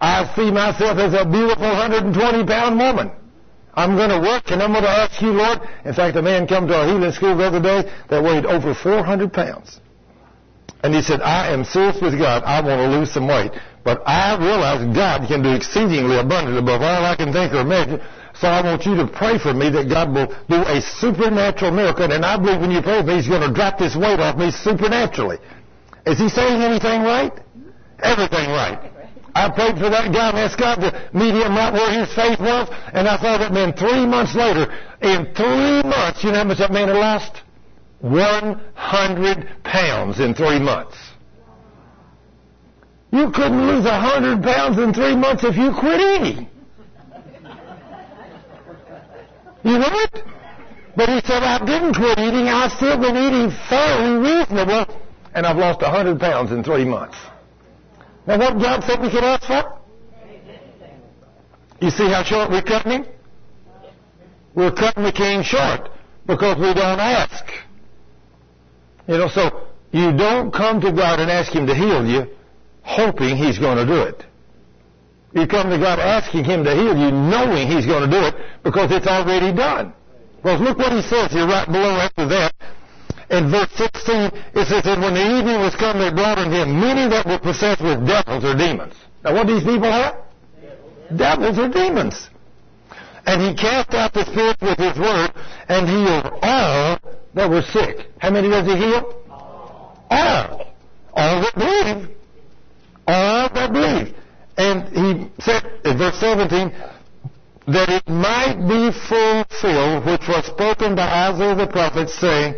I 0.00 0.24
see 0.34 0.50
myself 0.50 0.96
as 0.96 1.12
a 1.12 1.28
beautiful 1.28 1.68
120 1.68 2.46
pound 2.46 2.78
woman. 2.78 3.12
I'm 3.74 3.96
going 3.96 4.10
to 4.10 4.20
work 4.20 4.44
and 4.46 4.62
I'm 4.62 4.72
going 4.72 4.84
to 4.84 4.90
ask 4.90 5.20
you, 5.22 5.32
Lord. 5.32 5.60
In 5.84 5.94
fact, 5.94 6.16
a 6.16 6.22
man 6.22 6.46
come 6.46 6.66
to 6.66 6.74
our 6.74 6.86
healing 6.86 7.12
school 7.12 7.36
the 7.36 7.44
other 7.44 7.60
day 7.60 7.90
that 8.10 8.22
weighed 8.22 8.44
over 8.44 8.74
400 8.74 9.32
pounds. 9.32 9.80
And 10.82 10.94
he 10.94 11.02
said, 11.02 11.20
I 11.20 11.52
am 11.52 11.64
serious 11.64 12.00
with 12.02 12.18
God. 12.18 12.42
I 12.42 12.60
want 12.60 12.80
to 12.80 12.98
lose 12.98 13.12
some 13.12 13.28
weight. 13.28 13.52
But 13.84 14.02
I 14.06 14.38
realize 14.38 14.94
God 14.94 15.26
can 15.26 15.42
do 15.42 15.50
exceedingly 15.50 16.18
abundantly 16.18 16.58
above 16.58 16.82
all 16.82 17.04
I 17.04 17.16
can 17.16 17.32
think 17.32 17.52
or 17.52 17.60
imagine. 17.60 18.00
So 18.34 18.48
I 18.48 18.62
want 18.62 18.86
you 18.86 18.94
to 18.96 19.06
pray 19.06 19.38
for 19.38 19.52
me 19.52 19.70
that 19.70 19.88
God 19.88 20.14
will 20.14 20.28
do 20.48 20.62
a 20.62 20.80
supernatural 20.80 21.72
miracle. 21.72 22.10
And 22.10 22.24
I 22.24 22.36
believe 22.36 22.60
when 22.60 22.70
you 22.70 22.80
pray 22.80 23.00
for 23.00 23.06
me, 23.06 23.16
He's 23.16 23.28
going 23.28 23.42
to 23.42 23.52
drop 23.52 23.78
this 23.78 23.96
weight 23.96 24.20
off 24.20 24.38
me 24.38 24.50
supernaturally. 24.50 25.38
Is 26.06 26.18
He 26.18 26.28
saying 26.28 26.62
anything 26.62 27.02
right? 27.02 27.32
Everything 28.02 28.50
right. 28.50 28.90
I 29.34 29.48
prayed 29.50 29.76
for 29.76 29.88
that 29.88 30.12
guy 30.12 30.28
and 30.28 30.38
asked 30.38 30.58
God 30.58 30.76
to 30.76 30.92
meet 31.14 31.32
him 31.32 31.56
right 31.56 31.72
where 31.72 31.90
his 32.00 32.12
faith 32.14 32.38
was. 32.38 32.68
And 32.92 33.08
I 33.08 33.16
saw 33.16 33.38
that 33.38 33.52
man 33.52 33.72
three 33.72 34.04
months 34.04 34.34
later, 34.34 34.68
in 35.00 35.32
three 35.34 35.82
months, 35.88 36.22
you 36.22 36.32
know 36.32 36.38
how 36.38 36.44
much 36.44 36.58
that 36.58 36.70
man 36.70 36.88
had 36.88 36.96
lost? 36.96 37.40
100 38.00 39.48
pounds 39.64 40.20
in 40.20 40.34
three 40.34 40.58
months. 40.58 40.96
You 43.12 43.30
couldn't 43.30 43.66
lose 43.66 43.84
a 43.84 44.00
100 44.00 44.42
pounds 44.42 44.78
in 44.78 44.94
three 44.94 45.14
months 45.14 45.44
if 45.44 45.54
you 45.54 45.70
quit 45.78 46.00
eating. 46.00 46.48
You 49.62 49.78
know 49.78 49.90
it? 49.90 50.24
But 50.96 51.10
he 51.10 51.20
said, 51.26 51.42
I 51.42 51.58
didn't 51.64 51.94
quit 51.94 52.18
eating. 52.18 52.48
I've 52.48 52.72
still 52.72 52.98
been 52.98 53.16
eating 53.16 53.50
fairly 53.68 54.16
reasonable, 54.16 54.86
and 55.34 55.46
I've 55.46 55.58
lost 55.58 55.82
a 55.82 55.92
100 55.92 56.18
pounds 56.18 56.52
in 56.52 56.64
three 56.64 56.86
months. 56.86 57.18
Now 58.26 58.38
what 58.38 58.58
God 58.58 58.82
said 58.84 59.00
we 59.02 59.10
could 59.10 59.24
ask 59.24 59.46
for? 59.46 59.78
You 61.82 61.90
see 61.90 62.08
how 62.08 62.22
short 62.22 62.50
we're 62.50 62.62
cutting 62.62 62.92
him? 62.92 63.06
We're 64.54 64.72
cutting 64.72 65.04
the 65.04 65.12
king 65.12 65.42
short 65.42 65.90
because 66.26 66.56
we 66.56 66.72
don't 66.72 67.00
ask. 67.00 67.44
You 69.06 69.18
know, 69.18 69.28
so 69.28 69.66
you 69.90 70.16
don't 70.16 70.50
come 70.50 70.80
to 70.80 70.92
God 70.92 71.20
and 71.20 71.30
ask 71.30 71.52
him 71.52 71.66
to 71.66 71.74
heal 71.74 72.06
you 72.06 72.26
hoping 72.82 73.36
he's 73.36 73.58
going 73.58 73.76
to 73.76 73.86
do 73.86 74.02
it. 74.02 74.24
You 75.34 75.46
come 75.46 75.70
to 75.70 75.78
God 75.78 75.98
asking 75.98 76.44
him 76.44 76.64
to 76.64 76.74
heal 76.74 76.96
you 76.96 77.10
knowing 77.10 77.66
he's 77.66 77.86
going 77.86 78.08
to 78.08 78.10
do 78.10 78.24
it 78.26 78.34
because 78.62 78.90
it's 78.92 79.06
already 79.06 79.54
done. 79.54 79.94
Well, 80.44 80.58
look 80.58 80.78
what 80.78 80.92
he 80.92 81.02
says 81.02 81.32
here 81.32 81.46
right 81.46 81.66
below 81.66 81.96
after 81.96 82.26
that. 82.28 82.52
In 83.30 83.50
verse 83.50 83.70
16, 83.76 84.30
it 84.52 84.66
says 84.66 84.84
that 84.84 84.98
when 85.00 85.14
the 85.14 85.24
evening 85.24 85.60
was 85.60 85.74
come, 85.76 85.98
they 85.98 86.10
brought 86.10 86.36
unto 86.36 86.54
him 86.54 86.78
many 86.78 87.08
that 87.08 87.24
were 87.24 87.38
possessed 87.38 87.80
with 87.80 88.06
devils 88.06 88.44
or 88.44 88.54
demons. 88.54 88.94
Now 89.24 89.34
what 89.34 89.46
do 89.46 89.54
these 89.54 89.64
people 89.64 89.90
have? 89.90 90.16
Devils 91.16 91.58
or 91.58 91.68
demons. 91.68 92.28
And 93.24 93.40
he 93.40 93.54
cast 93.54 93.94
out 93.94 94.12
the 94.12 94.24
spirits 94.26 94.60
with 94.60 94.78
his 94.78 94.98
word 94.98 95.32
and 95.68 95.88
healed 95.88 96.26
all 96.42 96.98
that 97.34 97.48
were 97.48 97.62
sick. 97.62 98.10
How 98.18 98.30
many 98.30 98.50
does 98.50 98.66
he 98.66 98.76
heal? 98.76 99.14
All. 99.30 100.74
All 101.14 101.40
that 101.40 101.54
believe. 101.54 102.16
All 103.06 103.48
that 103.52 103.72
believe. 103.72 104.14
And 104.56 104.88
he 104.88 105.30
said 105.40 105.80
in 105.84 105.98
verse 105.98 106.18
17, 106.18 106.72
that 107.66 107.88
it 107.88 108.08
might 108.08 108.58
be 108.68 108.90
fulfilled 109.08 110.04
which 110.04 110.28
was 110.28 110.46
spoken 110.46 110.94
by 110.96 111.30
Isaiah 111.30 111.54
the 111.54 111.66
prophet, 111.66 112.08
saying, 112.10 112.56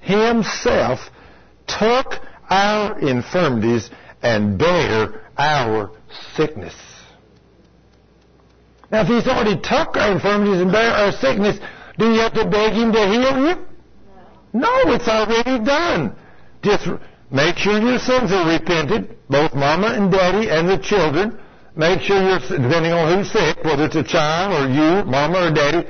Himself 0.00 1.00
took 1.66 2.14
our 2.48 2.98
infirmities 2.98 3.90
and 4.22 4.58
bare 4.58 5.22
our 5.36 5.90
sickness. 6.34 6.74
Now, 8.90 9.02
if 9.02 9.08
he's 9.08 9.26
already 9.26 9.56
took 9.56 9.96
our 9.96 10.12
infirmities 10.12 10.60
and 10.60 10.72
bare 10.72 10.92
our 10.92 11.12
sickness, 11.12 11.58
do 11.98 12.12
you 12.12 12.20
have 12.20 12.34
to 12.34 12.46
beg 12.46 12.72
him 12.72 12.92
to 12.92 13.06
heal 13.06 13.48
you? 13.48 13.66
No, 14.52 14.70
it's 14.94 15.08
already 15.08 15.64
done. 15.64 16.16
Just 16.62 16.86
make 17.30 17.56
sure 17.58 17.80
your 17.80 17.98
sins 17.98 18.32
are 18.32 18.48
repented, 18.48 19.16
both 19.28 19.54
mama 19.54 19.88
and 19.88 20.10
daddy 20.10 20.50
and 20.50 20.68
the 20.68 20.78
children. 20.78 21.38
Make 21.76 22.00
sure 22.00 22.16
you're, 22.16 22.40
depending 22.40 22.92
on 22.92 23.18
who's 23.18 23.30
sick, 23.30 23.62
whether 23.62 23.84
it's 23.84 23.96
a 23.96 24.04
child 24.04 24.52
or 24.56 24.72
you, 24.72 25.04
mama 25.04 25.48
or 25.48 25.52
daddy, 25.52 25.86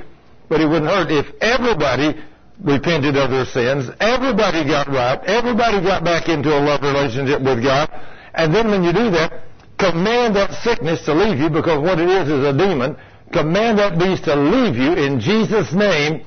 but 0.49 0.59
it 0.59 0.67
wouldn't 0.67 0.91
hurt 0.91 1.11
if 1.11 1.27
everybody 1.39 2.13
repented 2.61 3.15
of 3.15 3.29
their 3.29 3.45
sins, 3.45 3.89
everybody 3.99 4.65
got 4.65 4.87
right, 4.87 5.19
everybody 5.25 5.81
got 5.81 6.03
back 6.03 6.27
into 6.27 6.49
a 6.49 6.59
love 6.59 6.81
relationship 6.81 7.41
with 7.41 7.63
God, 7.63 7.89
and 8.33 8.53
then 8.53 8.69
when 8.69 8.83
you 8.83 8.91
do 8.91 9.11
that, 9.11 9.43
command 9.77 10.35
that 10.35 10.51
sickness 10.63 11.05
to 11.05 11.13
leave 11.13 11.39
you 11.39 11.49
because 11.49 11.79
what 11.79 11.99
it 11.99 12.09
is 12.09 12.27
is 12.27 12.43
a 12.43 12.53
demon. 12.57 12.97
Command 13.31 13.77
that 13.77 13.99
beast 13.99 14.23
to 14.25 14.35
leave 14.35 14.75
you 14.75 14.93
in 14.93 15.19
Jesus' 15.19 15.73
name, 15.73 16.25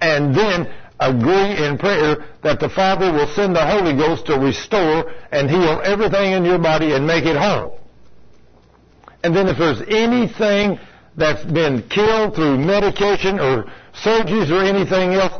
and 0.00 0.34
then 0.34 0.72
agree 1.08 1.64
in 1.64 1.78
prayer 1.78 2.24
that 2.42 2.60
the 2.60 2.68
Father 2.68 3.12
will 3.12 3.26
send 3.28 3.56
the 3.56 3.66
Holy 3.66 3.94
Ghost 3.94 4.26
to 4.26 4.38
restore 4.38 5.10
and 5.30 5.50
heal 5.50 5.80
everything 5.84 6.32
in 6.32 6.44
your 6.44 6.58
body 6.58 6.92
and 6.92 7.06
make 7.06 7.24
it 7.24 7.36
whole. 7.36 7.80
And 9.24 9.34
then 9.34 9.48
if 9.48 9.58
there's 9.58 9.82
anything 9.88 10.78
that's 11.16 11.44
been 11.44 11.82
killed 11.88 12.34
through 12.34 12.58
medication 12.58 13.38
or 13.38 13.70
surgeries 13.94 14.50
or 14.50 14.62
anything 14.62 15.14
else, 15.14 15.34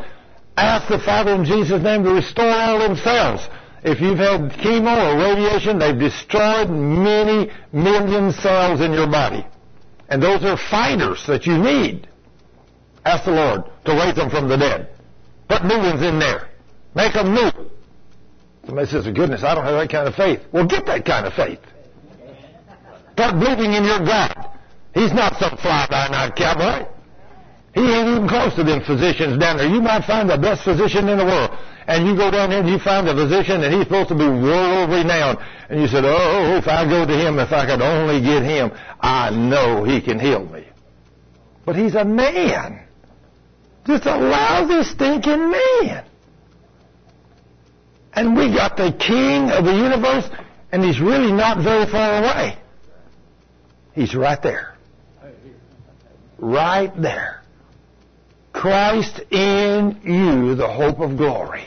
ask 0.57 0.89
the 0.89 0.99
Father 0.99 1.34
in 1.34 1.44
Jesus' 1.44 1.82
name 1.82 2.05
to 2.05 2.10
restore 2.10 2.50
all 2.50 2.78
themselves. 2.78 3.49
If 3.82 4.00
you've 4.00 4.18
had 4.18 4.52
chemo 4.60 5.15
or 5.15 5.18
radiation, 5.18 5.78
they've 5.78 5.99
destroyed 5.99 6.70
many 6.70 7.50
million 7.73 8.32
cells 8.32 8.81
in 8.81 8.92
your 8.92 9.08
body. 9.08 9.44
And 10.08 10.23
those 10.23 10.44
are 10.44 10.57
fighters 10.57 11.26
that 11.26 11.47
you 11.47 11.58
need. 11.58 12.07
Ask 13.05 13.24
the 13.24 13.32
Lord 13.32 13.65
to 13.84 13.92
raise 13.92 14.15
them 14.15 14.31
from 14.31 14.49
the 14.49 14.57
dead. 14.57 14.89
Put 15.49 15.65
new 15.65 15.79
ones 15.79 16.03
in 16.03 16.19
there. 16.19 16.49
Make 16.95 17.15
them 17.15 17.35
new. 17.35 17.51
Somebody 18.67 18.89
says, 18.89 19.05
goodness, 19.07 19.43
I 19.43 19.55
don't 19.55 19.65
have 19.65 19.75
that 19.75 19.91
kind 19.91 20.07
of 20.07 20.15
faith. 20.15 20.41
Well, 20.53 20.67
get 20.67 20.87
that 20.87 21.05
kind 21.05 21.27
of 21.27 21.35
faith. 21.35 21.61
Start 23.12 23.39
believing 23.39 23.75
in 23.75 23.85
your 23.85 23.99
God. 24.01 24.51
He's 24.95 25.12
not 25.12 25.37
some 25.39 25.57
fly-by-night 25.57 26.37
cowboy. 26.37 26.89
He 27.75 27.81
ain't 27.81 28.09
even 28.09 28.29
close 28.29 28.55
to 28.57 28.65
them 28.65 28.83
physicians 28.85 29.39
down 29.39 29.57
there. 29.57 29.67
You 29.67 29.81
might 29.81 30.05
find 30.05 30.29
the 30.29 30.37
best 30.37 30.62
physician 30.62 31.09
in 31.09 31.19
the 31.19 31.25
world. 31.25 31.51
And 31.87 32.07
you 32.07 32.15
go 32.15 32.31
down 32.31 32.51
there 32.51 32.61
and 32.61 32.69
you 32.69 32.79
find 32.79 33.09
a 33.09 33.15
physician 33.15 33.65
and 33.65 33.75
he's 33.75 33.85
supposed 33.85 34.09
to 34.11 34.15
be 34.15 34.27
world 34.27 34.91
renowned. 34.91 35.39
And 35.69 35.81
you 35.81 35.89
said, 35.89 36.05
oh, 36.05 36.57
if 36.57 36.69
I 36.69 36.85
go 36.85 37.07
to 37.07 37.12
him, 37.12 37.39
if 37.39 37.51
I 37.51 37.67
could 37.67 37.81
only 37.81 38.21
get 38.21 38.43
him, 38.43 38.71
I 39.01 39.31
know 39.31 39.85
he 39.85 40.01
can 40.01 40.21
heal 40.21 40.45
me. 40.45 40.69
But 41.65 41.77
he's 41.77 41.95
a 41.95 42.05
man. 42.05 42.81
Just 43.86 44.07
a 44.07 44.17
lousy, 44.17 44.89
stinking 44.89 45.51
man. 45.51 46.05
And 48.15 48.36
we 48.36 48.49
got 48.55 48.77
the 48.77 48.93
king 48.93 49.51
of 49.51 49.65
the 49.65 49.75
universe 49.75 50.28
and 50.70 50.85
he's 50.85 51.01
really 51.01 51.33
not 51.33 51.62
very 51.62 51.86
far 51.91 52.23
away. 52.23 52.59
He's 53.94 54.15
right 54.15 54.41
there. 54.43 54.77
Right 56.39 56.93
there. 57.01 57.43
Christ 58.52 59.20
in 59.31 60.01
you, 60.05 60.55
the 60.55 60.69
hope 60.69 61.01
of 61.01 61.17
glory. 61.17 61.67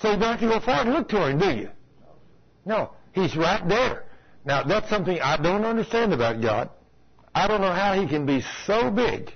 So 0.00 0.12
you 0.12 0.18
don't 0.18 0.38
have 0.38 0.40
to 0.40 0.46
go 0.46 0.60
far 0.60 0.82
and 0.82 0.92
look 0.92 1.08
to 1.08 1.26
him, 1.26 1.38
do 1.38 1.50
you? 1.50 1.70
No, 2.64 2.90
he's 3.12 3.36
right 3.36 3.66
there. 3.68 4.04
Now 4.44 4.62
that's 4.62 4.88
something 4.88 5.18
I 5.20 5.36
don't 5.36 5.64
understand 5.64 6.12
about 6.12 6.40
God. 6.40 6.70
I 7.34 7.48
don't 7.48 7.60
know 7.60 7.72
how 7.72 8.00
he 8.00 8.06
can 8.06 8.26
be 8.26 8.42
so 8.66 8.90
big 8.90 9.32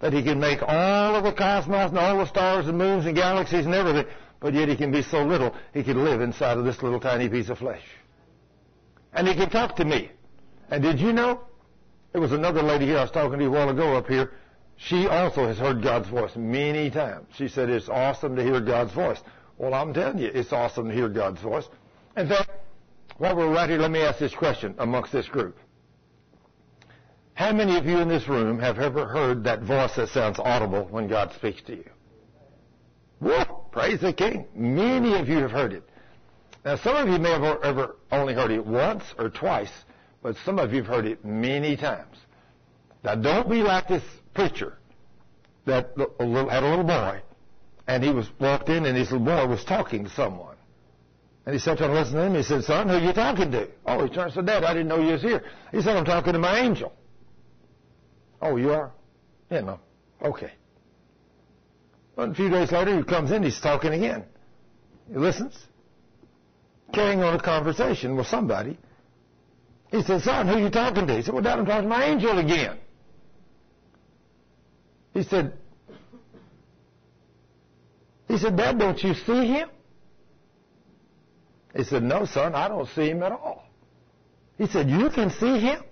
that 0.00 0.12
he 0.12 0.22
can 0.22 0.38
make 0.38 0.60
all 0.62 1.14
of 1.14 1.24
the 1.24 1.32
cosmos 1.32 1.90
and 1.90 1.98
all 1.98 2.18
the 2.18 2.26
stars 2.26 2.66
and 2.66 2.76
moons 2.76 3.06
and 3.06 3.16
galaxies 3.16 3.66
and 3.66 3.74
everything, 3.74 4.06
but 4.40 4.52
yet 4.54 4.68
he 4.68 4.76
can 4.76 4.92
be 4.92 5.02
so 5.02 5.24
little 5.24 5.54
he 5.72 5.82
can 5.82 6.04
live 6.04 6.20
inside 6.20 6.58
of 6.58 6.64
this 6.64 6.82
little 6.82 7.00
tiny 7.00 7.28
piece 7.28 7.48
of 7.48 7.58
flesh. 7.58 7.82
And 9.12 9.26
he 9.28 9.34
can 9.34 9.50
talk 9.50 9.76
to 9.76 9.84
me. 9.84 10.10
And 10.70 10.82
did 10.82 11.00
you 11.00 11.12
know? 11.12 11.40
There 12.12 12.20
was 12.20 12.32
another 12.32 12.62
lady 12.62 12.86
here 12.86 12.98
I 12.98 13.02
was 13.02 13.10
talking 13.10 13.38
to 13.38 13.46
a 13.46 13.50
while 13.50 13.70
ago 13.70 13.96
up 13.96 14.06
here. 14.06 14.32
She 14.76 15.06
also 15.06 15.46
has 15.46 15.58
heard 15.58 15.82
God's 15.82 16.08
voice 16.08 16.32
many 16.36 16.90
times. 16.90 17.26
She 17.36 17.48
said 17.48 17.70
it's 17.70 17.88
awesome 17.88 18.36
to 18.36 18.42
hear 18.42 18.60
God's 18.60 18.92
voice. 18.92 19.18
Well, 19.56 19.74
I'm 19.74 19.94
telling 19.94 20.18
you, 20.18 20.30
it's 20.34 20.52
awesome 20.52 20.88
to 20.88 20.94
hear 20.94 21.08
God's 21.08 21.40
voice. 21.40 21.64
In 22.16 22.28
fact, 22.28 22.50
while 23.18 23.36
we're 23.36 23.52
right 23.52 23.70
here, 23.70 23.78
let 23.78 23.90
me 23.90 24.00
ask 24.00 24.18
this 24.18 24.34
question 24.34 24.74
amongst 24.78 25.12
this 25.12 25.28
group. 25.28 25.56
How 27.44 27.52
many 27.52 27.76
of 27.76 27.84
you 27.84 27.98
in 27.98 28.08
this 28.08 28.26
room 28.26 28.58
have 28.58 28.78
ever 28.78 29.06
heard 29.06 29.44
that 29.44 29.60
voice 29.60 29.94
that 29.96 30.08
sounds 30.08 30.38
audible 30.38 30.86
when 30.90 31.08
God 31.08 31.30
speaks 31.34 31.60
to 31.64 31.76
you? 31.76 31.90
Woo! 33.20 33.44
Praise 33.70 34.00
the 34.00 34.14
King. 34.14 34.46
Many 34.54 35.12
of 35.20 35.28
you 35.28 35.36
have 35.40 35.50
heard 35.50 35.74
it. 35.74 35.86
Now, 36.64 36.76
some 36.76 36.96
of 36.96 37.06
you 37.06 37.18
may 37.18 37.32
have 37.32 37.62
ever 37.62 37.96
only 38.10 38.32
heard 38.32 38.50
it 38.50 38.64
once 38.64 39.04
or 39.18 39.28
twice, 39.28 39.68
but 40.22 40.36
some 40.46 40.58
of 40.58 40.72
you 40.72 40.78
have 40.78 40.86
heard 40.86 41.04
it 41.04 41.22
many 41.22 41.76
times. 41.76 42.16
Now, 43.04 43.14
don't 43.14 43.50
be 43.50 43.56
like 43.56 43.88
this 43.88 44.04
preacher 44.32 44.78
that 45.66 45.92
had 45.98 46.08
a 46.18 46.24
little 46.24 46.82
boy, 46.82 47.20
and 47.86 48.02
he 48.02 48.08
was 48.08 48.26
walked 48.40 48.70
in, 48.70 48.86
and 48.86 48.96
his 48.96 49.12
little 49.12 49.26
boy 49.26 49.46
was 49.46 49.62
talking 49.64 50.04
to 50.04 50.10
someone. 50.12 50.56
And 51.44 51.52
he 51.52 51.58
sat 51.58 51.76
down 51.76 51.90
and 51.90 51.98
listened 51.98 52.16
to 52.16 52.24
him. 52.24 52.34
He 52.36 52.42
said, 52.42 52.64
son, 52.64 52.88
who 52.88 52.94
are 52.94 53.00
you 53.00 53.12
talking 53.12 53.50
to? 53.50 53.68
Oh, 53.84 54.06
he 54.06 54.18
and 54.18 54.32
said, 54.32 54.46
Dad, 54.46 54.64
I 54.64 54.72
didn't 54.72 54.88
know 54.88 54.98
you 54.98 55.12
was 55.12 55.20
here. 55.20 55.44
He 55.72 55.82
said, 55.82 55.94
I'm 55.94 56.06
talking 56.06 56.32
to 56.32 56.38
my 56.38 56.60
angel. 56.60 56.94
Oh, 58.42 58.56
you 58.56 58.72
are? 58.72 58.92
Yeah, 59.50 59.60
no. 59.60 59.80
Okay. 60.22 60.52
But 62.16 62.30
a 62.30 62.34
few 62.34 62.48
days 62.48 62.70
later, 62.72 62.96
he 62.96 63.02
comes 63.02 63.30
in, 63.30 63.42
he's 63.42 63.60
talking 63.60 63.92
again. 63.92 64.24
He 65.10 65.16
listens, 65.16 65.56
carrying 66.92 67.22
on 67.22 67.34
a 67.34 67.42
conversation 67.42 68.16
with 68.16 68.26
somebody. 68.26 68.78
He 69.90 70.02
said, 70.02 70.22
son, 70.22 70.48
who 70.48 70.54
are 70.54 70.60
you 70.60 70.70
talking 70.70 71.06
to? 71.06 71.16
He 71.16 71.22
said, 71.22 71.34
well, 71.34 71.42
Dad, 71.42 71.58
I'm 71.58 71.66
talking 71.66 71.82
to 71.84 71.88
my 71.88 72.04
angel 72.04 72.38
again. 72.38 72.78
He 75.12 75.22
said, 75.22 75.52
he 78.26 78.38
said, 78.38 78.56
Dad, 78.56 78.78
don't 78.78 79.00
you 79.02 79.14
see 79.14 79.46
him? 79.46 79.68
He 81.76 81.84
said, 81.84 82.02
no, 82.02 82.24
son, 82.24 82.54
I 82.54 82.68
don't 82.68 82.88
see 82.88 83.10
him 83.10 83.22
at 83.22 83.32
all. 83.32 83.64
He 84.58 84.66
said, 84.66 84.88
you 84.88 85.10
can 85.10 85.30
see 85.30 85.58
him? 85.58 85.82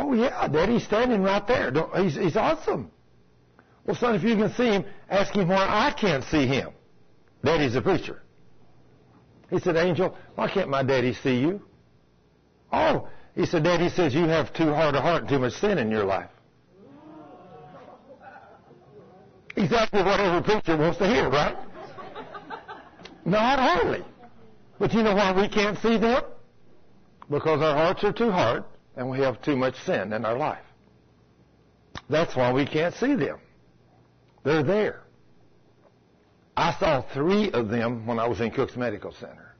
Oh, 0.00 0.12
yeah, 0.12 0.46
Daddy's 0.46 0.84
standing 0.84 1.22
right 1.22 1.44
there. 1.48 1.72
He's, 1.96 2.14
he's 2.14 2.36
awesome. 2.36 2.90
Well, 3.84 3.96
son, 3.96 4.14
if 4.14 4.22
you 4.22 4.36
can 4.36 4.52
see 4.52 4.66
him, 4.66 4.84
ask 5.10 5.34
him 5.34 5.48
why 5.48 5.66
I 5.66 5.92
can't 5.98 6.22
see 6.24 6.46
him. 6.46 6.70
Daddy's 7.42 7.74
a 7.74 7.82
preacher. 7.82 8.22
He 9.50 9.58
said, 9.58 9.76
Angel, 9.76 10.16
why 10.36 10.48
can't 10.48 10.68
my 10.68 10.84
daddy 10.84 11.14
see 11.14 11.40
you? 11.40 11.62
Oh, 12.72 13.08
he 13.34 13.44
said, 13.44 13.64
Daddy 13.64 13.88
says 13.88 14.14
you 14.14 14.24
have 14.24 14.52
too 14.52 14.72
hard 14.72 14.94
a 14.94 15.00
heart 15.00 15.22
and 15.22 15.28
too 15.28 15.38
much 15.40 15.54
sin 15.54 15.78
in 15.78 15.90
your 15.90 16.04
life. 16.04 16.30
Exactly 19.56 20.02
what 20.02 20.20
every 20.20 20.42
preacher 20.42 20.76
wants 20.76 20.98
to 20.98 21.08
hear, 21.08 21.28
right? 21.28 21.56
Not 23.24 23.58
hardly. 23.58 24.04
But 24.78 24.92
you 24.92 25.02
know 25.02 25.16
why 25.16 25.32
we 25.32 25.48
can't 25.48 25.76
see 25.78 25.98
them? 25.98 26.22
Because 27.28 27.60
our 27.62 27.74
hearts 27.74 28.04
are 28.04 28.12
too 28.12 28.30
hard 28.30 28.64
and 28.98 29.08
we 29.08 29.20
have 29.20 29.40
too 29.40 29.56
much 29.56 29.76
sin 29.84 30.12
in 30.12 30.24
our 30.24 30.36
life. 30.36 30.64
That's 32.10 32.34
why 32.34 32.52
we 32.52 32.66
can't 32.66 32.94
see 32.96 33.14
them. 33.14 33.38
They're 34.42 34.64
there. 34.64 35.02
I 36.56 36.74
saw 36.80 37.02
three 37.14 37.52
of 37.52 37.68
them 37.68 38.06
when 38.06 38.18
I 38.18 38.26
was 38.26 38.40
in 38.40 38.50
Cook's 38.50 38.76
Medical 38.76 39.12
Center. 39.12 39.54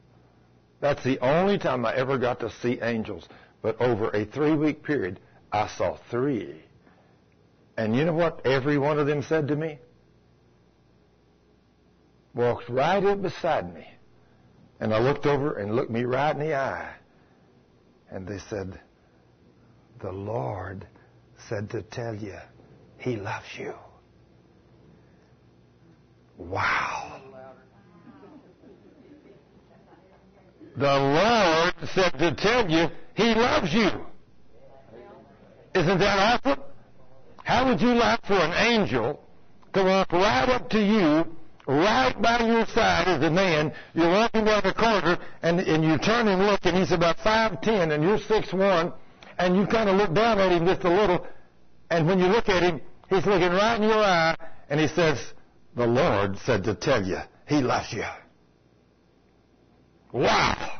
That's 0.80 1.04
the 1.04 1.20
only 1.20 1.56
time 1.56 1.86
I 1.86 1.94
ever 1.94 2.18
got 2.18 2.40
to 2.40 2.50
see 2.50 2.80
angels. 2.82 3.28
But 3.62 3.80
over 3.80 4.10
a 4.10 4.24
three 4.24 4.56
week 4.56 4.82
period, 4.82 5.20
I 5.52 5.68
saw 5.68 5.98
three. 6.10 6.64
And 7.76 7.94
you 7.94 8.04
know 8.04 8.14
what 8.14 8.44
every 8.44 8.76
one 8.76 8.98
of 8.98 9.06
them 9.06 9.22
said 9.22 9.46
to 9.48 9.56
me? 9.56 9.78
Walked 12.34 12.68
right 12.68 13.04
up 13.04 13.22
beside 13.22 13.72
me. 13.72 13.86
And 14.80 14.92
I 14.92 14.98
looked 14.98 15.26
over 15.26 15.54
and 15.54 15.76
looked 15.76 15.90
me 15.90 16.02
right 16.04 16.34
in 16.34 16.40
the 16.40 16.56
eye. 16.56 16.92
And 18.10 18.26
they 18.26 18.38
said, 18.50 18.80
The 20.00 20.12
Lord 20.12 20.86
said 21.48 21.70
to 21.70 21.82
tell 21.82 22.14
you, 22.14 22.36
He 22.98 23.16
loves 23.16 23.46
you. 23.56 23.74
Wow. 26.36 27.20
The 30.76 30.84
Lord 30.84 31.74
said 31.94 32.18
to 32.18 32.34
tell 32.36 32.70
you 32.70 32.88
He 33.14 33.34
loves 33.34 33.72
you. 33.72 33.90
Isn't 35.74 35.98
that 35.98 36.40
awesome? 36.44 36.62
How 37.42 37.68
would 37.68 37.80
you 37.80 37.94
like 37.94 38.24
for 38.24 38.34
an 38.34 38.52
angel 38.52 39.20
to 39.72 39.82
walk 39.82 40.12
right 40.12 40.48
up 40.48 40.70
to 40.70 40.78
you 40.78 41.24
right 41.68 42.20
by 42.20 42.40
your 42.46 42.66
side 42.66 43.06
as 43.08 43.22
a 43.22 43.30
man. 43.30 43.72
You're 43.94 44.10
walking 44.10 44.44
down 44.46 44.62
the 44.64 44.72
corridor, 44.72 45.18
and, 45.42 45.60
and 45.60 45.84
you 45.84 45.98
turn 45.98 46.26
and 46.26 46.46
look, 46.46 46.60
and 46.64 46.76
he's 46.76 46.92
about 46.92 47.18
5'10", 47.18 47.92
and 47.92 48.02
you're 48.02 48.18
6'1", 48.18 48.92
and 49.38 49.56
you 49.56 49.66
kind 49.66 49.88
of 49.88 49.96
look 49.96 50.14
down 50.14 50.38
at 50.38 50.52
him 50.52 50.66
just 50.66 50.84
a 50.84 50.90
little, 50.90 51.26
and 51.90 52.06
when 52.06 52.18
you 52.18 52.26
look 52.26 52.48
at 52.48 52.62
him, 52.62 52.80
he's 53.08 53.24
looking 53.26 53.50
right 53.50 53.76
in 53.76 53.84
your 53.84 54.02
eye, 54.02 54.36
and 54.68 54.80
he 54.80 54.88
says, 54.88 55.18
the 55.76 55.86
Lord 55.86 56.38
said 56.38 56.64
to 56.64 56.74
tell 56.74 57.04
you, 57.04 57.18
he 57.46 57.56
loves 57.56 57.92
you. 57.92 58.04
Wow. 60.12 60.78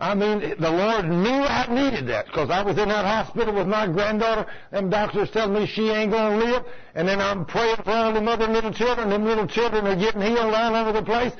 I 0.00 0.14
mean, 0.14 0.40
the 0.58 0.70
Lord 0.70 1.04
knew 1.10 1.28
I 1.44 1.66
needed 1.68 2.08
that 2.08 2.26
because 2.26 2.48
I 2.50 2.62
was 2.62 2.78
in 2.78 2.88
that 2.88 3.04
hospital 3.04 3.54
with 3.54 3.66
my 3.66 3.86
granddaughter. 3.86 4.46
Them 4.70 4.88
doctors 4.88 5.30
telling 5.30 5.52
me 5.52 5.66
she 5.66 5.90
ain't 5.90 6.10
going 6.10 6.40
to 6.40 6.46
live. 6.46 6.64
And 6.94 7.06
then 7.06 7.20
I'm 7.20 7.44
praying 7.44 7.76
for 7.84 7.90
all 7.90 8.12
the 8.14 8.20
other 8.22 8.48
little 8.48 8.72
children. 8.72 9.10
Them 9.10 9.26
little 9.26 9.46
children 9.46 9.86
are 9.86 9.96
getting 9.96 10.22
healed 10.22 10.54
all 10.54 10.74
over 10.74 10.92
the 10.92 11.04
place. 11.04 11.34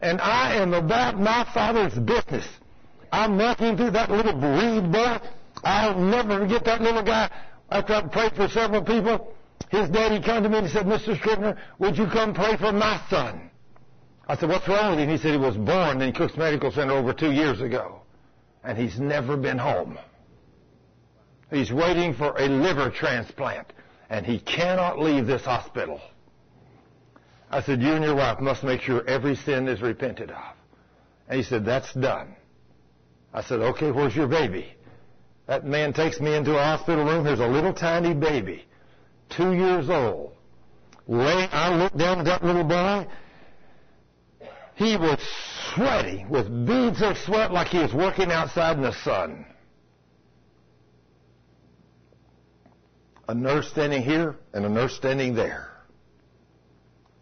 And 0.00 0.18
I 0.22 0.54
am 0.56 0.72
about 0.72 1.20
my 1.20 1.46
father's 1.52 1.92
business. 1.92 2.46
I'm 3.12 3.36
walking 3.36 3.76
through 3.76 3.90
that 3.90 4.10
little 4.10 4.32
bereaved 4.32 4.90
boy. 4.90 5.18
I'll 5.64 5.98
never 5.98 6.40
forget 6.40 6.64
that 6.64 6.80
little 6.80 7.02
guy. 7.02 7.30
After 7.70 7.94
I 7.94 8.02
prayed 8.02 8.34
for 8.34 8.48
several 8.48 8.82
people, 8.82 9.34
his 9.70 9.88
daddy 9.90 10.20
came 10.20 10.42
to 10.42 10.48
me 10.48 10.58
and 10.58 10.70
said, 10.70 10.86
Mr. 10.86 11.18
Scrivner, 11.18 11.58
would 11.78 11.96
you 11.98 12.06
come 12.06 12.34
pray 12.34 12.56
for 12.56 12.72
my 12.72 13.00
son? 13.10 13.50
I 14.28 14.36
said, 14.36 14.48
what's 14.48 14.68
wrong 14.68 14.90
with 14.90 15.00
him? 15.00 15.08
He 15.08 15.18
said 15.18 15.32
he 15.32 15.38
was 15.38 15.56
born 15.56 16.02
in 16.02 16.12
Cook's 16.12 16.36
Medical 16.36 16.70
Center 16.70 16.92
over 16.92 17.12
two 17.12 17.32
years 17.32 17.60
ago 17.60 18.02
and 18.66 18.76
he's 18.76 18.98
never 18.98 19.36
been 19.36 19.58
home. 19.58 19.96
He's 21.50 21.72
waiting 21.72 22.12
for 22.12 22.36
a 22.36 22.48
liver 22.48 22.90
transplant, 22.90 23.72
and 24.10 24.26
he 24.26 24.40
cannot 24.40 24.98
leave 24.98 25.26
this 25.26 25.42
hospital. 25.42 26.00
I 27.48 27.62
said, 27.62 27.80
you 27.80 27.92
and 27.92 28.04
your 28.04 28.16
wife 28.16 28.40
must 28.40 28.64
make 28.64 28.80
sure 28.80 29.06
every 29.06 29.36
sin 29.36 29.68
is 29.68 29.80
repented 29.80 30.32
of. 30.32 30.42
And 31.28 31.38
he 31.38 31.44
said, 31.44 31.64
that's 31.64 31.94
done. 31.94 32.34
I 33.32 33.42
said, 33.42 33.60
okay, 33.60 33.92
where's 33.92 34.16
your 34.16 34.26
baby? 34.26 34.74
That 35.46 35.64
man 35.64 35.92
takes 35.92 36.20
me 36.20 36.34
into 36.34 36.56
a 36.56 36.62
hospital 36.62 37.04
room. 37.04 37.24
There's 37.24 37.40
a 37.40 37.46
little 37.46 37.72
tiny 37.72 38.14
baby, 38.14 38.64
two 39.30 39.52
years 39.52 39.88
old. 39.88 40.32
I 41.08 41.74
look 41.74 41.96
down 41.96 42.18
at 42.18 42.24
that 42.24 42.44
little 42.44 42.64
boy. 42.64 43.06
He 44.74 44.96
was 44.96 45.20
sweaty 45.74 46.26
with 46.28 46.48
beads 46.66 47.00
of 47.00 47.16
sweat 47.18 47.52
like 47.52 47.68
he 47.68 47.78
was 47.78 47.94
working 47.94 48.30
outside 48.30 48.76
in 48.76 48.82
the 48.82 48.92
sun. 49.04 49.46
A 53.28 53.34
nurse 53.34 53.68
standing 53.68 54.02
here 54.02 54.36
and 54.52 54.64
a 54.64 54.68
nurse 54.68 54.94
standing 54.94 55.34
there. 55.34 55.70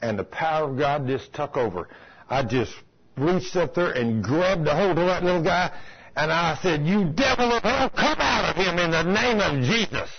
And 0.02 0.18
the 0.18 0.24
power 0.24 0.70
of 0.70 0.78
God 0.78 1.06
just 1.06 1.32
took 1.32 1.56
over. 1.56 1.88
I 2.28 2.42
just 2.42 2.72
reached 3.16 3.54
up 3.56 3.74
there 3.74 3.92
and 3.92 4.22
grabbed 4.22 4.66
a 4.66 4.74
hold 4.74 4.98
of 4.98 5.06
that 5.06 5.22
little 5.22 5.42
guy 5.42 5.70
and 6.16 6.32
I 6.32 6.58
said, 6.62 6.86
you 6.86 7.04
devil 7.04 7.52
of 7.52 7.62
hell, 7.62 7.90
come 7.90 8.18
out 8.20 8.50
of 8.50 8.56
him 8.56 8.78
in 8.78 8.90
the 8.90 9.02
name 9.02 9.40
of 9.40 9.64
Jesus. 9.64 10.10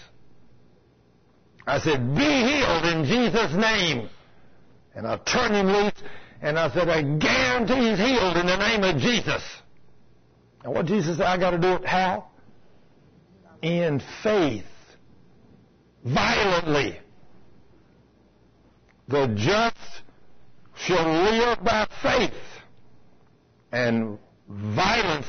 I 1.65 1.79
said, 1.79 2.15
be 2.15 2.23
healed 2.23 2.85
in 2.85 3.05
Jesus' 3.05 3.53
name. 3.53 4.09
And 4.93 5.07
I 5.07 5.17
turned 5.17 5.55
him 5.55 5.67
loose 5.67 5.93
and 6.41 6.59
I 6.59 6.69
said, 6.71 6.89
I 6.89 7.01
guarantee 7.01 7.89
he's 7.89 7.99
healed 7.99 8.37
in 8.37 8.45
the 8.45 8.57
name 8.57 8.83
of 8.83 8.97
Jesus. 9.01 9.43
And 10.63 10.73
what 10.73 10.85
Jesus 10.85 11.17
said, 11.17 11.25
I 11.25 11.37
got 11.37 11.51
to 11.51 11.57
do 11.57 11.73
it 11.73 11.85
how? 11.85 12.27
In 13.61 14.01
faith. 14.21 14.65
Violently. 16.03 16.99
The 19.07 19.27
just 19.35 20.03
shall 20.75 21.07
live 21.07 21.63
by 21.63 21.87
faith. 22.01 22.33
And 23.71 24.19
violence 24.47 25.27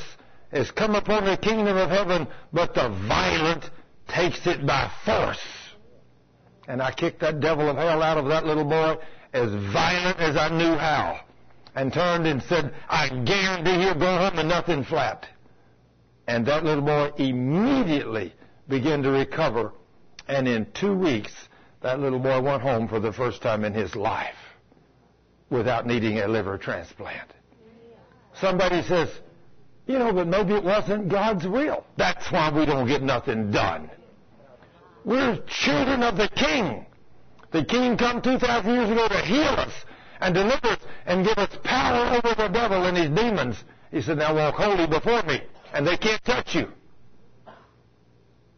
has 0.56 0.70
come 0.70 0.94
upon 0.94 1.24
the 1.24 1.36
kingdom 1.36 1.76
of 1.76 1.90
heaven, 1.90 2.26
but 2.52 2.74
the 2.74 2.88
violent 3.08 3.70
takes 4.08 4.46
it 4.46 4.66
by 4.66 4.90
force. 5.04 5.44
And 6.68 6.82
I 6.82 6.92
kicked 6.92 7.20
that 7.20 7.40
devil 7.40 7.68
of 7.68 7.76
hell 7.76 8.02
out 8.02 8.18
of 8.18 8.26
that 8.26 8.44
little 8.44 8.64
boy 8.64 8.96
as 9.32 9.50
violent 9.72 10.18
as 10.18 10.36
I 10.36 10.48
knew 10.48 10.76
how 10.76 11.20
and 11.74 11.92
turned 11.92 12.26
and 12.26 12.42
said, 12.42 12.74
I 12.88 13.08
guarantee 13.08 13.82
you'll 13.82 13.94
go 13.94 14.18
home 14.18 14.38
and 14.38 14.48
nothing 14.48 14.82
flat. 14.82 15.28
And 16.26 16.44
that 16.46 16.64
little 16.64 16.84
boy 16.84 17.12
immediately 17.18 18.32
began 18.68 19.02
to 19.02 19.10
recover. 19.10 19.72
And 20.26 20.48
in 20.48 20.66
two 20.72 20.94
weeks, 20.94 21.32
that 21.82 22.00
little 22.00 22.18
boy 22.18 22.40
went 22.40 22.62
home 22.62 22.88
for 22.88 22.98
the 22.98 23.12
first 23.12 23.42
time 23.42 23.64
in 23.64 23.72
his 23.72 23.94
life 23.94 24.34
without 25.50 25.86
needing 25.86 26.18
a 26.18 26.26
liver 26.26 26.58
transplant. 26.58 27.30
Somebody 28.40 28.82
says, 28.82 29.08
you 29.86 29.98
know, 29.98 30.12
but 30.12 30.26
maybe 30.26 30.54
it 30.54 30.64
wasn't 30.64 31.08
God's 31.08 31.46
will. 31.46 31.84
That's 31.96 32.30
why 32.32 32.50
we 32.50 32.66
don't 32.66 32.88
get 32.88 33.02
nothing 33.02 33.50
done. 33.50 33.90
We're 35.04 35.38
children 35.46 36.02
of 36.02 36.16
the 36.16 36.28
King. 36.28 36.86
The 37.52 37.64
King 37.64 37.96
come 37.96 38.20
2,000 38.20 38.74
years 38.74 38.90
ago 38.90 39.06
to 39.08 39.18
heal 39.18 39.44
us 39.44 39.72
and 40.20 40.34
deliver 40.34 40.66
us 40.68 40.80
and 41.06 41.24
give 41.24 41.38
us 41.38 41.56
power 41.62 42.16
over 42.16 42.34
the 42.34 42.48
devil 42.48 42.84
and 42.84 42.96
his 42.96 43.10
demons. 43.10 43.56
He 43.92 44.02
said, 44.02 44.18
now 44.18 44.34
walk 44.34 44.56
holy 44.56 44.86
before 44.86 45.22
me, 45.22 45.40
and 45.72 45.86
they 45.86 45.96
can't 45.96 46.24
touch 46.24 46.54
you. 46.56 46.68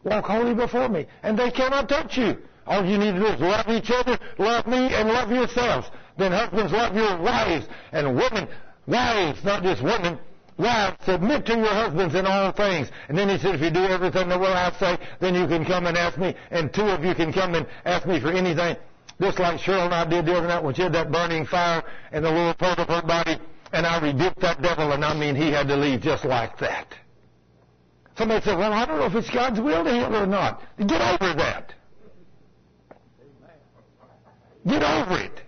Walk 0.03 0.25
holy 0.25 0.55
before 0.55 0.89
me, 0.89 1.05
and 1.21 1.37
they 1.37 1.51
cannot 1.51 1.87
touch 1.87 2.17
you. 2.17 2.37
All 2.65 2.83
you 2.83 2.97
need 2.97 3.13
to 3.13 3.19
do 3.19 3.27
is 3.27 3.39
love 3.39 3.67
each 3.69 3.91
other, 3.91 4.17
love 4.37 4.65
me, 4.65 4.77
and 4.77 5.09
love 5.09 5.31
yourselves. 5.31 5.87
Then 6.17 6.31
husbands, 6.31 6.71
love 6.71 6.95
your 6.95 7.21
wives, 7.21 7.67
and 7.91 8.15
women, 8.15 8.47
wives, 8.87 9.43
not 9.43 9.61
just 9.63 9.83
women, 9.83 10.19
Wives, 10.59 10.97
submit 11.05 11.45
to 11.45 11.55
your 11.55 11.67
husbands 11.67 12.15
in 12.15 12.25
all 12.25 12.51
things. 12.51 12.89
And 13.07 13.17
then 13.17 13.29
he 13.29 13.37
said, 13.37 13.55
if 13.55 13.61
you 13.61 13.69
do 13.69 13.85
everything 13.85 14.27
the 14.27 14.37
will 14.37 14.53
I 14.53 14.71
say, 14.77 14.97
then 15.21 15.33
you 15.33 15.47
can 15.47 15.63
come 15.63 15.85
and 15.85 15.97
ask 15.97 16.17
me, 16.17 16.35
and 16.51 16.73
two 16.73 16.83
of 16.83 17.03
you 17.03 17.15
can 17.15 17.31
come 17.31 17.55
and 17.55 17.65
ask 17.85 18.05
me 18.05 18.19
for 18.19 18.29
anything. 18.29 18.75
Just 19.21 19.39
like 19.39 19.61
Cheryl 19.61 19.85
and 19.85 19.93
I 19.93 20.03
did 20.03 20.25
the 20.25 20.35
other 20.35 20.47
night 20.47 20.61
when 20.61 20.75
she 20.75 20.81
had 20.81 20.91
that 20.93 21.13
burning 21.13 21.45
fire 21.45 21.81
in 22.11 22.23
the 22.23 22.29
lower 22.29 22.53
part 22.53 22.77
of 22.77 22.89
her 22.89 23.01
body, 23.01 23.37
and 23.71 23.85
I 23.85 24.01
rebuked 24.01 24.41
that 24.41 24.61
devil, 24.61 24.91
and 24.91 25.03
I 25.05 25.13
mean 25.17 25.33
he 25.33 25.49
had 25.49 25.69
to 25.69 25.77
leave 25.77 26.01
just 26.01 26.25
like 26.25 26.57
that. 26.59 26.93
Somebody 28.17 28.43
said, 28.43 28.57
well, 28.57 28.73
I 28.73 28.85
don't 28.85 28.99
know 28.99 29.05
if 29.05 29.15
it's 29.15 29.29
God's 29.29 29.61
will 29.61 29.85
to 29.85 29.93
heal 29.93 30.13
or 30.13 30.27
not. 30.27 30.61
Get 30.77 31.01
over 31.01 31.33
that. 31.35 31.73
Get 34.67 34.83
over 34.83 35.19
it. 35.19 35.41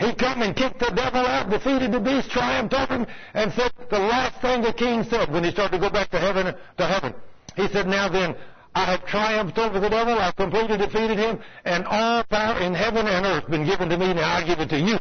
He 0.00 0.14
come 0.14 0.40
and 0.40 0.56
kicked 0.56 0.78
the 0.78 0.90
devil 0.90 1.26
out, 1.26 1.50
defeated 1.50 1.92
the 1.92 2.00
beast, 2.00 2.30
triumphed 2.30 2.72
over 2.72 2.94
him, 2.94 3.06
and 3.34 3.52
said 3.52 3.70
the 3.90 3.98
last 3.98 4.40
thing 4.40 4.62
the 4.62 4.72
king 4.72 5.04
said 5.04 5.30
when 5.30 5.44
he 5.44 5.50
started 5.50 5.72
to 5.72 5.78
go 5.78 5.90
back 5.90 6.10
to 6.10 6.18
heaven 6.18 6.54
to 6.78 6.86
heaven. 6.86 7.14
He 7.54 7.68
said, 7.68 7.86
Now 7.86 8.08
then, 8.08 8.34
I 8.74 8.86
have 8.86 9.04
triumphed 9.04 9.58
over 9.58 9.78
the 9.78 9.90
devil, 9.90 10.18
I've 10.18 10.36
completely 10.36 10.78
defeated 10.78 11.18
him, 11.18 11.40
and 11.66 11.86
all 11.86 12.24
power 12.24 12.58
in 12.60 12.72
heaven 12.72 13.06
and 13.06 13.26
earth 13.26 13.50
been 13.50 13.66
given 13.66 13.90
to 13.90 13.98
me, 13.98 14.14
now 14.14 14.36
I 14.36 14.42
give 14.42 14.60
it 14.60 14.70
to 14.70 14.78
you 14.78 14.98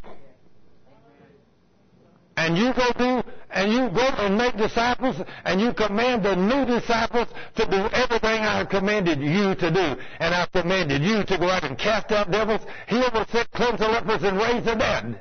and 2.39 2.57
you 2.57 2.73
go 2.73 2.89
do 2.97 3.29
and 3.49 3.69
you 3.69 3.89
go 3.89 4.07
and 4.17 4.37
make 4.37 4.55
disciples 4.55 5.17
and 5.43 5.59
you 5.59 5.73
command 5.73 6.23
the 6.23 6.37
new 6.37 6.65
disciples 6.65 7.27
to 7.55 7.65
do 7.65 7.89
everything 7.91 8.39
I 8.39 8.59
have 8.59 8.69
commanded 8.69 9.19
you 9.19 9.55
to 9.55 9.69
do. 9.69 10.01
And 10.19 10.33
I've 10.33 10.49
commanded 10.53 11.01
you 11.01 11.25
to 11.25 11.37
go 11.37 11.49
out 11.49 11.65
and 11.65 11.77
cast 11.77 12.13
out 12.13 12.31
devils, 12.31 12.61
heal 12.87 13.09
the 13.11 13.27
sick, 13.29 13.51
cleanse 13.51 13.79
the 13.79 13.89
lepers, 13.89 14.23
and 14.23 14.37
raise 14.37 14.63
the 14.63 14.75
dead. 14.75 15.19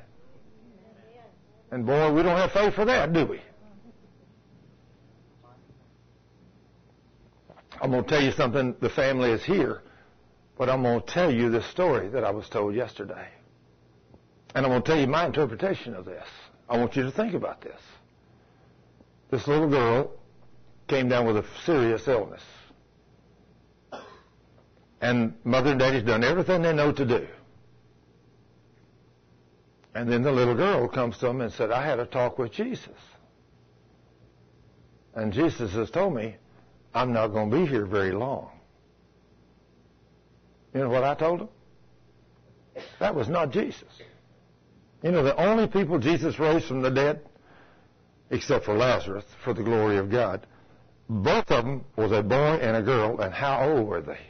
And 1.72 1.84
boy, 1.84 2.12
we 2.12 2.22
don't 2.22 2.36
have 2.36 2.52
faith 2.52 2.74
for 2.74 2.84
that, 2.84 3.12
do 3.12 3.26
we? 3.26 3.40
I'm 7.82 7.90
going 7.90 8.04
to 8.04 8.08
tell 8.08 8.22
you 8.22 8.30
something. 8.30 8.76
The 8.80 8.90
family 8.90 9.32
is 9.32 9.42
here, 9.42 9.82
but 10.56 10.70
I'm 10.70 10.82
going 10.82 11.00
to 11.00 11.06
tell 11.06 11.32
you 11.32 11.50
the 11.50 11.62
story 11.62 12.08
that 12.10 12.22
I 12.22 12.30
was 12.30 12.48
told 12.48 12.76
yesterday. 12.76 13.26
And 14.54 14.64
I'm 14.64 14.70
going 14.70 14.82
to 14.82 14.88
tell 14.88 15.00
you 15.00 15.08
my 15.08 15.26
interpretation 15.26 15.94
of 15.94 16.04
this. 16.04 16.26
I 16.68 16.76
want 16.76 16.96
you 16.96 17.02
to 17.04 17.10
think 17.10 17.34
about 17.34 17.60
this. 17.60 17.80
This 19.30 19.46
little 19.46 19.68
girl 19.68 20.10
came 20.86 21.08
down 21.08 21.26
with 21.26 21.36
a 21.36 21.44
serious 21.64 22.06
illness. 22.08 22.42
And 25.00 25.34
mother 25.44 25.70
and 25.70 25.78
daddy's 25.78 26.02
done 26.02 26.24
everything 26.24 26.62
they 26.62 26.72
know 26.72 26.92
to 26.92 27.04
do. 27.04 27.26
And 29.94 30.10
then 30.10 30.22
the 30.22 30.32
little 30.32 30.54
girl 30.54 30.88
comes 30.88 31.18
to 31.18 31.26
them 31.26 31.40
and 31.40 31.52
said, 31.52 31.70
I 31.70 31.84
had 31.84 31.98
a 31.98 32.06
talk 32.06 32.38
with 32.38 32.52
Jesus. 32.52 32.96
And 35.14 35.32
Jesus 35.32 35.72
has 35.72 35.90
told 35.90 36.14
me, 36.14 36.36
I'm 36.94 37.12
not 37.12 37.28
going 37.28 37.50
to 37.50 37.56
be 37.56 37.66
here 37.66 37.86
very 37.86 38.12
long. 38.12 38.50
You 40.74 40.80
know 40.80 40.88
what 40.88 41.04
I 41.04 41.14
told 41.14 41.40
him? 41.40 41.48
That 43.00 43.14
was 43.14 43.28
not 43.28 43.50
Jesus. 43.50 43.88
You 45.02 45.12
know, 45.12 45.22
the 45.22 45.36
only 45.36 45.66
people 45.66 45.98
Jesus 45.98 46.38
raised 46.38 46.66
from 46.66 46.82
the 46.82 46.90
dead, 46.90 47.20
except 48.30 48.64
for 48.64 48.74
Lazarus, 48.74 49.24
for 49.44 49.54
the 49.54 49.62
glory 49.62 49.98
of 49.98 50.10
God, 50.10 50.46
both 51.08 51.50
of 51.50 51.64
them 51.64 51.84
was 51.96 52.12
a 52.12 52.22
boy 52.22 52.58
and 52.60 52.76
a 52.76 52.82
girl, 52.82 53.20
and 53.20 53.32
how 53.32 53.68
old 53.68 53.86
were 53.86 54.02
they? 54.02 54.20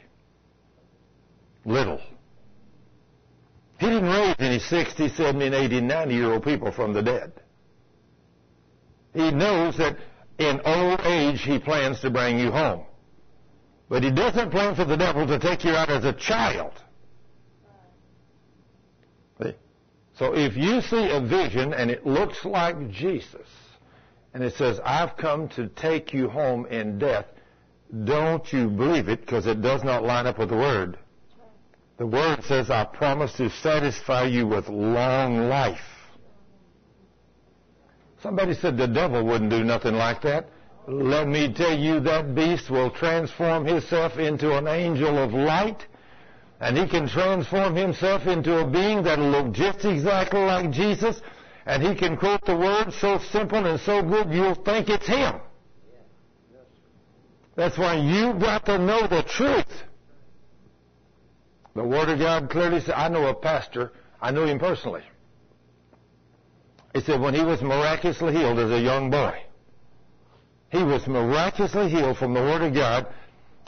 Little. 1.65 1.99
He 3.79 3.87
didn't 3.87 4.09
raise 4.09 4.35
any 4.39 4.59
60, 4.59 5.09
70, 5.09 5.45
and 5.45 5.55
80, 5.55 5.81
90 5.81 6.13
year 6.13 6.33
old 6.33 6.43
people 6.43 6.71
from 6.71 6.93
the 6.93 7.01
dead. 7.01 7.31
He 9.13 9.31
knows 9.31 9.77
that 9.77 9.97
in 10.37 10.61
old 10.65 11.01
age 11.01 11.41
he 11.41 11.59
plans 11.59 11.99
to 12.01 12.09
bring 12.09 12.39
you 12.39 12.51
home. 12.51 12.85
But 13.89 14.03
he 14.03 14.11
doesn't 14.11 14.51
plan 14.51 14.75
for 14.75 14.85
the 14.85 14.95
devil 14.95 15.25
to 15.27 15.39
take 15.39 15.63
you 15.63 15.71
out 15.71 15.89
as 15.89 16.05
a 16.05 16.13
child. 16.13 16.73
See? 19.41 19.55
So 20.19 20.35
if 20.35 20.57
you 20.57 20.81
see 20.81 21.09
a 21.11 21.21
vision 21.21 21.73
and 21.73 21.89
it 21.89 22.05
looks 22.05 22.43
like 22.43 22.89
Jesus, 22.91 23.47
and 24.33 24.43
it 24.43 24.53
says, 24.53 24.79
I've 24.83 25.15
come 25.15 25.47
to 25.49 25.69
take 25.69 26.13
you 26.13 26.27
home 26.27 26.65
in 26.65 26.99
death, 26.99 27.25
don't 28.03 28.51
you 28.51 28.67
believe 28.67 29.07
it 29.07 29.21
because 29.21 29.47
it 29.47 29.61
does 29.61 29.81
not 29.81 30.03
line 30.03 30.27
up 30.27 30.37
with 30.37 30.49
the 30.49 30.57
Word. 30.57 30.99
The 31.97 32.05
Word 32.05 32.43
says, 32.43 32.69
I 32.69 32.83
promise 32.83 33.31
to 33.37 33.49
satisfy 33.49 34.25
you 34.25 34.45
with 34.45 34.67
long 34.67 35.47
life. 35.47 35.79
Somebody 38.21 38.55
said 38.55 38.77
the 38.77 38.87
devil 38.87 39.25
wouldn't 39.25 39.49
do 39.49 39.63
nothing 39.63 39.95
like 39.95 40.21
that. 40.23 40.49
Let 40.85 41.29
me 41.29 41.53
tell 41.53 41.77
you, 41.77 42.01
that 42.01 42.35
beast 42.35 42.69
will 42.69 42.91
transform 42.91 43.65
himself 43.65 44.17
into 44.17 44.57
an 44.57 44.67
angel 44.67 45.17
of 45.17 45.33
light, 45.33 45.85
and 46.59 46.77
he 46.77 46.87
can 46.87 47.07
transform 47.07 47.75
himself 47.75 48.27
into 48.27 48.59
a 48.59 48.67
being 48.67 49.03
that'll 49.03 49.29
look 49.29 49.53
just 49.53 49.85
exactly 49.85 50.41
like 50.41 50.71
Jesus, 50.71 51.21
and 51.65 51.81
he 51.81 51.95
can 51.95 52.17
quote 52.17 52.45
the 52.45 52.55
word 52.55 52.91
so 52.93 53.19
simple 53.31 53.65
and 53.65 53.79
so 53.81 54.01
good 54.01 54.31
you'll 54.31 54.55
think 54.55 54.89
it's 54.89 55.07
him. 55.07 55.35
That's 57.55 57.77
why 57.77 57.95
you've 57.95 58.39
got 58.39 58.65
to 58.67 58.77
know 58.77 59.07
the 59.07 59.23
truth. 59.23 59.83
The 61.75 61.83
Word 61.83 62.09
of 62.09 62.19
God 62.19 62.49
clearly 62.49 62.79
says, 62.79 62.93
I 62.95 63.09
know 63.09 63.27
a 63.27 63.33
pastor, 63.33 63.91
I 64.21 64.31
know 64.31 64.45
him 64.45 64.59
personally. 64.59 65.03
He 66.93 67.01
said 67.01 67.21
when 67.21 67.33
he 67.33 67.43
was 67.43 67.61
miraculously 67.61 68.33
healed 68.33 68.59
as 68.59 68.71
a 68.71 68.79
young 68.79 69.11
boy, 69.11 69.43
he 70.71 70.83
was 70.83 71.05
miraculously 71.07 71.89
healed 71.89 72.17
from 72.17 72.33
the 72.33 72.41
Word 72.41 72.61
of 72.61 72.73
God, 72.73 73.07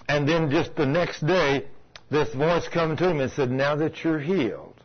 and 0.07 0.27
then 0.27 0.49
just 0.49 0.75
the 0.75 0.85
next 0.85 1.25
day, 1.25 1.65
this 2.11 2.33
voice 2.35 2.67
come 2.67 2.97
to 2.97 3.09
him 3.09 3.21
and 3.21 3.31
said, 3.31 3.49
now 3.49 3.75
that 3.77 4.03
you're 4.03 4.19
healed, 4.19 4.83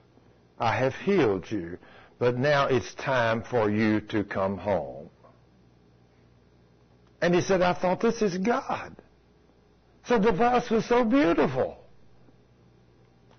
I 0.58 0.76
have 0.76 0.94
healed 0.94 1.50
you, 1.50 1.76
but 2.18 2.38
now 2.38 2.66
it's 2.68 2.94
time 2.94 3.42
for 3.42 3.68
you 3.68 4.00
to 4.12 4.24
come 4.24 4.56
home. 4.56 5.10
And 7.20 7.34
he 7.34 7.40
said, 7.40 7.62
I 7.62 7.74
thought 7.74 8.00
this 8.00 8.22
is 8.22 8.38
God. 8.38 8.96
So 10.06 10.18
the 10.18 10.32
voice 10.32 10.70
was 10.70 10.86
so 10.86 11.05
beautiful. 11.05 11.78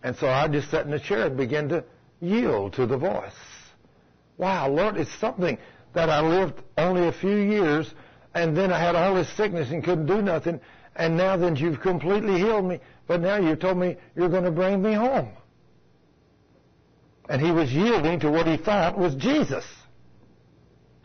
And 0.03 0.15
so 0.17 0.27
I 0.27 0.47
just 0.49 0.69
sat 0.69 0.85
in 0.85 0.91
the 0.91 0.99
chair 0.99 1.27
and 1.27 1.37
began 1.37 1.69
to 1.69 1.85
yield 2.19 2.73
to 2.73 2.85
the 2.85 2.97
voice. 2.97 3.31
Wow, 4.37 4.69
Lord, 4.69 4.97
it's 4.97 5.13
something 5.19 5.57
that 5.93 6.09
I 6.09 6.19
lived 6.19 6.61
only 6.77 7.07
a 7.07 7.13
few 7.13 7.37
years 7.37 7.93
and 8.33 8.55
then 8.55 8.71
I 8.71 8.79
had 8.79 8.95
all 8.95 9.15
this 9.15 9.29
sickness 9.37 9.71
and 9.71 9.83
couldn't 9.83 10.07
do 10.07 10.21
nothing. 10.21 10.59
And 10.95 11.15
now 11.15 11.37
then 11.37 11.55
you've 11.55 11.79
completely 11.79 12.39
healed 12.39 12.65
me. 12.65 12.81
But 13.07 13.21
now 13.21 13.37
you 13.37 13.55
told 13.55 13.77
me 13.77 13.97
you're 14.15 14.29
going 14.29 14.43
to 14.43 14.51
bring 14.51 14.81
me 14.81 14.93
home. 14.93 15.29
And 17.29 17.41
he 17.41 17.51
was 17.51 17.71
yielding 17.71 18.19
to 18.21 18.31
what 18.31 18.47
he 18.47 18.57
thought 18.57 18.97
was 18.97 19.15
Jesus. 19.15 19.65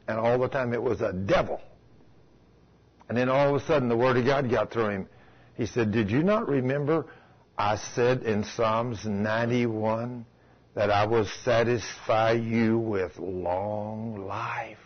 And 0.08 0.18
all 0.18 0.38
the 0.38 0.48
time 0.48 0.72
it 0.72 0.82
was 0.82 1.00
a 1.00 1.12
devil. 1.12 1.60
And 3.08 3.16
then 3.16 3.28
all 3.28 3.54
of 3.54 3.62
a 3.62 3.66
sudden 3.66 3.88
the 3.88 3.96
Word 3.96 4.16
of 4.16 4.24
God 4.24 4.50
got 4.50 4.72
through 4.72 4.88
him. 4.88 5.08
He 5.56 5.66
said, 5.66 5.92
Did 5.92 6.10
you 6.10 6.22
not 6.22 6.48
remember 6.48 7.06
I 7.58 7.76
said 7.76 8.22
in 8.22 8.44
Psalms 8.44 9.04
91 9.04 10.24
that 10.74 10.90
I 10.90 11.06
will 11.06 11.26
satisfy 11.44 12.32
you 12.32 12.78
with 12.78 13.18
long 13.18 14.26
life? 14.26 14.78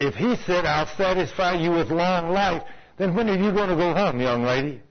If 0.00 0.14
he 0.14 0.36
said, 0.44 0.66
I'll 0.66 0.94
satisfy 0.96 1.54
you 1.54 1.70
with 1.70 1.90
long 1.90 2.30
life, 2.30 2.62
then 2.98 3.14
when 3.14 3.28
are 3.30 3.36
you 3.36 3.52
going 3.52 3.70
to 3.70 3.76
go 3.76 3.94
home, 3.94 4.20
young 4.20 4.42
lady? 4.42 4.82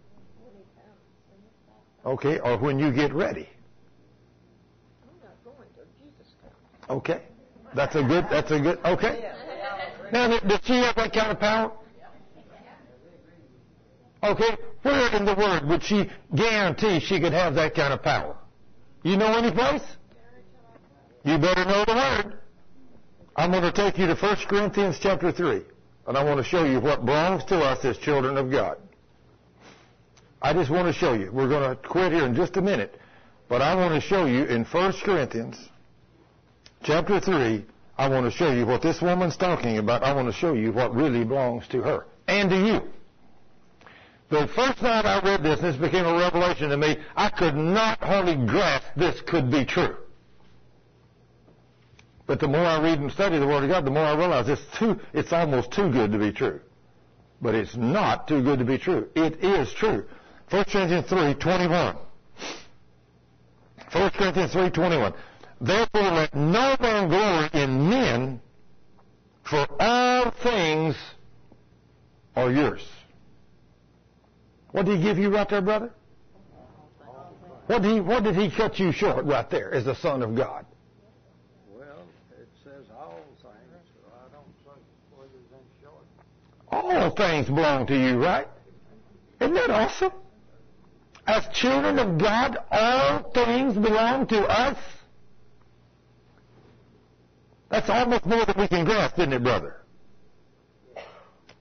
Okay, 2.05 2.39
or 2.39 2.57
when 2.57 2.79
you 2.79 2.91
get 2.91 3.13
ready. 3.13 3.49
Okay. 6.89 7.21
That's 7.73 7.95
a 7.95 8.03
good, 8.03 8.25
that's 8.29 8.51
a 8.51 8.59
good, 8.59 8.79
okay. 8.85 9.31
Now, 10.11 10.39
does 10.39 10.59
she 10.63 10.73
have 10.73 10.95
that 10.95 11.13
kind 11.13 11.31
of 11.31 11.39
power? 11.39 11.71
Okay, 14.23 14.57
where 14.81 15.15
in 15.15 15.25
the 15.25 15.35
Word 15.35 15.67
would 15.67 15.83
she 15.83 16.09
guarantee 16.35 16.99
she 16.99 17.19
could 17.19 17.33
have 17.33 17.53
that 17.55 17.75
kind 17.75 17.93
of 17.93 18.01
power? 18.01 18.37
You 19.03 19.17
know 19.17 19.37
any 19.37 19.51
place? 19.51 19.83
You 21.23 21.37
better 21.37 21.65
know 21.65 21.83
the 21.85 21.93
Word. 21.93 22.39
I'm 23.35 23.51
going 23.51 23.63
to 23.63 23.71
take 23.71 23.97
you 23.97 24.07
to 24.07 24.15
1 24.15 24.37
Corinthians 24.47 24.97
chapter 25.01 25.31
3, 25.31 25.61
and 26.07 26.17
I 26.17 26.23
want 26.23 26.37
to 26.37 26.43
show 26.43 26.63
you 26.63 26.79
what 26.79 27.05
belongs 27.05 27.43
to 27.45 27.57
us 27.59 27.83
as 27.83 27.97
children 27.97 28.37
of 28.37 28.49
God. 28.49 28.77
I 30.41 30.53
just 30.53 30.69
want 30.69 30.87
to 30.87 30.93
show 30.93 31.13
you. 31.13 31.31
We're 31.31 31.49
going 31.49 31.69
to 31.69 31.75
quit 31.75 32.13
here 32.13 32.25
in 32.25 32.35
just 32.35 32.55
a 32.55 32.61
minute, 32.61 32.99
but 33.49 33.61
I 33.61 33.75
want 33.75 33.93
to 33.93 34.01
show 34.01 34.25
you 34.25 34.45
in 34.45 34.63
1 34.63 34.93
Corinthians 35.03 35.57
chapter 36.85 37.19
3, 37.19 37.65
I 37.97 38.07
want 38.09 38.31
to 38.31 38.31
show 38.31 38.51
you 38.51 38.65
what 38.65 38.81
this 38.81 39.01
woman's 39.01 39.37
talking 39.37 39.77
about. 39.79 40.03
I 40.03 40.13
want 40.13 40.27
to 40.27 40.33
show 40.33 40.53
you 40.53 40.71
what 40.71 40.93
really 40.93 41.23
belongs 41.23 41.67
to 41.69 41.81
her 41.81 42.05
and 42.27 42.49
to 42.49 42.55
you. 42.55 42.81
The 44.29 44.47
first 44.55 44.81
night 44.81 45.05
I 45.05 45.21
read 45.23 45.43
this, 45.43 45.59
this 45.61 45.75
became 45.75 46.05
a 46.05 46.17
revelation 46.17 46.69
to 46.69 46.77
me, 46.77 46.97
I 47.15 47.29
could 47.29 47.55
not 47.55 47.99
hardly 47.99 48.35
grasp 48.35 48.85
this 48.95 49.19
could 49.21 49.51
be 49.51 49.65
true. 49.65 49.95
But 52.27 52.39
the 52.39 52.47
more 52.47 52.65
I 52.65 52.81
read 52.81 52.99
and 52.99 53.11
study 53.11 53.37
the 53.37 53.45
Word 53.47 53.63
of 53.63 53.69
God, 53.69 53.85
the 53.85 53.91
more 53.91 54.03
I 54.03 54.17
realize 54.17 54.49
it's 54.49 54.61
too, 54.77 54.99
it's 55.13 55.31
almost 55.31 55.71
too 55.71 55.91
good 55.91 56.11
to 56.11 56.17
be 56.17 56.31
true. 56.31 56.59
But 57.41 57.53
it's 57.55 57.75
not 57.75 58.27
too 58.27 58.41
good 58.41 58.59
to 58.59 58.65
be 58.65 58.77
true. 58.77 59.07
It 59.15 59.43
is 59.43 59.71
true. 59.73 60.05
1 60.49 60.65
Corinthians 60.65 61.07
3, 61.07 61.33
21. 61.35 61.95
1 63.91 64.09
Corinthians 64.11 64.53
3, 64.53 64.69
21. 64.69 65.13
Therefore 65.61 66.01
let 66.01 66.35
no 66.35 66.75
man 66.79 67.07
glory 67.07 67.49
in 67.53 67.89
men, 67.89 68.41
for 69.43 69.65
all 69.79 70.31
things 70.43 70.95
are 72.35 72.51
yours. 72.51 72.81
What 74.71 74.85
did 74.85 74.97
he 74.97 75.03
give 75.03 75.17
you 75.17 75.29
right 75.29 75.47
there, 75.47 75.61
brother? 75.61 75.91
What 77.67 77.81
did 77.81 77.93
he, 77.93 77.99
what 78.01 78.23
did 78.23 78.35
he 78.35 78.51
cut 78.51 78.77
you 78.77 78.91
short 78.91 79.25
right 79.25 79.49
there 79.49 79.73
as 79.73 79.85
the 79.85 79.95
Son 79.95 80.21
of 80.21 80.35
God? 80.35 80.65
Well, 81.71 81.85
it 82.37 82.47
says 82.63 82.85
all 82.95 83.15
things, 83.15 83.41
so 83.41 83.49
I 83.49 84.27
don't 84.33 84.45
think 84.63 84.83
what 85.15 85.27
is 85.27 85.51
in 85.51 85.65
short. 85.81 86.03
All 86.75 87.09
things 87.11 87.47
belong 87.47 87.87
to 87.87 87.97
you, 87.97 88.21
right? 88.21 88.47
Isn't 89.39 89.53
that 89.53 89.69
awesome? 89.69 90.11
As 91.25 91.47
children 91.53 91.97
of 91.99 92.17
God, 92.19 92.57
all 92.69 93.31
things 93.31 93.75
belong 93.75 94.27
to 94.27 94.41
us. 94.41 94.77
That's 97.71 97.89
almost 97.89 98.25
more 98.25 98.45
than 98.45 98.55
we 98.57 98.67
can 98.67 98.83
grasp, 98.83 99.17
isn't 99.17 99.31
it, 99.31 99.41
brother? 99.41 99.77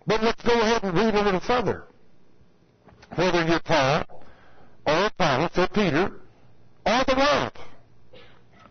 But 0.05 0.23
let's 0.23 0.43
go 0.43 0.61
ahead 0.61 0.83
and 0.83 0.95
read 0.97 1.15
a 1.15 1.23
little 1.23 1.41
further. 1.41 1.85
Whether 3.15 3.47
you're 3.47 3.61
Paul, 3.61 4.05
or 4.85 5.07
Apollos, 5.07 5.57
or 5.57 5.69
Peter, 5.69 6.21
or 6.85 7.05
the 7.07 7.15
world, 7.17 7.53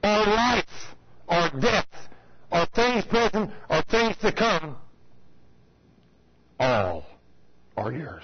or 0.04 0.26
life, 0.34 0.96
or 1.28 1.60
death, 1.60 1.88
or 2.52 2.66
things 2.76 3.06
present, 3.06 3.50
or 3.70 3.82
things 3.84 4.18
to 4.18 4.32
come, 4.34 4.76
all 6.64 7.06
are 7.78 7.92
yours. 7.92 8.24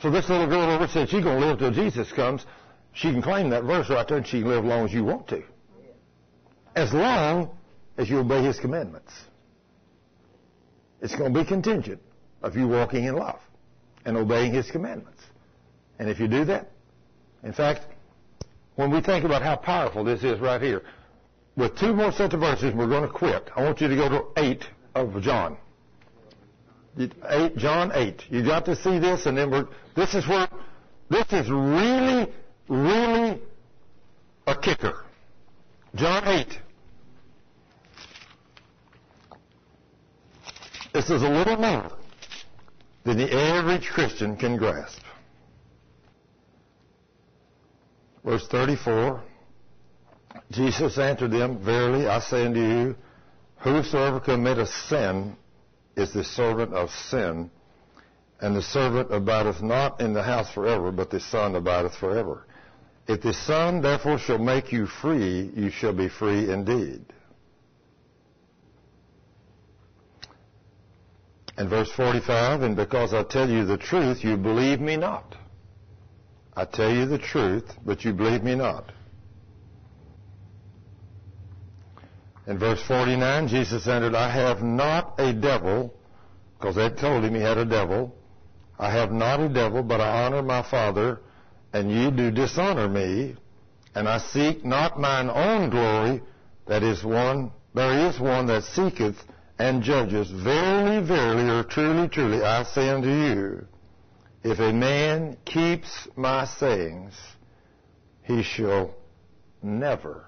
So 0.00 0.10
this 0.10 0.28
little 0.28 0.48
girl 0.48 0.70
over 0.70 0.88
said 0.88 1.08
she's 1.08 1.22
going 1.22 1.40
to 1.40 1.46
live 1.46 1.58
till 1.58 1.70
Jesus 1.70 2.10
comes. 2.12 2.44
She 2.92 3.10
can 3.10 3.22
claim 3.22 3.50
that 3.50 3.64
verse 3.64 3.88
right 3.88 4.06
there, 4.06 4.18
and 4.18 4.26
she 4.26 4.40
can 4.40 4.48
live 4.48 4.64
as 4.64 4.68
long 4.68 4.84
as 4.84 4.92
you 4.92 5.04
want 5.04 5.28
to 5.28 5.42
as 6.74 6.92
long 6.92 7.50
as 7.98 8.08
you 8.08 8.18
obey 8.18 8.42
His 8.42 8.58
commandments. 8.58 9.12
It's 11.00 11.14
going 11.14 11.32
to 11.32 11.40
be 11.40 11.46
contingent 11.46 12.00
of 12.42 12.56
you 12.56 12.68
walking 12.68 13.04
in 13.04 13.16
love 13.16 13.40
and 14.04 14.16
obeying 14.16 14.52
His 14.52 14.70
commandments. 14.70 15.22
And 15.98 16.08
if 16.08 16.18
you 16.18 16.28
do 16.28 16.44
that, 16.46 16.70
in 17.42 17.52
fact, 17.52 17.86
when 18.76 18.90
we 18.90 19.00
think 19.00 19.24
about 19.24 19.42
how 19.42 19.56
powerful 19.56 20.04
this 20.04 20.22
is 20.22 20.40
right 20.40 20.60
here, 20.60 20.82
with 21.56 21.76
two 21.78 21.92
more 21.92 22.12
sets 22.12 22.32
of 22.32 22.40
verses, 22.40 22.74
we're 22.74 22.88
going 22.88 23.02
to 23.02 23.12
quit. 23.12 23.50
I 23.54 23.62
want 23.62 23.80
you 23.80 23.88
to 23.88 23.96
go 23.96 24.08
to 24.08 24.24
8 24.36 24.64
of 24.94 25.20
John. 25.20 25.58
8, 26.98 27.56
John 27.56 27.90
8. 27.94 28.22
You 28.28 28.44
got 28.44 28.64
to 28.66 28.76
see 28.76 28.98
this, 28.98 29.26
and 29.26 29.36
then 29.36 29.50
we're, 29.50 29.68
this 29.96 30.14
is 30.14 30.26
where, 30.28 30.48
this 31.08 31.26
is 31.32 31.50
really, 31.50 32.30
really 32.68 33.40
a 34.46 34.56
kicker. 34.56 35.04
John 35.94 36.26
8. 36.26 36.58
This 40.92 41.08
is 41.08 41.22
a 41.22 41.28
little 41.28 41.56
more. 41.56 41.90
than 43.04 43.16
the 43.16 43.34
average 43.34 43.88
Christian 43.88 44.36
can 44.36 44.56
grasp. 44.56 45.00
Verse 48.24 48.46
34, 48.48 49.20
Jesus 50.52 50.96
answered 50.98 51.32
them, 51.32 51.58
Verily 51.64 52.06
I 52.06 52.20
say 52.20 52.46
unto 52.46 52.60
you, 52.60 52.96
whosoever 53.56 54.20
committeth 54.20 54.68
sin 54.68 55.36
is 55.96 56.12
the 56.12 56.24
servant 56.24 56.72
of 56.72 56.90
sin, 56.90 57.50
and 58.40 58.56
the 58.56 58.62
servant 58.62 59.12
abideth 59.12 59.62
not 59.62 60.00
in 60.00 60.12
the 60.12 60.22
house 60.22 60.50
forever, 60.52 60.90
but 60.90 61.10
the 61.10 61.20
Son 61.20 61.54
abideth 61.54 61.94
forever. 61.94 62.46
If 63.06 63.22
the 63.22 63.34
Son 63.34 63.82
therefore 63.82 64.18
shall 64.18 64.38
make 64.38 64.72
you 64.72 64.86
free, 64.86 65.50
you 65.54 65.70
shall 65.70 65.92
be 65.92 66.08
free 66.08 66.50
indeed. 66.50 67.04
And 71.56 71.68
verse 71.68 71.90
45, 71.92 72.62
and 72.62 72.76
because 72.76 73.12
I 73.12 73.22
tell 73.24 73.48
you 73.48 73.64
the 73.64 73.76
truth, 73.76 74.24
you 74.24 74.36
believe 74.36 74.80
me 74.80 74.96
not. 74.96 75.36
I 76.56 76.64
tell 76.64 76.90
you 76.90 77.06
the 77.06 77.18
truth, 77.18 77.70
but 77.84 78.04
you 78.04 78.12
believe 78.12 78.42
me 78.42 78.54
not. 78.54 78.90
In 82.46 82.58
verse 82.58 82.82
49, 82.82 83.48
Jesus 83.48 83.86
answered, 83.86 84.14
I 84.14 84.28
have 84.28 84.62
not 84.62 85.14
a 85.18 85.32
devil, 85.32 85.94
because 86.58 86.74
they 86.74 86.90
told 86.90 87.24
him 87.24 87.34
he 87.34 87.40
had 87.40 87.58
a 87.58 87.64
devil. 87.64 88.14
I 88.78 88.90
have 88.90 89.12
not 89.12 89.40
a 89.40 89.48
devil, 89.48 89.82
but 89.82 90.00
I 90.00 90.24
honor 90.24 90.42
my 90.42 90.62
Father, 90.68 91.20
and 91.72 91.90
ye 91.90 92.10
do 92.10 92.30
dishonor 92.30 92.88
me, 92.88 93.36
and 93.94 94.08
I 94.08 94.18
seek 94.18 94.64
not 94.64 94.98
mine 94.98 95.30
own 95.30 95.70
glory, 95.70 96.22
that 96.66 96.82
is 96.82 97.04
one, 97.04 97.52
there 97.74 98.08
is 98.08 98.18
one 98.18 98.46
that 98.46 98.64
seeketh 98.64 99.16
and 99.58 99.82
judges. 99.82 100.28
Verily, 100.30 101.06
verily, 101.06 101.48
or 101.48 101.62
truly, 101.62 102.08
truly, 102.08 102.42
I 102.42 102.64
say 102.64 102.88
unto 102.88 103.08
you, 103.08 103.66
if 104.42 104.58
a 104.58 104.72
man 104.72 105.36
keeps 105.44 106.08
my 106.16 106.44
sayings, 106.44 107.14
he 108.24 108.42
shall 108.42 108.94
never 109.62 110.26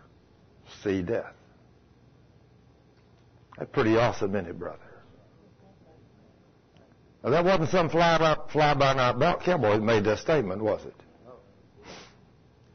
see 0.82 1.02
death. 1.02 1.34
That's 3.58 3.70
pretty 3.70 3.96
awesome, 3.96 4.34
isn't 4.34 4.48
it, 4.48 4.58
brother? 4.58 4.78
Now, 7.22 7.30
that 7.30 7.44
wasn't 7.44 7.70
some 7.70 7.88
fly 7.88 8.18
by, 8.18 8.36
fly 8.52 8.74
by 8.74 8.92
night 8.94 9.40
cowboy 9.40 9.72
that 9.72 9.82
made 9.82 10.04
that 10.04 10.18
statement, 10.18 10.62
was 10.62 10.84
it? 10.84 10.94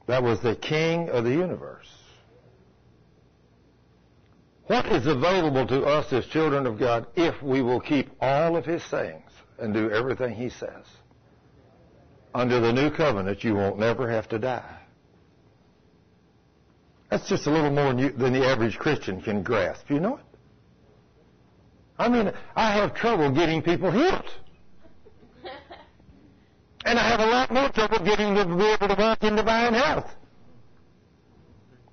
That 0.07 0.23
was 0.23 0.41
the 0.41 0.55
king 0.55 1.09
of 1.09 1.23
the 1.23 1.31
universe. 1.31 1.87
What 4.65 4.85
is 4.87 5.05
available 5.05 5.67
to 5.67 5.83
us 5.83 6.11
as 6.13 6.25
children 6.27 6.65
of 6.65 6.79
God 6.79 7.07
if 7.15 7.41
we 7.43 7.61
will 7.61 7.79
keep 7.79 8.09
all 8.21 8.55
of 8.55 8.65
his 8.65 8.83
sayings 8.83 9.31
and 9.59 9.73
do 9.73 9.91
everything 9.91 10.33
he 10.33 10.49
says? 10.49 10.85
Under 12.33 12.59
the 12.59 12.71
new 12.71 12.89
covenant, 12.91 13.43
you 13.43 13.55
won't 13.55 13.79
never 13.79 14.09
have 14.09 14.29
to 14.29 14.39
die. 14.39 14.79
That's 17.09 17.27
just 17.27 17.47
a 17.47 17.51
little 17.51 17.71
more 17.71 17.93
than 17.93 18.33
the 18.33 18.47
average 18.47 18.77
Christian 18.77 19.21
can 19.21 19.41
grasp. 19.41 19.89
You 19.89 19.99
know 19.99 20.17
it? 20.17 20.23
I 21.99 22.07
mean, 22.07 22.31
I 22.55 22.71
have 22.77 22.95
trouble 22.95 23.29
getting 23.29 23.61
people 23.61 23.91
healed. 23.91 24.23
And 26.85 26.97
I 26.97 27.09
have 27.09 27.19
a 27.19 27.25
lot 27.25 27.51
more 27.51 27.69
trouble 27.69 27.99
getting 28.05 28.33
them 28.33 28.49
to 28.49 28.55
be 28.55 28.63
able 28.63 28.87
to 28.87 28.95
walk 28.97 29.21
in 29.23 29.35
divine 29.35 29.73
health. 29.73 30.09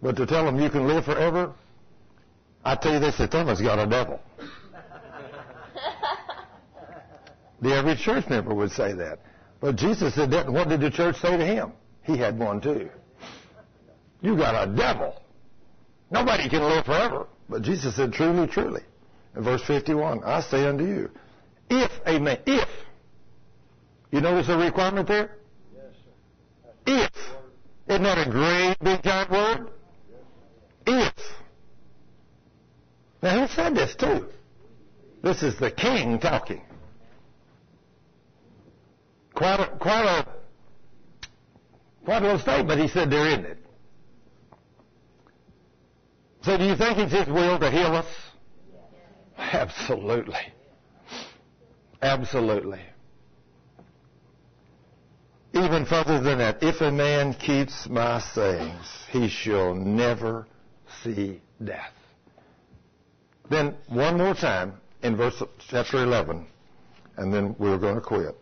But 0.00 0.16
to 0.16 0.26
tell 0.26 0.44
them 0.44 0.60
you 0.60 0.70
can 0.70 0.86
live 0.86 1.04
forever, 1.04 1.52
I 2.64 2.76
tell 2.76 2.94
you 2.94 3.00
this, 3.00 3.16
has 3.16 3.28
got 3.28 3.80
a 3.80 3.86
devil. 3.86 4.20
the 7.60 7.74
average 7.74 7.98
church 7.98 8.28
member 8.28 8.54
would 8.54 8.70
say 8.70 8.92
that. 8.92 9.18
But 9.60 9.74
Jesus 9.74 10.14
said 10.14 10.30
that, 10.30 10.50
what 10.50 10.68
did 10.68 10.80
the 10.80 10.90
church 10.90 11.16
say 11.16 11.36
to 11.36 11.44
him? 11.44 11.72
He 12.04 12.16
had 12.16 12.38
one 12.38 12.60
too. 12.60 12.88
You 14.20 14.36
got 14.36 14.68
a 14.68 14.72
devil. 14.72 15.20
Nobody 16.12 16.48
can 16.48 16.62
live 16.62 16.84
forever. 16.84 17.26
But 17.48 17.62
Jesus 17.62 17.96
said, 17.96 18.12
truly, 18.12 18.46
truly. 18.46 18.82
Verse 19.36 19.62
51, 19.66 20.24
I 20.24 20.40
say 20.40 20.66
unto 20.66 20.84
you, 20.84 21.10
if 21.68 21.90
a 22.06 22.18
man, 22.18 22.38
if, 22.46 22.68
you 24.10 24.20
notice 24.20 24.46
the 24.46 24.56
requirement 24.56 25.08
there? 25.08 25.36
Yes. 25.74 25.92
If. 26.86 27.12
Isn't 27.88 28.02
that 28.02 28.26
a 28.26 28.30
great 28.30 28.76
big 28.80 29.02
giant 29.02 29.30
word? 29.30 29.68
If. 30.86 31.12
Now 33.22 33.46
who 33.46 33.54
said 33.54 33.74
this 33.74 33.94
too? 33.94 34.26
This 35.22 35.42
is 35.42 35.58
the 35.58 35.70
king 35.70 36.18
talking. 36.18 36.62
Quite 39.34 39.60
a, 39.60 39.76
quite 39.76 40.04
a, 40.04 40.28
quite 42.04 42.22
a 42.22 42.24
little 42.24 42.38
statement 42.38 42.80
he 42.80 42.88
said 42.88 43.10
there, 43.10 43.28
isn't 43.28 43.44
it? 43.44 43.58
So 46.42 46.56
do 46.56 46.64
you 46.64 46.76
think 46.76 46.98
it's 46.98 47.12
his 47.12 47.26
will 47.26 47.58
to 47.58 47.70
heal 47.70 47.94
us? 47.96 48.06
Absolutely. 49.38 50.52
Absolutely. 52.02 52.80
Even 55.54 55.86
further 55.86 56.20
than 56.20 56.38
that, 56.38 56.62
if 56.62 56.80
a 56.80 56.90
man 56.90 57.32
keeps 57.34 57.88
my 57.88 58.20
sayings, 58.20 59.04
he 59.10 59.28
shall 59.28 59.74
never 59.74 60.46
see 61.02 61.40
death. 61.64 61.92
Then 63.48 63.74
one 63.88 64.18
more 64.18 64.34
time 64.34 64.74
in 65.02 65.16
verse 65.16 65.42
chapter 65.68 66.02
11, 66.02 66.46
and 67.16 67.32
then 67.32 67.54
we're 67.58 67.78
going 67.78 67.94
to 67.94 68.00
quit. 68.00 68.36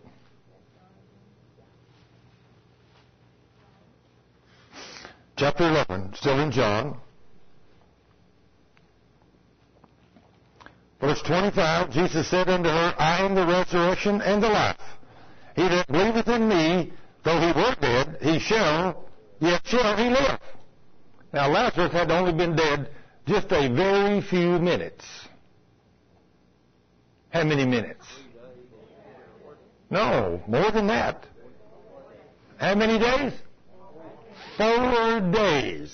Chapter 5.37 5.69
11, 5.89 6.15
still 6.15 6.41
in 6.41 6.51
John. 6.51 6.99
Verse 11.01 11.21
25, 11.23 11.91
Jesus 11.91 12.31
said 12.31 12.49
unto 12.49 12.69
her, 12.69 12.95
I 12.99 13.25
am 13.25 13.35
the 13.35 13.47
resurrection 13.47 14.21
and 14.23 14.43
the 14.43 14.49
life. 14.49 14.81
He 15.57 15.63
that 15.63 15.87
believeth 15.89 16.29
in 16.29 16.49
me, 16.49 16.93
though 17.25 17.41
he 17.41 17.53
were 17.53 17.77
dead, 17.81 18.19
he 18.21 18.39
shall, 18.39 19.09
yet 19.41 19.61
shall 19.65 19.97
he 19.97 20.09
live. 20.11 20.41
Now 21.33 21.51
Lazarus 21.51 21.93
had 21.93 22.11
only 22.11 22.33
been 22.33 22.57
dead 22.57 22.89
just 23.27 23.51
a 23.53 23.69
very 23.69 24.21
few 24.21 24.59
minutes. 24.59 25.05
How 27.31 27.45
many 27.45 27.67
minutes? 27.67 28.07
No, 29.91 30.41
more 30.47 30.71
than 30.71 30.87
that. 30.87 31.27
How 32.59 32.75
many 32.75 32.99
days? 32.99 33.33
Four 34.57 35.21
days. 35.33 35.93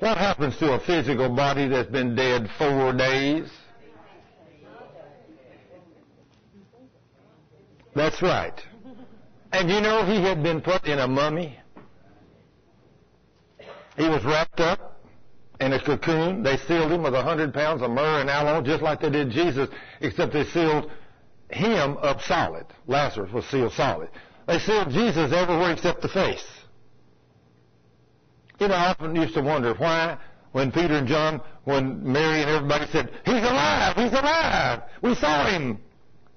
What 0.00 0.16
happens 0.16 0.56
to 0.58 0.72
a 0.72 0.80
physical 0.80 1.28
body 1.28 1.68
that's 1.68 1.90
been 1.90 2.14
dead 2.14 2.48
four 2.56 2.94
days? 2.94 3.50
That's 7.94 8.22
right. 8.22 8.58
And 9.52 9.68
you 9.68 9.82
know 9.82 10.06
he 10.06 10.22
had 10.22 10.42
been 10.42 10.62
put 10.62 10.86
in 10.86 11.00
a 11.00 11.06
mummy? 11.06 11.58
He 13.98 14.08
was 14.08 14.24
wrapped 14.24 14.60
up 14.60 15.04
in 15.60 15.74
a 15.74 15.84
cocoon. 15.84 16.42
They 16.42 16.56
sealed 16.56 16.90
him 16.90 17.02
with 17.02 17.12
a 17.12 17.22
hundred 17.22 17.52
pounds 17.52 17.82
of 17.82 17.90
myrrh 17.90 18.20
and 18.20 18.30
aloe, 18.30 18.62
just 18.62 18.82
like 18.82 19.02
they 19.02 19.10
did 19.10 19.30
Jesus, 19.30 19.68
except 20.00 20.32
they 20.32 20.44
sealed 20.44 20.90
him 21.50 21.98
up 21.98 22.22
solid. 22.22 22.64
Lazarus 22.86 23.32
was 23.32 23.44
sealed 23.46 23.72
solid. 23.72 24.08
They 24.46 24.60
sealed 24.60 24.90
Jesus 24.90 25.30
everywhere 25.30 25.72
except 25.72 26.00
the 26.00 26.08
face. 26.08 26.46
You 28.60 28.68
know, 28.68 28.74
I 28.74 28.90
often 28.90 29.16
used 29.16 29.32
to 29.34 29.40
wonder 29.40 29.72
why 29.72 30.18
when 30.52 30.70
Peter 30.70 30.94
and 30.94 31.08
John, 31.08 31.40
when 31.64 32.12
Mary 32.12 32.42
and 32.42 32.50
everybody 32.50 32.86
said, 32.92 33.10
He's 33.24 33.42
alive, 33.42 33.96
He's 33.96 34.12
alive, 34.12 34.82
we 35.02 35.14
saw 35.14 35.46
Him. 35.46 35.78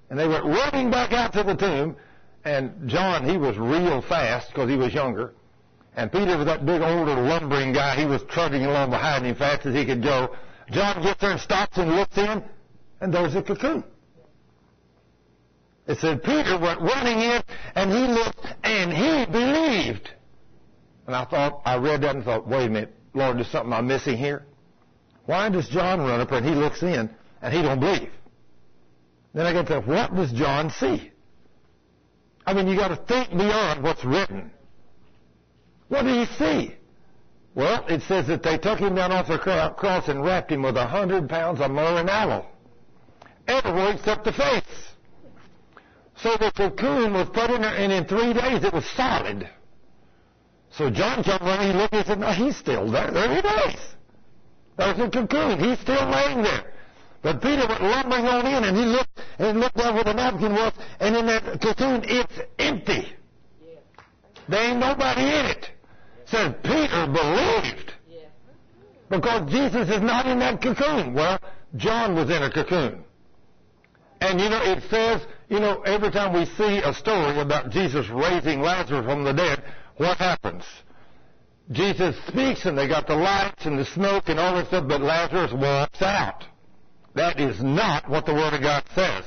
And 0.09 0.17
they 0.17 0.27
went 0.27 0.45
running 0.45 0.89
back 0.89 1.11
out 1.11 1.33
to 1.33 1.43
the 1.43 1.55
tomb, 1.55 1.97
and 2.45 2.87
John, 2.87 3.27
he 3.27 3.37
was 3.37 3.57
real 3.57 4.01
fast 4.01 4.49
because 4.49 4.69
he 4.69 4.77
was 4.77 4.93
younger. 4.93 5.33
And 5.95 6.11
Peter 6.11 6.37
was 6.37 6.45
that 6.45 6.65
big 6.65 6.81
older 6.81 7.15
lumbering 7.15 7.73
guy, 7.73 7.95
he 7.95 8.05
was 8.05 8.21
trudging 8.29 8.65
along 8.65 8.91
behind 8.91 9.25
him 9.25 9.35
fast 9.35 9.65
as 9.65 9.75
he 9.75 9.85
could 9.85 10.01
go. 10.01 10.35
John 10.71 11.03
gets 11.03 11.19
there 11.19 11.31
and 11.31 11.39
stops 11.41 11.77
and 11.77 11.95
looks 11.95 12.17
in, 12.17 12.43
and 13.01 13.13
there's 13.13 13.35
a 13.35 13.43
cocoon. 13.43 13.83
It 15.87 15.97
said 15.97 16.23
Peter 16.23 16.57
went 16.57 16.79
running 16.79 17.19
in, 17.19 17.41
and 17.75 17.91
he 17.91 18.13
looked, 18.13 18.47
and 18.63 18.93
he 18.93 19.25
believed. 19.31 20.09
And 21.05 21.15
I 21.15 21.25
thought, 21.25 21.61
I 21.65 21.77
read 21.77 22.01
that 22.01 22.15
and 22.15 22.23
thought, 22.23 22.47
wait 22.47 22.65
a 22.65 22.69
minute, 22.69 22.93
Lord, 23.13 23.37
there's 23.37 23.47
something 23.47 23.73
I'm 23.73 23.87
missing 23.87 24.17
here. 24.17 24.45
Why 25.25 25.49
does 25.49 25.67
John 25.69 26.01
run 26.01 26.19
up 26.19 26.31
and 26.31 26.45
he 26.45 26.53
looks 26.53 26.81
in 26.81 27.09
and 27.41 27.53
he 27.53 27.61
don't 27.61 27.79
believe? 27.79 28.11
Then 29.33 29.45
I 29.45 29.53
get 29.53 29.67
to, 29.67 29.81
what 29.81 30.15
does 30.15 30.31
John 30.31 30.69
see? 30.69 31.11
I 32.45 32.53
mean, 32.53 32.67
you 32.67 32.75
got 32.75 32.89
to 32.89 32.95
think 32.95 33.29
beyond 33.29 33.83
what's 33.83 34.03
written. 34.03 34.51
What 35.87 36.03
did 36.03 36.27
he 36.27 36.33
see? 36.35 36.75
Well, 37.55 37.85
it 37.87 38.01
says 38.03 38.27
that 38.27 38.43
they 38.43 38.57
took 38.57 38.79
him 38.79 38.95
down 38.95 39.11
off 39.11 39.27
the 39.27 39.37
cross 39.37 40.07
and 40.07 40.23
wrapped 40.23 40.51
him 40.51 40.63
with 40.63 40.75
a 40.75 40.87
hundred 40.87 41.29
pounds 41.29 41.61
of 41.61 41.71
myrrh 41.71 41.99
and 41.99 42.09
aloe. 42.09 42.47
Everywhere 43.47 43.91
except 43.91 44.25
the 44.25 44.33
face. 44.33 44.63
So 46.17 46.35
the 46.37 46.51
cocoon 46.55 47.13
was 47.13 47.29
put 47.29 47.49
in 47.49 47.61
there, 47.61 47.75
and 47.75 47.91
in 47.91 48.05
three 48.05 48.33
days 48.33 48.63
it 48.63 48.73
was 48.73 48.85
solid. 48.95 49.49
So 50.77 50.89
John 50.89 51.23
jumped 51.23 51.43
on, 51.43 51.65
he 51.65 51.73
looked 51.73 51.93
and 51.93 52.05
said, 52.05 52.19
no, 52.19 52.31
he's 52.31 52.57
still 52.57 52.89
there. 52.89 53.11
There 53.11 53.29
he 53.29 53.39
is. 53.39 53.79
There's 54.77 54.97
the 54.97 55.09
cocoon. 55.09 55.59
He's 55.59 55.79
still 55.79 56.09
laying 56.09 56.41
there. 56.41 56.73
But 57.21 57.41
Peter 57.41 57.65
went 57.67 57.81
lumbering 57.81 58.25
on 58.25 58.45
in, 58.45 58.63
and 58.63 58.75
he 58.75 58.83
looked 58.83 59.21
and 59.39 59.59
looked 59.59 59.77
down 59.77 59.95
where 59.95 60.03
the 60.03 60.13
napkin 60.13 60.53
was, 60.53 60.73
and 60.99 61.15
in 61.15 61.25
that 61.27 61.61
cocoon, 61.61 62.01
it's 62.03 62.33
empty. 62.59 63.13
There 64.49 64.71
ain't 64.71 64.79
nobody 64.79 65.21
in 65.21 65.45
it. 65.45 65.69
Said 66.25 66.61
Peter 66.63 67.07
believed. 67.07 67.93
Because 69.09 69.51
Jesus 69.51 69.89
is 69.89 70.01
not 70.01 70.25
in 70.25 70.39
that 70.39 70.61
cocoon. 70.61 71.13
Well, 71.13 71.39
John 71.75 72.15
was 72.15 72.29
in 72.29 72.41
a 72.41 72.51
cocoon. 72.51 73.03
And 74.19 74.39
you 74.39 74.49
know, 74.49 74.61
it 74.63 74.83
says, 74.89 75.21
you 75.49 75.59
know, 75.59 75.81
every 75.81 76.09
time 76.09 76.33
we 76.33 76.45
see 76.45 76.79
a 76.79 76.93
story 76.93 77.39
about 77.39 77.69
Jesus 77.69 78.07
raising 78.09 78.61
Lazarus 78.61 79.05
from 79.05 79.23
the 79.23 79.33
dead, 79.33 79.63
what 79.97 80.17
happens? 80.17 80.63
Jesus 81.71 82.15
speaks 82.27 82.65
and 82.65 82.77
they 82.77 82.87
got 82.87 83.07
the 83.07 83.15
lights 83.15 83.65
and 83.65 83.79
the 83.79 83.85
smoke 83.85 84.25
and 84.27 84.39
all 84.39 84.55
this 84.55 84.67
stuff, 84.67 84.87
but 84.87 85.01
Lazarus 85.01 85.53
walks 85.53 86.01
out. 86.01 86.43
That 87.15 87.39
is 87.39 87.61
not 87.63 88.09
what 88.09 88.25
the 88.25 88.33
Word 88.33 88.53
of 88.53 88.61
God 88.61 88.83
says. 88.95 89.25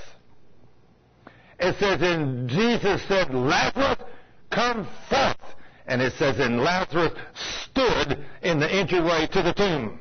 It 1.59 1.77
says, 1.79 2.03
and 2.03 2.49
Jesus 2.49 3.01
said, 3.09 3.33
Lazarus, 3.33 3.99
come 4.51 4.87
forth. 5.09 5.37
And 5.87 6.03
it 6.03 6.13
says, 6.15 6.39
and 6.39 6.61
Lazarus 6.61 7.13
stood 7.63 8.25
in 8.43 8.59
the 8.59 8.71
entryway 8.71 9.29
to 9.33 9.43
the 9.43 9.53
tomb. 9.53 10.01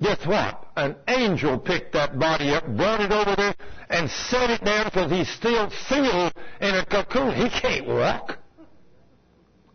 Guess 0.00 0.26
what? 0.26 0.66
An 0.76 0.96
angel 1.08 1.58
picked 1.58 1.92
that 1.92 2.18
body 2.18 2.50
up, 2.50 2.66
brought 2.76 3.00
it 3.00 3.12
over 3.12 3.34
there, 3.36 3.54
and 3.90 4.10
set 4.10 4.50
it 4.50 4.64
down 4.64 4.84
because 4.86 5.10
he's 5.10 5.28
still 5.28 5.70
sealed 5.88 6.32
in 6.60 6.74
a 6.74 6.86
cocoon. 6.86 7.34
He 7.34 7.50
can't 7.50 7.86
walk. 7.86 8.38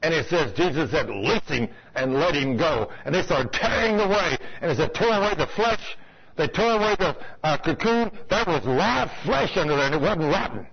And 0.05 0.13
it 0.13 0.27
says 0.27 0.53
Jesus 0.53 0.91
said, 0.91 1.09
loose 1.09 1.47
him 1.47 1.67
and 1.95 2.13
let 2.13 2.35
him 2.35 2.57
go. 2.57 2.91
And 3.05 3.15
they 3.15 3.23
started 3.23 3.51
tearing 3.51 3.99
away. 3.99 4.37
And 4.61 4.69
as 4.69 4.77
they 4.77 4.87
tore 4.87 5.15
away 5.15 5.33
the 5.35 5.47
flesh, 5.47 5.97
they 6.35 6.47
tore 6.47 6.73
away 6.73 6.95
the 6.99 7.17
uh, 7.43 7.57
cocoon. 7.57 8.11
There 8.29 8.43
was 8.45 8.63
live 8.65 9.09
flesh 9.23 9.57
under 9.57 9.75
there, 9.75 9.87
and 9.87 9.95
it 9.95 10.01
wasn't 10.01 10.25
rotten. 10.25 10.67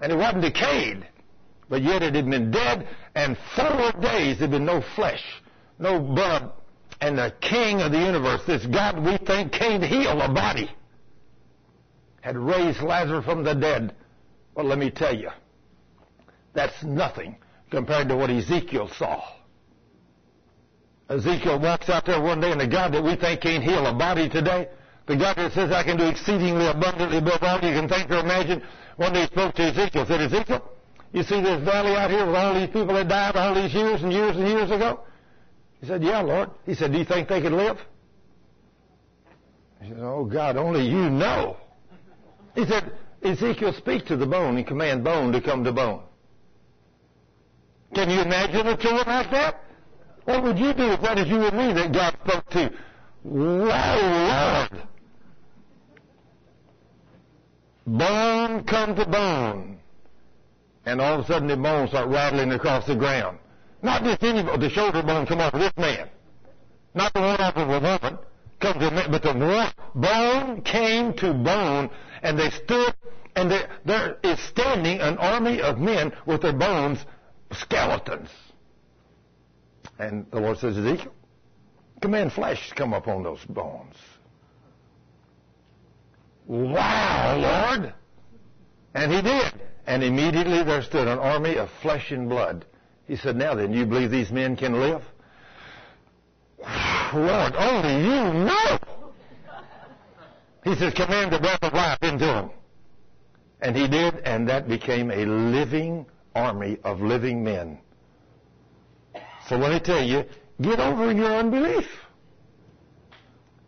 And 0.00 0.10
it 0.10 0.16
wasn't 0.16 0.42
decayed. 0.42 1.06
But 1.68 1.82
yet 1.82 2.02
it 2.02 2.16
had 2.16 2.28
been 2.28 2.50
dead, 2.50 2.88
and 3.14 3.38
four 3.54 3.92
days 4.02 4.38
there 4.38 4.48
had 4.48 4.50
been 4.50 4.64
no 4.64 4.82
flesh, 4.96 5.22
no 5.78 6.00
blood. 6.00 6.50
And 7.00 7.16
the 7.16 7.32
King 7.40 7.80
of 7.80 7.92
the 7.92 8.00
universe, 8.00 8.40
this 8.44 8.66
God 8.66 8.98
we 9.06 9.18
think 9.18 9.52
came 9.52 9.80
to 9.82 9.86
heal 9.86 10.20
a 10.20 10.32
body, 10.32 10.68
had 12.22 12.36
raised 12.36 12.80
Lazarus 12.80 13.24
from 13.24 13.44
the 13.44 13.54
dead. 13.54 13.94
Well, 14.56 14.66
let 14.66 14.78
me 14.78 14.90
tell 14.90 15.14
you, 15.14 15.30
that's 16.54 16.82
nothing 16.82 17.36
compared 17.70 18.08
to 18.08 18.16
what 18.16 18.30
Ezekiel 18.30 18.90
saw. 18.98 19.22
Ezekiel 21.08 21.58
walks 21.58 21.88
out 21.88 22.04
there 22.04 22.20
one 22.20 22.40
day, 22.40 22.52
and 22.52 22.60
the 22.60 22.66
God 22.66 22.92
that 22.92 23.02
we 23.02 23.16
think 23.16 23.40
can't 23.40 23.64
heal 23.64 23.86
a 23.86 23.94
body 23.94 24.28
today, 24.28 24.68
the 25.06 25.16
God 25.16 25.36
that 25.36 25.52
says, 25.52 25.70
I 25.72 25.82
can 25.82 25.96
do 25.96 26.06
exceedingly 26.06 26.66
abundantly 26.66 27.18
above 27.18 27.42
all 27.42 27.56
you 27.56 27.72
can 27.72 27.88
think 27.88 28.10
or 28.10 28.18
imagine, 28.18 28.62
one 28.96 29.14
day 29.14 29.26
spoke 29.26 29.54
to 29.54 29.62
Ezekiel, 29.62 30.04
said, 30.06 30.20
Ezekiel, 30.20 30.70
you 31.12 31.22
see 31.22 31.40
this 31.40 31.64
valley 31.64 31.96
out 31.96 32.10
here 32.10 32.26
with 32.26 32.34
all 32.34 32.52
these 32.54 32.68
people 32.68 32.94
that 32.94 33.08
died 33.08 33.36
all 33.36 33.54
these 33.54 33.72
years 33.72 34.02
and 34.02 34.12
years 34.12 34.36
and 34.36 34.46
years 34.46 34.70
ago? 34.70 35.00
He 35.80 35.86
said, 35.86 36.02
Yeah, 36.02 36.20
Lord. 36.20 36.50
He 36.66 36.74
said, 36.74 36.92
Do 36.92 36.98
you 36.98 37.04
think 37.04 37.28
they 37.28 37.40
could 37.40 37.52
live? 37.52 37.78
He 39.80 39.88
said, 39.88 40.00
Oh, 40.00 40.24
God, 40.26 40.56
only 40.56 40.86
you 40.86 41.08
know. 41.08 41.56
He 42.54 42.66
said, 42.66 42.92
Ezekiel, 43.22 43.72
speak 43.78 44.04
to 44.06 44.16
the 44.16 44.26
bone 44.26 44.56
and 44.56 44.66
command 44.66 45.04
bone 45.04 45.32
to 45.32 45.40
come 45.40 45.64
to 45.64 45.72
bone. 45.72 46.02
Can 47.94 48.10
you 48.10 48.20
imagine 48.20 48.66
a 48.66 48.76
tour 48.76 49.02
like 49.06 49.30
that? 49.30 49.64
What 50.24 50.42
would 50.42 50.58
you 50.58 50.72
do 50.74 50.92
if 50.92 51.00
that 51.00 51.18
is 51.18 51.28
you 51.28 51.42
and 51.42 51.56
me 51.56 51.72
that 51.72 51.92
God 51.92 52.16
spoke 52.24 52.50
to? 52.50 52.72
Wow, 53.24 54.68
Lord. 54.70 54.82
Bone 57.86 58.64
come 58.64 58.94
to 58.94 59.06
bone. 59.06 59.78
And 60.84 61.00
all 61.00 61.18
of 61.18 61.24
a 61.24 61.26
sudden 61.26 61.48
the 61.48 61.56
bones 61.56 61.90
start 61.90 62.08
rattling 62.08 62.52
across 62.52 62.86
the 62.86 62.94
ground. 62.94 63.38
Not 63.82 64.04
just 64.04 64.22
any, 64.22 64.42
bone, 64.42 64.60
the 64.60 64.68
shoulder 64.68 65.02
bone 65.02 65.26
come 65.26 65.40
off 65.40 65.54
of 65.54 65.60
this 65.60 65.72
man. 65.78 66.08
Not 66.94 67.12
the 67.14 67.20
one 67.20 67.40
off 67.40 67.56
of 67.56 67.68
a 67.68 67.80
woman. 67.80 68.18
Come 68.60 68.78
to 68.80 68.90
man, 68.90 69.10
but 69.10 69.22
the 69.22 69.32
one, 69.32 69.72
bone 69.94 70.62
came 70.62 71.14
to 71.14 71.32
bone 71.32 71.90
and 72.22 72.38
they 72.38 72.50
stood 72.50 72.94
and 73.36 73.50
there 73.84 74.16
is 74.24 74.38
standing 74.40 75.00
an 75.00 75.16
army 75.18 75.60
of 75.60 75.78
men 75.78 76.12
with 76.26 76.42
their 76.42 76.52
bones 76.52 76.98
skeletons. 77.52 78.30
And 79.98 80.26
the 80.30 80.40
Lord 80.40 80.58
says, 80.58 80.76
Ezekiel, 80.76 81.12
command 82.00 82.32
flesh 82.32 82.68
to 82.68 82.74
come 82.74 82.94
up 82.94 83.08
on 83.08 83.22
those 83.22 83.44
bones. 83.44 83.96
Wow, 86.46 87.36
Lord. 87.76 87.92
And 88.94 89.12
he 89.12 89.22
did. 89.22 89.52
And 89.86 90.02
immediately 90.02 90.62
there 90.62 90.82
stood 90.82 91.08
an 91.08 91.18
army 91.18 91.56
of 91.56 91.70
flesh 91.82 92.10
and 92.10 92.28
blood. 92.28 92.64
He 93.06 93.16
said, 93.16 93.36
Now 93.36 93.54
then, 93.54 93.72
you 93.72 93.86
believe 93.86 94.10
these 94.10 94.30
men 94.30 94.56
can 94.56 94.74
live? 94.74 95.02
Lord, 97.14 97.54
only 97.56 97.94
you 97.94 98.44
know. 98.44 98.78
He 100.64 100.74
says, 100.74 100.92
Command 100.94 101.32
the 101.32 101.38
breath 101.38 101.62
of 101.62 101.72
life 101.72 101.98
into 102.02 102.26
them. 102.26 102.50
And 103.60 103.76
he 103.76 103.88
did, 103.88 104.16
and 104.24 104.48
that 104.48 104.68
became 104.68 105.10
a 105.10 105.24
living 105.24 106.06
army 106.38 106.78
of 106.84 107.00
living 107.00 107.42
men. 107.42 107.78
So 109.48 109.56
let 109.56 109.72
me 109.72 109.80
tell 109.80 110.02
you, 110.02 110.24
get 110.60 110.78
over 110.78 111.12
your 111.12 111.34
unbelief. 111.36 111.86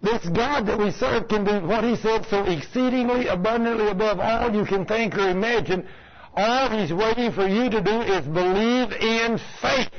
This 0.02 0.26
God 0.28 0.66
that 0.66 0.78
we 0.78 0.90
serve 0.92 1.28
can 1.28 1.44
do 1.44 1.66
what 1.66 1.84
he 1.84 1.96
said 1.96 2.24
so 2.30 2.44
exceedingly 2.44 3.26
abundantly 3.26 3.88
above 3.88 4.18
all 4.18 4.54
you 4.54 4.64
can 4.64 4.86
think 4.86 5.14
or 5.14 5.28
imagine. 5.28 5.86
All 6.34 6.70
he's 6.70 6.92
waiting 6.92 7.32
for 7.32 7.46
you 7.46 7.68
to 7.68 7.80
do 7.80 8.00
is 8.00 8.24
believe 8.26 8.92
in 8.92 9.38
faith. 9.60 9.90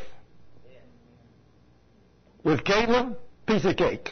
With 2.43 2.63
Caleb, 2.63 3.17
piece 3.45 3.65
of 3.65 3.75
cake. 3.75 4.11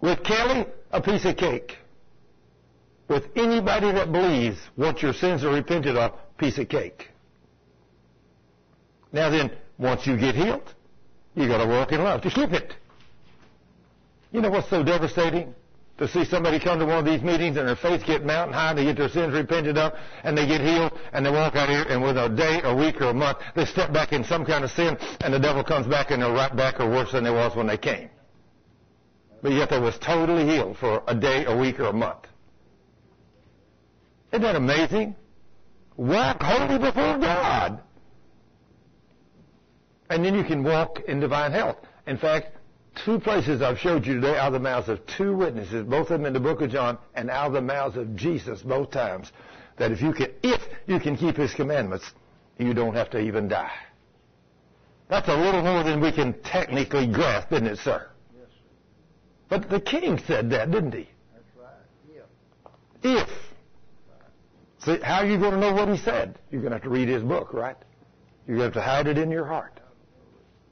With 0.00 0.22
Kelly, 0.22 0.66
a 0.90 1.02
piece 1.02 1.24
of 1.26 1.36
cake. 1.36 1.76
With 3.08 3.24
anybody 3.36 3.92
that 3.92 4.10
believes 4.10 4.58
once 4.76 5.02
your 5.02 5.12
sins 5.12 5.44
are 5.44 5.52
repented 5.52 5.96
of, 5.96 6.12
piece 6.38 6.58
of 6.58 6.68
cake. 6.68 7.10
Now 9.12 9.30
then, 9.30 9.50
once 9.78 10.06
you 10.06 10.16
get 10.16 10.34
healed, 10.34 10.74
you 11.34 11.48
got 11.48 11.62
to 11.62 11.68
walk 11.68 11.92
in 11.92 12.02
love 12.02 12.22
to 12.22 12.30
slip 12.30 12.52
it. 12.52 12.74
You 14.32 14.40
know 14.40 14.50
what's 14.50 14.68
so 14.68 14.82
devastating? 14.82 15.54
To 15.98 16.06
see 16.06 16.26
somebody 16.26 16.60
come 16.60 16.78
to 16.78 16.84
one 16.84 16.98
of 16.98 17.06
these 17.06 17.22
meetings 17.22 17.56
and 17.56 17.66
their 17.66 17.76
faith 17.76 18.04
get 18.04 18.22
mountain 18.22 18.52
high, 18.52 18.74
they 18.74 18.84
get 18.84 18.98
their 18.98 19.08
sins 19.08 19.32
repented 19.32 19.78
of, 19.78 19.94
and 20.24 20.36
they 20.36 20.46
get 20.46 20.60
healed, 20.60 20.92
and 21.14 21.24
they 21.24 21.30
walk 21.30 21.56
out 21.56 21.70
here, 21.70 21.84
and 21.88 22.02
within 22.02 22.32
a 22.32 22.36
day, 22.36 22.60
a 22.64 22.76
week, 22.76 23.00
or 23.00 23.06
a 23.06 23.14
month, 23.14 23.38
they 23.54 23.64
step 23.64 23.94
back 23.94 24.12
in 24.12 24.22
some 24.22 24.44
kind 24.44 24.62
of 24.62 24.70
sin, 24.70 24.98
and 25.22 25.32
the 25.32 25.38
devil 25.38 25.64
comes 25.64 25.86
back, 25.86 26.10
and 26.10 26.20
they're 26.20 26.32
right 26.32 26.54
back 26.54 26.80
or 26.80 26.90
worse 26.90 27.12
than 27.12 27.24
they 27.24 27.30
was 27.30 27.56
when 27.56 27.66
they 27.66 27.78
came. 27.78 28.10
But 29.40 29.52
yet 29.52 29.70
they 29.70 29.78
was 29.78 29.96
totally 29.98 30.44
healed 30.46 30.76
for 30.76 31.02
a 31.06 31.14
day, 31.14 31.46
a 31.46 31.56
week, 31.56 31.80
or 31.80 31.86
a 31.86 31.92
month. 31.94 32.26
Isn't 34.32 34.42
that 34.42 34.56
amazing? 34.56 35.16
Walk 35.96 36.42
holy 36.42 36.78
before 36.78 37.18
God. 37.18 37.80
And 40.10 40.24
then 40.24 40.34
you 40.34 40.44
can 40.44 40.62
walk 40.62 41.00
in 41.08 41.20
divine 41.20 41.52
health. 41.52 41.78
In 42.06 42.18
fact, 42.18 42.56
two 43.04 43.18
places 43.18 43.62
I've 43.62 43.78
showed 43.78 44.06
you 44.06 44.14
today 44.14 44.36
out 44.36 44.48
of 44.48 44.52
the 44.52 44.60
mouths 44.60 44.88
of 44.88 45.04
two 45.06 45.34
witnesses, 45.34 45.84
both 45.84 46.10
of 46.10 46.20
them 46.20 46.26
in 46.26 46.32
the 46.32 46.40
book 46.40 46.60
of 46.60 46.70
John, 46.70 46.98
and 47.14 47.30
out 47.30 47.48
of 47.48 47.52
the 47.54 47.60
mouths 47.60 47.96
of 47.96 48.14
Jesus 48.14 48.62
both 48.62 48.90
times, 48.90 49.32
that 49.78 49.90
if 49.90 50.00
you 50.00 50.12
can, 50.12 50.28
if 50.42 50.62
you 50.86 51.00
can 51.00 51.16
keep 51.16 51.36
his 51.36 51.52
commandments, 51.54 52.10
you 52.58 52.72
don't 52.74 52.94
have 52.94 53.10
to 53.10 53.18
even 53.18 53.48
die. 53.48 53.72
That's 55.08 55.28
a 55.28 55.36
little 55.36 55.62
more 55.62 55.82
than 55.82 56.00
we 56.00 56.12
can 56.12 56.34
technically 56.42 57.06
grasp, 57.06 57.52
isn't 57.52 57.66
it, 57.66 57.78
sir? 57.78 58.08
Yes, 58.34 58.48
sir. 58.48 58.58
But 59.48 59.70
the 59.70 59.80
king 59.80 60.20
said 60.26 60.50
that, 60.50 60.70
didn't 60.70 60.92
he? 60.92 61.08
That's 61.32 61.44
right. 61.56 62.24
Yeah. 63.02 63.22
If. 63.22 63.45
How 64.86 65.20
are 65.20 65.26
you 65.26 65.38
going 65.38 65.52
to 65.52 65.58
know 65.58 65.72
what 65.72 65.88
he 65.88 65.96
said? 65.96 66.38
You're 66.50 66.60
going 66.60 66.70
to 66.70 66.76
have 66.76 66.84
to 66.84 66.90
read 66.90 67.08
his 67.08 67.22
book, 67.22 67.52
right? 67.52 67.76
You're 68.46 68.56
going 68.56 68.72
to 68.72 68.80
have 68.80 68.84
to 68.84 68.90
hide 68.90 69.06
it 69.08 69.18
in 69.18 69.30
your 69.30 69.44
heart. 69.44 69.80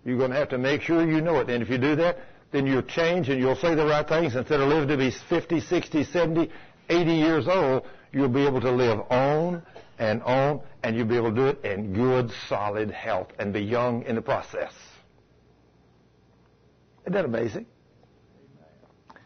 You're 0.05 0.19
going 0.19 0.31
to 0.31 0.37
have 0.37 0.51
to 0.51 0.59
make 0.59 0.83
sure 0.83 1.05
you 1.05 1.21
know 1.21 1.41
it. 1.41 1.51
And 1.51 1.63
if 1.63 1.69
you 1.69 1.79
do 1.79 1.97
that, 1.97 2.19
then 2.53 2.67
you'll 2.67 2.83
change 2.83 3.29
and 3.29 3.41
you'll 3.41 3.57
say 3.57 3.75
the 3.75 3.85
right 3.85 4.07
things. 4.07 4.37
Instead 4.37 4.61
of 4.61 4.69
living 4.69 4.89
to 4.89 4.97
be 4.97 5.11
50, 5.11 5.61
60, 5.61 6.05
70, 6.05 6.51
80 6.89 7.11
years 7.13 7.49
old, 7.49 7.85
you'll 8.13 8.29
be 8.29 8.47
able 8.47 8.61
to 8.61 8.71
live 8.71 9.01
on 9.11 9.63
and 9.99 10.23
on, 10.23 10.61
and 10.83 10.97
you'll 10.97 11.07
be 11.07 11.17
able 11.17 11.31
to 11.31 11.37
do 11.37 11.47
it 11.47 11.65
in 11.65 11.93
good, 11.93 12.31
solid 12.49 12.91
health 12.91 13.29
and 13.39 13.53
be 13.53 13.61
young 13.61 14.03
in 14.05 14.15
the 14.15 14.23
process. 14.23 14.73
Isn't 17.03 17.13
that 17.15 17.25
amazing? 17.25 17.67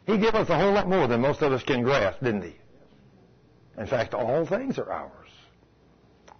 He 0.06 0.16
gave 0.16 0.34
us 0.34 0.48
a 0.48 0.58
whole 0.58 0.72
lot 0.72 0.88
more 0.88 1.06
than 1.06 1.20
most 1.20 1.42
of 1.42 1.52
us 1.52 1.62
can 1.62 1.82
grasp, 1.82 2.20
didn't 2.20 2.42
he? 2.42 2.56
In 3.78 3.86
fact, 3.86 4.12
all 4.12 4.44
things 4.44 4.78
are 4.78 4.90
ours. 4.90 5.28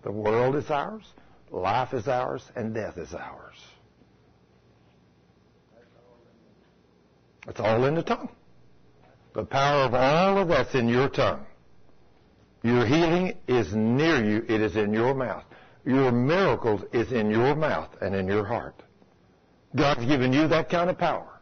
The 0.03 0.11
world 0.13 0.57
is 0.57 0.71
ours, 0.71 1.05
life 1.51 1.95
is 1.95 2.09
ours, 2.09 2.43
and 2.57 2.75
death 2.75 2.99
is 2.99 3.15
ours. 3.15 3.57
It's 7.47 7.61
all 7.61 7.85
in 7.85 7.95
the 7.95 8.03
tongue. 8.03 8.29
The 9.35 9.45
power 9.45 9.85
of 9.85 9.95
all 9.95 10.39
of 10.39 10.49
that's 10.49 10.75
in 10.75 10.89
your 10.89 11.09
tongue. 11.09 11.47
Your 12.63 12.85
healing 12.85 13.35
is 13.47 13.75
near 13.75 14.23
you. 14.25 14.45
It 14.49 14.61
is 14.61 14.77
in 14.77 14.93
your 14.93 15.15
mouth. 15.15 15.45
Your 15.85 16.11
miracles 16.11 16.83
is 16.93 17.13
in 17.13 17.31
your 17.31 17.55
mouth 17.55 17.89
and 18.03 18.15
in 18.15 18.27
your 18.27 18.45
heart. 18.45 18.83
God's 19.77 20.05
given 20.07 20.33
you 20.33 20.49
that 20.49 20.69
kind 20.69 20.91
of 20.91 20.99
power. 20.99 21.38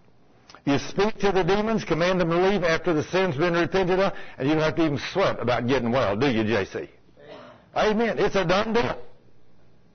You 0.67 0.81
speak 0.81 1.17
to 1.21 1.31
the 1.31 1.45
demons, 1.45 1.85
command 1.85 2.21
them 2.21 2.31
to 2.31 2.37
leave 2.37 2.65
after 2.65 2.93
the 2.93 3.05
sin's 3.05 3.37
been 3.37 3.55
repented 3.55 4.01
of, 4.01 4.13
and 4.37 4.49
you 4.49 4.55
don't 4.55 4.65
have 4.65 4.75
to 4.75 4.85
even 4.85 4.99
sweat 5.13 5.39
about 5.39 5.69
getting 5.69 5.93
well, 5.93 6.17
do 6.17 6.27
you, 6.27 6.43
JC? 6.43 6.91
Amen. 7.77 8.19
Amen. 8.19 8.19
It's 8.19 8.35
a 8.35 8.45
done 8.45 8.73
deal. 8.73 8.99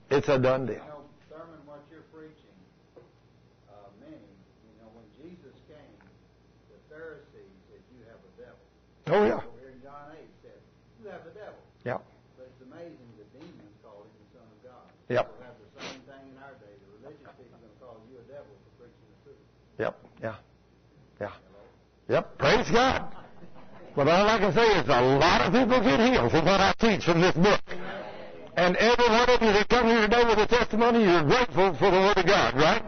It's 0.09 0.30
a 0.30 0.40
done 0.40 0.67
deal. 0.67 0.75
You 0.75 0.88
know, 0.88 1.03
Thurman, 1.27 1.59
what 1.67 1.83
you're 1.91 2.08
preaching, 2.16 2.56
uh, 3.67 3.83
many, 4.00 4.16
you 4.16 4.72
know, 4.80 4.88
when 4.95 5.03
Jesus 5.19 5.51
came, 5.67 6.00
the 6.72 6.80
Pharisees 6.88 7.51
said, 7.67 7.83
you 7.91 8.08
have 8.08 8.24
a 8.24 8.32
devil. 8.40 8.64
Oh, 9.11 9.27
yeah. 9.27 9.43
Over 9.43 9.59
here 9.59 9.75
in 9.75 9.83
John 9.83 10.08
8 10.16 10.24
said, 10.40 10.59
you 11.03 11.11
have 11.11 11.27
a 11.27 11.35
devil. 11.35 11.59
Yeah. 11.83 12.00
But 12.40 12.48
it's 12.48 12.64
amazing 12.64 13.11
the 13.19 13.27
demons 13.35 13.75
called 13.83 14.08
him 14.08 14.16
the 14.24 14.40
Son 14.40 14.48
of 14.48 14.59
God. 14.64 14.88
Yep. 15.11 15.35
We'll 15.35 15.51
have 15.51 15.59
the 15.59 15.72
same 15.83 16.00
thing 16.08 16.24
in 16.32 16.40
our 16.40 16.56
day. 16.64 16.72
The 16.80 16.88
religious 16.95 17.27
people 17.35 17.59
are 17.59 17.59
going 17.59 17.75
to 17.75 17.82
call 17.83 18.00
you 18.08 18.24
a 18.24 18.27
devil 18.32 18.56
for 18.56 18.88
preaching 18.88 19.08
the 19.11 19.19
truth. 19.27 19.43
Yep. 19.83 20.00
Yeah. 20.24 20.40
Yeah. 21.22 21.30
Yep. 22.11 22.38
Praise 22.38 22.69
God. 22.69 23.07
But 23.95 24.09
all 24.09 24.27
I 24.27 24.38
can 24.38 24.51
say 24.51 24.67
is 24.80 24.88
a 24.90 25.01
lot 25.15 25.48
of 25.48 25.53
people 25.53 25.80
get 25.80 25.99
healed 26.01 26.31
from 26.31 26.43
what 26.43 26.59
I 26.59 26.73
teach 26.77 27.06
from 27.06 27.22
this 27.22 27.35
book. 27.35 27.61
And 28.57 28.75
every 28.75 29.07
one 29.07 29.30
of 29.30 29.41
you 29.41 29.53
that 29.53 29.69
come 29.69 29.88
here 29.88 30.01
today 30.01 30.25
with 30.25 30.40
a 30.40 30.48
testimony, 30.48 31.06
you're 31.06 31.23
grateful 31.23 31.73
for 31.75 31.90
the 31.90 31.98
Word 31.98 32.17
of 32.17 32.25
God, 32.25 32.56
right? 32.56 32.83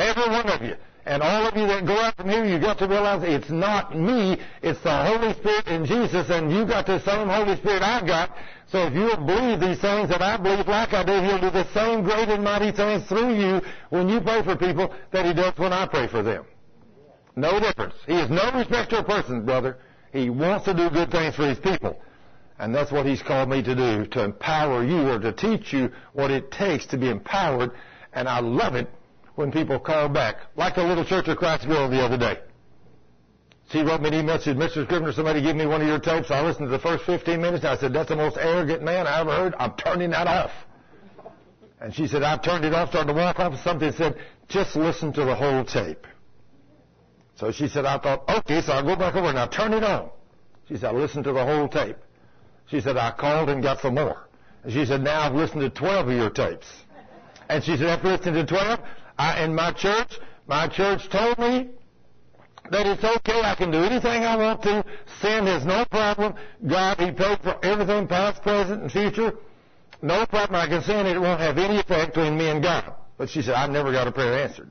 Every 0.00 0.28
one 0.30 0.48
of 0.48 0.62
you. 0.62 0.74
And 1.06 1.22
all 1.22 1.46
of 1.46 1.56
you 1.56 1.68
that 1.68 1.86
go 1.86 1.94
out 1.94 2.16
from 2.16 2.28
here, 2.28 2.44
you 2.44 2.58
got 2.58 2.78
to 2.80 2.88
realize 2.88 3.22
it's 3.22 3.50
not 3.50 3.96
me, 3.96 4.36
it's 4.62 4.82
the 4.82 4.96
Holy 5.06 5.32
Spirit 5.34 5.68
in 5.68 5.86
Jesus, 5.86 6.28
and 6.28 6.50
you 6.50 6.66
got 6.66 6.86
the 6.86 6.98
same 6.98 7.28
Holy 7.28 7.56
Spirit 7.56 7.82
I 7.82 8.04
got. 8.04 8.36
So 8.66 8.86
if 8.88 8.94
you'll 8.94 9.16
believe 9.16 9.60
these 9.60 9.78
things 9.78 10.08
that 10.08 10.22
I 10.22 10.36
believe 10.36 10.66
like 10.66 10.92
I 10.92 11.04
do, 11.04 11.22
He'll 11.22 11.40
do 11.40 11.50
the 11.50 11.72
same 11.72 12.02
great 12.02 12.28
and 12.28 12.42
mighty 12.42 12.72
things 12.72 13.06
through 13.06 13.38
you 13.38 13.62
when 13.90 14.08
you 14.08 14.20
pray 14.20 14.42
for 14.42 14.56
people 14.56 14.92
that 15.12 15.24
He 15.24 15.32
does 15.32 15.56
when 15.56 15.72
I 15.72 15.86
pray 15.86 16.08
for 16.08 16.24
them. 16.24 16.44
No 17.38 17.60
difference. 17.60 17.94
He 18.04 18.14
is 18.14 18.28
no 18.28 18.50
respecter 18.52 18.96
of 18.96 19.06
persons, 19.06 19.44
brother. 19.44 19.76
He 20.12 20.28
wants 20.28 20.64
to 20.64 20.74
do 20.74 20.90
good 20.90 21.12
things 21.12 21.36
for 21.36 21.46
His 21.46 21.58
people. 21.60 21.96
And 22.58 22.74
that's 22.74 22.90
what 22.90 23.06
He's 23.06 23.22
called 23.22 23.48
me 23.48 23.62
to 23.62 23.76
do, 23.76 24.06
to 24.06 24.24
empower 24.24 24.84
you 24.84 25.08
or 25.08 25.20
to 25.20 25.32
teach 25.32 25.72
you 25.72 25.92
what 26.14 26.32
it 26.32 26.50
takes 26.50 26.86
to 26.86 26.98
be 26.98 27.08
empowered. 27.08 27.70
And 28.12 28.28
I 28.28 28.40
love 28.40 28.74
it 28.74 28.88
when 29.36 29.52
people 29.52 29.78
call 29.78 30.08
back, 30.08 30.38
like 30.56 30.74
the 30.74 30.82
little 30.82 31.04
Church 31.04 31.28
of 31.28 31.38
Christ 31.38 31.68
girl 31.68 31.88
the 31.88 32.00
other 32.00 32.18
day. 32.18 32.40
She 33.70 33.82
wrote 33.82 34.00
me 34.00 34.08
an 34.08 34.14
email, 34.14 34.40
said, 34.40 34.56
Mr. 34.56 34.84
Scrivner, 34.84 35.14
somebody 35.14 35.40
give 35.40 35.54
me 35.54 35.66
one 35.66 35.80
of 35.80 35.86
your 35.86 36.00
tapes. 36.00 36.32
I 36.32 36.44
listened 36.44 36.66
to 36.66 36.72
the 36.72 36.80
first 36.80 37.04
15 37.04 37.40
minutes, 37.40 37.64
I 37.64 37.76
said, 37.76 37.92
that's 37.92 38.08
the 38.08 38.16
most 38.16 38.36
arrogant 38.36 38.82
man 38.82 39.06
I 39.06 39.20
ever 39.20 39.30
heard. 39.30 39.54
I'm 39.60 39.74
turning 39.76 40.10
that 40.10 40.26
off. 40.26 40.50
And 41.80 41.94
she 41.94 42.08
said, 42.08 42.24
I've 42.24 42.42
turned 42.42 42.64
it 42.64 42.74
off, 42.74 42.88
started 42.88 43.12
to 43.12 43.14
walk 43.16 43.38
off, 43.38 43.62
something 43.62 43.92
said, 43.92 44.16
just 44.48 44.74
listen 44.74 45.12
to 45.12 45.24
the 45.24 45.36
whole 45.36 45.64
tape. 45.64 46.04
So 47.38 47.52
she 47.52 47.68
said, 47.68 47.84
I 47.84 47.98
thought, 47.98 48.28
okay, 48.28 48.60
so 48.60 48.72
I'll 48.72 48.82
go 48.82 48.96
back 48.96 49.14
over 49.14 49.28
and 49.28 49.38
I'll 49.38 49.48
turn 49.48 49.72
it 49.72 49.84
on. 49.84 50.10
She 50.66 50.74
said, 50.74 50.86
I 50.86 50.92
listened 50.92 51.24
to 51.24 51.32
the 51.32 51.44
whole 51.44 51.68
tape. 51.68 51.96
She 52.66 52.80
said, 52.80 52.96
I 52.96 53.12
called 53.12 53.48
and 53.48 53.62
got 53.62 53.80
some 53.80 53.94
more. 53.94 54.28
And 54.64 54.72
she 54.72 54.84
said, 54.84 55.02
now 55.02 55.20
I've 55.20 55.34
listened 55.34 55.60
to 55.60 55.70
12 55.70 56.08
of 56.08 56.14
your 56.14 56.30
tapes. 56.30 56.66
And 57.48 57.62
she 57.62 57.76
said, 57.76 57.86
after 57.86 58.08
listening 58.08 58.34
to 58.34 58.46
12, 58.46 58.80
I, 59.18 59.44
in 59.44 59.54
my 59.54 59.72
church, 59.72 60.18
my 60.48 60.66
church 60.66 61.08
told 61.10 61.38
me 61.38 61.68
that 62.70 62.86
it's 62.86 63.04
okay, 63.04 63.40
I 63.40 63.54
can 63.54 63.70
do 63.70 63.78
anything 63.78 64.24
I 64.24 64.36
want 64.36 64.62
to. 64.64 64.84
Sin 65.22 65.46
is 65.46 65.64
no 65.64 65.84
problem. 65.84 66.34
God, 66.66 66.98
He 66.98 67.12
paid 67.12 67.38
for 67.40 67.64
everything, 67.64 68.08
past, 68.08 68.42
present, 68.42 68.82
and 68.82 68.92
future. 68.92 69.32
No 70.02 70.26
problem. 70.26 70.60
I 70.60 70.66
can 70.66 70.82
sin 70.82 71.06
it. 71.06 71.18
Won't 71.20 71.40
have 71.40 71.56
any 71.56 71.78
effect 71.78 72.14
between 72.14 72.36
me 72.36 72.48
and 72.48 72.62
God. 72.62 72.94
But 73.16 73.30
she 73.30 73.42
said, 73.42 73.54
I 73.54 73.66
never 73.68 73.92
got 73.92 74.08
a 74.08 74.12
prayer 74.12 74.42
answered. 74.42 74.70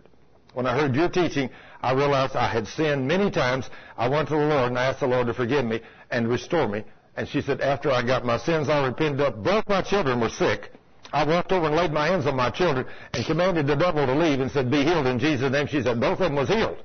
When 0.53 0.65
I 0.65 0.77
heard 0.79 0.95
your 0.95 1.09
teaching, 1.09 1.49
I 1.81 1.93
realized 1.93 2.35
I 2.35 2.47
had 2.47 2.67
sinned 2.67 3.07
many 3.07 3.29
times. 3.29 3.69
I 3.97 4.07
went 4.07 4.29
to 4.29 4.35
the 4.35 4.45
Lord 4.45 4.69
and 4.69 4.77
asked 4.77 4.99
the 4.99 5.07
Lord 5.07 5.27
to 5.27 5.33
forgive 5.33 5.65
me 5.65 5.81
and 6.11 6.27
restore 6.27 6.67
me. 6.67 6.83
And 7.15 7.27
she 7.27 7.41
said, 7.41 7.61
after 7.61 7.91
I 7.91 8.05
got 8.05 8.25
my 8.25 8.37
sins 8.37 8.69
I 8.69 8.85
repented 8.85 9.21
of, 9.21 9.43
both 9.43 9.67
my 9.67 9.81
children 9.81 10.19
were 10.19 10.29
sick. 10.29 10.71
I 11.13 11.25
walked 11.25 11.51
over 11.51 11.67
and 11.67 11.75
laid 11.75 11.91
my 11.91 12.07
hands 12.07 12.25
on 12.25 12.35
my 12.35 12.49
children 12.49 12.85
and 13.13 13.25
commanded 13.25 13.65
the 13.67 13.75
devil 13.75 14.05
to 14.05 14.13
leave 14.13 14.39
and 14.39 14.51
said, 14.51 14.69
be 14.69 14.83
healed 14.83 15.07
in 15.07 15.19
Jesus' 15.19 15.51
name. 15.51 15.67
She 15.67 15.81
said, 15.81 15.99
both 15.99 16.19
of 16.19 16.29
them 16.29 16.35
was 16.35 16.49
healed. 16.49 16.77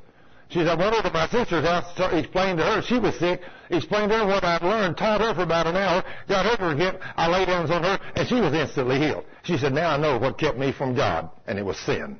She 0.48 0.58
said, 0.58 0.68
I 0.68 0.74
went 0.74 0.94
over 0.94 1.08
to 1.08 1.12
my 1.12 1.28
sister's 1.28 1.64
house, 1.64 1.84
explained 2.12 2.58
to 2.58 2.64
her 2.64 2.82
she 2.82 2.98
was 2.98 3.18
sick, 3.18 3.40
explained 3.70 4.10
to 4.10 4.18
her 4.18 4.26
what 4.26 4.44
I'd 4.44 4.62
learned, 4.62 4.98
taught 4.98 5.22
her 5.22 5.34
for 5.34 5.42
about 5.42 5.66
an 5.66 5.76
hour, 5.76 6.04
got 6.28 6.42
to 6.58 6.66
repent, 6.66 6.98
I 7.16 7.26
laid 7.28 7.48
hands 7.48 7.70
on 7.70 7.82
her, 7.82 7.98
and 8.14 8.28
she 8.28 8.34
was 8.34 8.52
instantly 8.52 8.98
healed. 8.98 9.24
She 9.44 9.56
said, 9.56 9.72
now 9.72 9.94
I 9.94 9.96
know 9.96 10.18
what 10.18 10.38
kept 10.38 10.58
me 10.58 10.70
from 10.70 10.94
God, 10.94 11.30
and 11.46 11.58
it 11.58 11.64
was 11.64 11.78
sin. 11.78 12.18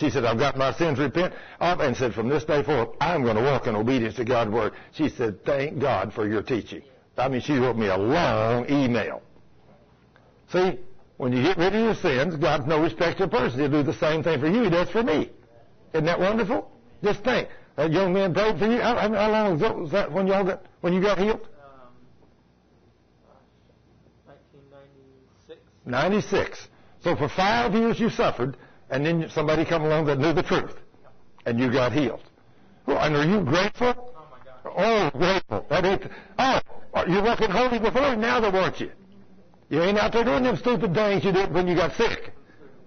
She 0.00 0.08
said, 0.08 0.24
I've 0.24 0.38
got 0.38 0.56
my 0.56 0.72
sins 0.72 0.98
repent 0.98 1.34
of, 1.60 1.80
and 1.80 1.94
said, 1.94 2.14
from 2.14 2.30
this 2.30 2.42
day 2.44 2.62
forth, 2.62 2.88
I'm 3.02 3.22
going 3.22 3.36
to 3.36 3.42
walk 3.42 3.66
in 3.66 3.76
obedience 3.76 4.14
to 4.14 4.24
God's 4.24 4.50
word. 4.50 4.72
She 4.92 5.10
said, 5.10 5.44
thank 5.44 5.78
God 5.78 6.14
for 6.14 6.26
your 6.26 6.42
teaching. 6.42 6.82
I 7.18 7.28
mean, 7.28 7.42
she 7.42 7.52
wrote 7.52 7.76
me 7.76 7.88
a 7.88 7.98
long 7.98 8.70
email. 8.70 9.20
See, 10.50 10.78
when 11.18 11.34
you 11.34 11.42
get 11.42 11.58
rid 11.58 11.74
of 11.74 11.82
your 11.82 11.94
sins, 11.94 12.34
God's 12.36 12.66
no 12.66 12.80
respecter 12.82 13.24
of 13.24 13.30
persons. 13.30 13.60
He'll 13.60 13.70
do 13.70 13.82
the 13.82 13.92
same 13.92 14.22
thing 14.22 14.40
for 14.40 14.48
you 14.48 14.62
He 14.62 14.70
does 14.70 14.88
for 14.88 15.02
me. 15.02 15.30
Isn't 15.92 16.06
that 16.06 16.18
wonderful? 16.18 16.70
Just 17.04 17.22
think. 17.22 17.50
That 17.76 17.92
young 17.92 18.14
man 18.14 18.32
prayed 18.32 18.58
for 18.58 18.66
you. 18.66 18.80
How, 18.80 18.96
how 18.96 19.30
long 19.30 19.60
was 19.60 19.90
that 19.90 20.10
when 20.10 20.26
y'all 20.26 20.44
got 20.44 20.64
when 20.80 20.94
you 20.94 21.02
got 21.02 21.18
healed? 21.18 21.40
Um, 21.42 21.92
uh, 24.26 24.32
1996. 25.46 25.60
96. 25.84 26.68
So 27.02 27.16
for 27.16 27.28
five 27.28 27.74
years 27.74 28.00
you 28.00 28.08
suffered, 28.08 28.56
and 28.90 29.04
then 29.04 29.28
somebody 29.30 29.64
come 29.64 29.82
along 29.82 30.06
that 30.06 30.18
knew 30.18 30.32
the 30.32 30.42
truth, 30.42 30.76
and 31.46 31.58
you 31.58 31.72
got 31.72 31.92
healed. 31.92 32.22
Well, 32.86 32.98
and 32.98 33.16
are 33.16 33.26
you 33.26 33.44
grateful? 33.44 33.94
Oh. 34.64 34.70
Oh, 34.76 35.10
grateful. 35.10 35.66
That 35.70 35.84
ain't, 35.84 36.02
oh, 36.38 36.60
you're 37.08 37.22
walking 37.22 37.50
holy 37.50 37.78
before 37.78 38.16
now, 38.16 38.40
though, 38.40 38.50
weren't 38.50 38.80
you? 38.80 38.90
You 39.68 39.82
ain't 39.82 39.98
out 39.98 40.12
there 40.12 40.24
doing 40.24 40.42
them 40.42 40.56
stupid 40.56 40.94
things 40.94 41.24
you 41.24 41.32
did 41.32 41.52
when 41.52 41.66
you 41.68 41.76
got 41.76 41.96
sick. 41.96 42.32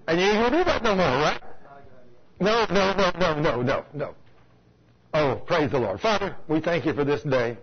And 0.07 0.19
you 0.19 0.27
ain't 0.27 0.51
to 0.51 0.57
do 0.57 0.63
that 0.65 0.83
no 0.83 0.95
more, 0.95 1.05
right? 1.05 1.41
No, 2.39 2.65
no, 2.69 2.93
no, 2.93 3.11
no, 3.19 3.39
no, 3.39 3.61
no, 3.61 3.85
no. 3.93 4.15
Oh, 5.13 5.41
praise 5.45 5.71
the 5.71 5.79
Lord. 5.79 6.01
Father, 6.01 6.35
we 6.47 6.59
thank 6.59 6.85
you 6.85 6.93
for 6.93 7.05
this 7.05 7.21
day. 7.23 7.57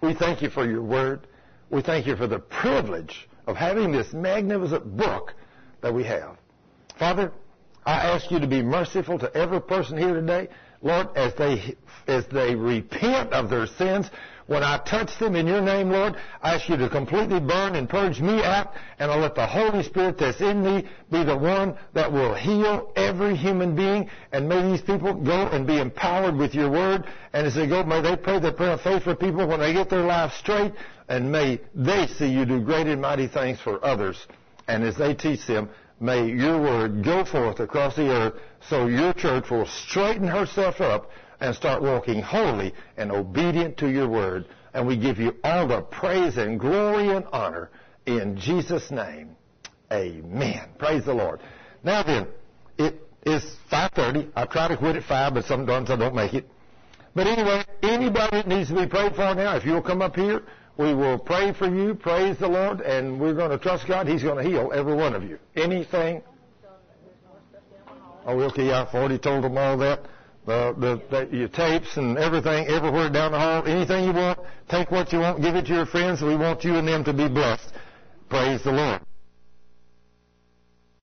We 0.00 0.14
thank 0.14 0.42
you 0.42 0.50
for 0.50 0.68
your 0.68 0.82
word. 0.82 1.26
We 1.70 1.82
thank 1.82 2.06
you 2.06 2.16
for 2.16 2.26
the 2.26 2.38
privilege 2.38 3.28
of 3.46 3.56
having 3.56 3.90
this 3.90 4.12
magnificent 4.12 4.96
book 4.96 5.34
that 5.80 5.92
we 5.92 6.04
have. 6.04 6.36
Father, 7.02 7.32
I 7.84 7.94
ask 7.94 8.30
you 8.30 8.38
to 8.38 8.46
be 8.46 8.62
merciful 8.62 9.18
to 9.18 9.36
every 9.36 9.60
person 9.60 9.98
here 9.98 10.14
today. 10.14 10.46
Lord, 10.82 11.08
as 11.16 11.34
they, 11.34 11.74
as 12.06 12.24
they 12.28 12.54
repent 12.54 13.32
of 13.32 13.50
their 13.50 13.66
sins, 13.66 14.08
when 14.46 14.62
I 14.62 14.78
touch 14.78 15.18
them 15.18 15.34
in 15.34 15.48
your 15.48 15.60
name, 15.60 15.90
Lord, 15.90 16.14
I 16.40 16.54
ask 16.54 16.68
you 16.68 16.76
to 16.76 16.88
completely 16.88 17.40
burn 17.40 17.74
and 17.74 17.88
purge 17.88 18.20
me 18.20 18.44
out, 18.44 18.74
and 19.00 19.10
I'll 19.10 19.18
let 19.18 19.34
the 19.34 19.48
Holy 19.48 19.82
Spirit 19.82 20.16
that's 20.16 20.40
in 20.40 20.62
me 20.62 20.88
be 21.10 21.24
the 21.24 21.36
one 21.36 21.76
that 21.92 22.12
will 22.12 22.34
heal 22.34 22.92
every 22.94 23.34
human 23.34 23.74
being, 23.74 24.08
and 24.30 24.48
may 24.48 24.62
these 24.70 24.82
people 24.82 25.12
go 25.12 25.48
and 25.48 25.66
be 25.66 25.80
empowered 25.80 26.36
with 26.36 26.54
your 26.54 26.70
word, 26.70 27.04
and 27.32 27.48
as 27.48 27.56
they 27.56 27.66
go, 27.66 27.82
may 27.82 28.00
they 28.00 28.14
pray 28.14 28.38
the 28.38 28.52
prayer 28.52 28.74
of 28.74 28.80
faith 28.80 29.02
for 29.02 29.16
people 29.16 29.48
when 29.48 29.58
they 29.58 29.72
get 29.72 29.90
their 29.90 30.06
life 30.06 30.30
straight, 30.34 30.72
and 31.08 31.32
may 31.32 31.60
they 31.74 32.06
see 32.06 32.28
you 32.28 32.44
do 32.44 32.60
great 32.60 32.86
and 32.86 33.02
mighty 33.02 33.26
things 33.26 33.58
for 33.60 33.84
others, 33.84 34.24
and 34.68 34.84
as 34.84 34.96
they 34.96 35.14
teach 35.14 35.44
them, 35.48 35.68
may 36.02 36.28
your 36.28 36.60
word 36.60 37.04
go 37.04 37.24
forth 37.24 37.60
across 37.60 37.94
the 37.96 38.10
earth 38.10 38.34
so 38.68 38.88
your 38.88 39.14
church 39.14 39.50
will 39.50 39.66
straighten 39.66 40.26
herself 40.26 40.80
up 40.80 41.10
and 41.40 41.54
start 41.54 41.82
walking 41.82 42.20
holy 42.20 42.74
and 42.96 43.10
obedient 43.10 43.76
to 43.78 43.88
your 43.88 44.08
word. 44.08 44.46
And 44.74 44.86
we 44.86 44.96
give 44.96 45.18
you 45.18 45.36
all 45.44 45.68
the 45.68 45.82
praise 45.82 46.36
and 46.36 46.58
glory 46.58 47.08
and 47.08 47.24
honor 47.32 47.70
in 48.06 48.36
Jesus' 48.36 48.90
name. 48.90 49.36
Amen. 49.92 50.68
Praise 50.78 51.04
the 51.04 51.14
Lord. 51.14 51.40
Now 51.84 52.02
then, 52.02 52.26
it 52.78 53.00
is 53.24 53.44
5.30. 53.70 54.32
I 54.34 54.46
try 54.46 54.68
to 54.68 54.76
quit 54.76 54.96
at 54.96 55.04
5, 55.04 55.34
but 55.34 55.44
sometimes 55.44 55.90
I 55.90 55.96
don't 55.96 56.14
make 56.14 56.34
it. 56.34 56.48
But 57.14 57.26
anyway, 57.26 57.64
anybody 57.82 58.38
that 58.38 58.48
needs 58.48 58.70
to 58.70 58.74
be 58.74 58.86
prayed 58.86 59.14
for 59.14 59.34
now, 59.34 59.56
if 59.56 59.64
you'll 59.64 59.82
come 59.82 60.00
up 60.00 60.16
here, 60.16 60.42
we 60.76 60.94
will 60.94 61.18
pray 61.18 61.52
for 61.52 61.68
you, 61.68 61.94
praise 61.94 62.38
the 62.38 62.48
Lord, 62.48 62.80
and 62.80 63.20
we're 63.20 63.34
going 63.34 63.50
to 63.50 63.58
trust 63.58 63.86
God. 63.86 64.08
He's 64.08 64.22
going 64.22 64.42
to 64.42 64.48
heal 64.48 64.70
every 64.74 64.94
one 64.94 65.14
of 65.14 65.22
you. 65.22 65.38
Anything? 65.54 66.22
Oh, 68.24 68.40
okay, 68.40 68.66
yeah, 68.66 68.82
I've 68.82 68.94
already 68.94 69.18
told 69.18 69.44
them 69.44 69.58
all 69.58 69.76
that. 69.78 70.00
The, 70.46 70.74
the, 70.76 71.02
the, 71.10 71.36
your 71.36 71.48
tapes 71.48 71.96
and 71.96 72.18
everything, 72.18 72.66
everywhere 72.66 73.10
down 73.10 73.32
the 73.32 73.38
hall, 73.38 73.64
anything 73.64 74.04
you 74.04 74.12
want, 74.12 74.40
Take 74.72 74.90
what 74.90 75.12
you 75.12 75.18
want, 75.18 75.42
give 75.42 75.54
it 75.54 75.66
to 75.66 75.74
your 75.74 75.84
friends. 75.84 76.22
We 76.22 76.34
want 76.34 76.64
you 76.64 76.76
and 76.76 76.88
them 76.88 77.04
to 77.04 77.12
be 77.12 77.28
blessed. 77.28 77.74
Praise 78.30 78.64
the 78.64 78.72
Lord. 78.72 79.02